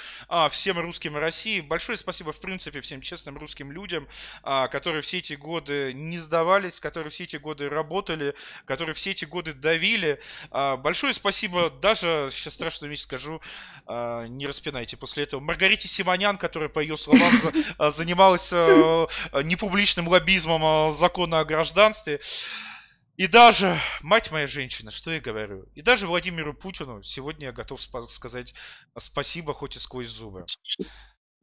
всем 0.50 0.78
русским 0.78 1.16
России, 1.16 1.60
большое 1.60 1.96
спасибо, 1.96 2.32
в 2.32 2.40
принципе, 2.40 2.80
всем 2.80 3.00
честным 3.00 3.38
русским 3.38 3.70
людям, 3.70 4.08
которые 4.42 5.02
все 5.02 5.18
эти 5.18 5.34
годы 5.34 5.92
не 5.92 6.18
сдавались, 6.18 6.80
которые 6.80 7.10
все 7.10 7.24
эти 7.24 7.36
годы 7.36 7.68
работали, 7.68 8.34
которые 8.64 8.94
все 8.94 9.10
эти 9.10 9.24
годы 9.24 9.52
давили. 9.52 10.20
Большое 10.50 11.12
спасибо, 11.12 11.70
даже, 11.70 12.28
сейчас 12.32 12.54
страшную 12.54 12.90
вещь 12.90 13.02
скажу, 13.02 13.40
не 13.88 14.47
распинайте 14.48 14.96
после 14.96 15.24
этого. 15.24 15.40
Маргарите 15.40 15.86
Симонян, 15.86 16.36
которая, 16.36 16.68
по 16.68 16.80
ее 16.80 16.96
словам, 16.96 17.32
э, 17.78 17.90
занималась 17.90 18.52
э, 18.52 19.06
непубличным 19.44 20.08
лоббизмом 20.08 20.88
э, 20.88 20.90
закона 20.92 21.40
о 21.40 21.44
гражданстве. 21.44 22.20
И 23.16 23.26
даже, 23.26 23.80
мать 24.02 24.30
моя 24.30 24.46
женщина, 24.46 24.90
что 24.90 25.10
я 25.10 25.20
говорю, 25.20 25.66
и 25.74 25.82
даже 25.82 26.06
Владимиру 26.06 26.54
Путину 26.54 27.02
сегодня 27.02 27.46
я 27.46 27.52
готов 27.52 27.80
сказать 27.82 28.54
спасибо, 28.96 29.54
хоть 29.54 29.74
и 29.76 29.80
сквозь 29.80 30.06
зубы. 30.06 30.46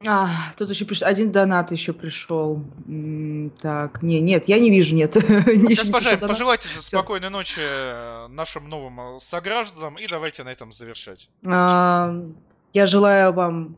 А, 0.05 0.53
тут 0.57 0.69
еще 0.69 0.85
пишет, 0.85 1.03
один 1.03 1.31
донат 1.31 1.71
еще 1.71 1.93
пришел. 1.93 2.63
Так, 3.61 4.03
не, 4.03 4.19
нет, 4.19 4.47
я 4.47 4.59
не 4.59 4.69
вижу, 4.69 4.95
нет. 4.95 5.13
Госпожа, 5.67 6.17
пожелайте 6.17 6.67
же 6.67 6.81
спокойной 6.81 7.29
ночи 7.29 7.61
нашим 8.29 8.69
новым 8.69 9.19
согражданам, 9.19 9.95
и 9.95 10.07
давайте 10.07 10.43
на 10.43 10.49
этом 10.49 10.71
завершать. 10.71 11.29
А, 11.45 12.13
я 12.75 12.85
желаю 12.85 13.31
вам 13.31 13.77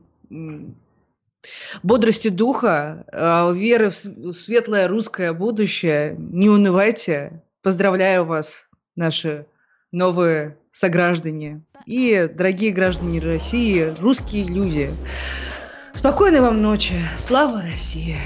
бодрости 1.84 2.30
духа, 2.30 3.06
а, 3.12 3.52
веры 3.52 3.90
в 3.90 4.34
светлое 4.34 4.88
русское 4.88 5.34
будущее. 5.34 6.16
Не 6.18 6.50
унывайте. 6.50 7.44
Поздравляю 7.62 8.26
вас, 8.26 8.68
наши 8.96 9.46
новые 9.92 10.58
сограждане 10.72 11.64
и 11.86 12.30
дорогие 12.34 12.72
граждане 12.72 13.20
России, 13.20 13.94
русские 14.00 14.46
люди. 14.46 14.90
Спокойной 15.94 16.42
вам 16.42 16.62
ночи. 16.62 16.96
Слава 17.18 17.62
России! 17.62 18.18